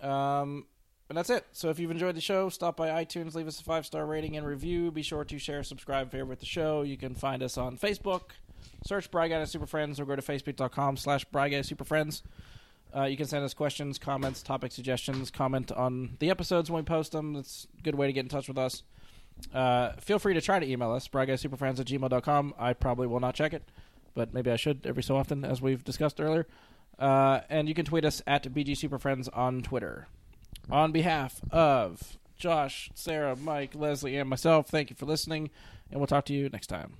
Um, 0.00 0.66
and 1.08 1.18
that's 1.18 1.30
it. 1.30 1.44
So 1.50 1.68
if 1.68 1.80
you've 1.80 1.90
enjoyed 1.90 2.14
the 2.14 2.20
show, 2.20 2.48
stop 2.48 2.76
by 2.76 3.04
iTunes, 3.04 3.34
leave 3.34 3.48
us 3.48 3.60
a 3.60 3.64
five 3.64 3.84
star 3.84 4.06
rating 4.06 4.36
and 4.36 4.46
review. 4.46 4.92
Be 4.92 5.02
sure 5.02 5.24
to 5.24 5.38
share, 5.40 5.64
subscribe, 5.64 6.12
favorite 6.12 6.38
the 6.38 6.46
show. 6.46 6.82
You 6.82 6.96
can 6.96 7.16
find 7.16 7.42
us 7.42 7.58
on 7.58 7.76
Facebook. 7.76 8.20
Search 8.84 9.10
Bry 9.10 9.28
Guy 9.28 9.36
and 9.36 9.48
Super 9.48 9.66
Friends 9.66 10.00
or 10.00 10.04
go 10.04 10.16
to 10.16 10.22
facebook.com 10.22 10.96
slash 10.96 11.24
Bry 11.26 11.48
Guy 11.48 11.62
Super 11.62 11.84
Friends. 11.84 12.22
Uh, 12.94 13.04
you 13.04 13.16
can 13.16 13.26
send 13.26 13.44
us 13.44 13.52
questions, 13.52 13.98
comments, 13.98 14.42
topic 14.42 14.72
suggestions, 14.72 15.30
comment 15.30 15.70
on 15.72 16.16
the 16.20 16.30
episodes 16.30 16.70
when 16.70 16.82
we 16.82 16.86
post 16.86 17.12
them. 17.12 17.34
That's 17.34 17.66
a 17.78 17.82
good 17.82 17.94
way 17.94 18.06
to 18.06 18.12
get 18.12 18.24
in 18.24 18.28
touch 18.28 18.48
with 18.48 18.58
us. 18.58 18.82
Uh, 19.52 19.92
feel 20.00 20.18
free 20.18 20.34
to 20.34 20.40
try 20.40 20.58
to 20.58 20.66
email 20.66 20.90
us, 20.92 21.06
bryguysuperfriends 21.06 21.80
at 21.80 21.86
gmail.com. 21.86 22.54
I 22.58 22.72
probably 22.72 23.06
will 23.06 23.20
not 23.20 23.34
check 23.34 23.52
it, 23.52 23.62
but 24.14 24.32
maybe 24.32 24.50
I 24.50 24.56
should 24.56 24.86
every 24.86 25.02
so 25.02 25.16
often, 25.16 25.44
as 25.44 25.60
we've 25.60 25.84
discussed 25.84 26.20
earlier. 26.20 26.46
Uh, 26.98 27.40
and 27.48 27.68
you 27.68 27.74
can 27.74 27.84
tweet 27.84 28.04
us 28.04 28.22
at 28.26 28.42
BGSuperFriends 28.42 29.28
on 29.32 29.62
Twitter. 29.62 30.08
On 30.70 30.90
behalf 30.90 31.40
of 31.50 32.18
Josh, 32.36 32.90
Sarah, 32.94 33.36
Mike, 33.36 33.74
Leslie, 33.74 34.16
and 34.16 34.28
myself, 34.28 34.68
thank 34.68 34.90
you 34.90 34.96
for 34.96 35.06
listening, 35.06 35.50
and 35.90 36.00
we'll 36.00 36.06
talk 36.06 36.24
to 36.26 36.32
you 36.32 36.48
next 36.48 36.66
time. 36.66 36.94